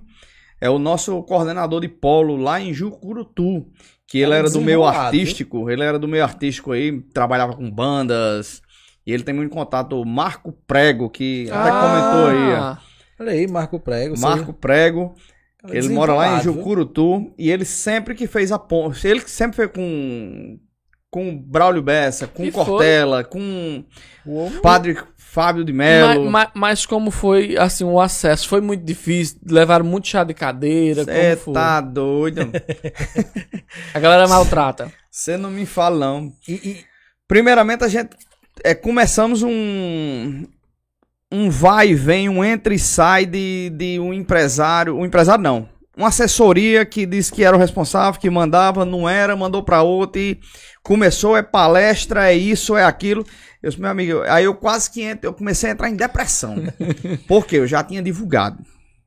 é 0.63 0.69
o 0.69 0.79
nosso 0.79 1.21
coordenador 1.23 1.81
de 1.81 1.89
polo 1.89 2.37
lá 2.37 2.57
em 2.61 2.73
Jucurutu, 2.73 3.67
que 4.07 4.19
ele 4.19 4.31
Cara 4.31 4.37
era 4.37 4.49
do 4.49 4.61
meio 4.61 4.85
artístico, 4.85 5.69
ele 5.69 5.83
era 5.83 5.99
do 5.99 6.07
meio 6.07 6.23
artístico 6.23 6.71
aí, 6.71 7.01
trabalhava 7.13 7.53
com 7.53 7.69
bandas, 7.69 8.61
e 9.05 9.11
ele 9.11 9.23
tem 9.23 9.35
muito 9.35 9.51
contato, 9.51 9.99
o 9.99 10.05
Marco 10.05 10.53
Prego, 10.65 11.09
que 11.09 11.49
até 11.51 11.69
comentou 11.69 12.27
aí. 12.29 12.53
Ah, 12.53 12.77
Olha 13.19 13.31
aí, 13.33 13.45
Marco 13.45 13.77
Prego. 13.77 14.17
Marco 14.17 14.53
Prego, 14.53 15.13
cara 15.61 15.77
ele 15.77 15.89
mora 15.89 16.13
lá 16.13 16.37
em 16.37 16.39
viu? 16.39 16.53
Jucurutu, 16.53 17.33
e 17.37 17.51
ele 17.51 17.65
sempre 17.65 18.15
que 18.15 18.25
fez 18.25 18.49
a 18.49 18.57
ponte, 18.57 19.05
ele 19.05 19.19
que 19.19 19.31
sempre 19.31 19.57
foi 19.57 19.67
com 19.67 20.57
com 21.13 21.37
Braulio 21.37 21.83
Bessa, 21.83 22.25
com 22.25 22.43
E 22.43 22.51
foi. 22.51 22.65
Cortella, 22.65 23.23
com 23.23 23.83
O 24.25 24.35
homem- 24.45 24.59
Padre 24.61 24.97
Fábio 25.15 25.63
de 25.63 25.71
mas, 25.71 25.87
Melo. 26.17 26.31
mas- 26.31 26.49
mas 26.55 26.85
como 26.87 27.11
foi 27.11 27.55
assim 27.55 27.83
o 27.83 27.99
acesso? 27.99 28.47
Foi 28.49 28.61
muito 28.61 28.83
difícil? 28.83 29.37
Levaram 29.47 29.85
muito 29.85 30.07
chá 30.07 30.23
de 30.23 30.33
cadeira? 30.33 31.03
Você 31.03 31.35
Como 31.35 31.37
foi? 31.37 31.53
tá 31.53 31.81
doido? 31.81 32.49
A 33.93 33.99
galera 33.99 34.27
maltrata. 34.27 34.91
Você 35.11 35.37
não 35.37 35.51
me 35.51 35.65
fala, 35.67 35.97
não. 35.99 36.31
E- 36.47 36.53
e- 36.53 36.77
Primeiramente, 37.27 37.83
a 37.83 37.87
gente 37.87 38.09
é, 38.63 38.73
começamos 38.73 39.43
um. 39.43 40.45
Um 41.31 41.49
vai 41.49 41.89
e 41.89 41.95
vem, 41.95 42.27
um 42.29 42.43
entra 42.43 42.73
e 42.73 42.79
sai 42.79 43.25
de, 43.25 43.71
de 43.75 43.99
um 43.99 44.13
empresário. 44.13 44.95
Um 44.97 45.05
empresário 45.05 45.43
não. 45.43 45.67
Uma 45.97 46.07
assessoria 46.09 46.85
que 46.85 47.05
disse 47.05 47.31
que 47.31 47.43
era 47.43 47.55
o 47.55 47.59
responsável, 47.59 48.19
que 48.19 48.29
mandava, 48.29 48.83
não 48.83 49.07
era, 49.07 49.35
mandou 49.35 49.61
pra 49.63 49.81
outro 49.83 50.19
e 50.21 50.39
começou, 50.83 51.35
é 51.37 51.41
palestra, 51.41 52.29
é 52.31 52.35
isso, 52.35 52.75
é 52.77 52.83
aquilo. 52.83 53.25
Eu 53.61 53.69
disse, 53.69 53.81
meu 53.81 53.89
amigo, 53.89 54.21
aí 54.27 54.43
eu 54.43 54.53
quase 54.53 54.91
que 54.91 55.01
entro, 55.01 55.27
eu 55.27 55.33
comecei 55.33 55.69
a 55.69 55.73
entrar 55.73 55.89
em 55.89 55.95
depressão. 55.95 56.55
Porque 57.27 57.55
eu 57.55 57.65
já 57.65 57.81
tinha 57.83 58.01
divulgado. 58.03 58.57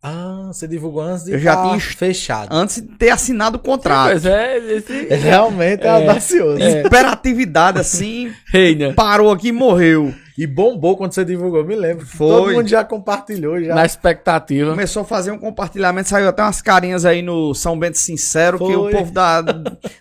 Ah, 0.03 0.51
você 0.53 0.69
divulgou 0.69 1.03
antes 1.03 1.25
de 1.25 1.33
Eu 1.33 1.39
já 1.39 1.57
tá 1.57 1.69
tinha- 1.69 1.81
fechado. 1.81 2.49
Antes 2.53 2.77
de 2.77 2.83
ter 2.97 3.11
assinado 3.11 3.57
o 3.57 3.61
contrato. 3.61 4.11
Pois 4.11 4.25
é, 4.25 4.57
esse 4.59 5.07
realmente 5.15 5.83
é, 5.85 5.89
audacioso. 5.89 6.61
Hiperatividade 6.63 7.81
assim, 7.81 8.33
reina. 8.53 8.93
parou 8.95 9.31
aqui 9.33 9.49
e 9.49 9.53
morreu. 9.53 10.15
E 10.39 10.47
bombou 10.47 10.97
quando 10.97 11.13
você 11.13 11.25
divulgou, 11.25 11.65
me 11.65 11.75
lembro. 11.75 12.05
Foi. 12.05 12.29
Todo 12.29 12.53
mundo 12.53 12.69
já 12.69 12.85
compartilhou, 12.85 13.63
já. 13.63 13.75
Na 13.75 13.87
expectativa. 13.87 14.71
Começou 14.71 15.03
a 15.03 15.05
fazer 15.05 15.31
um 15.31 15.39
compartilhamento, 15.39 16.09
saiu 16.09 16.29
até 16.29 16.43
umas 16.43 16.61
carinhas 16.61 17.07
aí 17.07 17.23
no 17.23 17.55
São 17.55 17.79
Bento 17.79 17.97
Sincero, 17.97 18.59
que 18.59 18.77
o 18.77 18.83
Foi. 18.83 18.93
povo 18.93 19.13
da, 19.13 19.41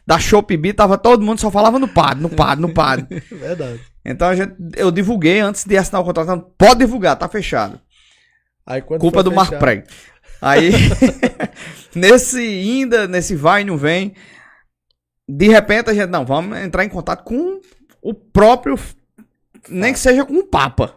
da 0.05 0.19
Shopee 0.19 0.73
tava 0.73 0.97
todo 0.97 1.23
mundo 1.23 1.39
só 1.39 1.49
falava 1.49 1.79
no 1.79 1.87
padre, 1.87 2.21
no 2.21 2.29
padre, 2.29 2.61
no 2.61 2.73
padre. 2.73 3.23
Verdade. 3.31 3.79
Então 4.03 4.27
a 4.27 4.35
gente, 4.35 4.53
eu 4.75 4.91
divulguei 4.91 5.39
antes 5.39 5.63
de 5.63 5.77
assinar 5.77 6.01
o 6.01 6.05
contrato, 6.05 6.27
falando, 6.27 6.47
pode 6.57 6.79
divulgar, 6.79 7.15
tá 7.15 7.29
fechado. 7.29 7.79
Aí, 8.65 8.81
Culpa 8.81 9.11
foi 9.11 9.23
do 9.23 9.31
Marco 9.31 9.57
Prego. 9.57 9.83
Aí, 10.41 10.71
nesse 11.95 12.39
ainda, 12.39 13.07
nesse 13.07 13.35
vai 13.35 13.61
e 13.61 13.65
não 13.65 13.77
vem, 13.77 14.13
de 15.27 15.47
repente 15.47 15.89
a 15.89 15.93
gente, 15.93 16.09
não, 16.09 16.25
vamos 16.25 16.57
entrar 16.57 16.83
em 16.83 16.89
contato 16.89 17.23
com 17.23 17.61
o 18.01 18.13
próprio, 18.13 18.77
nem 19.69 19.93
que 19.93 19.99
seja 19.99 20.25
com 20.25 20.33
o 20.35 20.47
Papa. 20.47 20.93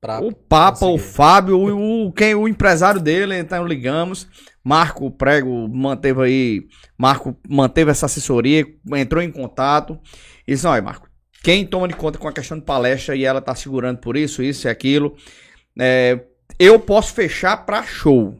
Pra- 0.00 0.20
O 0.20 0.32
Papa, 0.32 0.84
o 0.86 0.92
conseguir. 0.92 1.12
Fábio, 1.12 1.58
o, 1.58 2.06
o- 2.08 2.12
quem, 2.12 2.34
o 2.34 2.48
empresário 2.48 3.00
dele, 3.00 3.38
então 3.38 3.66
ligamos. 3.66 4.26
Marco 4.64 5.10
Prego 5.10 5.68
manteve 5.68 6.22
aí, 6.22 6.66
Marco 6.96 7.36
manteve 7.48 7.90
essa 7.90 8.06
assessoria, 8.06 8.64
entrou 8.94 9.22
em 9.22 9.30
contato. 9.30 9.98
E 10.46 10.52
disse: 10.54 10.66
olha, 10.66 10.82
Marco, 10.82 11.08
quem 11.42 11.66
toma 11.66 11.86
de 11.88 11.94
conta 11.94 12.18
com 12.18 12.28
a 12.28 12.32
questão 12.32 12.58
de 12.58 12.64
palestra 12.64 13.14
e 13.16 13.24
ela 13.24 13.40
tá 13.40 13.54
segurando 13.54 13.98
por 13.98 14.16
isso, 14.16 14.42
isso 14.42 14.66
e 14.66 14.70
aquilo, 14.70 15.16
é, 15.78 16.24
eu 16.58 16.78
posso 16.80 17.12
fechar 17.12 17.64
pra 17.66 17.82
show. 17.82 18.38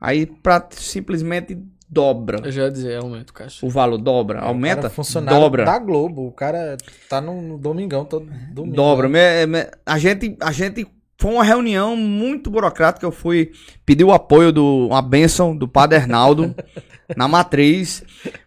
Aí, 0.00 0.24
pra 0.26 0.66
simplesmente 0.70 1.58
dobra. 1.90 2.40
Eu 2.44 2.52
já 2.52 2.62
ia 2.64 2.70
dizer, 2.70 2.96
aumenta 2.98 3.30
o 3.30 3.34
cachê. 3.34 3.64
O 3.66 3.68
valor 3.68 3.98
dobra, 3.98 4.38
O 4.38 4.40
cara 4.40 4.48
aumenta, 4.52 4.86
é 4.86 4.90
funcionário 4.90 5.40
dobra. 5.40 5.64
da 5.64 5.78
Globo. 5.78 6.26
O 6.26 6.32
cara 6.32 6.76
tá 7.08 7.20
no, 7.20 7.40
no 7.42 7.58
domingão 7.58 8.04
todo 8.04 8.26
domingo. 8.52 8.76
Dobra. 8.76 9.08
Me- 9.08 9.46
me- 9.46 9.66
a, 9.84 9.98
gente, 9.98 10.36
a 10.40 10.52
gente. 10.52 10.86
Foi 11.18 11.32
uma 11.32 11.44
reunião 11.44 11.94
muito 11.96 12.50
burocrática. 12.50 13.04
Eu 13.04 13.12
fui 13.12 13.50
pedir 13.84 14.04
o 14.04 14.12
apoio 14.12 14.52
do. 14.52 14.86
Uma 14.88 15.02
bênção 15.02 15.54
do 15.56 15.68
Padre 15.68 15.98
Arnaldo 15.98 16.54
na 17.16 17.26
matriz. 17.28 18.02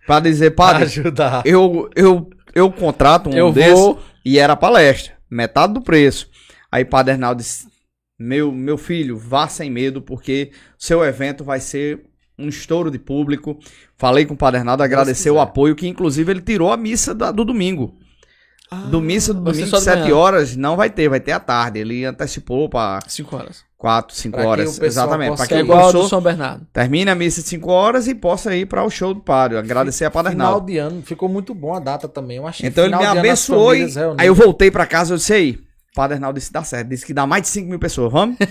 Pra 0.08 0.20
dizer, 0.20 0.52
Padre, 0.52 0.84
ajudar. 0.86 1.44
eu, 1.46 1.90
eu, 1.96 2.30
eu 2.56 2.72
contrato 2.72 3.30
um 3.30 3.34
Eu 3.34 3.52
desse 3.52 3.74
vou. 3.74 4.00
e 4.26 4.40
era 4.40 4.56
palestra. 4.56 5.14
Metade 5.30 5.74
do 5.74 5.82
preço. 5.82 6.30
Aí 6.72 6.84
Padre 6.84 7.14
Arnaldo 7.14 7.42
disse: 7.42 7.68
meu, 8.20 8.52
meu 8.52 8.78
filho, 8.78 9.18
vá 9.18 9.48
sem 9.48 9.70
medo, 9.70 10.02
porque 10.02 10.52
seu 10.78 11.04
evento 11.04 11.44
vai 11.44 11.60
ser 11.60 12.04
um 12.38 12.48
estouro 12.48 12.90
de 12.92 12.98
público. 13.00 13.58
Falei 13.98 14.26
com 14.26 14.34
o 14.34 14.38
Padre 14.38 14.60
Arnaldo, 14.60 14.84
agradecer 14.84 15.30
o 15.32 15.40
apoio, 15.40 15.76
que 15.76 15.88
inclusive 15.88 16.32
ele 16.32 16.42
tirou 16.42 16.72
a 16.72 16.78
missa 16.78 17.14
da- 17.14 17.32
do 17.32 17.44
domingo. 17.46 17.96
do 18.90 19.00
missa 19.00 19.34
do 19.36 19.42
domingo, 19.42 19.68
só 19.68 19.78
de 19.78 19.84
7 19.84 20.00
manhã. 20.02 20.16
horas, 20.16 20.56
não 20.56 20.76
vai 20.76 20.90
ter, 20.90 21.08
vai 21.08 21.20
ter 21.20 21.32
à 21.32 21.40
tarde. 21.40 21.78
Ele 21.80 22.04
antecipou 22.06 22.68
para 22.68 23.02
5 23.08 23.36
horas. 23.36 23.64
4, 23.78 24.16
5 24.16 24.32
Pra 24.34 24.42
que 24.42 24.48
horas. 24.50 24.82
Exatamente. 24.82 25.38
Para 25.38 25.46
Que 25.46 25.54
é 25.54 25.58
que 25.58 25.64
igual 25.64 26.08
São 26.08 26.20
Bernardo. 26.22 26.66
termine 26.74 27.12
a 27.12 27.14
missa 27.14 27.42
de 27.44 27.50
5 27.50 27.70
horas 27.72 28.08
e 28.08 28.16
possa 28.16 28.56
ir 28.56 28.66
para 28.66 28.84
o 28.84 28.90
show 28.90 29.14
do 29.14 29.20
padre. 29.22 29.58
Agradecer 29.60 30.06
a 30.06 30.10
Padre 30.10 30.32
Final 30.32 30.48
Arnaldo. 30.48 30.66
de 30.72 30.78
ano, 30.80 31.02
ficou 31.04 31.30
muito 31.30 31.54
bom 31.54 31.76
a 31.76 31.80
data 31.80 32.08
também. 32.08 32.38
Eu 32.38 32.48
achei. 32.48 32.68
Então 32.68 32.86
ele 32.86 32.96
me 32.98 33.06
abençoou 33.06 33.76
e 33.76 33.86
aí 34.18 34.26
eu 34.26 34.34
voltei 34.34 34.72
pra 34.72 34.88
casa, 34.88 35.14
eu 35.14 35.18
disse 35.18 35.34
aí, 35.34 35.60
Padre 35.94 36.16
Arnaldo 36.16 36.40
disse 36.40 36.52
dá 36.52 36.64
certo, 36.64 36.88
disse 36.88 37.06
que 37.06 37.14
dá 37.14 37.28
mais 37.28 37.44
de 37.44 37.50
5 37.50 37.70
mil 37.70 37.78
pessoas, 37.78 38.12
vamos? 38.12 38.38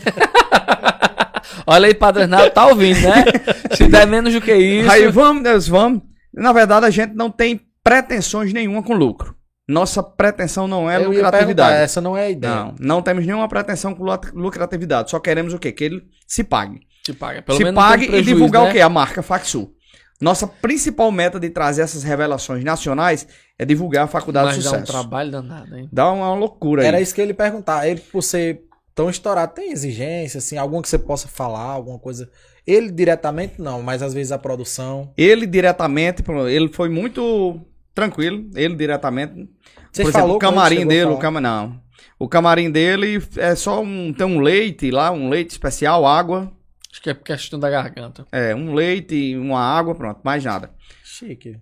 Olha 1.66 1.86
aí, 1.86 1.94
Padre 1.94 2.22
Arnaldo, 2.24 2.50
tá 2.50 2.66
ouvindo, 2.66 3.00
né? 3.00 3.24
Se 3.76 3.86
der 3.88 4.06
menos 4.06 4.32
do 4.32 4.40
que 4.40 4.54
isso. 4.54 4.90
aí 4.90 5.06
vamos, 5.08 5.42
Deus, 5.42 5.66
vamos. 5.68 6.02
Na 6.34 6.52
verdade 6.52 6.86
a 6.86 6.90
gente 6.90 7.14
não 7.14 7.30
tem 7.30 7.60
pretensões 7.84 8.52
nenhuma 8.52 8.82
com 8.82 8.94
lucro. 8.94 9.34
Nossa 9.68 10.02
pretensão 10.02 10.66
não 10.66 10.90
é 10.90 10.96
Eu 10.96 11.10
lucratividade. 11.10 11.76
essa 11.76 12.00
não 12.00 12.16
é 12.16 12.26
a 12.26 12.30
ideia. 12.30 12.54
Não, 12.54 12.74
não 12.80 13.02
temos 13.02 13.24
nenhuma 13.24 13.48
pretensão 13.48 13.94
com 13.94 14.02
lu- 14.04 14.18
lucratividade, 14.34 15.10
só 15.10 15.18
queremos 15.20 15.52
o 15.54 15.58
quê? 15.58 15.70
Que 15.72 15.84
ele 15.84 16.02
se 16.26 16.42
pague. 16.42 16.80
Se 17.06 17.12
paga. 17.12 17.42
Pelo 17.42 17.56
se 17.58 17.64
menos 17.64 17.76
não 17.76 17.82
pague 17.88 18.02
tem 18.02 18.08
e 18.08 18.10
prejuízo, 18.10 18.34
divulgar 18.34 18.62
né? 18.64 18.68
o 18.70 18.72
quê? 18.72 18.80
A 18.80 18.88
marca 18.88 19.22
Faxul. 19.22 19.72
Nossa 20.20 20.46
principal 20.46 21.10
meta 21.10 21.40
de 21.40 21.50
trazer 21.50 21.82
essas 21.82 22.02
revelações 22.04 22.62
nacionais 22.62 23.26
é 23.58 23.64
divulgar 23.64 24.04
a 24.04 24.06
faculdade 24.06 24.46
Mas 24.48 24.56
de 24.58 24.62
dá 24.62 24.68
um 24.68 24.72
sucesso. 24.74 24.92
trabalho 24.92 25.30
danado, 25.32 25.76
hein? 25.76 25.88
Dá 25.92 26.10
uma 26.12 26.32
loucura 26.34 26.82
aí. 26.82 26.88
Era 26.88 27.00
isso 27.00 27.12
que 27.14 27.20
ele 27.20 27.34
perguntar. 27.34 27.88
Ele, 27.88 28.00
por 28.00 28.22
ser 28.22 28.60
tão 28.94 29.08
estourado, 29.10 29.54
tem 29.54 29.72
exigência, 29.72 30.38
assim, 30.38 30.56
alguma 30.56 30.82
que 30.82 30.88
você 30.88 30.98
possa 30.98 31.28
falar, 31.28 31.60
alguma 31.60 31.98
coisa. 31.98 32.30
Ele 32.66 32.90
diretamente 32.90 33.60
não, 33.60 33.82
mas 33.82 34.02
às 34.02 34.14
vezes 34.14 34.32
a 34.32 34.38
produção. 34.38 35.12
Ele 35.16 35.46
diretamente, 35.46 36.22
ele 36.48 36.68
foi 36.68 36.88
muito 36.88 37.60
tranquilo. 37.94 38.48
Ele 38.54 38.74
diretamente. 38.74 39.48
Você 39.92 40.02
por 40.02 40.08
exemplo, 40.08 40.12
falou 40.12 40.36
o 40.36 40.38
camarim 40.38 40.86
dele, 40.86 41.10
o 41.10 41.18
cama 41.18 41.40
não. 41.40 41.80
O 42.18 42.28
camarim 42.28 42.70
dele 42.70 43.20
é 43.36 43.54
só 43.54 43.82
um 43.82 44.12
tem 44.12 44.26
um 44.26 44.40
leite 44.40 44.90
lá, 44.90 45.10
um 45.10 45.28
leite 45.28 45.50
especial, 45.50 46.06
água, 46.06 46.52
Acho 46.92 47.00
que 47.00 47.08
é 47.08 47.14
questão 47.14 47.58
da 47.58 47.70
garganta. 47.70 48.26
é 48.30 48.54
um 48.54 48.74
leite, 48.74 49.14
e 49.14 49.36
uma 49.36 49.60
água, 49.60 49.94
pronto, 49.94 50.20
mais 50.22 50.44
nada. 50.44 50.70
Chique. 51.02 51.58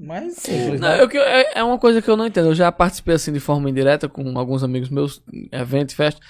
Mais 0.00 0.34
simples, 0.34 0.80
Não, 0.80 0.88
né? 0.88 1.02
eu 1.02 1.22
é, 1.22 1.52
é 1.56 1.64
uma 1.64 1.78
coisa 1.78 2.00
que 2.00 2.08
eu 2.08 2.16
não 2.16 2.26
entendo. 2.26 2.48
Eu 2.48 2.54
já 2.54 2.70
participei 2.72 3.14
assim 3.14 3.32
de 3.32 3.40
forma 3.40 3.68
indireta 3.70 4.08
com 4.08 4.36
alguns 4.38 4.64
amigos 4.64 4.88
meus, 4.88 5.22
evento, 5.52 5.94
festa. 5.94 6.20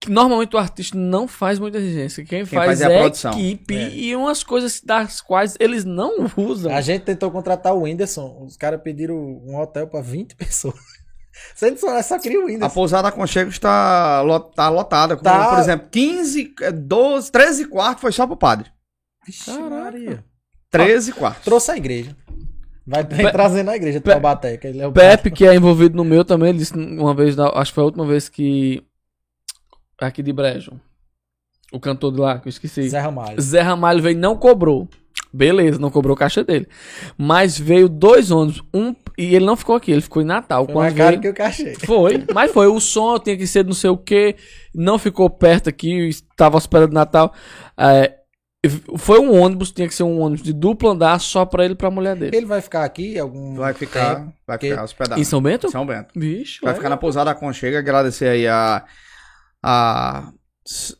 Que 0.00 0.10
normalmente 0.10 0.56
o 0.56 0.58
artista 0.58 0.98
não 0.98 1.28
faz 1.28 1.60
muita 1.60 1.78
exigência. 1.78 2.24
Quem, 2.24 2.44
faz, 2.44 2.66
faz 2.66 2.80
é 2.80 2.86
a 2.86 2.90
é 2.90 2.96
a 2.96 3.00
produção. 3.02 3.32
equipe 3.32 3.76
É. 3.76 3.88
e 3.94 4.16
umas 4.16 4.42
coisas 4.42 4.80
das 4.84 5.20
quais 5.20 5.56
eles 5.60 5.84
não 5.84 6.26
usam. 6.36 6.74
A 6.74 6.80
gente 6.80 7.02
tentou 7.04 7.30
contratar 7.30 7.72
o 7.72 7.82
Whindersson. 7.82 8.42
Os 8.44 8.56
caras 8.56 8.80
pediram 8.82 9.14
um 9.14 9.56
hotel 9.60 9.86
pra 9.86 10.00
20 10.00 10.34
pessoas. 10.36 10.74
Você 11.54 11.76
só, 11.76 12.02
só 12.02 12.18
queria 12.18 12.40
o 12.40 12.42
A 12.42 12.46
Whindersson. 12.46 12.74
pousada 12.74 13.08
Aconchego 13.08 13.48
está, 13.50 14.22
tá 14.56 14.68
lotada. 14.68 15.16
com, 15.16 15.22
Tá. 15.22 15.50
Por 15.50 15.58
exemplo, 15.60 15.88
15, 15.90 16.52
eh, 16.62 16.72
12, 16.72 17.30
13 17.30 17.66
quartos 17.68 18.00
foi 18.00 18.10
só 18.12 18.26
pro 18.26 18.36
padre. 18.36 18.70
Caraca. 19.46 19.70
Maria. 19.70 20.24
13 20.68 21.12
quartos. 21.12 21.44
Trouxe 21.44 21.70
a 21.70 21.76
igreja. 21.76 22.16
Vai 22.84 23.04
Pe- 23.04 23.30
trazendo 23.30 23.70
a 23.70 23.76
igreja 23.76 24.00
de 24.00 24.04
Pe- 24.04 24.10
Taubaté. 24.10 24.56
Que 24.56 24.66
é 24.80 24.86
o 24.86 24.90
Pepe, 24.92 25.30
que 25.30 25.46
é 25.46 25.54
envolvido 25.54 25.96
no 25.96 26.02
meu 26.04 26.24
também, 26.24 26.48
ele 26.50 26.58
disse 26.58 26.74
uma 26.74 27.14
vez, 27.14 27.38
acho 27.38 27.70
que 27.70 27.74
foi 27.76 27.82
a 27.82 27.86
última 27.86 28.04
vez 28.04 28.28
que. 28.28 28.82
Aqui 30.06 30.22
de 30.22 30.32
Brejo. 30.32 30.72
O 31.72 31.80
cantor 31.80 32.12
de 32.12 32.20
lá, 32.20 32.38
que 32.38 32.48
eu 32.48 32.50
esqueci. 32.50 32.88
Zé 32.88 33.00
Ramalho. 33.00 33.40
Zé 33.40 33.60
Ramalho 33.60 34.02
veio 34.02 34.16
e 34.16 34.20
não 34.20 34.36
cobrou. 34.36 34.88
Beleza, 35.32 35.78
não 35.78 35.90
cobrou 35.90 36.14
o 36.14 36.18
caixa 36.18 36.44
dele. 36.44 36.68
Mas 37.16 37.58
veio 37.58 37.88
dois 37.88 38.30
ônibus, 38.30 38.62
um 38.74 38.94
e 39.16 39.34
ele 39.34 39.46
não 39.46 39.56
ficou 39.56 39.74
aqui, 39.76 39.90
ele 39.90 40.02
ficou 40.02 40.20
em 40.20 40.26
Natal. 40.26 40.66
Foi 40.66 40.74
mais 40.74 40.94
caro 40.94 41.10
veio, 41.10 41.20
que 41.22 41.28
eu 41.28 41.34
cachei. 41.34 41.74
Foi, 41.74 42.24
mas 42.34 42.50
foi. 42.52 42.66
O 42.66 42.78
som 42.80 43.18
tinha 43.18 43.36
que 43.36 43.46
ser 43.46 43.64
não 43.64 43.72
sei 43.72 43.88
o 43.88 43.96
que, 43.96 44.36
não 44.74 44.98
ficou 44.98 45.30
perto 45.30 45.68
aqui, 45.70 46.08
estava 46.08 46.58
hospedado 46.58 46.92
Natal. 46.92 47.32
É, 47.78 48.12
foi 48.96 49.18
um 49.20 49.40
ônibus, 49.40 49.72
tinha 49.72 49.88
que 49.88 49.94
ser 49.94 50.02
um 50.02 50.20
ônibus 50.20 50.42
de 50.44 50.52
duplo 50.52 50.90
andar 50.90 51.18
só 51.18 51.46
pra 51.46 51.64
ele 51.64 51.72
e 51.74 51.76
pra 51.76 51.90
mulher 51.90 52.14
dele. 52.14 52.36
Ele 52.36 52.46
vai 52.46 52.60
ficar 52.60 52.84
aqui 52.84 53.18
algum 53.18 53.54
Vai 53.56 53.72
ficar, 53.72 54.16
tempo? 54.16 54.32
vai 54.46 54.58
ficar 54.58 54.84
hospedado. 54.84 55.20
Em 55.20 55.24
São 55.24 55.40
Bento? 55.42 55.70
São 55.70 55.86
Bento. 55.86 56.12
Vixe, 56.14 56.60
Vai 56.60 56.70
olha. 56.70 56.76
ficar 56.76 56.88
na 56.90 56.96
pousada 56.98 57.30
Aconchego. 57.30 57.76
Agradecer 57.76 58.28
aí 58.28 58.46
a, 58.46 58.84
a 59.62 60.32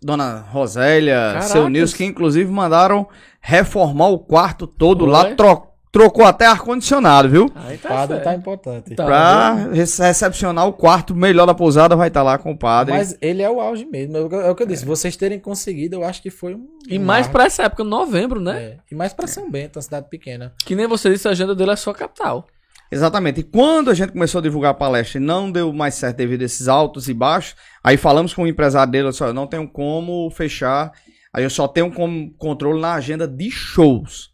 dona 0.02 0.40
Rosélia, 0.50 1.14
Caracas. 1.16 1.44
seu 1.50 1.68
Nilson, 1.68 1.96
que 1.96 2.04
inclusive 2.04 2.50
mandaram 2.50 3.08
reformar 3.40 4.08
o 4.08 4.18
quarto 4.18 4.66
todo 4.66 5.04
lá. 5.06 5.22
Foi? 5.26 5.34
tro- 5.34 5.68
trocou 5.92 6.24
até 6.24 6.46
ar-condicionado, 6.46 7.28
viu? 7.28 7.50
Aí 7.54 7.76
O 7.76 7.78
tá 7.78 7.88
padre 7.90 8.14
certo. 8.16 8.24
tá 8.24 8.34
importante. 8.34 8.94
Tá. 8.94 9.04
pra 9.04 9.52
rece- 9.72 10.02
recepcionar 10.02 10.66
o 10.66 10.72
quarto 10.72 11.14
melhor 11.14 11.44
da 11.44 11.52
pousada, 11.54 11.94
vai 11.94 12.08
estar 12.08 12.22
lá 12.22 12.38
com 12.38 12.50
o 12.52 12.58
padre. 12.58 12.94
Mas 12.94 13.16
ele 13.20 13.42
é 13.42 13.50
o 13.50 13.60
auge 13.60 13.84
mesmo. 13.84 14.16
É 14.16 14.20
o 14.20 14.28
que- 14.28 14.34
é 14.34 14.50
o 14.50 14.54
que 14.54 14.62
eu 14.62 14.66
disse. 14.66 14.86
Vocês 14.86 15.16
terem 15.16 15.38
conseguido, 15.38 15.96
eu 15.96 16.04
acho 16.04 16.22
que 16.22 16.30
foi 16.30 16.54
um. 16.54 16.66
E 16.88 16.98
um 16.98 17.02
mais 17.04 17.28
pra 17.28 17.44
essa 17.44 17.64
época, 17.64 17.84
novembro, 17.84 18.40
né? 18.40 18.62
É. 18.62 18.76
E 18.90 18.94
mais 18.94 19.12
pra 19.12 19.26
São 19.26 19.50
Bento, 19.50 19.76
uma 19.76 19.82
cidade 19.82 20.06
pequena. 20.08 20.52
Que 20.64 20.74
nem 20.74 20.86
você 20.86 21.10
disse, 21.10 21.28
a 21.28 21.32
agenda 21.32 21.54
dele 21.54 21.72
é 21.72 21.76
só 21.76 21.92
capital. 21.92 22.46
Exatamente. 22.92 23.40
E 23.40 23.42
quando 23.42 23.90
a 23.90 23.94
gente 23.94 24.12
começou 24.12 24.38
a 24.38 24.42
divulgar 24.42 24.72
a 24.72 24.74
palestra 24.74 25.18
e 25.18 25.24
não 25.24 25.50
deu 25.50 25.72
mais 25.72 25.94
certo 25.94 26.18
devido 26.18 26.42
a 26.42 26.44
esses 26.44 26.68
altos 26.68 27.08
e 27.08 27.14
baixos, 27.14 27.56
aí 27.82 27.96
falamos 27.96 28.34
com 28.34 28.42
o 28.42 28.46
empresário 28.46 28.92
dele, 28.92 29.06
eu 29.06 29.10
disse, 29.10 29.22
"Olha, 29.22 29.30
eu 29.30 29.34
não 29.34 29.46
tenho 29.46 29.66
como 29.66 30.30
fechar, 30.30 30.92
aí 31.32 31.42
eu 31.42 31.48
só 31.48 31.66
tenho 31.66 31.90
como 31.90 32.30
controle 32.34 32.78
na 32.78 32.92
agenda 32.92 33.26
de 33.26 33.50
shows. 33.50 34.30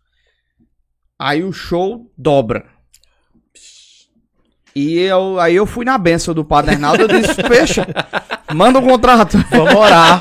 Aí 1.17 1.45
o 1.45 1.53
show 1.53 2.11
dobra. 2.19 2.67
E 4.75 4.99
eu, 4.99 5.39
aí 5.39 5.55
eu 5.55 5.65
fui 5.65 5.85
na 5.85 5.97
benção 5.97 6.35
do 6.35 6.45
Padre 6.45 6.73
Arnaldo, 6.73 7.03
eu 7.03 7.09
disse, 7.09 7.35
fecha, 7.35 7.87
manda 8.53 8.81
um 8.81 8.87
contrato. 8.87 9.39
Vamos 9.51 9.75
orar. 9.75 10.21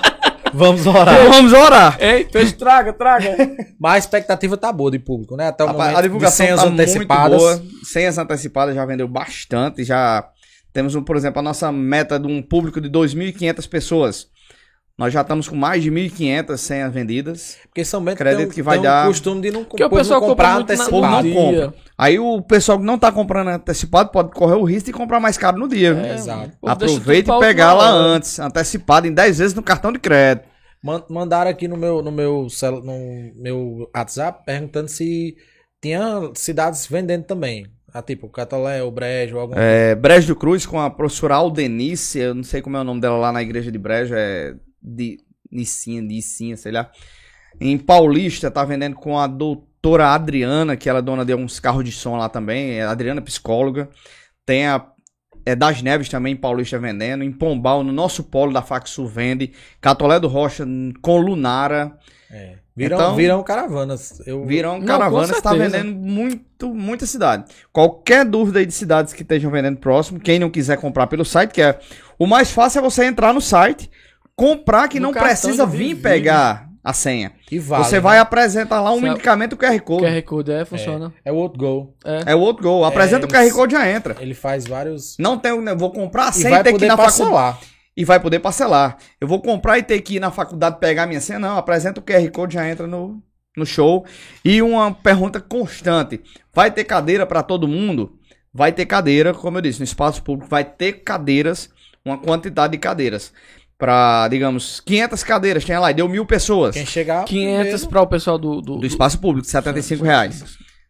Vamos 0.57 0.87
orar. 0.87 1.29
Vamos 1.29 1.53
orar. 1.53 1.97
Ei, 2.01 2.27
fez, 2.31 2.51
traga, 2.57 2.91
traga. 2.91 3.35
Mas 3.79 3.93
a 3.93 3.97
expectativa 3.99 4.57
tá 4.57 4.71
boa 4.73 4.89
de 4.89 4.97
público, 4.97 5.35
né? 5.37 5.47
Até 5.47 5.63
o 5.63 5.67
Rapaz, 5.67 5.83
momento 5.91 5.99
a 5.99 6.01
divulgação 6.01 6.45
de 6.45 6.49
senhas 6.49 6.63
tá 6.63 6.67
antecipadas. 6.67 7.41
muito 7.43 7.61
boa. 7.61 7.71
Senhas 7.83 8.17
antecipadas 8.17 8.75
já 8.75 8.85
vendeu 8.85 9.07
bastante. 9.07 9.83
Já 9.83 10.27
temos, 10.73 10.95
um, 10.95 11.03
por 11.03 11.15
exemplo, 11.15 11.39
a 11.39 11.43
nossa 11.43 11.71
meta 11.71 12.19
de 12.19 12.27
um 12.27 12.41
público 12.41 12.81
de 12.81 12.89
2.500 12.89 13.69
pessoas. 13.69 14.27
Nós 14.97 15.13
já 15.13 15.21
estamos 15.21 15.47
com 15.47 15.55
mais 15.55 15.83
de 15.83 15.91
1.500 15.91 16.57
senhas 16.57 16.91
vendidas. 16.91 17.57
Porque 17.65 17.85
São 17.85 18.03
Bento 18.03 18.15
Acredito 18.15 18.47
tem, 18.47 18.55
que 18.55 18.63
vai 18.63 18.77
tem 18.77 18.79
um 18.79 18.83
dar- 18.91 19.05
costume 19.07 19.41
de 19.41 19.51
não, 19.51 19.63
Porque 19.63 19.83
o 19.83 19.89
pessoal 19.91 20.19
não 20.19 20.27
compra 20.29 20.45
comprar 20.47 20.55
muito 20.55 20.67
na- 20.69 20.73
antecipado. 20.73 21.01
não 21.01 21.23
no 21.23 21.33
compra. 21.35 21.55
dia. 21.67 21.73
Aí 21.95 22.19
o 22.19 22.41
pessoal 22.41 22.79
que 22.79 22.83
não 22.85 22.95
está 22.95 23.11
comprando 23.11 23.49
antecipado 23.49 24.09
pode 24.09 24.31
correr 24.31 24.55
o 24.55 24.63
risco 24.63 24.87
de 24.87 24.93
comprar 24.93 25.19
mais 25.19 25.37
caro 25.37 25.57
no 25.59 25.67
dia. 25.67 25.93
É, 25.93 26.15
Exato. 26.15 26.51
Aproveita 26.65 27.31
e 27.35 27.39
pegar 27.39 27.73
lá 27.73 27.89
antes, 27.89 28.39
antecipado 28.39 29.05
em 29.05 29.13
10 29.13 29.37
vezes 29.37 29.53
no 29.53 29.61
cartão 29.61 29.91
de 29.91 29.99
crédito. 29.99 30.47
Man- 30.83 31.03
Mandaram 31.09 31.51
aqui 31.51 31.67
no 31.67 31.77
meu, 31.77 32.01
no, 32.01 32.11
meu, 32.11 32.47
no 32.83 33.31
meu 33.35 33.89
WhatsApp 33.95 34.43
perguntando 34.45 34.87
se 34.87 35.35
tinha 35.79 36.21
cidades 36.33 36.87
vendendo 36.87 37.23
também. 37.23 37.67
Ah, 37.93 38.01
tipo, 38.01 38.27
Catolé, 38.29 38.81
o 38.83 38.89
Brejo, 38.91 39.37
algum. 39.37 39.53
É, 39.55 39.93
Brejo 39.95 40.27
do 40.27 40.35
Cruz 40.35 40.65
com 40.65 40.79
a 40.79 40.89
professora 40.89 41.35
Aldenice, 41.35 42.19
eu 42.19 42.33
não 42.35 42.43
sei 42.43 42.61
como 42.63 42.77
é 42.77 42.81
o 42.81 42.83
nome 42.83 42.99
dela 42.99 43.17
lá 43.17 43.31
na 43.31 43.41
igreja 43.43 43.71
de 43.71 43.77
Brejo, 43.77 44.13
é 44.15 44.53
de 44.81 45.19
Nicinha, 45.51 46.01
Nicinha, 46.01 46.57
sei 46.57 46.71
lá. 46.71 46.89
Em 47.59 47.77
Paulista 47.77 48.51
tá 48.51 48.63
vendendo 48.63 48.95
com 48.95 49.17
a 49.17 49.27
doutora 49.27 50.09
Adriana, 50.09 50.75
que 50.75 50.89
ela 50.89 50.99
é 50.99 51.01
dona 51.01 51.25
de 51.25 51.33
uns 51.33 51.59
carros 51.59 51.83
de 51.83 51.91
som 51.91 52.15
lá 52.17 52.29
também, 52.29 52.73
é 52.73 52.83
a 52.83 52.91
Adriana 52.91 53.21
psicóloga. 53.21 53.89
Tem 54.45 54.67
a 54.67 54.85
é 55.45 55.55
das 55.55 55.81
Neves 55.81 56.09
também 56.09 56.33
em 56.33 56.35
Paulista 56.35 56.77
vendendo, 56.77 57.23
em 57.23 57.31
Pombal, 57.31 57.81
no 57.81 57.93
nosso 57.93 58.21
polo 58.25 58.51
da 58.51 58.61
Faxu 58.61 59.07
vende, 59.07 59.53
Catolé 59.79 60.19
do 60.19 60.27
Rocha 60.27 60.67
com 61.01 61.17
Lunara, 61.19 61.97
É. 62.29 62.57
Viram, 62.75 62.97
Então- 62.97 63.15
viram 63.15 63.43
caravanas. 63.43 64.21
Eu, 64.27 64.45
Virão 64.45 64.79
caravanas, 64.81 65.31
está 65.31 65.51
vendendo 65.53 65.95
muito, 65.95 66.71
muita 66.75 67.07
cidade. 67.07 67.45
Qualquer 67.71 68.23
dúvida 68.25 68.59
aí 68.59 68.65
de 68.67 68.73
cidades 68.73 69.13
que 69.13 69.23
estejam 69.23 69.49
vendendo 69.49 69.77
próximo, 69.77 70.19
quem 70.19 70.37
não 70.37 70.49
quiser 70.49 70.77
comprar 70.77 71.07
pelo 71.07 71.23
site, 71.25 71.51
que 71.53 71.61
é 71.61 71.79
o 72.19 72.27
mais 72.27 72.51
fácil 72.51 72.79
é 72.79 72.81
você 72.81 73.05
entrar 73.05 73.33
no 73.33 73.39
site, 73.41 73.89
comprar 74.37 74.87
que 74.87 74.99
No 74.99 75.07
não 75.07 75.13
precisa 75.13 75.65
vir 75.65 75.89
vídeo. 75.95 76.03
pegar 76.03 76.69
a 76.83 76.93
senha. 76.93 77.33
E 77.51 77.59
vale. 77.59 77.83
Você 77.83 77.95
né? 77.95 78.01
vai 78.01 78.19
apresentar 78.19 78.79
lá 78.79 78.91
um 78.91 78.95
Sabe- 78.95 79.09
medicamento 79.09 79.57
QR 79.57 79.79
Code. 79.81 80.05
QR 80.05 80.21
Code 80.21 80.51
é, 80.51 80.63
funciona. 80.63 81.13
É 81.25 81.31
o 81.31 81.35
outro 81.35 81.59
gol. 81.59 81.97
É 82.25 82.33
o 82.33 82.39
outro 82.39 82.63
gol. 82.63 82.85
Apresenta 82.85 83.25
o 83.25 83.29
QR 83.29 83.51
Code 83.51 83.73
já 83.73 83.89
entra. 83.89 84.15
Ele 84.19 84.33
faz 84.33 84.65
vários. 84.65 85.17
Não 85.19 85.37
tem, 85.37 85.51
eu 85.51 85.77
vou 85.77 85.91
comprar 85.91 86.31
sem 86.31 86.49
ter 86.63 86.77
que 86.77 86.85
ir 86.85 86.87
na 86.87 86.95
faculdade. 86.95 87.19
parcelar. 87.19 87.59
E 87.97 88.05
vai 88.05 88.19
poder 88.19 88.39
parcelar. 88.39 88.97
Eu 89.19 89.27
vou 89.27 89.41
comprar 89.41 89.79
e 89.79 89.83
ter 89.83 89.99
que 90.01 90.17
ir 90.17 90.19
na 90.19 90.29
faculdade 90.29 90.79
pegar 90.79 91.07
minha 91.07 91.19
senha. 91.19 91.39
Não, 91.39 91.57
apresenta 91.57 91.99
o 91.99 92.03
QR 92.03 92.29
Code 92.31 92.53
já 92.53 92.69
entra 92.69 92.85
no, 92.85 93.21
no 93.57 93.65
show. 93.65 94.05
E 94.45 94.61
uma 94.61 94.93
pergunta 94.93 95.41
constante: 95.41 96.21
vai 96.53 96.69
ter 96.69 96.83
cadeira 96.83 97.25
para 97.25 97.41
todo 97.41 97.67
mundo? 97.67 98.13
Vai 98.53 98.71
ter 98.71 98.85
cadeira, 98.85 99.33
como 99.33 99.57
eu 99.57 99.61
disse, 99.61 99.79
no 99.79 99.83
espaço 99.83 100.23
público 100.23 100.49
vai 100.49 100.63
ter 100.63 101.03
cadeiras, 101.03 101.69
uma 102.05 102.17
quantidade 102.17 102.71
de 102.71 102.77
cadeiras. 102.77 103.33
Para, 103.77 104.27
digamos, 104.29 104.79
500 104.79 105.23
cadeiras, 105.23 105.63
tinha 105.63 105.79
lá, 105.79 105.91
e 105.91 105.93
deu 105.93 106.09
mil 106.09 106.25
pessoas. 106.25 106.73
Quem 106.75 106.85
chegar. 106.85 107.23
500 107.25 107.61
primeiro- 107.63 107.87
para 107.89 108.01
o 108.01 108.07
pessoal 108.07 108.37
do, 108.39 108.59
do, 108.59 108.77
Do 108.79 108.87
espaço 108.87 109.19
público, 109.19 109.45
75 109.47 110.03
reais. 110.03 110.43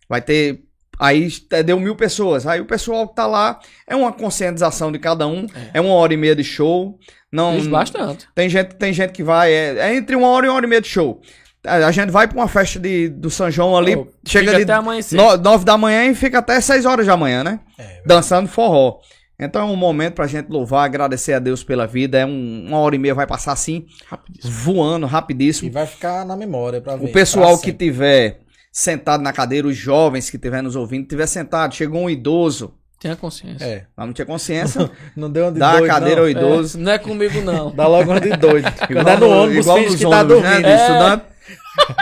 Vai 0.08 0.22
ter. 0.22 0.62
Aí 1.00 1.30
t- 1.30 1.64
deu 1.64 1.80
mil 1.80 1.96
pessoas. 1.96 2.48
Aí 2.48 2.62
o 2.62 2.66
pessoal 2.66 3.08
que 3.08 3.14
tá 3.16 3.28
lá 3.28 3.60
é 3.88 3.96
uma 3.96 4.12
conscientização 4.14 4.92
de 4.92 4.98
cada 5.00 5.28
um. 5.28 5.46
É, 5.74 5.82
uma 5.82 5.94
hora 5.94 6.14
e 6.14 6.18
meia 6.18 6.36
de 6.36 6.44
show. 6.46 6.98
Não, 7.32 7.58
Diz 7.58 7.68
bastante. 7.68 8.26
tem 8.34 8.48
gente, 8.50 8.74
tem 8.76 8.94
gente 8.94 9.12
que 9.12 9.22
vai. 9.22 9.52
É, 9.52 9.78
é 9.80 9.96
entre 9.96 10.16
uma 10.16 10.30
hora 10.30 10.46
e 10.46 10.50
uma 10.50 10.56
hora 10.56 10.66
e 10.66 10.70
meia 10.70 10.82
de 10.82 10.88
show. 10.88 11.22
A 11.66 11.92
gente 11.92 12.10
vai 12.10 12.26
pra 12.26 12.38
uma 12.38 12.48
festa 12.48 12.80
de, 12.80 13.10
do 13.10 13.30
São 13.30 13.52
João 13.52 13.76
ali. 13.78 13.98
Pô, 13.98 14.08
chega 14.26 14.46
fica 14.46 14.56
ali 14.56 14.64
até 14.64 14.74
amanhecer. 14.74 15.18
no- 15.18 15.36
nove 15.36 15.66
da 15.66 15.78
manhã 15.78 16.06
e 16.06 16.16
fica 16.16 16.40
até 16.40 16.62
seis 16.62 16.86
horas 16.86 17.06
da 17.06 17.18
manhã, 17.18 17.44
né? 17.44 17.60
É, 17.78 18.02
Dançando 18.06 18.48
forró. 18.48 19.00
Então 19.40 19.62
é 19.62 19.72
um 19.72 19.76
momento 19.76 20.16
pra 20.16 20.26
gente 20.26 20.50
louvar, 20.50 20.86
agradecer 20.86 21.34
a 21.34 21.40
Deus 21.40 21.64
pela 21.64 21.86
vida. 21.86 22.18
É 22.18 22.26
um- 22.26 22.66
uma 22.68 22.80
hora 22.80 22.96
e 22.96 22.98
meia 23.00 23.14
vai 23.14 23.28
passar 23.28 23.52
assim, 23.52 23.86
Rapidíssimo. 24.10 24.52
voando, 24.54 25.06
E 25.06 25.10
rapidíssimo. 25.10 25.72
vai 25.72 25.86
ficar 25.86 26.26
na 26.26 26.36
memória 26.36 26.82
pra 26.82 26.96
ver. 26.96 27.06
O 27.06 27.12
pessoal 27.12 27.58
que 27.60 27.72
tiver 27.72 28.40
sentado 28.72 29.22
na 29.22 29.32
cadeira, 29.32 29.68
os 29.68 29.78
jovens 29.78 30.30
que 30.30 30.38
estiver 30.38 30.64
nos 30.64 30.76
ouvindo, 30.76 31.08
tiver 31.08 31.28
sentado, 31.28 31.76
chegou 31.76 32.02
um 32.04 32.10
idoso, 32.10 32.74
Tenha 33.00 33.16
consciência. 33.16 33.64
É. 33.64 33.86
mas 33.96 34.08
não 34.08 34.14
tinha 34.14 34.26
consciência, 34.26 34.90
Não 35.16 35.30
deu 35.32 35.46
uma 35.46 35.52
de 35.52 35.60
dá 35.60 35.74
doido, 35.74 35.86
a 35.86 35.88
cadeira 35.88 36.16
não. 36.16 36.24
ao 36.24 36.30
idoso. 36.32 36.78
É, 36.80 36.82
não 36.82 36.92
é 36.94 36.98
comigo, 36.98 37.42
não. 37.42 37.70
Dá 37.76 37.86
logo 37.88 38.10
uma 38.10 38.20
de 38.20 38.32
doido. 38.32 38.66
Quando 38.88 38.92
Igual 38.92 39.08
é 39.08 39.18
no 39.20 39.30
ônibus, 39.30 39.66
igual 39.66 39.78
finge 39.78 39.98
que 39.98 40.04
tá 40.04 40.10
ônibus, 40.22 40.42
né, 40.42 40.50
dormindo. 40.50 40.64
de 40.66 40.72
É. 40.72 40.82
estudante. 40.82 41.24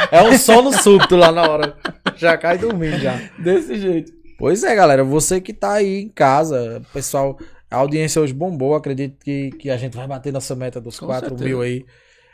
É 0.09 0.23
um 0.23 0.37
sono 0.37 0.71
súbito 0.71 1.17
lá 1.17 1.33
na 1.33 1.41
hora. 1.49 1.75
Já 2.15 2.37
cai 2.37 2.57
dormindo 2.57 2.97
já. 2.97 3.19
Desse 3.37 3.77
jeito. 3.77 4.13
Pois 4.37 4.63
é, 4.63 4.75
galera. 4.75 5.03
Você 5.03 5.39
que 5.39 5.53
tá 5.53 5.73
aí 5.73 6.01
em 6.01 6.09
casa, 6.09 6.81
pessoal, 6.93 7.37
a 7.69 7.77
audiência 7.77 8.21
hoje 8.21 8.33
bombou. 8.33 8.75
Acredito 8.75 9.17
que, 9.23 9.51
que 9.51 9.69
a 9.69 9.77
gente 9.77 9.95
vai 9.95 10.07
bater 10.07 10.31
nossa 10.33 10.55
meta 10.55 10.79
dos 10.81 10.99
Com 10.99 11.05
4 11.07 11.29
certeza. 11.29 11.45
mil 11.49 11.61
aí. 11.61 11.85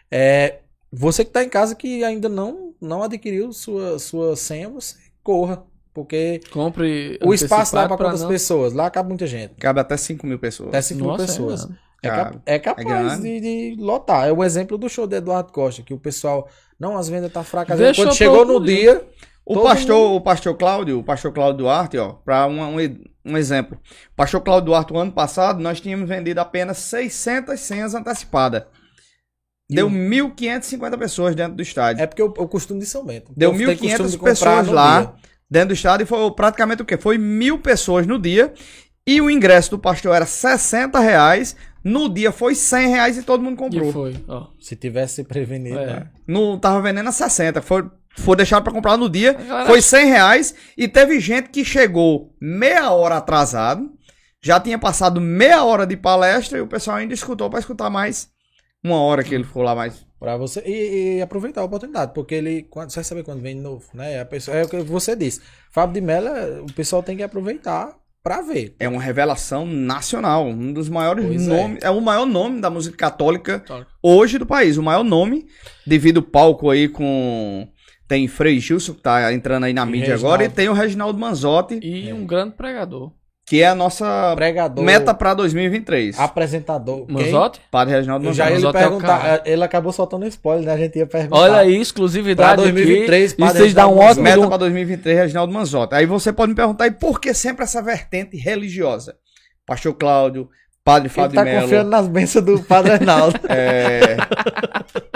É, 0.09 0.59
você 0.91 1.23
que 1.23 1.31
tá 1.31 1.43
em 1.43 1.49
casa 1.49 1.75
que 1.75 2.03
ainda 2.03 2.27
não, 2.27 2.73
não 2.81 3.03
adquiriu 3.03 3.53
sua, 3.53 3.97
sua 3.99 4.35
senha, 4.35 4.69
você 4.69 4.95
corra. 5.23 5.63
Porque 5.93 6.39
Compre. 6.51 7.19
o 7.21 7.33
espaço 7.33 7.73
dá 7.75 7.85
pra 7.85 7.97
quantas 7.97 8.21
não- 8.21 8.29
pessoas? 8.29 8.71
Lá 8.71 8.89
cabe 8.89 9.09
muita 9.09 9.27
gente. 9.27 9.55
Cabe 9.55 9.81
até 9.81 9.97
5 9.97 10.25
mil 10.25 10.39
pessoas. 10.39 10.69
Até 10.69 10.81
5 10.81 11.01
mil 11.01 11.09
Nossa, 11.09 11.25
pessoas. 11.25 11.67
é, 12.01 12.07
É, 12.07 12.09
cap- 12.09 12.39
é 12.45 12.59
capaz 12.59 12.87
grande. 12.87 13.21
de, 13.41 13.75
de 13.75 13.81
lotar. 13.81 14.25
É 14.25 14.31
o 14.31 14.41
exemplo 14.41 14.77
do 14.77 14.87
show 14.89 15.05
de 15.05 15.17
Eduardo 15.17 15.51
Costa, 15.51 15.83
que 15.83 15.93
o 15.93 15.97
pessoal. 15.99 16.47
Não, 16.79 16.97
as 16.97 17.09
vendas 17.09 17.29
tá 17.31 17.43
fracas. 17.43 17.77
Quando 17.97 18.13
chegou 18.15 18.45
no 18.45 18.63
dia. 18.63 19.05
O 19.45 19.55
Todo 19.55 19.63
pastor, 19.63 20.11
o 20.11 20.21
pastor 20.21 20.55
Cláudio, 20.55 20.99
o 20.99 21.03
pastor 21.03 21.33
Cláudio 21.33 21.59
Duarte, 21.59 21.97
ó, 21.97 22.13
para 22.13 22.47
um, 22.47 22.61
um, 22.61 22.77
um 23.25 23.37
exemplo. 23.37 23.77
O 24.11 24.15
pastor 24.15 24.41
Cláudio 24.41 24.67
Duarte, 24.67 24.93
o 24.93 24.97
ano 24.97 25.11
passado, 25.11 25.61
nós 25.61 25.81
tínhamos 25.81 26.07
vendido 26.07 26.39
apenas 26.39 26.77
600 26.77 27.59
senhas 27.59 27.95
antecipadas. 27.95 28.63
Deu 29.69 29.89
1.550 29.89 30.97
pessoas 30.97 31.33
dentro 31.33 31.55
do 31.55 31.61
estádio. 31.61 32.03
É 32.03 32.07
porque 32.07 32.21
o, 32.21 32.27
o 32.27 32.47
costume 32.47 32.81
de 32.81 32.85
São 32.85 33.05
Bento. 33.05 33.31
Deu 33.35 33.51
povo 33.51 33.65
tem 33.65 33.77
costume 33.77 33.93
1.500 33.93 34.11
de 34.11 34.17
comprar 34.17 34.31
pessoas 34.31 34.67
lá, 34.67 35.01
dia. 35.01 35.13
dentro 35.49 35.67
do 35.69 35.73
estádio, 35.73 36.03
e 36.03 36.07
foi 36.07 36.31
praticamente 36.31 36.81
o 36.81 36.85
quê? 36.85 36.97
Foi 36.97 37.17
mil 37.17 37.57
pessoas 37.57 38.05
no 38.05 38.19
dia, 38.19 38.53
e 39.07 39.21
o 39.21 39.29
ingresso 39.29 39.71
do 39.71 39.79
pastor 39.79 40.15
era 40.15 40.25
60 40.25 40.99
reais, 40.99 41.55
no 41.83 42.07
dia 42.07 42.31
foi 42.31 42.53
100 42.53 42.89
reais 42.89 43.17
e 43.17 43.23
todo 43.23 43.41
mundo 43.41 43.57
comprou. 43.57 43.89
E 43.89 43.93
foi, 43.93 44.25
ó. 44.27 44.47
Se 44.59 44.75
tivesse 44.75 45.15
se 45.15 45.23
prevenido. 45.23 45.79
É. 45.79 45.85
né? 45.85 46.07
Não 46.27 46.59
tava 46.59 46.81
vendendo 46.81 47.07
a 47.07 47.11
60, 47.11 47.61
foi, 47.61 47.89
foi 48.17 48.35
deixado 48.35 48.63
pra 48.63 48.73
comprar 48.73 48.97
no 48.97 49.09
dia, 49.09 49.31
A 49.31 49.33
galera- 49.43 49.65
foi 49.67 49.81
100 49.81 50.05
reais, 50.07 50.55
e 50.77 50.87
teve 50.87 51.19
gente 51.19 51.49
que 51.49 51.63
chegou 51.65 52.33
meia 52.39 52.91
hora 52.91 53.17
atrasado, 53.17 53.89
já 54.41 54.59
tinha 54.59 54.77
passado 54.79 55.21
meia 55.21 55.63
hora 55.63 55.85
de 55.85 55.95
palestra, 55.95 56.57
e 56.57 56.61
o 56.61 56.67
pessoal 56.67 56.97
ainda 56.97 57.13
escutou 57.13 57.49
pra 57.49 57.59
escutar 57.59 57.89
mais 57.89 58.29
uma 58.83 58.99
hora 59.01 59.23
que 59.23 59.33
ele 59.35 59.43
ficou 59.43 59.61
lá 59.63 59.75
mais. 59.75 60.05
Pra 60.19 60.37
você. 60.37 60.61
E, 60.65 61.17
e 61.17 61.21
aproveitar 61.21 61.61
a 61.61 61.63
oportunidade. 61.63 62.13
Porque 62.13 62.35
ele. 62.35 62.63
Quando, 62.69 62.91
você 62.91 62.97
vai 62.97 63.03
saber 63.03 63.23
quando 63.23 63.41
vem 63.41 63.55
de 63.55 63.61
novo, 63.61 63.85
né? 63.93 64.19
A 64.19 64.25
pessoa, 64.25 64.55
é 64.55 64.63
o 64.63 64.69
que 64.69 64.77
você 64.81 65.15
disse. 65.15 65.41
Fábio 65.71 65.95
de 65.95 66.01
Mello, 66.01 66.29
o 66.63 66.73
pessoal 66.73 67.01
tem 67.01 67.17
que 67.17 67.23
aproveitar 67.23 67.95
pra 68.23 68.41
ver. 68.43 68.75
É 68.79 68.87
uma 68.87 69.01
revelação 69.01 69.65
nacional, 69.65 70.45
um 70.45 70.71
dos 70.73 70.89
maiores 70.89 71.25
Pois 71.25 71.47
é. 71.47 71.49
nomes, 71.49 71.83
é. 71.83 71.89
o 71.89 71.99
maior 72.01 72.27
nome 72.27 72.61
da 72.61 72.69
música 72.69 72.95
católica 72.95 73.63
hoje 74.01 74.37
do 74.37 74.45
país, 74.45 74.77
o 74.77 74.83
maior 74.83 75.03
nome, 75.03 75.47
devido 75.87 76.17
ao 76.19 76.23
palco 76.23 76.69
aí 76.69 76.87
com 76.87 77.67
tem 78.11 78.27
Frei 78.27 78.59
Gilson 78.59 78.93
que 78.93 79.01
tá 79.01 79.31
entrando 79.33 79.63
aí 79.63 79.71
na 79.73 79.83
E 79.83 79.85
mídia 79.85 80.09
Reginaldo. 80.09 80.25
agora 80.27 80.43
e 80.43 80.49
tem 80.49 80.67
o 80.67 80.73
Reginaldo 80.73 81.17
Manzotti, 81.17 81.79
E 81.81 82.11
um 82.11 82.25
grande 82.25 82.55
pregador. 82.55 83.13
que 83.47 83.61
é 83.61 83.67
a 83.67 83.73
nossa 83.75 84.33
Pregador. 84.35 84.83
meta 84.83 85.13
pra 85.13 85.33
2023. 85.33 86.19
Apresentador. 86.19 87.05
quem? 87.05 87.15
Manzotti? 87.15 87.61
Padre 87.71 87.93
Reginaldo 87.95 88.25
já 88.33 88.43
Manzotti. 88.43 88.49
lhe 88.49 88.53
Manzotti 88.65 88.77
é 88.77 88.81
perguntar. 88.87 89.21
cara. 89.21 89.41
Ele 89.45 89.63
acabou 89.63 89.93
soltando 89.93 90.27
spoiler, 90.27 90.65
né? 90.65 90.73
A 90.73 90.77
gente 90.77 90.97
ia 90.99 91.05
perguntar. 91.07 91.37
Olha 91.37 91.57
aí, 91.59 91.75
exclusividade 91.79 92.55
Pra 92.61 92.63
2023, 92.63 93.31
aqui. 93.31 93.39
padre 93.41 93.53
E 93.57 93.61
vocês 93.61 93.73
dão 93.73 93.85
um 93.85 93.99
Reginaldo 93.99 94.11
ótimo... 94.11 94.23
Meta 94.23 94.47
pra 94.49 94.57
2023, 94.57 95.17
Reginaldo 95.19 95.53
Manzotti. 95.53 95.95
Aí 95.95 96.05
você 96.05 96.33
pode 96.33 96.49
me 96.49 96.55
perguntar, 96.55 96.87
e 96.87 96.91
por 96.91 97.19
que 97.21 97.33
sempre 97.33 97.63
essa 97.63 97.81
vertente 97.81 98.35
religiosa? 98.35 99.15
Pastor 99.65 99.93
Cláudio, 99.93 100.49
Padre 100.83 101.07
Ele 101.07 101.13
Fábio 101.13 101.35
tá 101.35 101.43
de 101.43 101.49
Mello. 101.49 101.61
confiando 101.63 101.89
nas 101.91 102.07
bênçãos 102.07 102.45
do 102.45 102.63
Padre 102.63 102.93
Arnaldo. 102.93 103.39
É, 103.47 104.17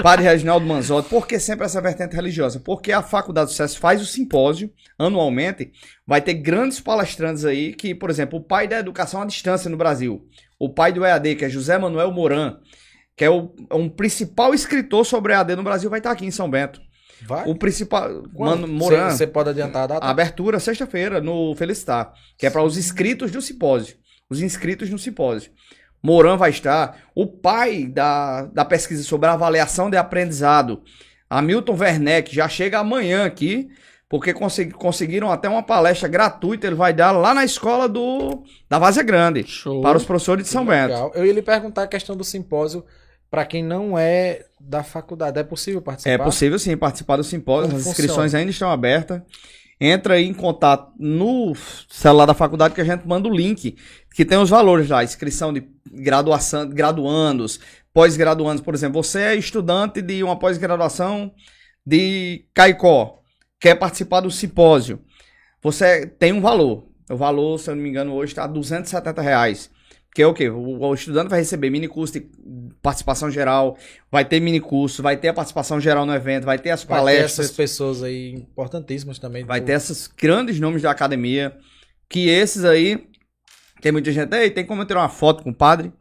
Padre 0.01 0.25
Reginaldo 0.25 0.65
Manzotti, 0.65 1.09
por 1.09 1.25
que 1.27 1.39
sempre 1.39 1.65
essa 1.65 1.81
vertente 1.81 2.15
religiosa? 2.15 2.59
Porque 2.59 2.91
a 2.91 3.01
Faculdade 3.01 3.47
do 3.47 3.51
Sucesso 3.51 3.79
faz 3.79 4.01
o 4.01 4.05
simpósio 4.05 4.69
anualmente, 4.99 5.71
vai 6.05 6.21
ter 6.21 6.35
grandes 6.35 6.79
palestrantes 6.79 7.43
aí, 7.45 7.73
que, 7.73 7.95
por 7.95 8.09
exemplo, 8.09 8.39
o 8.39 8.43
pai 8.43 8.67
da 8.67 8.77
educação 8.79 9.21
à 9.21 9.25
distância 9.25 9.69
no 9.69 9.77
Brasil, 9.77 10.23
o 10.59 10.69
pai 10.69 10.91
do 10.93 11.03
EAD, 11.03 11.35
que 11.35 11.45
é 11.45 11.49
José 11.49 11.77
Manuel 11.77 12.11
Moran, 12.11 12.57
que 13.17 13.25
é 13.25 13.29
o, 13.29 13.53
um 13.71 13.89
principal 13.89 14.53
escritor 14.53 15.05
sobre 15.05 15.33
EAD 15.33 15.55
no 15.55 15.63
Brasil, 15.63 15.89
vai 15.89 15.99
estar 15.99 16.11
aqui 16.11 16.25
em 16.25 16.31
São 16.31 16.49
Bento. 16.49 16.79
Vai. 17.25 17.49
O 17.49 17.55
principal? 17.55 18.23
Mano, 18.37 18.67
Moran, 18.67 19.09
Você 19.09 19.25
pode 19.25 19.49
adiantar 19.49 19.83
a 19.83 19.87
data? 19.87 20.05
a 20.05 20.09
abertura 20.09 20.59
sexta-feira 20.59 21.21
no 21.21 21.55
Felicitar, 21.55 22.13
que 22.37 22.45
é 22.45 22.49
para 22.49 22.61
os 22.61 22.77
inscritos 22.77 23.31
do 23.31 23.41
simpósio. 23.41 23.95
Os 24.29 24.41
inscritos 24.41 24.89
no 24.89 24.97
simpósio. 24.97 25.51
Moran 26.01 26.37
vai 26.37 26.51
estar, 26.51 26.99
o 27.15 27.25
pai 27.25 27.85
da, 27.87 28.45
da 28.45 28.63
pesquisa 28.65 29.03
sobre 29.03 29.27
avaliação 29.27 29.89
de 29.89 29.97
aprendizado, 29.97 30.81
Hamilton 31.29 31.75
Werneck, 31.79 32.33
já 32.33 32.47
chega 32.47 32.77
amanhã 32.79 33.25
aqui, 33.25 33.67
porque 34.07 34.31
consegui- 34.31 34.73
conseguiram 34.73 35.31
até 35.31 35.49
uma 35.49 35.63
palestra 35.63 36.07
gratuita, 36.07 36.67
ele 36.67 36.75
vai 36.75 36.93
dar 36.93 37.11
lá 37.11 37.33
na 37.33 37.43
escola 37.43 37.89
do 37.89 38.43
da 38.69 38.77
Vazia 38.77 39.01
Grande, 39.01 39.43
Show. 39.47 39.81
para 39.81 39.97
os 39.97 40.05
professores 40.05 40.43
de 40.45 40.49
São 40.51 40.63
Bento. 40.65 40.89
Legal. 40.93 41.11
Eu 41.15 41.25
ia 41.25 41.33
lhe 41.33 41.41
perguntar 41.41 41.83
a 41.83 41.87
questão 41.87 42.15
do 42.15 42.23
simpósio 42.23 42.85
para 43.31 43.43
quem 43.43 43.63
não 43.63 43.97
é 43.97 44.45
da 44.59 44.83
faculdade. 44.83 45.39
É 45.39 45.43
possível 45.43 45.81
participar? 45.81 46.11
É 46.13 46.17
possível 46.19 46.59
sim 46.59 46.77
participar 46.77 47.17
do 47.17 47.23
simpósio, 47.23 47.69
Como 47.69 47.77
as 47.77 47.83
funciona? 47.83 48.05
inscrições 48.05 48.35
ainda 48.35 48.51
estão 48.51 48.69
abertas. 48.69 49.21
Entra 49.79 50.15
aí 50.15 50.25
em 50.25 50.33
contato 50.33 50.93
no 50.97 51.53
celular 51.89 52.25
da 52.25 52.33
faculdade 52.33 52.73
que 52.73 52.81
a 52.81 52.85
gente 52.85 53.05
manda 53.05 53.27
o 53.27 53.35
link, 53.35 53.75
que 54.13 54.23
tem 54.23 54.37
os 54.37 54.49
valores 54.49 54.89
lá, 54.89 55.03
inscrição 55.03 55.51
de 55.51 55.67
graduação, 55.91 56.69
graduandos, 56.69 57.59
pós-graduandos, 57.93 58.61
por 58.61 58.73
exemplo, 58.73 59.03
você 59.03 59.21
é 59.21 59.35
estudante 59.35 60.01
de 60.01 60.23
uma 60.23 60.39
pós-graduação 60.39 61.33
de 61.85 62.45
Caicó, 62.53 63.19
quer 63.59 63.75
participar 63.75 64.21
do 64.21 64.31
simpósio, 64.31 65.01
você 65.61 66.05
tem 66.05 66.31
um 66.31 66.41
valor. 66.41 66.87
O 67.09 67.15
valor, 67.15 67.59
se 67.59 67.69
eu 67.69 67.75
não 67.75 67.83
me 67.83 67.89
engano, 67.89 68.13
hoje 68.13 68.31
está 68.31 68.47
270 68.47 69.21
reais. 69.21 69.69
Que 70.15 70.21
é 70.21 70.27
o 70.27 70.33
quê? 70.33 70.49
O, 70.49 70.93
estudante 70.93 71.29
vai 71.29 71.39
receber 71.39 71.69
mini 71.69 71.89
curso 71.89 72.13
de 72.13 72.25
participação 72.81 73.29
geral, 73.29 73.77
vai 74.09 74.23
ter 74.23 74.39
mini 74.39 74.61
curso, 74.61 75.03
vai 75.03 75.17
ter 75.17 75.27
a 75.27 75.33
participação 75.33 75.77
geral 75.79 76.05
no 76.05 76.13
evento, 76.15 76.45
vai 76.45 76.57
ter 76.57 76.69
as 76.69 76.85
Vai 76.85 76.97
ter 76.97 77.01
palestras, 77.01 77.47
essas 77.47 77.51
pessoas 77.57 78.01
aí 78.01 78.31
importantíssimas 78.33 79.19
também. 79.19 79.43
vai 79.43 79.59
do- 79.59 79.65
ter 79.65 79.73
esses 79.73 80.07
grandes 80.07 80.57
nomes 80.57 80.81
da 80.81 80.89
academia, 80.89 81.53
que 82.09 82.29
esses 82.29 82.63
aí, 82.63 83.09
tem 83.81 83.91
muita 83.91 84.09
gente, 84.13 84.33
ei, 84.37 84.49
tem 84.49 84.65
como 84.65 84.83
eu 84.83 84.85
tirar 84.85 85.01
uma 85.01 85.09
foto 85.09 85.43
com 85.43 85.49
o 85.49 85.53
padre? 85.53 85.91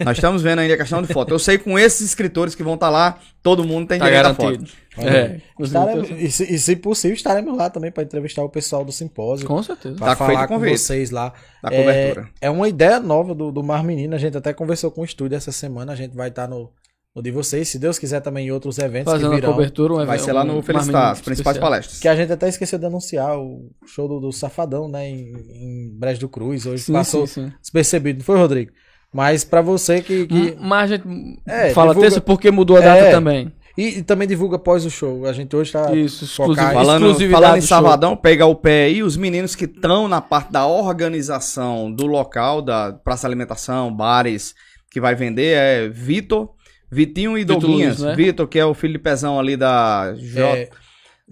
Nós 0.00 0.16
estamos 0.16 0.42
vendo 0.42 0.58
ainda 0.58 0.74
a 0.74 0.76
questão 0.76 1.00
de 1.02 1.12
foto. 1.12 1.32
Eu 1.32 1.38
sei 1.38 1.56
que 1.56 1.64
com 1.64 1.78
esses 1.78 2.00
escritores 2.00 2.54
que 2.54 2.62
vão 2.64 2.74
estar 2.74 2.90
lá, 2.90 3.18
todo 3.42 3.62
mundo 3.64 3.86
tem 3.86 3.98
Tá 3.98 4.06
direito 4.06 4.26
à 4.26 4.32
garantido. 4.32 4.66
foto. 4.66 5.06
É. 5.08 5.40
Estaremos- 5.60 6.10
e, 6.10 6.30
se, 6.32 6.52
e 6.54 6.58
se 6.58 6.76
possível, 6.76 7.14
estaremos 7.14 7.56
lá 7.56 7.70
também 7.70 7.92
para 7.92 8.02
entrevistar 8.02 8.42
o 8.42 8.48
pessoal 8.48 8.84
do 8.84 8.90
simpósio. 8.90 9.46
Com 9.46 9.62
certeza. 9.62 9.94
Pra 9.96 10.06
Tá 10.08 10.16
falar 10.16 10.48
com 10.48 10.58
vocês 10.58 11.10
lá. 11.10 11.32
Da 11.62 11.70
É, 11.72 11.78
cobertura. 11.80 12.28
É 12.40 12.50
uma 12.50 12.68
ideia 12.68 12.98
nova 12.98 13.34
do, 13.34 13.52
do 13.52 13.62
Mar 13.62 13.84
Menino. 13.84 14.14
A 14.14 14.18
gente 14.18 14.36
até 14.36 14.52
conversou 14.52 14.90
com 14.90 15.02
o 15.02 15.04
estúdio 15.04 15.36
essa 15.36 15.52
semana. 15.52 15.92
A 15.92 15.96
gente 15.96 16.16
vai 16.16 16.28
estar 16.28 16.48
no, 16.48 16.72
no 17.14 17.22
de 17.22 17.30
vocês, 17.30 17.68
se 17.68 17.78
Deus 17.78 17.96
quiser 17.96 18.20
também 18.20 18.48
em 18.48 18.50
outros 18.50 18.78
eventos 18.78 19.12
Fazendo 19.12 19.28
que 19.28 19.32
a 19.34 19.36
virão. 19.36 19.52
cobertura, 19.52 19.92
um 19.92 19.96
Vai 19.98 20.06
evento- 20.16 20.24
ser 20.24 20.32
lá 20.32 20.42
um- 20.42 20.46
no 20.46 20.52
uma 20.54 20.62
Felicitar, 20.64 21.12
as 21.12 21.20
principais 21.20 21.54
especial. 21.56 21.70
palestras. 21.70 22.00
Que 22.00 22.08
a 22.08 22.16
gente 22.16 22.32
até 22.32 22.48
esqueceu 22.48 22.78
de 22.80 22.86
anunciar 22.86 23.38
o 23.38 23.70
show 23.86 24.08
do, 24.08 24.18
do 24.18 24.32
Safadão, 24.32 24.88
né, 24.88 25.08
em, 25.08 25.32
em 25.32 25.90
Brejo 25.96 26.18
do 26.20 26.28
Cruz, 26.28 26.66
hoje 26.66 26.82
Sim, 26.82 26.92
passou 26.92 27.24
sim, 27.28 27.44
sim. 27.48 27.52
despercebido, 27.60 28.18
não 28.18 28.24
foi, 28.24 28.36
Rodrigo? 28.38 28.72
Mas 29.14 29.44
pra 29.44 29.62
você 29.62 30.02
que... 30.02 30.26
que... 30.26 30.34
M- 30.34 30.56
Mas 30.60 30.90
a 30.90 30.96
gente 30.96 31.06
É, 31.46 31.70
fala 31.70 31.90
divulga- 31.90 32.08
terça 32.08 32.20
porque 32.20 32.50
mudou 32.50 32.76
a 32.76 32.80
data 32.80 32.98
É. 33.06 33.10
também. 33.12 33.52
E, 33.78 33.98
e 33.98 34.02
também 34.02 34.26
divulga 34.28 34.56
após 34.56 34.84
o 34.84 34.90
show, 34.90 35.24
a 35.26 35.32
gente 35.32 35.54
hoje 35.56 35.72
tá... 35.72 35.92
Isso, 35.94 36.24
exclusivo. 36.24 36.64
Falando, 36.72 37.30
falando 37.30 37.56
em 37.56 37.60
show. 37.60 37.68
Salvadão, 37.68 38.16
pegar 38.16 38.46
o 38.46 38.54
pé 38.54 38.84
aí, 38.84 39.02
os 39.02 39.16
meninos 39.16 39.54
que 39.56 39.64
estão 39.64 40.06
na 40.08 40.20
parte 40.20 40.52
da 40.52 40.64
organização 40.66 41.90
do 41.92 42.06
local, 42.06 42.60
da 42.62 42.92
praça 42.92 43.22
de 43.22 43.26
alimentação, 43.26 43.92
bares, 43.94 44.54
que 44.90 45.00
vai 45.00 45.14
vender, 45.14 45.56
é 45.56 45.88
Vitor, 45.88 46.50
Vitinho 46.90 47.36
e 47.36 47.40
Vitor 47.40 47.58
Doguinhas. 47.58 47.98
Luiz, 47.98 48.10
né? 48.10 48.14
Vitor, 48.14 48.46
que 48.46 48.58
é 48.60 48.64
o 48.64 48.74
filho 48.74 48.92
de 48.92 48.98
pezão 49.00 49.40
ali 49.40 49.56
da 49.56 50.14
J, 50.14 50.40
É, 50.56 50.70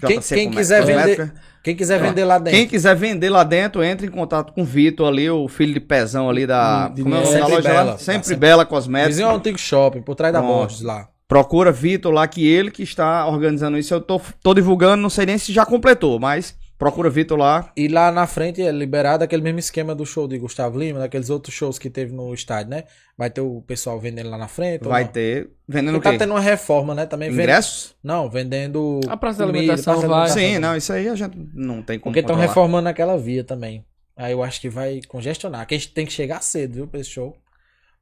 quem, 0.00 0.20
quem 0.20 0.50
quiser 0.50 0.80
vender, 0.84 1.16
Cosmética. 1.16 1.34
quem 1.62 1.76
quiser 1.76 2.00
vender 2.00 2.24
lá 2.24 2.38
dentro, 2.38 2.58
Quem 2.58 2.66
quiser 2.68 2.96
vender 2.96 3.30
lá 3.30 3.44
dentro, 3.44 3.84
entre 3.84 4.06
em 4.06 4.10
contato 4.10 4.52
com 4.52 4.62
o 4.62 4.64
Vitor 4.64 5.06
ali, 5.08 5.28
o 5.28 5.46
filho 5.48 5.74
de 5.74 5.80
pezão 5.80 6.28
ali 6.30 6.46
da. 6.46 6.88
De- 6.88 6.96
de- 6.96 7.02
como 7.02 7.14
é 7.14 7.18
nome 7.18 7.30
da 7.30 7.38
Sempre 7.38 7.54
loja 7.54 7.68
Bela. 7.68 7.82
lá? 7.92 7.98
Sempre 7.98 8.26
Sempre- 8.26 8.40
Bela 8.40 8.64
vizinho 8.64 8.76
ao 8.76 8.78
Cosmética. 8.82 9.28
antigo 9.34 9.58
shopping, 9.58 10.02
por 10.02 10.14
trás 10.14 10.32
da. 10.32 10.40
Borges 10.40 10.80
lá. 10.82 11.08
Procura 11.28 11.72
Vitor 11.72 12.12
lá, 12.12 12.26
que 12.26 12.46
ele 12.46 12.70
que 12.70 12.82
está 12.82 13.26
organizando 13.26 13.78
isso. 13.78 13.94
Eu 13.94 14.00
tô, 14.00 14.20
tô 14.42 14.52
divulgando, 14.52 15.02
não 15.02 15.08
sei 15.10 15.24
nem 15.24 15.38
se 15.38 15.52
já 15.52 15.64
completou, 15.64 16.18
mas 16.18 16.54
procura 16.82 17.08
Vitor 17.10 17.38
lá. 17.38 17.70
E 17.76 17.86
lá 17.88 18.10
na 18.10 18.26
frente 18.26 18.60
é 18.60 18.70
liberado 18.72 19.22
aquele 19.22 19.42
mesmo 19.42 19.58
esquema 19.58 19.94
do 19.94 20.04
show 20.04 20.26
de 20.26 20.38
Gustavo 20.38 20.78
Lima, 20.78 20.98
daqueles 20.98 21.30
outros 21.30 21.54
shows 21.54 21.78
que 21.78 21.88
teve 21.88 22.12
no 22.12 22.32
estádio, 22.34 22.70
né? 22.70 22.84
Vai 23.16 23.30
ter 23.30 23.40
o 23.40 23.62
pessoal 23.62 24.00
vendendo 24.00 24.28
lá 24.30 24.36
na 24.38 24.48
frente. 24.48 24.84
Vai 24.86 25.06
ter. 25.06 25.50
Vendendo 25.68 25.94
o 25.96 25.98
Porque 25.98 26.10
quê? 26.10 26.18
tá 26.18 26.24
tendo 26.24 26.34
uma 26.34 26.40
reforma, 26.40 26.94
né? 26.94 27.06
Também 27.06 27.30
vende- 27.30 27.42
Ingressos? 27.42 27.94
Não, 28.02 28.28
vendendo. 28.28 29.00
A 29.08 29.16
praça 29.16 29.38
da 29.38 29.44
alimentação 29.44 29.94
praça 29.94 30.08
da 30.08 30.14
vai. 30.14 30.28
Sim, 30.28 30.58
não, 30.58 30.76
isso 30.76 30.92
aí 30.92 31.08
a 31.08 31.14
gente 31.14 31.36
não 31.54 31.82
tem 31.82 31.98
como 31.98 32.12
Porque 32.12 32.20
estão 32.20 32.36
reformando 32.36 32.88
aquela 32.88 33.16
via 33.16 33.44
também. 33.44 33.84
Aí 34.16 34.32
eu 34.32 34.42
acho 34.42 34.60
que 34.60 34.68
vai 34.68 35.00
congestionar. 35.08 35.66
Que 35.66 35.74
a 35.74 35.78
gente 35.78 35.92
tem 35.92 36.04
que 36.04 36.12
chegar 36.12 36.42
cedo, 36.42 36.74
viu, 36.74 36.86
pra 36.86 37.00
esse 37.00 37.10
show. 37.10 37.36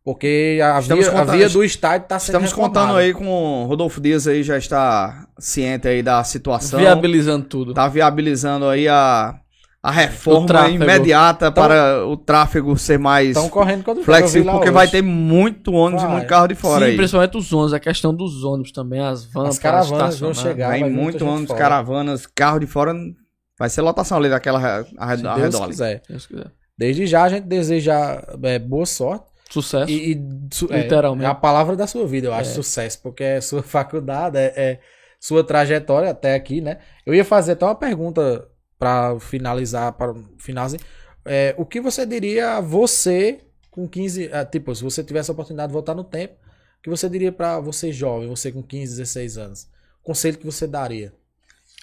Porque 0.04 0.58
a, 0.62 0.80
Estamos 0.80 1.06
via, 1.08 1.20
a 1.20 1.24
via 1.24 1.48
do 1.48 1.62
estádio 1.62 2.08
tá 2.08 2.18
sendo 2.18 2.28
Estamos 2.42 2.50
reformada. 2.50 2.80
contando 2.80 2.96
aí 2.98 3.12
com 3.12 3.26
o 3.26 3.66
Rodolfo 3.66 4.00
Dias 4.00 4.26
aí, 4.26 4.42
já 4.42 4.56
está 4.56 5.26
ciente 5.38 5.86
aí 5.86 6.02
da 6.02 6.24
situação. 6.24 6.80
Viabilizando 6.80 7.44
tudo. 7.46 7.74
Tá 7.74 7.86
viabilizando 7.86 8.66
aí 8.66 8.88
a, 8.88 9.34
a 9.82 9.90
reforma 9.90 10.68
imediata 10.70 11.48
Então- 11.48 11.52
para 11.62 12.06
o 12.06 12.16
tráfego 12.16 12.78
ser 12.78 12.98
mais 12.98 13.36
flexível, 14.02 14.52
porque 14.52 14.68
hoje. 14.68 14.74
vai 14.74 14.88
ter 14.88 15.02
muito 15.02 15.72
ônibus 15.74 16.02
Vai. 16.02 16.10
e 16.10 16.14
muito 16.14 16.28
carro 16.28 16.46
de 16.48 16.54
fora 16.54 16.84
Sim, 16.86 16.90
aí. 16.92 16.96
principalmente 16.96 17.36
os 17.36 17.52
ônibus, 17.52 17.74
a 17.74 17.80
questão 17.80 18.14
dos 18.14 18.42
ônibus 18.42 18.72
também, 18.72 19.00
as 19.00 19.24
vans, 19.26 19.50
As 19.50 19.58
caravanas 19.58 20.18
vão 20.18 20.32
chegar. 20.32 20.70
Muita 20.78 20.88
muito 20.88 21.26
ônibus, 21.26 21.48
fora. 21.48 21.58
caravanas, 21.58 22.26
carro 22.26 22.58
de 22.58 22.66
fora. 22.66 22.94
Vai 23.58 23.68
ser 23.68 23.82
lotação 23.82 24.16
ali 24.16 24.30
daquela 24.30 24.58
re- 24.58 24.84
Se 25.16 25.22
Deus 25.22 25.66
quiser. 25.66 26.00
Se 26.06 26.08
Deus 26.12 26.26
quiser. 26.26 26.46
Desde 26.78 27.06
já 27.06 27.24
a 27.24 27.28
gente 27.28 27.44
deseja 27.46 28.22
é, 28.44 28.58
boa 28.58 28.86
sorte. 28.86 29.26
Sucesso. 29.50 29.90
E, 29.90 30.12
e 30.12 30.22
su- 30.52 30.72
é, 30.72 30.82
Literalmente. 30.82 31.26
É, 31.26 31.28
a 31.28 31.34
palavra 31.34 31.74
da 31.76 31.86
sua 31.86 32.06
vida, 32.06 32.28
eu 32.28 32.32
acho, 32.34 32.50
É. 32.50 32.54
sucesso, 32.54 33.00
porque 33.02 33.22
é 33.24 33.40
sua 33.40 33.62
faculdade, 33.64 34.38
é, 34.38 34.52
é 34.56 34.80
sua 35.18 35.44
trajetória 35.44 36.10
até 36.10 36.34
aqui, 36.34 36.60
né? 36.60 36.78
Eu 37.04 37.14
ia 37.14 37.24
fazer 37.24 37.52
até 37.52 37.64
uma 37.64 37.74
pergunta 37.74 38.48
pra 38.78 39.18
finalizar, 39.20 39.92
para 39.92 40.14
finalzinho. 40.38 40.80
É, 41.24 41.54
o 41.58 41.66
que 41.66 41.80
você 41.80 42.06
diria 42.06 42.56
a 42.56 42.60
você 42.60 43.40
com 43.70 43.86
15, 43.88 44.30
ah, 44.32 44.44
tipo, 44.44 44.74
se 44.74 44.82
você 44.82 45.04
tivesse 45.04 45.30
a 45.30 45.34
oportunidade 45.34 45.68
de 45.68 45.74
voltar 45.74 45.94
no 45.94 46.04
tempo, 46.04 46.34
o 46.78 46.82
que 46.82 46.88
você 46.88 47.08
diria 47.08 47.30
pra 47.30 47.60
você 47.60 47.92
jovem, 47.92 48.28
você 48.28 48.50
com 48.50 48.62
15, 48.62 48.96
16 48.96 49.36
anos? 49.36 49.68
Conselho 50.02 50.38
que 50.38 50.46
você 50.46 50.66
daria? 50.66 51.12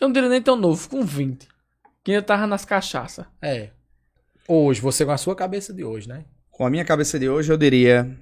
Eu 0.02 0.07
não 0.07 0.14
diria 0.14 0.30
nem 0.30 0.41
tão 0.41 0.56
novo, 0.56 0.89
com 0.89 1.03
20. 1.06 1.48
Que 2.03 2.14
eu 2.14 2.23
tava 2.23 2.48
nas 2.48 2.65
cachaças. 2.65 3.26
É. 3.41 3.69
Hoje, 4.48 4.81
você 4.81 5.06
com 5.06 5.11
a 5.11 5.18
sua 5.18 5.35
cabeça 5.35 5.73
de 5.73 5.84
hoje, 5.84 6.07
né? 6.07 6.26
Com 6.57 6.65
a 6.65 6.71
minha 6.71 6.84
cabeça 6.84 7.19
de 7.19 7.29
hoje, 7.29 7.51
eu 7.51 7.57
diria. 7.57 8.17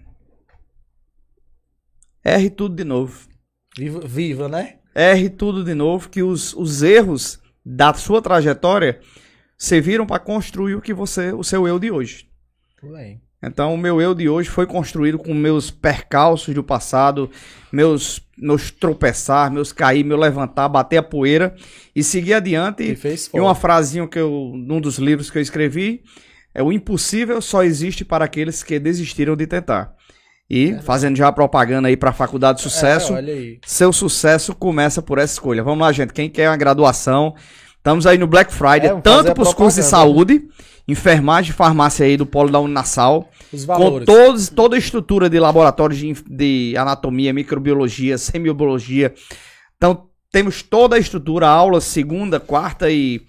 Erre 2.21 2.49
tudo 2.49 2.75
de 2.75 2.83
novo. 2.83 3.29
Viva, 3.77 4.01
viva 4.01 4.49
né? 4.49 4.79
Erre 4.93 5.29
tudo 5.29 5.63
de 5.63 5.73
novo, 5.73 6.09
que 6.09 6.21
os, 6.21 6.53
os 6.53 6.83
erros 6.83 7.39
da 7.65 7.93
sua 7.93 8.21
trajetória 8.21 8.99
serviram 9.57 10.05
para 10.05 10.19
construir 10.19 10.75
o 10.75 10.81
que 10.81 10.93
você, 10.93 11.31
o 11.31 11.45
seu 11.45 11.65
eu 11.65 11.79
de 11.79 11.89
hoje. 11.89 12.27
Tudo 12.77 12.91
bem. 12.91 13.21
Então, 13.41 13.73
o 13.73 13.77
meu 13.77 14.01
eu 14.01 14.13
de 14.13 14.27
hoje 14.27 14.49
foi 14.49 14.67
construído 14.67 15.17
com 15.17 15.33
meus 15.33 15.71
percalços 15.71 16.53
do 16.53 16.63
passado, 16.63 17.31
meus, 17.71 18.19
meus 18.37 18.69
tropeçar, 18.69 19.49
meus 19.49 19.71
cair, 19.71 20.03
meu 20.03 20.17
levantar, 20.17 20.67
bater 20.67 20.97
a 20.97 21.03
poeira 21.03 21.55
e 21.95 22.03
seguir 22.03 22.33
adiante. 22.33 22.83
E 22.83 22.97
fez 22.97 23.29
E 23.33 23.39
uma 23.39 23.55
frasinha 23.55 24.05
que 24.05 24.19
eu, 24.19 24.51
num 24.55 24.81
dos 24.81 24.97
livros 24.97 25.31
que 25.31 25.37
eu 25.37 25.41
escrevi, 25.41 26.03
é 26.55 26.63
o 26.63 26.71
impossível 26.71 27.41
só 27.41 27.63
existe 27.63 28.03
para 28.05 28.25
aqueles 28.25 28.63
que 28.63 28.79
desistiram 28.79 29.35
de 29.35 29.45
tentar. 29.45 29.93
E, 30.49 30.77
fazendo 30.83 31.15
já 31.17 31.27
a 31.27 31.31
propaganda 31.31 31.87
aí 31.87 31.97
para 31.97 32.11
a 32.11 32.13
Faculdade 32.13 32.59
de 32.59 32.63
Sucesso, 32.63 33.13
É, 33.13 33.17
olha 33.17 33.33
aí. 33.33 33.59
seu 33.65 33.91
sucesso 33.91 34.53
começa 34.55 35.01
por 35.01 35.17
essa 35.17 35.33
escolha. 35.33 35.63
Vamos 35.63 35.79
lá, 35.81 35.91
gente. 35.91 36.13
Quem 36.13 36.29
quer 36.29 36.49
uma 36.49 36.55
graduação, 36.57 37.33
estamos 37.77 38.05
aí 38.07 38.17
no 38.17 38.27
Black 38.27 38.53
Friday, 38.53 38.89
É, 38.91 39.01
tanto 39.01 39.33
para 39.33 39.43
os 39.43 39.53
cursos 39.53 39.83
de 39.83 39.89
propaganda. 39.89 40.13
saúde, 40.13 40.47
enfermagem 40.87 41.49
e 41.51 41.53
farmácia 41.53 42.05
aí 42.05 42.15
do 42.15 42.27
Polo 42.27 42.51
da 42.51 42.59
Uninasal, 42.59 43.27
Os 43.51 43.65
com 43.65 44.05
todos, 44.05 44.49
toda 44.49 44.75
a 44.75 44.79
estrutura 44.79 45.27
de 45.29 45.39
laboratório 45.39 45.95
de, 45.97 46.13
de 46.29 46.75
anatomia, 46.77 47.33
microbiologia, 47.33 48.17
semibiologia. 48.19 49.13
Então, 49.77 50.05
temos 50.31 50.61
toda 50.61 50.95
a 50.95 50.99
estrutura, 50.99 51.47
aulas 51.47 51.85
segunda, 51.85 52.39
quarta 52.39 52.89
e, 52.91 53.21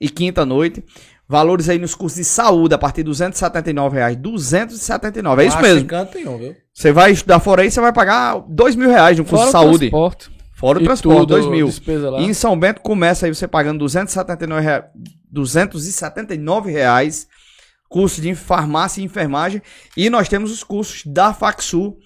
e 0.00 0.08
quinta 0.08 0.46
noite. 0.46 0.84
Valores 1.28 1.68
aí 1.68 1.78
nos 1.78 1.94
cursos 1.94 2.18
de 2.18 2.24
saúde 2.24 2.74
a 2.74 2.78
partir 2.78 2.98
de 2.98 3.04
279 3.04 3.96
reais. 3.96 4.16
279, 4.16 5.42
é 5.42 5.46
isso 5.46 5.56
Acho 5.56 5.66
mesmo. 5.66 5.88
canto 5.88 6.18
nenhum, 6.18 6.38
viu? 6.38 6.56
Você 6.72 6.92
vai 6.92 7.12
estudar 7.12 7.40
fora 7.40 7.62
aí, 7.62 7.70
você 7.70 7.80
vai 7.80 7.92
pagar 7.92 8.44
2 8.48 8.76
mil 8.76 8.90
reais 8.90 9.16
no 9.16 9.24
curso 9.24 9.36
Fora 9.36 9.44
de 9.44 9.48
o 9.48 9.52
saúde. 9.52 9.78
transporte. 9.90 10.30
Fora 10.52 10.78
o 10.78 10.82
e 10.82 10.84
transporte, 10.84 11.18
tudo, 11.20 11.26
2 11.28 11.46
mil. 11.46 11.68
E 12.20 12.24
em 12.24 12.34
São 12.34 12.58
Bento 12.58 12.80
começa 12.80 13.26
aí 13.26 13.34
você 13.34 13.48
pagando 13.48 13.78
279 13.80 14.60
reais, 14.62 14.84
279 15.30 16.70
reais 16.70 17.26
curso 17.94 18.20
de 18.20 18.34
farmácia 18.34 19.00
e 19.00 19.04
enfermagem. 19.04 19.62
E 19.96 20.10
nós 20.10 20.28
temos 20.28 20.50
os 20.50 20.64
cursos 20.64 21.04
da 21.06 21.32
Faxu, 21.32 21.96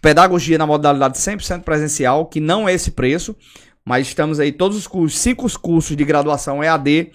pedagogia 0.00 0.56
na 0.56 0.66
modalidade 0.66 1.18
100% 1.18 1.62
presencial, 1.62 2.24
que 2.26 2.40
não 2.40 2.66
é 2.66 2.72
esse 2.72 2.92
preço, 2.92 3.36
mas 3.84 4.06
estamos 4.06 4.40
aí 4.40 4.50
todos 4.52 4.74
os 4.76 4.86
cursos, 4.86 5.18
cinco 5.20 5.46
cursos 5.60 5.94
de 5.94 6.04
graduação 6.04 6.64
EAD, 6.64 7.12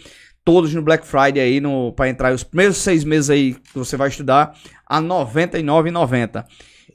todos 0.47 0.73
no 0.73 0.81
Black 0.81 1.05
Friday 1.05 1.41
aí 1.41 1.59
no 1.59 1.91
para 1.91 2.07
entrar 2.07 2.33
os 2.33 2.41
primeiros 2.41 2.77
seis 2.77 3.03
meses 3.03 3.29
aí 3.29 3.53
que 3.53 3.77
você 3.77 3.97
vai 3.97 4.07
estudar 4.07 4.57
a 4.87 4.99
R$ 4.99 5.05
99,90. 5.05 6.45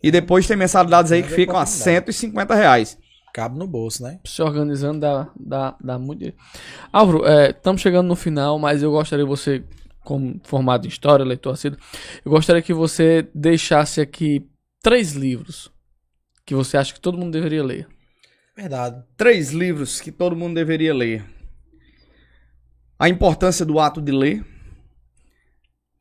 E 0.03 0.11
depois 0.11 0.47
tem 0.47 0.57
mensalidades 0.57 1.13
aí 1.13 1.23
que 1.23 1.31
é 1.35 1.37
ficam 1.37 1.57
a 1.57 1.65
R$ 1.65 1.65
oportunidade. 1.65 2.15
150 2.15 2.55
reais. 2.55 2.99
Cabe 3.35 3.59
no 3.59 3.67
bolso, 3.67 4.03
né? 4.05 4.21
se 4.25 4.41
organizando 4.41 5.01
dá, 5.01 5.29
dá, 5.39 5.77
dá 5.79 5.99
muito 5.99 6.21
dinheiro. 6.21 6.39
Álvaro, 6.91 7.25
estamos 7.27 7.83
chegando 7.83 8.07
no 8.07 8.17
final, 8.17 8.59
mas 8.59 8.83
eu 8.83 8.91
gostaria 8.91 9.23
que 9.23 9.29
você, 9.29 9.63
como 10.03 10.41
formado 10.45 10.87
em 10.87 10.89
História, 10.89 11.23
leitor 11.23 11.53
assíduo, 11.53 11.79
eu 12.25 12.33
gostaria 12.33 12.63
que 12.63 12.73
você 12.73 13.29
deixasse 13.35 14.01
aqui 14.01 14.49
três 14.83 15.13
livros 15.13 15.71
que 16.47 16.55
você 16.55 16.79
acha 16.79 16.95
que 16.95 17.01
todo 17.01 17.19
mundo 17.19 17.33
deveria 17.35 17.63
ler. 17.63 17.87
Verdade. 18.57 19.03
três 19.15 19.51
livros 19.51 20.01
que 20.01 20.11
todo 20.11 20.35
mundo 20.35 20.55
deveria 20.55 20.95
ler. 20.95 21.23
A 23.03 23.09
Importância 23.09 23.67
do 23.67 23.81
Ato 23.81 24.01
de 24.01 24.13
Ler, 24.13 24.45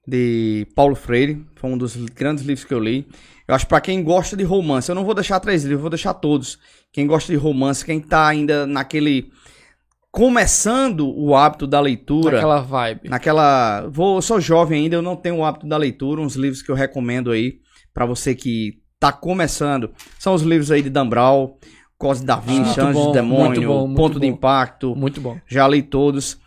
de 0.08 0.68
Paulo 0.76 0.94
Freire, 0.94 1.44
foi 1.56 1.72
um 1.72 1.76
dos 1.76 1.96
grandes 1.96 2.44
livros 2.44 2.64
que 2.64 2.72
eu 2.72 2.80
li. 2.80 3.08
Eu 3.48 3.56
acho 3.56 3.66
para 3.66 3.82
quem 3.82 4.04
gosta 4.04 4.38
de 4.38 4.44
romance, 4.44 4.88
eu 4.88 4.94
não 4.94 5.04
vou 5.04 5.16
deixar 5.16 5.40
três 5.40 5.64
livros, 5.64 5.80
eu 5.80 5.82
vou 5.82 5.90
deixar 5.90 6.14
todos. 6.14 6.60
Quem 6.94 7.08
gosta 7.08 7.32
de 7.34 7.40
romance, 7.40 7.84
quem 7.84 8.00
tá 8.00 8.28
ainda 8.28 8.68
naquele 8.68 9.32
começando 10.12 11.10
o 11.10 11.36
hábito 11.36 11.66
da 11.66 11.80
leitura, 11.80 12.38
Aquela 12.38 12.62
vibe. 12.62 13.10
naquela, 13.10 13.88
vou, 13.88 14.18
eu 14.18 14.22
sou 14.22 14.40
jovem 14.40 14.84
ainda, 14.84 14.96
eu 14.98 15.02
não 15.02 15.16
tenho 15.16 15.38
o 15.38 15.44
hábito 15.44 15.66
da 15.66 15.78
leitura, 15.78 16.22
uns 16.22 16.36
livros 16.36 16.62
que 16.62 16.70
eu 16.70 16.76
recomendo 16.76 17.32
aí 17.32 17.62
para 17.92 18.06
você 18.06 18.36
que 18.36 18.80
tá 19.00 19.12
começando, 19.12 19.90
são 20.20 20.36
os 20.36 20.44
livros 20.44 20.70
aí 20.70 20.84
de 20.84 20.90
Dan 20.92 21.10
Brown, 21.10 21.56
Cosme 21.98 22.28
da 22.28 22.36
Vinci, 22.36 22.80
Ah, 22.80 22.90
Anjos 22.90 23.06
do 23.08 23.12
Demônio, 23.12 23.68
bom, 23.68 23.96
Ponto 23.96 24.20
de 24.20 24.30
bom. 24.30 24.36
Impacto, 24.36 24.96
Muito 24.96 25.20
bom. 25.20 25.40
já 25.48 25.68
li 25.68 25.82
todos. 25.82 26.40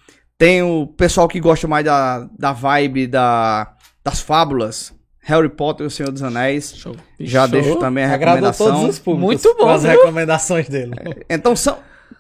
Tem 0.45 0.63
o 0.63 0.87
pessoal 0.87 1.27
que 1.27 1.41
gosta 1.41 1.67
mais 1.67 1.87
da, 1.87 2.29
da 2.39 2.53
vibe 2.53 3.07
da, 3.07 3.75
das 4.05 4.21
fábulas, 4.21 4.93
Harry 5.21 5.49
Potter 5.49 5.85
e 5.85 5.87
o 5.87 5.91
Senhor 5.91 6.13
dos 6.13 6.23
Anéis, 6.23 6.77
Show. 6.77 6.95
já 7.19 7.49
Show. 7.49 7.49
deixo 7.49 7.77
também 7.77 8.05
a 8.05 8.13
Agradou 8.13 8.51
recomendação. 8.51 8.67
todos 8.67 8.91
os 8.91 8.99
públicos. 8.99 9.43
Muito 9.43 9.57
bom, 9.57 9.65
com 9.65 9.71
as 9.71 9.85
viu? 9.85 9.93
recomendações 9.93 10.69
dele. 10.69 10.93
Então 11.31 11.57
são 11.57 11.79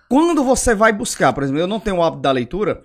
quando 0.09 0.43
você 0.43 0.75
vai 0.75 0.91
buscar, 0.91 1.35
por 1.35 1.43
exemplo, 1.43 1.61
eu 1.61 1.67
não 1.67 1.79
tenho 1.79 1.97
o 1.97 2.03
hábito 2.03 2.23
da 2.23 2.33
leitura, 2.33 2.83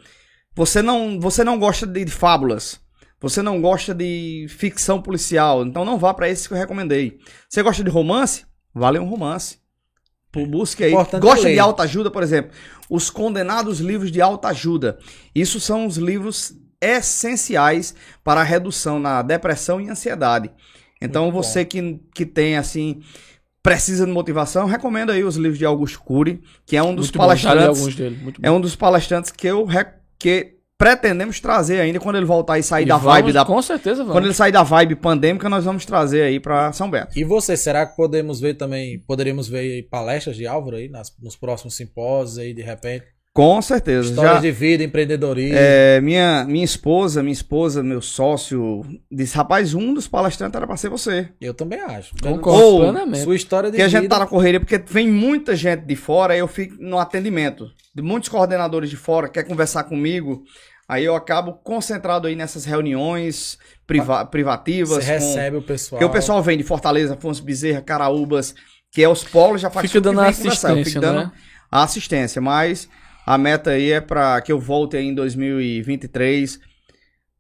você 0.53 0.81
não, 0.81 1.17
você 1.21 1.41
não 1.41 1.57
gosta 1.57 1.87
de, 1.87 2.03
de 2.03 2.11
fábulas, 2.11 2.77
você 3.21 3.41
não 3.41 3.61
gosta 3.61 3.95
de 3.95 4.45
ficção 4.49 5.01
policial, 5.01 5.63
então 5.65 5.85
não 5.85 5.97
vá 5.97 6.13
para 6.13 6.27
esses 6.27 6.47
que 6.47 6.53
eu 6.53 6.57
recomendei. 6.57 7.17
Você 7.47 7.63
gosta 7.63 7.81
de 7.81 7.89
romance? 7.89 8.43
Vale 8.75 8.99
um 8.99 9.07
romance. 9.07 9.57
Busque 10.31 10.83
aí. 10.83 10.91
Importante 10.91 11.21
Gosta 11.21 11.49
de 11.51 11.59
autoajuda, 11.59 12.11
por 12.11 12.21
exemplo? 12.21 12.51
Os 12.89 13.09
condenados 13.09 13.79
livros 13.79 14.11
de 14.11 14.21
autoajuda. 14.21 14.99
Isso 15.33 15.59
são 15.59 15.85
os 15.85 15.97
livros 15.97 16.53
essenciais 16.81 17.93
para 18.23 18.41
a 18.41 18.43
redução 18.43 18.99
na 18.99 19.21
depressão 19.21 19.81
e 19.81 19.89
ansiedade. 19.89 20.51
Então, 21.01 21.23
Muito 21.23 21.35
bom. 21.35 21.43
você 21.43 21.65
que, 21.65 21.99
que 22.13 22.25
tem, 22.25 22.57
assim, 22.57 23.01
precisa 23.63 24.05
de 24.05 24.11
motivação, 24.11 24.65
recomendo 24.65 25.11
aí 25.11 25.23
os 25.23 25.35
livros 25.35 25.57
de 25.57 25.65
Augusto 25.65 25.99
Cury, 26.01 26.41
que 26.65 26.77
é 26.77 26.83
um 26.83 26.93
dos 26.95 27.07
Muito 27.07 27.17
bom, 27.17 27.25
palestrantes. 27.25 27.79
alguns 27.79 27.95
dele. 27.95 28.19
Muito 28.21 28.39
É 28.43 28.51
um 28.51 28.61
dos 28.61 28.75
palestrantes 28.75 29.31
que 29.31 29.47
eu 29.47 29.67
que 30.17 30.58
pretendemos 30.79 31.41
trazer 31.41 31.81
ainda 31.81 31.99
quando 31.99 32.15
ele 32.15 32.25
voltar 32.25 32.57
e 32.57 32.63
sair 32.63 32.85
E 32.85 32.87
da 32.87 32.95
vamos, 32.97 33.13
vibe 33.13 33.33
da 33.33 33.43
Com 33.45 33.61
certeza 33.61 33.97
vamos. 33.97 34.13
quando 34.13 34.25
ele 34.25 34.33
sair 34.33 34.51
da 34.53 34.63
vibe 34.63 34.95
pandêmica, 34.95 35.49
nós 35.49 35.65
vamos 35.65 35.85
trazer 35.85 36.21
aí 36.23 36.39
pra 36.39 36.71
São 36.71 36.89
Bento. 36.89 37.09
E 37.19 37.23
você, 37.25 37.57
será 37.57 37.85
que 37.85 37.97
podemos 37.97 38.39
ver 38.39 38.53
também, 38.53 38.97
poderíamos 39.05 39.49
ver 39.49 39.59
aí 39.59 39.83
palestras 39.83 40.37
de 40.37 40.47
Álvaro 40.47 40.77
aí 40.77 40.87
nas- 40.87 41.13
nos 41.21 41.35
próximos 41.35 41.75
simpósios 41.75 42.37
aí, 42.39 42.53
de 42.53 42.61
repente? 42.61 43.03
Com 43.31 43.61
certeza. 43.61 44.09
Histórias 44.09 44.33
Já, 44.35 44.39
de 44.41 44.51
vida, 44.51 44.83
empreendedorismo. 44.83 45.55
é, 45.57 46.01
minha, 46.01 46.43
minha 46.45 46.65
esposa, 46.65 47.21
minha 47.21 47.31
esposa, 47.31 47.83
meu 47.83 48.01
sócio, 48.01 48.81
disse, 49.09 49.37
rapaz, 49.37 49.73
um 49.75 49.93
dos 49.93 50.07
palestrantes 50.07 50.55
era 50.57 50.65
pra 50.65 50.75
ser 50.75 50.89
você. 50.89 51.29
Eu 51.39 51.53
também 51.53 51.79
acho. 51.79 52.13
Concordo 52.21 52.59
Ou- 52.63 52.79
plenamente. 52.79 53.23
Sua 53.23 53.35
história 53.35 53.69
de 53.69 53.81
a 53.81 53.85
vida. 53.85 53.89
gente 54.01 54.09
tá 54.09 54.19
na 54.19 54.25
correria, 54.25 54.59
porque 54.59 54.77
vem 54.79 55.07
muita 55.09 55.55
gente 55.55 55.81
de 55.85 55.95
fora, 55.95 56.33
aí 56.33 56.39
eu 56.39 56.47
fico 56.47 56.75
no 56.79 56.97
atendimento. 56.97 57.67
De 57.95 58.01
muitos 58.01 58.29
coordenadores 58.29 58.89
de 58.89 58.97
fora 58.97 59.29
quer 59.29 59.43
conversar 59.43 59.83
comigo, 59.83 60.41
aí 60.89 61.05
eu 61.05 61.15
acabo 61.15 61.53
concentrado 61.53 62.27
aí 62.27 62.35
nessas 62.35 62.65
reuniões 62.65 63.57
priva- 63.87 64.25
privativas. 64.25 64.89
Você 65.05 65.05
com- 65.05 65.25
recebe 65.25 65.57
o 65.57 65.61
pessoal. 65.61 65.99
Porque 65.99 66.09
o 66.09 66.13
pessoal 66.13 66.43
vem 66.43 66.57
de 66.57 66.63
Fortaleza, 66.65 67.13
Afonso 67.13 67.43
Bezerra, 67.43 67.81
Caraúbas, 67.81 68.53
que 68.91 69.01
é 69.03 69.07
os 69.07 69.23
polos, 69.23 69.61
já 69.61 69.69
faz 69.69 69.85
Fica 69.89 70.01
dando 70.01 70.19
assistência, 70.19 70.83
fico 70.83 70.99
dando 70.99 71.19
né? 71.19 71.31
a 71.71 71.83
assistência, 71.83 72.41
mas 72.41 72.89
a 73.25 73.37
meta 73.37 73.69
aí 73.69 73.91
é 73.91 74.01
para 74.01 74.41
que 74.41 74.51
eu 74.51 74.59
volte 74.59 74.97
aí 74.97 75.05
em 75.05 75.13
2023. 75.13 76.59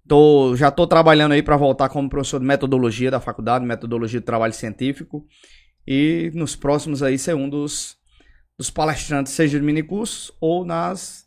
Tô, 0.07 0.55
já 0.55 0.71
tô 0.71 0.87
trabalhando 0.87 1.33
aí 1.33 1.43
para 1.43 1.55
voltar 1.57 1.89
como 1.89 2.09
professor 2.09 2.39
de 2.39 2.45
metodologia 2.45 3.11
da 3.11 3.19
faculdade, 3.19 3.65
metodologia 3.65 4.19
de 4.19 4.25
trabalho 4.25 4.53
científico. 4.53 5.25
E 5.87 6.31
nos 6.33 6.55
próximos 6.55 7.01
aí 7.03 7.17
ser 7.17 7.35
um 7.35 7.47
dos, 7.49 7.95
dos 8.57 8.69
palestrantes, 8.71 9.33
seja 9.33 9.59
de 9.59 9.65
minicursos 9.65 10.31
ou 10.39 10.65
nas 10.65 11.25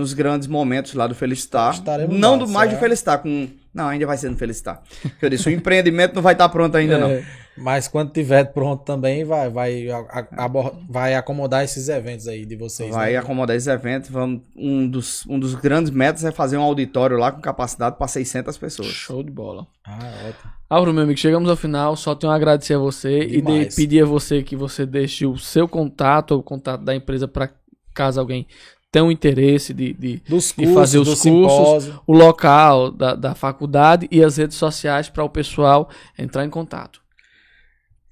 nos 0.00 0.12
grandes 0.12 0.48
momentos 0.48 0.94
lá 0.94 1.06
do 1.06 1.14
Felicitar. 1.14 1.74
Não 2.08 2.32
lá, 2.32 2.36
do 2.38 2.48
mais 2.48 2.68
do 2.68 2.72
certo? 2.72 2.80
Felicitar, 2.80 3.18
com. 3.22 3.48
Não, 3.72 3.86
ainda 3.88 4.04
vai 4.06 4.16
ser 4.16 4.28
no 4.30 4.36
Felicitar. 4.36 4.82
Porque 5.02 5.24
Eu 5.26 5.30
disse, 5.30 5.48
o 5.48 5.52
empreendimento 5.52 6.14
não 6.14 6.22
vai 6.22 6.32
estar 6.34 6.48
pronto 6.48 6.76
ainda, 6.76 6.98
não. 6.98 7.08
É, 7.10 7.24
Mas 7.56 7.86
quando 7.86 8.10
tiver 8.12 8.52
pronto 8.52 8.82
também, 8.84 9.22
vai, 9.24 9.48
vai, 9.48 9.88
a- 9.90 9.98
a- 10.08 10.44
abor- 10.44 10.74
vai 10.88 11.14
acomodar 11.14 11.62
esses 11.62 11.88
eventos 11.88 12.26
aí 12.26 12.44
de 12.44 12.56
vocês. 12.56 12.90
Vai 12.92 13.12
né? 13.12 13.18
acomodar 13.18 13.54
esses 13.54 13.68
eventos. 13.68 14.10
Vamos, 14.10 14.40
um, 14.56 14.88
dos, 14.88 15.24
um 15.28 15.38
dos 15.38 15.54
grandes 15.54 15.90
metas 15.92 16.24
é 16.24 16.32
fazer 16.32 16.56
um 16.56 16.62
auditório 16.62 17.16
lá 17.16 17.30
com 17.30 17.40
capacidade 17.40 17.96
para 17.96 18.08
600 18.08 18.58
pessoas. 18.58 18.88
Show 18.88 19.22
de 19.22 19.30
bola. 19.30 19.66
Ah, 19.86 19.98
ótimo. 20.28 20.52
Álvaro, 20.68 20.92
meu 20.94 21.02
amigo, 21.04 21.18
chegamos 21.20 21.48
ao 21.50 21.56
final. 21.56 21.94
Só 21.96 22.14
tenho 22.14 22.32
a 22.32 22.36
agradecer 22.36 22.74
a 22.74 22.78
você 22.78 23.20
e 23.24 23.40
Demais. 23.42 23.68
de- 23.68 23.76
pedir 23.76 24.02
a 24.02 24.06
você 24.06 24.42
que 24.42 24.56
você 24.56 24.84
deixe 24.86 25.26
o 25.26 25.36
seu 25.36 25.68
contato, 25.68 26.32
ou 26.32 26.40
o 26.40 26.42
contato 26.42 26.82
da 26.84 26.94
empresa, 26.94 27.28
para 27.28 27.50
caso 27.94 28.18
alguém 28.20 28.46
tenha 28.92 29.04
um 29.04 29.10
interesse 29.10 29.72
de, 29.72 29.92
de- 29.92 30.22
Dos 30.28 30.50
E 30.50 30.54
cursos, 30.54 30.74
fazer 30.74 30.98
os 30.98 31.08
cursos. 31.08 31.22
simpósio. 31.22 32.00
o 32.06 32.12
local 32.12 32.90
da, 32.90 33.14
da 33.14 33.34
faculdade 33.34 34.08
e 34.10 34.22
as 34.22 34.36
redes 34.36 34.56
sociais 34.56 35.08
para 35.08 35.22
o 35.24 35.28
pessoal 35.30 35.88
entrar 36.18 36.44
em 36.44 36.50
contato. 36.50 37.00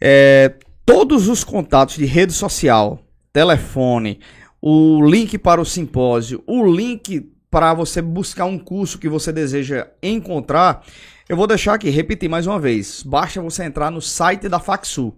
É, 0.00 0.54
todos 0.86 1.26
os 1.28 1.42
contatos 1.42 1.96
de 1.96 2.04
rede 2.06 2.32
social, 2.32 3.00
telefone, 3.32 4.20
o 4.62 5.04
link 5.04 5.36
para 5.38 5.60
o 5.60 5.64
simpósio, 5.64 6.42
o 6.46 6.64
link 6.64 7.28
para 7.50 7.74
você 7.74 8.00
buscar 8.00 8.44
um 8.44 8.58
curso 8.58 8.98
que 8.98 9.08
você 9.08 9.32
deseja 9.32 9.88
encontrar, 10.02 10.84
eu 11.28 11.36
vou 11.36 11.46
deixar 11.46 11.74
aqui, 11.74 11.90
repetir 11.90 12.28
mais 12.28 12.46
uma 12.46 12.60
vez. 12.60 13.02
Basta 13.02 13.40
você 13.42 13.64
entrar 13.64 13.90
no 13.90 14.00
site 14.00 14.48
da 14.48 14.58
Faxu, 14.60 15.12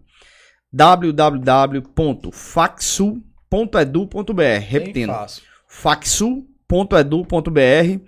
www.faxu.edu.br, 3.51 4.33
Bem 4.35 4.61
repetindo, 4.61 5.13
fácil. 5.13 5.43
faxu.edu.br. 5.71 8.01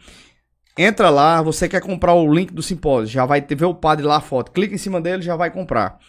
Entra 0.76 1.08
lá, 1.10 1.40
você 1.40 1.68
quer 1.68 1.80
comprar 1.80 2.14
o 2.14 2.32
link 2.32 2.52
do 2.52 2.62
simpósio, 2.62 3.06
já 3.06 3.24
vai 3.24 3.40
ter, 3.40 3.54
ver 3.54 3.66
o 3.66 3.74
padre 3.74 4.04
lá 4.04 4.16
a 4.16 4.20
foto, 4.20 4.50
clica 4.50 4.74
em 4.74 4.78
cima 4.78 5.00
dele, 5.00 5.22
já 5.22 5.36
vai 5.36 5.48
comprar. 5.50 6.00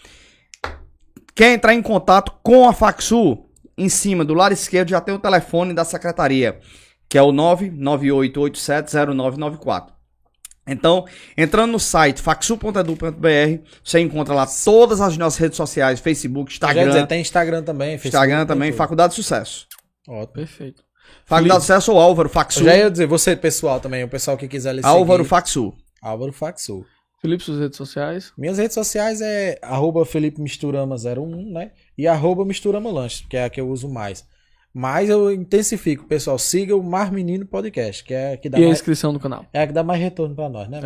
Quer 1.36 1.54
entrar 1.54 1.76
em 1.76 1.82
contato 1.82 2.34
com 2.42 2.68
a 2.68 2.74
Faxu? 2.74 3.46
Em 3.78 3.88
cima, 3.90 4.26
do 4.26 4.34
lado 4.34 4.54
esquerdo, 4.54 4.90
já 4.90 5.00
tem 5.02 5.14
o 5.14 5.20
telefone 5.20 5.74
da 5.74 5.84
secretaria, 5.84 6.60
que 7.10 7.18
é 7.18 7.22
o 7.22 7.32
998870994. 7.32 9.92
Então, 10.66 11.06
entrando 11.36 11.72
no 11.72 11.80
site 11.80 12.22
faxu.edu.br, 12.22 13.68
você 13.84 14.00
encontra 14.00 14.34
lá 14.34 14.48
todas 14.48 15.02
as 15.02 15.18
nossas 15.18 15.38
redes 15.40 15.58
sociais, 15.58 16.00
Facebook, 16.00 16.54
Instagram, 16.54 16.88
dizer, 16.88 17.06
tem 17.08 17.20
Instagram 17.20 17.64
também. 17.64 17.98
Facebook, 17.98 18.16
Instagram 18.16 18.46
também. 18.46 18.72
Faculdade 18.72 19.12
de 19.12 19.16
Sucesso. 19.16 19.68
Ótimo. 20.08 20.34
Perfeito. 20.34 20.82
Faculdade 21.26 21.60
de 21.60 21.66
Sucesso 21.66 21.92
ou 21.92 22.00
Álvaro 22.00 22.30
Faxu. 22.30 22.60
Eu 22.62 22.66
já 22.66 22.78
ia 22.78 22.92
dizer, 22.92 23.08
você 23.08 23.36
pessoal 23.36 23.80
também, 23.80 24.04
o 24.04 24.10
pessoal 24.10 24.38
que 24.38 24.48
quiser 24.48 24.74
lhe 24.74 24.82
Álvaro 24.84 25.24
seguir. 25.24 25.30
Faxu. 25.30 25.74
Álvaro 26.02 26.34
Faxu. 26.34 26.86
Felipe, 27.22 27.42
suas 27.42 27.60
redes 27.60 27.78
sociais. 27.78 28.34
Minhas 28.38 28.58
redes 28.58 28.74
sociais 28.74 29.22
é 29.22 29.58
arroba 29.62 30.06
Felipe 30.06 30.42
Misturama01, 30.42 31.52
né? 31.52 31.72
E 31.98 32.06
arroba 32.06 32.44
Misturama 32.44 32.92
Lanches, 32.92 33.26
que 33.30 33.38
é 33.38 33.46
a 33.46 33.50
que 33.50 33.62
eu 33.62 33.70
uso 33.70 33.88
mais. 33.88 34.26
Mas 34.74 35.08
eu 35.08 35.32
intensifico, 35.32 36.06
pessoal. 36.06 36.40
Siga 36.40 36.76
o 36.76 36.82
Mar 36.82 37.12
Menino 37.12 37.46
Podcast, 37.46 38.04
que 38.04 38.14
é 38.14 38.34
a 38.34 38.38
que 38.38 38.50
dá 38.50 38.58
E 38.58 38.64
a 38.64 38.66
mais, 38.66 38.80
inscrição 38.80 39.12
no 39.14 39.20
canal. 39.20 39.46
é 39.54 39.62
a 39.62 39.68
que 39.68 39.74
dá 39.74 39.84
mais 39.84 40.02
retorno 40.02 40.34
pra 40.34 40.50
nós, 40.50 40.68
né? 40.68 40.80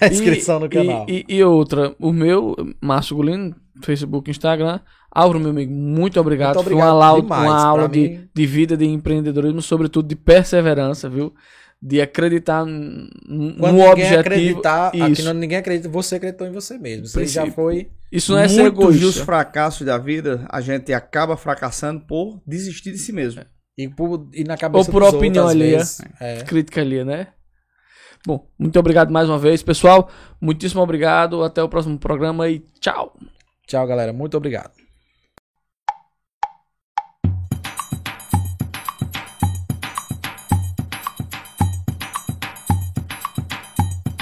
É. 0.00 0.04
A 0.06 0.08
inscrição 0.08 0.60
no 0.60 0.66
E- 0.66 0.68
canal. 0.68 1.06
E, 1.08 1.24
e 1.28 1.42
outra, 1.42 1.94
o 1.98 2.12
meu, 2.12 2.54
Márcio 2.80 3.16
Gulino, 3.16 3.54
Facebook, 3.82 4.30
Instagram. 4.30 4.78
Álvaro, 5.10 5.40
meu 5.40 5.50
amigo, 5.50 5.72
muito 5.72 6.20
obrigado. 6.20 6.54
Muito 6.56 6.66
Foi 6.68 6.74
uma, 6.74 6.92
obrigado 6.94 7.22
demais. 7.22 7.42
uma 7.50 7.64
aula 7.64 7.88
de, 7.88 8.00
mim- 8.00 8.28
de 8.32 8.46
vida, 8.46 8.76
de 8.76 8.84
empreendedorismo, 8.86 9.60
sobretudo 9.62 10.06
de 10.08 10.14
perseverança, 10.16 11.08
viu? 11.08 11.32
De 11.86 12.00
acreditar 12.00 12.64
n- 12.66 13.10
n- 13.28 13.52
Quando 13.58 13.72
no 13.74 13.78
ninguém 13.78 13.90
objetivo. 13.92 14.20
acreditar, 14.20 14.86
aqui 14.88 15.12
Isso. 15.12 15.24
não, 15.24 15.34
ninguém 15.34 15.58
acredita, 15.58 15.86
você 15.88 16.14
acreditou 16.14 16.46
em 16.46 16.50
você 16.52 16.78
mesmo. 16.78 17.06
Você 17.06 17.26
já 17.26 17.42
Princípio. 17.42 17.52
foi. 17.62 17.90
Isso 18.10 18.32
não 18.32 18.38
é 18.38 18.48
ser 18.48 18.64
egoísta. 18.64 19.22
fracassos 19.22 19.84
da 19.86 19.98
vida, 19.98 20.46
a 20.48 20.62
gente 20.62 20.94
acaba 20.94 21.36
fracassando 21.36 22.00
por 22.06 22.40
desistir 22.46 22.90
de 22.92 22.96
si 22.98 23.12
mesmo. 23.12 23.44
E, 23.76 23.86
por, 23.86 24.28
e 24.32 24.44
na 24.44 24.56
cabeça 24.56 24.88
Ou 24.88 24.92
por 24.92 25.02
opinião 25.02 25.46
alheia. 25.46 25.78
vezes. 25.78 26.00
É. 26.20 26.38
Crítica 26.44 26.80
ali, 26.80 27.04
né? 27.04 27.26
Bom, 28.26 28.48
muito 28.58 28.78
obrigado 28.78 29.10
mais 29.12 29.28
uma 29.28 29.38
vez. 29.38 29.62
Pessoal, 29.62 30.08
muitíssimo 30.40 30.80
obrigado. 30.80 31.42
Até 31.42 31.62
o 31.62 31.68
próximo 31.68 31.98
programa 31.98 32.48
e 32.48 32.60
tchau. 32.80 33.14
Tchau, 33.66 33.86
galera. 33.86 34.12
Muito 34.12 34.36
obrigado. 34.38 34.70